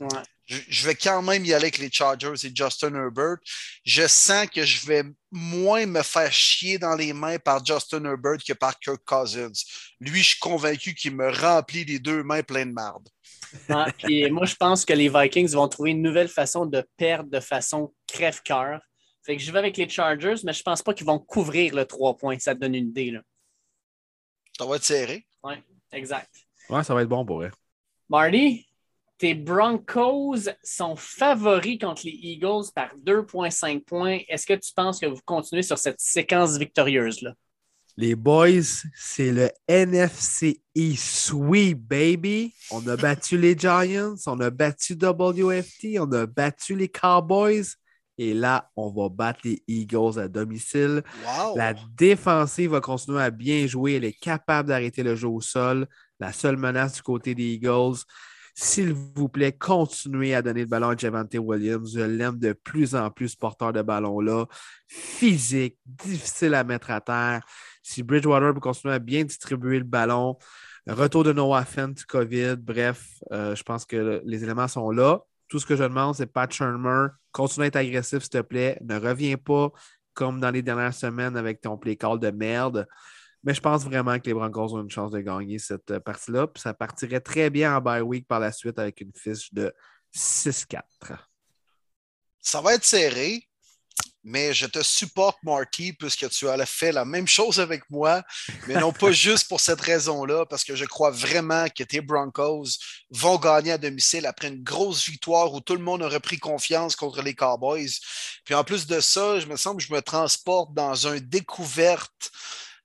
Ouais. 0.00 0.22
Je, 0.48 0.86
vais 0.86 0.94
quand 0.94 1.20
même 1.20 1.44
y 1.44 1.52
aller 1.52 1.64
avec 1.64 1.78
les 1.78 1.90
Chargers 1.90 2.34
et 2.42 2.50
Justin 2.54 2.94
Herbert. 2.94 3.36
Je 3.84 4.06
sens 4.06 4.46
que 4.48 4.64
je 4.64 4.86
vais 4.86 5.02
moins 5.30 5.84
me 5.84 6.02
faire 6.02 6.32
chier 6.32 6.78
dans 6.78 6.96
les 6.96 7.12
mains 7.12 7.38
par 7.38 7.64
Justin 7.64 8.04
Herbert 8.04 8.38
que 8.46 8.54
par 8.54 8.78
Kirk 8.78 9.02
Cousins. 9.04 9.52
Lui, 10.00 10.22
je 10.22 10.30
suis 10.30 10.38
convaincu 10.38 10.94
qu'il 10.94 11.14
me 11.14 11.30
remplit 11.30 11.84
les 11.84 11.98
deux 11.98 12.22
mains 12.22 12.42
pleines 12.42 12.70
de 12.70 12.74
marde. 12.74 13.08
Puis 13.98 14.30
moi, 14.30 14.46
je 14.46 14.54
pense 14.54 14.84
que 14.84 14.94
les 14.94 15.08
Vikings 15.08 15.52
vont 15.52 15.68
trouver 15.68 15.90
une 15.90 16.02
nouvelle 16.02 16.28
façon 16.28 16.64
de 16.64 16.82
perdre 16.96 17.30
de 17.30 17.40
façon 17.40 17.94
crève-cœur. 18.06 18.80
Fait 19.24 19.36
que 19.36 19.42
je 19.42 19.52
vais 19.52 19.58
avec 19.58 19.76
les 19.76 19.88
Chargers, 19.88 20.36
mais 20.44 20.54
je 20.54 20.62
pense 20.62 20.82
pas 20.82 20.94
qu'ils 20.94 21.06
vont 21.06 21.18
couvrir 21.18 21.74
le 21.74 21.84
3 21.84 22.16
points. 22.16 22.38
Ça 22.38 22.54
te 22.54 22.60
donne 22.60 22.74
une 22.74 22.88
idée. 22.88 23.10
Là. 23.10 23.20
Ça 24.58 24.64
va 24.64 24.76
être 24.76 24.84
serré. 24.84 25.26
Exact. 25.92 26.30
Ouais, 26.68 26.84
ça 26.84 26.94
va 26.94 27.02
être 27.02 27.08
bon 27.08 27.24
pour 27.24 27.42
eux. 27.42 27.50
Marty, 28.08 28.67
tes 29.18 29.34
Broncos 29.34 30.48
sont 30.62 30.96
favoris 30.96 31.78
contre 31.78 32.02
les 32.04 32.18
Eagles 32.22 32.66
par 32.74 32.90
2,5 33.04 33.84
points. 33.84 34.20
Est-ce 34.28 34.46
que 34.46 34.54
tu 34.54 34.72
penses 34.74 35.00
que 35.00 35.06
vous 35.06 35.20
continuez 35.24 35.62
sur 35.62 35.76
cette 35.76 36.00
séquence 36.00 36.56
victorieuse-là? 36.56 37.34
Les 37.96 38.14
boys, 38.14 38.84
c'est 38.94 39.32
le 39.32 39.50
NFC 39.66 40.62
East 40.72 41.04
Sweep, 41.04 41.80
baby. 41.80 42.54
On 42.70 42.86
a 42.86 42.96
battu 42.96 43.36
les 43.36 43.58
Giants, 43.58 44.14
on 44.26 44.38
a 44.38 44.50
battu 44.50 44.92
WFT, 44.94 45.98
on 45.98 46.12
a 46.12 46.24
battu 46.26 46.76
les 46.76 46.88
Cowboys. 46.88 47.64
Et 48.16 48.34
là, 48.34 48.70
on 48.76 48.90
va 48.90 49.08
battre 49.08 49.40
les 49.44 49.62
Eagles 49.66 50.18
à 50.18 50.28
domicile. 50.28 51.02
Wow! 51.24 51.56
La 51.56 51.74
défensive 51.96 52.70
va 52.70 52.80
continuer 52.80 53.20
à 53.20 53.30
bien 53.30 53.66
jouer. 53.66 53.94
Elle 53.94 54.04
est 54.04 54.18
capable 54.18 54.68
d'arrêter 54.68 55.02
le 55.02 55.16
jeu 55.16 55.28
au 55.28 55.40
sol. 55.40 55.88
La 56.20 56.32
seule 56.32 56.56
menace 56.56 56.94
du 56.94 57.02
côté 57.02 57.34
des 57.34 57.54
Eagles. 57.54 57.98
S'il 58.60 58.92
vous 58.92 59.28
plaît, 59.28 59.52
continuez 59.52 60.34
à 60.34 60.42
donner 60.42 60.62
le 60.62 60.66
ballon 60.66 60.88
à 60.88 60.96
Javante 60.96 61.32
Williams. 61.38 61.92
Je 61.94 62.00
l'aime 62.00 62.40
de 62.40 62.52
plus 62.52 62.96
en 62.96 63.08
plus, 63.08 63.36
porteur 63.36 63.72
de 63.72 63.82
ballon-là. 63.82 64.46
Physique, 64.88 65.78
difficile 65.86 66.54
à 66.54 66.64
mettre 66.64 66.90
à 66.90 67.00
terre. 67.00 67.42
Si 67.84 68.02
Bridgewater 68.02 68.52
peut 68.52 68.58
continuer 68.58 68.94
à 68.94 68.98
bien 68.98 69.22
distribuer 69.22 69.78
le 69.78 69.84
ballon, 69.84 70.38
retour 70.88 71.22
de 71.22 71.32
Noah 71.32 71.64
Fent 71.64 71.94
COVID, 72.08 72.56
bref, 72.56 73.06
euh, 73.30 73.54
je 73.54 73.62
pense 73.62 73.84
que 73.84 74.20
les 74.24 74.42
éléments 74.42 74.66
sont 74.66 74.90
là. 74.90 75.20
Tout 75.46 75.60
ce 75.60 75.66
que 75.66 75.76
je 75.76 75.84
demande, 75.84 76.16
c'est 76.16 76.26
Pat 76.26 76.52
Shermer, 76.52 77.10
continue 77.30 77.66
à 77.66 77.68
être 77.68 77.76
agressif, 77.76 78.22
s'il 78.22 78.30
te 78.30 78.40
plaît. 78.40 78.76
Ne 78.82 78.98
reviens 78.98 79.36
pas 79.36 79.70
comme 80.14 80.40
dans 80.40 80.50
les 80.50 80.62
dernières 80.62 80.94
semaines 80.94 81.36
avec 81.36 81.60
ton 81.60 81.78
play 81.78 81.94
call 81.94 82.18
de 82.18 82.32
merde. 82.32 82.88
Mais 83.44 83.54
je 83.54 83.60
pense 83.60 83.84
vraiment 83.84 84.18
que 84.18 84.26
les 84.26 84.34
Broncos 84.34 84.74
ont 84.74 84.82
une 84.82 84.90
chance 84.90 85.12
de 85.12 85.20
gagner 85.20 85.58
cette 85.58 85.90
euh, 85.90 86.00
partie-là. 86.00 86.46
Puis 86.48 86.60
ça 86.60 86.74
partirait 86.74 87.20
très 87.20 87.50
bien 87.50 87.76
en 87.76 87.80
bye 87.80 88.02
week 88.02 88.26
par 88.26 88.40
la 88.40 88.52
suite 88.52 88.78
avec 88.78 89.00
une 89.00 89.12
fiche 89.14 89.52
de 89.52 89.72
6-4. 90.14 90.82
Ça 92.40 92.60
va 92.60 92.74
être 92.74 92.84
serré, 92.84 93.48
mais 94.24 94.52
je 94.52 94.66
te 94.66 94.82
supporte, 94.82 95.38
Marty, 95.42 95.92
puisque 95.92 96.28
tu 96.30 96.48
as 96.48 96.66
fait 96.66 96.92
la 96.92 97.04
même 97.04 97.26
chose 97.26 97.60
avec 97.60 97.82
moi, 97.88 98.22
mais 98.66 98.74
non 98.74 98.92
pas 98.92 99.10
juste 99.12 99.48
pour 99.48 99.60
cette 99.60 99.80
raison-là, 99.80 100.44
parce 100.46 100.64
que 100.64 100.74
je 100.74 100.84
crois 100.84 101.10
vraiment 101.10 101.66
que 101.68 101.84
tes 101.84 102.00
Broncos 102.00 102.66
vont 103.10 103.38
gagner 103.38 103.72
à 103.72 103.78
domicile 103.78 104.26
après 104.26 104.48
une 104.48 104.62
grosse 104.62 105.08
victoire 105.08 105.52
où 105.52 105.60
tout 105.60 105.74
le 105.76 105.82
monde 105.82 106.02
a 106.02 106.08
repris 106.08 106.38
confiance 106.38 106.96
contre 106.96 107.22
les 107.22 107.34
Cowboys. 107.34 107.90
Puis 108.44 108.54
en 108.54 108.64
plus 108.64 108.86
de 108.86 109.00
ça, 109.00 109.40
je 109.40 109.46
me 109.46 109.56
semble 109.56 109.80
que 109.80 109.86
je 109.86 109.94
me 109.94 110.02
transporte 110.02 110.74
dans 110.74 111.06
un 111.06 111.18
découverte 111.18 112.30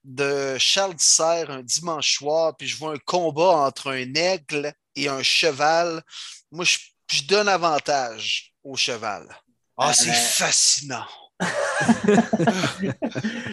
de 0.04 0.56
Charles 0.58 0.94
Serre 0.98 1.50
un 1.50 1.62
dimanche 1.62 2.16
soir, 2.18 2.56
puis 2.56 2.66
je 2.68 2.76
vois 2.76 2.92
un 2.94 2.98
combat 3.04 3.56
entre 3.66 3.90
un 3.92 4.14
aigle 4.14 4.72
et 4.96 5.08
un 5.08 5.22
cheval. 5.22 6.02
Moi, 6.52 6.64
je, 6.64 6.78
je 7.10 7.22
donne 7.24 7.48
avantage 7.48 8.52
au 8.62 8.76
cheval. 8.76 9.26
Ah, 9.76 9.92
c'est 9.92 10.10
Euh, 10.10 10.12
fascinant. 10.12 11.06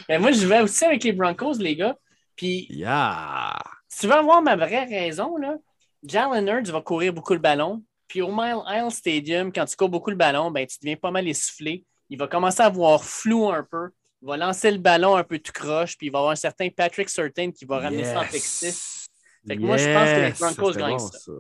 Ben, 0.08 0.22
moi, 0.22 0.32
je 0.32 0.46
vais 0.46 0.62
aussi 0.62 0.86
avec 0.86 1.04
les 1.04 1.12
Broncos, 1.14 1.54
les 1.60 1.76
gars. 1.76 1.96
Puis, 2.36 2.68
Yeah! 2.70 3.58
si 3.90 4.02
tu 4.02 4.08
veux 4.08 4.14
avoir 4.14 4.42
ma 4.42 4.56
vraie 4.56 4.86
raison, 4.86 5.38
là, 5.38 5.56
Jalen 6.04 6.48
Hurts 6.48 6.72
va 6.72 6.82
courir 6.82 7.14
beaucoup 7.14 7.34
le 7.34 7.40
ballon. 7.40 7.84
Puis 8.08 8.22
au 8.22 8.32
Mile 8.34 8.62
Isle 8.68 8.92
Stadium, 8.92 9.54
quand 9.54 9.66
tu 9.66 9.76
cours 9.76 9.90
beaucoup 9.90 10.10
le 10.10 10.16
ballon, 10.16 10.52
ben, 10.52 10.66
tu 10.68 10.78
deviens 10.82 10.96
pas 10.98 11.12
mal 11.12 11.28
essoufflé. 11.28 11.86
Il 12.10 12.18
va 12.20 12.28
commencer 12.28 12.62
à 12.62 12.70
voir 12.70 13.04
flou 13.04 13.50
un 13.50 13.64
peu. 13.64 13.90
Il 14.22 14.28
va 14.28 14.38
lancer 14.38 14.70
le 14.72 14.78
ballon 14.78 15.16
un 15.16 15.24
peu 15.24 15.40
tout 15.40 15.52
croche, 15.52 15.98
puis 15.98 16.08
il 16.08 16.10
va 16.12 16.20
avoir 16.20 16.34
un 16.34 16.36
certain 16.36 16.70
Patrick 16.70 17.10
Certain 17.10 17.52
qui 17.52 17.66
va 17.66 17.80
ramener 17.80 18.04
ça 18.04 18.20
en 18.22 18.26
Texas. 18.26 19.08
Fait 19.48 19.58
que 19.58 19.62
moi, 19.62 19.78
je 19.78 19.86
pense 19.92 20.10
que 20.10 20.20
les 20.20 20.56
Broncos 20.56 20.78
gagnent 20.78 21.00
ça. 21.00 21.32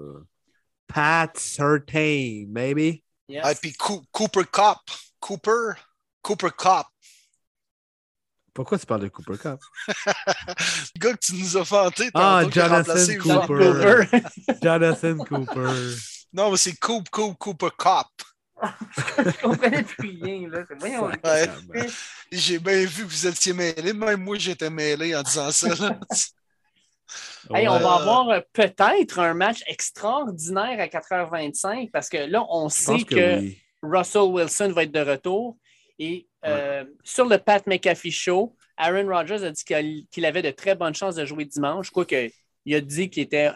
Pat 0.87 1.37
Certain, 1.37 2.45
maybe. 2.47 3.03
Yes. 3.27 3.51
Et 3.51 3.55
puis 3.55 3.73
Cooper 3.73 4.45
Cup. 4.51 4.79
Cooper? 5.19 5.73
Cooper 6.21 6.49
Cup. 6.57 6.87
Pourquoi 8.53 8.77
tu 8.77 8.85
parles 8.85 9.01
de 9.01 9.07
Cooper 9.07 9.37
Cup? 9.37 9.59
le 9.87 10.99
gars 10.99 11.13
que 11.13 11.19
tu 11.19 11.35
nous 11.35 11.57
as 11.57 11.63
fanté. 11.63 12.09
Ah, 12.13 12.43
Jonathan 12.49 12.93
Cooper. 13.21 14.21
Jonathan 14.61 15.17
Cooper. 15.17 15.95
Non, 16.33 16.51
mais 16.51 16.57
c'est 16.57 16.75
Coop, 16.75 17.09
Coop, 17.09 17.37
Cooper 17.37 17.69
Cup. 17.77 18.07
Je 19.17 19.41
comprenais 19.41 19.83
plus 19.83 20.19
rien, 20.21 20.49
là. 20.49 20.63
Ouais. 20.83 21.87
J'ai 22.31 22.59
bien 22.59 22.85
vu 22.85 23.03
que 23.03 23.09
vous 23.09 23.27
étiez 23.27 23.53
mêlés. 23.53 23.93
Même 23.93 24.23
moi, 24.23 24.37
j'étais 24.37 24.69
mêlé 24.69 25.15
en 25.15 25.23
disant 25.23 25.51
ça. 25.51 25.69
Hey, 27.53 27.67
on 27.67 27.79
va 27.79 27.95
avoir 27.95 28.29
euh, 28.29 28.39
peut-être 28.53 29.19
un 29.19 29.33
match 29.33 29.63
extraordinaire 29.67 30.79
à 30.79 30.87
4h25 30.87 31.91
parce 31.91 32.07
que 32.07 32.17
là, 32.17 32.45
on 32.49 32.69
sait 32.69 33.03
que, 33.03 33.41
Russell 33.83 34.21
Wilson 34.21 34.71
va 34.73 34.83
être 34.83 34.91
de 34.91 35.01
retour. 35.01 35.57
Et 35.99 36.27
euh, 36.45 36.85
sur 37.03 37.25
le 37.25 37.37
Pat 37.37 37.65
McAfee 37.67 38.11
Show, 38.11 38.55
Aaron 38.77 39.07
Rodgers 39.07 39.43
a 39.43 39.51
dit 39.51 39.63
qu'il 40.11 40.25
avait 40.25 40.41
de 40.41 40.51
très 40.51 40.75
bonnes 40.75 40.95
chances 40.95 41.15
de 41.15 41.25
jouer 41.25 41.45
dimanche. 41.45 41.87
Je 41.87 41.91
qu'il 42.63 42.75
a 42.75 42.81
dit 42.81 43.09
qu'il 43.09 43.23
était, 43.23 43.51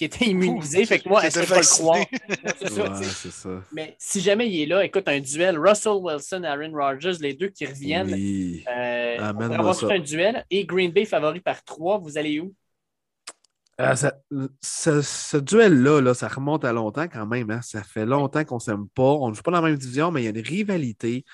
était 0.00 0.26
immunisé. 0.26 0.84
fait 0.84 0.98
que 0.98 1.08
moi, 1.08 1.24
est-ce 1.24 1.40
que 1.40 1.46
je 1.46 1.54
le 1.54 1.60
croire? 1.60 2.04
c'est 3.02 3.30
ça, 3.30 3.62
Mais 3.72 3.96
si 3.98 4.20
jamais 4.20 4.48
il 4.48 4.62
est 4.62 4.66
là, 4.66 4.84
écoute, 4.84 5.08
un 5.08 5.20
duel 5.20 5.58
Russell 5.58 5.94
Wilson, 6.00 6.44
Aaron 6.44 6.72
Rodgers, 6.72 7.16
les 7.20 7.34
deux 7.34 7.48
qui 7.48 7.66
reviennent, 7.66 8.12
oui. 8.12 8.64
euh, 8.68 9.16
on 9.20 9.48
va 9.48 9.54
avoir 9.56 9.90
un 9.90 9.98
duel. 9.98 10.44
Et 10.50 10.64
Green 10.64 10.92
Bay 10.92 11.04
favori 11.04 11.40
par 11.40 11.62
trois, 11.64 11.98
vous 11.98 12.18
allez 12.18 12.40
où? 12.40 12.52
Euh, 13.80 13.94
ce, 14.62 15.36
duel-là, 15.36 16.00
là, 16.00 16.14
ça 16.14 16.28
remonte 16.28 16.64
à 16.64 16.72
longtemps 16.72 17.08
quand 17.08 17.26
même. 17.26 17.50
Hein. 17.50 17.60
Ça 17.62 17.82
fait 17.82 18.06
longtemps 18.06 18.44
qu'on 18.44 18.56
ne 18.56 18.60
s'aime 18.60 18.88
pas. 18.88 19.02
On 19.02 19.30
ne 19.30 19.34
joue 19.34 19.42
pas 19.42 19.50
dans 19.50 19.60
la 19.60 19.68
même 19.68 19.78
division, 19.78 20.12
mais 20.12 20.22
il 20.22 20.24
y 20.24 20.26
a 20.28 20.30
une 20.30 20.46
rivalité. 20.46 21.24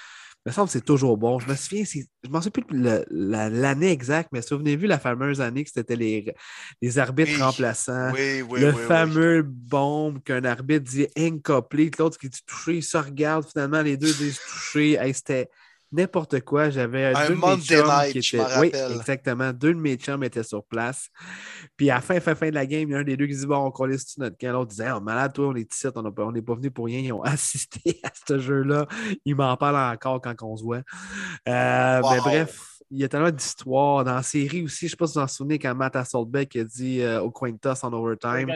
Il 0.47 0.49
me 0.49 0.53
semble 0.53 0.69
que 0.69 0.73
c'est 0.73 0.85
toujours 0.85 1.19
bon. 1.19 1.39
Je 1.39 1.49
me 1.49 1.55
souviens, 1.55 1.85
je 1.85 1.99
ne 2.25 2.31
m'en 2.31 2.41
souviens 2.41 2.62
plus 2.67 3.07
l'année 3.11 3.91
exacte, 3.91 4.31
mais 4.33 4.41
souvenez-vous 4.41 4.87
la 4.87 4.99
fameuse 4.99 5.43
année 5.43 5.65
que 5.65 5.71
c'était 5.71 5.97
les, 5.97 6.35
les 6.81 6.99
arbitres 6.99 7.45
remplaçants. 7.45 8.11
Oui, 8.12 8.41
oui, 8.49 8.61
le 8.61 8.73
fameux 8.73 9.43
bombe 9.43 10.23
qu'un 10.23 10.45
arbitre 10.45 10.91
dit 10.91 11.09
incomplete, 11.15 11.99
l'autre 11.99 12.17
qui 12.17 12.31
dit 12.31 12.41
touché, 12.47 12.77
il 12.77 12.83
se 12.83 12.97
regarde 12.97 13.47
finalement, 13.47 13.83
les 13.83 13.99
deux 13.99 14.15
disent 14.15 14.41
touché. 14.41 14.99
c'était 15.12 15.51
n'importe 15.93 16.41
quoi. 16.41 16.71
J'avais 16.71 17.07
un 17.07 17.29
deux 17.29 17.35
de 17.35 17.41
mes 17.41 17.62
chums 17.62 18.12
qui 18.12 18.19
étaient. 18.19 18.59
Oui, 18.59 18.73
exactement. 18.91 19.53
Deux 19.53 19.75
de 19.75 19.79
mes 19.79 19.97
chums 19.97 20.23
étaient 20.25 20.43
sur 20.43 20.65
place. 20.65 21.09
Puis 21.77 21.91
à 21.91 21.97
la 21.97 22.01
fin, 22.01 22.21
fin, 22.21 22.35
fin 22.35 22.51
de 22.51 22.55
la 22.55 22.67
game, 22.67 22.89
il 22.89 22.93
y 22.93 22.95
a 22.95 22.99
un 22.99 23.05
des 23.05 23.17
deux 23.17 23.27
qui 23.27 23.37
dit 23.37 23.47
Bon, 23.47 23.59
on 23.67 23.71
collait 23.71 23.99
sur 23.99 24.21
notre 24.21 24.37
camp? 24.39 24.53
L'autre 24.53 24.71
disait 24.71 24.91
oh, 24.93 25.01
malade, 25.01 25.33
toi, 25.33 25.49
on 25.49 25.57
est 25.57 25.73
ici, 25.73 25.87
on 25.95 26.33
n'est 26.33 26.43
pas 26.43 26.55
venu 26.55 26.71
pour 26.71 26.87
rien. 26.87 27.01
Ils 27.01 27.12
ont 27.12 27.23
assisté 27.25 28.01
à 28.03 28.11
ce 28.27 28.39
jeu-là. 28.39 28.87
Ils 29.25 29.35
m'en 29.35 29.57
parlent 29.57 29.95
encore 29.95 30.21
quand 30.21 30.35
on 30.43 30.57
se 30.57 30.62
voit. 30.62 30.83
Euh, 31.49 32.01
mais 32.11 32.19
bref. 32.19 32.67
Il 32.93 32.99
y 32.99 33.05
a 33.05 33.09
tellement 33.09 33.31
d'histoires. 33.31 34.03
Dans 34.03 34.17
la 34.17 34.23
série 34.25 34.65
aussi, 34.65 34.81
je 34.81 34.85
ne 34.87 34.91
sais 34.91 34.97
pas 34.97 35.07
si 35.07 35.15
vous 35.15 35.21
en 35.21 35.29
souvenez 35.29 35.61
quand 35.61 35.73
Matt 35.77 35.95
Hasselbeck 35.95 36.57
a 36.57 36.65
dit 36.65 37.03
euh, 37.03 37.23
au 37.23 37.31
coin 37.31 37.53
toss 37.53 37.85
en 37.85 37.93
overtime 37.93 38.49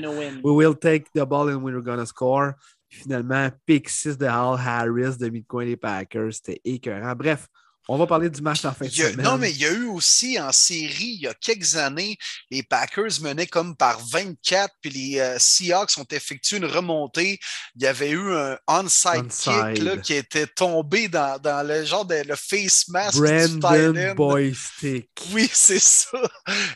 We 0.43 0.57
will 0.57 0.75
take 0.75 1.05
the 1.15 1.25
ball 1.25 1.49
and 1.51 1.63
we're 1.63 1.81
gonna 1.81 2.05
score 2.05 2.55
finalement, 2.95 3.51
pick 3.67 3.89
6 3.89 4.17
de 4.19 4.27
Hal 4.27 4.59
Harris, 4.59 5.17
demi-coin 5.19 5.65
des 5.65 5.77
Packers. 5.77 6.33
C'était 6.33 6.61
écœurant. 6.65 7.15
Bref, 7.15 7.49
on 7.89 7.99
va 7.99 8.07
parler 8.07 8.31
du 8.31 8.41
match 8.41 8.65
en 8.65 8.73
fin 8.73 8.87
de 8.87 8.91
semaine. 8.91 9.23
Non, 9.23 9.37
mais 9.37 9.51
il 9.51 9.59
y 9.59 9.67
a 9.67 9.71
eu 9.71 9.87
aussi 9.87 10.41
en 10.41 10.53
série, 10.53 11.17
il 11.17 11.23
y 11.23 11.27
a 11.27 11.35
quelques 11.35 11.77
années, 11.77 12.17
les 12.51 12.63
Packers 12.63 13.21
menaient 13.21 13.47
comme 13.47 13.77
par 13.77 14.01
24, 14.07 14.75
puis 14.81 14.91
les 14.91 15.21
euh, 15.21 15.39
Seahawks 15.39 15.99
ont 15.99 16.07
effectué 16.11 16.57
une 16.57 16.65
remontée. 16.65 17.39
Il 17.77 17.83
y 17.83 17.87
avait 17.87 18.11
eu 18.11 18.35
un 18.35 18.57
onside, 18.67 19.29
kick 19.29 19.83
là, 19.83 19.97
qui 19.99 20.15
était 20.15 20.47
tombé 20.47 21.09
dans, 21.09 21.39
dans, 21.39 21.67
le 21.67 21.85
genre 21.85 22.07
de 22.07 22.15
le 22.27 22.37
face 22.37 22.89
mask 22.89 23.19
Brandon 23.19 24.15
Boystick. 24.15 25.11
Oui, 25.33 25.49
c'est 25.53 25.81
ça. 25.81 26.19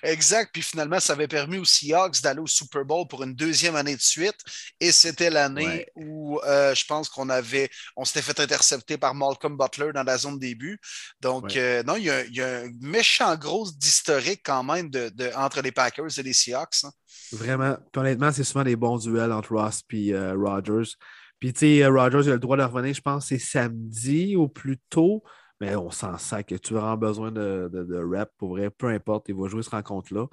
Exact. 0.03 0.51
Puis 0.53 0.63
finalement, 0.63 1.01
ça 1.01 1.13
avait 1.13 1.29
permis 1.29 1.59
aux 1.59 1.65
Seahawks 1.65 2.21
d'aller 2.23 2.41
au 2.41 2.47
Super 2.47 2.85
Bowl 2.85 3.07
pour 3.07 3.23
une 3.23 3.35
deuxième 3.35 3.77
année 3.77 3.95
de 3.95 4.01
suite. 4.01 4.37
Et 4.81 4.91
c'était 4.91 5.31
l'année 5.31 5.87
où 5.95 6.41
euh, 6.45 6.75
je 6.75 6.85
pense 6.87 7.09
qu'on 7.09 7.29
avait, 7.29 7.71
on 7.97 8.05
s'était 8.05 8.23
fait 8.23 8.41
intercepter 8.41 8.97
par 8.97 9.15
Malcolm 9.15 9.57
Butler 9.57 9.93
dans 9.95 10.03
la 10.03 10.19
zone 10.19 10.39
début. 10.39 10.81
Donc, 11.21 11.57
euh, 11.57 11.83
non, 11.83 11.97
il 11.97 12.05
y, 12.05 12.11
a, 12.11 12.25
il 12.25 12.35
y, 12.35 12.41
a, 12.41 12.61
un 12.61 12.71
méchant 12.81 13.37
gros 13.37 13.67
d'historique 13.77 14.43
quand 14.45 14.63
même 14.63 14.91
de, 14.91 15.11
de, 15.11 15.31
entre 15.37 15.61
les 15.61 15.73
Packers 15.73 16.19
et 16.19 16.23
les 16.23 16.33
Seahawks. 16.33 16.85
Hein. 16.85 16.91
Vraiment. 17.33 17.77
Puis 17.93 18.01
honnêtement, 18.01 18.33
c'est 18.33 18.45
souvent 18.45 18.65
des 18.65 18.77
bons 18.77 18.99
duels 18.99 19.33
entre 19.33 19.55
Ross 19.55 19.83
et 19.93 20.15
euh, 20.15 20.35
Rodgers. 20.35 20.93
Puis, 21.41 21.53
tu 21.53 21.61
sais, 21.61 21.83
euh, 21.85 21.91
Rodgers 21.91 22.23
il 22.25 22.31
a 22.31 22.35
le 22.35 22.39
droit 22.41 22.57
de 22.57 22.63
revenir, 22.63 22.95
je 22.95 23.01
pense, 23.01 23.27
c'est 23.27 23.39
samedi 23.39 24.37
ou 24.37 24.49
plus 24.49 24.79
tôt. 24.91 25.23
Mais 25.61 25.75
on 25.75 25.91
s'en 25.91 26.17
que 26.47 26.55
tu 26.55 26.75
auras 26.75 26.97
besoin 26.97 27.33
de, 27.33 27.69
de, 27.73 27.83
de, 27.83 27.99
rep? 27.99 28.31
Pour 28.39 28.51
vrai, 28.51 28.71
peu 28.71 28.87
importe, 28.89 29.29
il 29.29 29.35
va 29.35 29.49
jouer 29.49 29.63
cette 29.63 29.73
rencontre-là. 29.73 30.27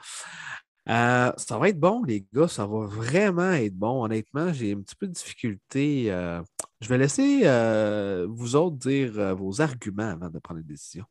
Euh, 0.87 1.31
ça 1.37 1.57
va 1.57 1.69
être 1.69 1.79
bon, 1.79 2.03
les 2.03 2.25
gars. 2.33 2.47
Ça 2.47 2.65
va 2.65 2.85
vraiment 2.85 3.51
être 3.51 3.75
bon. 3.75 4.03
Honnêtement, 4.03 4.53
j'ai 4.53 4.73
un 4.73 4.81
petit 4.81 4.95
peu 4.95 5.07
de 5.07 5.13
difficulté. 5.13 6.11
Euh, 6.11 6.41
je 6.79 6.87
vais 6.87 6.97
laisser 6.97 7.41
euh, 7.43 8.27
vous 8.29 8.55
autres 8.55 8.77
dire 8.77 9.35
vos 9.35 9.61
arguments 9.61 10.11
avant 10.11 10.29
de 10.29 10.39
prendre 10.39 10.59
une 10.59 10.67
décision. 10.67 11.05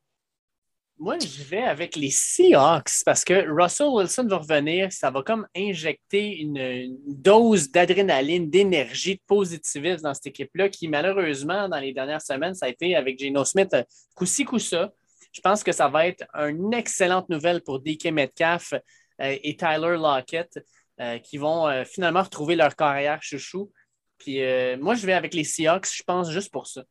Moi, 0.97 1.19
je 1.19 1.43
vais 1.43 1.65
avec 1.65 1.97
les 1.97 2.11
Seahawks 2.11 3.03
parce 3.05 3.25
que 3.25 3.51
Russell 3.51 3.89
Wilson 3.89 4.29
va 4.29 4.39
revenir. 4.39 4.93
Ça 4.93 5.11
va 5.11 5.23
comme 5.23 5.45
injecter 5.57 6.39
une, 6.39 6.97
dose 7.09 7.69
d'adrénaline, 7.69 8.49
d'énergie, 8.49 9.17
de 9.17 9.21
positivisme 9.27 10.05
dans 10.05 10.15
cette 10.15 10.29
équipe-là 10.29 10.69
qui, 10.69 10.87
malheureusement, 10.87 11.69
dans 11.69 11.81
les 11.81 11.93
dernières 11.93 12.23
semaines, 12.23 12.55
ça 12.55 12.67
a 12.67 12.69
été 12.69 12.95
avec 12.95 13.19
Geno 13.19 13.45
Smith, 13.45 13.75
coup-ci, 14.15 14.45
coup-ça. 14.45 14.93
Je 15.33 15.41
pense 15.41 15.65
que 15.65 15.73
ça 15.73 15.89
va 15.89 16.07
être 16.07 16.25
une 16.33 16.73
excellente 16.73 17.29
nouvelle 17.29 17.61
pour 17.61 17.81
DK 17.81 18.13
Metcalf 18.13 18.73
et 19.21 19.57
Tyler 19.57 19.97
Lockett 19.97 20.59
euh, 21.01 21.19
qui 21.19 21.39
vont 21.39 21.69
euh, 21.69 21.85
finalement 21.85 22.23
retrouver 22.23 22.57
leur 22.57 22.77
carrière 22.77 23.23
chouchou. 23.23 23.73
Puis 24.19 24.39
moi, 24.79 24.95
je 24.95 25.05
vais 25.05 25.13
avec 25.13 25.35
les 25.35 25.45
Seahawks, 25.45 25.89
je 25.93 26.03
pense, 26.03 26.31
juste 26.31 26.51
pour 26.51 26.67
ça. 26.67 26.83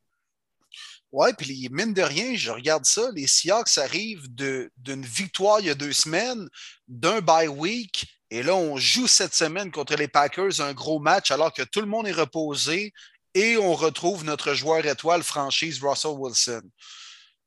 Oui, 1.12 1.30
puis 1.38 1.68
mine 1.72 1.94
de 1.94 2.02
rien, 2.02 2.36
je 2.36 2.52
regarde 2.52 2.86
ça, 2.86 3.10
les 3.16 3.28
Seahawks 3.28 3.78
arrivent 3.78 4.28
d'une 4.36 5.06
victoire 5.06 5.60
il 5.60 5.68
y 5.68 5.70
a 5.70 5.76
deux 5.76 5.94
semaines, 5.94 6.48
d'un 6.88 7.22
bye 7.22 7.48
week, 7.48 8.06
et 8.34 8.42
là, 8.42 8.56
on 8.56 8.78
joue 8.78 9.06
cette 9.06 9.36
semaine 9.36 9.72
contre 9.72 9.96
les 9.96 10.08
Packers 10.08 10.60
un 10.60 10.74
gros 10.74 11.00
match 11.00 11.30
alors 11.30 11.54
que 11.54 11.62
tout 11.62 11.82
le 11.82 11.86
monde 11.86 12.08
est 12.08 12.12
reposé 12.12 12.92
et 13.36 13.58
on 13.58 13.76
retrouve 13.76 14.24
notre 14.24 14.56
joueur 14.56 14.84
étoile 14.88 15.22
franchise 15.22 15.80
Russell 15.84 16.16
Wilson. 16.18 16.64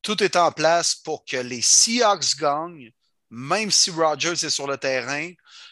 Tout 0.00 0.22
est 0.22 0.36
en 0.36 0.52
place 0.52 0.94
pour 0.94 1.24
que 1.24 1.38
les 1.38 1.60
Seahawks 1.60 2.36
gagnent 2.38 2.92
même 3.30 3.70
si 3.70 3.90
Rogers 3.90 4.44
est 4.44 4.50
sur 4.50 4.66
le 4.66 4.76
terrain, 4.76 5.30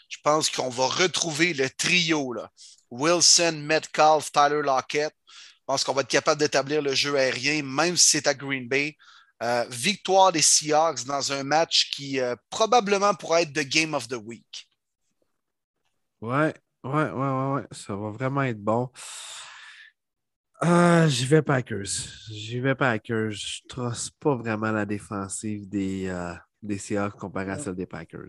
je 0.09 0.17
pense 0.23 0.49
qu'on 0.49 0.69
va 0.69 0.87
retrouver 0.87 1.53
le 1.53 1.69
trio. 1.69 2.33
Là. 2.33 2.49
Wilson, 2.91 3.63
Metcalf, 3.63 4.31
Tyler 4.31 4.61
Lockett. 4.61 5.13
Je 5.27 5.63
pense 5.65 5.83
qu'on 5.83 5.93
va 5.93 6.01
être 6.01 6.07
capable 6.07 6.39
d'établir 6.39 6.81
le 6.81 6.93
jeu 6.93 7.17
aérien, 7.17 7.63
même 7.63 7.97
si 7.97 8.11
c'est 8.11 8.27
à 8.27 8.33
Green 8.33 8.67
Bay. 8.67 8.95
Euh, 9.43 9.65
victoire 9.69 10.31
des 10.31 10.41
Seahawks 10.41 11.03
dans 11.05 11.33
un 11.33 11.43
match 11.43 11.89
qui 11.91 12.19
euh, 12.19 12.35
probablement 12.49 13.13
pourrait 13.13 13.43
être 13.43 13.53
the 13.53 13.67
game 13.67 13.93
of 13.93 14.07
the 14.07 14.13
week. 14.13 14.69
Ouais, 16.21 16.53
ouais, 16.83 17.09
ouais, 17.11 17.53
ouais. 17.53 17.63
Ça 17.71 17.95
va 17.95 18.11
vraiment 18.11 18.43
être 18.43 18.63
bon. 18.63 18.89
Euh, 20.63 21.07
j'y 21.09 21.25
vais 21.25 21.41
Packers. 21.41 21.89
J'y 22.29 22.59
vais 22.59 22.75
Packers. 22.75 23.31
Je 23.31 23.61
ne 23.63 23.67
trosse 23.67 24.09
pas 24.11 24.35
vraiment 24.35 24.71
la 24.71 24.85
défensive 24.85 25.67
des, 25.67 26.07
des 26.65 26.77
Seahawks 26.77 27.15
comparé 27.15 27.51
à 27.51 27.59
celle 27.59 27.75
des 27.75 27.85
Packers. 27.85 28.27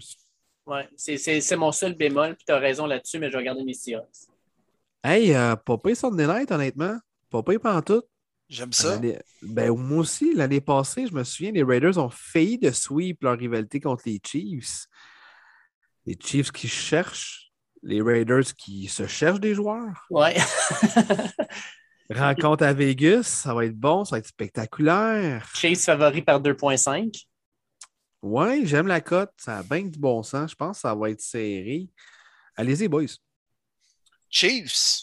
Oui, 0.67 0.81
c'est 0.97 1.57
mon 1.57 1.73
seul 1.73 1.95
bémol, 1.95 2.35
puis 2.35 2.45
tu 2.47 2.53
as 2.53 2.59
raison 2.59 2.87
là-dessus, 2.87 3.19
mais 3.19 3.29
je 3.29 3.33
vais 3.33 3.39
regarder 3.39 3.63
les 3.63 3.75
Seahawks. 3.75 4.29
Hey, 5.03 5.33
euh, 5.35 5.55
pas 5.55 5.79
payé 5.79 5.95
Sunday 5.95 6.27
Night, 6.27 6.51
honnêtement. 6.51 6.99
Pas 7.31 7.43
pendant 7.43 7.83
tout. 7.83 8.03
J'aime 8.49 8.73
ça. 8.73 9.01
Ben, 9.43 9.77
moi 9.77 9.99
aussi, 9.99 10.35
l'année 10.35 10.61
passée, 10.61 11.07
je 11.07 11.13
me 11.13 11.25
souviens, 11.25 11.53
les 11.53 11.63
Raiders 11.63 11.99
ont 11.99 12.11
failli 12.11 12.59
de 12.59 12.71
sweep 12.71 13.23
leur 13.23 13.39
rivalité 13.39 13.81
contre 13.81 14.05
les 14.07 14.21
Chiefs. 14.25 14.87
Les 16.07 16.17
Chiefs 16.19 16.53
qui 16.53 16.69
cherchent, 16.69 17.53
les 17.83 18.01
Raiders 18.01 18.55
qui 18.57 18.87
se 18.87 19.07
cherchent 19.07 19.41
des 19.41 19.55
joueurs. 19.55 20.07
Ouais. 20.11 20.37
Rencontre 22.11 22.65
à 22.65 22.73
Vegas, 22.73 23.25
ça 23.25 23.53
va 23.53 23.65
être 23.65 23.77
bon, 23.77 24.05
ça 24.05 24.17
va 24.17 24.19
être 24.21 24.29
spectaculaire. 24.29 25.51
Chase 25.55 25.85
favori 25.85 26.23
par 26.23 26.41
2,5. 26.41 27.27
Oui, 28.27 28.67
j'aime 28.67 28.89
la 28.89 29.01
cote. 29.01 29.31
Ça 29.37 29.59
a 29.59 29.63
bien 29.63 29.83
du 29.83 30.01
bon 30.01 30.21
sens. 30.25 30.51
Je 30.51 30.57
pense 30.57 30.79
que 30.79 30.81
ça 30.81 30.95
va 30.97 31.11
être 31.11 31.21
serré. 31.21 31.89
Allez-y, 32.57 32.89
boys. 32.89 33.07
Chiefs. 34.29 35.03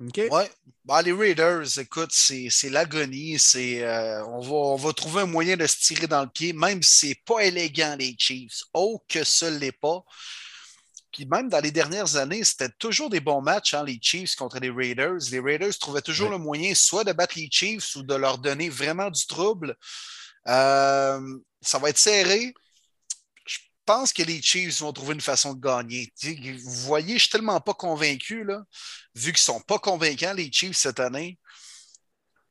OK. 0.00 0.22
Ouais. 0.30 0.50
Bah, 0.86 1.02
les 1.02 1.12
Raiders, 1.12 1.78
écoute, 1.78 2.12
c'est 2.12 2.70
l'agonie. 2.70 3.38
c'est 3.38 3.82
euh, 3.82 4.24
on, 4.24 4.40
va, 4.40 4.54
on 4.54 4.76
va 4.76 4.92
trouver 4.94 5.22
un 5.22 5.26
moyen 5.26 5.58
de 5.58 5.66
se 5.66 5.78
tirer 5.78 6.06
dans 6.06 6.22
le 6.22 6.30
pied, 6.30 6.54
même 6.54 6.82
si 6.82 7.08
c'est 7.08 7.22
pas 7.26 7.44
élégant, 7.44 7.94
les 7.98 8.16
Chiefs. 8.18 8.62
Oh, 8.72 9.02
que 9.06 9.22
ce 9.22 9.44
l'est 9.44 9.72
pas. 9.72 10.02
Puis 11.12 11.26
même 11.26 11.50
dans 11.50 11.60
les 11.60 11.72
dernières 11.72 12.16
années, 12.16 12.44
c'était 12.44 12.72
toujours 12.78 13.10
des 13.10 13.20
bons 13.20 13.42
matchs, 13.42 13.74
hein, 13.74 13.84
les 13.84 13.98
Chiefs 14.00 14.34
contre 14.34 14.60
les 14.60 14.70
Raiders. 14.70 15.18
Les 15.30 15.40
Raiders 15.40 15.78
trouvaient 15.78 16.00
toujours 16.00 16.30
le 16.30 16.38
moyen 16.38 16.74
soit 16.74 17.04
de 17.04 17.12
battre 17.12 17.34
les 17.36 17.48
Chiefs 17.50 17.96
ou 17.96 18.02
de 18.02 18.14
leur 18.14 18.38
donner 18.38 18.70
vraiment 18.70 19.10
du 19.10 19.26
trouble. 19.26 19.76
Euh, 20.48 21.38
ça 21.66 21.78
va 21.78 21.90
être 21.90 21.98
serré. 21.98 22.54
Je 23.44 23.58
pense 23.84 24.12
que 24.12 24.22
les 24.22 24.40
Chiefs 24.40 24.80
vont 24.80 24.92
trouver 24.92 25.14
une 25.14 25.20
façon 25.20 25.54
de 25.54 25.60
gagner. 25.60 26.12
Vous 26.22 26.70
voyez, 26.70 27.10
je 27.10 27.14
ne 27.14 27.18
suis 27.18 27.28
tellement 27.28 27.60
pas 27.60 27.74
convaincu, 27.74 28.44
là, 28.44 28.62
vu 29.14 29.32
qu'ils 29.32 29.42
ne 29.42 29.58
sont 29.58 29.60
pas 29.60 29.78
convaincants, 29.78 30.32
les 30.34 30.50
Chiefs, 30.50 30.76
cette 30.76 31.00
année. 31.00 31.38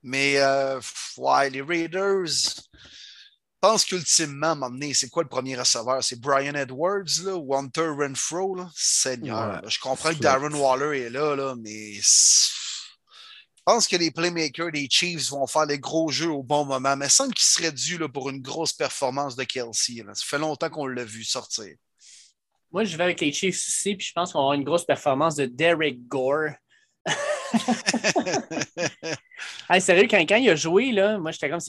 Mais 0.03 0.37
euh, 0.37 0.79
ouais, 1.17 1.49
les 1.49 1.61
Raiders, 1.61 2.27
je 2.27 2.61
pense 3.59 3.85
qu'ultimement, 3.85 4.55
m'emmener, 4.55 4.93
c'est 4.93 5.09
quoi 5.09 5.23
le 5.23 5.29
premier 5.29 5.57
receveur? 5.57 6.03
C'est 6.03 6.19
Brian 6.19 6.53
Edwards 6.53 7.23
là, 7.23 7.35
ou 7.35 7.55
Hunter 7.55 7.87
Renfro? 7.87 8.55
Là? 8.55 8.69
Seigneur. 8.75 9.67
je 9.67 9.79
comprends 9.79 10.13
que 10.13 10.19
Darren 10.19 10.53
Waller 10.53 11.01
est 11.01 11.09
là, 11.09 11.35
là 11.35 11.55
mais 11.57 11.99
pense 13.65 13.87
que 13.87 13.95
les 13.95 14.11
playmakers 14.11 14.71
des 14.71 14.87
Chiefs 14.89 15.29
vont 15.29 15.47
faire 15.47 15.65
les 15.65 15.79
gros 15.79 16.09
jeux 16.09 16.29
au 16.29 16.43
bon 16.43 16.65
moment. 16.65 16.95
Mais 16.95 17.09
semble 17.09 17.33
qu'il 17.33 17.45
serait 17.45 17.71
dû 17.71 17.97
là, 17.97 18.07
pour 18.07 18.29
une 18.29 18.41
grosse 18.41 18.73
performance 18.73 19.35
de 19.35 19.43
Kelsey. 19.43 20.03
Là. 20.03 20.13
Ça 20.13 20.23
fait 20.25 20.37
longtemps 20.37 20.69
qu'on 20.69 20.87
l'a 20.87 21.03
vu 21.03 21.23
sortir. 21.23 21.75
Moi, 22.71 22.83
je 22.83 22.97
vais 22.97 23.05
avec 23.05 23.21
les 23.21 23.31
Chiefs 23.31 23.55
aussi, 23.55 23.95
puis 23.95 24.07
je 24.07 24.13
pense 24.13 24.33
qu'on 24.33 24.39
va 24.39 24.43
avoir 24.43 24.53
une 24.53 24.63
grosse 24.63 24.85
performance 24.85 25.35
de 25.35 25.45
Derek 25.45 26.07
Gore. 26.07 26.51
sérieux, 29.79 30.07
quand, 30.09 30.35
il 30.35 30.49
a 30.49 30.55
joué, 30.55 30.91
là, 30.91 31.17
moi, 31.17 31.31
j'étais 31.31 31.49
comme. 31.49 31.59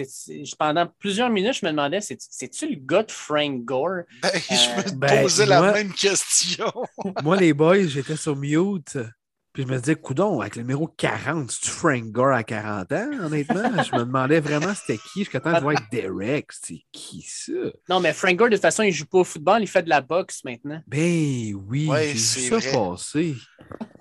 pendant 0.58 0.86
plusieurs 0.98 1.30
minutes, 1.30 1.58
je 1.60 1.66
me 1.66 1.70
demandais 1.70 2.00
c'est-tu 2.00 2.68
le 2.68 2.76
gars 2.76 3.02
de 3.02 3.12
Frank 3.12 3.64
Gore? 3.64 4.02
Ben, 4.22 4.32
Je 4.34 4.54
me 4.54 4.78
euh, 4.78 4.82
ben, 4.96 5.22
posais 5.22 5.46
la 5.46 5.72
même 5.72 5.92
question. 5.92 6.72
moi, 7.22 7.36
les 7.36 7.52
boys, 7.52 7.86
j'étais 7.86 8.16
sur 8.16 8.34
mute. 8.34 8.98
Puis 9.56 9.64
je 9.66 9.72
me 9.72 9.78
disais, 9.78 9.94
coudon, 9.94 10.42
avec 10.42 10.56
le 10.56 10.62
numéro 10.64 10.86
40, 10.86 11.50
c'est-tu 11.50 11.70
Frank 11.70 12.04
Gore 12.10 12.34
à 12.34 12.44
40 12.44 12.92
ans, 12.92 13.08
honnêtement? 13.22 13.62
je 13.82 13.96
me 13.96 14.00
demandais 14.00 14.38
vraiment 14.38 14.74
c'était 14.74 14.98
qui. 14.98 15.20
Jusqu'à 15.20 15.40
temps 15.40 15.54
de 15.54 15.60
voir 15.60 15.76
Derek, 15.90 16.48
c'est 16.52 16.82
qui 16.92 17.22
ça? 17.22 17.52
Non, 17.88 17.98
mais 17.98 18.12
Frank 18.12 18.36
Gore, 18.36 18.50
de 18.50 18.56
toute 18.56 18.60
façon, 18.60 18.82
il 18.82 18.92
joue 18.92 19.06
pas 19.06 19.20
au 19.20 19.24
football, 19.24 19.62
il 19.62 19.66
fait 19.66 19.82
de 19.82 19.88
la 19.88 20.02
boxe 20.02 20.44
maintenant. 20.44 20.82
Ben 20.86 21.54
oui, 21.54 21.88
j'ai 21.90 22.50
vu 22.50 22.60
ça 22.60 22.70
passer. 22.70 23.34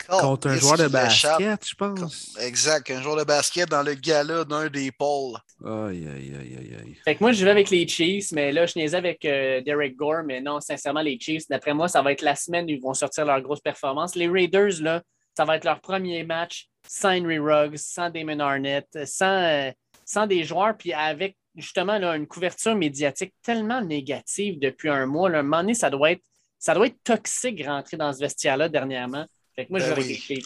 Contre 0.09 0.49
un 0.49 0.55
joueur 0.57 0.77
de 0.77 0.89
basket, 0.89 1.65
je 1.65 1.75
pense. 1.75 2.37
Exact, 2.41 2.91
un 2.91 3.01
joueur 3.01 3.15
de 3.15 3.23
basket 3.23 3.69
dans 3.69 3.81
le 3.81 3.93
gala 3.93 4.43
d'un 4.43 4.67
des 4.67 4.91
pôles. 4.91 5.37
Aïe, 5.63 6.05
aïe, 6.05 6.33
aïe, 6.37 6.57
aïe, 6.59 6.77
aïe. 6.81 6.97
Fait 7.05 7.15
que 7.15 7.23
moi, 7.23 7.31
je 7.31 7.45
vais 7.45 7.51
avec 7.51 7.69
les 7.69 7.87
Chiefs, 7.87 8.33
mais 8.33 8.51
là, 8.51 8.65
je 8.65 8.73
niaisais 8.75 8.97
avec 8.97 9.23
euh, 9.23 9.61
Derek 9.61 9.95
Gore, 9.95 10.23
mais 10.25 10.41
non, 10.41 10.59
sincèrement, 10.59 11.01
les 11.01 11.17
Chiefs, 11.17 11.47
d'après 11.49 11.73
moi, 11.73 11.87
ça 11.87 12.01
va 12.01 12.11
être 12.11 12.23
la 12.23 12.35
semaine 12.35 12.65
où 12.65 12.71
ils 12.71 12.81
vont 12.81 12.93
sortir 12.93 13.23
leur 13.23 13.39
grosse 13.39 13.61
performance. 13.61 14.15
Les 14.15 14.27
Raiders, 14.27 14.81
là, 14.81 15.01
ça 15.35 15.45
va 15.45 15.57
être 15.57 15.65
leur 15.65 15.81
premier 15.81 16.23
match 16.23 16.67
sans 16.87 17.09
Henry 17.09 17.39
Ruggs, 17.39 17.77
sans 17.77 18.09
Damon 18.09 18.39
Arnett, 18.39 18.87
sans, 19.05 19.41
euh, 19.41 19.71
sans 20.05 20.27
des 20.27 20.43
joueurs, 20.43 20.77
puis 20.77 20.93
avec 20.93 21.35
justement 21.55 21.97
là, 21.97 22.15
une 22.15 22.27
couverture 22.27 22.75
médiatique 22.75 23.33
tellement 23.41 23.81
négative 23.81 24.59
depuis 24.59 24.89
un 24.89 25.05
mois. 25.05 25.29
Là, 25.29 25.39
un 25.39 25.43
moment 25.43 25.61
donné, 25.61 25.73
ça 25.73 25.89
doit 25.89 26.11
être, 26.11 26.23
ça 26.59 26.73
doit 26.73 26.87
être 26.87 27.01
toxique 27.03 27.65
rentrer 27.65 27.97
dans 27.97 28.11
ce 28.13 28.19
vestiaire-là 28.19 28.69
dernièrement. 28.69 29.25
Fait 29.55 29.65
que 29.65 29.71
moi, 29.71 29.79
je 29.79 29.85
ben 29.85 29.95
vais 29.95 30.03
oui. 30.03 30.43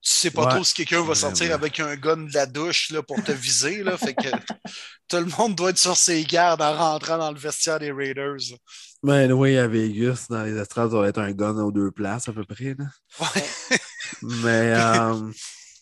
Tu 0.00 0.10
sais 0.12 0.30
pas 0.30 0.46
trop 0.46 0.62
si 0.62 0.74
quelqu'un 0.74 1.02
va 1.02 1.16
sortir 1.16 1.52
avec 1.52 1.80
un 1.80 1.96
gun 1.96 2.18
de 2.18 2.32
la 2.32 2.46
douche 2.46 2.90
là, 2.90 3.02
pour 3.02 3.22
te 3.22 3.32
viser. 3.32 3.82
Là, 3.82 3.98
fait 3.98 4.14
que 4.14 4.28
tout 5.08 5.16
le 5.16 5.26
monde 5.36 5.56
doit 5.56 5.70
être 5.70 5.78
sur 5.78 5.96
ses 5.96 6.22
gardes 6.22 6.62
en 6.62 6.72
rentrant 6.72 7.18
dans 7.18 7.32
le 7.32 7.38
vestiaire 7.38 7.80
des 7.80 7.90
Raiders. 7.90 8.56
Ben 9.02 9.32
oui, 9.32 9.58
à 9.58 9.66
Vegas, 9.66 10.26
dans 10.30 10.44
les 10.44 10.56
estrades, 10.56 10.90
ça 10.90 10.96
doit 10.96 11.08
être 11.08 11.18
un 11.18 11.32
gun 11.32 11.56
aux 11.58 11.72
deux 11.72 11.90
places 11.90 12.28
à 12.28 12.32
peu 12.32 12.44
près. 12.44 12.76
Là. 12.78 12.84
Ouais. 13.20 13.78
Mais 14.22 14.72
euh, 14.76 15.30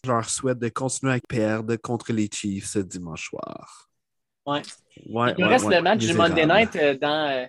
je 0.04 0.10
leur 0.10 0.28
souhaite 0.28 0.58
de 0.58 0.68
continuer 0.68 1.14
à 1.14 1.20
perdre 1.20 1.76
contre 1.76 2.12
les 2.12 2.28
Chiefs 2.32 2.66
ce 2.66 2.78
dimanche 2.80 3.28
soir. 3.28 3.88
Ouais. 4.46 4.62
ouais 5.08 5.34
Il 5.38 5.44
reste 5.44 5.68
le 5.68 5.80
match 5.80 6.00
du 6.00 6.14
Monday 6.14 6.46
Night 6.46 6.76
euh, 6.76 6.96
dans, 6.96 7.30
euh, 7.30 7.46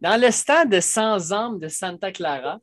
dans 0.00 0.20
le 0.20 0.30
stade 0.30 0.80
sans 0.80 1.32
âme 1.32 1.58
de 1.58 1.68
Santa 1.68 2.12
Clara. 2.12 2.58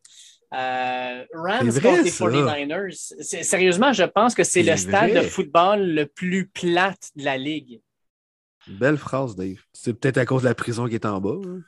Rams 0.54 1.72
contre 1.82 2.04
les 2.04 2.12
49ers. 2.12 3.44
Sérieusement, 3.44 3.94
je 3.94 4.04
pense 4.04 4.36
que 4.36 4.44
c'est 4.44 4.64
le 4.64 4.76
stade 4.76 5.14
de 5.14 5.22
football 5.22 5.82
le 5.82 6.06
plus 6.06 6.48
plate 6.48 7.10
de 7.16 7.24
la 7.24 7.38
ligue. 7.38 7.82
Belle 8.68 8.98
phrase, 8.98 9.36
Dave. 9.36 9.62
C'est 9.74 9.94
peut-être 9.94 10.18
à 10.18 10.26
cause 10.26 10.44
de 10.44 10.50
la 10.50 10.56
prison 10.56 10.88
qui 10.88 10.96
est 10.96 11.06
en 11.06 11.20
bas. 11.22 11.38
Hein. 11.46 11.62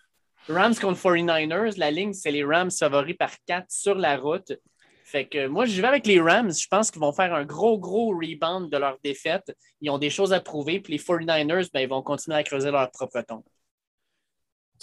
Rams 0.49 0.75
contre 0.75 0.99
49ers, 0.99 1.77
la 1.77 1.89
ligne, 1.89 2.13
c'est 2.13 2.31
les 2.31 2.43
Rams 2.43 2.71
favoris 2.71 3.15
par 3.17 3.31
4 3.47 3.65
sur 3.69 3.95
la 3.95 4.17
route. 4.17 4.51
Fait 5.13 5.27
que 5.27 5.45
moi, 5.45 5.67
je 5.67 5.79
vais 5.79 5.87
avec 5.87 6.07
les 6.07 6.19
Rams. 6.19 6.51
Je 6.51 6.67
pense 6.67 6.89
qu'ils 6.89 6.99
vont 6.99 7.13
faire 7.13 7.35
un 7.35 7.45
gros, 7.45 7.77
gros 7.77 8.17
rebound 8.17 8.71
de 8.71 8.77
leur 8.77 8.97
défaite. 9.03 9.55
Ils 9.79 9.91
ont 9.91 9.99
des 9.99 10.09
choses 10.09 10.33
à 10.33 10.39
prouver. 10.39 10.79
Puis 10.79 10.93
les 10.93 10.99
49ers, 10.99 11.69
ben, 11.71 11.81
ils 11.81 11.87
vont 11.87 12.01
continuer 12.01 12.37
à 12.37 12.41
creuser 12.41 12.71
leur 12.71 12.89
propre 12.89 13.21
tombe. 13.21 13.43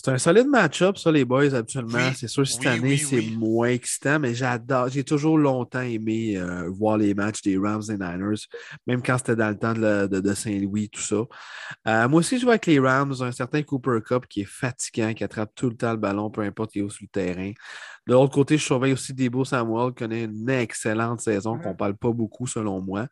C'est 0.02 0.10
un 0.12 0.16
solide 0.16 0.46
match-up, 0.46 0.96
ça, 0.96 1.12
les 1.12 1.26
boys, 1.26 1.54
habituellement. 1.54 2.10
c'est 2.16 2.26
sûr, 2.26 2.46
cette 2.48 2.64
année, 2.64 2.96
c'est 2.96 3.20
moins 3.20 3.68
excitant, 3.68 4.18
mais 4.18 4.34
j'adore. 4.34 4.88
J'ai 4.88 5.04
toujours 5.04 5.36
longtemps 5.36 5.82
aimé 5.82 6.38
euh, 6.38 6.70
voir 6.70 6.96
les 6.96 7.12
matchs 7.12 7.42
des 7.42 7.58
Rams 7.58 7.82
et 7.90 7.98
Niners, 7.98 8.46
même 8.86 9.02
quand 9.02 9.18
c'était 9.18 9.36
dans 9.36 9.50
le 9.50 9.58
temps 9.58 9.74
de, 9.74 10.34
Saint-Louis, 10.34 10.88
tout 10.88 11.02
ça. 11.02 11.16
Euh, 11.86 12.08
moi 12.08 12.20
aussi, 12.20 12.38
je 12.38 12.44
vois 12.44 12.54
avec 12.54 12.64
les 12.64 12.78
Rams, 12.78 13.14
un 13.20 13.30
certain 13.30 13.62
Cooper 13.62 13.98
Cup 14.02 14.24
qui 14.26 14.40
est 14.40 14.48
fatigant, 14.48 15.12
qui 15.12 15.22
attrape 15.22 15.50
tout 15.54 15.68
le 15.68 15.76
temps 15.76 15.90
le 15.90 15.98
ballon, 15.98 16.30
peu 16.30 16.40
importe 16.40 16.72
qui 16.72 16.78
est 16.78 16.88
sur 16.88 17.02
le 17.02 17.08
terrain. 17.08 17.52
De 18.06 18.14
l'autre 18.14 18.32
côté, 18.32 18.56
je 18.56 18.64
surveille 18.64 18.94
aussi 18.94 19.12
Debo 19.12 19.44
Samuel, 19.44 19.90
qui 19.90 19.96
connaît 19.96 20.24
une 20.24 20.48
excellente 20.48 21.20
saison, 21.20 21.58
qu'on 21.58 21.72
ne 21.72 21.74
parle 21.74 21.96
pas 21.98 22.10
beaucoup, 22.10 22.46
selon 22.46 22.80
moi. 22.80 23.06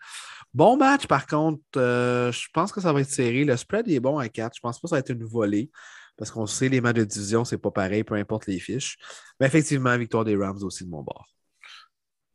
Bon 0.55 0.79
match, 0.79 1.07
par 1.07 1.27
contre, 1.27 1.61
euh, 1.77 2.33
je 2.33 2.47
pense 2.55 2.73
que 2.73 2.81
ça 2.81 2.95
va 2.95 3.03
être 3.03 3.11
serré. 3.11 3.45
Le 3.45 3.59
spread 3.59 3.87
est 3.91 4.01
bon 4.01 4.17
à 4.17 4.31
4. 4.31 4.57
Je 4.57 4.61
pense 4.63 4.81
pas 4.81 4.87
que 4.87 4.89
ça 4.89 4.97
va 4.97 5.01
être 5.01 5.11
une 5.11 5.25
volée 5.25 5.71
parce 6.19 6.33
qu'on 6.33 6.47
sait 6.47 6.69
les 6.69 6.81
matchs 6.81 6.97
de 6.97 7.05
division, 7.05 7.45
c'est 7.45 7.59
pas 7.59 7.71
pareil, 7.71 8.05
peu 8.05 8.15
importe 8.17 8.47
les 8.47 8.59
fiches. 8.59 8.99
Mais 9.41 9.47
effectivement, 9.47 9.97
victoire 9.97 10.25
des 10.25 10.37
Rams 10.37 10.63
aussi 10.63 10.85
de 10.85 10.91
mon 10.91 11.03
bord. 11.03 11.25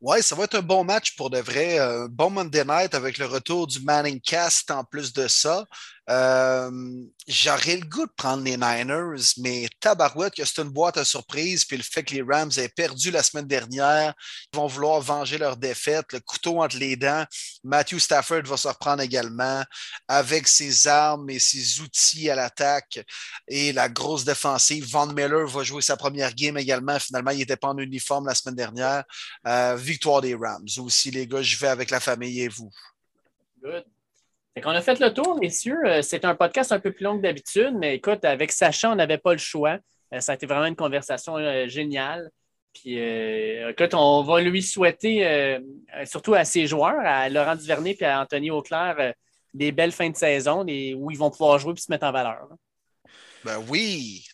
Ouais, 0.00 0.20
ça 0.20 0.34
va 0.34 0.44
être 0.44 0.56
un 0.56 0.62
bon 0.62 0.84
match 0.84 1.16
pour 1.16 1.30
de 1.30 1.38
vrai. 1.38 1.78
Un 1.78 2.08
bon 2.08 2.30
Monday 2.30 2.64
night 2.64 2.94
avec 2.94 3.18
le 3.18 3.26
retour 3.26 3.66
du 3.66 3.80
Manning 3.80 4.20
Cast 4.20 4.70
en 4.70 4.84
plus 4.84 5.12
de 5.12 5.28
ça. 5.28 5.64
Euh, 6.10 6.70
j'aurais 7.26 7.76
le 7.76 7.86
goût 7.86 8.04
de 8.04 8.12
prendre 8.14 8.44
les 8.44 8.58
Niners, 8.58 9.32
mais 9.38 9.68
tabarouette 9.80 10.34
que 10.34 10.44
c'est 10.44 10.60
une 10.60 10.68
boîte 10.68 10.98
à 10.98 11.04
surprise, 11.04 11.64
puis 11.64 11.78
le 11.78 11.82
fait 11.82 12.02
que 12.02 12.14
les 12.14 12.22
Rams 12.22 12.50
aient 12.58 12.68
perdu 12.68 13.10
la 13.10 13.22
semaine 13.22 13.46
dernière, 13.46 14.12
ils 14.52 14.56
vont 14.56 14.66
vouloir 14.66 15.00
venger 15.00 15.38
leur 15.38 15.56
défaite, 15.56 16.12
le 16.12 16.20
couteau 16.20 16.62
entre 16.62 16.76
les 16.76 16.96
dents. 16.96 17.24
Matthew 17.62 17.98
Stafford 17.98 18.42
va 18.44 18.56
se 18.56 18.68
reprendre 18.68 19.02
également 19.02 19.64
avec 20.06 20.46
ses 20.46 20.86
armes 20.86 21.30
et 21.30 21.38
ses 21.38 21.80
outils 21.80 22.28
à 22.28 22.34
l'attaque 22.34 23.00
et 23.48 23.72
la 23.72 23.88
grosse 23.88 24.24
défensive. 24.24 24.86
Von 24.90 25.06
Miller 25.06 25.46
va 25.46 25.62
jouer 25.62 25.80
sa 25.80 25.96
première 25.96 26.34
game 26.34 26.58
également. 26.58 26.98
Finalement, 26.98 27.30
il 27.30 27.38
n'était 27.38 27.56
pas 27.56 27.68
en 27.68 27.78
uniforme 27.78 28.26
la 28.26 28.34
semaine 28.34 28.56
dernière. 28.56 29.04
Euh, 29.46 29.76
victoire 29.76 30.20
des 30.20 30.34
Rams. 30.34 30.66
Aussi, 30.78 31.10
les 31.10 31.26
gars, 31.26 31.42
je 31.42 31.56
vais 31.56 31.68
avec 31.68 31.90
la 31.90 32.00
famille 32.00 32.42
et 32.42 32.48
vous. 32.48 32.70
Good. 33.62 33.84
On 34.62 34.70
a 34.70 34.80
fait 34.80 35.00
le 35.00 35.12
tour, 35.12 35.38
messieurs. 35.40 35.80
Euh, 35.84 36.02
c'est 36.02 36.24
un 36.24 36.34
podcast 36.34 36.70
un 36.70 36.78
peu 36.78 36.92
plus 36.92 37.04
long 37.04 37.16
que 37.16 37.22
d'habitude, 37.22 37.74
mais 37.76 37.96
écoute, 37.96 38.24
avec 38.24 38.52
Sacha, 38.52 38.92
on 38.92 38.94
n'avait 38.94 39.18
pas 39.18 39.32
le 39.32 39.38
choix. 39.38 39.78
Euh, 40.12 40.20
ça 40.20 40.32
a 40.32 40.34
été 40.36 40.46
vraiment 40.46 40.66
une 40.66 40.76
conversation 40.76 41.36
euh, 41.36 41.66
géniale. 41.66 42.30
Puis, 42.72 42.98
écoute, 42.98 43.94
on 43.94 44.24
va 44.24 44.40
lui 44.40 44.60
souhaiter, 44.60 45.60
surtout 46.06 46.34
à 46.34 46.44
ses 46.44 46.66
joueurs, 46.66 46.98
à 47.04 47.28
Laurent 47.28 47.54
Duvernay 47.54 47.96
et 48.00 48.04
à 48.04 48.20
Anthony 48.20 48.50
Auclair, 48.50 49.14
des 49.52 49.70
belles 49.70 49.92
fins 49.92 50.10
de 50.10 50.16
saison 50.16 50.64
où 50.64 51.10
ils 51.12 51.16
vont 51.16 51.30
pouvoir 51.30 51.60
jouer 51.60 51.74
et 51.76 51.80
se 51.80 51.88
mettre 51.88 52.04
en 52.04 52.10
valeur. 52.10 52.48
Ben 53.44 53.64
oui. 53.68 54.26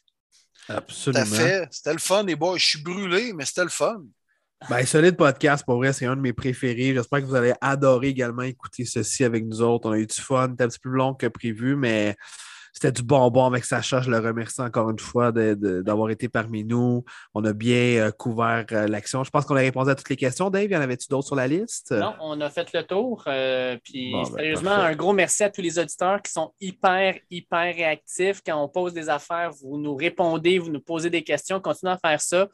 Absolument. 0.70 1.26
C'était 1.70 1.92
le 1.92 1.98
fun, 1.98 2.22
les 2.22 2.34
boys. 2.34 2.56
Je 2.56 2.66
suis 2.66 2.82
brûlé, 2.82 3.34
mais 3.34 3.44
c'était 3.44 3.64
le 3.64 3.68
fun. 3.68 4.04
Ben, 4.68 4.84
solide 4.84 5.16
podcast, 5.16 5.64
pour 5.64 5.76
vrai, 5.76 5.92
c'est 5.92 6.06
un 6.06 6.16
de 6.16 6.20
mes 6.20 6.34
préférés. 6.34 6.92
J'espère 6.94 7.20
que 7.20 7.24
vous 7.24 7.34
allez 7.34 7.54
adorer 7.60 8.08
également 8.08 8.42
écouter 8.42 8.84
ceci 8.84 9.24
avec 9.24 9.44
nous 9.46 9.62
autres. 9.62 9.88
On 9.88 9.92
a 9.92 9.98
eu 9.98 10.06
du 10.06 10.20
fun, 10.20 10.48
c'était 10.50 10.64
un 10.64 10.68
petit 10.68 10.78
peu 10.78 10.90
plus 10.90 10.98
long 10.98 11.14
que 11.14 11.26
prévu, 11.26 11.76
mais 11.76 12.14
c'était 12.72 12.92
du 12.92 13.02
bonbon 13.02 13.46
avec 13.46 13.64
Sacha. 13.64 14.00
Je 14.00 14.10
le 14.10 14.18
remercie 14.18 14.60
encore 14.60 14.90
une 14.90 14.98
fois 14.98 15.32
d'avoir 15.32 16.10
été 16.10 16.28
parmi 16.28 16.64
nous. 16.64 17.04
On 17.34 17.44
a 17.44 17.52
bien 17.52 17.76
euh, 17.76 18.10
couvert 18.10 18.66
euh, 18.72 18.86
l'action. 18.86 19.24
Je 19.24 19.30
pense 19.30 19.44
qu'on 19.44 19.56
a 19.56 19.60
répondu 19.60 19.90
à 19.90 19.94
toutes 19.94 20.10
les 20.10 20.16
questions. 20.16 20.50
Dave, 20.50 20.70
y 20.70 20.76
en 20.76 20.80
avait-tu 20.80 21.08
d'autres 21.08 21.26
sur 21.26 21.36
la 21.36 21.48
liste? 21.48 21.92
Non, 21.92 22.14
on 22.20 22.40
a 22.40 22.50
fait 22.50 22.72
le 22.72 22.82
tour. 22.82 23.24
Euh, 23.26 23.76
puis, 23.82 24.12
ben, 24.12 24.24
sérieusement, 24.24 24.72
un 24.72 24.94
gros 24.94 25.12
merci 25.12 25.42
à 25.42 25.50
tous 25.50 25.62
les 25.62 25.78
auditeurs 25.78 26.22
qui 26.22 26.32
sont 26.32 26.52
hyper, 26.60 27.16
hyper 27.30 27.74
réactifs. 27.74 28.40
Quand 28.44 28.62
on 28.62 28.68
pose 28.68 28.92
des 28.92 29.08
affaires, 29.08 29.50
vous 29.62 29.78
nous 29.78 29.96
répondez, 29.96 30.58
vous 30.58 30.70
nous 30.70 30.80
posez 30.80 31.10
des 31.10 31.22
questions. 31.22 31.60
Continuez 31.60 31.92
à 31.92 31.98
faire 31.98 32.20
ça. 32.20 32.48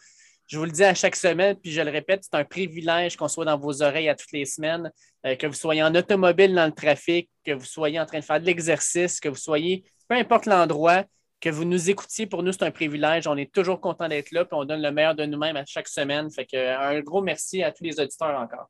Je 0.47 0.59
vous 0.59 0.65
le 0.65 0.71
dis 0.71 0.85
à 0.85 0.95
chaque 0.95 1.17
semaine, 1.17 1.57
puis 1.57 1.73
je 1.73 1.81
le 1.81 1.91
répète, 1.91 2.23
c'est 2.23 2.37
un 2.37 2.45
privilège 2.45 3.17
qu'on 3.17 3.27
soit 3.27 3.45
dans 3.45 3.59
vos 3.59 3.83
oreilles 3.83 4.09
à 4.09 4.15
toutes 4.15 4.33
les 4.33 4.45
semaines, 4.45 4.93
euh, 5.27 5.35
que 5.35 5.47
vous 5.47 5.55
soyez 5.55 5.83
en 5.83 5.95
automobile 5.95 6.55
dans 6.55 6.67
le 6.67 6.73
trafic, 6.73 7.29
que 7.45 7.53
vous 7.53 7.65
soyez 7.65 7.99
en 7.99 8.07
train 8.07 8.21
de 8.21 8.25
faire 8.25 8.41
de 8.41 8.47
l'exercice, 8.47 9.19
que 9.19 9.29
vous 9.29 9.35
soyez, 9.35 9.85
peu 10.09 10.15
importe 10.15 10.47
l'endroit, 10.47 11.05
que 11.41 11.51
vous 11.51 11.65
nous 11.65 11.91
écoutiez. 11.91 12.27
Pour 12.27 12.43
nous, 12.43 12.53
c'est 12.53 12.63
un 12.63 12.71
privilège. 12.71 13.27
On 13.27 13.37
est 13.37 13.53
toujours 13.53 13.81
content 13.81 14.09
d'être 14.09 14.31
là, 14.31 14.45
puis 14.45 14.57
on 14.57 14.65
donne 14.65 14.83
le 14.83 14.93
meilleur 14.93 15.15
de 15.15 15.25
nous-mêmes 15.25 15.57
à 15.57 15.65
chaque 15.67 15.89
semaine. 15.89 16.31
Fait 16.31 16.47
que, 16.47 16.57
un 16.57 17.01
gros 17.01 17.23
merci 17.23 17.63
à 17.63 17.73
tous 17.73 17.85
les 17.85 17.99
auditeurs 18.01 18.39
encore. 18.41 18.69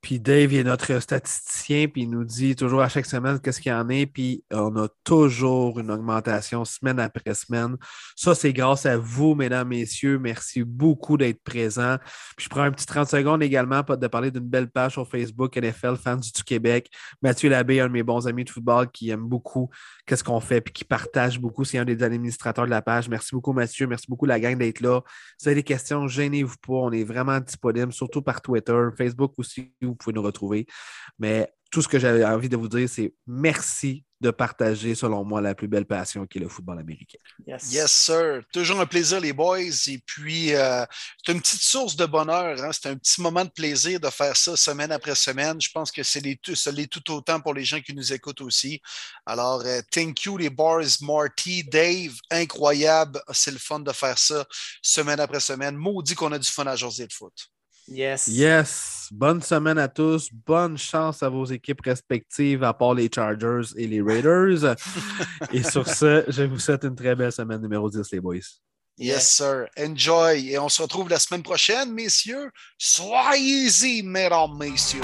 Puis 0.00 0.20
Dave 0.20 0.54
est 0.54 0.62
notre 0.62 1.00
statisticien, 1.00 1.88
puis 1.88 2.02
il 2.02 2.10
nous 2.10 2.24
dit 2.24 2.54
toujours 2.54 2.82
à 2.82 2.88
chaque 2.88 3.06
semaine 3.06 3.40
qu'est-ce 3.40 3.60
qu'il 3.60 3.72
y 3.72 3.74
en 3.74 3.88
est, 3.88 4.06
puis 4.06 4.44
on 4.52 4.76
a 4.76 4.88
toujours 5.02 5.80
une 5.80 5.90
augmentation 5.90 6.64
semaine 6.64 7.00
après 7.00 7.34
semaine. 7.34 7.76
Ça, 8.14 8.34
c'est 8.34 8.52
grâce 8.52 8.86
à 8.86 8.96
vous, 8.96 9.34
mesdames, 9.34 9.68
messieurs. 9.68 10.18
Merci 10.18 10.62
beaucoup 10.62 11.16
d'être 11.16 11.42
présents. 11.42 11.96
Puis 12.36 12.44
je 12.44 12.48
prends 12.48 12.62
un 12.62 12.70
petit 12.70 12.86
30 12.86 13.08
secondes 13.08 13.42
également 13.42 13.82
pour 13.82 13.96
de 13.96 14.06
parler 14.06 14.30
d'une 14.30 14.48
belle 14.48 14.70
page 14.70 14.92
sur 14.92 15.08
Facebook, 15.08 15.56
NFL 15.56 15.96
Fans 15.96 16.16
du 16.16 16.44
Québec. 16.44 16.88
Mathieu 17.20 17.50
Labbé, 17.50 17.80
un 17.80 17.88
de 17.88 17.92
mes 17.92 18.04
bons 18.04 18.28
amis 18.28 18.44
de 18.44 18.50
football 18.50 18.88
qui 18.90 19.10
aime 19.10 19.26
beaucoup 19.26 19.68
qu'est-ce 20.06 20.22
qu'on 20.22 20.40
fait, 20.40 20.60
puis 20.60 20.72
qui 20.72 20.84
partage 20.84 21.40
beaucoup. 21.40 21.64
C'est 21.64 21.78
un 21.78 21.84
des 21.84 22.02
administrateurs 22.02 22.66
de 22.66 22.70
la 22.70 22.82
page. 22.82 23.08
Merci 23.08 23.34
beaucoup, 23.34 23.52
Mathieu. 23.52 23.88
Merci 23.88 24.06
beaucoup, 24.08 24.26
la 24.26 24.38
gang, 24.38 24.56
d'être 24.56 24.80
là. 24.80 25.02
Si 25.36 25.44
vous 25.44 25.48
avez 25.48 25.56
des 25.56 25.64
questions, 25.64 26.06
gênez-vous 26.06 26.56
pas. 26.64 26.74
On 26.74 26.92
est 26.92 27.04
vraiment 27.04 27.40
disponible, 27.40 27.92
surtout 27.92 28.22
par 28.22 28.40
Twitter, 28.40 28.88
Facebook 28.96 29.32
aussi 29.38 29.72
vous 29.88 29.96
pouvez 29.96 30.14
nous 30.14 30.22
retrouver. 30.22 30.66
Mais 31.18 31.52
tout 31.70 31.82
ce 31.82 31.88
que 31.88 31.98
j'avais 31.98 32.24
envie 32.24 32.48
de 32.48 32.56
vous 32.56 32.68
dire, 32.68 32.88
c'est 32.88 33.14
merci 33.26 34.04
de 34.20 34.30
partager, 34.30 34.94
selon 34.94 35.24
moi, 35.24 35.40
la 35.40 35.54
plus 35.54 35.68
belle 35.68 35.84
passion 35.84 36.26
qui 36.26 36.38
est 36.38 36.40
le 36.40 36.48
football 36.48 36.80
américain. 36.80 37.18
Yes, 37.46 37.92
sir. 37.92 38.42
Toujours 38.52 38.80
un 38.80 38.86
plaisir, 38.86 39.20
les 39.20 39.32
boys. 39.32 39.60
Et 39.86 39.98
puis, 40.04 40.54
euh, 40.54 40.84
c'est 41.24 41.32
une 41.32 41.40
petite 41.40 41.62
source 41.62 41.94
de 41.94 42.04
bonheur. 42.04 42.60
Hein. 42.60 42.70
C'est 42.72 42.88
un 42.88 42.96
petit 42.96 43.20
moment 43.20 43.44
de 43.44 43.50
plaisir 43.50 44.00
de 44.00 44.08
faire 44.08 44.36
ça 44.36 44.56
semaine 44.56 44.90
après 44.90 45.14
semaine. 45.14 45.60
Je 45.60 45.70
pense 45.70 45.92
que 45.92 46.02
c'est 46.02 46.20
ça 46.54 46.72
l'est 46.72 46.90
tout 46.90 47.12
autant 47.12 47.40
pour 47.40 47.54
les 47.54 47.64
gens 47.64 47.80
qui 47.80 47.94
nous 47.94 48.12
écoutent 48.12 48.40
aussi. 48.40 48.80
Alors, 49.24 49.62
euh, 49.64 49.80
thank 49.92 50.24
you, 50.24 50.36
les 50.36 50.50
boys. 50.50 50.98
Marty, 51.00 51.62
Dave, 51.62 52.14
incroyable. 52.30 53.22
C'est 53.32 53.52
le 53.52 53.58
fun 53.58 53.78
de 53.78 53.92
faire 53.92 54.18
ça 54.18 54.44
semaine 54.82 55.20
après 55.20 55.40
semaine. 55.40 55.76
Maudit 55.76 56.16
qu'on 56.16 56.32
a 56.32 56.38
du 56.38 56.48
fun 56.48 56.66
à 56.66 56.74
José 56.74 57.06
de 57.06 57.12
foot. 57.12 57.34
Yes. 57.90 58.28
Yes. 58.28 59.08
Bonne 59.10 59.40
semaine 59.40 59.78
à 59.78 59.88
tous. 59.88 60.28
Bonne 60.46 60.76
chance 60.76 61.22
à 61.22 61.28
vos 61.28 61.46
équipes 61.46 61.80
respectives, 61.80 62.62
à 62.62 62.74
part 62.74 62.94
les 62.94 63.10
Chargers 63.12 63.72
et 63.76 63.86
les 63.86 64.02
Raiders. 64.02 64.76
et 65.52 65.62
sur 65.62 65.88
ce, 65.88 66.24
je 66.28 66.42
vous 66.42 66.58
souhaite 66.58 66.84
une 66.84 66.94
très 66.94 67.14
belle 67.14 67.32
semaine 67.32 67.62
numéro 67.62 67.88
10, 67.88 68.10
les 68.12 68.20
boys. 68.20 68.36
Yes, 68.98 69.28
sir. 69.28 69.66
Enjoy. 69.78 70.50
Et 70.50 70.58
on 70.58 70.68
se 70.68 70.82
retrouve 70.82 71.08
la 71.08 71.18
semaine 71.18 71.42
prochaine, 71.42 71.92
messieurs. 71.92 72.50
Soyez-y, 72.76 74.02
mesdames, 74.02 74.58
messieurs. 74.58 75.00